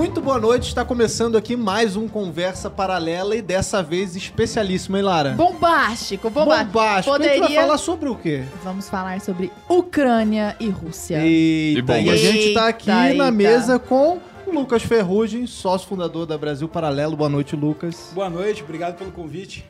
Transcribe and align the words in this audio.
Muito 0.00 0.18
boa 0.22 0.38
noite, 0.38 0.68
está 0.68 0.82
começando 0.82 1.36
aqui 1.36 1.54
mais 1.54 1.94
um 1.94 2.08
Conversa 2.08 2.70
Paralela 2.70 3.36
e 3.36 3.42
dessa 3.42 3.82
vez 3.82 4.16
especialíssimo, 4.16 4.96
hein, 4.96 5.02
Lara? 5.02 5.32
Bombástico, 5.32 6.30
bombástico. 6.30 6.72
Bombástico. 6.72 7.14
A 7.14 7.18
gente 7.18 7.28
vai 7.28 7.38
Poderia- 7.40 7.60
falar 7.60 7.76
sobre 7.76 8.08
o 8.08 8.14
quê? 8.14 8.44
Vamos 8.64 8.88
falar 8.88 9.20
sobre 9.20 9.52
Ucrânia 9.68 10.56
e 10.58 10.70
Rússia. 10.70 11.18
Eita, 11.22 11.82
bom, 11.82 11.98
e 11.98 12.08
a 12.08 12.16
gente 12.16 12.54
tá 12.54 12.68
aqui 12.68 12.90
Eita, 12.90 13.14
na 13.14 13.30
mesa 13.30 13.78
com 13.78 14.18
o 14.46 14.50
Lucas 14.50 14.82
Ferrugem, 14.82 15.46
sócio 15.46 15.86
fundador 15.86 16.24
da 16.24 16.38
Brasil 16.38 16.66
Paralelo. 16.66 17.14
Boa 17.14 17.28
noite, 17.28 17.54
Lucas. 17.54 18.08
Boa 18.14 18.30
noite, 18.30 18.62
obrigado 18.62 18.96
pelo 18.96 19.12
convite. 19.12 19.66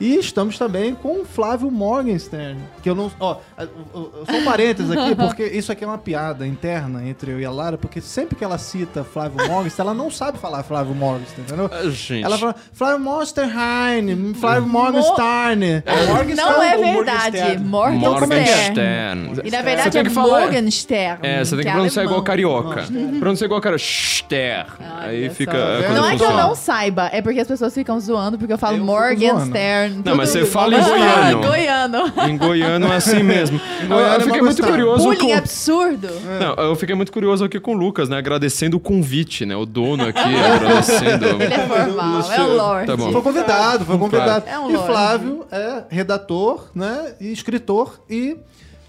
E 0.00 0.14
estamos 0.16 0.56
também 0.56 0.94
com 0.94 1.22
o 1.22 1.24
Flávio 1.24 1.70
Morgenstern, 1.70 2.58
que 2.82 2.88
eu 2.88 2.94
não... 2.94 3.10
Ó, 3.18 3.36
só 4.30 4.36
um 4.36 4.44
parênteses 4.44 4.90
aqui, 4.90 5.14
porque 5.16 5.44
isso 5.44 5.72
aqui 5.72 5.82
é 5.82 5.86
uma 5.86 5.98
piada 5.98 6.46
interna 6.46 7.06
entre 7.08 7.32
eu 7.32 7.40
e 7.40 7.44
a 7.44 7.50
Lara, 7.50 7.76
porque 7.76 8.00
sempre 8.00 8.36
que 8.36 8.44
ela 8.44 8.58
cita 8.58 9.02
Flávio 9.02 9.46
Morgenstern, 9.48 9.90
ela 9.90 9.94
não 9.98 10.10
sabe 10.10 10.38
falar 10.38 10.62
Flávio 10.62 10.94
Morgenstern, 10.94 11.42
entendeu? 11.42 11.70
Ah, 11.72 11.90
gente. 11.90 12.24
Ela 12.24 12.38
fala 12.38 12.54
Flávio 12.72 13.00
Monsterheim, 13.00 14.34
Flávio 14.34 14.68
Morgenstern. 14.68 15.82
Não 16.36 16.62
é 16.62 16.76
verdade, 16.76 17.58
Morgenstern? 17.58 17.96
Então, 17.98 18.14
como 18.20 18.32
é 18.34 18.42
que 18.44 18.50
é? 18.50 18.54
Morgenstern. 18.54 19.40
E 19.44 19.50
na 19.50 19.58
Você 19.58 19.62
verdade 19.64 19.90
tem 19.90 20.00
é 20.00 20.04
que 20.04 20.10
falar- 20.10 20.40
Morgenstern. 20.42 21.18
É, 21.26 21.44
você 21.44 21.56
tem 21.56 21.64
que 21.64 21.68
é 21.68 21.72
pronunciar 21.72 22.02
alemão. 22.04 22.12
igual 22.20 22.22
carioca. 22.24 22.84
Pronunciar 23.18 23.46
igual 23.46 23.60
cara. 23.60 23.76
Ster. 23.78 24.66
Aí 25.00 25.28
fica. 25.30 25.56
é, 25.56 25.92
Não 25.92 26.04
é 26.08 26.16
que 26.16 26.22
eu 26.22 26.32
não 26.32 26.54
saiba, 26.54 27.08
é 27.12 27.20
porque 27.20 27.40
as 27.40 27.48
pessoas 27.48 27.74
ficam 27.74 27.98
zoando 28.00 28.38
porque 28.38 28.52
eu 28.52 28.58
falo 28.58 28.76
Eu 28.76 28.84
Não, 30.04 30.16
mas 30.16 30.30
você 30.30 30.44
fala 30.44 30.74
em 30.74 30.78
Ah, 30.78 30.82
goiano. 30.82 31.40
goiano. 31.46 32.12
Em 32.28 32.36
goiano 32.36 32.86
é 32.92 32.96
assim 32.96 33.22
mesmo. 33.22 33.60
goiano 33.86 33.90
eu, 33.90 34.16
é 34.16 34.20
fiquei 34.20 34.32
mal 34.40 34.44
muito 34.44 34.62
curioso 34.62 35.04
Bullying 35.04 35.18
com. 35.18 35.34
absurdo. 35.34 36.08
Não, 36.40 36.64
eu 36.64 36.76
fiquei 36.76 36.94
muito 36.94 37.12
curioso 37.12 37.44
aqui 37.44 37.58
com 37.60 37.74
o 37.74 37.78
Lucas, 37.78 38.08
né? 38.08 38.18
Agradecendo 38.18 38.76
o 38.76 38.80
convite, 38.80 39.44
né? 39.46 39.56
O 39.56 39.64
dono 39.66 40.06
aqui 40.06 40.20
agradecendo. 40.20 41.26
Ele 41.42 41.54
é 41.54 41.66
formal, 41.66 42.32
é 42.32 42.40
o 42.40 42.56
Lorde. 42.56 42.86
Tá 42.86 42.96
bom. 42.96 43.12
Foi 43.12 43.22
convidado, 43.22 43.84
foi 43.84 43.98
convidado. 43.98 44.44
É 44.48 44.58
um 44.58 44.70
e. 44.70 44.78
Flávio 44.86 45.46
é 45.50 45.82
redator, 45.88 46.66
né? 46.74 47.14
E 47.20 47.32
escritor 47.32 48.00
e 48.08 48.36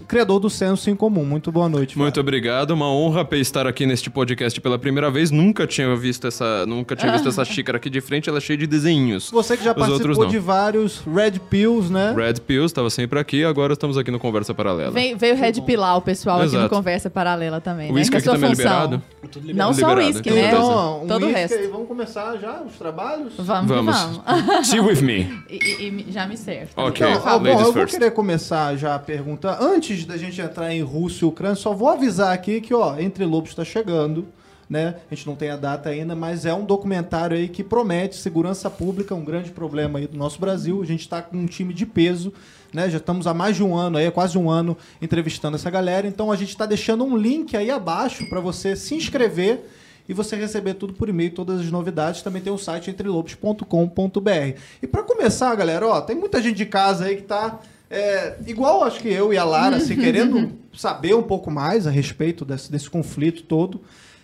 criador 0.08 0.40
do 0.40 0.50
Senso 0.50 0.90
em 0.90 0.96
Comum. 0.96 1.24
Muito 1.26 1.52
boa 1.52 1.68
noite. 1.70 1.98
Muito 1.98 2.20
obrigado, 2.20 2.72
uma 2.72 2.92
honra 2.92 3.28
estar 3.34 3.66
aqui 3.68 3.86
neste 3.86 4.10
podcast 4.10 4.60
pela 4.62 4.78
primeira 4.78 5.10
vez. 5.12 5.32
Nunca 5.32 5.66
tinha 5.68 5.96
visto 5.96 6.28
essa, 6.28 6.66
nunca 6.66 6.96
tinha 6.96 7.12
visto 7.12 7.28
essa 7.30 7.44
xícara 7.46 7.78
aqui 7.78 7.90
de 7.90 8.02
frente, 8.02 8.28
ela 8.30 8.38
é 8.38 8.42
cheia 8.42 8.58
de 8.58 8.68
desenhinhos. 8.68 9.30
Você 9.32 9.56
que 9.56 9.64
já 9.64 9.72
Os 9.72 9.78
participou 9.78 10.26
de 10.26 10.40
vários 10.40 11.02
Red 11.06 11.40
Pills, 11.50 11.92
né? 11.92 12.14
Red 12.16 12.42
Pills 12.42 12.66
estava 12.66 12.90
sempre 12.90 13.20
aqui, 13.20 13.44
agora 13.44 13.74
estamos 13.74 13.98
aqui 13.98 14.12
no 14.12 14.20
Conversa 14.20 14.54
Paralela. 14.54 14.92
Veio, 14.92 15.18
veio 15.18 15.36
Red 15.36 15.62
Pilar, 15.62 15.98
o 15.98 16.02
pessoal 16.02 16.42
aqui 16.42 16.52
no 16.54 16.60
Exato. 16.60 16.76
Conversa 16.76 17.10
Paralela 17.10 17.62
também. 17.62 17.90
O 17.92 17.94
né? 17.94 18.00
uísque 18.00 18.12
Que 18.12 18.16
é 18.16 18.18
a 18.18 18.20
aqui 18.20 18.26
sua 18.26 18.34
também 18.36 18.52
é 18.52 18.56
função. 18.56 18.82
liberado? 18.84 19.04
Tudo 19.32 19.54
Não 19.54 19.72
liberado. 19.72 19.76
só 19.76 19.86
o 19.86 19.90
Liberado, 19.90 20.08
uísque, 20.08 20.32
né? 20.32 20.48
Então, 20.48 21.04
um 21.04 21.08
Todo 21.08 21.26
o 21.26 21.32
resto. 21.32 21.58
aí. 21.58 21.68
Vamos 21.68 21.88
começar 21.88 22.38
já 22.38 22.62
os 22.62 22.74
trabalhos? 22.78 23.34
Vamos, 23.38 23.68
Vamos. 23.70 23.96
vamos. 24.26 24.68
See 24.68 24.80
with 24.80 25.02
me. 25.02 25.30
E, 25.50 25.56
e- 25.58 26.06
e 26.10 26.12
já 26.12 26.28
me 26.28 26.38
serve. 26.38 26.70
Ok. 26.76 27.06
Então, 27.08 27.22
ah, 27.26 27.38
bom, 27.40 27.48
eu 27.48 27.74
vou 27.74 27.86
querer 27.86 28.12
começar 28.12 28.76
já 28.76 28.96
a 28.96 29.00
pergunta. 29.00 29.58
Antes 29.60 29.89
da 30.06 30.18
gente 30.18 30.40
entrar 30.40 30.74
em 30.74 30.82
Rússia 30.82 31.26
e 31.26 31.28
Ucrânia, 31.28 31.56
só 31.56 31.74
vou 31.74 31.90
avisar 31.90 32.34
aqui 32.34 32.62
que, 32.62 32.74
ó, 32.74 32.98
Entre 33.00 33.26
Lobos 33.26 33.50
está 33.50 33.66
chegando, 33.66 34.28
né? 34.70 34.96
A 35.10 35.16
gente 35.16 35.26
não 35.26 35.36
tem 35.36 35.50
a 35.50 35.56
data 35.56 35.90
ainda, 35.90 36.16
mas 36.16 36.46
é 36.46 36.54
um 36.54 36.64
documentário 36.64 37.36
aí 37.36 37.48
que 37.48 37.64
promete 37.64 38.16
segurança 38.16 38.70
pública, 38.70 39.16
um 39.16 39.26
grande 39.26 39.50
problema 39.50 39.98
aí 39.98 40.08
do 40.08 40.18
nosso 40.18 40.40
Brasil. 40.40 40.82
A 40.82 40.86
gente 40.86 41.02
está 41.02 41.22
com 41.22 41.38
um 41.38 41.48
time 41.48 41.74
de 41.74 41.86
peso, 41.86 42.32
né? 42.72 42.90
Já 42.90 42.98
estamos 42.98 43.26
há 43.26 43.34
mais 43.34 43.56
de 43.56 43.64
um 43.64 43.76
ano 43.76 43.98
aí, 43.98 44.10
quase 44.12 44.38
um 44.38 44.50
ano 44.50 44.78
entrevistando 45.02 45.56
essa 45.56 45.70
galera. 45.72 46.08
Então 46.08 46.32
a 46.32 46.36
gente 46.36 46.50
está 46.50 46.68
deixando 46.68 47.04
um 47.04 47.18
link 47.18 47.58
aí 47.58 47.72
abaixo 47.72 48.30
para 48.30 48.40
você 48.40 48.76
se 48.76 48.94
inscrever 48.94 49.66
e 50.08 50.14
você 50.14 50.36
receber 50.36 50.76
tudo 50.76 50.94
por 50.94 51.10
e-mail, 51.10 51.32
todas 51.32 51.60
as 51.62 51.72
novidades. 51.72 52.22
Também 52.22 52.42
tem 52.42 52.54
o 52.54 52.58
site 52.58 52.92
entrelobos.com.br. 52.92 54.60
E 54.82 54.88
para 54.88 55.04
começar, 55.04 55.54
galera, 55.56 55.88
ó, 55.88 56.02
tem 56.02 56.16
muita 56.16 56.42
gente 56.42 56.58
de 56.58 56.66
casa 56.66 57.06
aí 57.06 57.16
que 57.16 57.24
tá 57.24 57.60
é, 57.90 58.36
igual 58.48 58.84
acho 58.84 59.00
que 59.00 59.08
eu 59.10 59.34
e 59.34 59.38
a 59.38 59.44
Lara, 59.44 59.78
assim, 59.78 59.96
querendo 60.00 60.52
saber 60.74 61.16
um 61.16 61.24
pouco 61.24 61.50
mais 61.50 61.88
a 61.88 61.92
respeito 61.92 62.46
desse, 62.46 62.72
desse 62.72 62.90
conflito 62.90 63.44
todo. 63.44 63.82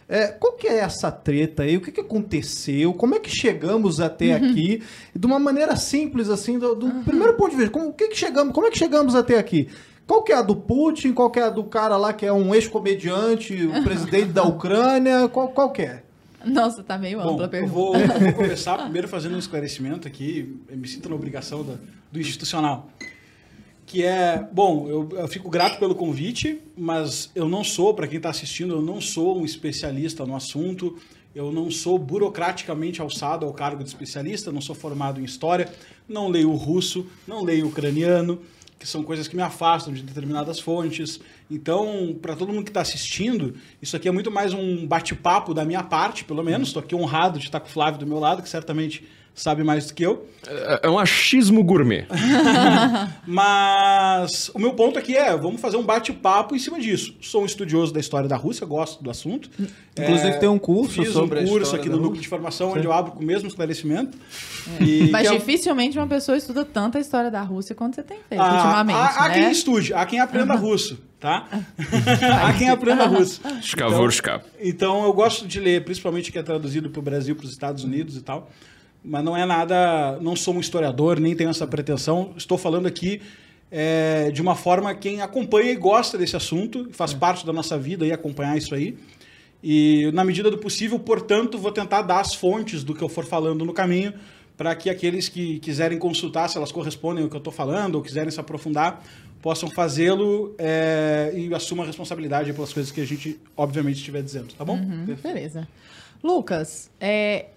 É, 0.08 0.28
qual 0.28 0.54
que 0.54 0.68
é 0.68 0.78
essa 0.78 1.12
treta 1.12 1.64
aí? 1.64 1.78
O 1.78 1.82
que, 1.82 1.92
que 1.92 2.02
aconteceu? 2.02 2.94
Como 2.94 3.16
é 3.16 3.20
que 3.20 3.30
chegamos 3.30 4.00
até 4.00 4.34
aqui? 4.36 4.84
De 5.16 5.26
uma 5.26 5.40
maneira 5.40 5.76
simples, 5.76 6.30
assim, 6.30 6.60
do, 6.60 6.76
do 6.76 6.92
primeiro 7.04 7.34
ponto 7.34 7.50
de 7.52 7.56
vista. 7.58 7.72
Como, 7.72 7.90
o 7.90 7.94
que 7.94 8.10
que 8.10 8.16
chegamos, 8.16 8.54
como 8.54 8.68
é 8.68 8.70
que 8.72 8.78
chegamos 8.78 9.16
até 9.16 9.40
aqui? 9.40 9.68
Qual 10.06 10.22
que 10.22 10.32
é 10.32 10.36
a 10.36 10.44
do 10.44 10.56
Putin? 10.56 11.12
Qual 11.12 11.32
que 11.32 11.40
é 11.40 11.44
a 11.44 11.50
do 11.50 11.64
cara 11.64 11.98
lá 11.98 12.14
que 12.14 12.24
é 12.24 12.32
um 12.32 12.54
ex-comediante, 12.54 13.66
o 13.66 13.82
presidente 13.84 14.28
da 14.32 14.44
Ucrânia? 14.44 15.28
Qual, 15.28 15.48
qual 15.48 15.72
que 15.72 15.82
é? 15.82 16.04
Nossa, 16.46 16.84
tá 16.84 16.96
meio 17.00 17.20
Bom, 17.20 17.32
ampla 17.32 17.46
a 17.46 17.48
eu 17.48 17.50
pergunta. 17.50 17.74
vou, 17.74 17.96
eu 17.96 18.08
vou 18.20 18.34
começar 18.34 18.78
primeiro 18.84 19.08
fazendo 19.08 19.36
um 19.36 19.40
esclarecimento 19.40 20.08
aqui, 20.08 20.56
eu 20.70 20.78
me 20.78 20.88
sinto 20.88 21.10
na 21.10 21.16
obrigação 21.16 21.64
da- 21.64 21.78
do 22.12 22.20
institucional. 22.20 22.88
Que 23.86 24.04
é, 24.04 24.48
bom, 24.52 24.88
eu, 24.90 25.10
eu 25.12 25.28
fico 25.28 25.50
grato 25.50 25.78
pelo 25.78 25.94
convite, 25.94 26.60
mas 26.76 27.30
eu 27.36 27.48
não 27.48 27.64
sou, 27.64 27.94
para 27.94 28.08
quem 28.08 28.18
está 28.18 28.30
assistindo, 28.30 28.74
eu 28.74 28.82
não 28.82 29.00
sou 29.00 29.38
um 29.40 29.46
especialista 29.46 30.26
no 30.26 30.36
assunto, 30.36 30.98
eu 31.36 31.52
não 31.52 31.70
sou 31.70 32.00
burocraticamente 32.00 33.02
alçado 33.02 33.46
ao 33.46 33.54
cargo 33.54 33.84
de 33.84 33.90
especialista, 33.90 34.52
não 34.52 34.62
sou 34.62 34.74
formado 34.74 35.20
em 35.20 35.24
história, 35.24 35.72
não 36.08 36.30
leio 36.30 36.52
russo, 36.54 37.06
não 37.28 37.44
leio 37.44 37.68
ucraniano, 37.68 38.42
que 38.80 38.88
são 38.88 39.04
coisas 39.04 39.28
que 39.28 39.36
me 39.36 39.42
afastam 39.42 39.94
de 39.94 40.02
determinadas 40.02 40.60
fontes. 40.60 41.20
Então, 41.52 42.16
para 42.22 42.36
todo 42.36 42.52
mundo 42.52 42.64
que 42.64 42.70
está 42.70 42.82
assistindo, 42.82 43.56
isso 43.82 43.96
aqui 43.96 44.08
é 44.08 44.12
muito 44.12 44.32
mais 44.32 44.54
um 44.54 44.88
bate-papo 44.88 45.54
da 45.54 45.66
minha 45.66 45.84
parte, 45.84 46.24
pelo 46.24 46.44
menos. 46.44 46.70
Estou 46.70 46.82
aqui 46.82 46.96
honrado 46.96 47.38
de 47.38 47.46
estar 47.46 47.60
com 47.60 47.68
o 47.68 47.72
Flávio 47.72 48.00
do 48.00 48.08
meu 48.08 48.20
lado, 48.20 48.42
que 48.42 48.50
certamente 48.50 49.06
sabe 49.36 49.64
mais 49.64 49.86
do 49.88 49.94
que 49.94 50.04
eu. 50.04 50.26
É 50.48 50.80
é 50.84 50.90
um 50.90 50.98
achismo 50.98 51.64
gourmet. 51.64 52.06
Mas 53.28 54.50
o 54.54 54.60
meu 54.60 54.74
ponto 54.74 54.98
aqui 54.98 55.16
é, 55.16 55.36
vamos 55.36 55.60
fazer 55.60 55.78
um 55.78 55.84
bate-papo 55.84 56.56
em 56.56 56.60
cima 56.60 56.80
disso. 56.80 57.16
Sou 57.22 57.44
um 57.44 57.46
estudioso 57.46 57.94
da 57.94 58.00
história 58.00 58.30
da 58.30 58.38
Rússia, 58.38 58.66
gosto 58.66 59.04
do 59.04 59.10
assunto. 59.10 59.50
Inclusive 59.98 60.40
tem 60.40 60.50
um 60.50 60.60
curso 60.60 61.02
Fiz 61.04 61.12
sobre 61.12 61.42
um 61.42 61.48
curso 61.48 61.76
aqui 61.76 61.90
no 61.90 61.98
núcleo 61.98 62.22
de 62.22 62.28
formação, 62.28 62.72
onde 62.72 62.86
eu 62.86 62.94
abro 62.94 63.12
com 63.14 63.20
o 63.20 63.26
mesmo 63.26 63.48
esclarecimento. 63.48 64.18
E 64.80 65.10
Mas 65.12 65.28
é- 65.28 65.34
dificilmente 65.34 65.98
uma 65.98 66.08
pessoa 66.08 66.38
estuda 66.38 66.64
tanto 66.64 66.98
a 66.98 67.02
história 67.02 67.30
da 67.30 67.42
Rússia 67.42 67.76
quanto 67.76 67.96
você 67.96 68.04
tem 68.04 68.20
feito 68.30 68.42
Ah, 68.42 68.56
ultimamente, 68.56 68.98
há, 68.98 69.26
há 69.26 69.28
né? 69.30 69.34
quem 69.36 69.52
estude, 69.52 69.94
há 69.94 70.06
quem 70.06 70.20
aprenda 70.20 70.56
russo, 70.56 71.00
tá? 71.20 71.48
há 72.44 72.54
quem 72.54 72.70
aprenda 72.70 73.06
russo. 73.06 73.42
Skavurska. 73.62 74.44
Então 74.60 75.04
eu 75.04 75.14
gosto 75.14 75.48
de 75.48 75.60
ler, 75.60 75.84
principalmente 75.84 76.32
que 76.32 76.38
é 76.38 76.44
traduzido 76.44 76.90
para 76.90 77.00
o 77.00 77.04
Brasil, 77.04 77.36
para 77.36 77.46
os 77.46 77.52
Estados 77.52 77.84
Unidos 77.84 78.16
e 78.16 78.22
tal. 78.22 78.50
Mas 79.06 79.24
não 79.24 79.38
é 79.38 79.46
nada, 79.46 80.18
não 80.20 80.36
sou 80.36 80.56
um 80.56 80.60
historiador, 80.60 81.20
nem 81.20 81.36
tenho 81.36 81.50
essa 81.50 81.68
pretensão. 81.68 82.34
Estou 82.36 82.58
falando 82.58 82.88
aqui 82.88 83.22
é, 83.72 84.32
de 84.32 84.42
uma 84.42 84.56
forma 84.56 84.94
quem 84.96 85.22
acompanha 85.22 85.72
e 85.72 85.76
gosta 85.76 86.18
desse 86.18 86.36
assunto, 86.36 86.90
faz 86.92 87.14
parte 87.14 87.46
da 87.46 87.54
nossa 87.54 87.78
vida 87.78 88.06
e 88.06 88.12
acompanhar 88.12 88.58
isso 88.58 88.74
aí. 88.74 88.98
E 89.64 90.12
na 90.14 90.24
medida 90.24 90.52
do 90.52 90.58
possível, 90.58 91.00
portanto, 91.00 91.58
vou 91.58 91.72
tentar 91.72 92.02
dar 92.02 92.20
as 92.20 92.34
fontes 92.34 92.84
do 92.84 92.94
que 92.94 93.02
eu 93.02 93.10
for 93.10 93.26
falando 93.26 93.66
no 93.66 93.74
caminho 93.74 94.14
para 94.56 94.74
que 94.76 94.90
aqueles 94.90 95.28
que 95.28 95.60
quiserem 95.60 95.98
consultar 95.98 96.48
se 96.50 96.58
elas 96.58 96.72
correspondem 96.72 97.24
ao 97.24 97.30
que 97.30 97.36
eu 97.36 97.40
estou 97.40 97.52
falando 97.52 97.96
ou 97.96 98.02
quiserem 98.02 98.32
se 98.32 98.40
aprofundar 98.40 99.04
possam 99.42 99.70
fazê-lo 99.70 100.56
é, 100.58 101.32
e 101.36 101.54
assumam 101.54 101.84
a 101.84 101.88
responsabilidade 101.88 102.52
pelas 102.54 102.74
coisas 102.74 102.92
que 102.92 103.02
a 103.02 103.06
gente, 103.06 103.40
obviamente, 103.56 103.98
estiver 103.98 104.24
dizendo, 104.24 104.54
tá 104.56 104.66
bom? 104.66 104.76
Uhum, 104.76 105.16
beleza. 105.22 105.68
Lucas, 106.24 106.90
é, 107.00 107.48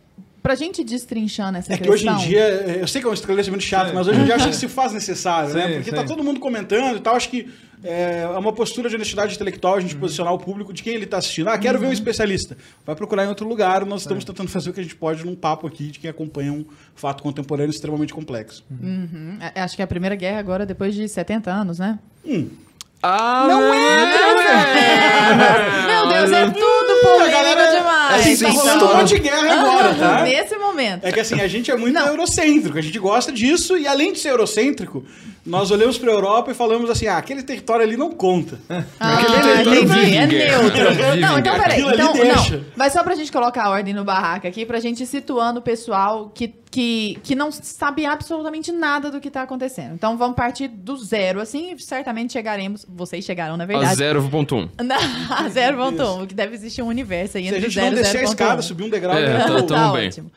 pra 0.42 0.54
gente 0.54 0.82
destrinchando 0.84 1.58
essa 1.58 1.72
É 1.72 1.76
que 1.76 1.88
questão... 1.88 2.14
hoje 2.16 2.24
em 2.24 2.28
dia, 2.28 2.78
eu 2.80 2.86
sei 2.88 3.00
que 3.00 3.06
é 3.06 3.10
um 3.10 3.14
esclarecimento 3.14 3.62
chato, 3.64 3.88
Sim. 3.88 3.94
mas 3.94 4.06
hoje 4.08 4.20
em 4.20 4.24
dia 4.24 4.34
acho 4.36 4.48
que 4.48 4.56
se 4.56 4.68
faz 4.68 4.92
necessário, 4.92 5.50
né? 5.54 5.66
Sim, 5.66 5.74
Porque 5.74 5.90
sim. 5.90 5.96
tá 5.96 6.04
todo 6.04 6.22
mundo 6.24 6.40
comentando 6.40 6.96
e 6.96 7.00
tal, 7.00 7.14
acho 7.16 7.28
que 7.28 7.48
é 7.84 8.22
é 8.22 8.26
uma 8.38 8.52
postura 8.52 8.88
de 8.88 8.96
honestidade 8.96 9.34
intelectual 9.36 9.74
a 9.74 9.76
Uhum. 9.76 9.82
gente 9.82 9.94
posicionar 9.96 10.32
o 10.34 10.38
público 10.38 10.72
de 10.72 10.82
quem 10.82 10.94
ele 10.94 11.04
está 11.04 11.18
assistindo. 11.18 11.48
Ah, 11.48 11.56
quero 11.56 11.78
ver 11.78 11.86
um 11.86 11.92
especialista. 11.92 12.56
Vai 12.84 12.96
procurar 12.96 13.24
em 13.24 13.28
outro 13.28 13.46
lugar, 13.46 13.86
nós 13.86 14.00
estamos 14.00 14.24
tentando 14.24 14.48
fazer 14.50 14.70
o 14.70 14.72
que 14.72 14.80
a 14.80 14.82
gente 14.82 14.96
pode 14.96 15.24
num 15.24 15.36
papo 15.36 15.64
aqui 15.66 15.90
de 15.92 16.00
quem 16.00 16.10
acompanha 16.10 16.52
um 16.52 16.64
fato 16.96 17.22
contemporâneo 17.22 17.70
extremamente 17.70 18.12
complexo. 18.12 18.64
Uhum, 18.70 19.38
é- 19.54 19.60
acho 19.60 19.76
que 19.76 19.82
é 19.82 19.84
a 19.84 19.88
primeira 19.88 20.16
guerra 20.16 20.40
agora 20.40 20.66
depois 20.66 20.92
de 20.94 21.08
70 21.08 21.50
anos, 21.52 21.78
né? 21.78 21.98
Ah, 23.00 23.46
Não 23.48 23.72
é! 23.72 25.86
Meu 25.86 26.08
Deus, 26.08 26.32
é 26.32 26.50
tudo 26.50 26.92
A 26.92 27.00
polêmico 27.00 27.30
galera- 27.30 27.70
demais. 28.16 28.42
Assim, 28.42 28.44
tá 28.44 28.50
rolando 28.50 28.84
um 28.86 28.96
monte 28.96 29.14
de 29.14 29.18
guerra 29.20 29.52
agora, 29.60 29.94
tá? 29.94 30.22
Nesse 30.22 30.56
momento. 30.56 31.04
É 31.04 31.12
que 31.12 31.20
assim, 31.20 31.40
a 31.40 31.48
gente 31.48 31.70
é 31.70 31.76
muito 31.76 31.94
Não. 31.94 32.06
eurocêntrico, 32.06 32.78
a 32.78 32.80
gente 32.82 32.98
gosta 32.98 33.30
disso, 33.32 33.76
e 33.76 33.86
além 33.86 34.12
de 34.12 34.18
ser 34.18 34.30
eurocêntrico, 34.30 35.04
nós 35.44 35.70
olhamos 35.70 35.96
para 35.98 36.10
a 36.10 36.14
Europa 36.14 36.50
e 36.50 36.54
falamos 36.54 36.90
assim: 36.90 37.06
ah, 37.06 37.16
aquele 37.18 37.42
território 37.42 37.84
ali 37.84 37.96
não 37.96 38.10
conta. 38.10 38.58
Ah, 39.00 39.14
Aquele 39.14 39.40
território 39.40 39.84
entendi, 39.84 40.00
vive 40.00 40.16
é 40.16 40.26
guerra. 40.26 40.62
neutro. 40.62 40.90
Vive 40.94 41.16
Não, 41.20 41.38
então 41.38 41.58
peraí. 41.58 41.80
Então, 41.80 42.12
deixa. 42.12 42.56
não. 42.56 42.64
Mas 42.76 42.92
só 42.92 43.02
pra 43.02 43.14
gente 43.14 43.30
colocar 43.30 43.64
a 43.64 43.70
ordem 43.70 43.94
no 43.94 44.04
barraco 44.04 44.46
aqui, 44.46 44.66
pra 44.66 44.80
gente 44.80 45.02
ir 45.02 45.06
situando 45.06 45.60
o 45.60 45.62
pessoal 45.62 46.30
que, 46.34 46.52
que, 46.70 47.18
que 47.22 47.34
não 47.34 47.50
sabe 47.50 48.04
absolutamente 48.04 48.70
nada 48.72 49.10
do 49.10 49.20
que 49.20 49.30
tá 49.30 49.42
acontecendo. 49.42 49.94
Então 49.94 50.16
vamos 50.16 50.36
partir 50.36 50.68
do 50.68 50.96
zero, 50.96 51.40
assim, 51.40 51.72
e 51.72 51.78
certamente 51.80 52.32
chegaremos. 52.32 52.84
Vocês 52.88 53.24
chegarão, 53.24 53.56
na 53.58 53.64
A 53.64 53.66
verdade. 53.66 53.96
0.1. 54.02 54.70
Na- 54.82 54.96
A 55.38 55.48
0.1, 55.48 56.26
que 56.26 56.34
deve 56.34 56.54
existir 56.54 56.82
um 56.82 56.86
universo 56.88 57.38
aí 57.38 57.48
Se 57.48 57.54
a 57.54 57.56
entre 57.58 57.70
gente 57.70 57.76
não 57.76 57.84
0 57.90 57.96
e 57.96 58.02
descer 58.02 58.16
a 58.18 58.20
0.1. 58.20 58.24
escada, 58.28 58.62
subir 58.62 58.84
um 58.84 58.90
degrau, 58.90 59.16
É, 59.16 59.38
tá- 59.38 59.62
tá, 59.62 59.92
bem. 59.92 60.08
ótimo. 60.08 60.30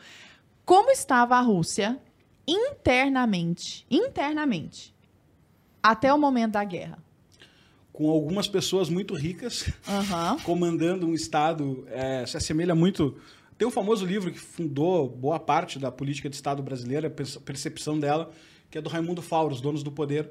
Como 0.64 0.90
estava 0.90 1.36
a 1.36 1.40
Rússia 1.40 1.98
internamente, 2.46 3.86
internamente, 3.90 4.94
até 5.82 6.12
o 6.12 6.18
momento 6.18 6.52
da 6.52 6.64
guerra? 6.64 6.98
com 7.92 8.08
algumas 8.08 8.48
pessoas 8.48 8.88
muito 8.88 9.12
ricas 9.14 9.66
comandando 10.44 11.06
um 11.06 11.12
Estado, 11.12 11.86
é, 11.90 12.24
se 12.26 12.38
assemelha 12.38 12.74
muito. 12.74 13.18
Tem 13.62 13.68
um 13.68 13.70
famoso 13.70 14.04
livro 14.04 14.32
que 14.32 14.40
fundou 14.40 15.08
boa 15.08 15.38
parte 15.38 15.78
da 15.78 15.88
política 15.92 16.28
de 16.28 16.34
Estado 16.34 16.60
brasileira, 16.64 17.06
a 17.06 17.10
perce- 17.10 17.38
percepção 17.38 17.96
dela, 17.96 18.28
que 18.68 18.76
é 18.76 18.80
do 18.80 18.88
Raimundo 18.90 19.22
Fauro, 19.22 19.54
Os 19.54 19.60
Donos 19.60 19.84
do 19.84 19.92
Poder. 19.92 20.28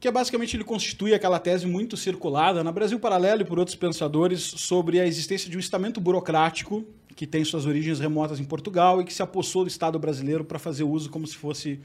Que 0.00 0.08
é 0.08 0.10
basicamente 0.10 0.56
ele 0.56 0.64
constitui 0.64 1.14
aquela 1.14 1.38
tese 1.38 1.68
muito 1.68 1.96
circulada 1.96 2.64
na 2.64 2.72
Brasil 2.72 2.98
Paralelo 2.98 3.42
e 3.42 3.44
por 3.44 3.60
outros 3.60 3.76
pensadores 3.76 4.40
sobre 4.42 4.98
a 4.98 5.06
existência 5.06 5.48
de 5.48 5.56
um 5.56 5.60
estamento 5.60 6.00
burocrático 6.00 6.84
que 7.14 7.28
tem 7.28 7.44
suas 7.44 7.64
origens 7.64 8.00
remotas 8.00 8.40
em 8.40 8.44
Portugal 8.44 9.00
e 9.00 9.04
que 9.04 9.14
se 9.14 9.22
apossou 9.22 9.62
do 9.62 9.68
Estado 9.68 9.96
brasileiro 9.96 10.44
para 10.44 10.58
fazer 10.58 10.82
uso 10.82 11.08
como 11.08 11.28
se 11.28 11.36
fosse 11.36 11.78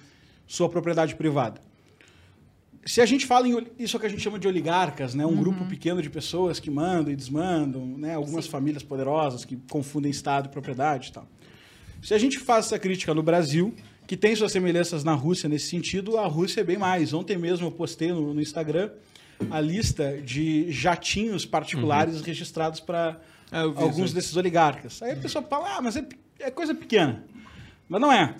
sua 0.48 0.68
propriedade 0.68 1.14
privada 1.14 1.62
se 2.86 3.00
a 3.00 3.06
gente 3.06 3.26
fala 3.26 3.48
em 3.48 3.68
isso 3.78 4.00
que 4.00 4.06
a 4.06 4.10
gente 4.10 4.22
chama 4.22 4.40
de 4.40 4.48
oligarcas, 4.48 5.14
né? 5.14 5.26
Um 5.26 5.36
grupo 5.36 5.66
pequeno 5.66 6.02
de 6.02 6.10
pessoas 6.10 6.60
que 6.60 6.72
mandam 6.72 7.14
e 7.14 7.16
desmandam, 7.16 7.86
né? 7.98 8.16
Algumas 8.16 8.48
famílias 8.48 8.82
poderosas 8.82 9.46
que 9.46 9.56
confundem 9.70 10.10
Estado 10.10 10.48
e 10.48 10.50
propriedade 10.50 11.10
e 11.10 11.12
tal. 11.12 11.28
Se 12.02 12.14
a 12.14 12.18
gente 12.18 12.40
faz 12.40 12.66
essa 12.66 12.80
crítica 12.80 13.14
no 13.14 13.22
Brasil, 13.22 13.76
que 14.08 14.18
tem 14.18 14.36
suas 14.36 14.52
semelhanças 14.52 15.04
na 15.04 15.14
Rússia 15.14 15.48
nesse 15.48 15.68
sentido, 15.68 16.18
a 16.18 16.26
Rússia 16.26 16.62
é 16.62 16.64
bem 16.64 16.78
mais. 16.78 17.14
Ontem 17.14 17.38
mesmo 17.38 17.68
eu 17.68 17.72
postei 17.72 18.12
no, 18.12 18.34
no 18.34 18.42
Instagram 18.42 18.90
a 19.50 19.60
lista 19.60 20.20
de 20.22 20.72
jatinhos 20.72 21.46
particulares 21.46 22.22
registrados 22.22 22.80
para 22.80 23.20
vi 23.52 23.58
alguns 23.58 24.06
isso 24.06 24.16
desses 24.16 24.36
oligarcas. 24.36 25.02
Aí 25.02 25.12
a 25.12 25.16
pessoa 25.18 25.44
fala, 25.44 25.78
ah, 25.78 25.82
mas 25.82 25.96
é, 25.96 26.06
é 26.40 26.52
coisa 26.52 26.74
pequena. 26.74 27.24
Mas 27.88 28.02
não 28.02 28.12
é. 28.12 28.36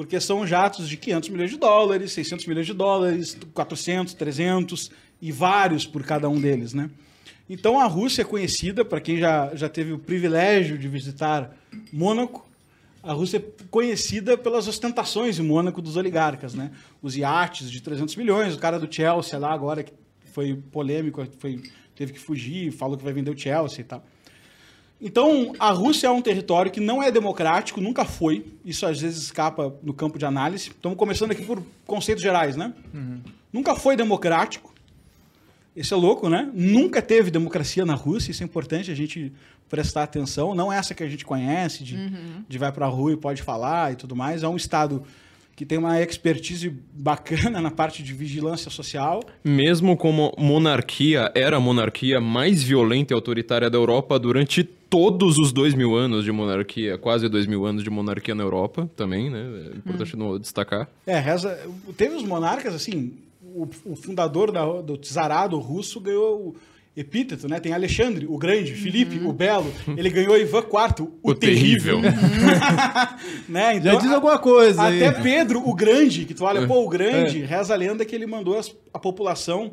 Porque 0.00 0.18
são 0.18 0.46
jatos 0.46 0.88
de 0.88 0.96
500 0.96 1.28
milhões 1.28 1.50
de 1.50 1.58
dólares, 1.58 2.12
600 2.12 2.46
milhões 2.46 2.66
de 2.66 2.72
dólares, 2.72 3.36
400, 3.52 4.14
300 4.14 4.90
e 5.20 5.30
vários 5.30 5.86
por 5.86 6.02
cada 6.04 6.26
um 6.26 6.40
deles, 6.40 6.72
né? 6.72 6.88
Então 7.50 7.78
a 7.78 7.84
Rússia 7.84 8.22
é 8.22 8.24
conhecida, 8.24 8.82
para 8.82 8.98
quem 8.98 9.18
já, 9.18 9.54
já 9.54 9.68
teve 9.68 9.92
o 9.92 9.98
privilégio 9.98 10.78
de 10.78 10.88
visitar 10.88 11.54
Mônaco, 11.92 12.48
a 13.02 13.12
Rússia 13.12 13.36
é 13.36 13.64
conhecida 13.70 14.38
pelas 14.38 14.66
ostentações 14.66 15.38
em 15.38 15.42
Mônaco 15.42 15.82
dos 15.82 15.98
oligarcas, 15.98 16.54
né? 16.54 16.70
Os 17.02 17.14
iates 17.14 17.70
de 17.70 17.82
300 17.82 18.16
milhões, 18.16 18.54
o 18.54 18.58
cara 18.58 18.80
do 18.80 18.90
Chelsea 18.90 19.38
lá 19.38 19.52
agora 19.52 19.82
que 19.82 19.92
foi 20.32 20.54
polêmico, 20.72 21.22
foi, 21.38 21.60
teve 21.94 22.14
que 22.14 22.18
fugir, 22.18 22.72
falou 22.72 22.96
que 22.96 23.04
vai 23.04 23.12
vender 23.12 23.32
o 23.32 23.38
Chelsea 23.38 23.82
e 23.82 23.84
tal. 23.84 24.02
Então, 25.02 25.52
a 25.58 25.70
Rússia 25.70 26.08
é 26.08 26.10
um 26.10 26.20
território 26.20 26.70
que 26.70 26.80
não 26.80 27.02
é 27.02 27.10
democrático, 27.10 27.80
nunca 27.80 28.04
foi. 28.04 28.44
Isso 28.64 28.84
às 28.84 29.00
vezes 29.00 29.22
escapa 29.22 29.74
no 29.82 29.94
campo 29.94 30.18
de 30.18 30.26
análise. 30.26 30.68
Estamos 30.68 30.98
começando 30.98 31.30
aqui 31.30 31.42
por 31.42 31.62
conceitos 31.86 32.22
gerais, 32.22 32.56
né? 32.56 32.72
Nunca 33.52 33.74
foi 33.74 33.96
democrático. 33.96 34.74
Isso 35.74 35.94
é 35.94 35.96
louco, 35.96 36.28
né? 36.28 36.50
Nunca 36.52 37.00
teve 37.00 37.30
democracia 37.30 37.86
na 37.86 37.94
Rússia, 37.94 38.32
isso 38.32 38.42
é 38.42 38.46
importante 38.46 38.90
a 38.90 38.94
gente 38.94 39.32
prestar 39.68 40.02
atenção. 40.02 40.54
Não 40.54 40.70
é 40.70 40.76
essa 40.76 40.94
que 40.94 41.02
a 41.02 41.08
gente 41.08 41.24
conhece, 41.24 41.84
de, 41.84 41.96
de 42.48 42.58
vai 42.58 42.72
pra 42.72 42.86
rua 42.86 43.12
e 43.12 43.16
pode 43.16 43.40
falar 43.40 43.92
e 43.92 43.96
tudo 43.96 44.14
mais. 44.14 44.42
É 44.42 44.48
um 44.48 44.56
Estado 44.56 45.02
que 45.54 45.64
tem 45.64 45.78
uma 45.78 46.00
expertise 46.00 46.74
bacana 46.92 47.60
na 47.60 47.70
parte 47.70 48.02
de 48.02 48.12
vigilância 48.12 48.70
social. 48.70 49.22
Mesmo 49.44 49.96
como 49.96 50.34
monarquia, 50.36 51.30
era 51.34 51.58
a 51.58 51.60
monarquia 51.60 52.20
mais 52.20 52.62
violenta 52.62 53.12
e 53.12 53.14
autoritária 53.14 53.70
da 53.70 53.78
Europa 53.78 54.18
durante 54.18 54.68
todos 54.90 55.38
os 55.38 55.52
dois 55.52 55.72
mil 55.72 55.94
anos 55.96 56.24
de 56.24 56.32
monarquia, 56.32 56.98
quase 56.98 57.28
dois 57.28 57.46
mil 57.46 57.64
anos 57.64 57.82
de 57.84 57.88
monarquia 57.88 58.34
na 58.34 58.42
Europa 58.42 58.90
também, 58.96 59.30
né? 59.30 59.70
É 59.72 59.76
importante 59.78 60.16
não 60.16 60.38
destacar. 60.38 60.90
É, 61.06 61.18
reza. 61.18 61.56
Teve 61.96 62.16
os 62.16 62.24
monarcas, 62.24 62.74
assim, 62.74 63.12
o, 63.42 63.68
o 63.86 63.94
fundador 63.96 64.50
da- 64.50 64.82
do 64.82 64.96
czarado 64.98 65.56
russo 65.58 66.00
ganhou 66.00 66.48
o 66.48 66.54
epíteto, 66.96 67.48
né? 67.48 67.60
Tem 67.60 67.72
Alexandre, 67.72 68.26
o 68.28 68.36
Grande, 68.36 68.74
Felipe, 68.74 69.20
o 69.24 69.32
Belo, 69.32 69.72
ele 69.96 70.10
ganhou 70.10 70.36
Ivan 70.36 70.58
IV, 70.98 71.02
o, 71.22 71.30
O 71.30 71.34
terrível. 71.36 72.00
né? 73.48 73.80
Já 73.80 73.94
diz 73.94 74.10
alguma 74.10 74.38
coisa 74.38 74.82
aí. 74.82 75.02
Até 75.04 75.20
Pedro, 75.22 75.60
o 75.66 75.74
Grande, 75.74 76.24
que 76.24 76.34
tu 76.34 76.44
olha, 76.44 76.66
pô, 76.66 76.84
o 76.84 76.88
Grande, 76.88 77.40
reza 77.42 77.74
a 77.74 77.76
lenda 77.76 78.04
que 78.04 78.14
ele 78.14 78.26
mandou 78.26 78.58
as- 78.58 78.74
a 78.92 78.98
população 78.98 79.72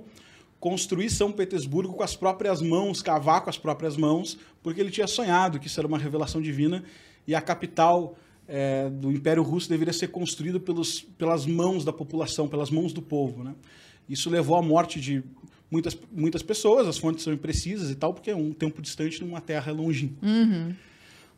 construir 0.59 1.09
São 1.09 1.31
Petersburgo 1.31 1.94
com 1.94 2.04
as 2.04 2.15
próprias 2.15 2.62
mãos, 2.62 3.01
cavar 3.01 3.42
com 3.42 3.50
as 3.50 3.57
próprias 3.57 3.95
mãos, 3.95 4.38
porque 4.63 4.81
ele 4.81 4.89
tinha 4.89 5.07
sonhado 5.07 5.59
que 5.59 5.68
isso 5.68 5.80
era 5.80 5.88
uma 5.88 5.98
revelação 5.98 6.42
divina 6.42 6.83
e 7.27 7.36
a 7.36 7.42
capital 7.42 8.15
é, 8.48 8.89
do 8.89 9.12
Império 9.12 9.44
Russo 9.44 9.69
deveria 9.69 9.94
ser 9.94 10.07
construída 10.07 10.59
pelos, 10.59 11.01
pelas 11.01 11.45
mãos 11.45 11.83
da 11.83 11.94
população, 11.94 12.48
pelas 12.48 12.71
mãos 12.71 12.94
do 12.94 13.01
povo. 13.01 13.44
Né? 13.44 13.54
Isso 14.07 14.30
levou 14.30 14.56
à 14.56 14.62
morte 14.62 15.00
de 15.00 15.24
muitas, 15.69 15.98
muitas 16.12 16.42
pessoas, 16.42 16.88
as 16.88 16.98
fontes 16.98 17.24
são 17.24 17.33
imprecisas 17.33 17.92
e 17.92 17.95
tal, 17.95 18.13
porque 18.13 18.31
é 18.31 18.36
um 18.36 18.53
tempo 18.53 18.81
distante 18.81 19.24
numa 19.24 19.42
terra 19.42 19.71
longínqua. 19.71 20.18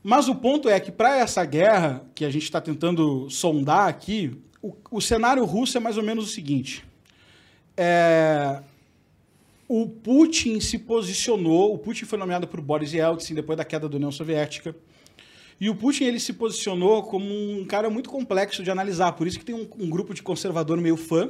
Mas 0.02 0.30
o 0.30 0.36
ponto 0.36 0.70
é 0.70 0.80
que 0.80 0.92
para 0.92 1.18
essa 1.18 1.44
guerra 1.44 2.06
que 2.16 2.24
a 2.24 2.30
gente 2.30 2.44
está 2.44 2.62
tentando 2.62 3.30
sondar 3.30 3.90
aqui, 3.90 4.38
o, 4.62 4.74
o 4.92 5.02
cenário 5.02 5.44
russo 5.44 5.78
é 5.78 5.82
mais 5.82 5.98
ou 5.98 6.04
menos 6.04 6.26
o 6.26 6.28
seguinte. 6.28 6.86
É, 7.76 8.62
o 9.70 9.88
Putin 9.88 10.60
se 10.60 10.80
posicionou, 10.80 11.76
o 11.76 11.78
Putin 11.78 12.06
foi 12.06 12.18
nomeado 12.18 12.48
por 12.48 12.60
Boris 12.60 12.92
Yeltsin 12.92 13.36
depois 13.36 13.56
da 13.56 13.64
queda 13.64 13.88
da 13.88 13.96
União 13.96 14.12
Soviética. 14.12 14.76
E 15.62 15.70
o 15.70 15.76
Putin 15.76 16.06
ele 16.06 16.20
se 16.20 16.34
posicionou 16.34 17.04
como 17.04 17.26
um 17.28 17.64
cara 17.66 17.88
muito 17.88 18.10
complexo 18.10 18.64
de 18.64 18.72
analisar, 18.72 19.12
por 19.12 19.28
isso 19.28 19.38
que 19.38 19.46
tem 19.46 19.54
um, 19.54 19.68
um 19.80 19.88
grupo 19.88 20.14
de 20.16 20.24
conservador 20.24 20.82
meio 20.82 20.98
fã 20.98 21.30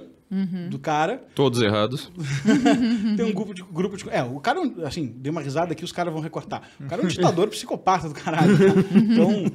do 0.69 0.77
cara. 0.77 1.23
Todos 1.33 1.59
errados. 1.59 2.11
Tem 3.17 3.25
um 3.25 3.33
grupo 3.33 3.51
de, 3.51 3.63
grupo 3.63 3.97
de. 3.97 4.07
É, 4.11 4.21
o 4.21 4.39
cara, 4.39 4.59
assim, 4.85 5.07
dei 5.07 5.31
uma 5.31 5.41
risada 5.41 5.71
aqui, 5.71 5.83
os 5.83 5.91
caras 5.91 6.13
vão 6.13 6.21
recortar. 6.21 6.61
O 6.79 6.85
cara 6.85 7.01
é 7.01 7.05
um 7.05 7.07
ditador 7.09 7.47
psicopata 7.47 8.07
do 8.07 8.13
caralho. 8.13 8.55
Então. 8.93 9.51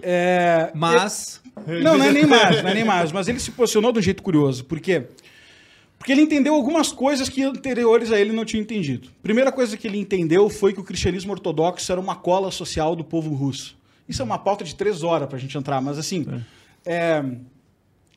É, 0.00 0.70
Mas. 0.76 1.42
não, 1.82 1.98
não 1.98 2.04
é 2.04 2.12
nem 2.12 2.24
mais, 2.24 2.62
não 2.62 2.70
é 2.70 2.74
nem 2.74 2.84
mais. 2.84 3.10
Mas 3.10 3.26
ele 3.26 3.40
se 3.40 3.50
posicionou 3.50 3.90
de 3.90 3.98
um 3.98 4.02
jeito 4.02 4.22
curioso. 4.22 4.64
Por 4.64 4.78
quê? 4.78 5.08
Porque 6.02 6.10
ele 6.10 6.22
entendeu 6.22 6.52
algumas 6.52 6.90
coisas 6.90 7.28
que 7.28 7.44
anteriores 7.44 8.10
a 8.10 8.18
ele 8.18 8.32
não 8.32 8.44
tinha 8.44 8.60
entendido. 8.60 9.08
Primeira 9.22 9.52
coisa 9.52 9.76
que 9.76 9.86
ele 9.86 9.98
entendeu 9.98 10.50
foi 10.50 10.72
que 10.72 10.80
o 10.80 10.82
cristianismo 10.82 11.30
ortodoxo 11.30 11.92
era 11.92 12.00
uma 12.00 12.16
cola 12.16 12.50
social 12.50 12.96
do 12.96 13.04
povo 13.04 13.32
russo. 13.32 13.78
Isso 14.08 14.20
é 14.20 14.24
uma 14.24 14.36
pauta 14.36 14.64
de 14.64 14.74
três 14.74 15.04
horas 15.04 15.28
para 15.28 15.36
a 15.36 15.40
gente 15.40 15.56
entrar, 15.56 15.80
mas 15.80 15.98
assim. 15.98 16.26
é, 16.84 17.20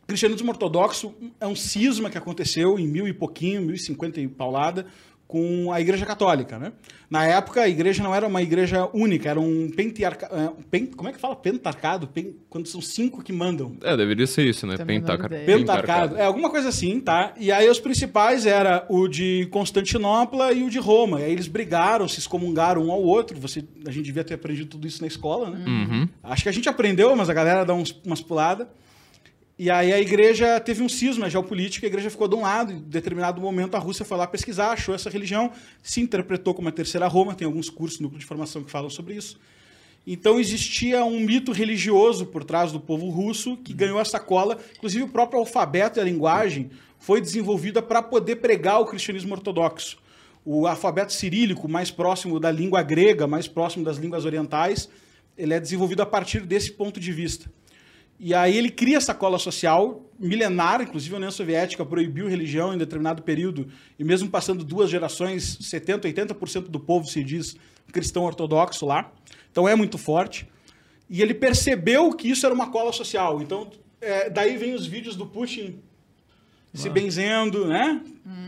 o 0.01 0.07
cristianismo 0.07 0.49
ortodoxo 0.49 1.13
é 1.39 1.45
um 1.45 1.55
cisma 1.55 2.09
que 2.09 2.17
aconteceu 2.17 2.79
em 2.79 2.87
mil 2.87 3.07
e 3.07 3.13
pouquinho, 3.13 3.61
mil 3.61 3.75
e 3.75 3.79
cinquenta 3.79 4.19
e 4.19 4.27
paulada, 4.27 4.87
com 5.27 5.71
a 5.73 5.81
Igreja 5.81 6.05
Católica, 6.05 6.59
né? 6.59 6.71
Na 7.09 7.25
época, 7.25 7.61
a 7.61 7.69
igreja 7.69 8.01
não 8.03 8.13
era 8.13 8.27
uma 8.27 8.41
igreja 8.41 8.89
única, 8.93 9.29
era 9.29 9.39
um 9.39 9.69
pentiarca... 9.69 10.27
é, 10.31 10.49
pen- 10.69 10.87
como 10.87 11.07
é 11.07 11.13
que 11.13 11.19
fala? 11.19 11.35
Pentarcado? 11.35 12.07
Pen- 12.07 12.35
Quando 12.49 12.67
são 12.67 12.81
cinco 12.81 13.23
que 13.23 13.31
mandam. 13.31 13.75
É, 13.83 13.95
deveria 13.95 14.25
ser 14.27 14.43
isso, 14.45 14.65
né? 14.65 14.75
Também 14.77 14.99
Pentaca... 14.99 15.29
não 15.29 15.37
ideia. 15.37 15.57
Pentarcado. 15.57 16.17
É, 16.17 16.25
alguma 16.25 16.49
coisa 16.49 16.69
assim, 16.69 16.99
tá? 16.99 17.33
E 17.37 17.51
aí 17.51 17.69
os 17.69 17.79
principais 17.79 18.45
era 18.45 18.85
o 18.89 19.07
de 19.07 19.47
Constantinopla 19.51 20.51
e 20.51 20.63
o 20.63 20.69
de 20.69 20.79
Roma. 20.79 21.21
E 21.21 21.25
aí 21.25 21.31
eles 21.31 21.47
brigaram, 21.47 22.07
se 22.07 22.19
excomungaram 22.19 22.83
um 22.85 22.91
ao 22.91 23.01
outro. 23.01 23.39
Você, 23.39 23.63
a 23.87 23.91
gente 23.91 24.05
devia 24.05 24.23
ter 24.23 24.33
aprendido 24.35 24.69
tudo 24.69 24.87
isso 24.87 25.01
na 25.01 25.07
escola, 25.07 25.49
né? 25.51 25.63
Uhum. 25.67 26.09
Acho 26.23 26.43
que 26.43 26.49
a 26.49 26.51
gente 26.53 26.67
aprendeu, 26.69 27.15
mas 27.15 27.29
a 27.29 27.33
galera 27.33 27.63
dá 27.63 27.73
uns, 27.73 27.91
umas 28.05 28.21
puladas. 28.21 28.67
E 29.57 29.71
aí 29.71 29.93
a 29.93 30.01
igreja 30.01 30.59
teve 30.59 30.83
um 30.83 30.89
cisma 30.89 31.29
geopolítico, 31.29 31.85
a 31.85 31.87
igreja 31.87 32.09
ficou 32.09 32.27
de 32.27 32.35
um 32.35 32.41
lado, 32.41 32.73
em 32.73 32.79
determinado 32.79 33.39
momento 33.39 33.75
a 33.75 33.79
Rússia 33.79 34.03
foi 34.03 34.17
lá 34.17 34.27
pesquisar, 34.27 34.71
achou 34.71 34.93
essa 34.93 35.09
religião, 35.09 35.49
se 35.81 36.01
interpretou 36.01 36.53
como 36.53 36.67
a 36.67 36.73
terceira 36.73 37.07
Roma, 37.07 37.33
tem 37.33 37.45
alguns 37.45 37.69
cursos 37.69 37.99
no 37.99 38.03
núcleo 38.03 38.19
de 38.19 38.25
formação 38.25 38.65
que 38.65 38.69
falam 38.69 38.89
sobre 38.89 39.15
isso. 39.15 39.39
Então 40.05 40.37
existia 40.41 41.05
um 41.05 41.21
mito 41.21 41.53
religioso 41.53 42.25
por 42.25 42.43
trás 42.43 42.73
do 42.73 42.81
povo 42.81 43.09
russo 43.09 43.55
que 43.55 43.73
ganhou 43.73 43.97
essa 43.97 44.19
cola, 44.19 44.59
inclusive 44.75 45.05
o 45.05 45.07
próprio 45.07 45.39
alfabeto 45.39 45.99
e 45.99 46.01
a 46.01 46.03
linguagem 46.03 46.69
foi 46.99 47.21
desenvolvida 47.21 47.81
para 47.81 48.01
poder 48.01 48.35
pregar 48.37 48.81
o 48.81 48.85
cristianismo 48.85 49.33
ortodoxo. 49.35 49.97
O 50.43 50.67
alfabeto 50.67 51.13
cirílico, 51.13 51.69
mais 51.69 51.89
próximo 51.89 52.41
da 52.41 52.51
língua 52.51 52.83
grega, 52.83 53.25
mais 53.25 53.47
próximo 53.47 53.85
das 53.85 53.95
línguas 53.95 54.25
orientais, 54.25 54.89
ele 55.37 55.53
é 55.53 55.59
desenvolvido 55.61 56.01
a 56.01 56.05
partir 56.05 56.41
desse 56.41 56.73
ponto 56.73 56.99
de 56.99 57.11
vista. 57.13 57.49
E 58.19 58.33
aí 58.33 58.57
ele 58.57 58.69
cria 58.69 58.97
essa 58.97 59.13
cola 59.13 59.37
social 59.37 60.01
milenar, 60.17 60.81
inclusive 60.81 61.13
a 61.13 61.17
União 61.17 61.31
Soviética 61.31 61.85
proibiu 61.85 62.27
religião 62.27 62.73
em 62.73 62.77
determinado 62.77 63.21
período, 63.21 63.67
e 63.99 64.03
mesmo 64.03 64.29
passando 64.29 64.63
duas 64.63 64.89
gerações, 64.89 65.57
70%, 65.57 66.01
80% 66.01 66.69
do 66.69 66.79
povo 66.79 67.05
se 67.07 67.23
diz 67.23 67.57
cristão 67.91 68.23
ortodoxo 68.23 68.85
lá. 68.85 69.11
Então 69.51 69.67
é 69.67 69.75
muito 69.75 69.97
forte. 69.97 70.47
E 71.09 71.21
ele 71.21 71.33
percebeu 71.33 72.11
que 72.13 72.29
isso 72.29 72.45
era 72.45 72.55
uma 72.55 72.71
cola 72.71 72.91
social. 72.91 73.41
Então, 73.41 73.69
é, 74.01 74.29
daí 74.29 74.57
vem 74.57 74.73
os 74.73 74.87
vídeos 74.87 75.15
do 75.15 75.25
Putin 75.25 75.79
se 76.75 76.89
benzendo, 76.89 77.65
né? 77.65 78.01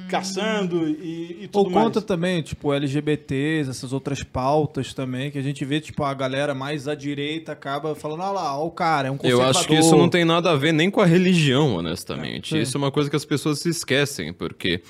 Caçando 0.10 0.88
e, 0.88 1.43
e 1.43 1.48
tudo 1.48 1.65
Ou 1.65 1.69
mais. 1.69 1.86
conta 1.86 2.01
também, 2.01 2.41
tipo, 2.41 2.74
LGBTs, 2.74 3.69
essas 3.69 3.91
outras 3.91 4.24
pautas 4.24 4.93
também, 4.93 5.29
que 5.29 5.38
a 5.38 5.41
gente 5.41 5.65
vê, 5.65 5.81
tipo, 5.81 6.03
a 6.03 6.13
galera 6.13 6.55
mais 6.55 6.88
à 6.88 6.96
direita 6.96 7.51
acaba 7.51 7.93
falando, 7.93 8.22
ah 8.24 8.31
lá, 8.31 8.57
ó, 8.57 8.65
o 8.65 8.72
cara, 8.72 9.10
é 9.10 9.12
um 9.12 9.15
Eu 9.15 9.19
conservador. 9.19 9.50
acho 9.57 9.67
que 9.67 9.75
isso 9.75 9.96
não 9.98 10.07
tem 10.07 10.24
nada 10.24 10.51
a 10.51 10.55
ver 10.55 10.72
nem 10.72 10.89
com 10.89 11.01
a 11.01 11.05
religião, 11.05 11.75
honestamente. 11.75 12.57
É, 12.57 12.62
isso 12.62 12.77
é 12.77 12.79
uma 12.79 12.91
coisa 12.91 13.10
que 13.10 13.15
as 13.17 13.25
pessoas 13.25 13.60
se 13.60 13.67
esquecem, 13.69 14.31
porque 14.31 14.81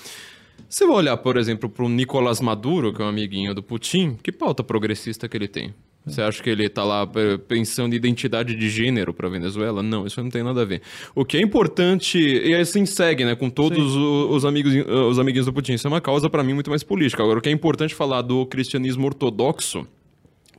você 0.70 0.86
vai 0.86 0.98
olhar, 0.98 1.18
por 1.18 1.36
exemplo, 1.38 1.68
para 1.68 1.84
o 1.84 1.90
Nicolás 1.90 2.40
Maduro, 2.40 2.94
que 2.94 3.02
é 3.02 3.06
um 3.06 3.08
amiguinho 3.10 3.56
do 3.56 3.64
Putin, 3.64 4.18
que 4.22 4.32
pauta 4.32 4.64
progressista 4.64 5.28
que 5.28 5.36
ele 5.36 5.48
tem? 5.48 5.74
Você 6.08 6.22
acha 6.22 6.42
que 6.42 6.50
ele 6.50 6.70
tá 6.70 6.84
lá 6.84 7.08
eh, 7.16 7.38
pensando 7.38 7.94
em 7.94 7.96
identidade 7.98 8.56
de 8.56 8.70
gênero 8.70 9.14
para 9.14 9.28
Venezuela? 9.30 9.84
Não, 9.84 10.06
isso 10.08 10.22
não 10.24 10.30
tem 10.30 10.44
nada 10.44 10.62
a 10.62 10.66
ver. 10.66 10.82
O 11.14 11.26
que 11.26 11.38
é 11.38 11.42
importante, 11.42 12.18
e 12.18 12.56
assim 12.56 12.86
segue, 12.86 13.26
né, 13.26 13.36
com 13.36 13.50
todos 13.50 13.96
os 13.96 14.46
amigos, 14.46 14.74
eh, 14.74 14.86
os 15.10 15.20
amiguinhos 15.20 15.46
do 15.46 15.54
Putin, 15.54 15.74
isso 15.74 15.88
é 15.88 15.90
uma 15.90 16.02
causa 16.02 16.30
para 16.30 16.44
mim 16.44 16.54
muito 16.54 16.70
mais 16.70 16.84
política. 16.84 17.22
Agora, 17.24 17.40
o 17.40 17.42
que 17.42 17.50
é 17.50 17.52
importante 17.52 17.94
falar 17.94 18.22
do 18.22 18.46
cristianismo 18.46 19.06
ortodoxo, 19.06 19.86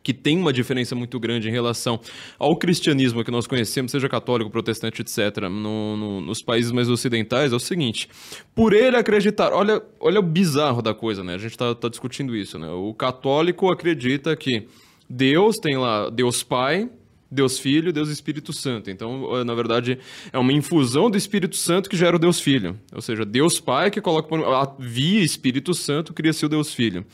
que 0.02 0.14
tem 0.14 0.38
uma 0.38 0.52
diferença 0.52 0.95
muito 0.95 1.19
grande 1.21 1.49
em 1.49 1.50
relação 1.50 2.00
ao 2.38 2.57
cristianismo 2.57 3.23
que 3.25 3.31
nós 3.31 3.47
conhecemos, 3.47 3.90
seja 3.90 4.09
católico, 4.09 4.49
protestante, 4.49 5.02
etc., 5.02 5.49
no- 5.50 5.97
no- 5.97 6.21
nos 6.21 6.40
países 6.40 6.73
mais 6.73 6.88
ocidentais, 6.88 7.52
é 7.52 7.57
o 7.57 7.59
seguinte: 7.61 8.09
por 8.55 8.73
ele 8.73 8.97
acreditar, 8.97 9.52
olha, 9.52 9.83
olha 10.00 10.21
o 10.21 10.23
bizarro 10.23 10.81
da 10.81 10.95
coisa, 10.95 11.23
né? 11.25 11.35
A 11.35 11.38
gente 11.38 11.50
está 11.50 11.75
discutindo 11.90 12.35
isso, 12.35 12.59
né? 12.59 12.71
O 12.71 12.95
católico 12.95 13.71
acredita 13.71 14.35
que 14.37 14.67
Deus 15.09 15.57
tem 15.57 15.77
lá 15.77 16.11
Deus 16.11 16.43
Pai. 16.43 16.88
Deus 17.31 17.59
Filho, 17.59 17.93
Deus 17.93 18.09
Espírito 18.09 18.55
Santo. 18.55 18.91
Então, 18.91 19.37
eh, 19.37 19.45
na 19.45 19.55
verdade, 19.55 19.99
é 20.33 20.38
uma 20.38 20.50
infusão 20.50 21.11
do 21.11 21.19
Espírito 21.19 21.57
Santo 21.57 21.91
que 21.91 21.95
gera 21.95 22.17
o 22.17 22.19
Deus 22.19 22.41
Filho. 22.41 22.79
Ou 22.91 23.03
seja, 23.03 23.23
Deus 23.25 23.61
Pai 23.61 23.91
que 23.91 24.00
coloca 24.00 24.35
via 24.79 25.21
Espírito 25.23 25.75
Santo 25.75 26.15
cria-se 26.15 26.47
o 26.47 26.49
Deus 26.49 26.73
Filho. 26.73 27.05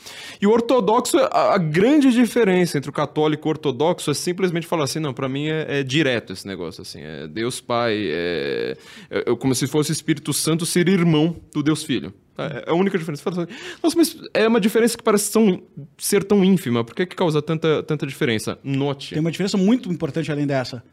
E 0.41 0.47
o 0.47 0.51
ortodoxo, 0.51 1.17
a, 1.17 1.55
a 1.55 1.57
grande 1.57 2.11
diferença 2.13 2.77
entre 2.77 2.89
o 2.89 2.93
católico 2.93 3.45
e 3.45 3.49
o 3.49 3.51
ortodoxo 3.51 4.09
é 4.09 4.13
simplesmente 4.13 4.65
falar 4.65 4.85
assim, 4.85 4.99
não, 4.99 5.13
para 5.13 5.27
mim 5.27 5.47
é, 5.47 5.79
é 5.79 5.83
direto 5.83 6.31
esse 6.31 6.47
negócio, 6.47 6.81
assim, 6.81 7.01
é 7.01 7.27
Deus 7.27 7.59
Pai, 7.59 7.97
é, 7.97 8.77
é- 9.09 9.31
é 9.31 9.35
como 9.35 9.53
se 9.53 9.67
fosse 9.67 9.91
o 9.91 9.93
Espírito 9.93 10.31
Santo 10.31 10.65
ser 10.65 10.87
irmão 10.87 11.35
do 11.53 11.61
Deus 11.61 11.83
Filho. 11.83 12.13
É 12.37 12.69
a 12.69 12.73
única 12.73 12.97
diferença. 12.97 13.29
Assim, 13.29 13.47
Nossa, 13.81 13.97
mas 13.97 14.17
é 14.33 14.47
uma 14.47 14.59
diferença 14.59 14.97
que 14.97 15.03
parece 15.03 15.31
tão, 15.31 15.61
ser 15.97 16.23
tão 16.23 16.43
ínfima. 16.43 16.83
Por 16.83 16.93
que, 16.95 17.05
que 17.05 17.15
causa 17.15 17.41
tanta, 17.41 17.81
tanta 17.83 18.05
diferença? 18.05 18.59
Note. 18.63 19.11
Tem 19.11 19.19
uma 19.19 19.31
diferença 19.31 19.57
muito 19.57 19.91
importante 19.91 20.31
além 20.31 20.45
dessa. 20.45 20.83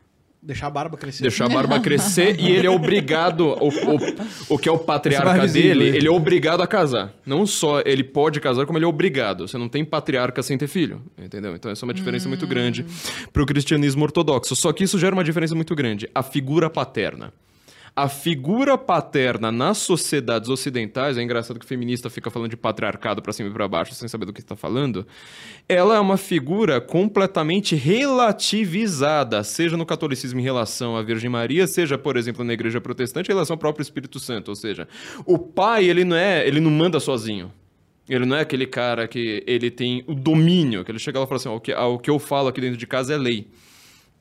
Deixar 0.44 0.66
a 0.66 0.70
barba 0.70 0.96
crescer. 0.96 1.22
Deixar 1.22 1.44
a 1.44 1.48
barba 1.48 1.78
crescer 1.78 2.40
e 2.40 2.50
ele 2.50 2.66
é 2.66 2.70
obrigado, 2.70 3.46
o, 3.46 3.68
o, 3.68 4.54
o 4.54 4.58
que 4.58 4.68
é 4.68 4.72
o 4.72 4.78
patriarca 4.78 5.46
dele, 5.46 5.84
ele 5.84 6.08
é 6.08 6.10
obrigado 6.10 6.60
a 6.60 6.66
casar. 6.66 7.14
Não 7.24 7.46
só 7.46 7.80
ele 7.86 8.02
pode 8.02 8.40
casar, 8.40 8.66
como 8.66 8.76
ele 8.76 8.84
é 8.84 8.88
obrigado. 8.88 9.46
Você 9.46 9.56
não 9.56 9.68
tem 9.68 9.84
patriarca 9.84 10.42
sem 10.42 10.58
ter 10.58 10.66
filho, 10.66 11.00
entendeu? 11.16 11.54
Então 11.54 11.70
essa 11.70 11.84
é 11.84 11.86
uma 11.86 11.94
diferença 11.94 12.28
muito 12.28 12.44
grande 12.44 12.84
pro 13.32 13.46
cristianismo 13.46 14.02
ortodoxo. 14.02 14.56
Só 14.56 14.72
que 14.72 14.82
isso 14.82 14.98
gera 14.98 15.14
uma 15.14 15.22
diferença 15.22 15.54
muito 15.54 15.76
grande. 15.76 16.10
A 16.12 16.24
figura 16.24 16.68
paterna. 16.68 17.32
A 17.94 18.08
figura 18.08 18.78
paterna 18.78 19.52
nas 19.52 19.76
sociedades 19.76 20.48
ocidentais, 20.48 21.18
é 21.18 21.22
engraçado 21.22 21.58
que 21.58 21.66
o 21.66 21.68
feminista 21.68 22.08
fica 22.08 22.30
falando 22.30 22.48
de 22.48 22.56
patriarcado 22.56 23.20
pra 23.20 23.34
cima 23.34 23.50
e 23.50 23.52
pra 23.52 23.68
baixo 23.68 23.94
sem 23.94 24.08
saber 24.08 24.24
do 24.24 24.32
que 24.32 24.40
está 24.40 24.56
falando. 24.56 25.06
Ela 25.68 25.96
é 25.96 26.00
uma 26.00 26.16
figura 26.16 26.80
completamente 26.80 27.76
relativizada, 27.76 29.44
seja 29.44 29.76
no 29.76 29.84
catolicismo 29.84 30.40
em 30.40 30.42
relação 30.42 30.96
à 30.96 31.02
Virgem 31.02 31.28
Maria, 31.28 31.66
seja, 31.66 31.98
por 31.98 32.16
exemplo, 32.16 32.42
na 32.42 32.54
igreja 32.54 32.80
protestante 32.80 33.30
em 33.30 33.34
relação 33.34 33.54
ao 33.54 33.58
próprio 33.58 33.82
Espírito 33.82 34.18
Santo, 34.18 34.48
ou 34.48 34.54
seja, 34.54 34.88
o 35.26 35.38
pai, 35.38 35.84
ele 35.84 36.02
não 36.02 36.16
é, 36.16 36.48
ele 36.48 36.60
não 36.60 36.70
manda 36.70 36.98
sozinho. 36.98 37.52
Ele 38.08 38.24
não 38.24 38.36
é 38.36 38.40
aquele 38.40 38.66
cara 38.66 39.06
que 39.06 39.44
ele 39.46 39.70
tem 39.70 40.02
o 40.06 40.14
domínio, 40.14 40.82
que 40.82 40.90
ele 40.90 40.98
chega 40.98 41.18
lá 41.18 41.26
e 41.26 41.28
fala 41.28 41.36
assim, 41.36 41.48
o 41.50 41.60
que, 41.60 41.72
ah, 41.72 41.86
o 41.86 41.98
que 41.98 42.10
eu 42.10 42.18
falo 42.18 42.48
aqui 42.48 42.60
dentro 42.60 42.78
de 42.78 42.86
casa 42.86 43.12
é 43.12 43.18
lei. 43.18 43.48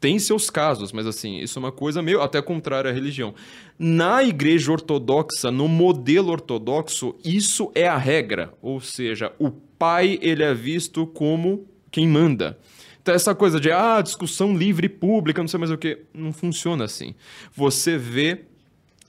Tem 0.01 0.17
seus 0.17 0.49
casos, 0.49 0.91
mas 0.91 1.05
assim, 1.05 1.37
isso 1.37 1.59
é 1.59 1.61
uma 1.61 1.71
coisa 1.71 2.01
meio 2.01 2.23
até 2.23 2.41
contrária 2.41 2.89
à 2.89 2.93
religião. 2.93 3.35
Na 3.77 4.23
igreja 4.23 4.71
ortodoxa, 4.71 5.51
no 5.51 5.67
modelo 5.67 6.31
ortodoxo, 6.31 7.15
isso 7.23 7.71
é 7.75 7.87
a 7.87 7.97
regra. 7.97 8.51
Ou 8.63 8.81
seja, 8.81 9.31
o 9.37 9.51
pai, 9.51 10.17
ele 10.19 10.41
é 10.41 10.55
visto 10.55 11.05
como 11.05 11.67
quem 11.91 12.07
manda. 12.07 12.57
Então 12.99 13.13
essa 13.13 13.35
coisa 13.35 13.59
de, 13.59 13.71
ah, 13.71 14.01
discussão 14.01 14.57
livre 14.57 14.87
e 14.87 14.89
pública, 14.89 15.39
não 15.39 15.47
sei 15.47 15.59
mais 15.59 15.71
o 15.71 15.77
que, 15.77 15.99
não 16.11 16.33
funciona 16.33 16.85
assim. 16.85 17.13
Você 17.55 17.95
vê 17.95 18.45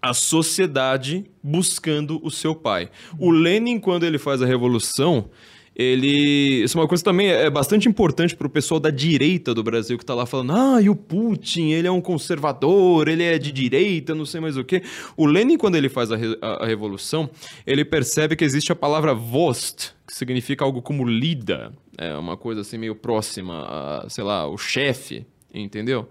a 0.03 0.13
sociedade 0.13 1.25
buscando 1.43 2.21
o 2.23 2.31
seu 2.31 2.55
pai. 2.55 2.91
O 3.19 3.31
Lenin, 3.31 3.81
quando 3.81 4.05
ele 4.05 4.19
faz 4.19 4.43
a 4.43 4.47
revolução, 4.47 5.31
ele. 5.75 6.63
Isso 6.63 6.77
é 6.77 6.81
uma 6.81 6.89
coisa 6.89 7.03
também 7.03 7.29
é 7.29 7.49
bastante 7.51 7.89
importante 7.89 8.37
para 8.37 8.47
o 8.47 8.51
pessoal 8.51 8.79
da 8.79 8.91
direita 8.91 9.55
do 9.55 9.63
Brasil 9.63 9.99
que 9.99 10.05
tá 10.05 10.15
lá 10.15 10.27
falando: 10.27 10.53
ah, 10.53 10.81
e 10.83 10.89
o 10.89 10.97
Putin, 10.97 11.71
ele 11.71 11.87
é 11.89 11.91
um 11.91 12.01
conservador, 12.01 13.09
ele 13.09 13.23
é 13.23 13.39
de 13.39 13.51
direita, 13.53 14.15
não 14.15 14.27
sei 14.27 14.41
mais 14.41 14.57
o 14.57 14.65
quê. 14.65 14.83
O 15.17 15.27
Lenin, 15.27 15.57
quando 15.57 15.77
ele 15.77 15.89
faz 15.89 16.13
a, 16.13 16.17
re- 16.17 16.39
a- 16.41 16.67
revolução, 16.67 17.31
ele 17.67 17.85
percebe 17.85 18.37
que 18.37 18.45
existe 18.45 18.71
a 18.73 18.77
palavra 18.77 19.15
vost, 19.15 19.95
que 20.07 20.15
significa 20.15 20.65
algo 20.65 20.83
como 20.83 21.05
lida, 21.05 21.73
é 21.97 22.15
uma 22.17 22.37
coisa 22.37 22.61
assim 22.61 22.79
meio 22.79 22.95
próxima 22.95 23.65
a, 24.05 24.07
sei 24.09 24.25
lá, 24.25 24.47
o 24.47 24.59
chefe, 24.59 25.27
entendeu? 25.55 26.09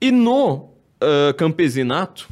E 0.00 0.10
no 0.10 0.70
ah, 1.00 1.32
campesinato 1.34 2.28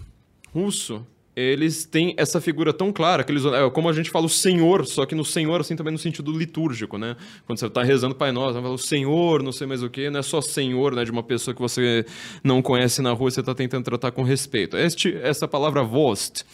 russo, 0.55 1.07
eles 1.39 1.85
têm 1.85 2.15
essa 2.17 2.41
figura 2.41 2.73
tão 2.73 2.93
clara, 2.93 3.23
que 3.23 3.33
eles, 3.33 3.45
é, 3.45 3.71
como 3.71 3.89
a 3.89 3.93
gente 3.93 4.11
fala 4.11 4.27
o 4.27 4.29
Senhor, 4.29 4.87
só 4.87 5.07
que 5.07 5.15
no 5.15 5.25
Senhor, 5.25 5.61
assim, 5.61 5.77
também 5.77 5.93
no 5.93 5.99
sentido 5.99 6.33
litúrgico, 6.33 6.99
né? 6.99 7.17
Quando 7.47 7.59
você 7.59 7.67
está 7.67 7.83
rezando 7.83 8.15
Pai 8.15 8.33
Nosso, 8.33 8.61
fala 8.61 8.75
o 8.75 8.79
Senhor, 8.79 9.43
não 9.43 9.53
sei 9.53 9.67
mais 9.67 9.83
o 9.83 9.89
quê, 9.89 10.11
não 10.11 10.21
é 10.21 10.23
só 10.23 10.41
Senhor, 10.41 10.95
né, 10.95 11.05
de 11.05 11.11
uma 11.11 11.23
pessoa 11.23 11.55
que 11.55 11.61
você 11.61 12.05
não 12.43 12.61
conhece 12.61 13.01
na 13.01 13.13
rua, 13.13 13.31
você 13.31 13.41
está 13.41 13.55
tentando 13.55 13.85
tratar 13.85 14.11
com 14.11 14.23
respeito. 14.23 14.77
Este, 14.77 15.17
essa 15.23 15.47
palavra 15.47 15.83
Vost. 15.83 16.45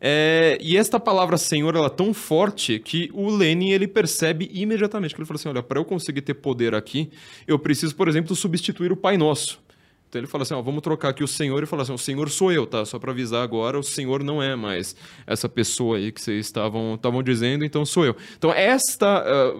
É, 0.00 0.56
e 0.60 0.76
esta 0.76 1.00
palavra 1.00 1.36
Senhor, 1.36 1.74
ela 1.74 1.86
é 1.86 1.90
tão 1.90 2.14
forte 2.14 2.78
que 2.78 3.10
o 3.12 3.30
Lenin, 3.30 3.70
ele 3.70 3.88
percebe 3.88 4.48
imediatamente, 4.52 5.14
que 5.14 5.20
ele 5.20 5.26
fala 5.26 5.38
assim, 5.38 5.48
olha, 5.48 5.62
para 5.62 5.80
eu 5.80 5.84
conseguir 5.84 6.22
ter 6.22 6.34
poder 6.34 6.74
aqui, 6.74 7.10
eu 7.46 7.58
preciso, 7.58 7.94
por 7.96 8.08
exemplo, 8.08 8.34
substituir 8.36 8.92
o 8.92 8.96
Pai 8.96 9.16
Nosso. 9.16 9.60
Então 10.08 10.18
ele 10.20 10.26
fala 10.26 10.42
assim, 10.42 10.54
ó, 10.54 10.62
vamos 10.62 10.80
trocar 10.80 11.10
aqui 11.10 11.22
o 11.22 11.28
Senhor 11.28 11.62
e 11.62 11.66
falar 11.66 11.82
assim, 11.82 11.92
o 11.92 11.98
Senhor 11.98 12.30
sou 12.30 12.50
eu, 12.50 12.66
tá? 12.66 12.84
Só 12.84 12.98
para 12.98 13.12
avisar 13.12 13.42
agora, 13.42 13.78
o 13.78 13.82
Senhor 13.82 14.24
não 14.24 14.42
é 14.42 14.56
mais 14.56 14.96
essa 15.26 15.48
pessoa 15.48 15.98
aí 15.98 16.10
que 16.10 16.20
vocês 16.20 16.46
estavam 16.46 16.94
estavam 16.94 17.22
dizendo, 17.22 17.64
então 17.64 17.84
sou 17.84 18.06
eu. 18.06 18.16
Então 18.36 18.50
esta, 18.50 19.18
ah, 19.18 19.54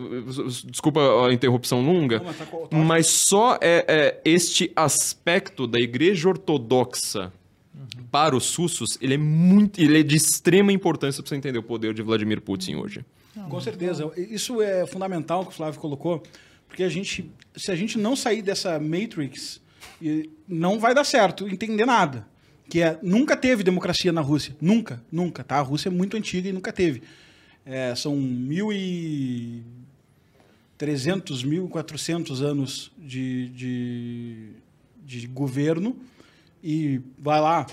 desculpa 0.64 1.26
a 1.26 1.32
interrupção 1.32 1.82
longa, 1.82 2.18
Não, 2.18 2.24
mas 2.24 2.38
tá 2.38 2.46
tá 2.46 2.76
mas 2.76 3.06
só 3.06 3.58
é, 3.60 3.84
é 3.86 4.20
este 4.24 4.72
aspecto 4.74 5.66
da 5.66 5.78
Igreja 5.78 6.28
Ortodoxa 6.30 7.30
para 8.10 8.34
os 8.34 8.54
russos, 8.54 8.98
ele 9.02 9.14
é 9.14 9.18
muito, 9.18 9.80
ele 9.80 10.00
é 10.00 10.02
de 10.02 10.16
extrema 10.16 10.72
importância 10.72 11.22
para 11.22 11.28
você 11.28 11.36
entender 11.36 11.58
o 11.58 11.62
poder 11.62 11.92
de 11.92 12.02
Vladimir 12.02 12.40
Putin 12.40 12.76
hoje. 12.76 13.04
Com 13.48 13.60
certeza. 13.60 14.10
Isso 14.16 14.60
é 14.60 14.86
fundamental 14.86 15.44
que 15.44 15.52
o 15.52 15.54
Flávio 15.54 15.78
colocou, 15.78 16.22
porque 16.66 16.82
a 16.82 16.88
gente, 16.88 17.30
se 17.54 17.70
a 17.70 17.76
gente 17.76 17.98
não 17.98 18.16
sair 18.16 18.42
dessa 18.42 18.78
matrix, 18.80 19.60
e 20.00 20.30
não 20.46 20.78
vai 20.78 20.94
dar 20.94 21.04
certo 21.04 21.48
entender 21.48 21.84
nada. 21.84 22.26
Que 22.68 22.82
é, 22.82 22.98
nunca 23.02 23.36
teve 23.36 23.62
democracia 23.62 24.12
na 24.12 24.20
Rússia. 24.20 24.54
Nunca, 24.60 25.02
nunca, 25.10 25.42
tá? 25.42 25.56
A 25.56 25.62
Rússia 25.62 25.88
é 25.88 25.92
muito 25.92 26.16
antiga 26.16 26.48
e 26.48 26.52
nunca 26.52 26.72
teve. 26.72 27.02
É, 27.64 27.94
são 27.94 28.16
mil 28.16 28.72
e... 28.72 29.62
300, 30.78 31.44
1.400 31.44 32.40
anos 32.40 32.92
de, 32.96 33.48
de, 33.48 34.50
de 35.04 35.26
governo 35.26 35.96
e 36.62 37.00
vai 37.18 37.40
lá 37.40 37.66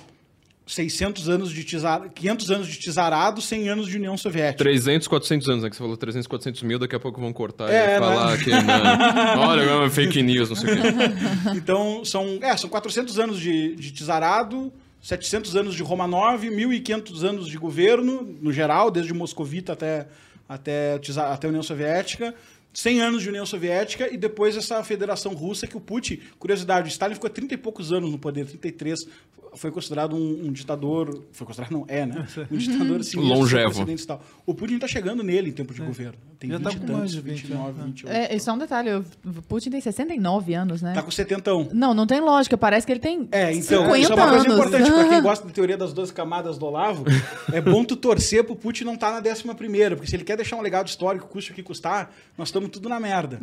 600 0.66 1.30
anos 1.30 1.52
de 1.52 1.64
tizar, 1.64 2.10
500 2.10 2.52
anos 2.52 2.68
de 2.68 2.78
tizarado, 2.78 3.40
100 3.42 3.70
anos 3.70 3.88
de 3.88 3.98
União 3.98 4.18
Soviética. 4.18 4.64
300, 4.64 5.08
400 5.08 5.50
anos, 5.50 5.64
né? 5.64 5.70
Que 5.70 5.76
você 5.76 5.82
falou 5.82 5.96
300, 5.96 6.26
400 6.26 6.64
mil, 6.64 6.80
daqui 6.80 6.96
a 6.96 7.00
pouco 7.00 7.22
vão 7.22 7.32
cortar 7.32 7.70
É, 7.70 7.96
e 7.96 8.00
falar 8.00 8.32
né? 8.32 8.44
que 8.44 8.50
não. 8.50 9.42
Olha, 9.48 9.62
é 9.62 9.76
uma 9.76 9.90
fake 9.90 10.24
news, 10.24 10.50
não 10.50 10.56
sei 10.56 10.74
o 10.74 10.82
quê. 10.82 10.88
Então, 11.56 12.04
são, 12.04 12.40
é, 12.42 12.58
são 12.58 12.70
400 12.70 13.20
anos 13.20 13.40
de, 13.40 13.76
de 13.76 13.92
tizarado, 13.92 14.74
700 15.02 15.56
anos 15.56 15.76
de 15.76 15.84
Romanov, 15.84 16.44
1.500 16.44 17.24
anos 17.24 17.48
de 17.48 17.58
governo, 17.58 18.36
no 18.42 18.52
geral, 18.52 18.90
desde 18.90 19.14
Moscovita 19.14 19.74
até, 19.74 20.08
até, 20.50 21.00
até 21.32 21.48
a 21.48 21.50
União 21.50 21.62
Soviética, 21.62 22.34
100 22.76 23.02
anos 23.02 23.24
de 23.24 23.30
União 23.30 23.46
Soviética 23.46 24.14
e 24.14 24.18
depois 24.18 24.58
essa 24.58 24.84
Federação 24.84 25.34
Russa 25.34 25.66
que 25.66 25.78
o 25.78 25.80
Putin, 25.80 26.20
curiosidade, 26.38 26.88
o 26.88 26.92
Stalin 26.92 27.14
ficou 27.14 27.30
30 27.30 27.54
e 27.54 27.58
poucos 27.58 27.94
anos 27.94 28.12
no 28.12 28.20
poder, 28.20 28.46
33, 28.46 29.08
foi 29.56 29.72
considerado 29.72 30.16
um, 30.16 30.48
um 30.48 30.52
ditador, 30.52 31.24
foi 31.32 31.48
considerado, 31.48 31.72
não, 31.72 31.86
é, 31.88 32.06
né? 32.06 32.28
Um 32.52 32.58
ditador 32.58 33.00
assim, 33.00 33.18
Longevo. 33.18 33.90
e 33.90 34.06
tal. 34.06 34.22
O 34.46 34.54
Putin 34.54 34.78
tá 34.78 34.88
chegando 34.88 35.24
nele 35.24 35.50
em 35.50 35.54
tempo 35.54 35.74
de 35.74 35.82
governo. 35.82 36.16
Tem 36.38 36.50
Já 36.50 36.60
tá 36.60 36.70
20 36.70 36.76
e 36.76 36.80
com 36.80 36.86
mais 36.88 36.98
tantos, 36.98 37.12
de 37.14 37.22
20, 37.22 37.42
29, 37.42 37.80
né? 37.80 37.86
28. 37.86 38.16
É, 38.16 38.40
só 38.40 38.54
um 38.54 38.58
detalhe, 38.58 38.94
o 38.94 39.42
Putin 39.48 39.70
tem 39.72 39.82
69 39.82 40.54
anos, 40.54 40.82
né? 40.82 40.94
Tá 40.94 41.02
com 41.02 41.12
70. 41.12 41.70
Não, 41.74 41.94
não 41.94 42.06
tem 42.06 42.20
lógica, 42.20 42.58
parece 42.58 42.86
que 42.86 42.94
ele 42.94 43.00
tem 43.00 43.28
É, 43.32 43.52
então, 43.54 43.84
50 43.86 43.98
isso 44.00 44.12
é 44.12 44.16
uma 44.16 44.30
coisa 44.30 44.46
anos. 44.46 44.54
importante 44.54 44.92
pra 44.92 45.10
quem 45.10 45.22
gosta 45.24 45.48
da 45.48 45.54
teoria 45.54 45.78
das 45.78 45.94
12 45.94 46.14
camadas 46.14 46.58
do 46.58 46.66
Olavo. 46.66 47.06
É 47.52 47.62
bom 47.62 47.84
tu 47.86 47.96
torcer 47.96 48.44
pro 48.44 48.56
Putin 48.56 48.84
não 48.84 48.96
estar 48.96 49.12
na 49.12 49.30
11 49.30 49.44
primeira, 49.56 49.96
porque 49.96 50.10
se 50.10 50.16
ele 50.16 50.24
quer 50.24 50.36
deixar 50.36 50.58
um 50.58 50.62
legado 50.62 50.88
histórico, 50.88 51.28
custe 51.28 51.52
o 51.52 51.56
que 51.56 51.64
custar, 51.64 52.12
nós 52.38 52.50
estamos 52.50 52.65
tudo 52.70 52.88
na 52.90 53.00
merda. 53.00 53.40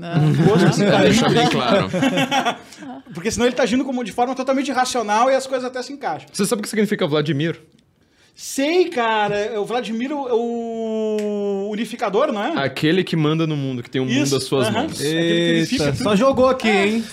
Gosto 0.47 0.67
desse 0.67 0.83
Pra 0.83 0.91
cara. 0.93 1.05
deixar 1.05 1.31
bem 1.31 1.49
claro. 1.49 1.88
Porque 3.14 3.31
senão 3.31 3.47
ele 3.47 3.55
tá 3.55 3.62
agindo 3.62 3.85
como 3.85 4.02
de 4.05 4.12
forma 4.12 4.35
totalmente 4.35 4.69
irracional 4.69 5.31
e 5.31 5.35
as 5.35 5.47
coisas 5.47 5.67
até 5.67 5.83
se 5.83 5.93
encaixam. 5.93 6.29
Você 6.33 6.47
sabe 6.47 6.61
o 6.61 6.62
que 6.62 6.69
significa 6.69 7.07
Vladimir? 7.07 7.61
Sei, 8.35 8.88
cara, 8.88 9.37
é 9.37 9.59
o 9.59 9.64
Vladimir 9.67 10.11
é 10.11 10.14
o 10.14 11.69
unificador, 11.71 12.33
não 12.33 12.43
é? 12.43 12.64
Aquele 12.64 13.05
que 13.05 13.14
manda 13.14 13.47
no 13.47 13.55
mundo, 13.55 13.83
que 13.83 13.91
tem 13.91 14.00
o 14.00 14.07
mundo 14.07 14.23
Isso, 14.23 14.35
às 14.35 14.45
suas 14.45 14.71
mãos. 14.71 14.99
É 15.02 15.07
Eita, 15.07 15.93
tudo. 15.93 16.02
só 16.02 16.17
jogou 16.17 16.49
aqui, 16.49 16.67
hein? 16.69 17.05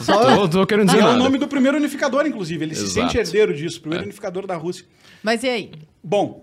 Só... 0.00 0.36
Tô, 0.36 0.48
tô 0.48 0.66
querendo 0.66 0.86
dizer 0.86 0.98
E 0.98 1.02
é 1.02 1.06
o 1.08 1.16
nome 1.18 1.36
do 1.36 1.46
primeiro 1.46 1.76
unificador, 1.76 2.26
inclusive. 2.26 2.64
Ele 2.64 2.74
se 2.74 2.84
Exato. 2.84 3.08
sente 3.12 3.18
herdeiro 3.18 3.54
disso, 3.54 3.76
o 3.78 3.80
primeiro 3.82 4.04
É. 4.04 4.06
unificador 4.06 4.46
da 4.46 4.56
Rússia. 4.56 4.86
Mas 5.22 5.42
e 5.42 5.48
aí? 5.50 5.70
Bom, 6.02 6.42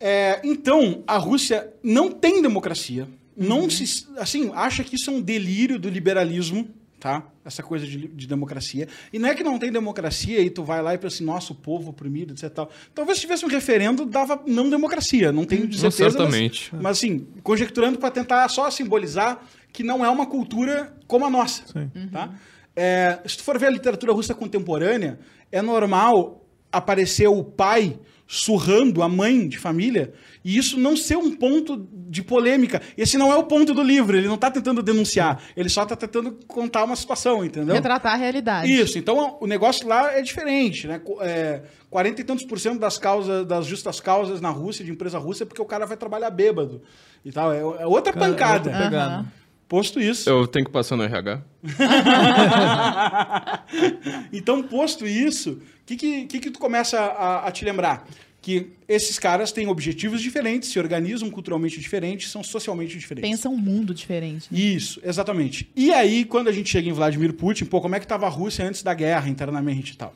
é, 0.00 0.40
então 0.42 1.04
a 1.06 1.16
Rússia 1.16 1.68
não 1.84 2.10
tem 2.10 2.42
democracia, 2.42 3.06
não 3.36 3.68
se, 3.68 4.06
assim, 4.16 4.50
acha 4.54 4.82
que 4.82 4.96
isso 4.96 5.10
é 5.10 5.12
um 5.12 5.20
delírio 5.20 5.78
do 5.78 5.88
liberalismo, 5.88 6.68
tá? 6.98 7.22
Essa 7.44 7.62
coisa 7.62 7.86
de, 7.86 8.08
de 8.08 8.26
democracia. 8.26 8.88
E 9.12 9.18
não 9.18 9.28
é 9.28 9.34
que 9.34 9.42
não 9.44 9.58
tem 9.58 9.70
democracia 9.70 10.40
e 10.40 10.48
tu 10.50 10.64
vai 10.64 10.82
lá 10.82 10.94
e 10.94 10.98
pensa 10.98 11.16
assim, 11.16 11.24
nossa, 11.24 11.52
o 11.52 11.56
povo 11.56 11.90
oprimido, 11.90 12.32
etc. 12.32 12.50
Tal. 12.50 12.70
Talvez 12.94 13.18
se 13.18 13.22
tivesse 13.22 13.44
um 13.44 13.48
referendo, 13.48 14.04
dava 14.06 14.42
não 14.46 14.68
democracia, 14.70 15.30
não 15.30 15.44
tenho 15.44 15.66
de 15.66 15.80
Não, 15.82 15.90
certeza. 15.90 16.04
mas- 16.04 16.12
certamente. 16.32 16.74
Mas, 16.74 16.98
assim, 16.98 17.26
conjecturando 17.42 17.98
para 17.98 18.10
tentar 18.10 18.48
só 18.48 18.68
simbolizar 18.70 19.40
que 19.72 19.82
não 19.82 20.04
é 20.04 20.08
uma 20.08 20.26
cultura 20.26 20.96
como 21.06 21.24
a 21.26 21.30
nossa. 21.30 21.62
Tá? 22.10 22.34
É, 22.74 23.20
se 23.26 23.36
tu 23.36 23.42
for 23.44 23.58
ver 23.58 23.66
a 23.66 23.70
literatura 23.70 24.12
russa 24.12 24.34
contemporânea, 24.34 25.18
é 25.52 25.60
normal 25.62 26.45
aparecer 26.76 27.28
o 27.28 27.42
pai 27.42 27.98
surrando 28.28 29.02
a 29.02 29.08
mãe 29.08 29.46
de 29.46 29.56
família 29.56 30.12
e 30.44 30.56
isso 30.56 30.78
não 30.78 30.96
ser 30.96 31.16
um 31.16 31.34
ponto 31.36 31.88
de 32.08 32.22
polêmica. 32.22 32.82
Esse 32.96 33.16
não 33.16 33.32
é 33.32 33.36
o 33.36 33.44
ponto 33.44 33.72
do 33.72 33.82
livro, 33.82 34.16
ele 34.16 34.26
não 34.26 34.34
está 34.34 34.50
tentando 34.50 34.82
denunciar, 34.82 35.40
ele 35.56 35.68
só 35.68 35.84
está 35.84 35.94
tentando 35.94 36.32
contar 36.48 36.84
uma 36.84 36.96
situação, 36.96 37.44
entendeu? 37.44 37.74
Retratar 37.74 38.14
a 38.14 38.16
realidade. 38.16 38.72
Isso, 38.72 38.98
então 38.98 39.36
o 39.40 39.46
negócio 39.46 39.86
lá 39.86 40.12
é 40.12 40.22
diferente, 40.22 40.88
né? 40.88 41.00
É, 41.20 41.62
40 41.88 42.20
e 42.20 42.24
tantos 42.24 42.44
por 42.44 42.58
cento 42.58 42.80
das 42.80 42.98
causas, 42.98 43.46
das 43.46 43.64
justas 43.64 44.00
causas 44.00 44.40
na 44.40 44.50
Rússia, 44.50 44.84
de 44.84 44.90
empresa 44.90 45.18
russa, 45.18 45.44
é 45.44 45.46
porque 45.46 45.62
o 45.62 45.66
cara 45.66 45.86
vai 45.86 45.96
trabalhar 45.96 46.30
bêbado 46.30 46.82
e 47.24 47.30
tal. 47.30 47.52
É, 47.52 47.58
é 47.58 47.86
outra 47.86 48.12
Cara, 48.12 48.26
pancada. 48.26 48.70
outra 48.70 48.84
pegada. 48.84 49.14
Aham. 49.14 49.32
Posto 49.68 50.00
isso. 50.00 50.30
Eu 50.30 50.46
tenho 50.46 50.64
que 50.64 50.70
passar 50.70 50.96
no 50.96 51.02
RH. 51.02 51.42
então, 54.32 54.62
posto 54.62 55.06
isso, 55.06 55.52
o 55.52 55.60
que, 55.84 55.96
que, 55.96 56.26
que, 56.26 56.40
que 56.40 56.50
tu 56.50 56.58
começa 56.58 57.00
a, 57.00 57.48
a 57.48 57.50
te 57.50 57.64
lembrar? 57.64 58.06
Que 58.40 58.68
esses 58.88 59.18
caras 59.18 59.50
têm 59.50 59.66
objetivos 59.66 60.22
diferentes, 60.22 60.68
se 60.68 60.78
organizam 60.78 61.28
culturalmente 61.30 61.80
diferentes, 61.80 62.30
são 62.30 62.44
socialmente 62.44 62.96
diferentes. 62.96 63.28
Pensa 63.28 63.48
um 63.48 63.56
mundo 63.56 63.92
diferente. 63.92 64.46
né? 64.52 64.58
Isso, 64.58 65.00
exatamente. 65.02 65.68
E 65.74 65.92
aí, 65.92 66.24
quando 66.24 66.46
a 66.46 66.52
gente 66.52 66.70
chega 66.70 66.88
em 66.88 66.92
Vladimir 66.92 67.32
Putin, 67.32 67.64
pô, 67.64 67.80
como 67.80 67.96
é 67.96 67.98
que 67.98 68.04
estava 68.04 68.26
a 68.26 68.28
Rússia 68.28 68.64
antes 68.64 68.84
da 68.84 68.94
guerra, 68.94 69.28
internamente 69.28 69.94
e 69.94 69.96
tal? 69.96 70.14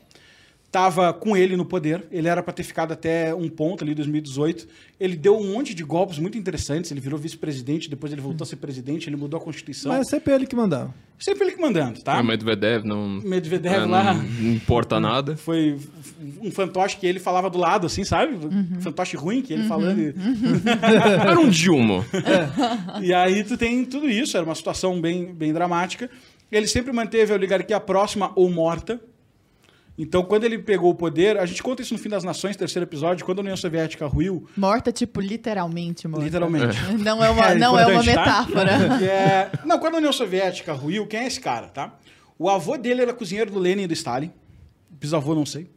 Tava 0.70 1.12
com 1.12 1.36
ele 1.36 1.56
no 1.56 1.64
poder, 1.64 2.06
ele 2.12 2.28
era 2.28 2.44
para 2.44 2.52
ter 2.52 2.62
ficado 2.62 2.92
até 2.92 3.34
um 3.34 3.48
ponto 3.48 3.82
ali, 3.82 3.92
2018. 3.92 4.68
Ele 5.00 5.16
deu 5.16 5.36
um 5.36 5.52
monte 5.52 5.74
de 5.74 5.82
golpes 5.82 6.16
muito 6.20 6.38
interessantes, 6.38 6.92
ele 6.92 7.00
virou 7.00 7.18
vice-presidente, 7.18 7.90
depois 7.90 8.12
ele 8.12 8.20
voltou 8.22 8.44
a 8.44 8.46
ser 8.46 8.54
presidente, 8.54 9.08
ele 9.08 9.16
mudou 9.16 9.40
a 9.40 9.42
Constituição. 9.42 9.90
Mas 9.90 10.06
é 10.06 10.10
sempre 10.10 10.32
ele 10.32 10.46
que 10.46 10.54
mandava. 10.54 10.94
Sempre 11.18 11.46
ele 11.46 11.56
que 11.56 11.60
mandando, 11.60 12.00
tá? 12.02 12.18
Ah, 12.18 12.22
Medvedev 12.22 12.84
não, 12.84 13.08
Medvedev 13.20 13.74
é, 13.74 13.84
lá 13.84 14.14
não, 14.14 14.52
importa 14.52 15.00
nada. 15.00 15.36
foi 15.36 15.76
um 16.40 16.52
fantoche 16.52 16.96
que 16.98 17.06
ele 17.06 17.18
falava 17.18 17.50
do 17.50 17.58
lado, 17.58 17.86
assim, 17.88 18.04
sabe? 18.04 18.34
Um 18.46 18.80
fantoche 18.80 19.16
ruim 19.16 19.42
que 19.42 19.52
ele 19.52 19.64
falando. 19.64 19.98
e- 20.00 20.14
Era 21.26 21.40
um 21.40 21.48
Dilma. 21.48 22.04
E 23.02 23.12
aí 23.12 23.42
tu 23.42 23.56
tem 23.56 23.84
tudo 23.84 24.08
isso, 24.08 24.36
era 24.36 24.46
uma 24.46 24.54
situação 24.54 25.00
bem, 25.00 25.34
bem 25.34 25.52
dramática. 25.52 26.08
Ele 26.50 26.66
sempre 26.68 26.92
manteve 26.92 27.32
a 27.32 27.36
oligarquia 27.36 27.80
próxima 27.80 28.30
ou 28.36 28.48
morta. 28.50 29.00
Então, 30.02 30.22
quando 30.22 30.44
ele 30.44 30.58
pegou 30.58 30.90
o 30.90 30.94
poder, 30.94 31.36
a 31.36 31.44
gente 31.44 31.62
conta 31.62 31.82
isso 31.82 31.92
no 31.92 32.00
Fim 32.00 32.08
das 32.08 32.24
Nações, 32.24 32.56
terceiro 32.56 32.86
episódio, 32.86 33.22
quando 33.22 33.40
a 33.40 33.42
União 33.42 33.54
Soviética 33.54 34.06
ruiu, 34.06 34.48
Morta, 34.56 34.90
tipo, 34.90 35.20
literalmente 35.20 36.08
morta. 36.08 36.24
literalmente. 36.24 36.78
Não 37.04 37.22
é 37.22 37.28
uma, 37.28 37.54
não 37.54 37.78
é 37.78 37.86
uma 37.86 38.02
tá? 38.02 38.10
metáfora. 38.10 38.70
É, 39.04 39.50
não, 39.66 39.78
quando 39.78 39.96
a 39.96 39.98
União 39.98 40.12
Soviética 40.12 40.72
ruiu, 40.72 41.06
quem 41.06 41.20
é 41.20 41.26
esse 41.26 41.38
cara, 41.38 41.68
tá? 41.68 41.98
O 42.38 42.48
avô 42.48 42.78
dele 42.78 43.02
era 43.02 43.12
cozinheiro 43.12 43.50
do 43.50 43.58
Lenin 43.58 43.82
e 43.82 43.86
do 43.86 43.92
Stalin. 43.92 44.32
Bisavô, 44.88 45.34
não 45.34 45.44
sei. 45.44 45.68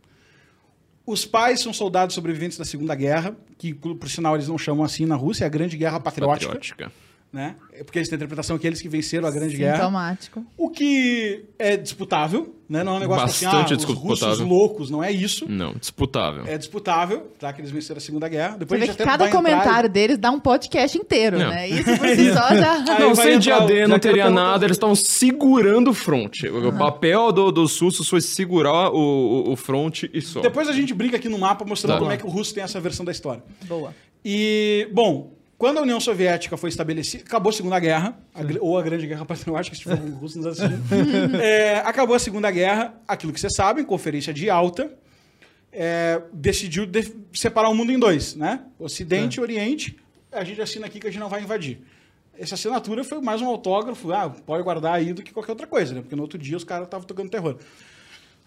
Os 1.05 1.25
pais 1.25 1.59
são 1.59 1.73
soldados 1.73 2.15
sobreviventes 2.15 2.57
da 2.57 2.63
Segunda 2.63 2.95
Guerra, 2.95 3.35
que, 3.57 3.73
por 3.73 3.93
por 3.95 4.09
sinal, 4.09 4.35
eles 4.35 4.47
não 4.47 4.57
chamam 4.57 4.85
assim 4.85 5.05
na 5.05 5.15
Rússia, 5.15 5.43
é 5.43 5.47
a 5.47 5.49
Grande 5.49 5.75
Guerra 5.75 5.99
Patriótica. 5.99 6.53
Patriótica. 6.53 6.91
Né? 7.33 7.55
É 7.73 7.83
porque 7.83 7.97
eles 7.97 8.07
têm 8.07 8.15
a 8.15 8.17
interpretação 8.17 8.59
que 8.59 8.67
eles 8.67 8.79
que 8.79 8.87
venceram 8.87 9.27
a 9.27 9.31
Grande 9.31 9.57
Guerra. 9.57 9.77
Sintomático. 9.77 10.45
O 10.55 10.69
que 10.69 11.45
é 11.57 11.75
disputável, 11.75 12.55
né? 12.69 12.83
Não 12.83 12.93
é 12.93 12.95
um 12.97 12.99
negócio 12.99 13.25
Bastante 13.25 13.73
assim, 13.73 13.85
ah, 13.85 13.87
os 13.89 13.97
russos 13.97 14.19
disputável. 14.19 14.45
loucos, 14.45 14.91
não 14.91 15.03
é 15.03 15.11
isso. 15.11 15.49
Não, 15.49 15.73
disputável. 15.73 16.43
É 16.45 16.59
disputável, 16.59 17.31
tá? 17.39 17.51
Que 17.51 17.61
eles 17.61 17.71
venceram 17.71 17.97
a 17.97 18.01
Segunda 18.01 18.29
Guerra. 18.29 18.51
Você 18.51 18.59
Depois 18.59 18.79
vê 18.79 18.83
a 18.83 18.87
gente 18.87 18.97
que 18.97 19.03
cada 19.03 19.25
entrar 19.25 19.35
comentário 19.35 19.89
deles 19.89 20.19
dá 20.19 20.29
um 20.29 20.39
podcast 20.39 20.95
inteiro, 20.95 21.39
Não. 21.39 21.49
né? 21.49 21.67
Isso 21.67 21.97
por 21.97 22.07
si 22.09 22.31
só 22.33 22.49
já... 22.55 22.99
Não, 22.99 23.15
vai 23.15 23.41
sem 23.41 23.87
não 23.87 23.97
teria 23.97 24.29
nada, 24.29 24.65
eles 24.65 24.77
estavam 24.77 24.95
segurando 24.95 25.89
o 25.89 25.93
front. 25.95 26.43
O 26.43 26.77
papel 26.77 27.31
do, 27.31 27.51
dos 27.51 27.79
russos 27.79 28.07
foi 28.07 28.21
segurar 28.21 28.91
o, 28.91 29.47
o, 29.47 29.51
o 29.53 29.55
front 29.55 30.03
e 30.13 30.21
só. 30.21 30.39
Depois 30.41 30.67
a 30.67 30.73
gente 30.73 30.93
brinca 30.93 31.17
aqui 31.17 31.27
no 31.29 31.39
mapa 31.39 31.65
mostrando 31.65 31.93
Tá. 31.93 31.99
como 31.99 32.11
é 32.11 32.17
que 32.17 32.25
o 32.25 32.29
russo 32.29 32.53
tem 32.53 32.63
essa 32.63 32.79
versão 32.79 33.03
da 33.03 33.11
história. 33.11 33.43
Boa. 33.65 33.93
E, 34.23 34.87
bom, 34.93 35.33
quando 35.63 35.77
a 35.77 35.81
União 35.81 35.97
Soviética 35.97 36.57
foi 36.57 36.67
estabelecida, 36.67 37.23
acabou 37.23 37.49
a 37.49 37.53
Segunda 37.53 37.79
Guerra, 37.79 38.17
a 38.35 38.41
ou 38.59 38.77
a 38.77 38.81
Grande 38.81 39.07
Guerra 39.07 39.23
Patriótica, 39.23 39.73
se 39.77 39.83
tiver 39.83 39.95
um 39.95 40.15
russo 40.15 40.37
nos 40.37 40.47
assistindo. 40.47 40.83
É, 41.41 41.77
acabou 41.85 42.13
a 42.13 42.19
Segunda 42.19 42.51
Guerra, 42.51 42.93
aquilo 43.07 43.31
que 43.31 43.39
vocês 43.39 43.55
sabem, 43.55 43.85
Conferência 43.85 44.33
de 44.33 44.49
Alta, 44.49 44.91
é, 45.71 46.21
decidiu 46.33 46.85
de- 46.85 47.15
separar 47.33 47.69
o 47.69 47.73
mundo 47.73 47.93
em 47.93 47.97
dois, 47.97 48.35
né? 48.35 48.59
Ocidente 48.77 49.39
e 49.39 49.41
Oriente, 49.41 49.97
a 50.33 50.43
gente 50.43 50.61
assina 50.61 50.85
aqui 50.87 50.99
que 50.99 51.07
a 51.07 51.09
gente 51.09 51.21
não 51.21 51.29
vai 51.29 51.41
invadir. 51.41 51.79
Essa 52.37 52.55
assinatura 52.55 53.01
foi 53.05 53.21
mais 53.21 53.39
um 53.39 53.47
autógrafo, 53.47 54.11
ah, 54.11 54.31
pode 54.31 54.63
guardar 54.63 54.95
aí 54.95 55.13
do 55.13 55.23
que 55.23 55.31
qualquer 55.31 55.53
outra 55.53 55.65
coisa, 55.65 55.93
né? 55.93 56.01
Porque 56.01 56.13
no 56.13 56.23
outro 56.23 56.37
dia 56.37 56.57
os 56.57 56.65
caras 56.65 56.87
estavam 56.87 57.07
tocando 57.07 57.29
terror. 57.29 57.57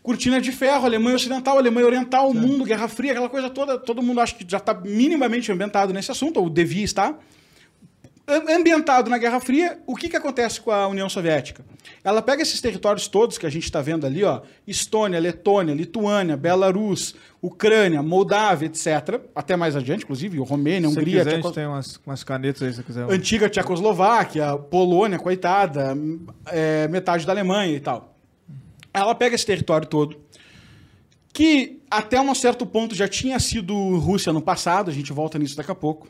Cortina 0.06 0.40
de 0.40 0.52
ferro, 0.52 0.86
Alemanha 0.86 1.16
Ocidental, 1.16 1.58
Alemanha 1.58 1.84
Oriental, 1.84 2.32
mundo, 2.32 2.64
Guerra 2.64 2.86
Fria, 2.86 3.10
aquela 3.10 3.28
coisa 3.28 3.50
toda. 3.50 3.76
Todo 3.76 4.00
mundo 4.00 4.20
acha 4.20 4.36
que 4.36 4.46
já 4.48 4.58
está 4.58 4.72
minimamente 4.72 5.50
ambientado 5.50 5.92
nesse 5.92 6.12
assunto, 6.12 6.38
ou 6.38 6.48
devia 6.48 6.84
estar. 6.84 7.18
Am- 8.28 8.56
Ambientado 8.56 9.10
na 9.10 9.18
Guerra 9.18 9.40
Fria, 9.40 9.78
o 9.84 9.96
que, 9.96 10.08
que 10.08 10.16
acontece 10.16 10.60
com 10.60 10.70
a 10.70 10.86
União 10.86 11.08
Soviética? 11.08 11.64
Ela 12.04 12.22
pega 12.22 12.40
esses 12.40 12.60
territórios 12.60 13.08
todos 13.08 13.36
que 13.36 13.46
a 13.46 13.50
gente 13.50 13.64
está 13.64 13.80
vendo 13.82 14.06
ali, 14.06 14.22
ó, 14.22 14.42
Estônia, 14.64 15.18
Letônia, 15.18 15.74
Lituânia, 15.74 16.36
Belarus, 16.36 17.16
Ucrânia, 17.42 18.00
Moldávia, 18.00 18.66
etc. 18.66 19.20
Até 19.34 19.56
mais 19.56 19.74
adiante, 19.74 20.04
inclusive, 20.04 20.38
Romênia, 20.38 20.88
Se 20.88 20.96
Hungria, 20.98 21.18
quiser, 21.18 21.30
a 21.30 21.34
gente 21.34 21.42
Tcheco- 21.42 21.54
tem 21.54 21.66
umas, 21.66 22.00
umas 22.06 22.22
canetas 22.22 22.62
aí, 22.62 22.72
se 22.72 22.82
quiser. 22.84 23.10
antiga 23.10 23.48
Tchecoslováquia, 23.48 24.56
Polônia, 24.56 25.18
coitada, 25.18 25.96
é, 26.46 26.86
metade 26.88 27.26
da 27.26 27.32
Alemanha 27.32 27.74
e 27.76 27.80
tal. 27.80 28.15
Ela 28.96 29.14
pega 29.14 29.34
esse 29.34 29.44
território 29.44 29.86
todo, 29.86 30.16
que 31.32 31.80
até 31.90 32.18
um 32.18 32.34
certo 32.34 32.64
ponto 32.64 32.94
já 32.94 33.06
tinha 33.06 33.38
sido 33.38 33.74
Rússia 33.98 34.32
no 34.32 34.40
passado, 34.40 34.90
a 34.90 34.94
gente 34.94 35.12
volta 35.12 35.38
nisso 35.38 35.54
daqui 35.54 35.70
a 35.70 35.74
pouco. 35.74 36.08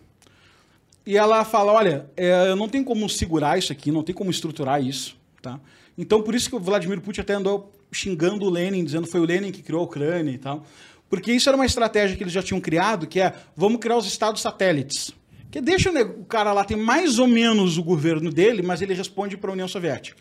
E 1.05 1.17
ela 1.17 1.45
fala: 1.45 1.73
olha, 1.73 2.09
é, 2.17 2.49
eu 2.49 2.55
não 2.55 2.69
tenho 2.69 2.85
como 2.85 3.09
segurar 3.09 3.59
isso 3.59 3.73
aqui, 3.73 3.91
não 3.91 4.05
tem 4.05 4.15
como 4.15 4.31
estruturar 4.31 4.81
isso. 4.81 5.17
Tá? 5.43 5.59
Então, 5.99 6.23
por 6.23 6.35
isso 6.35 6.49
que 6.49 6.55
o 6.55 6.61
Vladimir 6.61 7.01
Putin 7.01 7.23
até 7.23 7.35
andou 7.35 7.73
xingando 7.91 8.45
o 8.47 8.51
Lenin, 8.51 8.85
dizendo 8.85 9.05
que 9.05 9.11
foi 9.11 9.21
o 9.21 9.25
Lenin 9.25 9.51
que 9.51 9.63
criou 9.63 9.81
a 9.81 9.85
Ucrânia 9.85 10.31
e 10.31 10.39
tal. 10.39 10.65
Porque 11.09 11.33
isso 11.33 11.49
era 11.49 11.57
uma 11.57 11.67
estratégia 11.67 12.17
que 12.17 12.23
eles 12.23 12.33
já 12.33 12.43
tinham 12.43 12.61
criado, 12.61 13.07
que 13.07 13.21
é 13.21 13.33
vamos 13.57 13.81
criar 13.81 13.97
os 13.97 14.07
estados 14.07 14.43
satélites. 14.43 15.13
Que 15.51 15.61
deixa 15.61 15.91
o 15.91 16.25
cara 16.25 16.53
lá, 16.53 16.65
tem 16.65 16.77
mais 16.77 17.19
ou 17.19 17.27
menos 17.27 17.79
o 17.79 17.83
governo 17.83 18.31
dele, 18.31 18.63
mas 18.63 18.83
ele 18.83 18.95
responde 18.95 19.37
para 19.37 19.51
a 19.51 19.55
União 19.55 19.67
Soviética. 19.67 20.21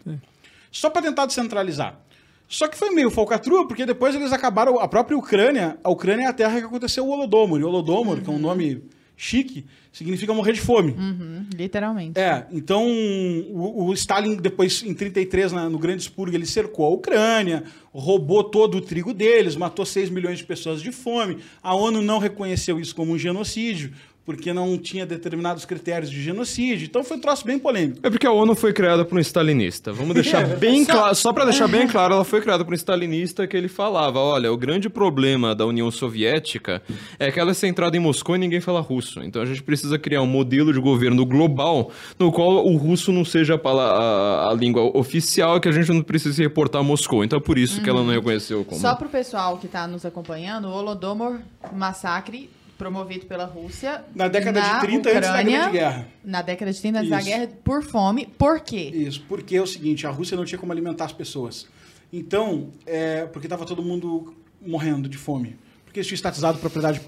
Só 0.71 0.89
para 0.89 1.03
tentar 1.03 1.25
descentralizar. 1.25 1.99
Só 2.47 2.67
que 2.67 2.77
foi 2.77 2.91
meio 2.91 3.09
falcatrua, 3.09 3.67
porque 3.67 3.85
depois 3.85 4.13
eles 4.15 4.31
acabaram. 4.31 4.79
A 4.79 4.87
própria 4.87 5.17
Ucrânia, 5.17 5.77
a 5.83 5.89
Ucrânia 5.89 6.25
é 6.25 6.27
a 6.27 6.33
terra 6.33 6.59
que 6.59 6.65
aconteceu 6.65 7.05
o 7.05 7.09
Holodomor. 7.09 7.59
E 7.59 7.63
o 7.63 7.67
Holodomor, 7.67 8.21
que 8.21 8.29
é 8.29 8.33
um 8.33 8.37
nome 8.39 8.83
chique, 9.17 9.65
significa 9.91 10.33
morrer 10.33 10.51
de 10.53 10.59
fome. 10.61 10.91
Uhum, 10.91 11.45
literalmente. 11.55 12.19
É, 12.19 12.45
então 12.51 12.85
o, 12.85 13.85
o 13.87 13.93
Stalin, 13.93 14.35
depois, 14.35 14.83
em 14.83 14.93
33, 14.93 15.53
na- 15.53 15.69
no 15.69 15.79
Grande 15.79 16.01
Expurgo, 16.03 16.35
ele 16.35 16.45
cercou 16.45 16.85
a 16.85 16.89
Ucrânia, 16.89 17.63
roubou 17.93 18.43
todo 18.43 18.75
o 18.77 18.81
trigo 18.81 19.13
deles, 19.13 19.55
matou 19.55 19.85
6 19.85 20.09
milhões 20.09 20.37
de 20.39 20.43
pessoas 20.43 20.81
de 20.81 20.91
fome. 20.91 21.37
A 21.63 21.73
ONU 21.73 22.01
não 22.01 22.19
reconheceu 22.19 22.79
isso 22.79 22.93
como 22.95 23.13
um 23.13 23.17
genocídio, 23.17 23.93
porque 24.25 24.51
não 24.51 24.77
tinha 24.77 25.05
determinados 25.05 25.65
critérios 25.65 26.09
de 26.09 26.21
genocídio. 26.21 26.85
Então 26.85 27.03
foi 27.03 27.17
um 27.17 27.19
troço 27.21 27.45
bem 27.45 27.59
polêmico. 27.59 27.99
É 28.01 28.09
porque 28.09 28.25
a 28.25 28.31
ONU 28.31 28.55
foi 28.55 28.73
criada 28.73 29.05
por 29.05 29.17
um 29.17 29.21
stalinista. 29.21 29.93
Vamos 29.93 30.15
deixar 30.15 30.45
bem 30.57 30.83
claro, 30.83 31.13
só 31.15 31.31
pra 31.31 31.45
deixar 31.45 31.67
bem 31.67 31.87
claro, 31.87 32.15
ela 32.15 32.23
foi 32.25 32.41
criada 32.41 32.65
por 32.65 32.71
um 32.73 32.75
stalinista 32.75 33.45
que 33.45 33.55
ele 33.55 33.67
falava, 33.67 34.19
olha, 34.19 34.51
o 34.51 34.57
grande 34.57 34.89
problema 34.89 35.53
da 35.53 35.65
União 35.65 35.91
Soviética 35.91 36.81
é 37.19 37.31
que 37.31 37.39
ela 37.39 37.51
é 37.51 37.53
centrada 37.53 37.95
em 37.95 37.99
Moscou 37.99 38.35
e 38.35 38.39
ninguém 38.39 38.59
fala 38.59 38.81
russo. 38.81 39.21
Então 39.21 39.41
a 39.41 39.45
gente 39.45 39.61
precisa 39.61 39.99
criar 39.99 40.21
um 40.21 40.27
modelo 40.27 40.73
de 40.73 40.79
governo 40.79 41.25
global 41.25 41.91
no 42.17 42.31
qual 42.31 42.65
o 42.65 42.75
russo 42.77 43.11
não 43.11 43.23
seja 43.23 43.61
a, 43.63 43.69
a- 43.69 44.49
a 44.51 44.53
língua 44.53 44.81
oficial 44.97 45.57
e 45.57 45.59
que 45.59 45.69
a 45.69 45.71
gente 45.71 45.91
não 45.91 46.01
precise 46.01 46.35
se 46.35 46.41
reportar 46.41 46.81
a 46.81 46.83
Moscou. 46.83 47.23
Então 47.23 47.37
é 47.37 47.41
por 47.41 47.57
isso 47.57 47.81
que 47.81 47.89
ela 47.89 48.01
não 48.03 48.11
reconheceu 48.11 48.65
como... 48.65 48.79
Só 48.81 48.95
pro 48.95 49.07
pessoal 49.09 49.57
que 49.57 49.67
tá 49.67 49.85
nos 49.87 50.03
acompanhando, 50.05 50.67
o 50.67 50.71
Holodomor 50.71 51.39
massacre 51.73 52.49
promovido 52.77 53.25
pela 53.25 53.45
Rússia 53.45 54.03
Na 54.13 54.27
década 54.27 54.59
na 54.59 54.79
de 54.79 54.85
30, 54.87 55.09
antes 55.09 55.21
da 55.21 55.29
Ucrânia, 55.29 55.59
Grande 55.59 55.77
Guerra. 55.77 56.07
Na 56.23 56.41
década 56.41 56.71
de 56.71 56.81
30 56.81 56.99
antes 56.99 57.09
da 57.09 57.19
Isso. 57.19 57.27
guerra 57.27 57.47
por 57.63 57.83
fome. 57.83 58.27
Por 58.37 58.59
quê? 58.59 58.91
Isso, 58.93 59.23
porque 59.27 59.55
é 59.55 59.61
o 59.61 59.67
seguinte, 59.67 60.05
a 60.05 60.09
Rússia 60.09 60.35
não 60.35 60.45
tinha 60.45 60.59
como 60.59 60.71
alimentar 60.71 61.05
as 61.05 61.13
pessoas. 61.13 61.67
Então, 62.11 62.69
é, 62.85 63.25
porque 63.25 63.47
estava 63.47 63.65
todo 63.65 63.81
mundo 63.81 64.33
morrendo 64.65 65.09
de 65.09 65.17
fome. 65.17 65.55
Porque 65.83 65.99
eles 65.99 66.07
tinham 66.07 66.15
estatizado 66.15 66.59
propriedade. 66.59 67.01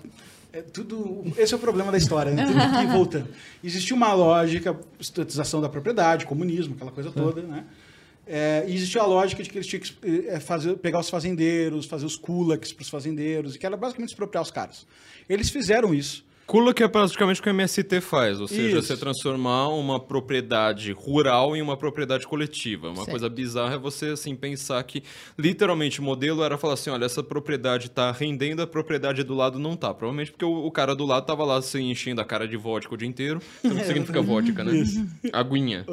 É, 0.51 0.62
tudo, 0.62 1.23
esse 1.38 1.53
é 1.53 1.58
o 1.58 1.60
problema 1.60 1.91
da 1.91 1.97
história, 1.97 2.32
né? 2.32 2.45
Tudo 2.45 2.60
aqui 2.60 2.88
voltando. 2.91 3.30
Existia 3.63 3.95
uma 3.95 4.13
lógica, 4.13 4.77
estatização 4.99 5.62
da 5.62 5.69
propriedade, 5.69 6.25
comunismo, 6.25 6.75
aquela 6.75 6.91
coisa 6.91 7.12
toda, 7.12 7.41
né? 7.41 7.65
É, 8.27 8.65
e 8.67 8.75
existia 8.75 9.01
a 9.01 9.05
lógica 9.05 9.41
de 9.41 9.49
que 9.49 9.57
eles 9.57 9.67
tinham 9.67 9.81
que 9.81 10.27
é, 10.27 10.39
fazer, 10.39 10.75
pegar 10.77 10.99
os 10.99 11.09
fazendeiros, 11.09 11.85
fazer 11.85 12.05
os 12.05 12.17
kulaks 12.17 12.73
para 12.73 12.83
os 12.83 12.89
fazendeiros, 12.89 13.55
e 13.55 13.59
que 13.59 13.65
era 13.65 13.77
basicamente 13.77 14.09
expropriar 14.09 14.43
os 14.43 14.51
caras. 14.51 14.85
Eles 15.29 15.49
fizeram 15.49 15.93
isso. 15.93 16.26
Kulak 16.47 16.81
é 16.81 16.88
praticamente 16.88 17.41
o 17.41 17.43
que 17.43 17.49
o 17.49 17.51
MST 17.51 17.99
faz, 17.99 18.39
ou 18.39 18.47
seja, 18.47 18.77
Isso. 18.77 18.88
você 18.88 18.95
transformar 18.95 19.67
uma 19.67 19.99
propriedade 19.99 20.93
rural 20.93 21.57
em 21.57 21.62
uma 21.62 21.75
propriedade 21.75 22.25
coletiva. 22.25 22.88
Uma 22.88 22.95
Certo. 22.95 23.10
coisa 23.10 23.27
bizarra 23.29 23.75
é 23.75 23.77
você 23.77 24.05
assim 24.07 24.33
pensar 24.33 24.81
que 24.83 25.03
literalmente 25.38 25.99
o 25.99 26.03
modelo 26.03 26.41
era 26.41 26.57
falar 26.57 26.75
assim, 26.75 26.89
olha, 26.89 27.03
essa 27.03 27.21
propriedade 27.21 27.91
tá 27.91 28.13
rendendo, 28.13 28.62
a 28.62 28.67
propriedade 28.67 29.25
do 29.25 29.36
lado 29.36 29.60
não 29.60 29.75
tá. 29.75 29.93
Provavelmente 29.93 30.31
porque 30.31 30.45
o, 30.45 30.65
o 30.65 30.71
cara 30.71 30.95
do 30.95 31.05
lado 31.05 31.25
tava 31.25 31.43
lá 31.43 31.62
se 31.62 31.81
enchendo 31.81 32.21
a 32.21 32.25
cara 32.25 32.47
de 32.47 32.55
vodka 32.55 32.93
o 32.93 32.97
dia 32.97 33.10
inteiro. 33.10 33.41
Sabe 33.62 33.75
o 33.75 33.77
que 33.79 33.83
significa 33.86 34.21
vodka, 34.23 34.63
né? 34.63 34.71
Aguinha. 35.33 35.86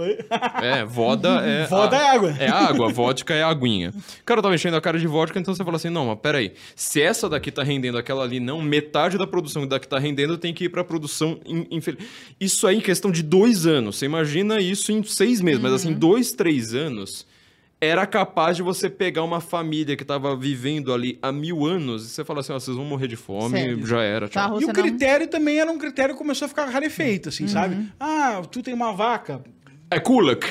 É, 0.63 0.85
voda 0.85 1.31
é 1.45 1.67
Voda 1.67 1.97
a- 1.97 2.01
é 2.01 2.11
água. 2.15 2.31
É 2.39 2.49
água, 2.49 2.89
vodka 2.93 3.35
é 3.35 3.43
aguinha. 3.43 3.91
O 4.21 4.25
cara 4.25 4.41
tava 4.41 4.55
enchendo 4.55 4.77
a 4.77 4.81
cara 4.81 5.01
de 5.01 5.07
vodka, 5.09 5.37
então 5.37 5.53
você 5.53 5.65
fala 5.65 5.79
assim, 5.79 5.91
não, 5.91 6.07
mas 6.07 6.19
peraí, 6.21 6.53
se 6.77 7.03
essa 7.03 7.29
daqui 7.29 7.51
tá 7.51 7.65
rendendo, 7.65 7.99
aquela 7.99 8.23
ali 8.23 8.39
não, 8.39 8.63
metade 8.63 9.19
da 9.19 9.27
produção 9.27 9.67
daqui 9.67 9.89
tá 9.89 9.99
rendendo 9.99 10.44
tem 10.45 10.53
que 10.53 10.65
ir 10.65 10.69
pra 10.69 10.85
produção 10.85 11.41
in- 11.47 11.67
infel- 11.71 11.97
Isso 12.39 12.67
aí 12.67 12.77
em 12.77 12.81
questão 12.81 13.11
de 13.11 13.23
dois 13.23 13.65
anos. 13.67 13.97
Você 13.97 14.05
imagina 14.05 14.61
isso 14.61 14.93
em 14.93 15.03
seis 15.03 15.41
meses, 15.41 15.59
mas 15.61 15.73
assim, 15.73 15.93
dois, 15.95 16.33
três 16.33 16.75
anos 16.75 17.27
era 17.81 18.07
capaz 18.07 18.57
de 18.57 18.63
você 18.63 18.89
pegar 18.91 19.23
uma 19.23 19.41
família 19.41 19.97
que 19.97 20.05
tava 20.05 20.35
vivendo 20.37 20.93
ali 20.93 21.19
há 21.23 21.31
mil 21.33 21.65
anos 21.67 22.05
e 22.05 22.09
você 22.11 22.25
falar 22.25 22.41
assim, 22.41 22.53
ó, 22.53 22.59
vocês 22.59 22.77
vão 22.77 22.85
morrer 22.85 23.09
de 23.09 23.17
fome, 23.17 23.59
Sério. 23.59 23.87
já 23.87 24.03
era, 24.03 24.29
Tá, 24.29 24.45
a 24.45 24.49
tchau. 24.49 24.61
E 24.61 24.65
o 24.65 24.67
não- 24.69 24.75
critério 24.75 25.27
também 25.29 25.59
era 25.61 25.71
um 25.71 25.79
critério 25.79 26.15
que 26.15 26.19
começou 26.19 26.47
a 26.47 26.49
ficar 26.49 26.67
rarefeito, 26.67 27.29
assim, 27.31 27.47
sabe? 27.49 27.89
Ah, 27.99 28.43
tu 28.51 28.63
tem 28.63 28.73
uma 28.75 28.93
vaca. 28.93 29.43
É 29.91 29.99
kulak. 30.01 30.47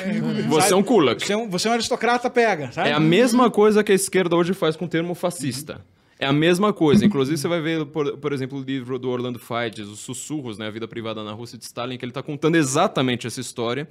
Você 0.48 0.72
é 0.72 0.76
um 0.76 0.82
kulak. 0.82 1.24
Você 1.26 1.32
é 1.32 1.36
um, 1.36 1.48
você 1.48 1.66
é 1.68 1.70
um 1.70 1.74
aristocrata, 1.74 2.30
pega, 2.30 2.70
sabe? 2.72 2.88
É 2.88 2.92
a 2.92 3.00
mesma 3.00 3.50
coisa 3.50 3.82
que 3.84 3.90
a 3.92 3.94
esquerda 3.94 4.36
hoje 4.36 4.54
faz 4.54 4.74
com 4.76 4.84
o 4.84 4.88
termo 4.88 5.14
fascista. 5.14 5.80
É 6.18 6.26
a 6.26 6.32
mesma 6.32 6.72
coisa. 6.72 7.04
Inclusive, 7.04 7.36
você 7.36 7.48
vai 7.48 7.60
ver, 7.60 7.84
por, 7.86 8.16
por 8.18 8.32
exemplo, 8.32 8.58
o 8.58 8.62
livro 8.62 8.98
do 8.98 9.08
Orlando 9.10 9.38
Fides, 9.38 9.88
Os 9.88 9.98
Sussurros, 10.00 10.56
né? 10.56 10.66
A 10.68 10.70
Vida 10.70 10.86
Privada 10.86 11.24
na 11.24 11.32
Rússia 11.32 11.58
de 11.58 11.64
Stalin, 11.64 11.98
que 11.98 12.04
ele 12.04 12.10
está 12.10 12.22
contando 12.22 12.54
exatamente 12.54 13.26
essa 13.26 13.40
história 13.40 13.88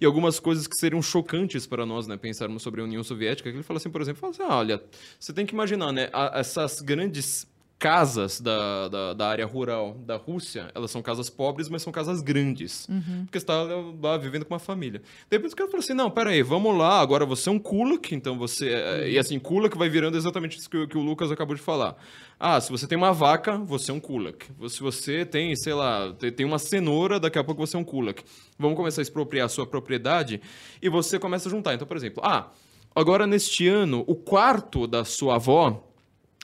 e 0.00 0.06
algumas 0.06 0.40
coisas 0.40 0.66
que 0.66 0.74
seriam 0.76 1.02
chocantes 1.02 1.66
para 1.66 1.84
nós, 1.84 2.06
né? 2.06 2.16
Pensarmos 2.16 2.62
sobre 2.62 2.80
a 2.80 2.84
União 2.84 3.02
Soviética. 3.04 3.50
Que 3.50 3.56
ele 3.56 3.62
fala 3.62 3.76
assim, 3.78 3.90
por 3.90 4.00
exemplo, 4.00 4.20
fala 4.20 4.32
assim, 4.32 4.42
ah, 4.42 4.56
olha, 4.56 4.82
você 5.20 5.32
tem 5.32 5.44
que 5.44 5.52
imaginar, 5.54 5.92
né? 5.92 6.08
a- 6.12 6.32
essas 6.38 6.80
grandes 6.80 7.46
casas 7.78 8.40
da, 8.40 8.88
da, 8.88 9.12
da 9.12 9.28
área 9.28 9.44
rural 9.44 9.94
da 10.06 10.16
Rússia, 10.16 10.70
elas 10.74 10.90
são 10.90 11.02
casas 11.02 11.28
pobres, 11.28 11.68
mas 11.68 11.82
são 11.82 11.92
casas 11.92 12.22
grandes. 12.22 12.86
Porque 12.86 13.38
você 13.38 13.44
está 13.44 13.54
lá 14.02 14.16
vivendo 14.16 14.46
com 14.46 14.54
uma 14.54 14.58
família. 14.58 15.02
Depois 15.28 15.52
o 15.52 15.56
cara 15.56 15.68
falou 15.70 15.82
assim, 15.84 15.92
não, 15.92 16.10
peraí, 16.10 16.42
vamos 16.42 16.76
lá, 16.76 17.00
agora 17.00 17.26
você 17.26 17.50
é 17.50 17.52
um 17.52 17.58
kulak, 17.58 18.14
então 18.14 18.38
você... 18.38 18.68
é- 18.70 19.10
E 19.10 19.18
assim, 19.18 19.38
kulak 19.38 19.76
vai 19.76 19.90
virando 19.90 20.16
exatamente 20.16 20.56
isso 20.58 20.70
que, 20.70 20.76
o- 20.78 20.88
que 20.88 20.96
o 20.96 21.02
Lucas 21.02 21.30
acabou 21.30 21.54
de 21.54 21.60
falar. 21.60 21.96
Ah, 22.40 22.58
se 22.60 22.70
você 22.70 22.86
tem 22.86 22.96
uma 22.96 23.12
vaca, 23.12 23.58
você 23.58 23.90
é 23.90 23.94
um 23.94 24.00
kulak. 24.00 24.46
Se 24.70 24.80
você 24.80 25.26
tem, 25.26 25.54
sei 25.54 25.74
lá, 25.74 26.14
te- 26.18 26.30
tem 26.30 26.46
uma 26.46 26.58
cenoura, 26.58 27.20
daqui 27.20 27.38
a 27.38 27.44
pouco 27.44 27.66
você 27.66 27.76
é 27.76 27.78
um 27.78 27.84
kulak. 27.84 28.22
Vamos 28.58 28.76
começar 28.76 29.00
a 29.00 29.04
expropriar 29.04 29.46
a 29.46 29.48
sua 29.50 29.66
propriedade 29.66 30.40
e 30.80 30.88
você 30.88 31.18
começa 31.18 31.46
a 31.48 31.50
juntar. 31.50 31.74
Então, 31.74 31.86
por 31.86 31.96
exemplo, 31.96 32.22
ah, 32.24 32.50
agora 32.94 33.26
neste 33.26 33.68
ano, 33.68 34.02
o 34.06 34.14
quarto 34.14 34.86
da 34.86 35.04
sua 35.04 35.34
avó 35.36 35.85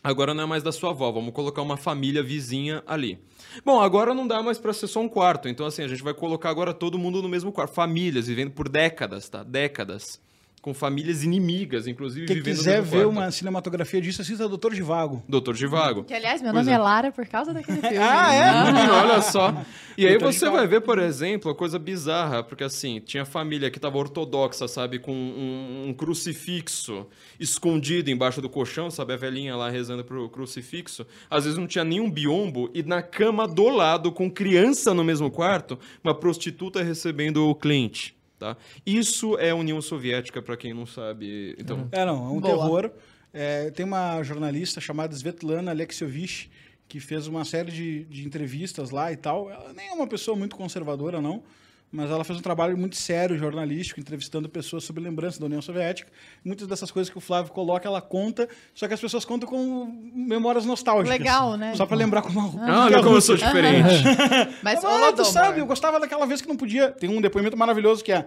Agora 0.04 0.34
não 0.34 0.42
é 0.42 0.46
mais 0.46 0.62
da 0.62 0.72
sua 0.72 0.90
avó, 0.90 1.12
vamos 1.12 1.32
colocar 1.32 1.62
uma 1.62 1.76
família 1.76 2.22
vizinha 2.22 2.82
ali. 2.86 3.20
Bom, 3.64 3.80
agora 3.80 4.12
não 4.12 4.26
dá 4.26 4.42
mais 4.42 4.58
pra 4.58 4.72
ser 4.72 4.88
só 4.88 5.00
um 5.00 5.08
quarto, 5.08 5.48
então 5.48 5.64
assim, 5.64 5.82
a 5.82 5.88
gente 5.88 6.02
vai 6.02 6.12
colocar 6.12 6.50
agora 6.50 6.74
todo 6.74 6.98
mundo 6.98 7.22
no 7.22 7.28
mesmo 7.28 7.52
quarto. 7.52 7.72
Famílias 7.72 8.26
vivendo 8.26 8.50
por 8.50 8.68
décadas, 8.68 9.28
tá? 9.28 9.44
Décadas. 9.44 10.20
Com 10.62 10.72
famílias 10.72 11.24
inimigas, 11.24 11.88
inclusive 11.88 12.24
Quem 12.24 12.36
vivendo 12.36 12.54
quiser 12.54 12.80
ver 12.80 13.04
uma 13.04 13.32
cinematografia 13.32 14.00
disso, 14.00 14.22
assista 14.22 14.48
Doutor 14.48 14.72
de 14.72 14.80
Vago. 14.80 15.20
Doutor 15.28 15.56
Givago. 15.56 16.04
Que, 16.04 16.14
aliás, 16.14 16.40
meu 16.40 16.52
Pois 16.52 16.64
nome 16.64 16.72
é. 16.72 16.78
é. 16.78 16.82
Lara 16.82 17.10
por 17.10 17.26
causa 17.26 17.52
daquele 17.52 17.80
filme. 17.82 17.98
Ah, 17.98 18.32
é? 18.32 18.90
Olha 18.92 19.20
só. 19.20 19.52
E 19.98 20.06
aí 20.06 20.16
você 20.18 20.48
vai 20.48 20.64
ver, 20.68 20.80
por 20.82 21.00
exemplo, 21.00 21.50
a 21.50 21.54
coisa 21.54 21.80
bizarra, 21.80 22.44
porque 22.44 22.62
assim, 22.62 23.00
tinha 23.00 23.24
família 23.24 23.72
que 23.72 23.80
tava 23.80 23.98
ortodoxa, 23.98 24.68
sabe, 24.68 25.00
com 25.00 25.12
um, 25.12 25.88
um 25.88 25.92
crucifixo 25.92 27.08
escondido 27.40 28.08
embaixo 28.08 28.40
do 28.40 28.48
colchão, 28.48 28.88
sabe, 28.88 29.14
a 29.14 29.16
velhinha 29.16 29.56
lá 29.56 29.68
rezando 29.68 30.04
pro 30.04 30.28
crucifixo. 30.28 31.04
Às 31.28 31.42
vezes 31.42 31.58
não 31.58 31.66
tinha 31.66 31.82
nenhum 31.82 32.08
biombo 32.08 32.70
e 32.72 32.84
na 32.84 33.02
cama 33.02 33.48
do 33.48 33.68
lado, 33.68 34.12
com 34.12 34.30
criança 34.30 34.94
no 34.94 35.02
mesmo 35.02 35.28
quarto, 35.28 35.76
uma 36.04 36.14
prostituta 36.14 36.84
recebendo 36.84 37.48
o 37.48 37.54
cliente. 37.54 38.14
Tá? 38.42 38.56
Isso 38.84 39.38
é 39.38 39.50
a 39.50 39.54
União 39.54 39.80
Soviética, 39.80 40.42
para 40.42 40.56
quem 40.56 40.74
não 40.74 40.84
sabe. 40.84 41.54
Então, 41.56 41.88
É, 41.92 42.04
não, 42.04 42.26
é 42.26 42.28
um 42.28 42.40
Boa. 42.40 42.42
terror. 42.42 42.90
É, 43.32 43.70
tem 43.70 43.86
uma 43.86 44.20
jornalista 44.24 44.80
chamada 44.80 45.14
Svetlana 45.14 45.70
Alexiovich, 45.70 46.50
que 46.88 46.98
fez 46.98 47.28
uma 47.28 47.44
série 47.44 47.70
de, 47.70 48.04
de 48.06 48.26
entrevistas 48.26 48.90
lá 48.90 49.12
e 49.12 49.16
tal. 49.16 49.48
Ela 49.48 49.72
nem 49.72 49.90
é 49.90 49.92
uma 49.92 50.08
pessoa 50.08 50.36
muito 50.36 50.56
conservadora, 50.56 51.20
não. 51.20 51.44
Mas 51.92 52.10
ela 52.10 52.24
fez 52.24 52.38
um 52.38 52.42
trabalho 52.42 52.76
muito 52.78 52.96
sério, 52.96 53.36
jornalístico, 53.36 54.00
entrevistando 54.00 54.48
pessoas 54.48 54.82
sobre 54.82 55.02
lembranças 55.02 55.38
da 55.38 55.44
União 55.44 55.60
Soviética. 55.60 56.10
Muitas 56.42 56.66
dessas 56.66 56.90
coisas 56.90 57.10
que 57.10 57.18
o 57.18 57.20
Flávio 57.20 57.52
coloca, 57.52 57.86
ela 57.86 58.00
conta, 58.00 58.48
só 58.74 58.88
que 58.88 58.94
as 58.94 59.00
pessoas 59.00 59.26
contam 59.26 59.46
com 59.46 59.84
memórias 60.14 60.64
nostálgicas. 60.64 61.18
Legal, 61.18 61.58
né? 61.58 61.74
Só 61.74 61.84
pra 61.84 61.94
lembrar 61.94 62.22
como... 62.22 62.58
ah, 62.62 62.86
olha 62.86 63.02
como 63.02 63.16
eu 63.16 63.20
sou 63.20 63.36
diferente. 63.36 64.04
Mas, 64.62 64.82
Ah, 64.82 65.12
tu 65.12 65.22
sabe, 65.26 65.60
eu 65.60 65.66
gostava 65.66 66.00
daquela 66.00 66.24
vez 66.26 66.40
que 66.40 66.48
não 66.48 66.56
podia. 66.56 66.90
Tem 66.90 67.10
um 67.10 67.20
depoimento 67.20 67.58
maravilhoso 67.58 68.02
que 68.02 68.10
é. 68.10 68.26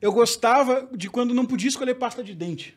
Eu 0.00 0.12
gostava 0.12 0.86
de 0.94 1.08
quando 1.08 1.32
não 1.32 1.46
podia 1.46 1.68
escolher 1.68 1.94
pasta 1.94 2.22
de 2.22 2.34
dente. 2.34 2.76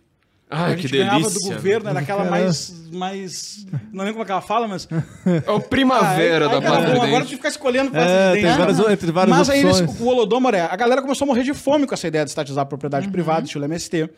Ai, 0.54 0.74
a 0.74 0.76
que 0.76 0.82
gente 0.84 0.98
ganhava 0.98 1.20
do 1.22 1.30
delícia. 1.30 1.56
governo, 1.56 1.90
era 1.90 2.00
aquela 2.02 2.26
Caramba. 2.26 2.42
mais, 2.42 2.74
mais. 2.92 3.66
Não 3.94 4.00
lembro 4.04 4.14
como 4.14 4.24
é 4.24 4.26
que 4.26 4.32
ela 4.34 4.42
fala, 4.42 4.68
mas. 4.68 4.88
É 5.46 5.50
o 5.52 5.62
primavera 5.62 6.46
Ah, 6.46 6.50
da 6.50 6.58
aí 6.58 6.64
era 6.64 6.72
pasta 6.72 6.86
de 6.92 6.92
bom, 6.98 7.02
Agora 7.04 7.20
dente. 7.22 7.30
tu 7.32 7.38
ficar 7.38 7.50
escolhendo 7.50 7.98
É, 7.98 8.34
tem 8.34 8.44
várias, 8.58 8.80
entre 8.80 9.12
várias 9.12 9.38
Mas 9.38 9.50
aí 9.50 9.66
opções. 9.66 9.90
eles, 9.90 10.00
o 10.02 10.06
Holodomor 10.08 10.54
é. 10.54 10.62
A 10.62 10.76
galera 10.76 11.02
começou 11.02 11.26
a 11.26 11.28
morrer 11.28 11.44
de 11.44 11.54
fome 11.54 11.88
com 11.88 11.94
essa 11.94 12.08
ideia 12.08 12.26
de 12.26 12.32
estatizar 12.32 12.64
a 12.64 12.66
propriedade 12.66 13.08
privada, 13.10 13.46
estilo 13.46 13.64
MST. 13.66 14.10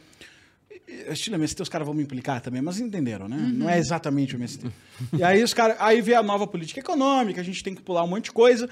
Estilo 1.09 1.35
MST, 1.35 1.61
os 1.61 1.69
caras 1.69 1.85
vão 1.85 1.93
me 1.95 2.03
implicar 2.03 2.39
também, 2.41 2.61
mas 2.61 2.79
entenderam, 2.79 3.27
né? 3.27 3.37
Não 3.53 3.69
é 3.69 3.77
exatamente 3.77 4.35
o 4.35 4.37
MST. 4.37 4.67
e 5.13 5.23
aí 5.23 5.43
os 5.43 5.53
caras. 5.53 5.75
Aí 5.79 6.01
vê 6.01 6.13
a 6.15 6.23
nova 6.23 6.47
política 6.47 6.79
econômica, 6.79 7.41
a 7.41 7.43
gente 7.43 7.63
tem 7.63 7.73
que 7.75 7.81
pular 7.81 8.03
um 8.03 8.07
monte 8.07 8.25
de 8.25 8.31
coisa. 8.31 8.67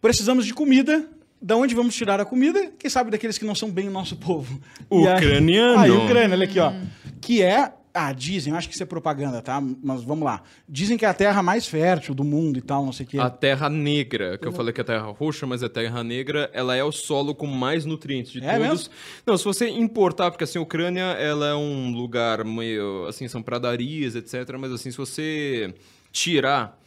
Precisamos 0.00 0.46
de 0.46 0.54
comida. 0.54 1.04
Da 1.42 1.56
onde 1.56 1.74
vamos 1.74 1.94
tirar 1.94 2.20
a 2.20 2.24
comida? 2.24 2.70
Quem 2.78 2.90
sabe 2.90 3.10
daqueles 3.10 3.38
que 3.38 3.44
não 3.44 3.54
são 3.54 3.70
bem 3.70 3.88
o 3.88 3.90
nosso 3.90 4.16
povo. 4.16 4.60
E 4.90 5.06
aí- 5.06 5.16
Ucraniano. 5.26 5.78
Aí, 5.80 5.90
Ucrânia, 5.90 6.36
olha 6.36 6.44
aqui, 6.44 6.58
ó. 6.60 6.72
Que 7.20 7.42
é. 7.42 7.72
Ah, 7.92 8.12
dizem, 8.12 8.52
eu 8.52 8.56
acho 8.56 8.68
que 8.68 8.74
isso 8.74 8.82
é 8.84 8.86
propaganda, 8.86 9.42
tá? 9.42 9.60
Mas 9.82 10.04
vamos 10.04 10.24
lá. 10.24 10.42
Dizem 10.68 10.96
que 10.96 11.04
é 11.04 11.08
a 11.08 11.14
terra 11.14 11.42
mais 11.42 11.66
fértil 11.66 12.14
do 12.14 12.22
mundo 12.22 12.56
e 12.56 12.62
tal, 12.62 12.84
não 12.84 12.92
sei 12.92 13.04
o 13.04 13.08
quê. 13.08 13.18
A 13.18 13.28
terra 13.28 13.68
negra, 13.68 14.38
que 14.38 14.46
eu 14.46 14.52
falei 14.52 14.72
que 14.72 14.80
é 14.80 14.82
a 14.82 14.84
terra 14.86 15.06
roxa, 15.06 15.44
mas 15.44 15.60
a 15.64 15.68
terra 15.68 16.04
negra, 16.04 16.48
ela 16.52 16.76
é 16.76 16.84
o 16.84 16.92
solo 16.92 17.34
com 17.34 17.48
mais 17.48 17.84
nutrientes 17.84 18.30
de 18.30 18.44
É 18.44 18.52
todos. 18.52 18.68
mesmo? 18.68 18.88
Não, 19.26 19.36
se 19.36 19.44
você 19.44 19.68
importar, 19.68 20.30
porque 20.30 20.44
assim, 20.44 20.60
a 20.60 20.62
Ucrânia, 20.62 21.02
ela 21.18 21.48
é 21.48 21.54
um 21.56 21.90
lugar 21.92 22.44
meio, 22.44 23.06
assim, 23.08 23.26
são 23.26 23.42
pradarias, 23.42 24.14
etc, 24.14 24.56
mas 24.56 24.70
assim, 24.70 24.92
se 24.92 24.96
você 24.96 25.74
tirar 26.12 26.78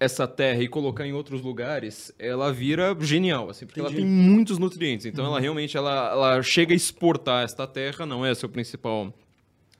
essa 0.00 0.28
terra 0.28 0.62
e 0.62 0.68
colocar 0.68 1.06
em 1.06 1.12
outros 1.12 1.42
lugares, 1.42 2.12
ela 2.18 2.52
vira 2.52 2.96
genial, 3.00 3.50
assim, 3.50 3.66
porque 3.66 3.80
ela 3.80 3.90
Entendi. 3.90 4.06
tem 4.06 4.10
muitos 4.10 4.56
nutrientes. 4.58 5.06
Então 5.06 5.24
ela 5.26 5.40
realmente 5.40 5.76
ela, 5.76 6.10
ela 6.12 6.42
chega 6.42 6.72
a 6.72 6.76
exportar 6.76 7.44
esta 7.44 7.66
terra, 7.66 8.06
não 8.06 8.24
é 8.24 8.32
seu 8.34 8.48
principal 8.48 9.12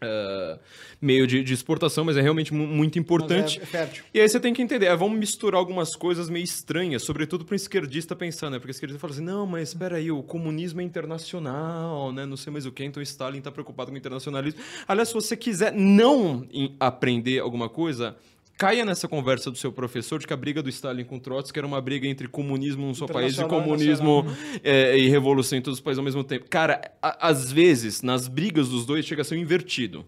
eh, 0.00 0.58
meio 1.00 1.24
de, 1.24 1.42
de 1.44 1.54
exportação, 1.54 2.04
mas 2.04 2.16
é 2.16 2.20
realmente 2.20 2.52
mu- 2.52 2.66
muito 2.66 2.98
importante. 2.98 3.58
Mas 3.60 3.74
é, 3.74 3.78
é 3.78 3.84
fértil. 3.86 4.04
E 4.12 4.20
aí 4.20 4.28
você 4.28 4.40
tem 4.40 4.52
que 4.52 4.60
entender, 4.60 4.86
é, 4.86 4.96
vamos 4.96 5.18
misturar 5.18 5.58
algumas 5.58 5.94
coisas 5.94 6.28
meio 6.28 6.42
estranhas, 6.44 7.02
sobretudo 7.04 7.44
para 7.44 7.54
um 7.54 7.56
esquerdista 7.56 8.16
pensar, 8.16 8.50
né? 8.50 8.58
Porque 8.58 8.70
o 8.70 8.72
esquerdista 8.72 9.00
fala 9.00 9.12
assim, 9.12 9.22
não, 9.24 9.46
mas 9.46 9.68
espera 9.68 9.96
aí, 9.98 10.10
o 10.10 10.22
comunismo 10.22 10.80
é 10.80 10.84
internacional, 10.84 12.12
né? 12.12 12.26
Não 12.26 12.36
sei 12.36 12.52
mais 12.52 12.66
o 12.66 12.72
que, 12.72 12.84
então 12.84 13.00
o 13.00 13.04
Stalin 13.04 13.40
tá 13.40 13.50
preocupado 13.52 13.90
com 13.90 13.94
o 13.94 13.98
internacionalismo. 13.98 14.60
Aliás, 14.86 15.08
se 15.08 15.14
você 15.14 15.36
quiser 15.36 15.72
não 15.72 16.44
aprender 16.80 17.38
alguma 17.40 17.68
coisa, 17.68 18.16
caia 18.58 18.84
nessa 18.84 19.06
conversa 19.08 19.50
do 19.50 19.56
seu 19.56 19.72
professor 19.72 20.18
de 20.18 20.26
que 20.26 20.32
a 20.32 20.36
briga 20.36 20.60
do 20.62 20.68
Stalin 20.68 21.04
com 21.04 21.16
o 21.16 21.20
Trotsky 21.20 21.58
era 21.58 21.66
uma 21.66 21.80
briga 21.80 22.06
entre 22.08 22.26
comunismo 22.28 22.84
num 22.86 22.92
só 22.94 23.06
país 23.06 23.38
e 23.38 23.44
comunismo 23.44 24.26
é, 24.64 24.98
e 24.98 25.08
revolução 25.08 25.56
em 25.56 25.62
todos 25.62 25.78
os 25.78 25.82
países 25.82 25.98
ao 25.98 26.04
mesmo 26.04 26.24
tempo. 26.24 26.46
Cara, 26.50 26.80
a- 27.00 27.28
às 27.28 27.50
vezes, 27.52 28.02
nas 28.02 28.26
brigas 28.26 28.68
dos 28.68 28.84
dois, 28.84 29.06
chega 29.06 29.22
a 29.22 29.24
ser 29.24 29.36
um 29.36 29.38
invertido. 29.38 30.04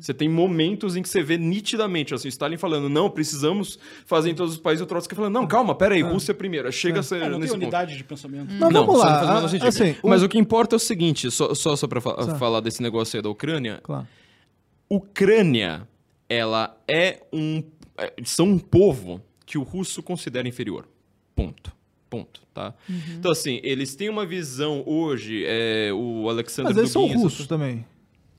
Você 0.00 0.14
tem 0.14 0.28
momentos 0.28 0.96
em 0.96 1.02
que 1.02 1.08
você 1.08 1.22
vê 1.22 1.36
nitidamente, 1.36 2.12
assim, 2.14 2.26
Stalin 2.28 2.56
falando, 2.56 2.88
não, 2.88 3.08
precisamos 3.10 3.78
fazer 4.06 4.30
em 4.30 4.34
todos 4.34 4.54
os 4.54 4.58
países, 4.58 4.80
e 4.80 4.84
o 4.84 4.86
Trotsky 4.86 5.14
falando, 5.14 5.34
não, 5.34 5.46
calma, 5.46 5.72
peraí, 5.74 6.00
Rússia 6.02 6.32
primeiro. 6.34 6.72
Chega 6.72 7.00
a 7.00 7.02
ser 7.02 7.16
É, 7.16 7.24
não 7.24 7.32
tem 7.32 7.40
nesse 7.40 7.52
ponto. 7.52 7.62
unidade 7.62 7.96
de 7.96 8.02
pensamento. 8.02 8.46
Mas 8.58 8.58
Não, 8.72 8.86
vamos 8.86 8.96
isso 8.96 9.04
lá. 9.04 9.20
não 9.20 9.26
faz 9.28 9.44
a- 9.44 9.48
sentido. 9.48 9.68
assim, 9.68 9.94
o- 10.02 10.08
Mas 10.08 10.22
o 10.22 10.28
que 10.28 10.38
importa 10.38 10.74
é 10.74 10.78
o 10.78 10.80
seguinte, 10.80 11.30
só, 11.30 11.54
só, 11.54 11.76
só 11.76 11.86
pra 11.86 12.00
fa- 12.00 12.14
Tá. 12.14 12.34
falar 12.36 12.60
desse 12.60 12.82
negócio 12.82 13.18
aí 13.18 13.22
da 13.22 13.28
Ucrânia, 13.28 13.78
Claro. 13.82 14.06
Ucrânia, 14.88 15.86
ela 16.28 16.76
é 16.88 17.20
um. 17.32 17.62
É, 17.98 18.12
São 18.24 18.46
um 18.46 18.58
povo 18.58 19.20
que 19.44 19.58
o 19.58 19.62
russo 19.62 20.02
considera 20.02 20.46
inferior. 20.48 20.86
Ponto. 21.34 21.72
Ponto, 22.10 22.40
tá? 22.54 22.72
Então, 23.18 23.30
assim, 23.30 23.60
eles 23.62 23.94
têm 23.94 24.08
uma 24.08 24.24
visão 24.24 24.82
hoje, 24.86 25.44
é, 25.46 25.90
o 25.92 26.26
Alexander 26.30 26.70
Mas 26.70 26.78
eles 26.78 26.90
são 26.90 27.02
Dugin, 27.06 27.22
russos 27.22 27.46
também. 27.46 27.84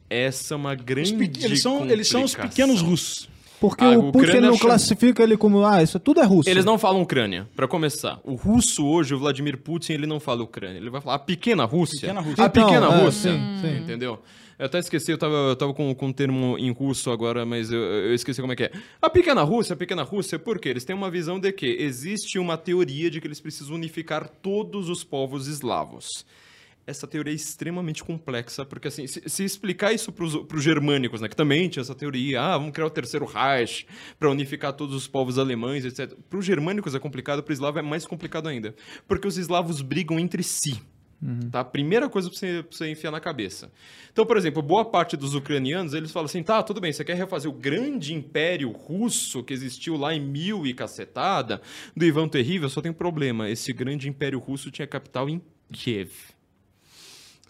Essa 0.09 0.55
é 0.55 0.57
uma 0.57 0.73
grande 0.73 1.13
eles, 1.43 1.61
são, 1.61 1.87
eles 1.87 2.07
são 2.07 2.23
os 2.23 2.33
pequenos 2.33 2.81
russos. 2.81 3.29
Porque 3.59 3.83
Ah, 3.83 3.99
o 3.99 4.11
Putin 4.11 4.37
não 4.39 4.53
chama- 4.55 4.59
classifica 4.59 5.21
ele 5.21 5.35
como, 5.37 5.63
ah, 5.65 5.83
isso 5.83 5.99
tudo 5.99 6.19
é 6.21 6.23
russo. 6.23 6.49
Eles 6.49 6.63
não 6.65 6.79
falam 6.79 7.01
Ucrânia, 7.01 7.47
pra 7.55 7.67
começar. 7.67 8.19
O 8.23 8.33
russo 8.35 8.85
hoje, 8.87 9.13
o 9.13 9.19
Vladimir 9.19 9.57
Putin, 9.57 9.93
ele 9.93 10.07
não 10.07 10.19
fala 10.19 10.41
Ucrânia. 10.41 10.77
Ele 10.79 10.89
vai 10.89 11.01
falar 11.01 11.17
a 11.17 11.19
pequena 11.19 11.65
Rússia. 11.65 11.99
Pequena 11.99 12.21
Rússia. 12.21 12.43
A 12.43 12.47
Então, 12.47 12.65
pequena 12.67 12.87
é, 12.87 13.03
Rússia. 13.03 13.31
sim, 13.33 13.39
sim. 13.61 13.77
Entendeu? 13.83 14.19
Eu 14.59 14.65
até 14.65 14.77
esqueci, 14.77 15.09
eu 15.09 15.17
tava, 15.17 15.33
eu 15.33 15.55
tava 15.55 15.73
com, 15.73 15.95
com 15.95 16.07
um 16.07 16.11
termo 16.11 16.57
em 16.59 16.69
russo 16.69 17.09
agora, 17.11 17.45
mas 17.45 17.71
eu, 17.71 17.79
eu 17.79 18.13
esqueci 18.13 18.41
como 18.41 18.51
é 18.51 18.57
que 18.57 18.63
é. 18.63 18.71
A 19.01 19.09
pequena 19.09 19.41
Rússia, 19.41 19.73
a 19.73 19.77
pequena 19.77 20.03
Rússia, 20.03 20.37
por 20.37 20.59
quê? 20.59 20.67
Eles 20.67 20.83
têm 20.83 20.93
uma 20.93 21.09
visão 21.09 21.39
de 21.39 21.49
que 21.53 21.65
existe 21.65 22.37
uma 22.37 22.57
teoria 22.57 23.09
de 23.09 23.21
que 23.21 23.27
eles 23.27 23.39
precisam 23.39 23.75
unificar 23.75 24.27
todos 24.27 24.89
os 24.89 25.01
povos 25.01 25.47
eslavos. 25.47 26.25
Essa 26.85 27.07
teoria 27.07 27.31
é 27.31 27.35
extremamente 27.35 28.03
complexa, 28.03 28.65
porque 28.65 28.89
assim, 28.89 29.07
se, 29.07 29.21
se 29.29 29.45
explicar 29.45 29.93
isso 29.93 30.11
para 30.11 30.25
os 30.25 30.61
germânicos, 30.63 31.21
né, 31.21 31.29
que 31.29 31.37
também 31.37 31.69
tinha 31.69 31.81
essa 31.81 31.95
teoria, 31.95 32.41
ah, 32.41 32.57
vamos 32.57 32.73
criar 32.73 32.87
o 32.87 32.89
terceiro 32.89 33.25
Reich 33.25 33.87
para 34.19 34.29
unificar 34.29 34.73
todos 34.73 34.93
os 34.93 35.07
povos 35.07 35.39
alemães, 35.39 35.85
etc. 35.85 36.17
Para 36.29 36.39
os 36.39 36.45
germânicos 36.45 36.93
é 36.93 36.99
complicado, 36.99 37.41
para 37.41 37.51
o 37.51 37.53
eslavo 37.53 37.79
é 37.79 37.81
mais 37.81 38.05
complicado 38.05 38.49
ainda, 38.49 38.75
porque 39.07 39.25
os 39.25 39.37
eslavos 39.37 39.81
brigam 39.81 40.19
entre 40.19 40.43
si. 40.43 40.81
Tá? 41.51 41.65
Primeira 41.65 42.07
coisa 42.07 42.29
pra 42.29 42.37
você, 42.37 42.63
você 42.69 42.89
enfiar 42.89 43.11
na 43.11 43.19
cabeça. 43.19 43.69
Então, 44.11 44.25
por 44.25 44.37
exemplo, 44.37 44.61
boa 44.61 44.85
parte 44.85 45.17
dos 45.17 45.35
ucranianos, 45.35 45.93
eles 45.93 46.11
falam 46.11 46.25
assim, 46.25 46.41
tá, 46.41 46.63
tudo 46.63 46.79
bem, 46.79 46.93
você 46.93 47.03
quer 47.03 47.15
refazer 47.15 47.51
o 47.51 47.53
grande 47.53 48.13
império 48.13 48.71
russo 48.71 49.43
que 49.43 49.53
existiu 49.53 49.97
lá 49.97 50.13
em 50.13 50.21
mil 50.21 50.65
e 50.65 50.73
cacetada, 50.73 51.61
do 51.95 52.05
Ivan 52.05 52.27
Terrível, 52.29 52.69
só 52.69 52.81
tem 52.81 52.91
um 52.91 52.95
problema, 52.95 53.49
esse 53.49 53.73
grande 53.73 54.07
império 54.07 54.39
russo 54.39 54.71
tinha 54.71 54.87
capital 54.87 55.29
em 55.29 55.41
Kiev. 55.71 56.11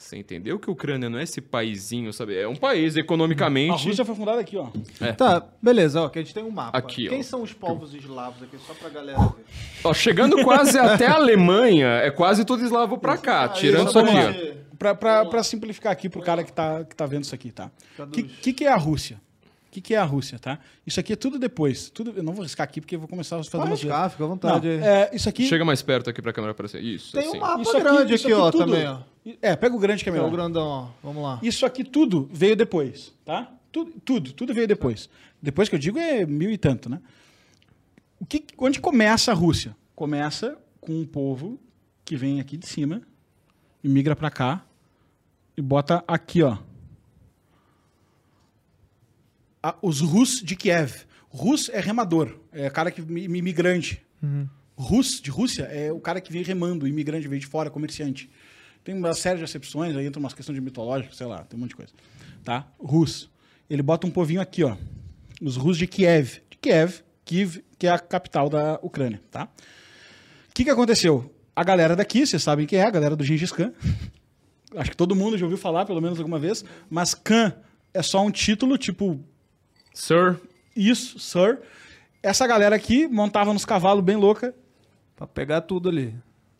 Você 0.10 0.18
entendeu 0.18 0.58
que 0.58 0.68
a 0.68 0.74
Ucrânia 0.74 1.08
não 1.08 1.20
é 1.20 1.24
esse 1.24 1.40
paizinho, 1.40 2.12
sabe? 2.12 2.36
É 2.36 2.48
um 2.48 2.56
país 2.56 2.98
A 2.98 3.00
economicamente... 3.00 3.88
Rússia 3.88 4.04
foi 4.04 4.16
fundada 4.16 4.42
aqui, 4.42 4.58
ó. 4.58 4.70
Tá, 5.16 5.46
beleza, 5.62 6.02
ó, 6.02 6.10
que 6.10 6.18
a 6.18 6.22
gente 6.24 6.34
tem 6.34 6.44
um 6.44 6.50
mapa. 6.50 6.76
Aqui, 6.76 7.06
ó. 7.06 7.12
Quem 7.12 7.22
são 7.22 7.44
os 7.44 7.54
povos 7.54 7.94
eslavos 7.94 8.42
aqui, 8.42 8.58
só 8.66 8.74
pra 8.74 8.90
galera 8.90 9.20
ver? 9.20 9.46
Ó, 9.84 9.94
chegando 9.94 10.44
quase 10.44 10.80
até 10.80 11.06
a 11.06 11.14
Alemanha, 11.14 11.88
é 11.98 12.10
quase 12.10 12.44
todo 12.44 12.64
eslavo 12.64 12.98
pra 12.98 13.18
cá, 13.20 13.44
Aí, 13.44 13.50
tirando 13.50 13.92
só 13.92 14.02
isso 14.02 14.18
aqui, 14.18 14.50
ó. 14.50 14.76
Pra, 14.80 14.96
pra, 14.96 15.26
pra 15.26 15.44
simplificar 15.44 15.92
aqui 15.92 16.10
pro 16.10 16.22
cara 16.22 16.44
que 16.44 16.52
tá, 16.52 16.84
que 16.86 16.96
tá 16.96 17.06
vendo 17.06 17.26
isso 17.26 17.36
aqui, 17.36 17.52
tá? 17.52 17.70
O 18.00 18.08
que, 18.08 18.24
que, 18.24 18.52
que 18.52 18.66
é 18.66 18.72
a 18.72 18.78
Rússia? 18.78 19.22
O 19.70 19.72
que, 19.72 19.82
que 19.82 19.94
é 19.94 19.98
a 20.00 20.04
Rússia, 20.04 20.40
tá? 20.40 20.58
Isso 20.86 21.00
aqui 21.00 21.14
é 21.14 21.16
tudo 21.16 21.38
depois. 21.38 21.92
Tudo, 21.92 22.12
eu 22.18 22.24
não 22.24 22.34
vou 22.34 22.42
riscar 22.42 22.64
aqui 22.64 22.82
porque 22.82 22.96
eu 22.96 23.00
vou 23.00 23.08
começar 23.08 23.36
a 23.36 23.44
fazer 23.44 23.52
Pode 23.52 23.64
uma 23.70 23.76
riscar, 23.76 24.10
fica 24.10 24.24
à 24.24 24.28
Não, 24.28 24.34
vontade. 24.34 24.68
é, 24.68 25.12
isso 25.14 25.30
aqui. 25.30 25.46
Chega 25.48 25.64
mais 25.64 25.82
perto 25.84 26.10
aqui 26.10 26.22
pra 26.24 26.34
câmera 26.34 26.52
aparecer. 26.54 26.84
Isso, 26.84 27.12
Tem 27.12 27.28
assim. 27.28 27.38
um 27.38 27.40
mapa 27.40 27.62
isso 27.62 27.72
aqui- 27.78 27.84
grande 27.84 28.14
isso 28.16 28.26
aqui, 28.28 28.34
ó, 28.34 28.50
tudo- 28.52 28.66
também, 28.66 28.88
ó. 28.88 29.00
É, 29.44 29.56
pega 29.56 29.76
o 29.76 29.80
grande 29.80 30.04
que 30.04 30.10
é 30.10 30.12
Que 30.12 30.18
é 30.18 30.22
o 30.22 30.26
melhor. 30.26 30.36
grandão, 30.36 30.66
ó. 30.68 30.88
Vamos 31.04 31.22
lá. 31.22 31.40
Isso 31.44 31.66
aqui 31.68 31.84
tudo 31.84 32.28
veio 32.34 32.56
depois, 32.56 33.14
tá? 33.24 33.52
Tudo, 33.72 33.94
tudo, 34.04 34.34
tudo 34.34 34.54
veio 34.56 34.68
depois. 34.68 35.08
Depois 35.40 35.70
que 35.70 35.76
eu 35.76 35.80
digo 35.80 36.00
é 36.00 36.26
mil 36.26 36.50
e 36.50 36.58
tanto, 36.58 36.90
né? 36.90 37.00
O 38.20 38.26
que, 38.26 38.44
onde 38.58 38.80
começa 38.80 39.32
a 39.32 39.36
Rússia? 39.36 39.76
Começa 39.96 40.58
com 40.82 40.94
um 40.94 41.06
povo 41.06 41.60
que 42.04 42.16
vem 42.16 42.40
aqui 42.42 42.58
de 42.58 42.66
cima 42.68 43.04
e 43.84 43.88
migra 43.88 44.16
pra 44.16 44.32
cá 44.32 44.66
e 45.56 45.62
bota 45.62 46.04
aqui, 46.08 46.42
ó. 46.42 46.58
A- 49.62 49.76
os 49.82 50.00
Rus 50.02 50.42
de 50.44 50.56
Kiev. 50.56 50.94
Rus 51.30 51.70
é 51.70 51.80
remador, 51.80 52.40
é 52.52 52.70
cara 52.70 52.90
que 52.92 53.02
mi- 53.02 53.24
imigrante. 53.26 54.02
Rus 54.76 55.22
de 55.22 55.30
Rússia 55.30 55.64
é 55.64 55.92
o 55.92 56.00
cara 56.00 56.20
que 56.22 56.32
vem 56.32 56.42
remando, 56.44 56.88
imigrante 56.88 57.28
veio 57.28 57.40
de 57.40 57.46
fora, 57.48 57.70
comerciante. 57.70 58.30
Tem 58.84 58.96
uma 58.96 59.14
série 59.14 59.38
de 59.38 59.44
acepções, 59.44 59.96
aí 59.96 60.06
entra 60.06 60.20
umas 60.20 60.34
questões 60.34 60.56
de 60.56 60.62
mitológico, 60.62 61.14
sei 61.14 61.28
lá, 61.28 61.44
tem 61.44 61.58
um 61.58 61.62
monte 61.62 61.72
de 61.72 61.76
coisa. 61.76 61.92
Tá? 62.44 62.66
Rus. 62.80 63.30
Ele 63.70 63.82
bota 63.84 64.08
um 64.08 64.12
povinho 64.12 64.42
aqui, 64.42 64.64
ó. 64.64 64.76
Os 65.42 65.56
Rus 65.58 65.78
de 65.78 65.86
Kiev. 65.86 66.40
De 66.50 66.58
Kiev, 66.58 67.02
Kiev, 67.26 67.58
que 67.78 67.86
é 67.88 67.92
a 67.92 68.00
capital 68.00 68.50
da 68.50 68.80
Ucrânia, 68.82 69.22
tá? 69.30 69.50
O 70.50 70.54
que, 70.54 70.64
que 70.64 70.70
aconteceu? 70.70 71.34
A 71.56 71.64
galera 71.64 71.96
daqui, 71.96 72.26
vocês 72.26 72.42
sabem 72.42 72.66
quem 72.66 72.80
é, 72.80 72.84
a 72.86 72.90
galera 72.90 73.16
do 73.16 73.24
Gengis 73.24 73.52
Khan. 73.52 73.74
Acho 74.76 74.92
que 74.92 74.98
todo 74.98 75.16
mundo 75.16 75.38
já 75.38 75.46
ouviu 75.46 75.58
falar, 75.58 75.86
pelo 75.86 76.02
menos 76.02 76.18
alguma 76.18 76.40
vez. 76.40 76.64
Mas 76.90 77.14
Khan 77.14 77.54
é 77.94 78.02
só 78.02 78.26
um 78.26 78.32
título, 78.32 78.78
tipo, 78.78 79.20
Sir, 80.00 80.40
isso, 80.76 81.20
Sir. 81.20 81.60
Essa 82.24 82.48
galera 82.48 82.76
aqui 82.76 83.08
montava 83.08 83.52
nos 83.54 83.66
cavalos 83.66 84.04
bem 84.04 84.16
louca. 84.16 84.54
Pra 85.16 85.28
pegar 85.28 85.62
tudo 85.62 85.90
ali. 85.90 86.14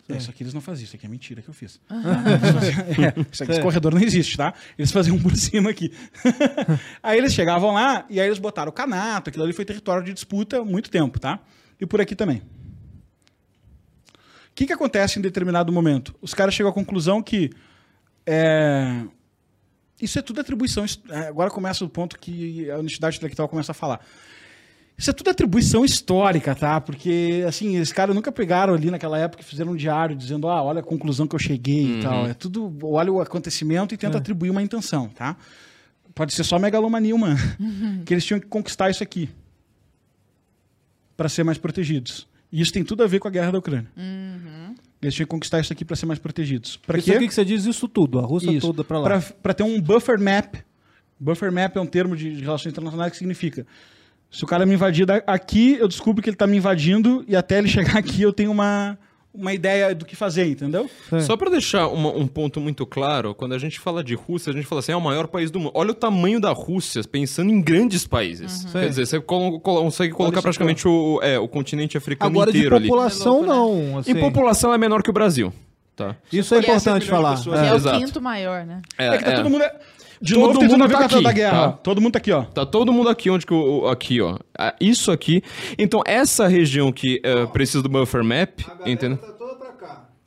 É, 0.10 0.18
Isso 0.18 0.30
aqui 0.32 0.42
eles 0.44 0.54
não 0.56 0.60
faziam, 0.62 0.86
isso 0.86 0.96
aqui 0.96 1.06
é 1.06 1.10
mentira 1.10 1.42
que 1.42 1.48
eu 1.50 1.54
fiz. 1.54 1.80
Faziam- 1.88 2.82
é, 3.08 3.14
isso 3.32 3.44
aqui, 3.44 3.52
esse 3.52 3.60
É. 3.62 3.64
corredor 3.64 3.94
não 3.94 4.02
existe, 4.02 4.36
tá? 4.36 4.54
Eles 4.78 4.92
faziam 4.92 5.16
um 5.16 5.22
por 5.22 5.36
cima 5.36 5.70
aqui. 5.70 5.94
aí 7.04 7.18
eles 7.18 7.32
chegavam 7.32 7.72
lá 7.76 8.06
e 8.10 8.20
aí 8.20 8.28
eles 8.28 8.40
botaram 8.40 8.70
o 8.72 8.74
canato, 8.74 9.30
aquilo 9.30 9.44
ali 9.44 9.54
foi 9.54 9.64
território 9.66 10.04
de 10.04 10.12
disputa 10.14 10.58
há 10.60 10.66
muito 10.66 10.90
tempo, 10.90 11.20
tá? 11.20 11.40
E 11.80 11.86
por 11.86 12.02
aqui 12.02 12.16
também. 12.16 12.42
O 14.08 14.56
que, 14.56 14.66
que 14.66 14.74
acontece 14.74 15.20
em 15.20 15.22
determinado 15.22 15.72
momento? 15.72 16.14
Os 16.22 16.34
caras 16.34 16.54
chegam 16.56 16.72
à 16.72 16.74
conclusão 16.74 17.22
que 17.22 17.52
é, 18.26 19.04
isso 20.02 20.18
é 20.20 20.22
tudo 20.22 20.40
atribuição. 20.42 20.84
his- 20.86 21.00
é, 21.10 21.28
Agora 21.28 21.50
começa 21.50 21.84
o 21.86 21.90
ponto 21.90 22.18
que 22.20 22.70
a 22.70 22.78
honestidade 22.78 23.18
intelectual 23.18 23.48
começa 23.50 23.72
a 23.72 23.76
falar. 23.76 24.00
Isso 24.98 25.10
é 25.10 25.14
tudo 25.14 25.30
atribuição 25.30 25.86
histórica, 25.86 26.54
tá? 26.54 26.82
Porque, 26.82 27.46
assim, 27.48 27.78
esses 27.78 27.94
caras 27.94 28.14
nunca 28.14 28.32
pegaram 28.34 28.74
ali 28.74 28.92
naquela 28.92 29.18
época 29.18 29.42
e 29.42 29.46
fizeram 29.46 29.72
um 29.72 29.76
diário 29.76 30.14
dizendo, 30.16 30.50
ah, 30.50 30.62
olha 30.62 30.82
a 30.82 30.84
conclusão 30.84 31.26
que 31.26 31.34
eu 31.34 31.40
cheguei 31.40 32.00
e 32.00 32.02
tal. 32.02 32.28
É 32.28 32.34
tudo, 32.34 32.78
olha 32.84 33.10
o 33.12 33.22
acontecimento 33.22 33.94
e 33.94 33.98
tenta 33.98 34.18
atribuir 34.18 34.50
uma 34.50 34.62
intenção, 34.62 35.08
tá? 35.08 35.38
Pode 36.14 36.34
ser 36.34 36.44
só 36.44 36.60
megalomania 36.60 37.16
humana. 37.16 37.40
Que 38.06 38.14
eles 38.14 38.26
tinham 38.26 38.42
que 38.42 38.48
conquistar 38.48 38.90
isso 38.90 39.02
aqui 39.02 39.30
para 41.16 41.30
ser 41.30 41.44
mais 41.46 41.58
protegidos. 41.58 42.28
E 42.52 42.60
isso 42.62 42.74
tem 42.74 42.84
tudo 42.84 43.04
a 43.04 43.08
ver 43.08 43.20
com 43.20 43.28
a 43.28 43.32
guerra 43.32 43.52
da 43.52 43.60
Ucrânia. 43.60 43.90
Eles 45.02 45.16
tinham 45.16 45.26
que 45.26 45.32
conquistar 45.32 45.60
isso 45.60 45.72
aqui 45.72 45.86
para 45.86 45.96
ser 45.96 46.06
mais 46.06 46.20
protegidos. 46.20 46.78
Para 46.78 47.02
quê? 47.02 47.18
que 47.18 47.34
você 47.34 47.46
diz 47.46 47.66
isso 47.66 47.88
tudo, 47.88 48.20
a 48.20 48.22
Rússia 48.22 48.52
Isso. 48.52 48.68
toda 48.68 48.84
pra 48.84 49.00
lá. 49.00 49.22
Para 49.42 49.54
ter 49.54 49.64
um 49.64 49.80
buffer 49.80 50.20
map. 50.20 50.56
Buffer 51.20 51.52
map 51.52 51.76
é 51.76 51.80
um 51.80 51.86
termo 51.86 52.16
de 52.16 52.36
de 52.36 52.44
relações 52.44 52.72
internacionais 52.72 53.12
que 53.12 53.18
significa 53.18 53.66
se 54.32 54.44
o 54.44 54.48
cara 54.48 54.66
me 54.66 54.76
invadir 54.76 55.08
aqui, 55.26 55.78
eu 55.80 55.88
descubro 55.88 56.22
que 56.22 56.30
ele 56.30 56.36
está 56.36 56.46
me 56.46 56.58
invadindo 56.58 57.24
e 57.28 57.36
até 57.36 57.58
ele 57.58 57.68
chegar 57.70 57.98
aqui 57.98 58.22
eu 58.22 58.32
tenho 58.32 58.52
uma, 58.52 58.98
uma 59.34 59.54
ideia 59.54 59.94
do 59.94 60.06
que 60.06 60.16
fazer, 60.16 60.46
entendeu? 60.48 60.90
É. 61.12 61.20
Só 61.22 61.38
pra 61.38 61.50
deixar 61.50 61.88
uma- 61.88 62.10
um 62.12 62.26
ponto 62.28 62.60
muito 62.60 62.86
claro, 62.86 63.36
quando 63.36 63.54
a 63.54 63.58
gente 63.60 63.80
fala 63.80 64.04
de 64.04 64.16
Rússia, 64.16 64.50
a 64.52 64.54
gente 64.54 64.66
fala 64.66 64.80
assim, 64.80 64.92
é 64.92 64.96
o 64.96 65.02
maior 65.02 65.28
país 65.28 65.52
do 65.52 65.60
mundo. 65.60 65.72
Olha 65.76 65.92
o 65.92 65.94
tamanho 65.94 66.40
da 66.42 66.52
Rússia, 66.52 67.02
pensando 67.10 67.52
em 67.52 67.62
grandes 67.62 68.08
países. 68.08 68.52
Sim. 68.52 68.72
Quer 68.72 68.90
dizer, 68.90 69.06
você 69.06 69.20
colo- 69.22 69.60
colo- 69.60 69.82
consegue 69.84 70.14
colocar 70.14 70.42
praticamente 70.42 70.88
o, 70.88 71.20
é, 71.22 71.38
o 71.38 71.48
continente 71.48 71.96
africano 71.98 72.32
Agora, 72.32 72.52
de 72.52 72.58
inteiro 72.58 72.76
ali. 72.76 72.88
população, 72.88 73.44
É 73.44 73.48
louco, 73.48 73.76
né? 73.78 73.90
não. 73.92 73.98
assim. 74.00 74.12
Em 74.12 74.20
população 74.20 74.74
é 74.74 74.78
menor 74.78 75.04
que 75.04 75.10
o 75.10 75.14
Brasil. 75.14 75.54
Tá? 75.96 76.16
Isso 76.32 76.56
é 76.56 76.64
conhece 76.64 76.86
importante 76.90 77.04
de 77.04 77.10
falar. 77.10 77.42
Que 77.44 77.50
É. 77.50 77.68
é 77.68 77.74
o 77.76 78.00
quinto 78.00 78.22
maior, 78.22 78.66
né? 78.66 78.82
É, 78.98 79.18
que 79.18 79.24
tá 79.26 79.36
todo 79.36 79.50
mundo. 79.50 79.64
De 80.22 80.34
todo 80.34 80.54
novo, 80.54 80.62
mundo 80.68 80.88
ver 80.88 80.98
tá 80.98 81.06
aqui, 81.06 81.24
da 81.24 81.32
guerra. 81.32 81.52
tá? 81.52 81.72
Todo 81.72 82.02
mundo 82.02 82.12
tá 82.14 82.20
aqui, 82.20 82.32
ó. 82.32 82.44
Tá 82.44 82.66
todo 82.66 82.92
mundo 82.92 83.10
aqui 83.10 83.30
onde 83.30 83.46
que 83.46 83.54
o, 83.54 83.82
o- 83.84 83.88
aqui, 83.88 84.20
ó. 84.22 84.38
Ah, 84.58 84.76
Isso 84.82 85.12
aqui. 85.12 85.42
Então 85.78 86.02
essa 86.06 86.48
região 86.48 86.92
que 86.92 87.22
eh, 87.24 87.46
precisa 87.48 87.82
do 87.82 87.88
buffer 87.90 88.24
map, 88.24 88.60
entendeu? 88.86 89.18
tá 89.18 89.39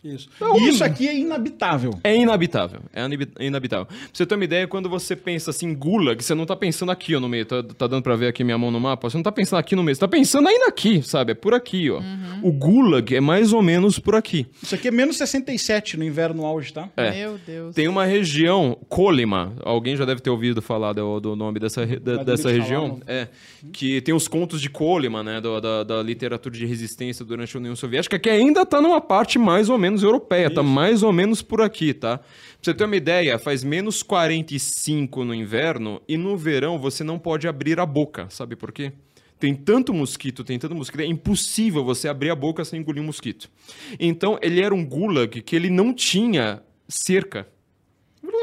Isso. 0.05 0.29
E 0.59 0.69
isso 0.69 0.83
aqui 0.83 1.07
é 1.09 1.17
inabitável. 1.17 1.93
É 2.03 2.15
inabitável. 2.17 2.81
É 2.93 3.05
inibi- 3.05 3.29
inabitável. 3.39 3.87
Pra 3.87 3.97
você 4.13 4.27
ter 4.27 4.35
uma 4.35 4.45
ideia, 4.45 4.67
quando 4.67 4.89
você 4.89 5.15
pensa 5.15 5.51
assim, 5.51 5.73
Gulag, 5.75 6.23
você 6.23 6.35
não 6.35 6.45
tá 6.45 6.57
pensando 6.57 6.91
aqui, 6.91 7.15
ó, 7.15 7.21
no 7.21 7.29
meio. 7.29 7.47
Tá, 7.47 7.63
tá 7.63 7.87
dando 7.87 8.03
pra 8.03 8.17
ver 8.17 8.27
aqui 8.27 8.43
minha 8.43 8.59
mão 8.59 8.71
no 8.71 8.81
mapa? 8.81 9.09
Você 9.09 9.17
não 9.17 9.23
tá 9.23 9.31
pensando 9.31 9.61
aqui 9.61 9.77
no 9.77 9.83
meio. 9.83 9.95
Você 9.95 10.01
tá 10.01 10.09
pensando 10.09 10.49
ainda 10.49 10.67
aqui, 10.67 11.03
sabe? 11.03 11.33
É 11.33 11.35
por 11.35 11.55
aqui, 11.55 11.89
ó. 11.91 12.01
O 12.43 12.51
Gulag 12.53 13.15
é 13.15 13.21
mais 13.21 13.53
ou 13.53 13.63
menos 13.63 13.99
por 13.99 14.15
aqui. 14.17 14.47
Isso 14.63 14.75
aqui 14.75 14.89
é 14.89 14.91
menos 14.91 15.17
67 15.17 15.97
no 15.97 16.05
inverno 16.05 16.45
auge, 16.45 16.73
tá? 16.73 16.89
É. 16.97 17.11
Meu 17.13 17.39
Deus. 17.47 17.75
Tem 17.75 17.87
uma 17.87 18.05
região, 18.05 18.77
Colima, 18.89 19.53
alguém 19.63 19.95
já 19.97 20.05
deve 20.05 20.21
ter 20.21 20.31
ouvido 20.31 20.61
falar 20.63 20.93
do, 20.95 21.21
do 21.21 21.37
nome 21.37 21.61
dessa, 21.61 21.87
da- 21.87 22.23
dessa 22.25 22.51
região, 22.51 23.01
é, 23.07 23.29
que 23.73 24.01
tem 24.01 24.15
os 24.15 24.27
contos 24.27 24.61
de 24.61 24.69
Colima, 24.69 25.23
né, 25.23 25.41
do- 25.41 25.61
da, 25.61 25.85
da 25.85 26.03
literatura 26.03 26.55
de 26.57 26.67
resistência 26.67 27.25
durante 27.25 27.57
a 27.57 27.61
União 27.61 27.77
Soviética, 27.77 28.19
que 28.19 28.29
ainda 28.31 28.65
tá 28.67 28.81
numa 28.81 29.01
parte 29.01 29.39
mais 29.39 29.69
ou 29.69 29.79
menos 29.79 29.92
europeia, 30.01 30.49
tá 30.49 30.63
mais 30.63 31.03
ou 31.03 31.13
menos 31.13 31.43
por 31.43 31.61
aqui, 31.61 31.93
tá? 31.93 32.19
Pra 32.19 32.27
você 32.63 32.73
ter 32.73 32.85
uma 32.85 32.97
ideia, 32.97 33.39
faz 33.39 33.65
menos 33.65 34.03
45 34.03 35.25
no 35.25 35.35
inverno 35.35 36.01
e 36.09 36.17
no 36.17 36.37
verão 36.37 36.79
você 36.79 37.03
não 37.03 37.19
pode 37.19 37.49
abrir 37.49 37.81
a 37.81 37.85
boca, 37.85 38.27
sabe 38.31 38.55
por 38.55 38.71
quê? 38.71 38.93
Tem 39.39 39.55
tanto 39.57 39.93
mosquito, 39.93 40.45
tem 40.45 40.57
tanto 40.57 40.75
mosquito, 40.75 41.01
é 41.01 41.05
impossível 41.07 41.85
você 41.85 42.07
abrir 42.07 42.31
a 42.31 42.37
boca 42.37 42.65
sem 42.65 42.79
engolir 42.79 43.03
um 43.03 43.07
mosquito. 43.07 43.51
Então, 43.99 44.39
ele 44.41 44.63
era 44.63 44.73
um 44.73 44.87
gulag 44.87 45.43
que 45.43 45.57
ele 45.57 45.69
não 45.69 45.93
tinha 45.93 46.63
cerca. 46.89 47.49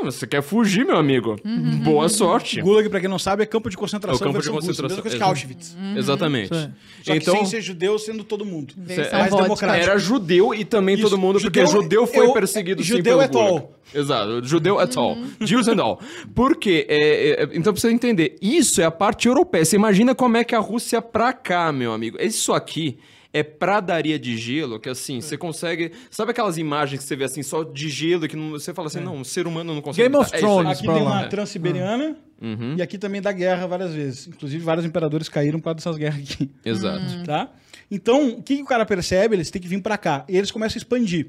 Você 0.04 0.26
quer 0.26 0.42
fugir, 0.42 0.86
meu 0.86 0.96
amigo? 0.98 1.36
Boa 1.84 2.08
sorte. 2.08 2.62
Gulag, 2.62 2.88
pra 2.90 3.00
quem 3.00 3.10
não 3.10 3.20
sabe, 3.20 3.44
é 3.44 3.46
campo 3.46 3.70
de 3.70 3.76
É 3.76 3.78
o 3.78 3.80
concentração. 3.80 4.28
campo 4.28 4.42
de 4.42 4.50
concentração. 4.50 4.86
Mesma 4.88 5.02
coisa 5.02 5.18
que 5.18 5.24
Auschwitz. 5.24 5.76
Exatamente. 5.98 6.54
Uhum. 6.54 6.72
Só 7.04 7.16
então, 7.16 7.34
que 7.34 7.40
sem 7.42 7.46
ser 7.50 7.62
judeu, 7.62 8.00
sendo 8.00 8.24
todo 8.24 8.46
mundo. 8.46 8.74
Versão 8.78 9.20
mais 9.20 9.34
democrático. 9.36 9.90
era 9.90 10.00
judeu 10.00 10.54
e 10.54 10.64
também 10.64 10.96
Isso. 10.96 11.04
todo 11.04 11.18
mundo, 11.18 11.40
porque 11.42 11.66
Judeu- 11.66 11.82
judeu 11.82 12.08
foi 12.08 12.26
eu- 12.28 12.34
perseguido 12.34 12.82
sim 12.82 12.88
judeu 12.90 13.18
pelo 13.18 13.22
at 13.22 13.36
all. 13.36 13.50
Gulag. 13.60 13.68
Exato, 13.94 14.46
judeu 14.48 14.80
at 14.80 14.96
all. 14.96 15.18
Jews 15.42 15.68
and 15.68 15.82
all. 15.82 16.00
Por 16.36 16.56
quê? 16.56 16.86
É, 16.88 17.44
é, 17.44 17.50
então, 17.54 17.76
você 17.76 17.90
entender, 17.90 18.38
isso 18.42 18.80
é 18.82 18.86
a 18.86 18.92
parte 18.92 19.28
europeia. 19.28 19.66
Você 19.66 19.76
imagina 19.76 20.14
como 20.16 20.38
é 20.38 20.44
que 20.44 20.56
a 20.56 20.60
Rússia 20.60 21.02
pra 21.02 21.34
cá, 21.34 21.72
meu 21.72 21.92
amigo. 21.92 22.18
Isso 22.22 22.54
aqui 22.54 22.98
é 23.32 23.44
pradaria 23.44 24.18
de 24.18 24.36
gelo, 24.38 24.80
que 24.80 24.90
assim, 24.90 25.22
você 25.22 25.38
consegue... 25.38 25.92
Sabe 26.10 26.32
aquelas 26.32 26.58
imagens 26.58 27.02
que 27.02 27.08
você 27.08 27.16
vê 27.16 27.26
assim, 27.26 27.44
só 27.44 27.64
de 27.64 27.88
gelo, 27.90 28.28
que 28.28 28.36
não- 28.36 28.52
você 28.52 28.74
fala 28.74 28.88
assim, 28.88 29.00
não, 29.02 29.18
um 29.18 29.24
ser 29.24 29.46
humano 29.46 29.74
não 29.76 29.82
consegue... 29.82 30.10
Game 30.10 30.16
of. 30.22 30.34
É. 30.34 30.40
Thrones. 30.40 30.78
Aqui 30.78 30.84
pra 30.86 30.94
tem 30.96 31.04
lá. 31.04 31.12
uma 31.12 31.28
transiberiana 31.28 32.18
Uhum. 32.42 32.76
e 32.78 32.82
aqui 32.82 32.98
também 32.98 33.22
da 33.22 33.32
guerra 33.32 33.68
várias 33.68 33.94
vezes. 33.94 34.28
Inclusive, 34.28 34.64
vários 34.64 34.86
imperadores 34.86 35.28
caíram 35.30 35.60
por 35.60 35.66
causa 35.66 35.76
dessas 35.76 35.98
guerras 35.98 36.22
aqui. 36.22 36.50
Exato. 36.66 37.24
Tá? 37.26 37.52
Então, 37.92 38.30
o 38.30 38.42
que, 38.42 38.56
que 38.58 38.64
o 38.64 38.66
cara 38.66 38.86
percebe? 38.86 39.36
Eles 39.36 39.52
têm 39.52 39.62
que 39.62 39.68
vir 39.68 39.82
pra 39.82 39.98
cá. 39.98 40.26
E 40.28 40.36
eles 40.38 40.50
começam 40.50 40.78
a 40.78 40.80
expandir. 40.80 41.28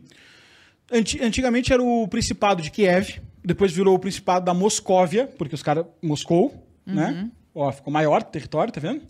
Anti- 0.90 1.20
antigamente 1.22 1.72
era 1.72 1.82
o 1.82 2.08
Principado 2.08 2.62
de 2.62 2.70
Kiev, 2.70 3.20
depois 3.44 3.72
virou 3.72 3.94
o 3.94 3.98
Principado 3.98 4.44
da 4.44 4.54
Moscóvia, 4.54 5.26
porque 5.38 5.54
os 5.54 5.62
caras. 5.62 5.84
Moscou, 6.02 6.66
né? 6.86 7.28
Ó, 7.54 7.70
ficou 7.72 7.92
maior 7.92 8.20
o 8.22 8.24
território, 8.24 8.72
tá 8.72 8.80
vendo? 8.80 9.02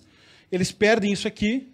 Eles 0.50 0.72
perdem 0.72 1.12
isso 1.12 1.26
aqui. 1.29 1.68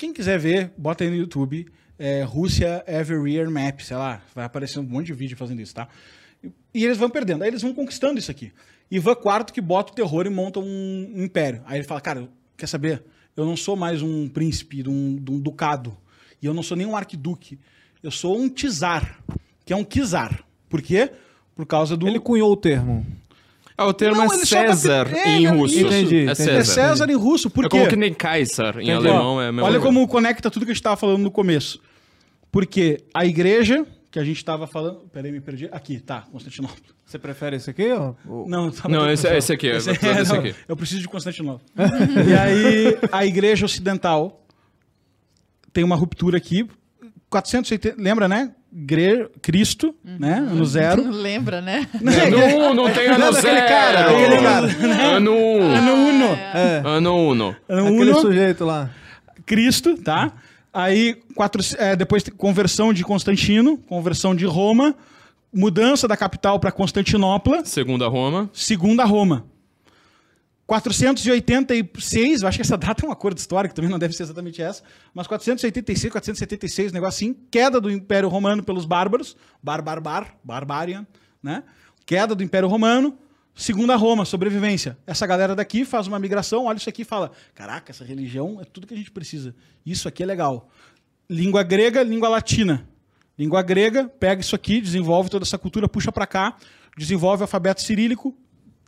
Quem 0.00 0.14
quiser 0.14 0.38
ver, 0.38 0.72
bota 0.78 1.04
aí 1.04 1.10
no 1.10 1.16
YouTube. 1.16 1.66
É, 1.98 2.22
Rússia 2.22 2.82
Year 2.88 3.50
Map, 3.50 3.80
sei 3.80 3.98
lá, 3.98 4.22
vai 4.34 4.46
aparecer 4.46 4.78
um 4.78 4.82
monte 4.82 5.08
de 5.08 5.12
vídeo 5.12 5.36
fazendo 5.36 5.60
isso, 5.60 5.74
tá? 5.74 5.88
E, 6.42 6.50
e 6.72 6.84
eles 6.86 6.96
vão 6.96 7.10
perdendo. 7.10 7.42
Aí 7.42 7.50
eles 7.50 7.60
vão 7.60 7.74
conquistando 7.74 8.18
isso 8.18 8.30
aqui. 8.30 8.50
Ivan 8.90 9.12
IV 9.12 9.52
que 9.52 9.60
bota 9.60 9.92
o 9.92 9.94
terror 9.94 10.24
e 10.24 10.30
monta 10.30 10.58
um, 10.58 11.12
um 11.14 11.22
império. 11.22 11.60
Aí 11.66 11.80
ele 11.80 11.86
fala, 11.86 12.00
cara, 12.00 12.30
quer 12.56 12.66
saber? 12.66 13.04
Eu 13.36 13.44
não 13.44 13.58
sou 13.58 13.76
mais 13.76 14.00
um 14.00 14.26
príncipe 14.26 14.82
de 14.82 14.88
um, 14.88 15.16
de 15.16 15.32
um 15.32 15.38
ducado. 15.38 15.94
E 16.40 16.46
eu 16.46 16.54
não 16.54 16.62
sou 16.62 16.78
nem 16.78 16.86
um 16.86 16.96
arquiduque. 16.96 17.58
Eu 18.02 18.10
sou 18.10 18.40
um 18.40 18.48
czar, 18.48 19.22
que 19.66 19.74
é 19.74 19.76
um 19.76 19.84
czar. 19.84 20.42
Por 20.70 20.80
quê? 20.80 21.12
Por 21.54 21.66
causa 21.66 21.94
do... 21.94 22.08
Ele 22.08 22.18
cunhou 22.18 22.50
o 22.50 22.56
termo. 22.56 23.04
Ah, 23.82 23.86
o 23.86 23.94
termo 23.94 24.16
Não, 24.18 24.24
é 24.24 24.28
só 24.28 24.38
tá- 24.40 24.44
César 24.46 25.08
é, 25.10 25.28
em 25.38 25.46
é 25.46 25.48
russo. 25.50 25.74
Entendi, 25.78 25.94
É 25.94 26.00
entendi. 26.00 26.30
É 26.30 26.34
César. 26.34 26.64
César 26.64 27.10
em 27.10 27.14
russo, 27.16 27.48
por 27.48 27.64
É 27.64 27.68
quê? 27.68 27.78
como 27.78 27.88
que 27.88 27.96
nem 27.96 28.12
Kaiser 28.12 28.78
em 28.78 28.92
Ó, 28.92 28.96
alemão. 28.96 29.40
É 29.40 29.48
a 29.48 29.64
Olha 29.64 29.80
como 29.80 30.06
conecta 30.06 30.50
tudo 30.50 30.66
que 30.66 30.70
a 30.72 30.74
gente 30.74 30.80
estava 30.80 30.96
falando 30.98 31.22
no 31.22 31.30
começo. 31.30 31.80
Porque 32.52 33.02
a 33.14 33.24
igreja 33.24 33.86
que 34.10 34.18
a 34.18 34.24
gente 34.24 34.36
estava 34.36 34.66
falando. 34.66 35.08
Peraí, 35.12 35.32
me 35.32 35.40
perdi. 35.40 35.68
Aqui, 35.72 35.98
tá, 36.00 36.22
Constantinopla. 36.30 36.76
Você 37.06 37.18
prefere 37.18 37.56
esse 37.56 37.70
aqui? 37.70 37.90
Ó? 37.92 38.12
O- 38.26 38.46
Não, 38.48 38.70
tá 38.70 38.88
Não, 38.88 39.10
esse- 39.10 39.26
esse 39.28 39.52
aqui, 39.52 39.68
eu 39.68 39.80
vou 39.80 39.94
precisar 39.94 40.12
desse 40.18 40.32
não, 40.32 40.40
aqui. 40.40 40.54
Eu 40.68 40.76
preciso 40.76 41.00
de 41.00 41.08
Constantinopla. 41.08 41.66
e 42.28 42.34
aí, 42.34 42.98
a 43.10 43.24
igreja 43.24 43.64
ocidental 43.64 44.44
tem 45.72 45.84
uma 45.84 45.96
ruptura 45.96 46.36
aqui. 46.36 46.68
480, 47.30 47.94
lembra, 48.02 48.28
né? 48.28 48.52
Gre- 48.72 49.28
Cristo, 49.42 49.94
né? 50.04 50.34
Ano 50.38 50.64
zero. 50.64 51.02
Lembra, 51.10 51.60
né? 51.60 51.88
Ano 51.94 52.70
1, 52.70 52.74
não 52.74 52.90
tem 52.90 53.06
ano 53.08 53.24
Lembra 53.24 53.40
zero. 53.40 53.48
aquele 53.56 53.68
cara? 53.68 54.10
Aquele 54.10 54.38
cara, 54.38 55.16
Ano 55.16 55.32
1. 55.32 55.62
Ano 55.74 55.92
uno. 55.94 56.24
É, 56.54 56.82
Ano 56.84 57.14
1. 57.16 57.30
Ano 57.32 57.56
aquele 57.68 58.10
uno. 58.12 58.20
sujeito 58.20 58.64
lá. 58.64 58.90
Cristo, 59.44 59.96
tá? 59.96 60.32
Aí, 60.72 61.16
quatro, 61.34 61.60
é, 61.78 61.96
depois 61.96 62.22
tem 62.22 62.32
conversão 62.32 62.92
de 62.92 63.02
Constantino, 63.02 63.76
conversão 63.76 64.36
de 64.36 64.44
Roma, 64.46 64.94
mudança 65.52 66.06
da 66.06 66.16
capital 66.16 66.60
para 66.60 66.70
Constantinopla, 66.70 67.64
Segunda 67.64 68.06
Roma. 68.06 68.48
segunda 68.52 69.04
Roma. 69.04 69.44
486, 70.70 72.42
eu 72.42 72.48
acho 72.48 72.56
que 72.56 72.62
essa 72.62 72.78
data 72.78 73.04
é 73.04 73.08
uma 73.08 73.16
cor 73.16 73.34
histórica, 73.34 73.74
também 73.74 73.90
não 73.90 73.98
deve 73.98 74.14
ser 74.14 74.22
exatamente 74.22 74.62
essa, 74.62 74.84
mas 75.12 75.26
486, 75.26 76.12
476, 76.12 76.92
negócio 76.92 77.26
assim, 77.26 77.36
queda 77.50 77.80
do 77.80 77.90
Império 77.90 78.28
Romano 78.28 78.62
pelos 78.62 78.84
bárbaros, 78.84 79.36
barbar, 79.60 80.00
bar, 80.00 80.36
barbarian, 80.44 81.04
né? 81.42 81.64
Queda 82.06 82.36
do 82.36 82.44
Império 82.44 82.68
Romano, 82.68 83.18
segunda 83.52 83.96
Roma, 83.96 84.24
sobrevivência. 84.24 84.96
Essa 85.08 85.26
galera 85.26 85.56
daqui 85.56 85.84
faz 85.84 86.06
uma 86.06 86.20
migração, 86.20 86.66
olha 86.66 86.76
isso 86.76 86.88
aqui 86.88 87.02
e 87.02 87.04
fala: 87.04 87.32
caraca, 87.52 87.90
essa 87.90 88.04
religião 88.04 88.60
é 88.60 88.64
tudo 88.64 88.86
que 88.86 88.94
a 88.94 88.96
gente 88.96 89.10
precisa. 89.10 89.52
Isso 89.84 90.06
aqui 90.06 90.22
é 90.22 90.26
legal. 90.26 90.70
Língua 91.28 91.64
grega, 91.64 92.00
língua 92.04 92.28
latina. 92.28 92.86
Língua 93.36 93.60
grega, 93.60 94.08
pega 94.08 94.40
isso 94.40 94.54
aqui, 94.54 94.80
desenvolve 94.80 95.30
toda 95.30 95.44
essa 95.44 95.58
cultura, 95.58 95.88
puxa 95.88 96.12
para 96.12 96.28
cá, 96.28 96.56
desenvolve 96.96 97.42
o 97.42 97.44
alfabeto 97.44 97.82
cirílico, 97.82 98.36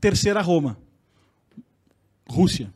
terceira 0.01 0.41
Roma. 0.41 0.79
Rússia. 2.33 2.73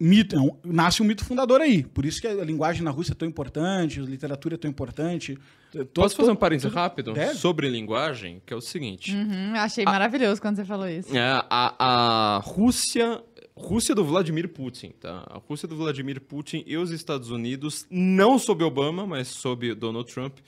Mito, 0.00 0.34
é 0.34 0.40
um- 0.40 0.56
nasce 0.64 1.00
um 1.00 1.04
mito 1.04 1.24
fundador 1.24 1.60
aí. 1.60 1.84
Por 1.84 2.04
isso 2.04 2.20
que 2.20 2.26
a 2.26 2.44
linguagem 2.44 2.82
na 2.82 2.90
Rússia 2.90 3.12
é 3.12 3.14
tão 3.14 3.28
importante, 3.28 4.00
a 4.00 4.02
literatura 4.02 4.56
é 4.56 4.58
tão 4.58 4.68
importante. 4.68 5.38
Todo- 5.70 5.86
Posso 5.86 6.16
fazer 6.16 6.30
um 6.32 6.36
parênteses 6.36 6.72
rápido 6.72 7.12
Deve. 7.12 7.34
sobre 7.36 7.68
linguagem? 7.68 8.42
Que 8.44 8.52
é 8.52 8.56
o 8.56 8.60
seguinte. 8.60 9.14
Uhum, 9.14 9.54
achei 9.54 9.84
maravilhoso 9.84 10.40
quando 10.40 10.56
você 10.56 10.64
falou 10.64 10.88
isso. 10.88 11.16
É, 11.16 11.20
a, 11.48 11.76
a 11.78 12.38
Rússia, 12.38 13.22
Rússia 13.54 13.94
do 13.94 14.04
Vladimir 14.04 14.48
Putin, 14.48 14.90
tá? 15.00 15.24
A 15.30 15.38
Rússia 15.38 15.68
do 15.68 15.76
Vladimir 15.76 16.20
Putin 16.20 16.64
e 16.66 16.76
os 16.76 16.90
Estados 16.90 17.30
Unidos, 17.30 17.86
não 17.88 18.40
sob 18.40 18.64
Obama, 18.64 19.06
mas 19.06 19.28
sob 19.28 19.72
Donald 19.72 20.12
Trump, 20.12 20.38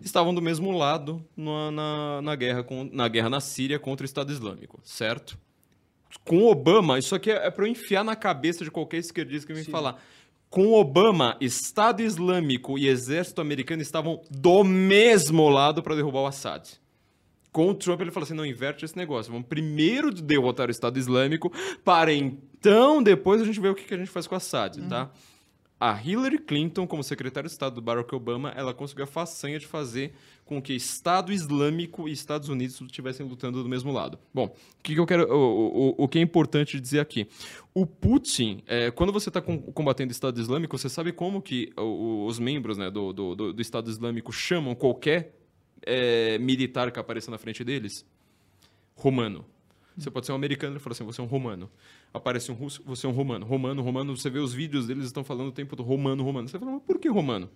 estavam 0.00 0.32
do 0.32 0.40
mesmo 0.40 0.70
lado 0.70 1.20
na, 1.36 1.70
na, 1.72 2.22
na 2.22 2.36
guerra, 2.36 2.62
com, 2.62 2.88
na 2.92 3.08
guerra 3.08 3.28
na 3.28 3.40
Síria 3.40 3.76
contra 3.78 4.04
o 4.04 4.06
Estado 4.06 4.30
Islâmico, 4.32 4.78
certo? 4.84 5.36
Com 6.24 6.44
Obama, 6.44 6.98
isso 6.98 7.14
aqui 7.14 7.30
é, 7.30 7.46
é 7.46 7.50
para 7.50 7.64
eu 7.64 7.70
enfiar 7.70 8.04
na 8.04 8.16
cabeça 8.16 8.64
de 8.64 8.70
qualquer 8.70 8.98
esquerdista 8.98 9.46
que 9.46 9.54
vem 9.54 9.64
falar. 9.64 10.02
Com 10.48 10.72
Obama, 10.72 11.36
Estado 11.40 12.02
Islâmico 12.02 12.76
e 12.76 12.88
Exército 12.88 13.40
Americano 13.40 13.82
estavam 13.82 14.20
do 14.30 14.64
mesmo 14.64 15.48
lado 15.48 15.82
para 15.82 15.94
derrubar 15.94 16.22
o 16.22 16.26
Assad. 16.26 16.68
Com 17.52 17.70
o 17.70 17.74
Trump, 17.74 18.00
ele 18.00 18.10
falou 18.10 18.24
assim: 18.24 18.34
não 18.34 18.46
inverte 18.46 18.84
esse 18.84 18.96
negócio. 18.96 19.32
Vamos 19.32 19.48
primeiro 19.48 20.12
derrotar 20.12 20.68
o 20.68 20.70
Estado 20.70 20.98
Islâmico, 20.98 21.52
para 21.84 22.12
então 22.12 23.02
depois 23.02 23.40
a 23.40 23.44
gente 23.44 23.60
ver 23.60 23.70
o 23.70 23.74
que, 23.74 23.84
que 23.84 23.94
a 23.94 23.96
gente 23.96 24.10
faz 24.10 24.26
com 24.26 24.34
o 24.34 24.38
Assad, 24.38 24.76
tá? 24.88 25.10
A 25.80 25.98
Hillary 25.98 26.38
Clinton, 26.38 26.86
como 26.86 27.02
secretária 27.02 27.48
de 27.48 27.52
Estado 27.52 27.76
do 27.76 27.80
Barack 27.80 28.14
Obama, 28.14 28.52
ela 28.54 28.74
conseguiu 28.74 29.04
a 29.04 29.06
façanha 29.06 29.58
de 29.58 29.66
fazer 29.66 30.12
com 30.44 30.60
que 30.60 30.74
Estado 30.74 31.32
Islâmico 31.32 32.06
e 32.06 32.12
Estados 32.12 32.50
Unidos 32.50 32.78
estivessem 32.82 33.26
lutando 33.26 33.62
do 33.62 33.68
mesmo 33.68 33.90
lado. 33.90 34.18
Bom, 34.34 34.44
o 34.46 34.82
que, 34.82 34.94
eu 34.94 35.06
quero. 35.06 35.32
O, 35.34 35.94
o, 35.98 36.04
o 36.04 36.08
que 36.08 36.18
é 36.18 36.22
importante 36.22 36.78
dizer 36.78 37.00
aqui? 37.00 37.26
O 37.72 37.86
Putin, 37.86 38.62
é, 38.66 38.90
quando 38.90 39.10
você 39.10 39.30
está 39.30 39.40
combatendo 39.40 40.10
o 40.10 40.12
Estado 40.12 40.38
Islâmico, 40.38 40.76
você 40.76 40.90
sabe 40.90 41.12
como 41.12 41.40
que 41.40 41.72
os 41.76 42.38
membros 42.38 42.76
né, 42.76 42.90
do, 42.90 43.12
do, 43.14 43.34
do- 43.34 43.52
do 43.54 43.62
Estado 43.62 43.88
Islâmico 43.88 44.30
chamam 44.32 44.74
qualquer 44.74 45.34
é, 45.86 46.36
militar 46.38 46.92
que 46.92 47.00
apareça 47.00 47.30
na 47.30 47.38
frente 47.38 47.64
deles? 47.64 48.04
Romano. 48.94 49.46
Você 49.96 50.10
pode 50.10 50.26
ser 50.26 50.32
um 50.32 50.36
americano 50.36 50.76
e 50.76 50.78
falar 50.78 50.92
assim, 50.92 51.04
você 51.04 51.20
é 51.20 51.24
um 51.24 51.26
romano. 51.26 51.70
Aparece 52.12 52.50
um 52.50 52.54
russo, 52.54 52.82
você 52.84 53.06
é 53.06 53.08
um 53.08 53.12
romano. 53.12 53.44
Romano, 53.44 53.82
romano, 53.82 54.16
você 54.16 54.30
vê 54.30 54.38
os 54.38 54.52
vídeos 54.54 54.86
deles 54.86 55.04
estão 55.04 55.24
falando 55.24 55.48
o 55.48 55.52
tempo 55.52 55.76
do 55.76 55.82
romano, 55.82 56.22
romano. 56.22 56.48
Você 56.48 56.58
fala, 56.58 56.72
mas 56.72 56.82
por 56.82 56.98
que 56.98 57.08
romano? 57.08 57.50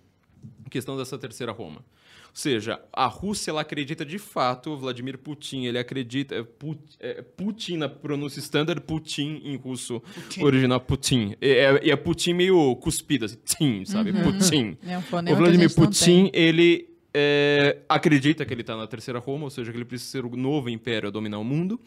questão 0.69 0.97
dessa 0.97 1.17
terceira 1.17 1.51
Roma. 1.51 1.77
Ou 1.77 2.37
seja, 2.37 2.81
a 2.91 3.05
Rússia 3.05 3.51
ela 3.51 3.61
acredita 3.61 4.05
de 4.05 4.19
fato, 4.19 4.75
Vladimir 4.75 5.17
Putin, 5.17 5.63
ele 5.63 5.77
acredita. 5.77 6.35
é, 6.35 6.43
Put, 6.43 6.81
é, 6.99 7.21
Putin 7.21 7.77
na 7.77 7.87
pronúncia 7.87 8.39
standard, 8.39 8.81
Putin 8.81 9.41
em 9.43 9.55
russo 9.55 10.01
original, 10.41 10.81
Putin. 10.81 11.35
E 11.41 11.47
é, 11.47 11.79
e 11.85 11.91
é 11.91 11.95
Putin 11.95 12.33
meio 12.33 12.75
cuspido, 12.75 13.25
assim, 13.25 13.37
tim, 13.45 13.85
sabe? 13.85 14.11
Putin. 14.11 14.77
É 14.85 14.97
um 14.97 15.01
O 15.31 15.35
Vladimir 15.35 15.73
Putin, 15.73 16.29
ele 16.33 16.89
é, 17.13 17.77
acredita 17.87 18.45
que 18.45 18.53
ele 18.53 18.61
está 18.61 18.75
na 18.75 18.85
terceira 18.85 19.19
Roma, 19.19 19.45
ou 19.45 19.49
seja, 19.49 19.71
que 19.71 19.77
ele 19.77 19.85
precisa 19.85 20.11
ser 20.11 20.25
o 20.25 20.35
novo 20.35 20.69
império 20.69 21.07
a 21.07 21.11
dominar 21.11 21.39
o 21.39 21.43
mundo. 21.43 21.79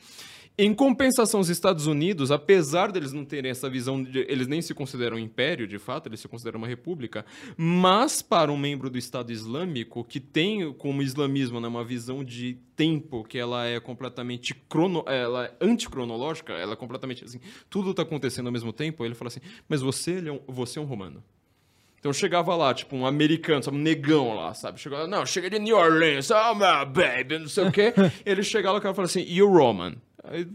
Em 0.60 0.74
compensação, 0.74 1.38
os 1.38 1.48
Estados 1.48 1.86
Unidos, 1.86 2.32
apesar 2.32 2.90
deles 2.90 3.12
não 3.12 3.24
terem 3.24 3.48
essa 3.48 3.70
visão, 3.70 4.02
de, 4.02 4.26
eles 4.28 4.48
nem 4.48 4.60
se 4.60 4.74
consideram 4.74 5.16
um 5.16 5.20
império, 5.20 5.68
de 5.68 5.78
fato, 5.78 6.08
eles 6.08 6.18
se 6.18 6.26
consideram 6.26 6.58
uma 6.58 6.66
república, 6.66 7.24
mas 7.56 8.22
para 8.22 8.50
um 8.50 8.56
membro 8.56 8.90
do 8.90 8.98
Estado 8.98 9.30
Islâmico, 9.30 10.02
que 10.02 10.18
tem 10.18 10.72
como 10.72 11.00
islamismo 11.00 11.60
né, 11.60 11.68
uma 11.68 11.84
visão 11.84 12.24
de 12.24 12.58
tempo 12.74 13.22
que 13.22 13.38
ela 13.38 13.66
é 13.66 13.78
completamente 13.78 14.52
crono, 14.52 15.04
ela 15.06 15.44
é 15.44 15.54
anticronológica, 15.60 16.52
ela 16.52 16.72
é 16.72 16.76
completamente 16.76 17.24
assim, 17.24 17.38
tudo 17.70 17.92
está 17.92 18.02
acontecendo 18.02 18.46
ao 18.46 18.52
mesmo 18.52 18.72
tempo, 18.72 19.04
ele 19.04 19.14
fala 19.14 19.28
assim, 19.28 19.40
mas 19.68 19.80
você, 19.80 20.20
é 20.26 20.32
um, 20.32 20.40
você 20.48 20.80
é 20.80 20.82
um 20.82 20.86
romano. 20.86 21.22
Então 22.00 22.12
chegava 22.12 22.56
lá, 22.56 22.74
tipo, 22.74 22.96
um 22.96 23.06
americano, 23.06 23.62
sabe, 23.62 23.76
um 23.76 23.80
negão 23.80 24.34
lá, 24.34 24.52
sabe? 24.54 24.80
Chegava 24.80 25.04
lá, 25.04 25.08
não, 25.08 25.24
chega 25.24 25.48
de 25.48 25.60
New 25.60 25.76
Orleans, 25.76 26.30
oh 26.32 26.54
my 26.56 26.84
baby, 26.84 27.38
não 27.38 27.48
sei 27.48 27.64
o 27.64 27.70
quê. 27.70 27.94
ele 28.26 28.42
chegava 28.42 28.72
lá 28.72 28.78
e 28.78 28.82
falava 28.82 29.02
assim, 29.02 29.22
you 29.22 29.48
Roman. 29.48 29.94
Aí, 30.30 30.46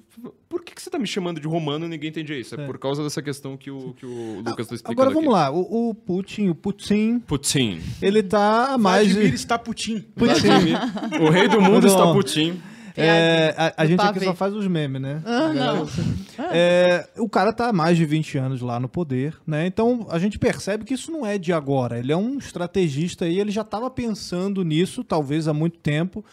por 0.47 0.63
que, 0.63 0.75
que 0.75 0.81
você 0.81 0.89
tá 0.89 0.99
me 0.99 1.07
chamando 1.07 1.39
de 1.39 1.47
romano 1.47 1.85
e 1.85 1.89
ninguém 1.89 2.09
entendia 2.09 2.37
isso? 2.37 2.53
É, 2.59 2.65
por 2.65 2.77
causa 2.77 3.01
dessa 3.03 3.21
questão 3.21 3.57
que 3.57 3.71
o, 3.71 3.93
que 3.93 4.05
o 4.05 4.41
Lucas 4.45 4.67
tá 4.67 4.75
explicando 4.75 5.01
Agora 5.01 5.09
vamos 5.09 5.33
aqui. 5.33 5.33
lá, 5.33 5.51
o, 5.51 5.89
o 5.89 5.95
Putin, 5.95 6.49
o 6.49 6.55
Putin, 6.55 7.19
Putin. 7.19 7.81
ele 8.01 8.21
tá 8.21 8.73
há 8.73 8.77
mais 8.77 9.07
Vladimir 9.07 9.29
de... 9.29 9.35
está 9.35 9.57
Putin. 9.57 10.05
Vladimir. 10.15 10.77
o 11.21 11.29
rei 11.29 11.47
do 11.47 11.59
mundo 11.61 11.87
está. 11.87 12.11
Putin. 12.13 12.61
É, 12.95 13.55
a, 13.57 13.73
a 13.81 13.85
gente 13.87 13.99
aqui 13.99 14.13
pavê. 14.19 14.25
só 14.27 14.35
faz 14.35 14.53
os 14.53 14.67
memes, 14.67 15.01
né? 15.01 15.19
Ah, 15.25 15.47
A 15.49 15.53
galera- 15.53 15.73
não. 15.73 16.45
É, 16.51 17.09
o 17.17 17.27
cara 17.27 17.51
tá 17.51 17.69
há 17.69 17.73
mais 17.73 17.97
de 17.97 18.05
20 18.05 18.37
anos 18.37 18.61
lá 18.61 18.79
no 18.79 18.87
poder, 18.87 19.35
né? 19.47 19.65
Então 19.65 20.05
a 20.11 20.19
gente 20.19 20.37
percebe 20.37 20.85
que 20.85 20.93
isso 20.93 21.11
não 21.11 21.25
é 21.25 21.39
de 21.39 21.51
agora. 21.51 21.97
Ele 21.97 22.11
é 22.11 22.15
um 22.17 22.37
estrategista 22.37 23.25
aí, 23.25 23.39
ele 23.39 23.49
já 23.51 23.61
estava 23.61 23.89
pensando 23.89 24.63
nisso, 24.63 25.03
talvez 25.03 25.47
há 25.47 25.53
muito 25.53 25.79
tempo. 25.79 26.23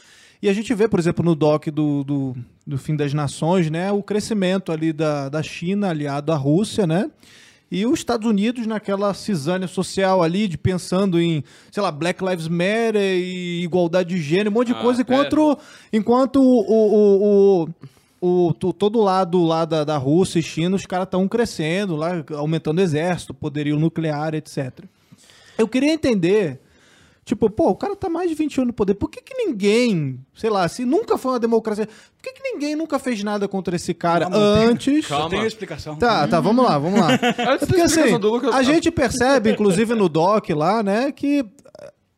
E 0.42 0.48
a 0.48 0.52
gente 0.52 0.72
vê, 0.74 0.88
por 0.88 0.98
exemplo, 0.98 1.24
no 1.24 1.34
doc 1.34 1.66
do, 1.68 2.02
do, 2.04 2.36
do 2.70 2.78
Fim 2.78 2.96
das 2.96 3.12
Nações, 3.12 3.70
né? 3.70 3.92
O 3.92 4.02
crescimento 4.02 4.72
ali 4.72 4.92
da, 4.92 5.28
da 5.28 5.42
China 5.42 5.90
aliado 5.90 6.32
à 6.32 6.36
Rússia, 6.36 6.86
né? 6.86 7.10
E 7.72 7.86
os 7.86 8.00
Estados 8.00 8.26
Unidos 8.28 8.66
naquela 8.66 9.14
cisânia 9.14 9.68
social 9.68 10.22
ali, 10.22 10.48
de 10.48 10.58
pensando 10.58 11.20
em, 11.20 11.44
sei 11.70 11.80
lá, 11.82 11.92
Black 11.92 12.24
Lives 12.24 12.48
Matter 12.48 12.96
e 12.96 13.62
igualdade 13.62 14.14
de 14.16 14.20
gênero, 14.20 14.50
um 14.50 14.54
monte 14.54 14.68
de 14.68 14.72
Ah, 14.72 14.80
coisa, 14.80 15.04
pera. 15.04 15.20
enquanto, 15.22 15.58
enquanto 15.92 16.36
o, 16.42 16.60
o, 16.68 17.62
o, 17.62 17.68
o, 18.20 18.48
o- 18.48 18.54
to- 18.54 18.72
todo 18.72 19.00
lado 19.00 19.44
lá 19.44 19.64
da, 19.64 19.84
da 19.84 19.96
Rússia 19.96 20.40
e 20.40 20.42
China, 20.42 20.74
os 20.74 20.84
caras 20.84 21.06
estão 21.06 21.28
crescendo, 21.28 21.94
lá, 21.94 22.24
aumentando 22.36 22.78
o 22.78 22.82
exército, 22.82 23.32
poderio 23.32 23.78
nuclear, 23.78 24.34
etc. 24.34 24.80
Eu 25.56 25.68
queria 25.68 25.92
entender, 25.92 26.58
tipo, 27.24 27.48
pô, 27.50 27.70
o 27.70 27.76
cara 27.76 27.94
tá 27.94 28.08
mais 28.08 28.28
de 28.28 28.34
20 28.34 28.58
anos 28.58 28.66
no 28.68 28.72
poder, 28.72 28.94
por 28.94 29.10
que, 29.10 29.20
que 29.22 29.34
ninguém, 29.34 30.18
sei 30.34 30.50
lá, 30.50 30.66
se 30.68 30.84
nunca 30.84 31.16
foi 31.18 31.32
uma 31.32 31.38
democracia, 31.40 31.86
por 31.86 32.22
que, 32.22 32.32
que 32.32 32.42
ninguém 32.42 32.74
nunca 32.74 32.98
fez 32.98 33.22
nada 33.22 33.46
contra 33.46 33.76
esse 33.76 33.94
cara 33.94 34.28
tem- 34.30 34.40
antes? 34.40 35.06
Calma. 35.06 35.26
Eu 35.26 35.30
tenho 35.30 35.42
a 35.42 35.46
explicação. 35.46 35.96
Tá, 35.96 36.26
tá, 36.26 36.40
vamos 36.40 36.64
lá, 36.64 36.78
vamos 36.78 36.98
lá. 37.00 37.08
É 37.38 37.58
porque 37.58 37.80
assim, 37.80 38.00
a 38.52 38.62
gente 38.62 38.90
percebe, 38.90 39.50
inclusive 39.52 39.94
no 39.94 40.08
DOC 40.08 40.50
lá, 40.54 40.82
né, 40.82 41.12
que 41.12 41.44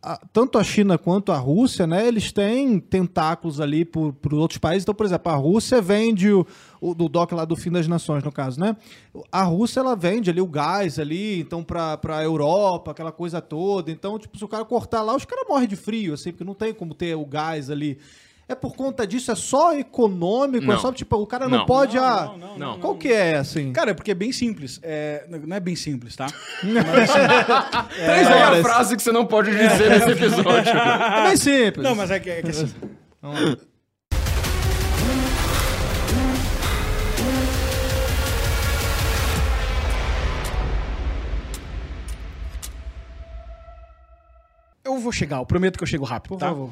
a- 0.03 0.21
tanto 0.33 0.59
a 0.59 0.65
China 0.65 0.99
quanto 0.99 1.31
a 1.31 1.37
Rússia, 1.39 1.87
né, 1.87 2.07
eles 2.09 2.33
têm 2.33 2.81
tentáculos 2.81 3.61
ali 3.61 3.85
por, 3.85 4.13
por 4.15 4.35
outros 4.35 4.59
países. 4.59 4.83
Então, 4.83 4.95
por 4.95 5.07
exemplo, 5.07 5.31
a 5.33 5.37
Rússia 5.37 5.81
vende 5.81 6.33
o, 6.33 6.45
o 6.81 6.93
do 6.95 7.09
DOC 7.09 7.33
lá 7.33 7.45
do 7.45 7.55
Fim 7.55 7.71
das 7.71 7.87
Nações, 7.87 8.25
no 8.25 8.33
caso, 8.33 8.59
né? 8.59 8.77
A 9.31 9.45
Rússia, 9.45 9.81
ela 9.81 9.95
vende 9.95 10.29
ali 10.31 10.41
o 10.41 10.47
gás 10.47 10.99
ali, 10.99 11.41
então, 11.41 11.63
pra, 11.63 11.97
pra 11.97 12.23
Europa, 12.23 12.91
aquela 12.91 13.13
coisa 13.13 13.41
toda. 13.41 13.91
Então, 13.91 14.19
tipo, 14.19 14.37
se 14.37 14.45
o 14.45 14.49
cara 14.49 14.65
cortar 14.65 15.03
lá, 15.03 15.15
os 15.15 15.25
caras 15.25 15.47
morrem 15.49 15.69
de 15.69 15.77
frio, 15.77 16.15
assim, 16.15 16.33
porque 16.33 16.45
não 16.45 16.55
tem 16.55 16.75
como 16.75 16.95
ter 16.95 17.15
o 17.15 17.25
gás 17.25 17.71
ali. 17.71 17.99
É 18.49 18.55
por 18.55 18.75
conta 18.75 19.07
disso? 19.07 19.31
É 19.31 19.35
só 19.35 19.73
econômico? 19.77 20.65
É 20.65 20.75
Não. 20.75 20.79
só, 20.79 20.93
tipo, 20.93 21.17
o 21.17 21.27
cara 21.27 21.49
não, 21.49 21.59
Não. 21.59 21.67
pode... 21.67 21.97
Não, 21.97 22.05
ah, 22.05 22.25
não, 22.27 22.39
não, 22.39 22.59
não. 22.59 22.79
Qual 22.81 22.97
que 22.97 23.11
é, 23.11 23.37
assim? 23.37 23.73
Cara, 23.73 23.93
é 23.93 23.95
porque 23.95 24.11
é 24.11 24.15
bem 24.15 24.33
simples. 24.33 24.79
É, 24.83 25.25
não 25.29 25.57
é 25.57 25.61
bem 25.61 25.77
simples, 25.77 26.17
tá? 26.17 26.27
Três 26.61 28.29
é 28.29 28.43
a 28.43 28.63
frase 28.63 28.97
que 28.97 29.03
você 29.03 29.13
não 29.13 29.25
pode 29.27 29.51
dizer 29.51 29.91
nesse 29.91 30.11
episódio. 30.11 30.71
É 30.73 31.29
bem 31.29 31.37
simples. 31.37 31.85
Não, 31.85 31.95
mas 31.95 32.11
é 32.11 32.21
que, 32.21 32.31
é 32.31 32.43
que 32.43 32.51
assim. 32.51 32.73
Eu 44.85 44.99
vou 44.99 45.13
chegar, 45.13 45.39
eu 45.39 45.47
prometo 45.47 45.79
que 45.79 45.85
eu 45.85 45.89
chego 45.89 46.05
rápido, 46.05 46.31
Por 46.31 46.39
tá? 46.41 46.49
favor. 46.49 46.71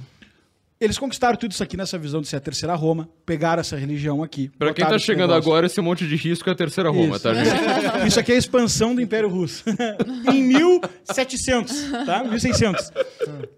Eles 0.81 0.97
conquistaram 0.97 1.37
tudo 1.37 1.53
isso 1.53 1.63
aqui 1.63 1.77
nessa 1.77 1.99
visão 1.99 2.23
de 2.23 2.29
ser 2.29 2.37
a 2.37 2.41
terceira 2.41 2.75
Roma, 2.75 3.07
pegaram 3.27 3.61
essa 3.61 3.77
religião 3.77 4.23
aqui. 4.23 4.49
Pra 4.59 4.73
quem 4.73 4.83
tá 4.83 4.99
chegando 4.99 5.29
negócio. 5.29 5.51
agora, 5.51 5.67
esse 5.67 5.79
monte 5.79 6.09
de 6.09 6.17
risco 6.17 6.49
é 6.49 6.53
a 6.53 6.57
terceira 6.57 6.89
Roma, 6.89 7.17
Isso. 7.17 7.23
tá, 7.23 7.35
gente? 7.35 8.09
Isso 8.09 8.19
aqui 8.19 8.33
é 8.33 8.35
a 8.35 8.39
expansão 8.39 8.95
do 8.95 9.03
Império 9.03 9.29
Russo. 9.29 9.63
em 10.33 10.43
1700, 10.43 11.91
tá? 12.07 12.25
1600. 12.25 12.93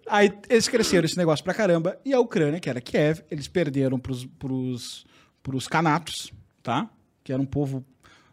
Aí 0.09 0.33
eles 0.51 0.66
cresceram 0.66 1.05
esse 1.05 1.16
negócio 1.16 1.45
pra 1.45 1.55
caramba. 1.55 1.97
E 2.05 2.12
a 2.12 2.18
Ucrânia, 2.18 2.59
que 2.59 2.68
era 2.68 2.81
Kiev, 2.81 3.20
eles 3.31 3.47
perderam 3.47 4.01
pros, 4.01 4.27
pros, 4.27 5.07
pros 5.45 5.68
canatos, 5.68 6.33
tá? 6.61 6.91
Que 7.23 7.33
era 7.33 7.41
um 7.41 7.47
povo 7.47 7.85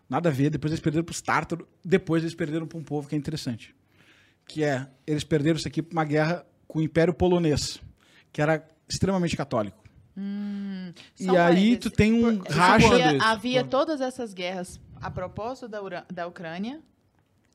nada 0.09 0.29
a 0.29 0.31
ver. 0.31 0.49
Depois 0.49 0.71
eles 0.71 0.81
perderam 0.81 1.05
pros 1.05 1.21
tártaros. 1.21 1.67
Depois 1.85 2.23
eles 2.23 2.33
perderam 2.33 2.65
pra 2.65 2.79
um 2.79 2.83
povo 2.83 3.07
que 3.07 3.13
é 3.13 3.17
interessante. 3.19 3.75
Que 4.47 4.63
é, 4.63 4.87
eles 5.05 5.23
perderam 5.23 5.57
isso 5.57 5.67
aqui 5.67 5.83
pra 5.83 5.95
uma 5.95 6.05
guerra 6.05 6.43
com 6.67 6.79
o 6.79 6.81
Império 6.81 7.13
Polonês, 7.13 7.79
que 8.33 8.41
era 8.41 8.67
extremamente 8.89 9.37
católico. 9.37 9.77
Só 11.15 11.33
e 11.33 11.37
aí 11.37 11.77
tu 11.77 11.89
tem 11.89 12.11
um 12.13 12.37
Por- 12.39 12.51
racha... 12.51 12.87
Havia, 12.87 13.13
isso? 13.13 13.25
havia 13.25 13.63
todas 13.63 14.01
essas 14.01 14.33
guerras 14.33 14.79
a 14.95 15.09
propósito 15.09 15.67
da, 15.67 15.79
da 16.11 16.27
Ucrânia, 16.27 16.81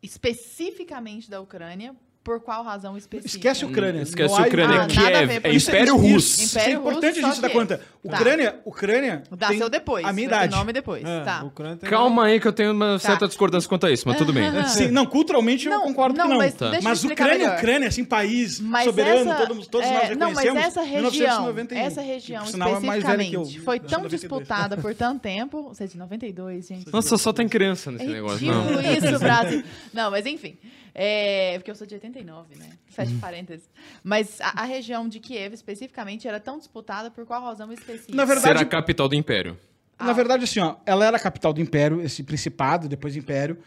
especificamente 0.02 1.28
da 1.28 1.40
Ucrânia, 1.40 1.94
por 2.24 2.40
qual 2.40 2.64
razão 2.64 2.96
específica? 2.96 3.36
Esquece 3.36 3.64
a 3.64 3.68
Ucrânia. 3.68 4.00
Esquece 4.02 4.34
há- 4.34 4.42
Ucrânia. 4.46 4.76
Ah, 4.76 4.78
nada 4.78 4.84
a 4.84 4.86
Kiev 4.86 5.30
é 5.30 5.36
Império 5.54 5.56
Isso- 5.56 5.96
Russo. 5.96 6.42
Isso, 6.42 6.58
é 6.58 6.62
Império 6.62 6.78
importante 6.80 7.14
Russo, 7.20 7.26
a 7.26 7.30
gente 7.30 7.40
dar 7.42 7.50
conta. 7.50 7.78
Tá. 7.78 7.84
Ucrânia, 8.16 8.56
Ucrânia 8.64 9.22
Dá 9.30 9.48
tem 9.48 9.58
seu 9.58 9.68
depois. 9.70 10.04
a 10.04 10.12
minha 10.12 10.26
idade. 10.26 10.54
nome 10.56 10.72
depois. 10.72 11.04
É, 11.04 11.20
tá. 11.20 11.40
a 11.40 11.44
Ucrânia 11.44 11.76
tem- 11.76 11.88
Calma 11.90 12.24
aí 12.24 12.40
que 12.40 12.48
eu 12.48 12.52
tenho 12.52 12.72
uma 12.72 12.94
Tá. 12.94 12.98
certa 12.98 13.26
discordância 13.28 13.68
quanto 13.68 13.86
a 13.86 13.90
isso, 13.92 14.04
mas 14.08 14.16
tudo 14.16 14.32
bem. 14.32 14.50
Sim, 14.68 14.88
não, 14.88 15.06
culturalmente 15.06 15.66
eu 15.66 15.72
Não, 15.72 15.82
concordo 15.82 16.16
não, 16.16 16.24
que 16.24 16.30
não. 16.30 16.38
mas 16.38 16.54
Tá. 16.54 16.70
deixa 16.70 16.80
eu 16.80 16.88
Mas 16.90 17.04
Ucrânia, 17.04 17.38
melhor. 17.38 17.56
Ucrânia, 17.58 17.88
assim, 17.88 18.04
país 18.04 18.58
Mas 18.60 18.84
soberano, 18.84 19.30
essa, 19.30 19.46
todos, 19.46 19.66
todos 19.66 19.86
é, 19.86 19.92
nós 19.92 20.16
Não, 20.16 20.30
mas 20.32 20.38
reconhecemos. 20.44 20.64
essa 20.66 20.82
região, 20.82 21.10
1991. 21.12 21.78
essa 21.80 22.00
região 22.00 22.42
é 22.42 22.44
eu. 22.44 22.74
especificamente 22.78 23.60
foi 23.60 23.78
tão 23.80 24.02
92. 24.02 24.20
disputada 24.20 24.76
por 24.78 24.94
tanto 24.94 25.20
tempo. 25.20 25.68
Você 25.68 25.84
é 25.84 25.86
de 25.86 25.98
92, 25.98 26.66
gente. 26.68 26.92
Nossa, 26.92 27.18
só 27.18 27.32
tem 27.32 27.48
criança 27.48 27.90
nesse 27.90 28.04
É 28.04 28.08
negócio. 28.08 28.38
ridículo 28.38 28.82
Não. 28.82 28.92
isso, 29.12 29.18
Brasil. 29.18 29.62
Não, 29.92 30.10
mas 30.10 30.26
enfim. 30.26 30.56
É, 30.94 31.58
porque 31.58 31.70
eu 31.70 31.74
sou 31.74 31.86
de 31.86 31.94
89, 31.94 32.54
né? 32.56 32.70
Fecha 32.86 33.10
Uhum. 33.10 33.18
parênteses. 33.18 33.68
Mas 34.02 34.40
a, 34.40 34.62
a 34.62 34.64
região 34.64 35.08
de 35.08 35.18
Kiev, 35.18 35.52
especificamente, 35.54 36.28
era 36.28 36.38
tão 36.38 36.56
disputada 36.58 37.10
por 37.10 37.26
qual 37.26 37.42
razão 37.42 37.72
específica? 37.72 38.14
Na 38.16 38.24
verdade- 38.24 38.58
Ser 38.58 38.64
a 38.64 38.68
capital 38.68 39.08
do 39.08 39.14
Império. 39.16 39.58
Ah. 39.98 40.04
Na 40.06 40.12
verdade, 40.12 40.44
assim, 40.44 40.60
ó, 40.60 40.76
ela 40.86 41.04
era 41.04 41.16
a 41.16 41.20
capital 41.20 41.52
do 41.52 41.60
Império, 41.60 42.00
esse 42.00 42.22
principado, 42.22 42.88
depois 42.88 43.16
Império, 43.16 43.58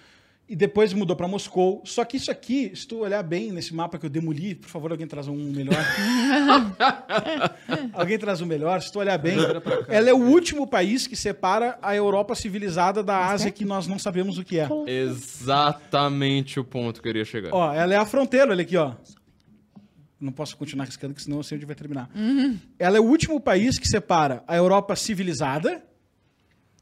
e 0.50 0.56
depois 0.56 0.94
mudou 0.94 1.16
pra 1.16 1.28
Moscou. 1.28 1.82
Só 1.86 2.06
que 2.06 2.18
isso 2.18 2.32
aqui, 2.32 2.72
se 2.74 2.88
tu 2.88 3.00
olhar 3.00 3.22
bem 3.22 3.52
nesse 3.52 3.74
mapa 3.74 4.00
que 4.00 4.06
eu 4.06 4.10
demoli, 4.10 4.56
por 4.56 4.70
favor, 4.70 4.92
alguém 4.92 5.06
traz 5.06 5.28
um 5.28 5.36
melhor. 5.36 5.76
alguém 7.92 8.18
traz 8.18 8.42
um 8.42 8.46
melhor, 8.46 8.82
se 8.82 8.92
tu 8.92 9.00
olhar 9.00 9.18
bem, 9.18 9.38
ela 9.88 10.10
é 10.10 10.14
o 10.14 10.18
último 10.18 10.66
país 10.66 11.06
que 11.06 11.16
separa 11.16 11.78
a 11.82 11.96
Europa 11.96 12.34
civilizada 12.34 13.04
da 13.04 13.28
Ásia 13.28 13.52
que 13.52 13.66
nós 13.66 13.88
não 13.88 14.00
sabemos 14.00 14.38
o 14.38 14.44
que 14.44 14.60
é. 14.60 14.68
Exatamente 14.88 16.60
o 16.60 16.64
ponto 16.64 17.02
que 17.02 17.10
eu 17.10 17.14
queria 17.14 17.26
chegar. 17.26 17.54
Ó, 17.54 17.74
ela 17.74 17.94
é 17.94 17.98
a 17.98 18.06
fronteira, 18.06 18.52
olha 18.52 18.62
aqui, 18.62 18.78
ó. 18.78 18.94
Não 20.20 20.32
posso 20.32 20.58
continuar 20.58 20.86
riscando, 20.86 21.14
que 21.14 21.22
senão 21.22 21.38
eu 21.38 21.44
sei 21.44 21.58
onde 21.58 21.66
vai 21.66 21.76
terminar. 21.76 22.10
Ela 22.80 22.98
é 22.98 23.00
o 23.00 23.04
último 23.04 23.40
país 23.40 23.78
que 23.78 23.88
separa 23.88 24.44
a 24.48 24.56
Europa 24.56 24.96
civilizada. 24.96 25.84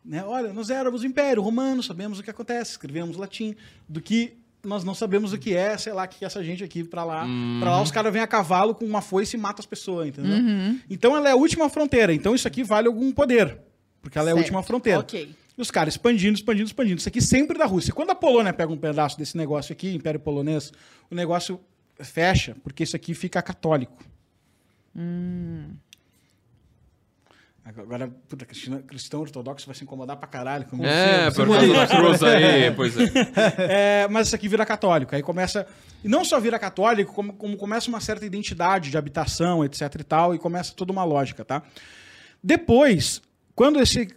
Né? 0.05 0.23
Olha, 0.23 0.53
nós 0.53 0.69
éramos 0.69 1.01
o 1.01 1.05
Império 1.07 1.41
Romano, 1.41 1.81
sabemos 1.81 2.19
o 2.19 2.23
que 2.23 2.29
acontece, 2.29 2.71
escrevemos 2.71 3.17
latim, 3.17 3.55
do 3.89 3.99
que 3.99 4.37
nós 4.63 4.83
não 4.83 4.93
sabemos 4.95 5.33
o 5.33 5.37
que 5.37 5.55
é, 5.55 5.77
sei 5.77 5.93
lá, 5.93 6.05
o 6.05 6.07
que 6.07 6.23
é 6.23 6.27
essa 6.27 6.43
gente 6.43 6.63
aqui 6.63 6.83
pra 6.83 7.03
lá. 7.03 7.25
Pra 7.59 7.71
lá 7.71 7.81
os 7.81 7.91
caras 7.91 8.11
vêm 8.13 8.21
a 8.21 8.27
cavalo 8.27 8.73
com 8.75 8.85
uma 8.85 9.01
foice 9.01 9.35
e 9.35 9.39
matam 9.39 9.61
as 9.61 9.65
pessoas, 9.65 10.07
entendeu? 10.07 10.37
Então 10.89 11.15
ela 11.15 11.29
é 11.29 11.31
a 11.31 11.35
última 11.35 11.69
fronteira. 11.69 12.13
Então 12.13 12.33
isso 12.35 12.47
aqui 12.47 12.63
vale 12.63 12.87
algum 12.87 13.11
poder. 13.11 13.59
Porque 14.01 14.17
ela 14.17 14.29
é 14.29 14.31
a 14.31 14.35
Certo, 14.35 14.43
última 14.45 14.63
fronteira. 14.63 14.99
ok. 14.99 15.29
E 15.57 15.61
os 15.61 15.71
caras 15.71 15.93
expandindo, 15.93 16.33
expandindo, 16.35 16.65
expandindo. 16.67 16.99
Isso 16.99 17.07
aqui 17.09 17.21
sempre 17.21 17.57
da 17.57 17.65
Rússia. 17.65 17.93
Quando 17.93 18.09
a 18.11 18.15
Polônia 18.15 18.51
pega 18.53 18.71
um 18.71 18.77
pedaço 18.77 19.17
desse 19.17 19.37
negócio 19.37 19.71
aqui, 19.71 19.93
Império 19.95 20.19
Polonês, 20.19 20.71
o 21.09 21.15
negócio 21.15 21.59
fecha, 21.99 22.55
porque 22.63 22.83
isso 22.83 22.95
aqui 22.95 23.13
fica 23.13 23.41
católico. 23.41 24.03
Agora, 27.67 28.07
puta, 28.29 28.45
cristão, 28.45 28.79
cristão 28.83 29.21
ortodoxo 29.21 29.65
vai 29.65 29.75
se 29.75 29.83
incomodar 29.83 30.15
pra 30.17 30.27
caralho. 30.27 30.65
comigo. 30.65 30.87
É, 30.87 31.31
por 31.31 31.57
Segura 31.57 31.61
aí. 31.61 31.87
causa 31.87 32.27
aí, 32.27 32.71
pois 32.71 32.95
é. 32.95 33.05
É, 34.03 34.07
mas 34.07 34.27
isso 34.27 34.35
aqui 34.35 34.47
vira 34.47 34.63
católico. 34.63 35.15
Aí 35.15 35.23
começa. 35.23 35.65
E 36.03 36.07
não 36.07 36.23
só 36.23 36.39
vira 36.39 36.59
católico, 36.59 37.11
como, 37.11 37.33
como 37.33 37.57
começa 37.57 37.89
uma 37.89 37.99
certa 37.99 38.23
identidade 38.23 38.91
de 38.91 38.97
habitação, 38.99 39.65
etc 39.65 39.81
e 39.99 40.03
tal, 40.03 40.35
e 40.35 40.37
começa 40.37 40.73
toda 40.75 40.91
uma 40.91 41.03
lógica, 41.03 41.43
tá? 41.43 41.63
Depois, 42.43 43.19
quando 43.55 43.81
esse. 43.81 44.09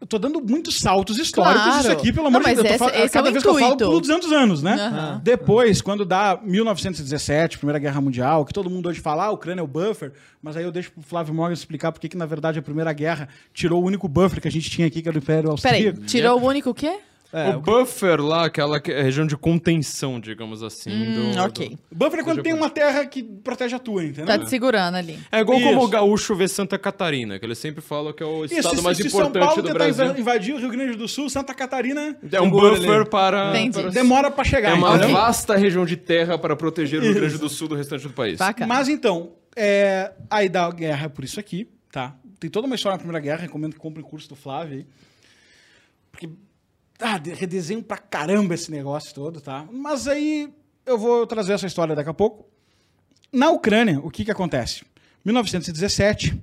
Eu 0.00 0.06
tô 0.06 0.18
dando 0.18 0.40
muitos 0.40 0.78
saltos 0.78 1.18
históricos 1.18 1.62
Claro. 1.62 1.80
isso 1.80 1.90
aqui, 1.92 2.10
pelo 2.12 2.30
Não, 2.30 2.38
amor 2.38 2.40
de 2.40 2.46
mas 2.46 2.56
Deus. 2.56 2.64
Eu 2.64 2.64
tô 2.64 2.74
esse- 2.74 2.78
falando- 2.78 3.04
é 3.04 3.08
cada 3.10 3.28
o 3.28 3.32
vez 3.32 3.42
que 3.42 3.48
eu 3.48 3.54
falo, 3.54 3.64
intuito. 3.66 3.84
pulo 3.86 4.00
200 4.00 4.32
anos, 4.32 4.62
né? 4.62 4.72
Aham. 4.74 5.20
Depois, 5.22 5.82
quando 5.82 6.04
dá 6.06 6.38
1917, 6.42 7.58
Primeira 7.58 7.78
Guerra 7.78 8.00
Mundial, 8.00 8.44
que 8.44 8.52
todo 8.52 8.70
mundo 8.70 8.88
hoje 8.88 9.00
fala, 9.00 9.24
ah, 9.24 9.26
a 9.26 9.30
Ucrânia 9.32 9.60
é 9.60 9.64
o 9.64 9.66
buffer, 9.66 10.12
mas 10.42 10.56
aí 10.56 10.64
eu 10.64 10.72
deixo 10.72 10.90
pro 10.92 11.02
Flávio 11.02 11.34
Morgan 11.34 11.52
explicar 11.52 11.92
por 11.92 12.00
que, 12.00 12.08
que, 12.08 12.16
na 12.16 12.26
verdade, 12.26 12.58
a 12.58 12.62
Primeira 12.62 12.92
Guerra 12.92 13.28
tirou 13.52 13.82
o 13.82 13.86
único 13.86 14.08
buffer 14.08 14.40
que 14.40 14.48
a 14.48 14.50
gente 14.50 14.70
tinha 14.70 14.86
aqui, 14.86 15.02
que 15.02 15.08
era 15.08 15.16
o 15.16 15.20
Império 15.20 15.54
Peraí, 15.60 15.86
Austríaco. 15.88 16.00
tirou 16.06 16.40
o 16.40 16.46
único 16.46 16.70
o 16.70 16.74
quê? 16.74 16.98
É, 17.32 17.54
o 17.56 17.60
buffer 17.60 18.20
lá, 18.20 18.46
aquela 18.46 18.80
que- 18.80 18.92
região 18.92 19.26
de 19.26 19.36
contenção, 19.36 20.18
digamos 20.20 20.62
assim. 20.62 20.90
Hum, 20.90 21.32
do- 21.34 21.40
ok. 21.42 21.68
do- 21.70 21.78
Buffer 21.96 22.20
é 22.20 22.22
quando 22.22 22.42
tem 22.42 22.54
uma 22.54 22.70
terra 22.70 23.04
que 23.04 23.22
protege 23.22 23.74
a 23.74 23.78
tua, 23.78 24.04
entendeu? 24.04 24.26
Tá 24.26 24.38
te 24.38 24.48
segurando 24.48 24.94
ali. 24.96 25.18
É 25.30 25.40
igual 25.40 25.58
Isso. 25.58 25.68
como 25.68 25.84
o 25.84 25.88
gaúcho 25.88 26.34
vê 26.34 26.46
Santa 26.48 26.78
Catarina, 26.78 27.38
que 27.38 27.44
ele 27.44 27.54
sempre 27.54 27.82
fala 27.82 28.14
que 28.14 28.22
é 28.22 28.26
o 28.26 28.44
estado 28.44 28.74
Isso, 28.74 28.82
mais 28.82 28.96
se, 28.96 29.02
se 29.02 29.08
importante 29.08 29.32
São 29.34 29.40
Paulo 29.48 29.62
do 29.62 29.66
tentar 29.68 29.78
Brasil. 29.84 30.04
inva- 30.06 30.18
invadir 30.20 30.54
o 30.54 30.58
Rio 30.58 30.70
Grande 30.70 30.96
do 30.96 31.08
Sul, 31.08 31.28
Santa 31.28 31.52
Catarina 31.52 32.16
É 32.32 32.40
um 32.40 32.44
Segura 32.44 32.70
buffer 32.76 33.00
ali. 33.00 33.10
para, 33.10 33.50
Entendi. 33.50 33.80
para- 33.82 33.90
demora 33.90 34.30
pra 34.30 34.44
chegar. 34.44 34.70
É 34.70 34.74
uma 34.74 34.96
entendeu? 34.96 35.10
vasta 35.16 35.56
região 35.56 35.84
de 35.84 35.96
terra 35.96 36.38
para 36.38 36.54
proteger 36.56 37.00
o 37.00 37.02
Rio 37.02 37.14
Grande 37.14 37.38
do 37.38 37.48
Sul 37.48 37.68
do 37.68 37.74
restante 37.74 38.04
do 38.04 38.10
país. 38.14 38.38
Bacana. 38.38 38.66
Mas 38.72 38.88
então, 38.88 39.32
é, 39.54 40.12
aí 40.30 40.48
dá 40.48 40.64
a 40.64 40.70
guerra 40.70 41.10
por 41.10 41.24
isso 41.24 41.38
aqui, 41.40 41.68
tá? 41.90 42.14
Tem 42.38 42.48
toda 42.48 42.66
uma 42.66 42.76
história 42.76 42.94
na 42.94 42.98
Primeira 42.98 43.18
Guerra, 43.20 43.42
recomendo 43.42 43.72
que 43.72 43.78
compre 43.80 44.00
o 44.00 44.04
curso 44.06 44.28
do 44.28 44.36
Flávio 44.36 44.78
aí. 44.78 44.86
Porque, 46.12 46.28
ah, 47.00 47.18
de- 47.18 47.32
redesenho 47.34 47.82
pra 47.82 47.98
caramba 47.98 48.54
esse 48.54 48.70
negócio 48.70 49.14
todo, 49.14 49.40
tá? 49.40 49.66
Mas 49.72 50.06
aí 50.08 50.48
eu 50.84 50.96
vou 50.98 51.26
trazer 51.26 51.52
essa 51.54 51.66
história 51.66 51.94
daqui 51.94 52.08
a 52.10 52.14
pouco. 52.14 52.46
Na 53.32 53.50
Ucrânia, 53.50 53.98
o 54.00 54.10
que 54.10 54.24
que 54.24 54.30
acontece? 54.30 54.84
1917, 55.24 56.40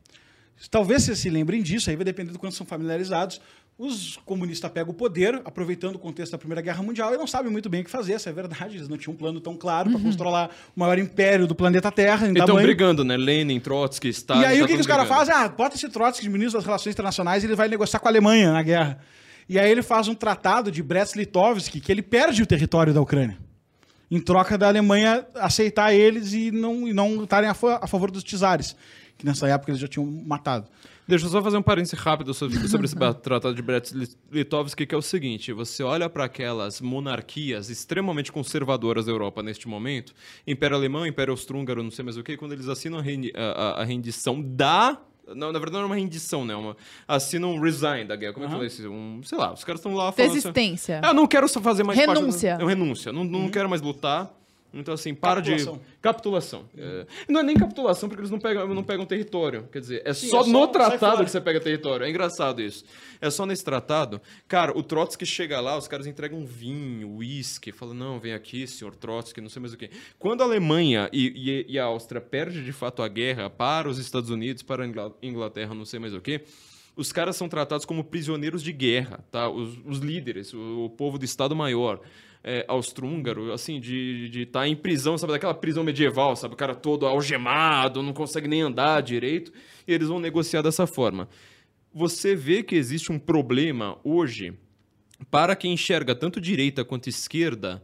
talvez 0.69 1.03
vocês 1.03 1.19
se 1.19 1.29
lembrem 1.29 1.61
disso, 1.61 1.89
aí 1.89 1.95
vai 1.95 2.05
depender 2.05 2.31
do 2.31 2.39
quanto 2.39 2.55
são 2.55 2.65
familiarizados. 2.65 3.39
Os 3.75 4.17
comunistas 4.23 4.69
pegam 4.71 4.91
o 4.91 4.93
poder, 4.93 5.41
aproveitando 5.45 5.95
o 5.95 5.99
contexto 5.99 6.33
da 6.33 6.37
Primeira 6.37 6.61
Guerra 6.61 6.83
Mundial, 6.83 7.11
e 7.15 7.17
não 7.17 7.25
sabem 7.25 7.51
muito 7.51 7.67
bem 7.69 7.81
o 7.81 7.83
que 7.83 7.89
fazer, 7.89 8.15
isso 8.15 8.29
é 8.29 8.31
verdade. 8.31 8.77
Eles 8.77 8.87
não 8.87 8.97
tinham 8.97 9.15
um 9.15 9.17
plano 9.17 9.41
tão 9.41 9.57
claro 9.57 9.89
para 9.89 9.99
controlar 9.99 10.51
o 10.75 10.79
maior 10.79 10.99
império 10.99 11.47
do 11.47 11.55
planeta 11.55 11.91
Terra. 11.91 12.27
Em 12.27 12.35
E 12.35 12.39
estão 12.39 12.55
brigando, 12.55 13.03
né? 13.03 13.17
Lenin, 13.17 13.59
Trotsky, 13.59 14.09
Stalin. 14.09 14.41
E 14.41 14.45
aí 14.45 14.59
tá 14.59 14.63
o 14.65 14.67
que, 14.67 14.75
que 14.75 14.81
os 14.81 14.85
caras 14.87 15.07
fazem? 15.07 15.33
Ah, 15.33 15.49
bota 15.49 15.75
esse 15.75 15.89
Trotsky 15.89 16.23
de 16.23 16.29
ministro 16.29 16.59
das 16.59 16.65
Relações 16.65 16.93
Internacionais 16.93 17.41
e 17.43 17.47
ele 17.47 17.55
vai 17.55 17.67
negociar 17.67 17.99
com 17.99 18.07
a 18.07 18.11
Alemanha 18.11 18.53
na 18.53 18.61
guerra. 18.61 18.99
E 19.47 19.59
aí 19.59 19.69
ele 19.69 19.81
faz 19.83 20.07
um 20.07 20.15
tratado 20.15 20.71
de 20.71 20.81
Brest-Litovsk 20.81 21.79
que 21.81 21.91
ele 21.91 22.01
perde 22.01 22.41
o 22.41 22.45
território 22.45 22.93
da 22.93 23.01
Ucrânia. 23.01 23.37
Em 24.09 24.19
troca 24.19 24.57
da 24.57 24.67
Alemanha 24.67 25.25
aceitar 25.35 25.93
eles 25.93 26.33
e 26.33 26.51
não 26.51 26.87
e 26.87 26.93
não 26.93 27.23
estarem 27.23 27.49
a, 27.49 27.55
a 27.81 27.87
favor 27.87 28.11
dos 28.11 28.23
czares, 28.23 28.75
que 29.17 29.25
nessa 29.25 29.47
época 29.47 29.71
eles 29.71 29.81
já 29.81 29.87
tinham 29.87 30.05
matado. 30.05 30.67
Deixa 31.07 31.25
eu 31.25 31.29
só 31.29 31.41
fazer 31.43 31.57
um 31.57 31.61
parênteses 31.61 31.99
rápido 31.99 32.33
sobre, 32.33 32.55
sobre 32.69 32.85
esse 32.85 32.95
tratado 33.21 33.53
de 33.53 33.61
Brest-Litovsk, 33.61 34.85
que 34.85 34.95
é 34.95 34.97
o 34.97 35.01
seguinte: 35.01 35.51
você 35.51 35.83
olha 35.83 36.09
para 36.09 36.23
aquelas 36.25 36.79
monarquias 36.79 37.69
extremamente 37.69 38.31
conservadoras 38.31 39.05
da 39.05 39.11
Europa 39.11 39.43
neste 39.43 39.67
momento, 39.67 40.13
Império 40.47 40.77
Alemão, 40.77 41.05
Império 41.05 41.31
Austro-Húngaro, 41.31 41.83
não 41.83 41.91
sei 41.91 42.05
mais 42.05 42.15
o 42.15 42.23
que, 42.23 42.37
quando 42.37 42.53
eles 42.53 42.67
assinam 42.69 42.99
a, 42.99 43.01
rendi- 43.01 43.33
a- 43.35 43.81
a 43.81 43.83
rendição 43.83 44.41
da. 44.41 44.97
Não, 45.27 45.51
na 45.51 45.59
verdade 45.59 45.73
não 45.73 45.83
é 45.83 45.85
uma 45.85 45.95
rendição, 45.95 46.43
né? 46.45 46.55
Uma, 46.55 46.75
assinam 47.07 47.53
um 47.55 47.59
resign 47.61 48.05
da 48.05 48.15
guerra. 48.15 48.33
Como 48.33 48.45
é 48.45 48.49
que 48.49 48.53
fala? 48.53 48.89
Um, 48.93 49.21
sei 49.23 49.37
lá, 49.37 49.53
os 49.53 49.63
caras 49.63 49.79
estão 49.79 49.93
lá 49.93 50.11
falando. 50.11 50.31
assim, 50.31 50.39
Desistência. 50.51 50.99
ah, 51.03 51.13
não 51.13 51.25
quero 51.25 51.47
fazer 51.47 51.83
mais 51.83 51.97
parte 51.97 52.19
Renúncia. 52.19 52.57
do- 52.57 52.63
É 52.63 52.67
renúncia. 52.67 53.11
Não, 53.13 53.23
não 53.23 53.49
quero 53.49 53.69
mais 53.69 53.81
lutar. 53.81 54.31
Então, 54.73 54.93
assim, 54.93 55.13
para 55.13 55.35
Capitulação. 55.41 55.73
de. 55.77 55.81
Capitulação. 56.01 56.65
É, 56.75 57.05
Não 57.29 57.41
é 57.41 57.43
nem 57.43 57.55
capitulação, 57.55 58.09
porque 58.09 58.21
eles 58.21 58.31
não 58.31 58.39
pegam, 58.39 58.67
não 58.73 58.83
pegam 58.83 59.05
território. 59.05 59.67
Quer 59.71 59.79
dizer, 59.79 60.01
é 60.03 60.13
Sim, 60.13 60.29
só 60.29 60.41
é 60.41 60.43
só 60.45 60.49
no 60.49 60.67
tratado 60.67 61.23
que 61.23 61.29
você 61.29 61.39
pega 61.39 61.59
território. 61.59 62.05
É 62.05 62.09
engraçado 62.09 62.61
isso. 62.61 62.83
É 63.21 63.29
só 63.29 63.45
nesse 63.45 63.63
tratado. 63.63 64.19
Cara, 64.47 64.75
o 64.77 64.81
Trotsky 64.81 65.25
chega 65.25 65.61
lá, 65.61 65.77
os 65.77 65.87
caras 65.87 66.07
entregam 66.07 66.43
vinho, 66.45 67.07
uísque, 67.17 67.71
falam, 67.71 67.93
não, 67.93 68.19
vem 68.19 68.33
aqui, 68.33 68.65
senhor 68.65 68.95
Trotsky, 68.95 69.39
não 69.41 69.49
sei 69.49 69.59
mais 69.61 69.73
o 69.73 69.77
quê. 69.77 69.91
Quando 70.17 70.41
a 70.41 70.45
Alemanha 70.45 71.07
e, 71.13 71.27
e- 71.67 71.73
e 71.73 71.79
a 71.79 71.85
Áustria 71.85 72.19
perdem 72.19 72.63
de 72.63 72.71
fato 72.73 73.03
a 73.03 73.07
guerra 73.07 73.49
para 73.51 73.87
os 73.87 73.99
Estados 73.99 74.29
Unidos, 74.31 74.63
para 74.63 74.83
a 74.83 74.87
Ingla- 74.87 75.15
Inglaterra, 75.21 75.73
não 75.75 75.85
sei 75.85 75.99
mais 75.99 76.13
o 76.15 76.19
quê, 76.19 76.41
os 76.95 77.11
caras 77.11 77.35
são 77.35 77.47
tratados 77.49 77.85
como 77.85 78.03
prisioneiros 78.03 78.61
de 78.61 78.71
guerra, 78.71 79.23
tá? 79.31 79.49
Os, 79.49 79.77
os 79.85 79.99
líderes, 79.99 80.53
o, 80.53 80.85
o 80.85 80.89
povo 80.89 81.17
do 81.17 81.25
Estado-Maior 81.25 81.99
é, 82.43 82.65
austro-húngaro, 82.67 83.53
assim, 83.53 83.79
de 83.79 84.41
estar 84.41 84.67
em 84.67 84.75
prisão, 84.75 85.17
sabe? 85.17 85.33
Daquela 85.33 85.53
prisão 85.53 85.83
medieval, 85.83 86.35
sabe? 86.35 86.53
O 86.53 86.57
cara 86.57 86.75
todo 86.75 87.05
algemado, 87.05 88.03
não 88.03 88.13
consegue 88.13 88.47
nem 88.47 88.61
andar 88.61 89.01
direito, 89.01 89.51
e 89.87 89.93
eles 89.93 90.09
vão 90.09 90.19
negociar 90.19 90.61
dessa 90.61 90.85
forma. 90.85 91.29
Você 91.93 92.35
vê 92.35 92.63
que 92.63 92.75
existe 92.75 93.11
um 93.11 93.19
problema 93.19 93.97
hoje 94.03 94.53
para 95.31 95.55
quem 95.55 95.73
enxerga 95.73 96.13
tanto 96.13 96.41
direita 96.41 96.83
quanto 96.83 97.07
esquerda 97.07 97.83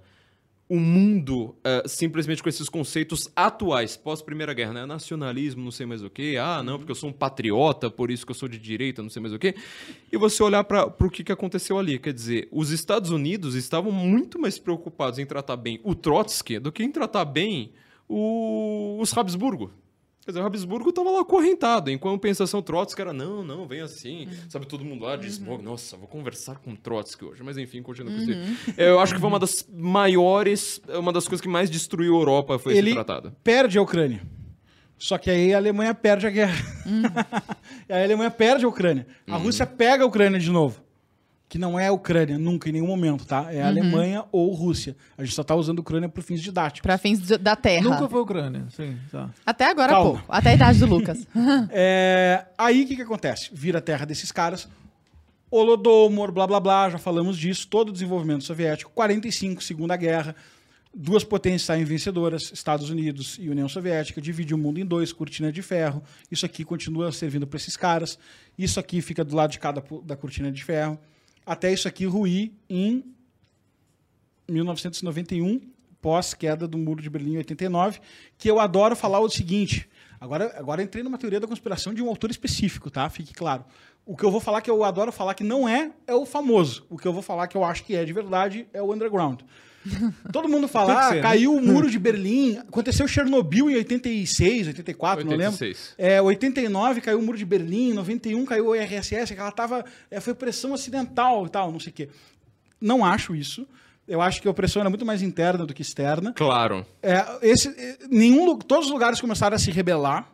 o 0.69 0.79
mundo 0.79 1.55
eh, 1.63 1.81
simplesmente 1.87 2.43
com 2.43 2.47
esses 2.47 2.69
conceitos 2.69 3.27
atuais, 3.35 3.97
pós-Primeira 3.97 4.53
Guerra, 4.53 4.73
né? 4.73 4.85
Nacionalismo, 4.85 5.63
não 5.63 5.71
sei 5.71 5.87
mais 5.87 6.03
o 6.03 6.09
quê. 6.11 6.37
Ah, 6.39 6.61
não, 6.61 6.77
porque 6.77 6.91
eu 6.91 6.95
sou 6.95 7.09
um 7.09 7.13
patriota, 7.13 7.89
por 7.89 8.11
isso 8.11 8.23
que 8.23 8.31
eu 8.31 8.35
sou 8.35 8.47
de 8.47 8.59
direita, 8.59 9.01
não 9.01 9.09
sei 9.09 9.19
mais 9.19 9.33
o 9.33 9.39
quê. 9.39 9.55
E 10.11 10.15
você 10.17 10.43
olhar 10.43 10.63
para 10.63 10.85
o 10.85 11.09
que, 11.09 11.23
que 11.23 11.31
aconteceu 11.31 11.79
ali. 11.79 11.97
Quer 11.97 12.13
dizer, 12.13 12.47
os 12.51 12.69
Estados 12.69 13.09
Unidos 13.09 13.55
estavam 13.55 13.91
muito 13.91 14.37
mais 14.39 14.59
preocupados 14.59 15.17
em 15.17 15.25
tratar 15.25 15.57
bem 15.57 15.79
o 15.83 15.95
Trotsky 15.95 16.59
do 16.59 16.71
que 16.71 16.83
em 16.83 16.91
tratar 16.91 17.25
bem 17.25 17.71
o- 18.07 18.97
os 19.01 19.15
Habsburgo. 19.17 19.71
Quer 20.29 20.33
dizer, 20.33 20.43
o 20.43 20.45
Habsburgo 20.45 20.89
estava 20.91 21.09
lá 21.09 21.21
acorrentado, 21.21 21.89
em 21.89 21.97
compensação 21.97 22.61
Trotsky 22.61 23.01
era, 23.01 23.11
não, 23.11 23.43
não, 23.43 23.67
vem 23.67 23.81
assim. 23.81 24.27
Sabe, 24.47 24.67
todo 24.67 24.85
mundo 24.85 25.03
lá 25.03 25.15
diz, 25.15 25.39
nossa, 25.39 25.97
vou 25.97 26.07
conversar 26.07 26.59
com 26.59 26.75
Trotsky 26.75 27.25
hoje. 27.25 27.41
Mas 27.41 27.57
enfim, 27.57 27.81
continua 27.81 28.13
com 28.13 28.19
isso. 28.19 28.31
Eu 28.77 28.99
acho 28.99 29.15
que 29.15 29.19
foi 29.19 29.27
uma 29.27 29.39
das 29.39 29.67
maiores, 29.73 30.79
uma 30.87 31.11
das 31.11 31.27
coisas 31.27 31.41
que 31.41 31.47
mais 31.47 31.67
destruiu 31.67 32.15
a 32.15 32.19
Europa 32.19 32.59
foi 32.59 32.77
Ele 32.77 32.89
esse 32.89 32.95
tratado. 32.95 33.35
perde 33.43 33.79
a 33.79 33.81
Ucrânia. 33.81 34.21
Só 34.99 35.17
que 35.17 35.31
aí 35.31 35.51
a 35.51 35.57
Alemanha 35.57 35.95
perde 35.95 36.27
a 36.27 36.29
guerra. 36.29 36.63
aí 37.89 38.01
a 38.01 38.03
Alemanha 38.03 38.29
perde 38.29 38.65
a 38.65 38.67
Ucrânia. 38.67 39.07
A 39.27 39.35
Rússia 39.35 39.65
pega 39.65 40.03
a 40.03 40.05
Ucrânia 40.07 40.39
de 40.39 40.51
novo. 40.51 40.79
Que 41.49 41.57
não 41.57 41.79
é 41.79 41.87
a 41.87 41.91
Ucrânia, 41.91 42.37
nunca, 42.37 42.69
em 42.69 42.73
nenhum 42.73 42.85
momento, 42.85 43.25
tá? 43.25 43.51
É 43.51 43.63
a 43.63 43.67
Alemanha 43.67 44.23
ou 44.31 44.53
Rússia. 44.53 44.95
A 45.17 45.23
gente 45.23 45.33
só 45.33 45.43
tá 45.43 45.55
usando 45.55 45.79
a 45.79 45.81
Ucrânia 45.81 46.07
por 46.07 46.21
fins 46.21 46.41
didáticos. 46.43 46.81
Pra 46.81 46.95
fins 46.95 47.19
da 47.19 47.55
terra. 47.55 47.89
Nunca 47.89 48.07
foi 48.07 48.21
Ucrânia, 48.21 48.67
sim. 48.69 48.95
Tá. 49.11 49.31
Até 49.43 49.65
agora, 49.65 49.93
Calma. 49.93 50.11
pouco. 50.11 50.25
Até 50.29 50.51
a 50.51 50.53
idade 50.53 50.79
do 50.79 50.85
Lucas. 50.85 51.27
É, 51.71 52.45
aí 52.55 52.83
o 52.83 52.87
que, 52.87 52.95
que 52.95 53.01
acontece? 53.01 53.49
Vira 53.51 53.79
a 53.79 53.81
terra 53.81 54.05
desses 54.05 54.31
caras. 54.31 54.69
Holodomor, 55.49 56.31
blá 56.31 56.45
blá 56.45 56.59
blá, 56.59 56.89
já 56.91 56.99
falamos 56.99 57.35
disso. 57.35 57.67
Todo 57.67 57.89
o 57.89 57.91
desenvolvimento 57.91 58.43
soviético. 58.43 58.91
45, 58.93 59.63
Segunda 59.63 59.95
Guerra. 59.95 60.35
Duas 60.93 61.23
potências 61.23 61.63
saem 61.63 61.83
vencedoras, 61.83 62.51
Estados 62.51 62.89
Unidos 62.89 63.37
e 63.39 63.49
União 63.49 63.69
Soviética. 63.69 64.19
Divide 64.19 64.53
o 64.53 64.57
mundo 64.57 64.79
em 64.79 64.85
dois, 64.85 65.11
cortina 65.13 65.51
de 65.51 65.61
ferro. 65.61 66.03
Isso 66.31 66.45
aqui 66.45 66.63
continua 66.63 67.11
servindo 67.11 67.45
para 67.47 67.57
esses 67.57 67.77
caras. 67.77 68.17
Isso 68.57 68.79
aqui 68.79 69.01
fica 69.01 69.23
do 69.23 69.35
lado 69.35 69.51
de 69.51 69.59
cada 69.59 69.83
da 70.03 70.15
cortina 70.15 70.51
de 70.51 70.63
ferro. 70.63 70.99
Até 71.49 71.73
isso 71.73 71.87
aqui 71.87 72.05
ruir 72.05 72.51
em 72.69 73.03
1991, 74.47 75.59
pós-queda 75.99 76.67
do 76.67 76.77
Muro 76.77 77.01
de 77.01 77.09
Berlim 77.09 77.33
em 77.33 77.37
89, 77.37 77.99
que 78.37 78.47
eu 78.51 78.59
adoro 78.59 78.95
falar 78.95 79.19
o 79.19 79.27
seguinte. 79.27 79.89
Agora, 80.21 80.53
agora 80.55 80.83
entrei 80.83 81.03
numa 81.03 81.17
teoria 81.17 81.39
da 81.39 81.47
conspiração 81.47 81.91
de 81.91 82.03
um 82.03 82.07
autor 82.07 82.29
específico, 82.29 82.91
tá? 82.91 83.09
Fique 83.09 83.33
claro. 83.33 83.65
O 84.05 84.15
que 84.15 84.23
eu 84.23 84.29
vou 84.29 84.39
falar 84.39 84.61
que 84.61 84.69
eu 84.69 84.83
adoro 84.83 85.11
falar 85.11 85.33
que 85.33 85.43
não 85.43 85.67
é, 85.67 85.91
é 86.05 86.13
o 86.13 86.23
famoso. 86.23 86.85
O 86.87 86.99
que 86.99 87.07
eu 87.07 87.13
vou 87.13 87.23
falar 87.23 87.47
que 87.47 87.57
eu 87.57 87.63
acho 87.63 87.83
que 87.83 87.95
é 87.95 88.05
de 88.05 88.13
verdade 88.13 88.67
é 88.71 88.79
o 88.79 88.93
underground. 88.93 89.41
Todo 90.31 90.47
mundo 90.47 90.67
fala, 90.67 90.99
ah, 90.99 91.09
ser, 91.09 91.15
né? 91.15 91.21
caiu 91.21 91.55
o 91.55 91.61
muro 91.61 91.89
de 91.89 91.97
Berlim, 91.97 92.57
aconteceu 92.57 93.07
Chernobyl 93.07 93.69
em 93.69 93.75
86, 93.75 94.67
84, 94.67 95.25
não 95.25 95.31
lembro. 95.31 95.53
86. 95.53 95.95
É, 95.97 96.21
89 96.21 97.01
caiu 97.01 97.19
o 97.19 97.21
muro 97.21 97.37
de 97.37 97.45
Berlim, 97.45 97.93
91 97.93 98.45
caiu 98.45 98.67
o 98.67 98.75
IRSS, 98.75 99.33
que 99.33 99.39
ela 99.39 99.51
tava, 99.51 99.85
é, 100.11 100.19
foi 100.19 100.33
pressão 100.33 100.73
acidental 100.73 101.45
e 101.45 101.49
tal, 101.49 101.71
não 101.71 101.79
sei 101.79 101.91
o 101.91 101.93
quê. 101.93 102.09
Não 102.79 103.03
acho 103.03 103.35
isso. 103.35 103.67
Eu 104.07 104.21
acho 104.21 104.41
que 104.41 104.47
a 104.47 104.51
opressão 104.51 104.79
era 104.79 104.89
muito 104.89 105.05
mais 105.05 105.21
interna 105.21 105.65
do 105.65 105.73
que 105.73 105.83
externa. 105.83 106.33
Claro. 106.33 106.83
É, 107.01 107.23
esse, 107.43 107.69
eh, 107.69 107.97
nenhum, 108.09 108.57
todos 108.57 108.87
os 108.87 108.91
lugares 108.91 109.21
começaram 109.21 109.55
a 109.55 109.59
se 109.59 109.69
rebelar. 109.69 110.27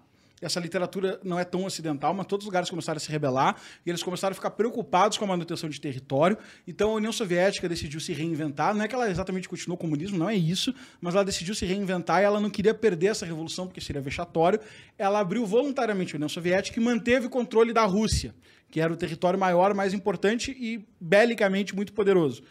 Essa 0.46 0.60
literatura 0.60 1.20
não 1.24 1.40
é 1.40 1.44
tão 1.44 1.66
ocidental, 1.66 2.14
mas 2.14 2.28
todos 2.28 2.44
os 2.44 2.48
lugares 2.48 2.70
começaram 2.70 2.98
a 2.98 3.00
se 3.00 3.12
rebelar 3.12 3.56
e 3.84 3.90
eles 3.90 4.04
começaram 4.04 4.32
a 4.32 4.36
ficar 4.36 4.52
preocupados 4.52 5.18
com 5.18 5.26
a 5.26 5.28
manutenção 5.28 5.68
de 5.68 5.82
território. 5.82 6.38
Então 6.68 6.92
a 6.92 6.94
União 6.94 7.12
Soviética 7.12 7.68
decidiu 7.68 8.00
se 8.00 8.14
reinventar. 8.14 8.76
Não 8.76 8.84
é 8.84 8.88
que 8.88 8.94
ela 8.94 9.10
exatamente 9.10 9.50
continuou 9.50 9.76
o 9.76 9.80
comunismo, 9.80 10.20
não 10.20 10.30
é 10.30 10.36
isso, 10.36 10.74
mas 11.02 11.16
ela 11.16 11.26
decidiu 11.26 11.56
se 11.56 11.66
reinventar 11.66 12.22
e 12.22 12.26
ela 12.26 12.40
não 12.40 12.52
queria 12.52 12.76
perder 12.76 13.08
essa 13.08 13.26
revolução 13.26 13.66
porque 13.66 13.82
seria 13.82 14.02
vexatório. 14.02 14.60
Ela 15.00 15.20
abriu 15.20 15.48
voluntariamente 15.48 16.14
a 16.14 16.18
União 16.18 16.30
Soviética 16.30 16.80
e 16.80 16.84
manteve 16.84 17.26
o 17.26 17.30
controle 17.30 17.74
da 17.74 17.84
Rússia, 17.84 18.36
que 18.70 18.80
era 18.80 18.94
o 18.94 18.96
território 18.96 19.40
maior, 19.40 19.74
mais 19.74 19.96
importante 19.96 20.52
e 20.52 20.86
belicamente 21.02 21.76
muito 21.76 21.92
poderoso 21.92 22.44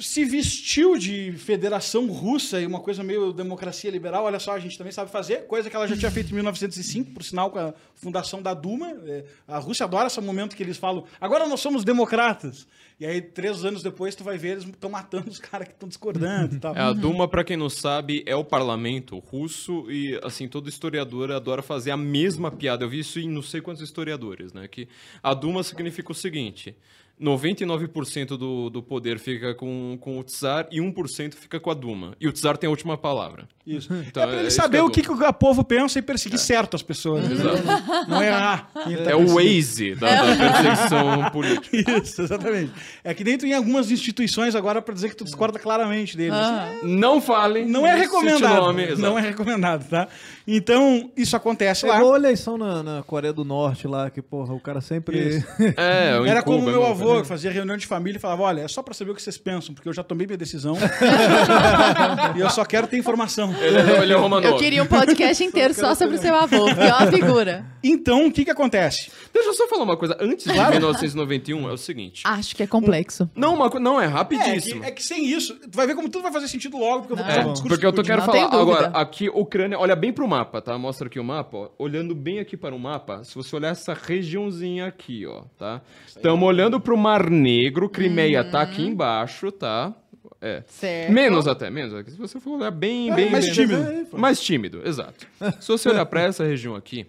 se 0.00 0.24
vestiu 0.24 0.96
de 0.96 1.32
federação 1.32 2.06
russa 2.06 2.60
e 2.60 2.66
uma 2.66 2.80
coisa 2.80 3.02
meio 3.02 3.32
democracia 3.32 3.90
liberal. 3.90 4.24
Olha 4.24 4.38
só, 4.38 4.52
a 4.52 4.58
gente 4.58 4.76
também 4.76 4.92
sabe 4.92 5.10
fazer, 5.10 5.46
coisa 5.46 5.68
que 5.68 5.76
ela 5.76 5.86
já 5.86 5.96
tinha 5.96 6.10
feito 6.10 6.30
em 6.30 6.34
1905, 6.34 7.12
por 7.12 7.22
sinal, 7.22 7.50
com 7.50 7.58
a 7.58 7.74
fundação 7.94 8.40
da 8.42 8.54
Duma. 8.54 8.90
É, 9.06 9.24
a 9.46 9.58
Rússia 9.58 9.84
adora 9.84 10.06
esse 10.06 10.20
momento 10.20 10.56
que 10.56 10.62
eles 10.62 10.76
falam, 10.76 11.04
agora 11.20 11.46
nós 11.46 11.60
somos 11.60 11.84
democratas. 11.84 12.66
E 13.00 13.06
aí, 13.06 13.20
três 13.20 13.64
anos 13.64 13.82
depois, 13.82 14.14
tu 14.14 14.24
vai 14.24 14.36
ver, 14.36 14.52
eles 14.52 14.64
estão 14.64 14.90
matando 14.90 15.30
os 15.30 15.38
caras 15.38 15.68
que 15.68 15.74
estão 15.74 15.88
discordando. 15.88 16.58
É, 16.74 16.80
a 16.80 16.92
Duma, 16.92 17.28
para 17.28 17.44
quem 17.44 17.56
não 17.56 17.70
sabe, 17.70 18.24
é 18.26 18.34
o 18.34 18.44
parlamento 18.44 19.18
russo 19.18 19.88
e, 19.90 20.18
assim, 20.22 20.48
todo 20.48 20.68
historiador 20.68 21.30
adora 21.30 21.62
fazer 21.62 21.92
a 21.92 21.96
mesma 21.96 22.50
piada. 22.50 22.84
Eu 22.84 22.88
vi 22.88 22.98
isso 23.00 23.20
em 23.20 23.28
não 23.28 23.42
sei 23.42 23.60
quantos 23.60 23.82
historiadores, 23.82 24.52
né? 24.52 24.66
Que 24.66 24.88
a 25.22 25.32
Duma 25.34 25.62
significa 25.62 26.10
o 26.12 26.14
seguinte... 26.14 26.76
99% 27.20 28.36
do, 28.36 28.70
do 28.70 28.82
poder 28.82 29.18
fica 29.18 29.54
com, 29.54 29.98
com 30.00 30.18
o 30.18 30.24
Tsar 30.24 30.66
e 30.70 30.80
1% 30.80 31.34
fica 31.34 31.58
com 31.58 31.70
a 31.70 31.74
Duma. 31.74 32.14
E 32.20 32.28
o 32.28 32.32
Tsar 32.32 32.56
tem 32.56 32.68
a 32.68 32.70
última 32.70 32.96
palavra. 32.96 33.48
Isso. 33.66 33.92
Então, 33.92 34.22
é 34.22 34.26
pra 34.26 34.36
ele 34.36 34.46
é 34.46 34.50
saber 34.50 34.80
o 34.80 34.88
que, 34.88 35.02
que 35.02 35.10
o 35.10 35.32
povo 35.32 35.62
pensa 35.62 35.98
e 35.98 36.02
perseguir 36.02 36.36
é. 36.36 36.42
certo 36.42 36.74
as 36.74 36.82
pessoas. 36.82 37.30
Exato. 37.30 37.62
Não. 38.08 38.22
É, 38.22 38.64
é 39.10 39.16
o 39.16 39.26
Waze 39.34 39.94
da, 39.94 40.24
da 40.24 40.36
perseguição 40.36 41.30
política. 41.30 41.76
Isso, 42.00 42.22
exatamente. 42.22 42.72
É 43.04 43.12
que 43.12 43.22
dentro 43.22 43.46
em 43.46 43.52
algumas 43.52 43.90
instituições 43.90 44.54
agora 44.54 44.80
para 44.80 44.94
dizer 44.94 45.10
que 45.10 45.16
tu 45.16 45.24
discorda 45.24 45.58
claramente 45.58 46.16
deles. 46.16 46.34
Ah. 46.34 46.70
Não 46.82 47.20
fale. 47.20 47.64
Não 47.64 47.86
é 47.86 47.94
recomendado. 47.94 48.66
Nome, 48.66 48.94
não 48.96 49.18
é 49.18 49.22
recomendado, 49.22 49.88
tá? 49.88 50.08
Então, 50.50 51.10
isso 51.14 51.36
acontece 51.36 51.84
é 51.84 51.90
lá. 51.90 51.98
Igual 51.98 52.14
a 52.14 52.16
eleição 52.16 52.56
na, 52.56 52.82
na, 52.82 53.02
Coreia 53.02 53.34
do 53.34 53.44
Norte 53.44 53.86
lá, 53.86 54.08
que, 54.08 54.22
porra, 54.22 54.54
o 54.54 54.60
cara 54.60 54.80
sempre... 54.80 55.44
é, 55.76 56.18
Era 56.26 56.42
como 56.42 56.60
o 56.60 56.62
meu 56.62 56.86
avô, 56.86 57.20
que 57.20 57.28
fazia 57.28 57.50
reunião 57.50 57.76
de 57.76 57.86
família 57.86 58.16
e 58.16 58.20
falava, 58.20 58.44
olha, 58.44 58.62
é 58.62 58.68
só 58.68 58.82
pra 58.82 58.94
saber 58.94 59.10
o 59.10 59.14
que 59.14 59.20
vocês 59.20 59.36
pensam, 59.36 59.74
porque 59.74 59.86
eu 59.86 59.92
já 59.92 60.02
tomei 60.02 60.26
minha 60.26 60.38
decisão 60.38 60.74
e 62.34 62.40
eu 62.40 62.48
só 62.48 62.64
quero 62.64 62.86
ter 62.86 62.96
informação. 62.96 63.54
Ele, 63.60 63.76
é, 63.76 64.02
ele 64.02 64.12
é 64.14 64.48
Eu 64.48 64.56
queria 64.56 64.82
um 64.82 64.86
podcast 64.86 65.44
inteiro 65.44 65.74
só 65.74 65.94
sobre 65.94 66.16
o 66.16 66.18
seu 66.18 66.34
avô, 66.34 66.64
pior 66.74 67.10
figura. 67.12 67.66
Então, 67.84 68.26
o 68.26 68.32
que 68.32 68.42
que 68.42 68.50
acontece? 68.50 69.10
Deixa 69.34 69.50
eu 69.50 69.52
só 69.52 69.68
falar 69.68 69.84
uma 69.84 69.98
coisa. 69.98 70.16
Antes 70.18 70.46
de 70.46 70.52
1991, 70.52 71.68
é 71.68 71.72
o 71.72 71.76
seguinte... 71.76 72.22
Acho 72.24 72.56
que 72.56 72.62
é 72.62 72.66
complexo. 72.66 73.28
Não, 73.36 73.52
uma, 73.52 73.68
não 73.78 74.00
é 74.00 74.06
rapidíssimo. 74.06 74.82
É 74.82 74.86
que, 74.86 74.88
é 74.88 74.90
que, 74.92 75.02
sem 75.04 75.26
isso, 75.26 75.54
tu 75.56 75.76
vai 75.76 75.86
ver 75.86 75.94
como 75.94 76.08
tudo 76.08 76.22
vai 76.22 76.32
fazer 76.32 76.48
sentido 76.48 76.78
logo, 76.78 77.00
porque 77.00 77.12
eu 77.12 77.16
vou 77.18 77.26
fazer 77.26 77.40
um 77.40 77.52
discurso 77.52 77.68
Porque 77.68 77.86
eu 77.86 77.92
tô, 77.92 78.02
quero 78.02 78.22
falar, 78.22 78.44
agora, 78.46 78.86
aqui, 78.94 79.28
Ucrânia, 79.28 79.78
olha 79.78 79.94
bem 79.94 80.10
pro 80.10 80.26
mapa, 80.38 80.62
tá? 80.62 80.78
Mostra 80.78 81.08
aqui 81.08 81.18
o 81.18 81.24
mapa, 81.24 81.56
ó. 81.56 81.70
Olhando 81.78 82.14
bem 82.14 82.38
aqui 82.38 82.56
para 82.56 82.74
o 82.74 82.78
mapa, 82.78 83.24
se 83.24 83.34
você 83.34 83.54
olhar 83.56 83.70
essa 83.70 83.92
regiãozinha 83.92 84.86
aqui, 84.86 85.26
ó, 85.26 85.42
tá? 85.58 85.82
Estamos 86.06 86.46
olhando 86.46 86.80
para 86.80 86.94
o 86.94 86.96
Mar 86.96 87.28
Negro, 87.28 87.88
Crimeia 87.88 88.42
uhum. 88.42 88.50
tá 88.50 88.62
aqui 88.62 88.82
embaixo, 88.82 89.50
tá? 89.50 89.92
É. 90.40 90.62
Certo. 90.68 91.12
Menos 91.12 91.48
até, 91.48 91.68
menos. 91.68 91.92
Se 92.06 92.16
você 92.16 92.38
for 92.38 92.58
olhar 92.58 92.70
bem, 92.70 93.10
é, 93.10 93.14
bem... 93.14 93.30
Mais 93.30 93.46
bem, 93.46 93.54
tímido. 93.54 93.82
Bem, 93.82 94.06
mais 94.12 94.40
tímido, 94.40 94.86
exato. 94.86 95.26
Se 95.60 95.68
você 95.68 95.88
olhar 95.88 96.06
para 96.06 96.22
essa 96.22 96.44
região 96.44 96.76
aqui, 96.76 97.06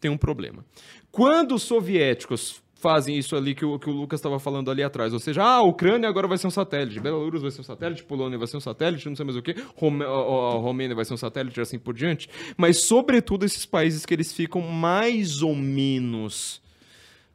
tem 0.00 0.10
um 0.10 0.16
problema. 0.16 0.64
Quando 1.12 1.54
os 1.54 1.62
soviéticos 1.62 2.60
fazem 2.76 3.16
isso 3.16 3.34
ali 3.34 3.54
que 3.54 3.64
o, 3.64 3.78
que 3.78 3.88
o 3.88 3.92
Lucas 3.92 4.20
estava 4.20 4.38
falando 4.38 4.70
ali 4.70 4.82
atrás. 4.82 5.12
Ou 5.12 5.18
seja, 5.18 5.42
ah, 5.42 5.56
a 5.56 5.62
Ucrânia 5.62 6.08
agora 6.08 6.28
vai 6.28 6.38
ser 6.38 6.46
um 6.46 6.50
satélite, 6.50 7.00
Belarus 7.00 7.42
vai 7.42 7.50
ser 7.50 7.60
um 7.62 7.64
satélite, 7.64 8.04
Polônia 8.04 8.38
vai 8.38 8.46
ser 8.46 8.58
um 8.58 8.60
satélite, 8.60 9.08
não 9.08 9.16
sei 9.16 9.24
mais 9.24 9.36
o 9.36 9.42
que, 9.42 9.52
a 9.52 10.58
Romênia 10.58 10.94
vai 10.94 11.04
ser 11.04 11.14
um 11.14 11.16
satélite, 11.16 11.60
assim 11.60 11.78
por 11.78 11.94
diante. 11.94 12.28
Mas, 12.56 12.84
sobretudo, 12.84 13.44
esses 13.44 13.66
países 13.66 14.04
que 14.04 14.14
eles 14.14 14.32
ficam 14.32 14.60
mais 14.60 15.42
ou 15.42 15.54
menos 15.54 16.62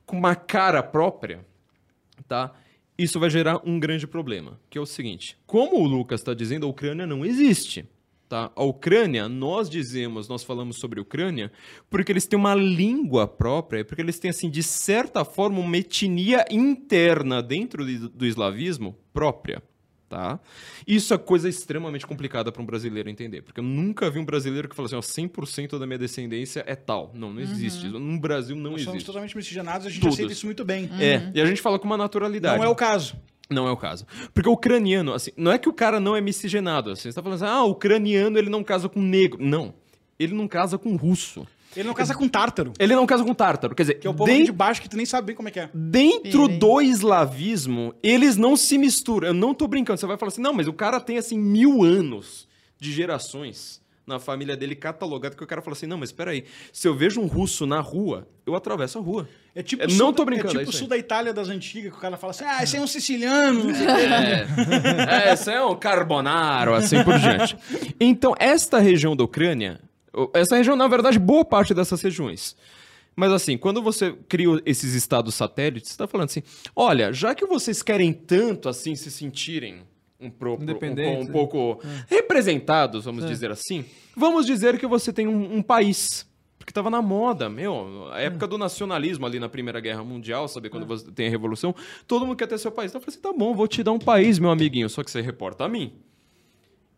com 0.06 0.18
uma 0.18 0.36
cara 0.36 0.84
própria, 0.84 1.46
tá? 2.28 2.54
Isso 2.98 3.20
vai 3.20 3.30
gerar 3.30 3.62
um 3.66 3.80
grande 3.80 4.06
problema, 4.06 4.60
que 4.70 4.78
é 4.78 4.82
o 4.82 4.86
seguinte: 4.86 5.38
como 5.48 5.82
o 5.82 5.88
Lucas 5.88 6.22
está 6.22 6.34
dizendo, 6.34 6.68
a 6.68 6.70
Ucrânia 6.70 7.08
não 7.08 7.26
existe. 7.26 7.88
Tá? 8.32 8.50
A 8.56 8.64
Ucrânia, 8.64 9.28
nós 9.28 9.70
dizemos, 9.70 10.30
nós 10.30 10.42
falamos 10.42 10.78
sobre 10.78 11.00
a 11.00 11.02
Ucrânia, 11.02 11.52
porque 11.90 12.14
eles 12.14 12.26
têm 12.26 12.40
uma 12.40 12.56
língua 12.56 13.28
própria, 13.28 13.84
porque 13.84 14.02
eles 14.02 14.20
têm, 14.20 14.30
assim, 14.30 14.50
de 14.50 14.64
certa 14.64 15.26
forma, 15.26 15.60
uma 15.60 15.76
etnia 15.76 16.46
interna 16.50 17.44
dentro 17.44 17.86
do 17.86 18.26
eslavismo 18.26 18.98
própria. 19.12 19.62
Tá? 20.08 20.40
Isso 20.88 21.14
é 21.14 21.18
coisa 21.18 21.50
extremamente 21.50 22.08
complicada 22.08 22.54
para 22.54 22.62
um 22.62 22.66
brasileiro 22.66 23.10
entender, 23.10 23.42
porque 23.42 23.60
eu 23.60 23.66
nunca 23.66 24.10
vi 24.10 24.20
um 24.20 24.26
brasileiro 24.26 24.70
que 24.70 24.78
fala 24.78 24.86
assim, 24.86 24.96
ó, 24.96 25.02
100% 25.02 25.78
da 25.78 25.86
minha 25.86 26.00
descendência 26.00 26.64
é 26.66 26.76
tal. 26.76 27.12
Não, 27.14 27.34
não 27.34 27.42
existe. 27.42 27.88
Uhum. 27.88 28.00
No 28.00 28.18
Brasil 28.18 28.56
não 28.56 28.72
Nós 28.72 28.76
existe. 28.76 28.86
Somos 28.92 29.04
totalmente 29.04 29.36
miscigenados, 29.36 29.88
a 29.88 29.90
gente 29.90 30.00
Todos. 30.00 30.16
aceita 30.16 30.32
isso 30.32 30.46
muito 30.46 30.64
bem. 30.64 30.90
É, 31.02 31.18
uhum. 31.18 31.32
e 31.36 31.42
a 31.42 31.46
gente 31.46 31.62
fala 31.62 31.78
com 31.78 31.86
uma 31.86 31.98
naturalidade. 31.98 32.60
Não 32.60 32.64
é 32.64 32.70
o 32.70 32.76
caso. 32.76 33.14
Não 33.52 33.68
é 33.68 33.72
o 33.72 33.78
caso. 33.78 34.06
Porque 34.34 34.50
o 34.50 34.54
ucraniano, 34.54 35.14
assim, 35.14 35.32
não 35.36 35.52
é 35.52 35.58
que 35.58 35.70
o 35.70 35.74
cara 35.74 36.00
não 36.00 36.16
é 36.16 36.22
miscigenado. 36.22 36.92
Assim, 36.92 37.04
você 37.04 37.10
está 37.10 37.22
falando 37.22 37.44
assim, 37.44 37.54
ah, 37.54 37.64
o 37.64 37.72
ucraniano 37.72 38.38
ele 38.38 38.50
não 38.50 38.64
casa 38.64 38.88
com 38.88 39.02
negro. 39.02 39.38
Não. 39.44 39.74
Ele 40.18 40.34
não 40.34 40.48
casa 40.48 40.78
com 40.78 40.96
russo. 40.96 41.46
Ele 41.76 41.88
não 41.88 41.94
casa 41.94 42.14
com 42.14 42.28
tártaro. 42.28 42.74
Ele 42.80 42.96
não 42.96 43.06
casa 43.06 43.24
com 43.24 43.34
tártaro. 43.34 43.74
Quer 43.76 43.84
dizer, 43.84 43.94
que 43.96 44.08
é 44.08 44.10
o 44.10 44.14
povo 44.14 44.30
dentro, 44.30 44.46
de 44.46 44.52
baixo 44.52 44.82
que 44.82 44.90
tu 44.90 44.98
nem 44.98 45.06
sabe 45.06 45.28
bem 45.28 45.36
como 45.36 45.48
é 45.48 45.52
que 45.52 45.60
é. 45.60 45.70
Dentro 45.74 46.48
do 46.48 46.82
eslavismo, 46.82 47.94
eles 48.04 48.38
não 48.38 48.56
se 48.56 48.78
misturam. 48.78 49.30
Eu 49.30 49.34
não 49.34 49.54
tô 49.54 49.68
brincando. 49.68 50.00
Você 50.00 50.06
vai 50.06 50.18
falar 50.18 50.30
assim, 50.30 50.42
não, 50.42 50.54
mas 50.54 50.68
o 50.68 50.74
cara 50.74 51.00
tem 51.00 51.18
assim 51.18 51.40
mil 51.40 51.84
anos 51.84 52.48
de 52.80 52.92
gerações 52.92 53.81
na 54.06 54.20
família 54.20 54.58
dele 54.58 54.76
catalogado 54.76 55.36
que 55.36 55.44
o 55.44 55.48
cara 55.48 55.62
fala 55.62 55.76
assim: 55.76 55.88
não, 55.88 55.98
mas 55.98 56.10
espera 56.10 56.32
aí, 56.32 56.46
se 56.72 56.88
eu 56.88 56.96
vejo 56.96 57.22
um 57.22 57.28
russo 57.28 57.66
na 57.66 57.80
rua, 57.80 58.28
eu 58.46 58.56
atravesso 58.56 58.98
a 58.98 59.02
rua. 59.02 59.28
É 59.54 59.62
tipo, 59.62 59.84
é, 59.84 59.88
não 59.88 60.08
sul, 60.08 60.14
tô 60.14 60.26
brincando, 60.26 60.50
é 60.50 60.60
tipo 60.60 60.72
é 60.72 60.74
o 60.74 60.78
sul 60.78 60.88
da 60.88 60.98
Itália 60.98 61.34
das 61.34 61.50
antigas, 61.50 61.92
que 61.92 61.98
o 61.98 62.02
cara 62.02 62.18
fala 62.18 62.32
assim: 62.32 62.44
ah, 62.46 62.64
esse 62.64 62.78
é 62.78 62.82
um 62.82 62.88
siciliano, 62.88 63.64
não 63.64 63.76
sei 63.76 63.88
é. 63.88 65.28
é, 65.30 65.34
esse 65.34 65.52
é 65.52 65.64
um 65.64 65.76
carbonaro, 65.76 66.74
assim 66.74 67.04
por 67.04 67.18
diante. 67.20 67.58
Então, 68.00 68.34
esta 68.40 68.80
região 68.80 69.16
da 69.16 69.24
Ucrânia, 69.24 69.80
essa 70.34 70.56
região, 70.56 70.76
na 70.76 70.88
verdade, 70.88 71.20
boa 71.20 71.46
parte 71.46 71.74
dessas 71.74 72.02
regiões. 72.02 72.56
Mas 73.16 73.32
assim, 73.32 73.58
quando 73.58 73.82
você 73.82 74.14
cria 74.28 74.48
esses 74.66 74.94
estados 74.94 75.36
satélites, 75.36 75.90
você 75.90 75.94
está 75.94 76.08
falando 76.08 76.30
assim: 76.30 76.44
olha, 76.76 77.12
já 77.12 77.36
que 77.36 77.46
vocês 77.46 77.82
querem 77.82 78.14
tanto 78.14 78.70
assim 78.70 78.96
se 78.96 79.12
sentirem 79.12 79.84
um, 80.22 80.30
pro, 80.30 80.54
um, 80.54 80.64
um, 80.64 81.22
um 81.22 81.28
pouco 81.28 81.80
é. 81.84 82.16
representados, 82.16 83.06
vamos 83.06 83.24
é. 83.26 83.28
dizer 83.28 83.52
assim, 83.52 83.86
vamos 84.16 84.46
dizer 84.46 84.78
que 84.78 84.88
você 84.88 85.12
tem 85.12 85.28
um, 85.28 85.58
um 85.58 85.62
país. 85.62 86.30
Porque 86.58 86.70
estava 86.70 86.92
na 86.92 87.02
moda, 87.02 87.50
meu, 87.50 88.08
a 88.12 88.20
época 88.20 88.46
do 88.46 88.56
nacionalismo 88.56 89.26
ali 89.26 89.40
na 89.40 89.50
Primeira 89.50 89.80
Guerra 89.80 90.04
Mundial, 90.04 90.48
sabe? 90.48 90.70
Quando 90.70 90.84
é. 90.84 90.86
você 90.86 91.12
tem 91.12 91.28
a 91.28 91.30
Revolução, 91.30 91.74
todo 92.08 92.24
mundo 92.24 92.38
quer 92.38 92.48
ter 92.48 92.60
seu 92.60 92.72
país. 92.72 92.92
Então 92.92 93.00
eu 93.00 93.04
falei 93.04 93.16
assim: 93.18 93.22
tá 93.22 93.34
bom, 93.34 93.56
vou 93.56 93.68
te 93.68 93.82
dar 93.82 93.92
um 93.92 94.00
país, 94.00 94.38
meu 94.38 94.52
amiguinho, 94.52 94.88
só 94.88 95.04
que 95.04 95.10
você 95.10 95.22
reporta 95.22 95.66
a 95.66 95.68
mim. 95.68 95.92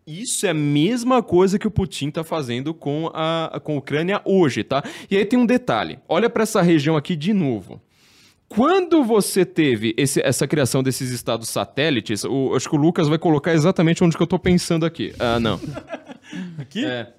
Isso 0.06 0.46
é 0.46 0.50
a 0.50 0.54
mesma 0.54 1.24
coisa 1.24 1.58
que 1.58 1.66
o 1.66 1.72
Putin 1.72 2.10
está 2.10 2.26
fazendo 2.26 2.74
com 2.74 3.10
a, 3.14 3.62
com 3.64 3.76
a 3.76 3.78
Ucrânia 3.78 4.22
hoje, 4.26 4.64
tá? 4.64 4.84
E 5.10 5.16
aí 5.16 5.24
tem 5.24 5.40
um 5.40 5.46
detalhe. 5.46 5.98
Olha 6.10 6.30
para 6.30 6.44
essa 6.44 6.62
região 6.62 6.98
aqui 6.98 7.16
de 7.16 7.32
novo. 7.32 7.82
Quando 8.56 9.04
você 9.04 9.45
teve 9.45 9.95
esse, 9.97 10.22
essa 10.22 10.47
criação 10.47 10.84
desses 10.84 11.10
estados 11.10 11.49
satélites, 11.49 12.24
o, 12.24 12.54
acho 12.56 12.70
que 12.70 12.76
o 12.76 12.80
Lucas 12.80 13.08
vai 13.08 13.18
colocar 13.18 13.51
exatamente 13.54 14.04
onde 14.04 14.16
que 14.16 14.22
eu 14.22 14.26
estou 14.26 14.38
pensando 14.38 14.86
aqui. 14.86 15.14
Ah, 15.18 15.39
não. 15.39 15.60
aqui? 16.60 16.86
É. 16.86 17.14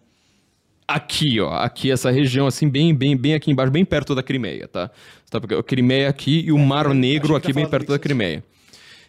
Aqui, 0.87 1.41
ó. 1.41 1.55
Aqui, 1.55 1.91
essa 1.91 2.11
região, 2.11 2.47
assim, 2.47 2.69
bem, 2.69 2.95
bem, 2.95 3.17
bem 3.17 3.35
aqui 3.35 3.51
embaixo, 3.51 3.73
bem 3.73 3.85
perto 3.85 4.15
da 4.15 4.23
Crimeia, 4.23 4.69
tá? 4.69 4.91
tá 5.29 5.41
porque 5.41 5.55
a 5.55 5.63
Crimeia 5.63 6.09
aqui 6.09 6.41
e 6.47 6.53
o 6.53 6.59
é, 6.59 6.65
Mar 6.65 6.95
Negro 6.95 7.35
aqui, 7.35 7.53
bem 7.53 7.69
perto 7.69 7.89
da 7.89 7.99
Crimeia. 7.99 8.45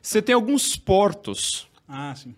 Você 0.01 0.21
tem 0.21 0.34
alguns 0.34 0.76
portos. 0.76 1.67
Ah, 1.88 2.15
sim. 2.15 2.34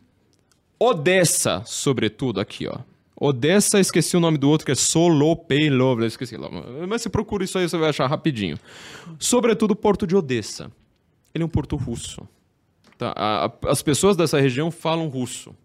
Odessa, 0.78 1.64
sobretudo, 1.66 2.42
aqui, 2.42 2.68
ó. 2.68 2.80
Odessa, 3.20 3.80
esqueci 3.80 4.16
o 4.16 4.20
nome 4.20 4.38
do 4.38 4.48
outro, 4.48 4.64
que 4.64 4.72
é 4.72 4.76
Solopelov, 4.76 6.04
esqueci 6.04 6.38
lá. 6.38 6.50
Mas 6.88 7.02
se 7.02 7.10
procura 7.10 7.44
isso 7.44 7.58
aí, 7.58 7.68
você 7.68 7.78
vai 7.78 7.90
achar 7.90 8.06
rapidinho. 8.06 8.60
Sobretudo 9.18 9.72
o 9.72 9.76
porto 9.76 10.06
de 10.06 10.16
Odessa. 10.16 10.72
Ele 11.34 11.44
é 11.44 11.46
um 11.46 11.50
porto 11.50 11.76
russo. 11.76 12.28
Tá? 12.96 13.14
A, 13.16 13.46
a, 13.46 13.52
as 13.72 13.82
pessoas 13.82 14.16
dessa 14.16 14.40
região 14.40 14.70
falam 14.70 15.08
russo. 15.08 15.56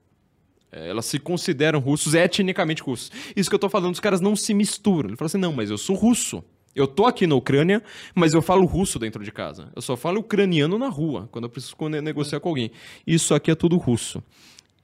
É, 0.70 0.88
elas 0.88 1.04
se 1.04 1.18
consideram 1.18 1.78
russos, 1.78 2.14
etnicamente 2.14 2.82
russos. 2.82 3.10
Isso 3.36 3.50
que 3.50 3.54
eu 3.54 3.60
tô 3.60 3.68
falando, 3.68 3.92
os 3.92 4.00
caras 4.00 4.22
não 4.22 4.34
se 4.34 4.54
misturam. 4.54 5.10
Ele 5.10 5.16
fala 5.16 5.26
assim, 5.26 5.38
não, 5.38 5.52
mas 5.52 5.70
eu 5.70 5.76
sou 5.76 5.94
russo. 5.94 6.42
Eu 6.74 6.86
tô 6.86 7.04
aqui 7.04 7.26
na 7.26 7.34
Ucrânia, 7.34 7.82
mas 8.14 8.32
eu 8.32 8.40
falo 8.40 8.64
russo 8.64 8.98
dentro 8.98 9.22
de 9.22 9.30
casa. 9.30 9.70
Eu 9.76 9.82
só 9.82 9.94
falo 9.94 10.20
ucraniano 10.20 10.78
na 10.78 10.88
rua, 10.88 11.28
quando 11.30 11.44
eu 11.44 11.50
preciso 11.50 11.76
negociar 12.02 12.40
com 12.40 12.48
alguém. 12.48 12.70
Isso 13.06 13.34
aqui 13.34 13.50
é 13.50 13.54
tudo 13.54 13.76
russo 13.76 14.22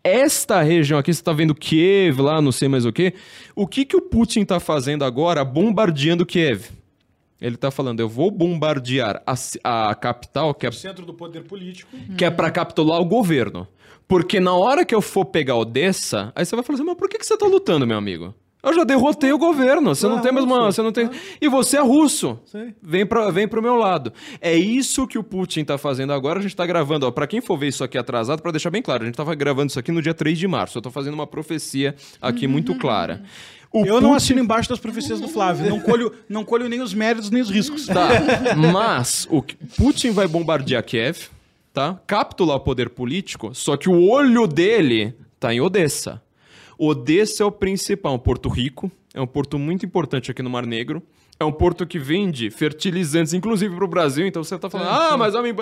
esta 0.08 0.62
região 0.62 0.98
aqui, 0.98 1.12
você 1.12 1.22
tá 1.22 1.32
vendo 1.32 1.54
Kiev 1.54 2.20
lá, 2.20 2.40
não 2.40 2.52
sei 2.52 2.68
mais 2.68 2.84
o 2.84 2.92
quê. 2.92 3.14
O 3.54 3.66
que, 3.66 3.84
que 3.84 3.96
o 3.96 4.00
Putin 4.02 4.44
tá 4.44 4.58
fazendo 4.60 5.04
agora 5.04 5.44
bombardeando 5.44 6.24
Kiev? 6.26 6.66
Ele 7.40 7.56
tá 7.56 7.70
falando, 7.70 8.00
eu 8.00 8.08
vou 8.08 8.30
bombardear 8.30 9.22
a, 9.26 9.90
a 9.90 9.94
capital, 9.94 10.52
que 10.52 10.66
é 10.66 10.68
O 10.68 10.72
centro 10.72 11.06
do 11.06 11.14
poder 11.14 11.42
político. 11.44 11.96
que 12.16 12.24
é 12.24 12.30
pra 12.30 12.50
capitular 12.50 13.00
o 13.00 13.04
governo. 13.04 13.66
Porque 14.08 14.40
na 14.40 14.54
hora 14.54 14.84
que 14.84 14.94
eu 14.94 15.00
for 15.02 15.24
pegar 15.26 15.54
Odessa, 15.56 16.32
aí 16.34 16.44
você 16.44 16.56
vai 16.56 16.64
falar 16.64 16.78
assim, 16.78 16.86
mas 16.86 16.96
por 16.96 17.08
que, 17.08 17.18
que 17.18 17.26
você 17.26 17.36
tá 17.36 17.46
lutando, 17.46 17.86
meu 17.86 17.96
amigo? 17.96 18.34
Eu 18.60 18.74
já 18.74 18.82
derrotei 18.82 19.32
o 19.32 19.38
governo, 19.38 19.94
você 19.94 20.06
Tu 20.06 20.10
não 20.10 20.18
é 20.18 20.20
tem 20.20 20.32
mais 20.32 20.44
uma... 20.44 20.64
Você 20.66 20.82
não 20.82 20.90
tem... 20.90 21.08
E 21.40 21.48
você 21.48 21.76
é 21.76 21.80
russo. 21.80 22.40
Sim. 22.44 22.74
Vem, 22.82 23.06
pra, 23.06 23.30
vem 23.30 23.46
pro 23.46 23.62
meu 23.62 23.76
lado. 23.76 24.12
É 24.40 24.56
isso 24.56 25.06
que 25.06 25.16
o 25.16 25.22
Putin 25.22 25.64
tá 25.64 25.78
fazendo 25.78 26.12
agora. 26.12 26.40
A 26.40 26.42
gente 26.42 26.56
tá 26.56 26.66
gravando, 26.66 27.06
ó. 27.06 27.10
Pra 27.12 27.26
quem 27.28 27.40
for 27.40 27.56
ver 27.56 27.68
isso 27.68 27.84
aqui 27.84 27.96
atrasado, 27.96 28.42
pra 28.42 28.50
deixar 28.50 28.70
bem 28.70 28.82
claro, 28.82 29.04
a 29.04 29.06
gente 29.06 29.14
tava 29.14 29.32
gravando 29.36 29.68
isso 29.70 29.78
aqui 29.78 29.92
no 29.92 30.02
dia 30.02 30.12
3 30.12 30.36
de 30.36 30.48
março. 30.48 30.76
Eu 30.78 30.82
tô 30.82 30.90
fazendo 30.90 31.14
uma 31.14 31.26
profecia 31.26 31.94
aqui 32.20 32.48
muito 32.48 32.74
clara. 32.74 33.22
O 33.72 33.84
Eu 33.86 34.00
não 34.00 34.10
Putin- 34.10 34.14
assino 34.16 34.40
embaixo 34.40 34.68
das 34.68 34.80
profecias 34.80 35.20
do 35.20 35.28
Flávio. 35.28 35.68
Não 35.70 35.78
colho, 35.78 36.12
não 36.28 36.44
colho 36.44 36.68
nem 36.68 36.80
os 36.80 36.92
méritos 36.92 37.30
nem 37.30 37.42
os 37.42 37.50
riscos. 37.50 37.86
Tá, 37.86 38.08
mas 38.72 39.28
o 39.30 39.42
Putin 39.76 40.10
vai 40.10 40.26
bombardear 40.26 40.82
Kiev, 40.82 41.28
tá? 41.72 42.00
Capturar 42.06 42.56
o 42.56 42.60
poder 42.60 42.88
político, 42.90 43.54
só 43.54 43.76
que 43.76 43.88
o 43.88 44.08
olho 44.08 44.46
dele 44.46 45.14
tá 45.38 45.54
em 45.54 45.60
Odessa. 45.60 46.20
Odessa 46.78 47.42
é 47.42 47.46
o 47.46 47.50
principal, 47.50 48.14
um 48.14 48.18
porto 48.18 48.48
rico, 48.48 48.90
é 49.12 49.20
um 49.20 49.26
porto 49.26 49.58
muito 49.58 49.84
importante 49.84 50.30
aqui 50.30 50.42
no 50.42 50.48
Mar 50.50 50.64
Negro. 50.64 51.02
É 51.40 51.44
um 51.44 51.52
porto 51.52 51.86
que 51.86 51.98
vende 51.98 52.50
fertilizantes, 52.50 53.32
inclusive 53.32 53.74
pro 53.74 53.86
Brasil. 53.86 54.26
Então 54.26 54.42
você 54.42 54.58
tá 54.58 54.68
falando, 54.70 54.88
ah, 54.90 55.16
mas... 55.16 55.34
homem, 55.34 55.54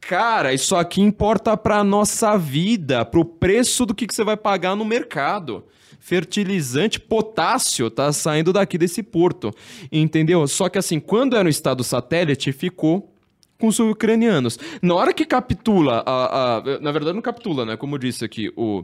Cara, 0.00 0.52
isso 0.54 0.74
aqui 0.74 1.02
importa 1.02 1.54
pra 1.58 1.84
nossa 1.84 2.36
vida, 2.38 3.04
pro 3.04 3.22
preço 3.24 3.84
do 3.84 3.94
que, 3.94 4.06
que 4.06 4.14
você 4.14 4.24
vai 4.24 4.36
pagar 4.36 4.74
no 4.74 4.84
mercado. 4.84 5.62
Fertilizante, 6.00 6.98
potássio, 6.98 7.90
tá 7.90 8.10
saindo 8.12 8.52
daqui 8.52 8.76
desse 8.78 9.02
porto. 9.02 9.52
Entendeu? 9.92 10.46
Só 10.48 10.68
que 10.68 10.78
assim, 10.78 10.98
quando 10.98 11.34
era 11.34 11.44
no 11.44 11.50
estado 11.50 11.84
satélite, 11.84 12.50
ficou 12.50 13.12
com 13.58 13.68
os 13.68 13.78
ucranianos. 13.78 14.58
Na 14.80 14.94
hora 14.94 15.12
que 15.12 15.26
capitula, 15.26 16.02
a, 16.06 16.56
a- 16.56 16.80
na 16.80 16.90
verdade 16.90 17.14
não 17.14 17.22
capitula, 17.22 17.64
né? 17.66 17.76
Como 17.76 17.98
disse 17.98 18.24
aqui 18.24 18.50
o, 18.56 18.82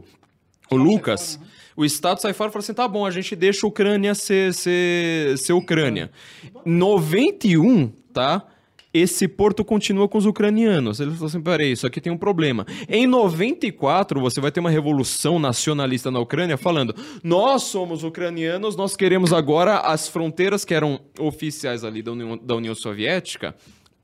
o 0.69 0.75
Lucas, 0.77 1.39
o 1.77 1.85
Estado 1.85 2.19
sai 2.19 2.33
fora 2.33 2.49
e 2.49 2.51
fala 2.51 2.63
assim: 2.63 2.73
tá 2.73 2.87
bom, 2.87 3.05
a 3.05 3.11
gente 3.11 3.35
deixa 3.35 3.65
a 3.65 3.69
Ucrânia 3.69 4.15
ser, 4.15 4.51
ser, 4.53 5.37
ser 5.37 5.53
Ucrânia. 5.53 6.09
91, 6.65 7.89
tá? 8.11 8.43
Esse 8.91 9.27
porto 9.27 9.63
continua 9.63 10.07
com 10.07 10.17
os 10.17 10.25
ucranianos. 10.25 10.99
Ele 10.99 11.11
falou 11.11 11.27
assim: 11.27 11.39
peraí, 11.39 11.71
isso 11.71 11.85
aqui 11.85 12.01
tem 12.01 12.11
um 12.11 12.17
problema. 12.17 12.65
Em 12.89 13.05
94, 13.05 14.19
você 14.19 14.41
vai 14.41 14.51
ter 14.51 14.59
uma 14.59 14.71
revolução 14.71 15.37
nacionalista 15.37 16.09
na 16.09 16.19
Ucrânia 16.19 16.57
falando: 16.57 16.95
nós 17.23 17.63
somos 17.63 18.03
ucranianos, 18.03 18.75
nós 18.75 18.95
queremos 18.95 19.31
agora 19.31 19.77
as 19.77 20.07
fronteiras 20.07 20.65
que 20.65 20.73
eram 20.73 20.99
oficiais 21.19 21.83
ali 21.83 22.01
da 22.01 22.11
União, 22.11 22.37
da 22.37 22.55
União 22.55 22.73
Soviética 22.73 23.53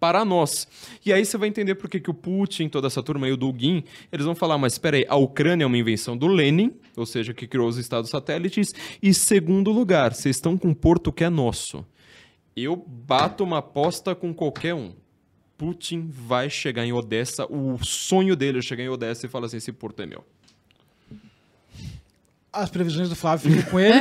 para 0.04 0.26
nós. 0.26 0.68
E 1.06 1.14
aí 1.14 1.26
você 1.26 1.38
vai 1.38 1.47
entender 1.47 1.76
por 1.76 1.89
que, 1.89 1.97
que 1.97 2.12
o 2.12 2.14
Putin, 2.14 2.68
toda 2.68 2.88
essa 2.88 3.01
turma 3.01 3.26
aí, 3.26 3.32
o 3.32 3.38
Dugin, 3.38 3.86
eles 4.12 4.26
vão 4.26 4.36
falar, 4.36 4.58
mas 4.58 4.74
espera 4.74 4.97
aí, 4.97 5.06
a 5.08 5.16
Ucrânia 5.16 5.64
é 5.64 5.66
uma 5.66 5.78
invenção 5.78 6.18
do 6.18 6.28
Lenin, 6.28 6.74
ou 6.97 7.06
seja, 7.06 7.34
que 7.34 7.47
criou 7.47 7.70
os 7.70 7.78
estados 7.78 8.10
satélites, 8.10 8.76
e 9.01 9.14
segundo 9.14 9.72
lugar, 9.72 10.14
vocês 10.14 10.36
estão 10.36 10.58
com 10.58 10.68
um 10.68 10.74
porto 10.74 11.10
que 11.10 11.24
é 11.24 11.30
nosso. 11.30 11.86
Eu 12.54 12.76
bato 12.76 13.45
uma 13.45 13.60
aposta 13.60 14.14
com 14.14 14.34
qualquer 14.34 14.74
um. 14.74 14.91
Putin 15.58 16.10
vai 16.12 16.49
chegar 16.49 16.86
em 16.86 16.91
Odessa, 16.91 17.45
o 17.49 17.78
sonho 17.82 18.36
dele 18.36 18.60
é 18.60 18.62
chegar 18.62 18.84
em 18.84 18.89
Odessa 18.89 19.26
e 19.26 19.30
falar 19.30 19.45
assim, 19.45 19.56
esse 19.56 19.72
porto 19.72 20.01
é 20.01 20.06
meu. 20.06 20.26
As 22.54 22.70
previsões 22.70 23.10
do 23.10 23.16
Flávio 23.16 23.49
ficam 23.51 23.72
com 23.72 23.80
ele. 23.80 23.97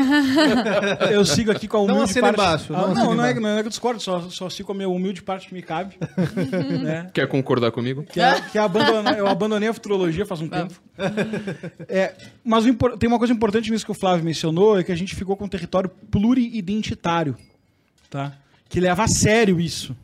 Eu 1.11 1.25
sigo 1.25 1.51
aqui 1.51 1.67
com 1.67 1.79
a 1.79 1.81
humilde 1.81 1.99
Não 1.99 2.05
assina 2.05 2.33
parte... 2.33 2.41
embaixo, 2.41 2.75
Ah, 2.75 2.89
não 2.89 2.95
Não, 2.95 3.15
não, 3.15 3.25
é, 3.25 3.35
não 3.35 3.49
é 3.49 3.61
que 3.63 3.67
eu 3.67 3.71
discordo, 3.71 3.99
só, 3.99 4.29
só 4.29 4.51
sigo 4.51 4.67
com 4.67 4.73
a 4.73 4.77
minha 4.77 4.89
humilde 4.91 5.23
parte 5.23 5.49
que 5.49 5.55
me 5.55 5.63
cabe. 5.63 5.97
né? 6.85 7.09
Quer 7.15 7.27
concordar 7.29 7.71
comigo? 7.73 8.03
Que, 8.03 8.21
é, 8.21 8.41
que 8.43 8.59
é 8.59 8.61
abandonar- 8.61 9.17
eu 9.19 9.27
abandonei 9.27 9.71
a 9.71 9.73
futurologia 9.73 10.27
faz 10.27 10.43
um 10.43 10.49
tempo. 10.49 10.75
É, 11.89 12.15
mas 12.45 12.67
o 12.67 12.75
tem 12.99 13.09
uma 13.09 13.19
coisa 13.19 13.33
importante 13.33 13.71
nisso 13.71 13.87
que 13.87 13.91
o 13.91 13.95
Flávio 13.95 14.23
mencionou, 14.25 14.79
é 14.79 14.85
que 14.85 14.93
a 14.93 14.97
gente 14.97 15.15
ficou 15.15 15.35
com 15.35 15.47
um 15.47 15.49
território 15.49 15.91
pluriidentitário, 16.11 17.35
tá? 18.11 18.33
Que 18.69 18.81
leva 18.81 19.05
a 19.05 19.09
sério 19.09 19.59
isso. 19.59 19.97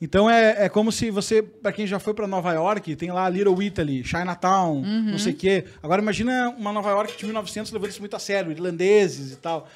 Então 0.00 0.30
é, 0.30 0.66
é 0.66 0.68
como 0.68 0.92
se 0.92 1.10
você, 1.10 1.42
pra 1.42 1.72
quem 1.72 1.86
já 1.86 1.98
foi 1.98 2.14
pra 2.14 2.26
Nova 2.26 2.52
York, 2.52 2.94
tem 2.94 3.10
lá 3.10 3.28
Little 3.28 3.60
Italy, 3.60 4.04
Chinatown, 4.04 4.82
não 5.10 5.18
sei 5.18 5.32
o 5.32 5.36
quê. 5.36 5.64
Agora 5.82 6.00
imagina 6.00 6.50
uma 6.56 6.72
Nova 6.72 6.90
York 6.90 7.16
de 7.16 7.24
1900 7.24 7.72
levando 7.72 7.90
isso 7.90 8.00
muito 8.00 8.14
a 8.14 8.18
sério, 8.18 8.52
irlandeses 8.52 9.32
e 9.32 9.36
tal. 9.36 9.68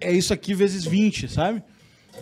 É 0.00 0.12
isso 0.12 0.34
aqui 0.34 0.54
vezes 0.54 0.84
20, 0.84 1.28
sabe? 1.28 1.62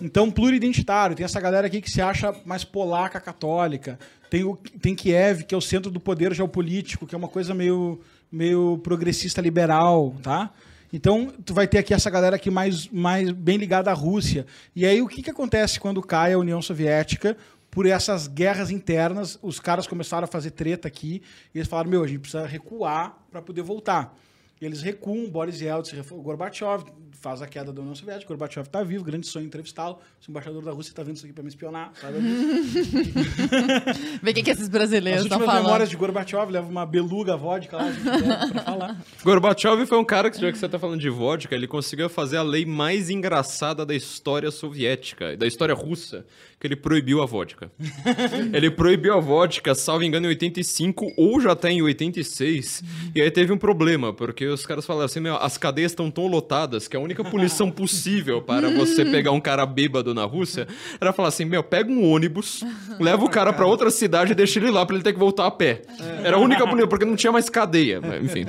Então, 0.00 0.30
pluridentitário. 0.30 1.16
Tem 1.16 1.24
essa 1.24 1.40
galera 1.40 1.66
aqui 1.66 1.80
que 1.80 1.90
se 1.90 2.00
acha 2.00 2.34
mais 2.44 2.64
polaca 2.64 3.20
católica. 3.20 3.98
Tem, 4.28 4.44
o, 4.44 4.56
tem 4.80 4.94
Kiev, 4.94 5.42
que 5.42 5.54
é 5.54 5.58
o 5.58 5.60
centro 5.60 5.90
do 5.90 5.98
poder 5.98 6.32
geopolítico, 6.32 7.06
que 7.06 7.14
é 7.14 7.18
uma 7.18 7.28
coisa 7.28 7.54
meio, 7.54 8.00
meio 8.30 8.78
progressista 8.82 9.40
liberal, 9.40 10.14
tá? 10.22 10.50
Então, 10.92 11.32
tu 11.44 11.54
vai 11.54 11.68
ter 11.68 11.78
aqui 11.78 11.94
essa 11.94 12.10
galera 12.10 12.36
aqui 12.36 12.50
mais, 12.50 12.88
mais 12.88 13.30
bem 13.30 13.56
ligada 13.56 13.90
à 13.90 13.94
Rússia. 13.94 14.44
E 14.74 14.84
aí, 14.84 15.00
o 15.00 15.06
que, 15.06 15.22
que 15.22 15.30
acontece 15.30 15.78
quando 15.78 16.02
cai 16.02 16.32
a 16.32 16.38
União 16.38 16.60
Soviética? 16.60 17.36
Por 17.70 17.86
essas 17.86 18.26
guerras 18.26 18.70
internas, 18.70 19.38
os 19.40 19.60
caras 19.60 19.86
começaram 19.86 20.24
a 20.24 20.28
fazer 20.28 20.50
treta 20.50 20.88
aqui. 20.88 21.22
E 21.54 21.58
eles 21.58 21.68
falaram, 21.68 21.90
meu, 21.90 22.02
a 22.02 22.06
gente 22.06 22.20
precisa 22.20 22.44
recuar 22.46 23.16
para 23.30 23.40
poder 23.40 23.62
voltar. 23.62 24.16
E 24.60 24.66
eles 24.66 24.82
recuam, 24.82 25.28
Boris 25.30 25.60
Yeltsin, 25.60 26.02
Gorbachev 26.02 26.84
faz 27.12 27.42
a 27.42 27.46
queda 27.46 27.72
da 27.72 27.80
União 27.80 27.94
Soviética, 27.94 28.28
Gorbachev 28.28 28.66
está 28.66 28.82
vivo, 28.82 29.04
grande 29.04 29.26
sonho 29.26 29.46
entrevistá-lo. 29.46 29.98
Se 30.20 30.28
o 30.28 30.30
embaixador 30.30 30.62
da 30.62 30.70
Rússia 30.70 30.90
está 30.90 31.02
vendo 31.02 31.16
isso 31.16 31.24
aqui 31.24 31.32
para 31.34 31.42
me 31.42 31.48
espionar, 31.48 31.92
sabe? 32.00 32.18
Vê 34.22 34.30
o 34.30 34.34
que, 34.34 34.42
que 34.42 34.50
esses 34.50 34.64
As 34.64 34.68
brasileiros 34.68 35.22
estão 35.22 35.40
falando. 35.40 35.64
memórias 35.64 35.88
de 35.88 35.96
Gorbachev, 35.96 36.50
leva 36.50 36.68
uma 36.68 36.84
beluga 36.84 37.36
vodka 37.36 37.76
lá 37.76 37.84
para 38.52 38.62
falar. 38.62 39.02
Gorbachev 39.24 39.86
foi 39.86 39.98
um 39.98 40.04
cara 40.04 40.30
que, 40.30 40.38
já 40.38 40.52
que 40.52 40.58
você 40.58 40.68
tá 40.68 40.78
falando 40.78 41.00
de 41.00 41.10
vodka, 41.10 41.54
ele 41.54 41.66
conseguiu 41.66 42.08
fazer 42.08 42.36
a 42.36 42.42
lei 42.42 42.66
mais 42.66 43.08
engraçada 43.10 43.84
da 43.86 43.94
história 43.94 44.50
soviética, 44.50 45.36
da 45.36 45.46
história 45.46 45.74
russa, 45.74 46.26
que 46.60 46.66
ele 46.66 46.76
proibiu 46.76 47.22
a 47.22 47.26
vodka. 47.26 47.72
ele 48.52 48.70
proibiu 48.70 49.14
a 49.14 49.20
vodka, 49.20 49.74
salvo 49.74 50.04
engano, 50.04 50.26
em 50.26 50.28
85 50.28 51.14
ou 51.16 51.40
já 51.40 51.56
tá 51.56 51.70
em 51.70 51.80
86. 51.80 52.84
E 53.14 53.22
aí 53.22 53.30
teve 53.30 53.50
um 53.50 53.56
problema, 53.56 54.12
porque 54.12 54.46
os 54.46 54.66
caras 54.66 54.84
falaram 54.84 55.06
assim, 55.06 55.20
meu, 55.20 55.36
as 55.36 55.56
cadeias 55.56 55.92
estão 55.92 56.10
tão 56.10 56.26
lotadas 56.26 56.86
que 56.86 56.94
a 56.94 57.00
única 57.00 57.24
punição 57.24 57.70
possível 57.72 58.42
para 58.42 58.70
você 58.70 59.06
pegar 59.06 59.32
um 59.32 59.40
cara 59.40 59.64
bêbado 59.64 60.12
na 60.12 60.24
Rússia 60.24 60.68
era 61.00 61.14
falar 61.14 61.28
assim, 61.28 61.46
meu, 61.46 61.64
pega 61.64 61.90
um 61.90 62.04
ônibus, 62.06 62.62
leva 62.98 63.24
o 63.24 63.30
cara 63.30 63.54
pra 63.54 63.64
outra 63.64 63.90
cidade 63.90 64.32
e 64.32 64.34
deixa 64.34 64.58
ele 64.58 64.70
lá 64.70 64.84
pra 64.84 64.94
ele 64.94 65.02
ter 65.02 65.14
que 65.14 65.18
voltar 65.18 65.46
a 65.46 65.50
pé. 65.50 65.80
Era 66.22 66.36
a 66.36 66.40
única 66.40 66.66
punição, 66.66 66.88
porque 66.88 67.06
não 67.06 67.16
tinha 67.16 67.32
mais 67.32 67.48
cadeia. 67.48 68.02
Mas, 68.02 68.20
Enfim. 68.22 68.44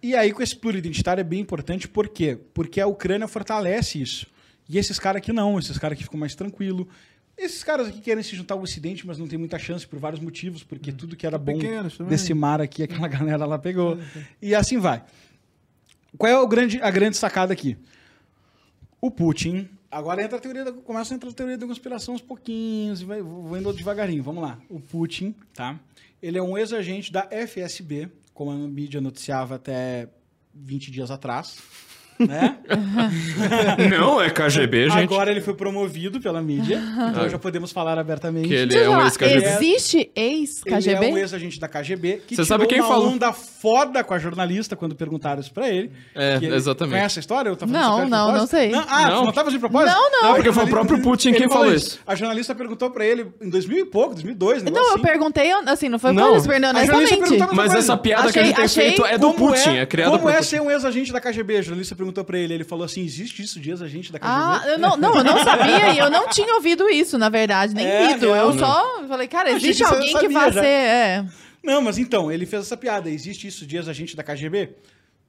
E 0.00 0.14
aí, 0.14 0.30
com 0.30 0.42
esse 0.42 0.54
pluridentitário 0.54 1.20
é 1.20 1.24
bem 1.24 1.40
importante, 1.40 1.88
por 1.88 2.08
quê? 2.08 2.38
Porque 2.54 2.80
a 2.80 2.86
Ucrânia 2.86 3.26
fortalece 3.26 4.00
isso. 4.00 4.26
E 4.68 4.78
esses 4.78 4.98
caras 4.98 5.18
aqui 5.18 5.32
não, 5.32 5.58
esses 5.58 5.76
caras 5.76 5.96
aqui 5.96 6.04
ficam 6.04 6.18
mais 6.18 6.34
tranquilos. 6.34 6.86
Esses 7.36 7.64
caras 7.64 7.88
aqui 7.88 8.00
querem 8.00 8.22
se 8.22 8.36
juntar 8.36 8.54
ao 8.54 8.62
Ocidente, 8.62 9.06
mas 9.06 9.18
não 9.18 9.26
tem 9.26 9.38
muita 9.38 9.58
chance 9.58 9.86
por 9.86 9.98
vários 9.98 10.20
motivos, 10.20 10.62
porque 10.62 10.92
tudo 10.92 11.16
que 11.16 11.26
era 11.26 11.38
bom 11.38 11.58
desse 12.08 12.34
mar 12.34 12.60
aqui, 12.60 12.82
aquela 12.82 13.08
galera 13.08 13.46
lá 13.46 13.58
pegou. 13.58 13.98
E 14.40 14.54
assim 14.54 14.78
vai. 14.78 15.02
Qual 16.16 16.30
é 16.30 16.38
o 16.38 16.46
grande, 16.46 16.80
a 16.82 16.90
grande 16.90 17.16
sacada 17.16 17.52
aqui? 17.52 17.76
O 19.00 19.10
Putin. 19.10 19.68
Agora 19.90 20.22
entra 20.22 20.38
a 20.38 20.40
teoria 20.40 20.64
da, 20.64 20.72
começa 20.72 21.12
a 21.12 21.16
entrar 21.16 21.30
a 21.30 21.32
teoria 21.32 21.58
da 21.58 21.66
conspiração 21.66 22.14
aos 22.14 22.22
pouquinhos, 22.22 23.02
e 23.02 23.04
vai, 23.04 23.20
vou 23.20 23.56
indo 23.58 23.72
devagarinho. 23.72 24.22
Vamos 24.22 24.42
lá. 24.42 24.58
O 24.68 24.78
Putin, 24.78 25.34
tá? 25.54 25.78
Ele 26.22 26.38
é 26.38 26.42
um 26.42 26.56
ex-agente 26.56 27.12
da 27.12 27.28
FSB, 27.30 28.08
como 28.32 28.50
a 28.50 28.54
mídia 28.54 29.00
noticiava 29.00 29.56
até 29.56 30.08
20 30.54 30.90
dias 30.90 31.10
atrás. 31.10 31.58
Né? 32.28 32.56
Não, 33.90 34.20
é 34.20 34.30
KGB, 34.30 34.90
gente. 34.90 34.98
Agora 35.02 35.30
ele 35.30 35.40
foi 35.40 35.54
promovido 35.54 36.20
pela 36.20 36.40
mídia, 36.42 36.80
então 37.10 37.28
já 37.28 37.38
podemos 37.38 37.72
falar 37.72 37.98
abertamente. 37.98 38.48
Que 38.48 38.54
ele 38.54 38.74
eu 38.76 38.92
é 38.92 38.96
um 38.96 39.02
ex-KGB. 39.02 39.44
Existe 39.46 39.96
Ele 39.98 40.10
é 40.14 40.30
um 40.34 40.38
ex-KGB? 40.40 41.06
ex-agente 41.20 41.60
da 41.60 41.68
KGB 41.68 42.22
que 42.26 42.34
Você 42.36 42.42
tirou 42.42 42.46
sabe 42.46 42.66
quem 42.66 42.80
uma 42.80 42.88
falou? 42.88 43.08
onda 43.10 43.32
foda 43.32 44.02
com 44.04 44.14
a 44.14 44.18
jornalista 44.18 44.76
quando 44.76 44.94
perguntaram 44.94 45.40
isso 45.40 45.52
pra 45.52 45.68
ele. 45.68 45.90
É, 46.14 46.36
ele- 46.36 46.54
exatamente. 46.54 46.94
Conhece 46.96 47.18
a 47.18 47.20
história? 47.20 47.48
Eu 47.48 47.56
tava 47.56 47.72
Não, 47.72 48.00
essa 48.00 48.08
não, 48.08 48.32
não 48.32 48.46
sei. 48.46 48.70
propósito? 48.70 48.92
ah, 48.94 49.08
Não. 49.10 49.24
não 49.24 49.32
tava 49.32 49.50
de 49.50 49.58
propósito? 49.58 49.92
Não, 49.94 50.10
não. 50.10 50.22
Não, 50.28 50.34
porque 50.34 50.52
foi 50.52 50.64
o 50.64 50.68
próprio 50.68 51.02
Putin 51.02 51.32
quem 51.32 51.48
falou 51.48 51.72
isso. 51.74 51.98
A 52.06 52.14
jornalista 52.14 52.54
perguntou 52.54 52.90
pra 52.90 53.04
ele 53.04 53.26
em 53.40 53.48
2000 53.48 53.78
e 53.78 53.84
pouco, 53.84 54.14
2002, 54.14 54.62
negócio 54.62 54.82
Não, 54.82 54.90
eu 54.90 54.94
assim. 54.96 55.02
perguntei, 55.04 55.50
assim, 55.66 55.88
não 55.88 55.98
foi 55.98 56.12
Não, 56.12 56.36
isso, 56.36 56.46
jornalista 56.46 56.96
honestamente. 56.96 57.54
Mas 57.54 57.74
essa 57.74 57.96
piada 57.96 58.32
que 58.32 58.38
a 58.38 58.42
Achei- 58.42 58.44
gente 58.44 58.56
tem 58.56 58.64
achei 58.64 58.84
feito 58.86 59.06
é 59.06 59.18
do 59.18 59.32
Putin, 59.32 59.70
é, 59.76 59.86
criada 59.86 60.16
Como 60.18 60.28
é 60.30 60.42
ser 60.42 60.60
um 60.60 60.70
ex-agente 60.70 61.12
da 61.12 61.20
KGB? 61.20 61.56
A 61.58 61.62
jornalista 61.62 61.94
perguntou 61.94 62.11
pra 62.24 62.38
ele. 62.38 62.54
Ele 62.54 62.64
falou 62.64 62.84
assim: 62.84 63.02
existe 63.02 63.42
isso 63.42 63.58
de 63.60 63.70
ex-agente 63.70 64.12
da 64.12 64.18
KGB? 64.18 64.32
Ah, 64.34 64.62
eu 64.66 64.78
não, 64.78 64.96
não, 64.96 65.16
eu 65.16 65.24
não 65.24 65.38
sabia 65.42 65.92
e 65.94 65.98
eu 65.98 66.10
não 66.10 66.28
tinha 66.28 66.54
ouvido 66.54 66.88
isso, 66.90 67.16
na 67.16 67.28
verdade, 67.28 67.74
nem 67.74 67.86
É, 67.86 68.08
lido. 68.08 68.26
eu 68.26 68.52
não. 68.52 68.58
só 68.58 69.04
falei, 69.08 69.28
cara, 69.28 69.50
existe 69.50 69.82
alguém 69.84 70.16
que 70.18 70.28
vai 70.28 70.52
ser. 70.52 70.64
É. 70.64 71.24
Não, 71.62 71.80
mas 71.80 71.96
então, 71.98 72.30
ele 72.30 72.44
fez 72.44 72.62
essa 72.62 72.76
piada. 72.76 73.08
Existe 73.08 73.46
isso 73.46 73.64
de 73.66 73.76
ex-agente 73.76 74.14
da 74.16 74.22
KGB? 74.22 74.70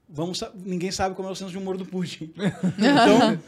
Vamos, 0.10 0.44
ninguém 0.64 0.92
sabe 0.92 1.16
como 1.16 1.28
é 1.28 1.32
o 1.32 1.36
senso 1.36 1.52
de 1.52 1.58
humor 1.58 1.78
do 1.78 1.86
Putin. 1.86 2.32
Então, 2.78 3.40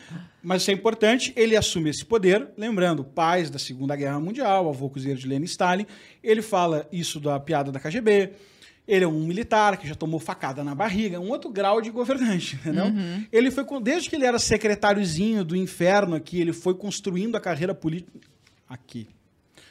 mas 0.42 0.62
isso 0.62 0.72
é 0.72 0.74
importante. 0.74 1.34
Ele 1.36 1.56
assume 1.56 1.90
esse 1.90 2.04
poder, 2.06 2.48
lembrando, 2.58 3.04
pais 3.04 3.50
da 3.50 3.60
Segunda 3.60 3.96
Guerra 3.96 4.20
Mundial, 4.20 4.70
avô 4.70 4.90
cozinheiro 4.90 5.20
de 5.20 5.28
Lenin 5.28 5.46
Stalin. 5.46 5.86
Ele 6.24 6.42
fala 6.42 6.88
isso 6.92 7.20
da 7.20 7.40
piada 7.40 7.72
da 7.72 7.80
KGB. 7.80 8.32
Ele 8.88 9.04
é 9.04 9.08
um 9.08 9.26
militar 9.26 9.78
que 9.78 9.88
já 9.88 9.96
tomou 9.96 10.20
facada 10.20 10.64
na 10.64 10.76
barriga, 10.76 11.20
um 11.20 11.30
outro 11.30 11.50
grau 11.50 11.82
de 11.82 11.90
governante, 11.90 12.56
entendeu? 12.62 12.86
Ele 13.32 13.50
foi 13.50 13.66
desde 13.82 14.10
que 14.10 14.16
ele 14.16 14.26
era 14.26 14.38
secretáriozinho 14.38 15.44
do 15.44 15.56
inferno 15.56 16.16
aqui, 16.16 16.40
ele 16.40 16.54
foi 16.54 16.76
construindo 16.76 17.36
a 17.36 17.40
carreira 17.40 17.74
política 17.74 18.20
aqui. 18.70 19.08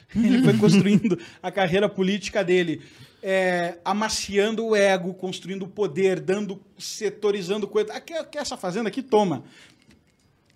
Ele 0.14 0.42
foi 0.42 0.56
construindo 0.56 1.18
a 1.42 1.50
carreira 1.50 1.88
política 1.88 2.44
dele, 2.44 2.80
é, 3.20 3.78
amaciando 3.84 4.64
o 4.64 4.76
ego, 4.76 5.12
construindo 5.14 5.66
poder, 5.66 6.20
dando, 6.20 6.60
setorizando 6.78 7.66
coisa. 7.66 7.92
Aqui, 7.92 8.12
aqui 8.12 8.38
essa 8.38 8.56
fazenda 8.56 8.88
aqui, 8.88 9.02
toma. 9.02 9.42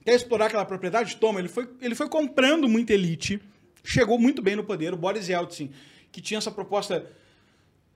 Quer 0.05 0.15
explorar 0.15 0.47
aquela 0.47 0.65
propriedade? 0.65 1.17
Toma. 1.17 1.41
Ele 1.41 1.49
foi, 1.49 1.69
ele 1.81 1.95
foi 1.95 2.09
comprando 2.09 2.69
muita 2.69 2.93
elite, 2.93 3.41
chegou 3.83 4.19
muito 4.19 4.41
bem 4.41 4.55
no 4.55 4.63
poder. 4.63 4.95
O 4.95 4.97
Boris 4.97 5.29
Yeltsin, 5.29 5.71
que 6.13 6.21
tinha 6.21 6.39
essa 6.39 6.51
proposta 6.51 7.05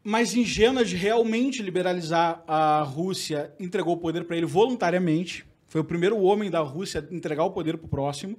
mais 0.04 0.34
ingênua 0.34 0.84
de 0.84 0.96
realmente 0.96 1.62
liberalizar 1.62 2.42
a 2.46 2.82
Rússia, 2.82 3.52
entregou 3.58 3.94
o 3.94 3.98
poder 3.98 4.24
para 4.24 4.36
ele 4.36 4.46
voluntariamente. 4.46 5.44
Foi 5.68 5.80
o 5.80 5.84
primeiro 5.84 6.20
homem 6.20 6.50
da 6.50 6.60
Rússia 6.60 7.06
a 7.08 7.14
entregar 7.14 7.44
o 7.44 7.50
poder 7.50 7.76
para 7.76 7.86
o 7.86 7.88
próximo. 7.88 8.36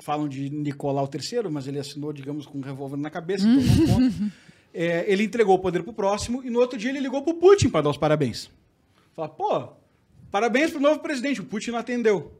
Falam 0.00 0.28
de 0.28 0.50
Nicolau 0.50 1.08
III, 1.12 1.50
mas 1.50 1.66
ele 1.66 1.78
assinou, 1.78 2.12
digamos, 2.12 2.46
com 2.46 2.58
um 2.58 2.62
revólver 2.62 2.96
na 2.96 3.10
cabeça, 3.10 3.46
então 3.46 3.86
não 3.86 3.86
conta. 3.86 4.32
É, 4.72 5.04
ele 5.12 5.24
entregou 5.24 5.56
o 5.56 5.58
poder 5.58 5.82
para 5.82 5.90
o 5.90 5.92
próximo 5.92 6.44
e 6.44 6.48
no 6.48 6.60
outro 6.60 6.78
dia 6.78 6.90
ele 6.90 7.00
ligou 7.00 7.22
para 7.22 7.32
o 7.32 7.34
Putin 7.34 7.68
para 7.68 7.80
dar 7.80 7.90
os 7.90 7.96
parabéns. 7.96 8.48
Fala, 9.12 9.28
pô, 9.28 9.68
parabéns 10.30 10.70
pro 10.70 10.78
novo 10.78 11.00
presidente. 11.00 11.40
O 11.40 11.44
Putin 11.44 11.72
não 11.72 11.80
atendeu. 11.80 12.32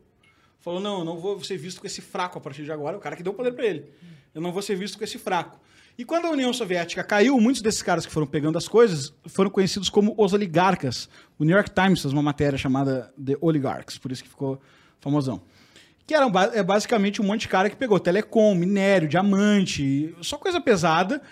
Falou, 0.61 0.79
não, 0.79 1.01
eu 1.01 1.05
não 1.05 1.19
vou 1.19 1.43
ser 1.43 1.57
visto 1.57 1.81
com 1.81 1.89
esse 1.89 2.01
fraco 2.01 2.39
a 2.39 2.41
partir 2.41 2.63
de 2.63 2.71
agora. 2.71 2.97
O 2.97 3.01
cara 3.01 3.17
que 3.17 3.23
deu 3.25 3.33
o 3.33 3.35
poder 3.35 3.53
para 3.53 3.67
ele. 3.67 3.87
Eu 4.33 4.41
não 4.41 4.53
vou 4.53 4.63
ser 4.63 4.77
visto 4.77 4.97
com 4.97 5.03
esse 5.03 5.19
fraco. 5.19 5.59
E 5.99 6.05
quando 6.05 6.27
a 6.27 6.31
União 6.31 6.53
Soviética 6.53 7.05
caiu, 7.05 7.39
muitos 7.41 7.61
desses 7.61 7.83
caras 7.83 8.07
que 8.07 8.13
foram 8.13 8.27
pegando 8.27 8.57
as 8.57 8.67
coisas 8.67 9.13
foram 9.27 9.51
conhecidos 9.51 9.91
como 9.91 10.15
os 10.17 10.33
oligarcas. 10.33 11.09
O 11.39 11.45
New 11.45 11.55
York 11.55 11.71
Times 11.71 12.01
fez 12.01 12.13
uma 12.13 12.23
matéria 12.23 12.59
chamada 12.59 13.13
The 13.23 13.37
Oligarchs, 13.41 13.99
por 13.99 14.11
isso 14.11 14.23
que 14.23 14.29
ficou 14.29 14.61
famosão. 15.01 15.43
Que 16.07 16.15
era 16.15 16.27
é 16.55 16.63
basicamente 16.63 17.21
um 17.21 17.25
monte 17.25 17.43
de 17.43 17.49
cara 17.49 17.69
que 17.71 17.77
pegou 17.77 18.01
telecom, 18.01 18.55
minério, 18.55 19.09
diamante, 19.09 20.15
só 20.23 20.37
coisa 20.37 20.61
pesada. 20.61 21.23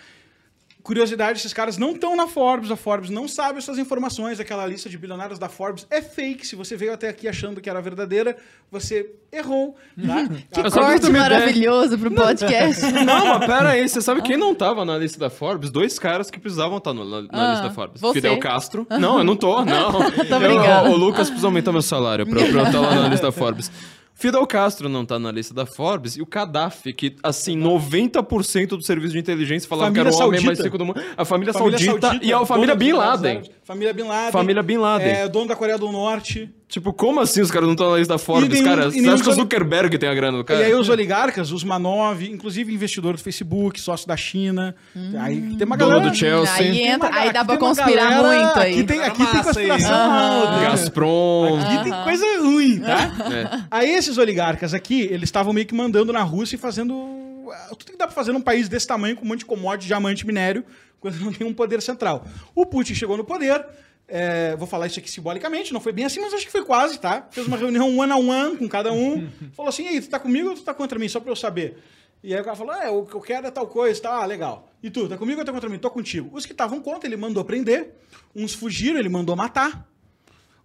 Curiosidade, 0.82 1.38
esses 1.40 1.52
caras 1.52 1.76
não 1.76 1.92
estão 1.92 2.16
na 2.16 2.26
Forbes, 2.26 2.70
a 2.70 2.76
Forbes 2.76 3.10
não 3.10 3.28
sabe 3.28 3.58
essas 3.58 3.76
informações, 3.78 4.40
aquela 4.40 4.64
lista 4.66 4.88
de 4.88 4.96
bilionários 4.96 5.38
da 5.38 5.48
Forbes 5.48 5.86
é 5.90 6.00
fake. 6.00 6.46
Se 6.46 6.56
você 6.56 6.76
veio 6.76 6.94
até 6.94 7.08
aqui 7.08 7.28
achando 7.28 7.60
que 7.60 7.68
era 7.68 7.80
verdadeira, 7.82 8.36
você 8.70 9.10
errou. 9.30 9.76
Tá? 10.06 10.28
Que 10.62 10.70
corte 10.70 11.10
maravilhoso 11.10 11.98
pro 11.98 12.10
podcast. 12.10 12.80
Não, 13.04 13.26
mas 13.38 13.46
pera 13.46 13.70
aí, 13.70 13.86
você 13.88 14.00
sabe 14.00 14.22
quem 14.22 14.36
não 14.38 14.54
tava 14.54 14.84
na 14.84 14.96
lista 14.96 15.18
da 15.18 15.28
Forbes? 15.28 15.68
Dois 15.70 15.98
caras 15.98 16.30
que 16.30 16.38
precisavam 16.40 16.78
estar 16.78 16.94
no- 16.94 17.04
na, 17.04 17.22
na 17.22 17.28
Ah, 17.32 17.50
lista 17.52 17.68
da 17.68 17.74
Forbes. 17.74 18.00
você? 18.00 18.14
Fidel 18.14 18.38
Castro. 18.38 18.86
Não, 18.88 19.18
eu 19.18 19.24
não 19.24 19.36
tô, 19.36 19.62
não. 19.64 19.92
Eu- 20.16 20.38
brincando. 20.40 20.90
o 20.90 20.96
Lucas 20.96 21.28
precisa 21.28 21.48
aumentar 21.48 21.72
meu 21.72 21.82
salário 21.82 22.24
pra, 22.26 22.36
pra 22.40 22.60
eu 22.62 22.66
estar 22.66 22.80
lá 22.80 22.94
na 22.94 23.08
lista 23.08 23.26
da 23.26 23.32
Forbes. 23.32 23.70
Fidel 24.18 24.44
Castro 24.48 24.88
não 24.88 25.06
tá 25.06 25.16
na 25.16 25.30
lista 25.30 25.54
da 25.54 25.64
Forbes 25.64 26.16
e 26.16 26.20
o 26.20 26.26
Gaddafi, 26.26 26.92
que, 26.92 27.14
assim, 27.22 27.56
90% 27.56 28.70
do 28.70 28.82
serviço 28.82 29.12
de 29.12 29.20
inteligência 29.20 29.68
falava 29.68 29.92
que 29.92 30.00
era 30.00 30.08
o 30.08 30.12
Família 30.12 30.26
homem 30.26 30.44
mais 30.44 30.58
saudita. 30.58 30.64
rico 30.64 30.76
do 30.76 30.84
mundo. 30.84 31.00
A 31.16 31.24
família, 31.24 31.52
Família 31.52 31.78
saudita, 31.78 32.18
e 32.20 32.32
a 32.32 32.44
família 32.44 32.74
Bin 32.74 32.94
Laden. 32.94 33.42
Família 33.62 33.92
Bin 33.92 34.02
Laden. 34.02 34.32
Família 34.32 34.62
Bin 34.64 34.76
Laden. 34.78 35.08
É, 35.08 35.28
dono 35.28 35.46
da 35.46 35.54
Coreia 35.54 35.78
do 35.78 35.92
Norte. 35.92 36.52
Tipo, 36.68 36.92
como 36.92 37.18
assim 37.18 37.40
os 37.40 37.50
caras 37.50 37.66
não 37.66 37.72
estão 37.72 37.90
na 37.90 37.96
lista 37.96 38.12
da 38.12 38.18
Forbes, 38.18 38.50
nenhum- 38.50 38.62
cara? 38.64 38.90
Você 38.90 38.98
acha 38.98 39.16
que 39.16 39.22
o 39.22 39.24
dos- 39.24 39.34
Zuckerberg 39.36 39.96
tem 39.96 40.06
a 40.06 40.14
grana 40.14 40.36
do 40.36 40.44
cara? 40.44 40.60
E 40.60 40.64
aí 40.64 40.74
os 40.74 40.90
oligarcas, 40.90 41.50
os 41.50 41.64
Manov, 41.64 42.22
inclusive 42.22 42.74
investidor 42.74 43.14
do 43.16 43.22
Facebook, 43.22 43.80
sócio 43.80 44.06
da 44.06 44.18
China. 44.18 44.74
Aí 45.18 45.56
tem 45.56 45.66
uma 45.66 45.78
Dono 45.78 45.92
galera... 45.92 46.10
do 46.10 46.14
Chelsea. 46.16 46.54
Aí 46.56 46.82
entra, 46.82 47.08
uma- 47.08 47.16
aí 47.18 47.24
aqui 47.28 47.32
dá 47.32 47.44
pra 47.46 47.56
conspirar 47.56 48.10
galera- 48.10 48.44
muito 48.44 48.58
aí. 48.58 48.72
Aqui 48.74 48.84
tem, 48.84 49.00
aqui 49.00 49.16
tem 49.26 49.26
aí. 49.38 49.42
conspiração 49.44 49.90
Aham. 49.94 50.40
alta. 50.46 50.60
Gazprom. 50.68 51.58
Aqui 51.58 51.84
tem 51.84 52.02
coisa 52.04 52.26
ruim, 52.42 52.80
tá? 52.80 53.12
É. 53.34 53.60
Aí 53.70 53.90
esses 53.90 54.18
oligarcas 54.18 54.74
aqui, 54.74 55.02
eles 55.10 55.22
estavam 55.28 55.54
meio 55.54 55.66
que 55.66 55.74
mandando 55.74 56.12
na 56.12 56.22
Rússia 56.22 56.56
e 56.56 56.58
fazendo 56.58 57.48
ah, 57.50 57.68
tudo 57.70 57.92
que 57.92 57.96
dá 57.96 58.06
pra 58.06 58.14
fazer 58.14 58.32
num 58.32 58.42
país 58.42 58.68
desse 58.68 58.86
tamanho, 58.86 59.16
com 59.16 59.24
um 59.24 59.28
monte 59.28 59.38
de 59.38 59.46
commodity, 59.46 59.86
diamante, 59.86 60.26
minério, 60.26 60.62
quando 61.00 61.14
não 61.18 61.32
tem 61.32 61.46
um 61.46 61.54
poder 61.54 61.80
central. 61.80 62.26
O 62.54 62.66
Putin 62.66 62.94
chegou 62.94 63.16
no 63.16 63.24
poder, 63.24 63.64
é, 64.08 64.56
vou 64.56 64.66
falar 64.66 64.86
isso 64.86 64.98
aqui 64.98 65.10
simbolicamente, 65.10 65.72
não 65.72 65.80
foi 65.80 65.92
bem 65.92 66.06
assim, 66.06 66.20
mas 66.20 66.32
acho 66.32 66.46
que 66.46 66.50
foi 66.50 66.64
quase, 66.64 66.98
tá? 66.98 67.28
Fez 67.30 67.46
uma 67.46 67.58
reunião 67.58 67.96
one 67.98 68.10
on 68.10 68.28
one 68.28 68.56
com 68.56 68.66
cada 68.66 68.90
um, 68.90 69.28
falou 69.52 69.68
assim, 69.68 69.86
ei, 69.86 70.00
tu 70.00 70.08
tá 70.08 70.18
comigo 70.18 70.48
ou 70.48 70.54
tu 70.54 70.62
tá 70.62 70.72
contra 70.72 70.98
mim? 70.98 71.08
Só 71.08 71.20
pra 71.20 71.30
eu 71.30 71.36
saber. 71.36 71.76
E 72.22 72.34
aí 72.34 72.40
o 72.40 72.44
cara 72.44 72.56
falou, 72.56 72.74
é, 72.74 72.88
o 72.88 73.04
que 73.04 73.14
eu 73.14 73.20
quero 73.20 73.46
é 73.46 73.50
tal 73.50 73.66
coisa, 73.66 74.00
tá? 74.00 74.22
Ah, 74.22 74.26
legal. 74.26 74.72
E 74.82 74.90
tu, 74.90 75.08
tá 75.08 75.16
comigo 75.16 75.38
ou 75.38 75.44
tá 75.44 75.52
contra 75.52 75.68
mim? 75.68 75.78
Tô 75.78 75.90
contigo. 75.90 76.30
Os 76.32 76.46
que 76.46 76.52
estavam 76.52 76.80
contra, 76.80 77.06
ele 77.06 77.16
mandou 77.16 77.44
prender, 77.44 77.94
uns 78.34 78.54
fugiram, 78.54 78.98
ele 78.98 79.10
mandou 79.10 79.36
matar. 79.36 79.86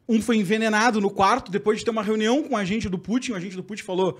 Um 0.07 0.21
foi 0.21 0.37
envenenado 0.37 0.99
no 0.99 1.09
quarto 1.09 1.51
depois 1.51 1.79
de 1.79 1.85
ter 1.85 1.91
uma 1.91 2.03
reunião 2.03 2.43
com 2.43 2.55
o 2.55 2.57
agente 2.57 2.89
do 2.89 2.97
Putin. 2.97 3.33
O 3.33 3.35
agente 3.35 3.55
do 3.55 3.63
Putin 3.63 3.83
falou: 3.83 4.19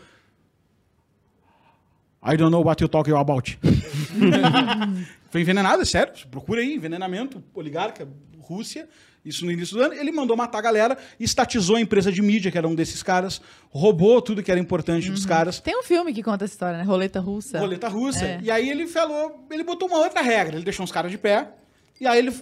I 2.25 2.37
don't 2.37 2.51
know 2.51 2.63
what 2.63 2.81
you're 2.81 2.91
talking 2.91 3.13
about. 3.13 3.57
foi 5.29 5.41
envenenado, 5.41 5.81
é 5.81 5.85
sério. 5.85 6.13
Procura 6.29 6.61
aí, 6.61 6.73
envenenamento, 6.75 7.43
oligarca, 7.53 8.07
Rússia. 8.43 8.87
Isso 9.25 9.45
no 9.45 9.51
início 9.51 9.77
do 9.77 9.83
ano. 9.83 9.93
Ele 9.93 10.11
mandou 10.11 10.35
matar 10.35 10.59
a 10.59 10.61
galera, 10.61 10.97
estatizou 11.19 11.77
a 11.77 11.81
empresa 11.81 12.11
de 12.11 12.21
mídia, 12.21 12.51
que 12.51 12.57
era 12.57 12.67
um 12.67 12.75
desses 12.75 13.01
caras, 13.01 13.41
roubou 13.69 14.21
tudo 14.21 14.43
que 14.43 14.51
era 14.51 14.59
importante 14.59 15.09
dos 15.09 15.25
caras. 15.25 15.59
Tem 15.59 15.77
um 15.77 15.83
filme 15.83 16.13
que 16.13 16.21
conta 16.21 16.45
essa 16.45 16.53
história, 16.53 16.77
né? 16.77 16.83
Roleta 16.83 17.19
russa. 17.19 17.59
Roleta 17.59 17.87
russa. 17.87 18.25
É. 18.25 18.39
E 18.43 18.51
aí 18.51 18.69
ele 18.69 18.85
falou, 18.85 19.47
ele 19.49 19.63
botou 19.63 19.87
uma 19.87 19.99
outra 19.99 20.21
regra, 20.21 20.55
ele 20.55 20.65
deixou 20.65 20.83
uns 20.83 20.91
caras 20.91 21.09
de 21.09 21.17
pé. 21.17 21.51
E 21.99 22.05
aí 22.05 22.19
ele, 22.19 22.33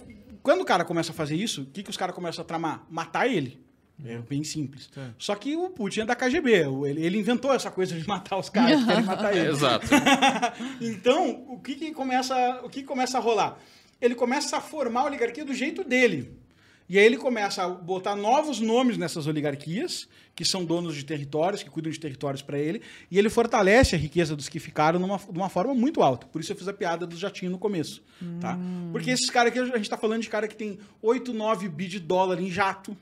quando 0.42 0.62
o 0.62 0.64
cara 0.64 0.84
começa 0.84 1.12
a 1.12 1.14
fazer 1.14 1.36
isso, 1.36 1.62
o 1.62 1.66
que, 1.66 1.84
que 1.84 1.90
os 1.90 1.96
caras 1.96 2.14
começam 2.14 2.42
a 2.42 2.44
tramar? 2.44 2.84
Matar 2.90 3.28
ele. 3.28 3.62
É 4.04 4.18
bem 4.18 4.42
simples. 4.42 4.90
Só 5.16 5.34
que 5.36 5.54
o 5.56 5.70
Putin 5.70 6.00
é 6.00 6.04
da 6.04 6.16
KGB. 6.16 6.66
Ele, 6.86 7.04
ele 7.04 7.18
inventou 7.18 7.54
essa 7.54 7.70
coisa 7.70 7.96
de 7.96 8.06
matar 8.06 8.36
os 8.36 8.48
caras 8.48 8.80
que 8.80 8.86
querem 8.86 9.04
matar 9.04 9.30
ele. 9.36 9.48
Exato. 9.48 9.86
então, 10.80 11.44
o 11.48 11.60
que, 11.60 11.76
que 11.76 11.92
começa, 11.92 12.60
o 12.64 12.68
que 12.68 12.82
começa 12.82 13.18
a 13.18 13.20
rolar? 13.20 13.58
Ele 14.02 14.14
começa 14.14 14.56
a 14.56 14.60
formar 14.60 15.00
a 15.00 15.04
oligarquia 15.04 15.44
do 15.44 15.54
jeito 15.54 15.84
dele. 15.84 16.42
E 16.88 16.98
aí 16.98 17.06
ele 17.06 17.16
começa 17.16 17.62
a 17.62 17.68
botar 17.68 18.14
novos 18.14 18.60
nomes 18.60 18.98
nessas 18.98 19.26
oligarquias, 19.26 20.06
que 20.34 20.44
são 20.44 20.64
donos 20.64 20.94
de 20.94 21.04
territórios, 21.04 21.62
que 21.62 21.70
cuidam 21.70 21.90
de 21.90 21.98
territórios 21.98 22.42
para 22.42 22.58
ele, 22.58 22.82
e 23.10 23.18
ele 23.18 23.30
fortalece 23.30 23.94
a 23.94 23.98
riqueza 23.98 24.36
dos 24.36 24.48
que 24.48 24.58
ficaram 24.58 24.98
numa, 24.98 25.16
de 25.16 25.38
uma 25.38 25.48
forma 25.48 25.72
muito 25.74 26.02
alta. 26.02 26.26
Por 26.26 26.40
isso 26.40 26.52
eu 26.52 26.56
fiz 26.56 26.68
a 26.68 26.72
piada 26.72 27.06
dos 27.06 27.18
jatinhos 27.18 27.52
no 27.52 27.58
começo. 27.58 28.02
Tá? 28.40 28.58
Porque 28.92 29.10
esses 29.10 29.30
caras 29.30 29.50
aqui, 29.50 29.58
a 29.60 29.64
gente 29.64 29.82
está 29.82 29.96
falando 29.96 30.20
de 30.20 30.28
cara 30.28 30.46
que 30.48 30.56
tem 30.56 30.78
8, 31.00 31.32
9 31.32 31.68
bi 31.68 31.86
de 31.86 32.00
dólar 32.00 32.40
em 32.40 32.50
jato. 32.50 32.96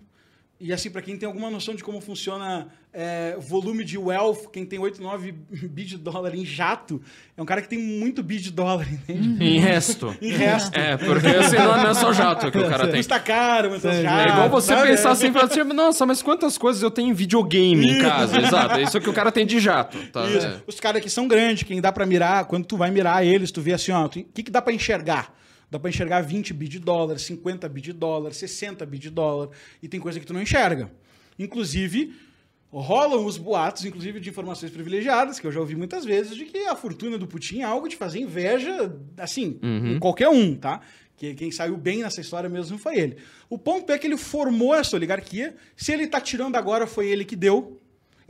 E 0.61 0.75
assim, 0.75 0.91
para 0.91 1.01
quem 1.01 1.17
tem 1.17 1.27
alguma 1.27 1.51
noção 1.51 1.75
de 1.75 1.83
como 1.83 2.03
funciona 2.03 2.69
é, 2.93 3.35
volume 3.41 3.83
de 3.83 3.97
wealth, 3.97 4.51
quem 4.53 4.67
tem 4.67 4.79
8, 4.79 5.01
9 5.01 5.33
bi 5.71 5.85
de 5.85 5.97
dólar 5.97 6.35
em 6.35 6.45
jato, 6.45 7.01
é 7.35 7.41
um 7.41 7.47
cara 7.47 7.63
que 7.63 7.69
tem 7.69 7.79
muito 7.79 8.23
bi 8.23 8.37
de 8.37 8.51
dólar, 8.51 8.87
entende? 8.93 9.43
Em 9.43 9.59
resto. 9.59 10.15
Em 10.21 10.33
resto. 10.33 10.79
É, 10.79 10.99
porque 10.99 11.29
assim, 11.29 11.57
não 11.57 11.77
não 11.79 11.91
é 11.91 11.95
só 11.95 12.13
jato 12.13 12.51
que 12.51 12.59
o 12.59 12.69
cara 12.69 12.87
tem. 12.89 12.97
Custa 12.97 13.19
caro, 13.19 13.75
essas 13.75 13.97
É 13.97 14.03
jatos, 14.03 14.33
igual 14.35 14.51
você 14.51 14.75
sabe? 14.75 14.89
pensar 14.89 15.11
assim, 15.13 15.33
falar 15.33 15.47
assim, 15.47 15.63
nossa, 15.63 16.05
mas 16.05 16.21
quantas 16.21 16.59
coisas 16.59 16.83
eu 16.83 16.91
tenho 16.91 17.09
em 17.09 17.15
videogame 17.15 17.89
em 17.89 18.03
casa? 18.03 18.39
Exato, 18.39 18.75
é 18.75 18.83
isso 18.83 19.01
que 19.01 19.09
o 19.09 19.15
cara 19.15 19.33
tem 19.33 19.47
de 19.47 19.59
jato. 19.61 19.97
Tá? 20.13 20.27
Isso. 20.29 20.47
É. 20.47 20.61
Os 20.67 20.79
caras 20.79 21.01
que 21.03 21.09
são 21.09 21.27
grandes, 21.27 21.63
quem 21.63 21.81
dá 21.81 21.91
pra 21.91 22.05
mirar, 22.05 22.45
quando 22.45 22.67
tu 22.67 22.77
vai 22.77 22.91
mirar 22.91 23.25
eles, 23.25 23.51
tu 23.51 23.63
vê 23.63 23.73
assim, 23.73 23.93
ó, 23.93 24.05
o 24.05 24.09
que, 24.11 24.25
que 24.43 24.51
dá 24.51 24.61
pra 24.61 24.75
enxergar? 24.75 25.40
Dá 25.71 25.79
pra 25.79 25.89
enxergar 25.89 26.21
20 26.23 26.53
bi 26.53 26.69
de 26.69 26.79
dólar, 26.79 27.19
50 27.19 27.69
bi 27.69 27.81
de 27.81 27.93
dólar, 27.93 28.33
60 28.33 28.85
bi 28.85 28.99
de 28.99 29.09
dólar, 29.09 29.51
e 29.83 29.89
tem 29.89 30.01
coisa 30.01 30.19
que 30.19 30.27
tu 30.27 30.33
não 30.33 30.43
enxerga. 30.43 30.91
Inclusive, 31.39 32.13
rolam 32.73 33.25
os 33.25 33.37
boatos, 33.37 33.85
inclusive 33.85 34.21
de 34.21 34.31
informações 34.31 34.71
privilegiadas, 34.71 35.39
que 35.39 35.47
eu 35.47 35.53
já 35.53 35.61
ouvi 35.61 35.75
muitas 35.75 36.05
vezes, 36.05 36.37
de 36.37 36.45
que 36.45 36.59
a 36.67 36.77
fortuna 36.77 37.17
do 37.17 37.27
Putin 37.27 37.61
é 37.61 37.65
algo 37.65 37.89
de 37.89 37.97
fazer 37.97 38.21
inveja, 38.21 38.95
assim, 39.17 39.59
em 39.63 39.99
qualquer 39.99 40.29
um, 40.29 40.55
tá? 40.55 40.81
Que 41.17 41.35
quem 41.35 41.51
saiu 41.51 41.77
bem 41.77 42.03
nessa 42.03 42.21
história 42.21 42.49
mesmo 42.49 42.79
foi 42.79 42.99
ele. 42.99 43.17
O 43.49 43.59
ponto 43.59 43.91
é 43.93 43.99
que 43.99 44.07
ele 44.07 44.17
formou 44.17 44.75
essa 44.75 44.97
oligarquia. 44.97 45.55
Se 45.77 45.93
ele 45.93 46.07
tá 46.07 46.21
tirando 46.21 46.57
agora, 46.57 46.87
foi 46.87 47.09
ele 47.09 47.25
que 47.25 47.37
deu. 47.37 47.80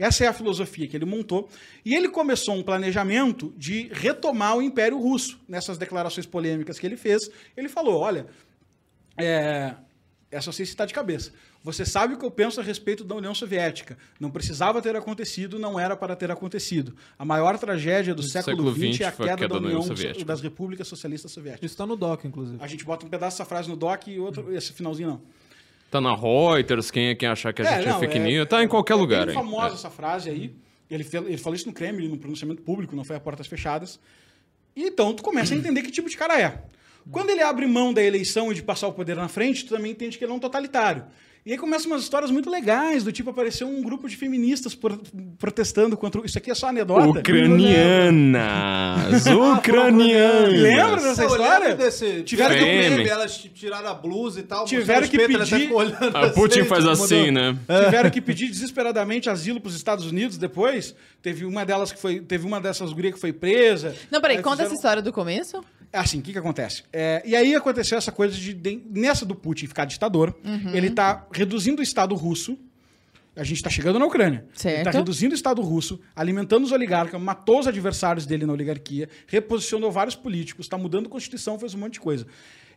Essa 0.01 0.25
é 0.25 0.27
a 0.27 0.33
filosofia 0.33 0.87
que 0.87 0.97
ele 0.97 1.05
montou. 1.05 1.47
E 1.85 1.93
ele 1.93 2.09
começou 2.09 2.55
um 2.55 2.63
planejamento 2.63 3.53
de 3.55 3.87
retomar 3.93 4.57
o 4.57 4.61
Império 4.61 4.97
Russo. 4.97 5.39
Nessas 5.47 5.77
declarações 5.77 6.25
polêmicas 6.25 6.79
que 6.79 6.87
ele 6.87 6.97
fez, 6.97 7.29
ele 7.55 7.69
falou: 7.69 7.99
olha, 7.99 8.25
é, 9.15 9.75
Essa 10.31 10.49
eu 10.49 10.53
sei 10.53 10.65
citar 10.65 10.87
de 10.87 10.93
cabeça. 10.93 11.31
Você 11.63 11.85
sabe 11.85 12.15
o 12.15 12.17
que 12.17 12.25
eu 12.25 12.31
penso 12.31 12.59
a 12.59 12.63
respeito 12.63 13.03
da 13.03 13.13
União 13.13 13.35
Soviética. 13.35 13.95
Não 14.19 14.31
precisava 14.31 14.81
ter 14.81 14.95
acontecido, 14.95 15.59
não 15.59 15.79
era 15.79 15.95
para 15.95 16.15
ter 16.15 16.31
acontecido. 16.31 16.95
A 17.19 17.23
maior 17.23 17.59
tragédia 17.59 18.15
do, 18.15 18.23
Do 18.23 18.27
século 18.27 18.73
XX 18.73 19.01
é 19.01 19.05
a 19.05 19.11
foi 19.11 19.25
a 19.25 19.29
queda, 19.29 19.37
queda 19.41 19.53
da 19.53 19.59
da 19.59 19.65
União 19.67 19.83
Soviética. 19.83 20.25
das 20.25 20.41
Repúblicas 20.41 20.87
Socialistas 20.87 21.31
Soviéticas. 21.31 21.69
Isso 21.69 21.77
tá 21.77 21.85
no 21.85 21.95
doc, 21.95 22.25
inclusive. 22.25 22.57
A 22.59 22.65
gente 22.65 22.83
bota 22.83 23.05
um 23.05 23.09
pedaço 23.09 23.37
dessa 23.37 23.47
frase 23.47 23.69
no 23.69 23.75
doc 23.75 24.07
e 24.07 24.19
outro, 24.19 24.51
esse 24.55 24.73
finalzinho 24.73 25.09
não. 25.09 25.21
Tá 25.91 25.99
na 25.99 26.15
Reuters, 26.15 26.89
quem, 26.89 27.13
quem 27.17 27.27
achar 27.27 27.53
que 27.53 27.61
a 27.61 27.65
gente 27.65 27.87
é, 27.87 27.91
não, 27.91 27.99
fake 27.99 28.17
news, 28.17 28.47
tá 28.47 28.63
em 28.63 28.67
qualquer 28.67 28.93
é 28.93 28.95
lugar. 28.95 29.27
hein? 29.27 29.35
famosa 29.35 29.73
É. 29.73 29.73
essa 29.73 29.89
frase 29.89 30.29
aí. 30.29 30.55
Ele, 30.89 31.05
ele 31.27 31.37
falou 31.37 31.53
isso 31.53 31.67
no 31.67 31.73
Kremlin, 31.73 32.07
no 32.07 32.17
pronunciamento 32.17 32.61
público, 32.61 32.95
não 32.95 33.03
foi 33.03 33.17
a 33.17 33.19
portas 33.19 33.45
fechadas. 33.45 33.99
Então 34.73 35.13
tu 35.13 35.21
começa 35.21 35.53
a 35.53 35.57
entender 35.57 35.81
que 35.81 35.91
tipo 35.91 36.09
de 36.09 36.15
cara 36.15 36.39
é. 36.39 36.63
Quando 37.11 37.29
ele 37.29 37.41
abre 37.41 37.65
mão 37.65 37.93
da 37.93 38.01
eleição 38.01 38.51
e 38.51 38.55
de 38.55 38.63
passar 38.63 38.87
o 38.87 38.93
poder 38.93 39.17
na 39.17 39.27
frente, 39.27 39.65
tu 39.65 39.75
também 39.75 39.91
entende 39.91 40.17
que 40.17 40.23
ele 40.23 40.31
é 40.31 40.35
um 40.35 40.39
totalitário. 40.39 41.03
E 41.43 41.53
aí 41.53 41.57
começam 41.57 41.89
umas 41.89 42.03
histórias 42.03 42.29
muito 42.29 42.51
legais, 42.51 43.03
do 43.03 43.11
tipo 43.11 43.31
apareceu 43.31 43.67
um 43.67 43.81
grupo 43.81 44.07
de 44.07 44.15
feministas 44.15 44.77
protestando 45.39 45.97
contra. 45.97 46.21
o- 46.21 46.25
Isso 46.25 46.37
aqui 46.37 46.51
é 46.51 46.55
só 46.55 46.67
anedota. 46.67 47.19
Ucranianas! 47.19 49.25
Ucranianas! 49.57 50.61
Lembra 50.61 51.01
dessa 51.01 51.25
história? 51.25 51.75
desse. 51.75 52.21
Tiveram 52.23 52.55
que- 52.55 52.61
meme, 52.63 53.07
elas 53.09 53.35
tiraram 53.37 53.89
a 53.89 53.93
blusa 53.95 54.39
e 54.39 54.43
tal. 54.43 54.65
Tiveram 54.65 55.07
que 55.07 55.17
pedir- 55.17 55.71
A 56.13 56.29
Putin 56.29 56.59
assim, 56.59 56.69
faz 56.69 56.83
tipo, 56.83 57.03
assim, 57.03 57.31
né? 57.31 57.57
Tiveram 57.85 58.09
que 58.11 58.21
pedir 58.21 58.47
desesperadamente 58.47 59.27
asilo 59.29 59.59
para 59.59 59.69
os 59.69 59.75
Estados 59.75 60.05
Unidos 60.05 60.37
depois. 60.37 60.93
Teve 61.23 61.45
uma 61.45 61.65
delas 61.65 61.91
que 61.91 61.99
foi. 61.99 62.19
Teve 62.19 62.45
uma 62.45 62.61
dessas 62.61 62.93
gurias 62.93 63.15
que 63.15 63.19
foi 63.19 63.33
presa. 63.33 63.95
Não, 64.11 64.21
peraí, 64.21 64.37
Aí 64.37 64.43
conta 64.43 64.61
essa 64.63 64.75
história 64.75 65.01
do 65.01 65.11
começo. 65.11 65.63
É 65.93 65.99
Assim, 65.99 66.19
o 66.19 66.21
que, 66.21 66.31
que 66.31 66.37
acontece? 66.37 66.83
É, 66.93 67.21
e 67.25 67.35
aí 67.35 67.53
aconteceu 67.53 67.97
essa 67.97 68.11
coisa 68.11 68.35
de, 68.35 68.53
de- 68.53 68.81
nessa 68.89 69.25
do 69.25 69.35
Putin 69.35 69.67
ficar 69.67 69.85
ditador, 69.85 70.33
Uhum. 70.43 70.73
ele 70.73 70.89
tá 70.91 71.25
reduzindo 71.33 71.79
o 71.79 71.83
Estado 71.83 72.15
russo. 72.15 72.57
A 73.35 73.43
gente 73.45 73.63
tá 73.63 73.69
chegando 73.69 73.97
na 73.97 74.05
Ucrânia. 74.05 74.39
Ele 74.39 74.47
tá 74.53 74.59
Certo. 74.59 74.95
reduzindo 74.95 75.31
o 75.31 75.35
Estado 75.35 75.61
russo, 75.61 75.99
alimentando 76.15 76.65
os 76.65 76.71
oligarcas, 76.73 77.19
matou 77.21 77.59
os 77.59 77.67
adversários 77.67 78.25
dele 78.25 78.45
na 78.45 78.51
oligarquia, 78.51 79.07
reposicionou 79.27 79.89
vários 79.91 80.15
políticos, 80.15 80.67
tá 80.67 80.77
mudando 80.77 81.05
a 81.07 81.09
Constituição, 81.09 81.57
fez 81.57 81.73
um 81.73 81.77
monte 81.79 81.93
de 81.93 82.01
coisa. 82.01 82.27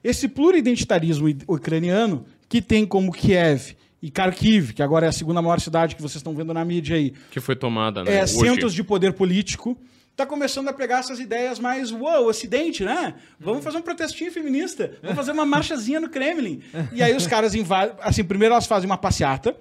Esse 0.02 0.28
pluridentitarismo 0.28 1.28
ucraniano, 1.48 2.24
que 2.48 2.62
tem 2.62 2.86
como 2.86 3.10
Kiev 3.12 3.74
e 4.02 4.10
Kharkiv, 4.10 4.72
que 4.74 4.82
agora 4.82 5.06
é 5.06 5.08
a 5.08 5.12
segunda 5.12 5.40
maior 5.42 5.60
cidade 5.60 5.96
que 5.96 6.02
vocês 6.02 6.16
estão 6.16 6.34
vendo 6.36 6.52
na 6.54 6.64
mídia 6.64 6.96
aí, 6.96 7.12
Que 7.30 7.40
foi 7.40 7.56
tomada, 7.56 8.04
né? 8.04 8.16
é, 8.16 8.22
hoje. 8.22 8.34
centros 8.38 8.74
de 8.74 8.84
poder 8.84 9.12
político, 9.14 9.76
tá 10.16 10.24
começando 10.24 10.68
a 10.68 10.72
pegar 10.72 10.98
essas 11.00 11.18
ideias 11.18 11.58
mais, 11.58 11.90
uou, 11.90 12.28
ocidente, 12.28 12.84
né? 12.84 13.14
Vamos 13.38 13.64
fazer 13.64 13.78
um 13.78 13.82
protestinho 13.82 14.30
feminista, 14.30 14.96
vamos 15.02 15.16
fazer 15.16 15.32
uma 15.32 15.44
marchazinha 15.46 16.00
no 16.00 16.08
Kremlin. 16.08 16.62
E 16.92 17.02
aí 17.02 17.14
os 17.16 17.26
caras 17.26 17.54
invadem, 17.54 17.96
assim, 18.00 18.22
primeiro 18.22 18.54
elas 18.54 18.66
fazem 18.66 18.88
uma 18.88 18.98
passeata 18.98 19.56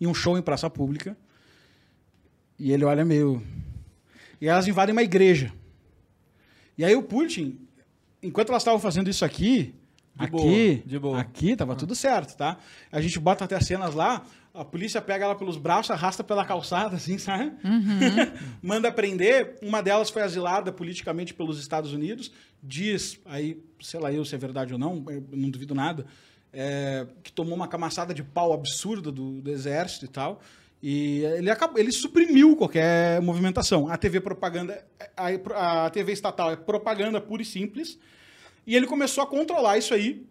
e 0.00 0.06
um 0.06 0.14
show 0.14 0.38
em 0.38 0.42
praça 0.42 0.68
pública. 0.70 1.16
E 2.58 2.72
ele 2.72 2.84
olha 2.84 3.04
meio... 3.04 3.42
E 4.40 4.48
elas 4.48 4.66
invadem 4.66 4.92
uma 4.92 5.02
igreja. 5.02 5.52
E 6.76 6.84
aí 6.84 6.96
o 6.96 7.02
Putin, 7.02 7.58
enquanto 8.22 8.48
elas 8.48 8.62
estavam 8.62 8.80
fazendo 8.80 9.10
isso 9.10 9.22
aqui, 9.24 9.74
De 10.16 10.24
aqui, 10.24 10.30
boa, 10.30 10.82
de 10.86 10.98
boa. 10.98 11.20
aqui 11.20 11.54
tava 11.54 11.76
tudo 11.76 11.94
certo, 11.94 12.36
tá? 12.36 12.56
A 12.90 13.00
gente 13.02 13.18
bota 13.18 13.44
até 13.44 13.60
cenas 13.60 13.94
lá, 13.94 14.24
a 14.52 14.64
polícia 14.64 15.00
pega 15.00 15.24
ela 15.24 15.34
pelos 15.34 15.56
braços, 15.56 15.90
arrasta 15.90 16.24
pela 16.24 16.44
calçada, 16.44 16.96
assim, 16.96 17.18
sabe? 17.18 17.52
Manda 18.60 18.90
prender. 18.90 19.56
Uma 19.62 19.80
delas 19.80 20.10
foi 20.10 20.22
asilada 20.22 20.72
politicamente 20.72 21.32
pelos 21.32 21.60
Estados 21.60 21.92
Unidos. 21.92 22.32
Diz, 22.62 23.20
aí, 23.24 23.62
sei 23.80 24.00
lá 24.00 24.12
eu 24.12 24.24
se 24.24 24.34
é 24.34 24.38
verdade 24.38 24.72
ou 24.72 24.78
não, 24.78 25.04
eu 25.08 25.24
não 25.32 25.50
duvido 25.50 25.74
nada, 25.74 26.04
é, 26.52 27.06
que 27.22 27.32
tomou 27.32 27.54
uma 27.54 27.68
camaçada 27.68 28.12
de 28.12 28.22
pau 28.22 28.52
absurda 28.52 29.12
do, 29.12 29.40
do 29.40 29.50
exército 29.50 30.04
e 30.04 30.08
tal. 30.08 30.40
E 30.82 31.20
ele, 31.36 31.50
acabou, 31.50 31.78
ele 31.78 31.92
suprimiu 31.92 32.56
qualquer 32.56 33.20
movimentação. 33.20 33.88
A 33.88 33.96
TV 33.96 34.20
propaganda, 34.20 34.84
a, 35.16 35.86
a 35.86 35.90
TV 35.90 36.12
estatal 36.12 36.50
é 36.50 36.56
propaganda 36.56 37.20
pura 37.20 37.42
e 37.42 37.44
simples. 37.44 37.98
E 38.66 38.74
ele 38.74 38.86
começou 38.86 39.22
a 39.22 39.26
controlar 39.26 39.78
isso 39.78 39.94
aí 39.94 40.26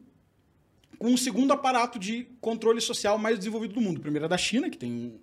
um 1.02 1.16
segundo 1.18 1.52
aparato 1.54 1.98
de 2.00 2.28
controle 2.42 2.82
social 2.82 3.18
mais 3.18 3.38
desenvolvido 3.38 3.74
do 3.76 3.82
mundo. 3.82 4.00
Primeiro 4.00 4.26
é 4.26 4.30
da 4.30 4.38
China, 4.38 4.70
que 4.70 4.78
tem 4.78 4.92
um 4.92 5.18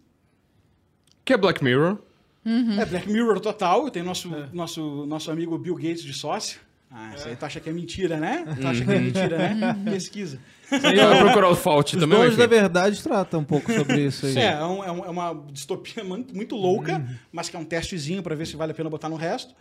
Que 1.24 1.32
é 1.32 1.36
Black 1.36 1.62
Mirror. 1.62 1.98
Uhum. 2.44 2.80
é 2.80 2.84
Black 2.86 3.08
Mirror 3.10 3.40
total. 3.40 3.90
Tem 3.90 4.02
nosso, 4.02 4.28
nosso, 4.52 5.04
nosso 5.06 5.30
amigo 5.30 5.58
Bill 5.58 5.74
Gates 5.74 6.02
de 6.02 6.12
sócio. 6.12 6.60
Ah, 6.90 7.12
isso 7.16 7.26
aí 7.28 7.34
tu 7.34 7.44
acha 7.44 7.58
que 7.58 7.68
é 7.68 7.72
mentira, 7.72 8.16
né? 8.18 8.44
Tu 8.60 8.66
acha 8.66 8.84
que 8.84 8.90
é 8.92 8.98
mentira, 9.00 9.36
né? 9.38 9.76
Pesquisa. 9.90 10.38
Vai 10.70 11.18
procurar 11.20 11.48
o 11.50 11.56
Fault 11.56 11.94
Os 11.96 12.00
também. 12.00 12.16
donos 12.16 12.34
enfim. 12.34 12.38
da 12.42 12.46
verdade 12.46 13.02
tratam 13.02 13.40
um 13.40 13.44
pouco 13.44 13.72
sobre 13.72 14.06
isso 14.06 14.24
aí. 14.26 14.34
É, 14.38 14.52
é, 14.52 14.64
um- 14.64 14.84
é 14.84 14.92
um- 14.92 15.04
é 15.04 15.10
uma 15.10 15.44
distopia 15.52 16.04
muito, 16.04 16.54
louca, 16.54 17.04
mas 17.32 17.48
que 17.48 17.56
é 17.56 17.58
um 17.58 17.64
testezinho 17.64 18.22
para 18.22 18.34
ver 18.36 18.46
se 18.46 18.54
vale 18.56 18.70
a 18.70 18.74
pena 18.74 18.88
botar 18.88 19.08
no 19.08 19.16
resto. 19.16 19.52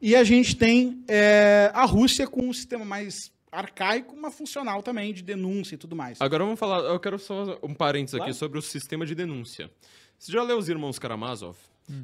E 0.00 0.16
a 0.16 0.24
gente 0.24 0.56
tem 0.56 1.04
é, 1.06 1.70
a 1.74 1.84
Rússia 1.84 2.26
com 2.26 2.48
um 2.48 2.52
sistema 2.52 2.84
mais 2.84 3.30
arcaico, 3.52 4.16
mas 4.16 4.34
funcional 4.34 4.82
também, 4.82 5.12
de 5.12 5.22
denúncia 5.22 5.74
e 5.74 5.78
tudo 5.78 5.96
mais. 5.96 6.20
Agora 6.20 6.44
vamos 6.44 6.58
falar, 6.58 6.80
eu 6.80 7.00
quero 7.00 7.18
só 7.18 7.58
um 7.62 7.74
parênteses 7.74 8.16
Claro. 8.16 8.30
aqui 8.30 8.38
sobre 8.38 8.58
o 8.58 8.62
sistema 8.62 9.04
de 9.06 9.14
denúncia. 9.14 9.70
Você 10.18 10.30
já 10.32 10.42
leu 10.42 10.58
Os 10.58 10.68
Irmãos 10.68 10.98
Karamazov? 10.98 11.56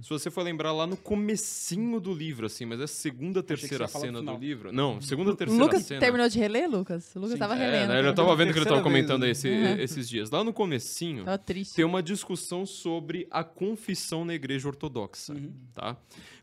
Se 0.03 0.09
você 0.09 0.33
for 0.33 0.43
lembrar 0.43 0.73
lá 0.73 0.85
no 0.85 0.97
comecinho 0.97 2.01
do 2.01 2.13
livro, 2.13 2.47
assim, 2.47 2.65
mas 2.67 2.81
é 2.81 2.85
a 2.85 2.87
segunda, 2.89 3.41
terceira 3.41 3.87
cena 3.87 4.21
do 4.21 4.37
livro. 4.37 4.73
Não, 4.73 5.01
segunda, 5.01 5.33
terceira 5.37 5.63
Lucas 5.63 5.85
cena. 5.85 6.01
terminou 6.01 6.29
de 6.29 6.37
reler, 6.41 6.69
Lucas? 6.69 7.15
O 7.15 7.21
Lucas 7.21 7.35
Sim. 7.35 7.39
tava 7.39 7.55
É, 7.55 7.59
relendo. 7.59 7.89
né, 7.91 7.99
eu 8.01 8.03
né? 8.03 8.13
tava 8.13 8.35
vendo 8.35 8.53
que 8.53 8.59
ele 8.59 8.65
tava 8.65 8.83
Terceira 8.83 8.83
comentando 8.83 9.25
esse- 9.31 9.49
Uhum. 9.49 9.79
esses 9.79 10.09
dias. 10.09 10.29
Lá 10.31 10.43
no 10.43 10.53
comecinho, 10.53 11.25
Tava 11.25 11.39
triste. 11.39 11.77
tem 11.77 11.85
uma 11.85 12.03
discussão 12.03 12.67
sobre 12.67 13.29
a 13.31 13.45
confissão 13.45 14.25
na 14.25 14.35
igreja 14.35 14.67
ortodoxa, 14.67 15.35
Uhum. 15.35 15.53
tá? 15.73 15.97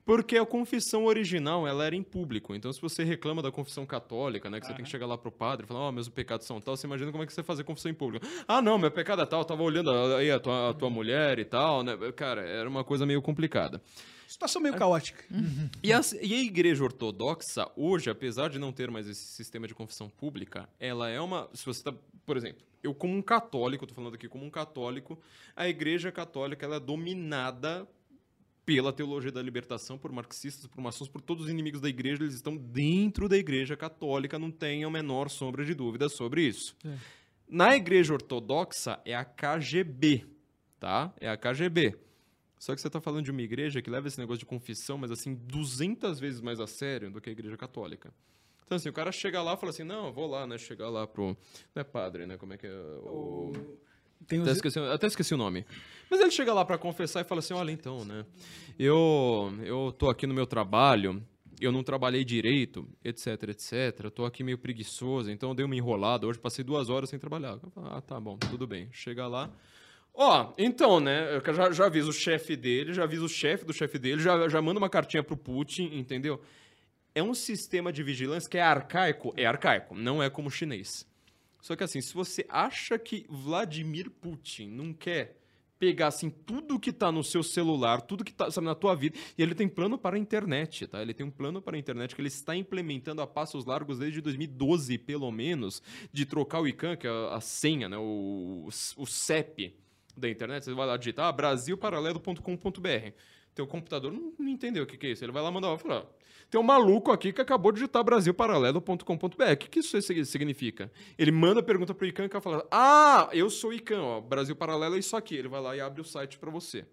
Porque 0.05 0.37
a 0.37 0.45
confissão 0.45 1.05
original, 1.05 1.67
ela 1.67 1.85
era 1.85 1.95
em 1.95 2.03
público. 2.03 2.53
Então, 2.53 2.71
se 2.73 2.81
você 2.81 3.03
reclama 3.03 3.41
da 3.41 3.51
confissão 3.51 3.85
católica, 3.85 4.49
né, 4.49 4.59
que 4.59 4.67
você 4.67 4.73
tem 4.73 4.83
que 4.83 4.91
chegar 4.91 5.05
lá 5.05 5.17
pro 5.17 5.31
padre 5.31 5.65
e 5.65 5.67
falar, 5.67 5.79
ó, 5.79 5.91
meus 5.91 6.09
pecados 6.09 6.45
são 6.45 6.59
tal, 6.59 6.75
você 6.75 6.85
imagina 6.85 7.11
como 7.11 7.23
é 7.23 7.27
que 7.27 7.33
você 7.33 7.43
fazer 7.43 7.63
confissão 7.63 7.89
em 7.89 7.95
público. 7.95 8.25
Ah, 8.47 8.61
não, 8.61 8.77
meu 8.77 8.91
pecado 8.91 9.21
é 9.21 9.25
tal, 9.25 9.41
eu 9.41 9.45
tava 9.45 9.63
olhando 9.63 9.91
aí 10.15 10.29
a 10.29 10.39
tua, 10.39 10.71
a 10.71 10.73
tua 10.73 10.89
mulher 10.89 11.39
e 11.39 11.45
tal, 11.45 11.83
né? 11.83 11.97
Cara, 12.15 12.41
era 12.41 12.67
uma 12.67 12.83
coisa 12.83 13.05
meio 13.05 13.21
complicada. 13.21 13.81
Situação 14.27 14.61
meio 14.61 14.75
caótica. 14.75 15.23
E 15.83 15.93
a, 15.93 16.01
e 16.21 16.33
a 16.33 16.41
igreja 16.41 16.83
ortodoxa, 16.83 17.69
hoje, 17.75 18.09
apesar 18.09 18.49
de 18.49 18.57
não 18.57 18.71
ter 18.71 18.89
mais 18.89 19.07
esse 19.07 19.23
sistema 19.23 19.67
de 19.67 19.75
confissão 19.75 20.09
pública, 20.09 20.67
ela 20.79 21.07
é 21.09 21.21
uma. 21.21 21.49
Se 21.53 21.65
você 21.65 21.83
tá. 21.83 21.93
Por 22.25 22.35
exemplo, 22.35 22.63
eu, 22.81 22.93
como 22.93 23.15
um 23.15 23.21
católico, 23.21 23.85
tô 23.85 23.93
falando 23.93 24.15
aqui 24.15 24.27
como 24.27 24.43
um 24.43 24.49
católico, 24.49 25.19
a 25.55 25.67
igreja 25.67 26.11
católica 26.11 26.65
ela 26.65 26.77
é 26.77 26.79
dominada 26.79 27.87
pela 28.65 28.93
teologia 28.93 29.31
da 29.31 29.41
libertação, 29.41 29.97
por 29.97 30.11
marxistas, 30.11 30.67
por 30.67 30.81
maçons, 30.81 31.09
por 31.09 31.21
todos 31.21 31.45
os 31.45 31.49
inimigos 31.49 31.81
da 31.81 31.89
igreja, 31.89 32.23
eles 32.23 32.35
estão 32.35 32.55
dentro 32.55 33.27
da 33.27 33.37
igreja 33.37 33.75
católica, 33.75 34.39
não 34.39 34.51
tenha 34.51 34.87
a 34.87 34.89
menor 34.89 35.29
sombra 35.29 35.65
de 35.65 35.73
dúvida 35.73 36.07
sobre 36.09 36.43
isso. 36.47 36.75
Na 37.47 37.75
igreja 37.75 38.13
ortodoxa 38.13 38.99
é 39.05 39.13
a 39.13 39.25
KGB, 39.25 40.25
tá? 40.79 41.13
É 41.19 41.29
a 41.29 41.37
KGB. 41.37 41.97
Só 42.57 42.73
que 42.73 42.79
você 42.79 42.87
está 42.87 43.01
falando 43.01 43.25
de 43.25 43.31
uma 43.31 43.41
igreja 43.41 43.81
que 43.81 43.89
leva 43.89 44.07
esse 44.07 44.17
negócio 44.17 44.39
de 44.39 44.45
confissão, 44.45 44.97
mas 44.97 45.11
assim, 45.11 45.35
200 45.35 46.17
vezes 46.17 46.39
mais 46.39 46.61
a 46.61 46.67
sério 46.67 47.11
do 47.11 47.19
que 47.19 47.29
a 47.29 47.33
igreja 47.33 47.57
católica. 47.57 48.13
Então, 48.65 48.77
assim, 48.77 48.87
o 48.87 48.93
cara 48.93 49.11
chega 49.11 49.41
lá 49.41 49.53
e 49.53 49.57
fala 49.57 49.69
assim: 49.71 49.83
não, 49.83 50.07
eu 50.07 50.13
vou 50.13 50.25
lá, 50.25 50.47
né? 50.47 50.57
Chegar 50.57 50.89
lá 50.89 51.05
pro. 51.05 51.37
Não 51.75 51.81
é 51.81 51.83
padre, 51.83 52.25
né? 52.25 52.37
Como 52.37 52.53
é 52.53 52.57
que 52.57 52.65
é? 52.65 52.71
O... 52.71 53.51
Tem 54.27 54.41
Até 54.41 54.51
os... 54.51 54.57
esqueci, 54.57 54.79
até 54.79 55.07
esqueci 55.07 55.33
o 55.33 55.37
nome. 55.37 55.65
Mas 56.09 56.19
ele 56.19 56.31
chega 56.31 56.53
lá 56.53 56.63
para 56.63 56.77
confessar 56.77 57.21
e 57.21 57.23
fala 57.23 57.39
assim: 57.39 57.53
olha, 57.53 57.71
então, 57.71 58.05
né? 58.05 58.25
Eu, 58.77 59.53
eu 59.63 59.91
tô 59.91 60.09
aqui 60.09 60.25
no 60.25 60.33
meu 60.33 60.45
trabalho, 60.45 61.21
eu 61.59 61.71
não 61.71 61.83
trabalhei 61.83 62.23
direito, 62.23 62.87
etc, 63.03 63.27
etc. 63.49 64.01
Eu 64.03 64.11
tô 64.11 64.25
aqui 64.25 64.43
meio 64.43 64.57
preguiçoso, 64.57 65.31
então 65.31 65.49
eu 65.49 65.55
dei 65.55 65.65
uma 65.65 65.75
enrolada. 65.75 66.27
Hoje 66.27 66.39
passei 66.39 66.63
duas 66.63 66.89
horas 66.89 67.09
sem 67.09 67.19
trabalhar. 67.19 67.57
Falo, 67.73 67.87
ah, 67.91 68.01
tá 68.01 68.19
bom, 68.19 68.37
tudo 68.37 68.67
bem. 68.67 68.89
Chega 68.91 69.27
lá. 69.27 69.49
Ó, 70.13 70.53
então, 70.57 70.99
né? 70.99 71.35
Eu 71.35 71.53
já, 71.53 71.71
já 71.71 71.85
aviso 71.85 72.09
o 72.09 72.13
chefe 72.13 72.55
dele, 72.55 72.93
já 72.93 73.03
aviso 73.03 73.25
o 73.25 73.29
chefe 73.29 73.65
do 73.65 73.73
chefe 73.73 73.97
dele, 73.97 74.21
já, 74.21 74.47
já 74.47 74.61
manda 74.61 74.77
uma 74.77 74.89
cartinha 74.89 75.23
pro 75.23 75.35
Putin, 75.35 75.89
entendeu? 75.93 76.39
É 77.15 77.23
um 77.23 77.33
sistema 77.33 77.91
de 77.91 78.03
vigilância 78.03 78.49
que 78.49 78.57
é 78.57 78.61
arcaico? 78.61 79.33
É 79.35 79.45
arcaico, 79.45 79.95
não 79.95 80.21
é 80.21 80.29
como 80.29 80.49
o 80.49 80.51
chinês. 80.51 81.07
Só 81.63 81.77
que 81.77 81.83
assim, 81.85 82.01
se 82.01 82.13
você 82.13 82.45
acha 82.49 82.99
que 82.99 83.25
Vladimir 83.29 84.11
Putin 84.11 84.67
não 84.67 84.93
quer 84.93 85.39
pegar 85.79 86.07
assim 86.07 86.29
tudo 86.29 86.77
que 86.77 86.91
tá 86.91 87.09
no 87.09 87.23
seu 87.23 87.41
celular, 87.41 88.01
tudo 88.01 88.21
que 88.21 88.33
tá 88.33 88.51
sabe, 88.51 88.67
na 88.67 88.75
tua 88.75 88.93
vida, 88.93 89.17
e 89.37 89.41
ele 89.41 89.55
tem 89.55 89.69
plano 89.69 89.97
para 89.97 90.17
a 90.17 90.19
internet, 90.19 90.85
tá? 90.87 91.01
Ele 91.01 91.13
tem 91.13 91.25
um 91.25 91.31
plano 91.31 91.61
para 91.61 91.77
a 91.77 91.79
internet 91.79 92.15
que 92.15 92.19
ele 92.19 92.27
está 92.27 92.53
implementando 92.53 93.21
a 93.21 93.27
passos 93.27 93.63
largos 93.65 93.97
desde 93.97 94.19
2012, 94.19 94.97
pelo 94.97 95.31
menos, 95.31 95.81
de 96.11 96.25
trocar 96.25 96.59
o 96.59 96.67
ICANN, 96.67 96.97
que 96.97 97.07
é 97.07 97.09
a, 97.09 97.35
a 97.35 97.39
senha, 97.39 97.87
né, 97.87 97.97
o, 97.97 98.67
o 98.97 99.05
CEP 99.05 99.73
da 100.17 100.29
internet, 100.29 100.65
você 100.65 100.73
vai 100.73 100.85
lá 100.85 100.97
digitar 100.97 101.27
ah, 101.27 101.31
brasilparalelo.com.br. 101.31 103.13
Teu 103.53 103.67
computador 103.67 104.11
não, 104.11 104.33
não 104.37 104.49
entendeu 104.49 104.83
o 104.83 104.87
que, 104.87 104.97
que 104.97 105.07
é 105.07 105.11
isso. 105.11 105.23
Ele 105.23 105.31
vai 105.31 105.43
lá 105.43 105.51
mandar 105.51 105.69
uma 105.69 105.77
fala, 105.77 106.09
tem 106.49 106.59
um 106.59 106.63
maluco 106.63 107.11
aqui 107.11 107.33
que 107.33 107.41
acabou 107.41 107.71
de 107.71 107.79
digitar 107.79 108.03
brasilparalelo.com.br. 108.03 109.53
O 109.53 109.57
que, 109.57 109.69
que 109.69 109.79
isso 109.79 109.99
significa? 110.25 110.91
Ele 111.17 111.31
manda 111.31 111.61
a 111.61 111.63
pergunta 111.63 111.95
pro 111.95 112.05
Ican 112.05 112.25
e 112.25 112.41
fala: 112.41 112.67
Ah, 112.69 113.27
eu 113.31 113.49
sou 113.49 113.71
o 113.71 113.73
Ican, 113.73 114.01
ó. 114.01 114.21
Brasil 114.21 114.55
Paralelo 114.55 114.95
é 114.95 114.99
isso 114.99 115.15
aqui. 115.15 115.35
Ele 115.35 115.47
vai 115.47 115.59
lá 115.59 115.75
e 115.75 115.81
abre 115.81 116.01
o 116.01 116.03
site 116.03 116.37
para 116.37 116.51
você. 116.51 116.85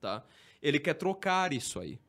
Tá? 0.00 0.24
Ele 0.60 0.80
quer 0.80 0.94
trocar 0.94 1.52
isso 1.52 1.78
aí. 1.78 2.00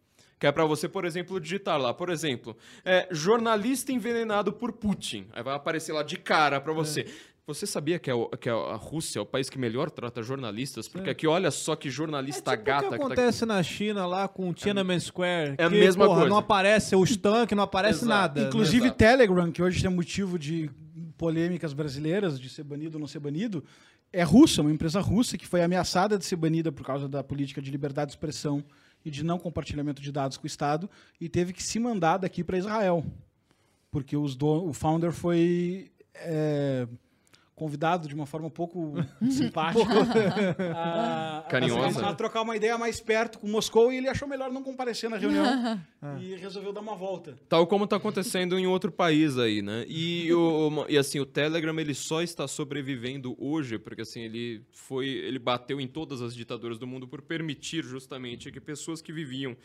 Que 0.41 0.47
é 0.47 0.51
para 0.51 0.65
você, 0.65 0.89
por 0.89 1.05
exemplo, 1.05 1.39
digitar 1.39 1.79
lá, 1.79 1.93
por 1.93 2.09
exemplo, 2.09 2.57
é, 2.83 3.07
jornalista 3.11 3.91
envenenado 3.91 4.51
por 4.51 4.71
Putin. 4.71 5.27
Aí 5.33 5.43
vai 5.43 5.53
aparecer 5.53 5.93
lá 5.93 6.01
de 6.01 6.17
cara 6.17 6.59
para 6.59 6.73
você. 6.73 7.01
É. 7.01 7.05
Você 7.45 7.67
sabia 7.67 7.99
que, 7.99 8.09
é 8.09 8.13
o, 8.15 8.27
que 8.29 8.49
a 8.49 8.73
Rússia 8.73 9.19
é 9.19 9.21
o 9.21 9.25
país 9.25 9.51
que 9.51 9.59
melhor 9.59 9.91
trata 9.91 10.23
jornalistas? 10.23 10.87
Porque 10.87 11.11
aqui, 11.11 11.27
olha 11.27 11.51
só 11.51 11.75
que 11.75 11.91
jornalista 11.91 12.53
é 12.53 12.57
tipo 12.57 12.65
gata. 12.65 12.87
O 12.87 12.89
que 12.89 12.95
acontece 12.95 13.41
que 13.41 13.45
tá 13.45 13.53
na 13.53 13.61
China 13.61 14.07
lá 14.07 14.27
com 14.27 14.49
o 14.49 14.53
Tiananmen 14.53 14.99
Square? 14.99 15.53
É 15.59 15.65
a 15.65 15.69
mesma 15.69 16.05
porra, 16.05 16.17
coisa. 16.21 16.29
Não 16.31 16.37
aparece 16.37 16.95
os 16.95 17.15
tanques, 17.15 17.55
não 17.55 17.63
aparece 17.63 18.03
nada. 18.03 18.41
Inclusive 18.41 18.85
Exato. 18.85 18.97
Telegram, 18.97 19.51
que 19.51 19.61
hoje 19.61 19.79
tem 19.79 19.91
motivo 19.91 20.39
de 20.39 20.71
polêmicas 21.19 21.71
brasileiras, 21.71 22.39
de 22.39 22.49
ser 22.49 22.63
banido 22.63 22.97
ou 22.97 22.99
não 22.99 23.07
ser 23.07 23.19
banido, 23.19 23.63
é 24.11 24.23
russa, 24.23 24.61
uma 24.61 24.71
empresa 24.71 24.99
russa 25.01 25.37
que 25.37 25.45
foi 25.45 25.61
ameaçada 25.61 26.17
de 26.17 26.25
ser 26.25 26.35
banida 26.35 26.71
por 26.71 26.83
causa 26.83 27.07
da 27.07 27.23
política 27.23 27.61
de 27.61 27.69
liberdade 27.69 28.07
de 28.07 28.13
expressão 28.13 28.63
e 29.03 29.11
de 29.11 29.23
não 29.23 29.39
compartilhamento 29.39 30.01
de 30.01 30.11
dados 30.11 30.37
com 30.37 30.43
o 30.43 30.47
Estado 30.47 30.89
e 31.19 31.27
teve 31.27 31.53
que 31.53 31.63
se 31.63 31.79
mandar 31.79 32.17
daqui 32.17 32.43
para 32.43 32.57
Israel. 32.57 33.05
Porque 33.89 34.15
os 34.15 34.37
o 34.39 34.73
founder 34.73 35.11
foi... 35.11 35.91
É, 36.13 36.87
convidado 37.55 38.07
de 38.07 38.15
uma 38.15 38.25
forma 38.25 38.47
um 38.47 38.51
pouco 38.51 38.93
simpática 39.29 39.85
a, 40.75 41.45
Carinhosa. 41.49 42.05
A, 42.05 42.09
a, 42.09 42.15
trocar 42.15 42.41
uma 42.41 42.55
ideia 42.55 42.77
mais 42.77 42.99
perto 42.99 43.39
com 43.39 43.47
Moscou 43.47 43.91
e 43.91 43.97
ele 43.97 44.07
achou 44.07 44.27
melhor 44.27 44.51
não 44.51 44.63
comparecer 44.63 45.09
na 45.09 45.17
reunião 45.17 45.79
e 46.19 46.35
resolveu 46.35 46.73
dar 46.73 46.81
uma 46.81 46.95
volta. 46.95 47.37
Tal 47.47 47.67
como 47.67 47.83
está 47.83 47.97
acontecendo 47.97 48.57
em 48.57 48.65
outro 48.65 48.91
país 48.91 49.37
aí, 49.37 49.61
né? 49.61 49.85
E, 49.87 50.31
o, 50.33 50.85
e 50.89 50.97
assim, 50.97 51.19
o 51.19 51.25
Telegram 51.25 51.77
ele 51.79 51.93
só 51.93 52.21
está 52.21 52.47
sobrevivendo 52.47 53.35
hoje 53.39 53.77
porque 53.77 54.01
assim, 54.01 54.21
ele 54.21 54.65
foi, 54.71 55.07
ele 55.07 55.39
bateu 55.39 55.79
em 55.79 55.87
todas 55.87 56.21
as 56.21 56.35
ditaduras 56.35 56.79
do 56.79 56.87
mundo 56.87 57.07
por 57.07 57.21
permitir 57.21 57.83
justamente 57.83 58.51
que 58.51 58.59
pessoas 58.59 59.01
que 59.01 59.11
viviam 59.11 59.55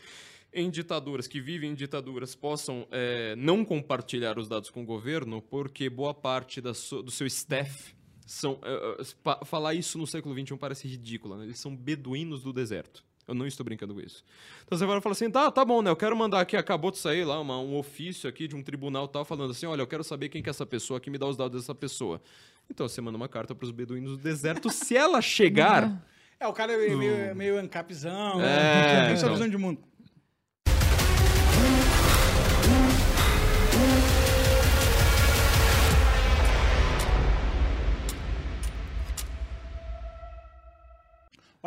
em 0.53 0.69
ditaduras, 0.69 1.27
que 1.27 1.39
vivem 1.39 1.71
em 1.71 1.75
ditaduras, 1.75 2.35
possam 2.35 2.87
é, 2.91 3.35
não 3.35 3.63
compartilhar 3.63 4.37
os 4.39 4.47
dados 4.47 4.69
com 4.69 4.81
o 4.81 4.85
governo, 4.85 5.41
porque 5.41 5.89
boa 5.89 6.13
parte 6.13 6.61
da 6.61 6.73
so, 6.73 7.01
do 7.03 7.11
seu 7.11 7.27
staff 7.27 7.95
são. 8.25 8.53
Uh, 8.53 9.45
falar 9.45 9.73
isso 9.73 9.97
no 9.97 10.07
século 10.07 10.33
XXI 10.33 10.57
parece 10.57 10.87
ridículo, 10.87 11.37
né? 11.37 11.45
eles 11.45 11.59
são 11.59 11.75
beduínos 11.75 12.41
do 12.41 12.51
deserto. 12.51 13.03
Eu 13.27 13.35
não 13.35 13.45
estou 13.45 13.65
brincando 13.65 13.93
com 13.93 13.99
isso. 13.99 14.23
Então 14.65 14.77
você 14.77 14.85
vai 14.85 15.01
falar 15.01 15.11
assim, 15.11 15.29
tá, 15.29 15.51
tá 15.51 15.65
bom, 15.65 15.81
né? 15.81 15.91
Eu 15.91 15.97
quero 15.97 16.15
mandar 16.15 16.39
aqui, 16.39 16.55
acabou 16.55 16.91
de 16.91 16.97
sair 16.97 17.25
lá 17.25 17.37
uma, 17.41 17.59
um 17.59 17.75
ofício 17.75 18.29
aqui 18.29 18.47
de 18.47 18.55
um 18.55 18.63
tribunal 18.63 19.05
tal, 19.05 19.25
falando 19.25 19.51
assim, 19.51 19.65
olha, 19.65 19.81
eu 19.81 19.87
quero 19.87 20.03
saber 20.03 20.29
quem 20.29 20.41
que 20.41 20.49
é 20.49 20.51
essa 20.51 20.65
pessoa, 20.65 20.97
que 20.97 21.09
me 21.09 21.17
dá 21.17 21.27
os 21.27 21.35
dados 21.35 21.61
dessa 21.61 21.75
pessoa. 21.75 22.21
Então 22.69 22.87
você 22.87 23.01
manda 23.01 23.17
uma 23.17 23.27
carta 23.27 23.53
para 23.53 23.65
os 23.65 23.71
beduínos 23.71 24.11
do 24.11 24.17
deserto, 24.17 24.69
se 24.69 24.95
ela 24.95 25.19
chegar... 25.21 26.05
É, 26.39 26.47
o 26.47 26.53
cara 26.53 26.71
é 26.71 26.77
meio, 26.77 26.97
meio, 26.97 27.35
meio 27.35 27.57
ancapzão, 27.57 28.39
é, 28.39 28.43
né? 28.43 29.13
Essa 29.13 29.25
então. 29.25 29.33
visão 29.33 29.49
de 29.49 29.57
mundo. 29.57 29.81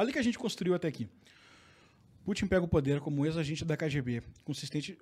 Olha 0.00 0.08
o 0.08 0.12
que 0.14 0.18
a 0.18 0.22
gente 0.22 0.38
construiu 0.38 0.74
até 0.74 0.88
aqui. 0.88 1.06
Putin 2.24 2.46
pega 2.46 2.64
o 2.64 2.68
poder 2.68 3.00
como 3.00 3.26
ex-agente 3.26 3.66
da 3.66 3.76
KGB, 3.76 4.22
com 4.46 4.52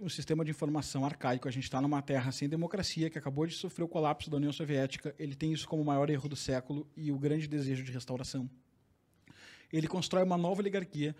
um 0.00 0.08
sistema 0.08 0.44
de 0.44 0.50
informação 0.50 1.04
arcaico. 1.04 1.46
A 1.46 1.52
gente 1.52 1.62
está 1.62 1.80
numa 1.80 2.02
terra 2.02 2.32
sem 2.32 2.48
democracia, 2.48 3.08
que 3.08 3.16
acabou 3.16 3.46
de 3.46 3.54
sofrer 3.54 3.84
o 3.84 3.88
colapso 3.88 4.28
da 4.28 4.38
União 4.38 4.52
Soviética. 4.52 5.14
Ele 5.16 5.36
tem 5.36 5.52
isso 5.52 5.68
como 5.68 5.82
o 5.82 5.84
maior 5.84 6.10
erro 6.10 6.28
do 6.28 6.34
século 6.34 6.84
e 6.96 7.12
o 7.12 7.16
grande 7.16 7.46
desejo 7.46 7.84
de 7.84 7.92
restauração. 7.92 8.50
Ele 9.72 9.86
constrói 9.86 10.24
uma 10.24 10.36
nova 10.36 10.62
oligarquia 10.62 11.14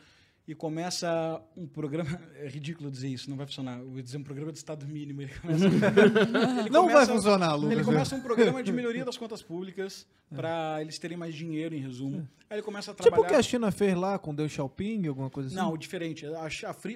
e 0.48 0.54
começa 0.54 1.40
um 1.54 1.66
programa. 1.66 2.08
É 2.38 2.46
ridículo 2.46 2.88
dizer 2.88 3.08
isso, 3.08 3.28
não 3.28 3.36
vai 3.36 3.46
funcionar. 3.46 3.80
Eu 3.80 3.90
vou 3.90 4.00
dizer 4.00 4.16
um 4.16 4.22
programa 4.22 4.52
de 4.52 4.58
Estado 4.58 4.86
mínimo. 4.86 5.22
Ele 5.22 5.32
começa, 5.40 5.64
ele 5.66 6.70
não 6.70 6.82
começa, 6.82 7.06
vai 7.06 7.16
funcionar, 7.16 7.54
Lucas. 7.56 7.72
Ele 7.72 7.84
começa 7.84 8.14
um 8.14 8.20
programa 8.20 8.62
de 8.62 8.70
melhoria 8.72 9.04
das 9.04 9.16
contas 9.16 9.42
públicas 9.42 10.06
para 10.34 10.80
eles 10.80 10.98
terem 11.00 11.16
mais 11.16 11.34
dinheiro, 11.34 11.74
em 11.74 11.80
resumo. 11.80 12.28
Aí 12.48 12.56
ele 12.56 12.62
começa 12.62 12.92
a 12.92 12.94
trabalhar. 12.94 13.16
Tipo 13.16 13.26
o 13.26 13.28
que 13.28 13.34
a 13.34 13.42
China 13.42 13.70
fez 13.70 13.94
lá 13.94 14.18
com 14.18 14.34
Deng 14.34 14.48
Xiaoping, 14.48 15.06
alguma 15.06 15.28
coisa 15.28 15.48
assim? 15.48 15.56
Não, 15.56 15.76
diferente. 15.76 16.24
A, 16.26 16.48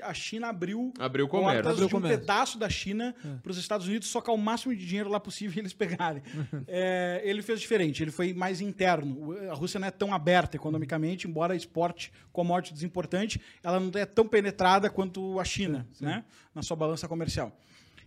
a 0.08 0.14
China 0.14 0.48
abriu, 0.48 0.92
abriu 0.98 1.28
comércio. 1.28 1.60
Abriu 1.60 1.76
de 1.76 1.84
um 1.84 1.88
comércio. 2.00 2.20
pedaço 2.20 2.58
da 2.58 2.70
China 2.70 3.14
é. 3.22 3.28
para 3.42 3.50
os 3.50 3.58
Estados 3.58 3.86
Unidos 3.86 4.08
socar 4.08 4.34
o 4.34 4.38
máximo 4.38 4.74
de 4.74 4.86
dinheiro 4.86 5.10
lá 5.10 5.20
possível 5.20 5.56
e 5.56 5.60
eles 5.60 5.74
pegarem. 5.74 6.22
é, 6.68 7.20
ele 7.24 7.42
fez 7.42 7.60
diferente, 7.60 8.02
ele 8.02 8.12
foi 8.12 8.32
mais 8.32 8.60
interno. 8.60 9.36
A 9.50 9.54
Rússia 9.54 9.80
não 9.80 9.88
é 9.88 9.90
tão 9.90 10.14
aberta 10.14 10.56
economicamente, 10.56 11.26
embora 11.26 11.56
exporte 11.56 12.12
commodity 12.32 12.72
desimportante, 12.72 13.40
ela 13.62 13.80
não 13.80 13.90
é 13.94 14.06
tão 14.06 14.26
penetrada 14.26 14.90
quanto 14.90 15.38
a 15.38 15.44
China, 15.44 15.86
sim, 15.92 15.98
sim. 15.98 16.04
né? 16.04 16.24
Na 16.54 16.62
sua 16.62 16.76
balança 16.76 17.08
comercial. 17.08 17.56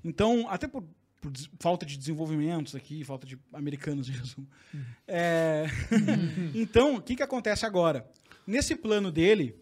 Então, 0.03 0.47
até 0.49 0.67
por, 0.67 0.83
por 1.21 1.31
falta 1.59 1.85
de 1.85 1.97
desenvolvimentos 1.97 2.75
aqui, 2.75 3.03
falta 3.03 3.25
de 3.25 3.37
americanos, 3.53 4.09
em 4.09 4.13
resumo. 4.13 4.47
Uhum. 4.73 4.83
É... 5.07 5.65
então, 6.53 6.95
o 6.95 7.01
que, 7.01 7.15
que 7.15 7.23
acontece 7.23 7.65
agora? 7.65 8.09
Nesse 8.45 8.75
plano 8.75 9.11
dele, 9.11 9.55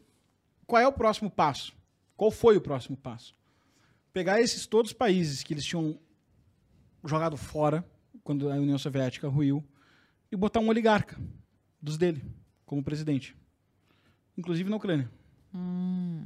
qual 0.68 0.82
é 0.82 0.88
o 0.88 0.92
próximo 0.92 1.30
passo? 1.30 1.74
Qual 2.16 2.32
foi 2.32 2.58
o 2.58 2.62
próximo 2.62 2.98
passo? 2.98 3.34
Pegar 4.12 4.42
esses 4.42 4.68
todos 4.68 4.92
os 4.92 4.98
países 4.98 5.44
que 5.44 5.54
eles 5.54 5.66
tinham 5.66 5.98
jogado 7.04 7.38
fora 7.38 7.86
quando 8.24 8.50
a 8.50 8.56
União 8.56 8.78
Soviética 8.78 9.28
ruiu 9.28 9.64
e 10.32 10.36
botar 10.36 10.60
um 10.60 10.68
oligarca 10.68 11.20
dos 11.82 11.98
dele 11.98 12.24
como 12.66 12.84
presidente, 12.84 13.36
inclusive 14.38 14.70
na 14.70 14.78
Ucrânia. 14.78 15.10
Hum. 15.54 16.26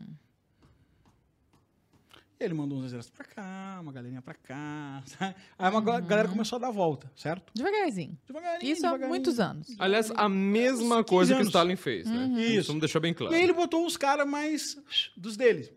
Ele 2.39 2.53
mandou 2.53 2.77
uns 2.77 2.85
exércitos 2.85 3.17
pra 3.17 3.25
cá, 3.25 3.79
uma 3.81 3.91
galerinha 3.91 4.21
pra 4.21 4.35
cá. 4.35 5.01
Sabe? 5.07 5.35
Aí 5.57 5.71
uma 5.71 5.79
uhum. 5.79 6.05
galera 6.05 6.29
começou 6.29 6.57
a 6.57 6.59
dar 6.59 6.67
a 6.67 6.71
volta, 6.71 7.11
certo? 7.15 7.51
Devagarzinho. 7.53 8.15
Devagarinho. 8.27 8.71
Isso 8.71 8.81
devagarinho. 8.81 9.05
há 9.05 9.09
muitos 9.09 9.39
anos. 9.39 9.75
Aliás, 9.79 10.11
a 10.15 10.29
mesma 10.29 11.03
coisa 11.03 11.35
que 11.35 11.41
o 11.41 11.45
Stalin 11.45 11.75
fez, 11.75 12.07
né? 12.07 12.25
Uhum. 12.25 12.39
Isso. 12.39 12.67
Vamos 12.67 12.81
deixar 12.81 12.99
bem 12.99 13.13
claro. 13.13 13.33
E 13.33 13.37
aí 13.37 13.43
ele 13.43 13.53
botou 13.53 13.85
os 13.85 13.97
caras 13.97 14.27
mais 14.27 14.61
dos 15.15 15.35
dele. 15.35 15.75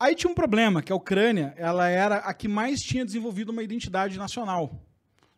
Aí 0.00 0.14
tinha 0.14 0.30
um 0.30 0.34
problema, 0.34 0.82
que 0.82 0.92
a 0.92 0.96
Ucrânia, 0.96 1.54
ela 1.56 1.88
era 1.88 2.16
a 2.16 2.34
que 2.34 2.48
mais 2.48 2.80
tinha 2.80 3.04
desenvolvido 3.04 3.50
uma 3.50 3.62
identidade 3.62 4.18
nacional, 4.18 4.84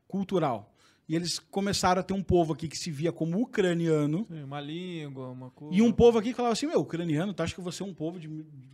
cultural. 0.06 0.69
E 1.10 1.16
eles 1.16 1.40
começaram 1.40 1.98
a 1.98 2.04
ter 2.04 2.14
um 2.14 2.22
povo 2.22 2.52
aqui 2.52 2.68
que 2.68 2.76
se 2.76 2.88
via 2.88 3.10
como 3.10 3.42
ucraniano. 3.42 4.24
Sim, 4.26 4.44
uma 4.44 4.60
língua, 4.60 5.28
uma 5.30 5.50
coisa. 5.50 5.74
E 5.74 5.82
um 5.82 5.90
povo 5.90 6.18
aqui 6.18 6.28
que 6.28 6.36
falava 6.36 6.52
assim: 6.52 6.68
meu, 6.68 6.78
ucraniano, 6.78 7.34
tu 7.34 7.42
acha 7.42 7.52
que 7.52 7.60
você 7.60 7.82
é 7.82 7.86
um 7.86 7.92
povo 7.92 8.20
de, 8.20 8.28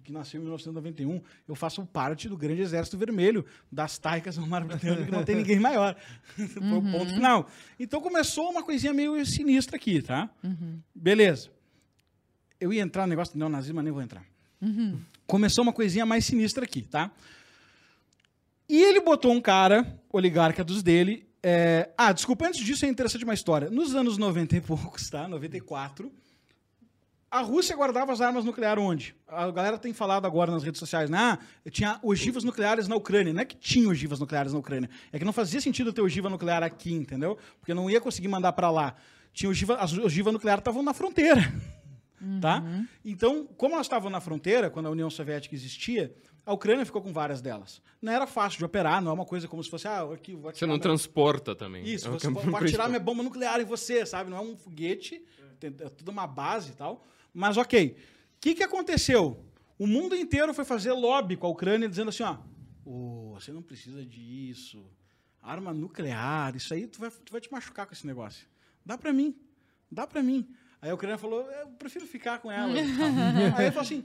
que 0.05 0.13
nasceu 0.13 0.37
em 0.37 0.43
1991? 0.43 1.23
Eu 1.49 1.55
faço 1.55 1.83
parte 1.87 2.29
do 2.29 2.37
grande 2.37 2.61
exército 2.61 2.99
vermelho, 2.99 3.43
das 3.73 3.97
taicas 3.97 4.37
no 4.37 4.47
mar 4.47 4.63
britânico, 4.67 5.07
que 5.07 5.11
não 5.11 5.25
tem 5.25 5.37
ninguém 5.37 5.59
maior. 5.59 5.97
Foi 6.37 6.63
o 6.63 6.75
uhum. 6.75 6.93
ponto 6.93 7.15
final. 7.15 7.49
Então 7.81 8.03
começou 8.03 8.51
uma 8.51 8.63
coisinha 8.63 8.93
meio 8.93 9.25
sinistra 9.25 9.77
aqui, 9.77 10.03
tá? 10.03 10.29
Uhum. 10.45 10.79
Beleza. 10.95 11.49
Eu 12.61 12.71
ia 12.71 12.83
entrar 12.83 13.05
no 13.07 13.09
negócio 13.09 13.33
do 13.33 13.39
neonazismo, 13.39 13.77
mas 13.77 13.85
nem 13.85 13.95
vou 13.95 14.03
entrar. 14.03 14.27
Uhum. 14.61 15.01
Começou 15.27 15.63
uma 15.63 15.73
coisinha 15.73 16.05
mais 16.05 16.27
sinistra 16.27 16.65
aqui, 16.65 16.83
tá? 16.83 17.11
E 18.69 18.77
ele 18.77 19.01
botou 19.01 19.33
um 19.33 19.41
cara, 19.41 19.99
oligarca 20.13 20.63
dos 20.63 20.83
dele, 20.83 21.26
é... 21.49 21.91
Ah, 21.97 22.13
desculpa, 22.13 22.49
antes 22.49 22.65
disso 22.65 22.85
é 22.85 22.89
interessante 22.89 23.23
uma 23.23 23.33
história. 23.33 23.71
Nos 23.71 23.95
anos 23.95 24.19
90 24.19 24.57
e 24.57 24.61
poucos, 24.61 25.09
tá? 25.09 25.29
94, 25.29 26.11
a 27.31 27.41
Rússia 27.41 27.77
guardava 27.77 28.13
as 28.13 28.21
armas 28.21 28.45
nucleares 28.45 28.83
onde? 28.83 29.15
A 29.29 29.49
galera 29.53 29.79
tem 29.79 29.93
falado 29.93 30.27
agora 30.27 30.51
nas 30.51 30.65
redes 30.65 30.81
sociais, 30.81 31.09
né? 31.09 31.17
Ah, 31.17 31.39
tinha 31.71 32.01
ogivas 32.03 32.43
nucleares 32.43 32.89
na 32.89 32.97
Ucrânia. 32.97 33.33
Não 33.33 33.43
é 33.43 33.45
que 33.45 33.57
tinha 33.57 33.89
ogivas 33.89 34.19
nucleares 34.19 34.53
na 34.53 34.59
Ucrânia, 34.59 34.91
é 35.13 35.21
que 35.21 35.25
não 35.25 35.33
fazia 35.33 35.61
sentido 35.61 35.93
ter 35.93 36.01
ogiva 36.01 36.29
nuclear 36.29 36.65
aqui, 36.65 36.93
entendeu? 36.93 37.39
Porque 37.61 37.73
não 37.73 37.89
ia 37.89 38.01
conseguir 38.01 38.27
mandar 38.27 38.53
para 38.53 38.69
lá. 38.69 38.97
Tinha 39.33 39.49
ogiva, 39.49 39.77
as 39.77 39.97
ogivas 39.97 40.33
nucleares 40.33 40.63
estavam 40.63 40.83
na 40.83 40.93
fronteira. 40.93 41.53
Uhum. 42.21 42.41
Tá? 42.41 42.61
Então, 43.05 43.47
como 43.57 43.75
elas 43.75 43.87
estavam 43.87 44.11
na 44.11 44.21
fronteira, 44.21 44.69
quando 44.69 44.87
a 44.87 44.91
União 44.91 45.09
Soviética 45.09 45.55
existia, 45.55 46.13
a 46.47 46.53
Ucrânia 46.53 46.87
ficou 46.87 47.03
com 47.03 47.13
várias 47.13 47.43
delas. 47.43 47.83
Não 48.01 48.13
era 48.13 48.25
fácil 48.25 48.59
de 48.59 48.65
operar, 48.65 49.03
não 49.03 49.11
é 49.11 49.15
uma 49.15 49.25
coisa 49.25 49.49
como 49.49 49.63
se 49.63 49.69
fosse, 49.69 49.89
ah, 49.89 50.03
aqui, 50.15 50.33
vou 50.37 50.53
Você 50.55 50.65
não 50.65 50.75
minha... 50.75 50.83
transporta 50.83 51.57
também. 51.57 51.85
Isso, 51.85 52.07
é 52.07 52.11
você 52.13 52.31
pode 52.31 52.67
atirar 52.67 52.87
minha 52.89 53.01
bomba 53.01 53.25
nuclear 53.25 53.61
em 53.61 53.65
você, 53.65 54.07
sabe? 54.07 54.31
Não 54.31 54.37
é 54.37 54.41
um 54.41 54.57
foguete, 54.57 55.21
é 55.61 55.89
tudo 55.89 56.13
uma 56.13 56.27
base 56.27 56.71
e 56.71 56.75
tal. 56.75 57.05
Mas 57.35 57.57
ok. 57.57 57.97
O 58.37 58.41
que, 58.41 58.55
que 58.55 58.63
aconteceu? 58.63 59.45
O 59.77 59.89
mundo 59.89 60.15
inteiro 60.15 60.55
foi 60.55 60.65
fazer 60.65 60.93
lobby 60.93 61.37
com 61.37 61.49
a 61.49 61.51
Ucrânia, 61.51 61.89
dizendo 61.89 62.11
assim, 62.11 62.23
ó, 62.23 62.37
oh, 62.85 63.35
você 63.35 63.51
não 63.51 63.61
precisa 63.61 64.07
disso. 64.07 64.87
Arma 65.43 65.75
nuclear, 65.75 66.55
isso 66.55 66.73
aí 66.73 66.87
tu 66.87 67.01
vai, 67.01 67.11
tu 67.11 67.33
vai 67.33 67.41
te 67.41 67.51
machucar 67.51 67.87
com 67.87 67.93
esse 67.93 68.07
negócio. 68.07 68.47
Dá 68.85 68.97
para 68.97 69.13
mim, 69.13 69.35
dá 69.91 70.07
para 70.07 70.23
mim. 70.23 70.49
Aí 70.81 70.91
a 70.91 70.95
Ucrânia 70.95 71.19
falou, 71.19 71.51
eu 71.51 71.69
prefiro 71.71 72.07
ficar 72.07 72.39
com 72.39 72.53
ela. 72.53 72.73
Aí 73.57 73.67
eu 73.67 73.73
falei 73.73 73.79
assim, 73.79 74.05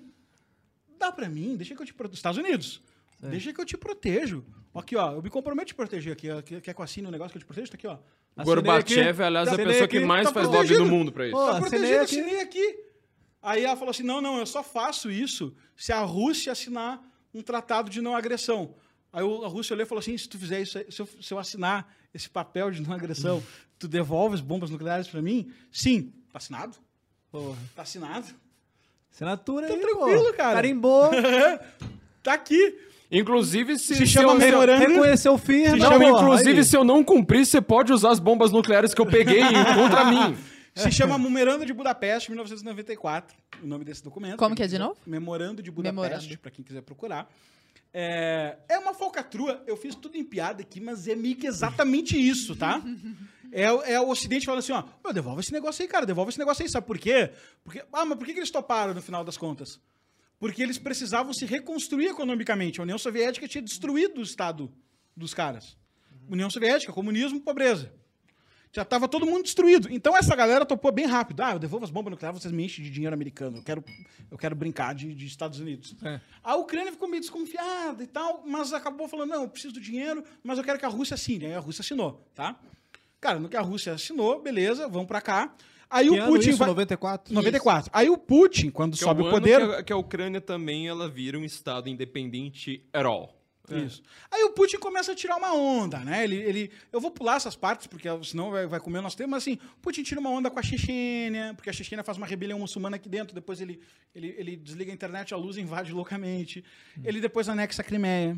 Dá 1.02 1.11
pra 1.11 1.28
mim, 1.28 1.56
deixa 1.56 1.76
que 1.76 1.82
eu 1.82 1.86
te 1.86 1.94
protejo. 1.94 2.15
Estados 2.18 2.38
Unidos. 2.38 2.82
Deixa 3.19 3.52
que 3.53 3.60
eu 3.60 3.65
te 3.65 3.76
protejo. 3.78 4.45
Aqui, 4.73 4.95
ó, 4.95 5.14
eu 5.14 5.22
me 5.22 5.30
comprometo 5.30 5.64
a 5.64 5.65
te 5.68 5.76
proteger 5.76 6.14
aqui. 6.14 6.30
ó. 6.32 6.41
Quer 6.41 6.61
que 6.61 6.69
eu 6.80 6.84
assine 6.84 7.07
um 7.07 7.11
negócio 7.11 7.32
que 7.32 7.38
eu 7.38 7.41
te 7.41 7.45
protejo? 7.45 7.69
Tá 7.72 7.76
aqui, 7.76 7.88
ó. 7.88 7.98
Gorbachev, 8.44 9.22
aliás, 9.23 9.48
é 9.48 9.52
a 9.52 9.53
Assinei 9.53 9.65
pessoa 9.68 9.86
aqui, 9.86 9.99
que 9.99 10.06
mais 10.06 10.28
tá 10.28 10.34
faz 10.34 10.48
lobby 10.48 10.78
no 10.78 10.86
mundo 10.86 11.11
pra 11.11 11.28
isso. 11.28 11.36
Tá 11.36 11.57
assinei 11.57 11.69
protegido, 11.69 12.02
aqui. 12.03 12.19
assinei 12.19 12.41
aqui. 12.41 12.80
Aí 13.41 13.65
ela 13.65 13.76
falou 13.76 13.90
assim: 13.91 14.03
não, 14.03 14.22
não, 14.22 14.38
eu 14.40 14.45
só 14.45 14.64
faço 14.64 15.10
isso 15.11 15.53
se 15.76 15.91
a 15.91 15.99
Rússia 16.02 16.52
assinar 16.52 17.02
um 17.34 17.41
tratado 17.41 17.90
de 17.90 17.99
não 18.02 18.15
agressão. 18.15 18.76
Aí 19.11 19.23
o- 19.23 19.44
a 19.44 19.48
Rússia 19.48 19.73
olhou 19.73 19.86
e 19.86 19.90
falou 19.90 19.99
assim: 19.99 20.18
se 20.18 20.30
tu 20.30 20.38
fizer 20.40 20.61
isso, 20.61 20.80
se 20.90 21.02
eu, 21.02 21.07
se 21.22 21.34
eu 21.34 21.38
assinar 21.40 21.94
esse 22.14 22.30
papel 22.30 22.72
de 22.72 22.82
não 22.82 22.94
agressão, 22.94 23.44
tu 23.78 23.88
devolve 23.88 24.36
as 24.36 24.41
bombas 24.41 24.69
nucleares 24.69 25.07
pra 25.07 25.22
mim? 25.22 25.52
Sim. 25.72 26.14
Tá 26.32 26.38
assinado? 26.38 26.78
Porra. 27.32 27.57
Tá 27.76 27.82
assinado? 27.82 28.28
Assinatura 29.12 29.68
Tá 29.68 29.74
aí, 29.74 29.80
tranquilo, 29.80 30.26
pô. 30.26 30.34
cara. 30.34 30.54
Carimbou. 30.56 31.10
Tá 32.24 32.34
aqui. 32.34 32.78
Inclusive, 33.12 33.80
se, 33.80 33.96
Se 33.96 33.96
se 33.96 34.08
chama 34.08 34.34
eu, 34.34 34.40
se 34.40 34.46
eu- 34.46 34.52
memorando. 34.52 34.80
Reconheceu 34.88 35.38
firme. 35.40 35.80
Não, 35.80 36.00
porra, 36.00 36.06
inclusive, 36.22 36.60
aí. 36.60 36.64
se 36.64 36.78
eu 36.78 36.84
não 36.84 37.04
cumprir, 37.04 37.46
você 37.46 37.60
pode 37.60 37.92
usar 37.92 38.12
as 38.12 38.20
bombas 38.20 38.52
nucleares 38.52 38.94
que 38.94 39.02
eu 39.02 39.06
peguei 39.08 39.42
contra 39.76 40.06
mim. 40.06 40.38
Se 40.74 40.90
chama 40.90 41.18
Memorando 41.18 41.66
de 41.66 41.74
Budapeste, 41.74 42.30
1994, 42.32 43.36
o 43.62 43.68
nome 43.68 43.84
desse 43.84 44.02
documento. 44.02 44.38
Como 44.38 44.56
que 44.56 44.64
é 44.64 44.68
de 44.68 44.78
novo? 44.80 44.96
Memorando 45.06 45.62
de 45.62 45.70
Budapeste, 45.70 46.38
para 46.38 46.50
quem 46.52 46.64
quiser 46.64 46.82
procurar. 46.84 47.28
É, 47.94 48.56
é 48.70 48.78
uma 48.78 48.94
falcatrua, 48.94 49.62
eu 49.68 49.76
fiz 49.76 49.94
tudo 49.96 50.16
em 50.16 50.24
piada 50.24 50.62
aqui, 50.62 50.80
mas 50.80 51.10
é 51.10 51.16
meio 51.16 51.36
que 51.36 51.46
exatamente 51.46 52.16
isso, 52.18 52.56
tá? 52.56 52.82
É, 53.52 53.72
o- 53.72 53.82
é 53.84 53.99
o 53.99 54.10
Ocidente 54.10 54.45
falando 54.45 54.60
assim, 54.60 54.72
ó, 54.72 54.84
"Meu, 55.03 55.14
devolve 55.14 55.41
esse 55.41 55.52
negócio 55.52 55.82
aí, 55.82 55.88
cara, 55.88 56.06
devolve 56.06 56.30
esse 56.30 56.40
negócio 56.40 56.64
aí, 56.64 56.69
sabe 56.69 56.88
por 56.88 56.98
quê? 56.98 57.32
Porque, 57.64 57.84
ah, 57.91 58.06
mas 58.06 58.18
por 58.18 58.26
que, 58.26 58.34
que 58.34 58.40
eles 58.40 58.52
toparam 58.52 58.94
no 58.94 59.02
final 59.02 59.23
das 59.23 59.38
contas? 59.38 59.80
Porque 60.40 60.64
eles 60.64 60.78
precisavam 60.78 61.34
se 61.34 61.45
reconstruir 61.45 62.07
economicamente. 62.07 62.80
A 62.80 62.84
União 62.84 62.98
Soviética 62.98 63.48
tinha 63.48 63.61
destruído 63.61 64.19
o 64.19 64.23
Estado 64.23 64.72
dos 65.15 65.34
caras. 65.34 65.78
União 66.30 66.49
Soviética, 66.49 66.91
comunismo, 66.94 67.40
pobreza. 67.41 67.94
Já 68.73 68.84
estava 68.84 69.06
todo 69.06 69.26
mundo 69.26 69.44
destruído. 69.44 69.90
Então 69.91 70.15
essa 70.15 70.34
galera 70.34 70.65
topou 70.65 70.94
bem 70.94 71.06
rápido. 71.06 71.41
Ah, 71.44 71.52
eu 71.52 71.60
devolvo 71.60 71.84
as 71.84 71.91
bombas 71.91 72.10
nucleares, 72.11 72.41
vocês 72.41 72.53
me 72.53 72.64
enchem 72.64 72.86
de 72.86 72.90
dinheiro 72.90 73.14
americano. 73.14 73.57
Eu 73.57 73.64
quero, 73.64 73.84
eu 74.32 74.38
quero 74.38 74.56
brincar 74.56 74.95
de, 74.95 75.14
de 75.14 75.26
Estados 75.26 75.60
Unidos. 75.60 75.94
É. 76.02 76.22
A 76.41 76.56
Ucrânia 76.56 76.90
ficou 76.94 77.07
meio 77.10 77.19
desconfiada 77.19 78.02
e 78.02 78.07
tal, 78.07 78.44
mas 78.48 78.72
acabou 78.72 79.10
falando, 79.10 79.30
não, 79.32 79.44
eu 79.44 79.49
preciso 79.49 79.73
do 79.73 79.82
dinheiro, 79.82 80.23
mas 80.41 80.57
eu 80.57 80.64
quero 80.64 80.80
que 80.80 80.86
a 80.86 80.90
Rússia 80.90 81.15
assine. 81.15 81.48
Aí 81.48 81.53
a 81.53 81.60
Rússia 81.60 81.82
assinou, 81.82 82.26
tá? 82.34 82.57
Cara, 83.22 83.39
no 83.39 83.48
que 83.48 83.56
a 83.56 83.61
Rússia 83.61 83.93
assinou, 83.93 84.41
beleza, 84.41 84.88
vamos 84.88 85.07
pra 85.07 85.22
cá. 85.22 85.53
Aí 85.89 86.07
Que 86.07 86.11
o 86.11 86.23
ano 86.23 86.34
Putin 86.34 86.49
isso, 86.49 86.57
vai... 86.57 86.68
94? 86.69 87.34
94. 87.34 87.91
Aí 87.93 88.10
o 88.10 88.18
Putin, 88.18 88.69
quando 88.72 88.98
Que 88.98 89.03
é 89.03 89.07
sobe 89.07 89.22
o 89.22 89.26
o 89.26 89.27
ano 89.27 89.35
poder... 89.38 89.60
que 89.60 89.76
a, 89.76 89.84
que 89.84 89.93
a 89.93 89.98
Ucrânia 89.98 90.41
também 90.41 90.88
ela 90.88 91.07
vira 91.07 91.38
um 91.38 91.43
estado 91.43 91.88
independente 91.88 92.84
at 92.91 93.06
all. 93.06 93.38
Isso. 93.69 94.02
Aí 94.30 94.43
o 94.43 94.49
Putin 94.52 94.77
começa 94.77 95.11
a 95.11 95.15
tirar 95.15 95.38
uma 95.38 95.53
onda, 95.53 95.99
né? 95.99 96.23
Ele, 96.23 96.35
ele, 96.35 96.72
eu 96.91 96.99
vou 96.99 97.11
pular 97.11 97.38
essas 97.38 97.56
partes, 97.56 97.88
porque 97.88 98.07
senão 98.23 98.52
vai, 98.52 98.68
vai 98.68 98.80
comer 98.80 98.99
o 98.99 99.02
nosso 99.02 99.15
tempo, 99.15 99.30
mas 99.30 99.43
assim, 99.43 99.57
o 99.77 99.80
Putin 99.81 100.03
tira 100.03 100.19
uma 100.19 100.30
onda 100.30 100.49
com 100.49 100.60
a 100.60 100.64
Chechênia, 100.64 101.53
porque 101.56 101.69
a 101.69 101.73
Chechênia 101.73 102.03
faz 102.03 102.18
uma 102.18 102.27
rebelião 102.27 102.60
muçulmana 102.60 102.98
aqui 102.98 103.07
dentro, 103.07 103.34
depois 103.34 103.61
ele, 103.61 103.80
ele, 104.14 104.35
ele 104.38 104.56
desliga 104.57 104.91
a 104.91 104.93
internet, 104.93 105.34
a 105.34 105.38
luz 105.38 105.57
invade 105.57 105.93
loucamente. 105.93 106.64
Ele 107.03 107.22
depois 107.22 107.48
anexa 107.48 107.81
a 107.81 107.85
Crimeia. 107.85 108.38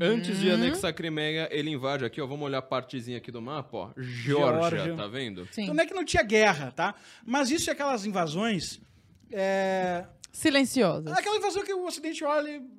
Antes 0.00 0.38
de 0.38 0.50
anexar 0.50 0.90
a 0.90 0.92
Crimeia, 0.92 1.48
ele 1.50 1.70
invade 1.70 2.04
aqui, 2.04 2.20
ó. 2.20 2.26
Vamos 2.26 2.44
olhar 2.44 2.58
a 2.58 2.62
partezinha 2.62 3.18
aqui 3.18 3.30
do 3.30 3.42
mapa, 3.42 3.76
ó. 3.76 3.90
Geórgia, 3.96 4.84
Geórgia. 4.84 4.96
tá 4.96 5.06
vendo? 5.06 5.48
Sim. 5.50 5.62
Então 5.62 5.74
não 5.74 5.82
é 5.82 5.86
que 5.86 5.94
não 5.94 6.04
tinha 6.04 6.22
guerra, 6.22 6.70
tá? 6.70 6.94
Mas 7.24 7.50
isso 7.50 7.68
é 7.68 7.72
aquelas 7.72 8.06
invasões. 8.06 8.80
É... 9.30 10.04
Silenciosas. 10.32 11.12
Aquela 11.12 11.36
invasão 11.36 11.64
que 11.64 11.72
o 11.72 11.86
Ocidente 11.86 12.24
olha 12.24 12.48
e. 12.48 12.78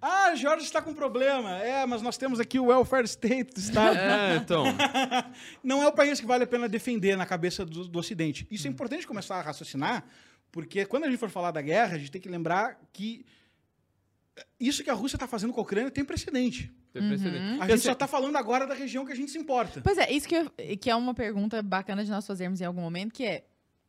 Ah, 0.00 0.26
a 0.26 0.34
Geórgia 0.34 0.64
está 0.64 0.80
com 0.80 0.94
problema. 0.94 1.58
É, 1.58 1.84
mas 1.86 2.02
nós 2.02 2.16
temos 2.16 2.38
aqui 2.38 2.58
o 2.58 2.66
welfare 2.66 3.04
state 3.06 3.54
do 3.54 3.58
Estado. 3.58 3.96
É, 3.96 4.36
então. 4.36 4.64
não 5.64 5.82
é 5.82 5.88
o 5.88 5.92
país 5.92 6.20
que 6.20 6.26
vale 6.26 6.44
a 6.44 6.46
pena 6.46 6.68
defender 6.68 7.16
na 7.16 7.26
cabeça 7.26 7.64
do, 7.64 7.88
do 7.88 7.98
Ocidente. 7.98 8.46
Isso 8.50 8.66
é 8.66 8.70
importante 8.70 9.06
começar 9.06 9.36
a 9.36 9.42
raciocinar, 9.42 10.04
porque 10.52 10.84
quando 10.84 11.04
a 11.04 11.10
gente 11.10 11.18
for 11.18 11.30
falar 11.30 11.50
da 11.50 11.62
guerra, 11.62 11.96
a 11.96 11.98
gente 11.98 12.10
tem 12.10 12.20
que 12.20 12.28
lembrar 12.28 12.78
que 12.92 13.24
isso 14.60 14.82
que 14.84 14.90
a 14.90 14.94
Rússia 14.94 15.16
está 15.16 15.26
fazendo 15.26 15.52
com 15.52 15.60
a 15.60 15.62
Ucrânia 15.62 15.90
tem 15.90 16.04
precedente. 16.04 16.72
Tem 16.92 17.06
precedente. 17.08 17.60
A 17.60 17.66
E 17.66 17.70
gente 17.70 17.80
só 17.80 17.92
está 17.92 18.06
falando 18.06 18.36
agora 18.36 18.66
da 18.66 18.74
região 18.74 19.04
que 19.04 19.12
a 19.12 19.16
gente 19.16 19.30
se 19.30 19.38
importa. 19.38 19.80
Pois 19.82 19.98
é, 19.98 20.10
isso 20.12 20.26
que, 20.28 20.34
eu- 20.34 20.50
que 20.80 20.90
é 20.90 20.94
uma 20.96 21.14
pergunta 21.14 21.62
bacana 21.62 22.04
de 22.04 22.10
nós 22.10 22.26
fazermos 22.26 22.60
em 22.60 22.64
algum 22.64 22.80
momento, 22.80 23.12
que 23.12 23.24
é, 23.24 23.44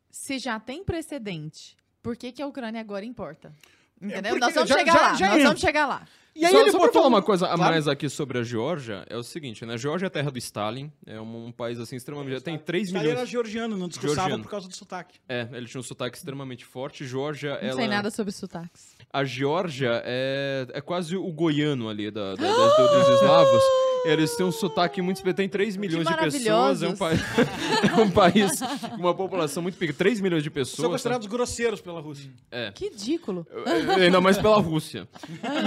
se 0.09 0.39
já 0.39 0.59
tem 0.59 0.83
precedente, 0.83 1.75
por 2.01 2.15
que, 2.17 2.31
que 2.31 2.41
a 2.41 2.47
Ucrânia 2.47 2.79
agora 2.81 3.05
importa? 3.05 3.53
Entendeu? 4.01 4.31
porque 4.33 4.39
nós 4.39 4.53
vamos 4.53 4.69
já- 4.69 4.77
chegar 4.77 4.93
já- 4.93 5.01
lá, 5.01 5.13
já 5.15 5.29
nós 5.29 5.43
vamos 5.43 5.59
chegar 5.61 5.85
lá. 5.87 6.01
E 6.35 6.45
aí 6.45 6.51
só 6.51 6.61
ele 6.61 6.71
só 6.71 6.77
pra 6.77 6.85
botou 6.87 7.01
falar 7.01 7.05
um- 7.05 7.15
uma 7.17 7.21
coisa 7.23 7.47
a 7.47 7.55
Claro. 7.55 7.71
mais 7.71 7.87
aqui 7.87 8.07
sobre 8.07 8.37
a 8.37 8.43
Geórgia, 8.43 9.03
é 9.09 9.17
o 9.17 9.23
seguinte, 9.23 9.65
né? 9.65 9.73
A 9.73 9.77
Geórgia 9.77 10.05
é 10.05 10.07
a 10.07 10.09
terra 10.11 10.29
do 10.29 10.37
Stalin, 10.37 10.91
é 11.03 11.19
um, 11.19 11.47
um 11.47 11.51
país 11.51 11.79
assim 11.79 11.95
extremamente... 11.95 12.39
Tem 12.43 12.59
3 12.59 12.89
Isso 12.89 12.97
aí 12.97 13.09
era 13.09 13.25
georgiano, 13.25 13.75
não 13.75 13.87
discursava 13.87 14.17
Georgiano. 14.21 14.43
por 14.43 14.51
causa 14.51 14.67
do 14.67 14.75
sotaque. 14.75 15.17
É, 15.27 15.47
ele 15.53 15.65
tinha 15.65 15.79
um 15.81 15.83
sotaque 15.83 16.15
extremamente 16.15 16.63
forte. 16.63 17.07
Geórgia, 17.07 17.55
Não 17.59 17.69
ela... 17.69 17.73
sei 17.73 17.87
nada 17.87 18.11
sobre 18.11 18.31
sotaques. 18.31 18.95
A 19.11 19.23
Geórgia 19.23 19.99
é, 20.05 20.67
é 20.73 20.79
quase 20.81 21.17
o 21.17 21.31
goiano 21.33 21.89
ali 21.89 22.11
da, 22.11 22.35
da- 22.35 22.43
das- 22.43 22.77
do- 22.77 22.99
dos 22.99 23.09
eslavos. 23.15 23.63
Eles 24.05 24.35
têm 24.35 24.45
um 24.45 24.51
sotaque 24.51 25.01
muito... 25.01 25.21
Tem 25.33 25.49
3 25.49 25.77
milhões 25.77 26.07
de 26.07 26.15
pessoas. 26.15 26.81
É 26.83 26.87
um, 26.87 26.95
país, 26.95 27.21
é 27.97 28.01
um 28.01 28.11
país 28.11 28.59
com 28.61 28.95
uma 29.01 29.13
população 29.13 29.61
muito 29.63 29.77
pequena. 29.77 29.97
3 29.97 30.21
milhões 30.21 30.43
de 30.43 30.49
São 30.49 30.53
pessoas. 30.53 30.87
considerados 30.89 31.27
grosseiros 31.27 31.81
pela 31.81 31.99
Rússia. 31.99 32.29
É. 32.49 32.71
Que 32.71 32.89
ridículo. 32.89 33.45
É, 33.65 34.05
Ainda 34.05 34.21
mais 34.21 34.37
pela 34.37 34.59
Rússia. 34.59 35.07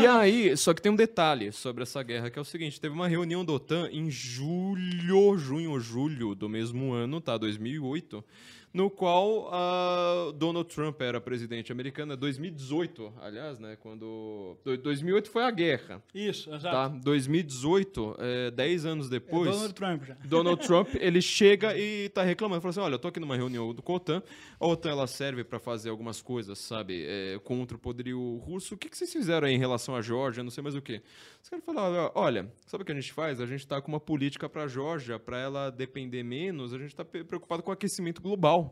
E 0.00 0.06
aí, 0.06 0.56
só 0.56 0.72
que 0.74 0.80
tem 0.80 0.90
um 0.90 0.96
detalhe 0.96 1.52
sobre 1.52 1.82
essa 1.82 2.02
guerra, 2.02 2.30
que 2.30 2.38
é 2.38 2.42
o 2.42 2.44
seguinte: 2.44 2.80
teve 2.80 2.94
uma 2.94 3.08
reunião 3.08 3.44
da 3.44 3.52
OTAN 3.52 3.88
em 3.92 4.10
julho, 4.10 5.36
junho 5.38 5.70
ou 5.72 5.80
julho 5.80 6.34
do 6.34 6.48
mesmo 6.48 6.92
ano, 6.92 7.20
tá? 7.20 7.36
2008, 7.36 8.24
no 8.72 8.88
qual 8.88 9.48
ah, 9.52 10.32
Donald 10.36 10.68
Trump 10.72 11.00
era 11.00 11.20
presidente 11.20 11.72
americano, 11.72 12.12
é 12.12 12.16
2018, 12.16 13.12
aliás, 13.20 13.58
né? 13.58 13.76
Quando. 13.80 14.56
do- 14.64 14.76
2008 14.78 15.30
foi 15.30 15.42
a 15.42 15.50
guerra, 15.50 16.02
Isso, 16.14 16.48
exato. 16.54 16.74
tá? 16.74 16.88
2018, 16.88 18.16
é, 18.18 18.50
10 18.50 18.86
anos 18.86 19.06
É 19.06 19.10
depois. 19.10 19.50
Donald 19.50 19.74
Trump 19.74 20.04
já. 20.04 20.16
Donald 20.24 20.62
Trump, 20.66 20.88
ele 21.00 21.20
chega 21.20 21.76
e 21.76 22.08
tá 22.10 22.22
reclamando, 22.22 22.60
fala 22.60 22.70
assim, 22.70 22.80
olha, 22.80 22.94
eu 22.94 22.98
tô 22.98 23.08
aqui 23.08 23.18
numa 23.20 23.36
reunião 23.36 23.72
do 23.74 23.82
OTAN, 23.90 24.22
a 24.58 24.66
OTAN 24.66 24.90
ela 24.90 25.06
serve 25.06 25.42
para 25.42 25.58
fazer 25.58 25.90
algumas 25.90 26.22
coisas, 26.22 26.58
sabe, 26.58 27.04
é, 27.06 27.38
contra 27.42 27.76
o 27.76 27.80
poderio 27.80 28.36
russo, 28.38 28.74
o 28.74 28.78
que, 28.78 28.88
que 28.88 28.96
vocês 28.96 29.12
fizeram 29.12 29.48
aí 29.48 29.54
em 29.54 29.58
relação 29.58 29.96
à 29.96 30.00
Geórgia, 30.02 30.42
não 30.44 30.50
sei 30.50 30.62
mais 30.62 30.76
o 30.76 30.80
que. 30.82 31.02
Os 31.42 31.48
caras 31.48 31.64
falaram, 31.64 32.12
olha, 32.14 32.52
sabe 32.66 32.82
o 32.82 32.86
que 32.86 32.92
a 32.92 32.94
gente 32.94 33.12
faz? 33.12 33.40
A 33.40 33.46
gente 33.46 33.66
tá 33.66 33.80
com 33.80 33.88
uma 33.90 33.98
política 34.00 34.48
pra 34.48 34.68
Geórgia, 34.68 35.18
para 35.18 35.38
ela 35.38 35.70
depender 35.70 36.22
menos, 36.22 36.72
a 36.72 36.78
gente 36.78 36.94
tá 36.94 37.04
preocupado 37.04 37.62
com 37.62 37.70
o 37.70 37.74
aquecimento 37.74 38.22
global. 38.22 38.69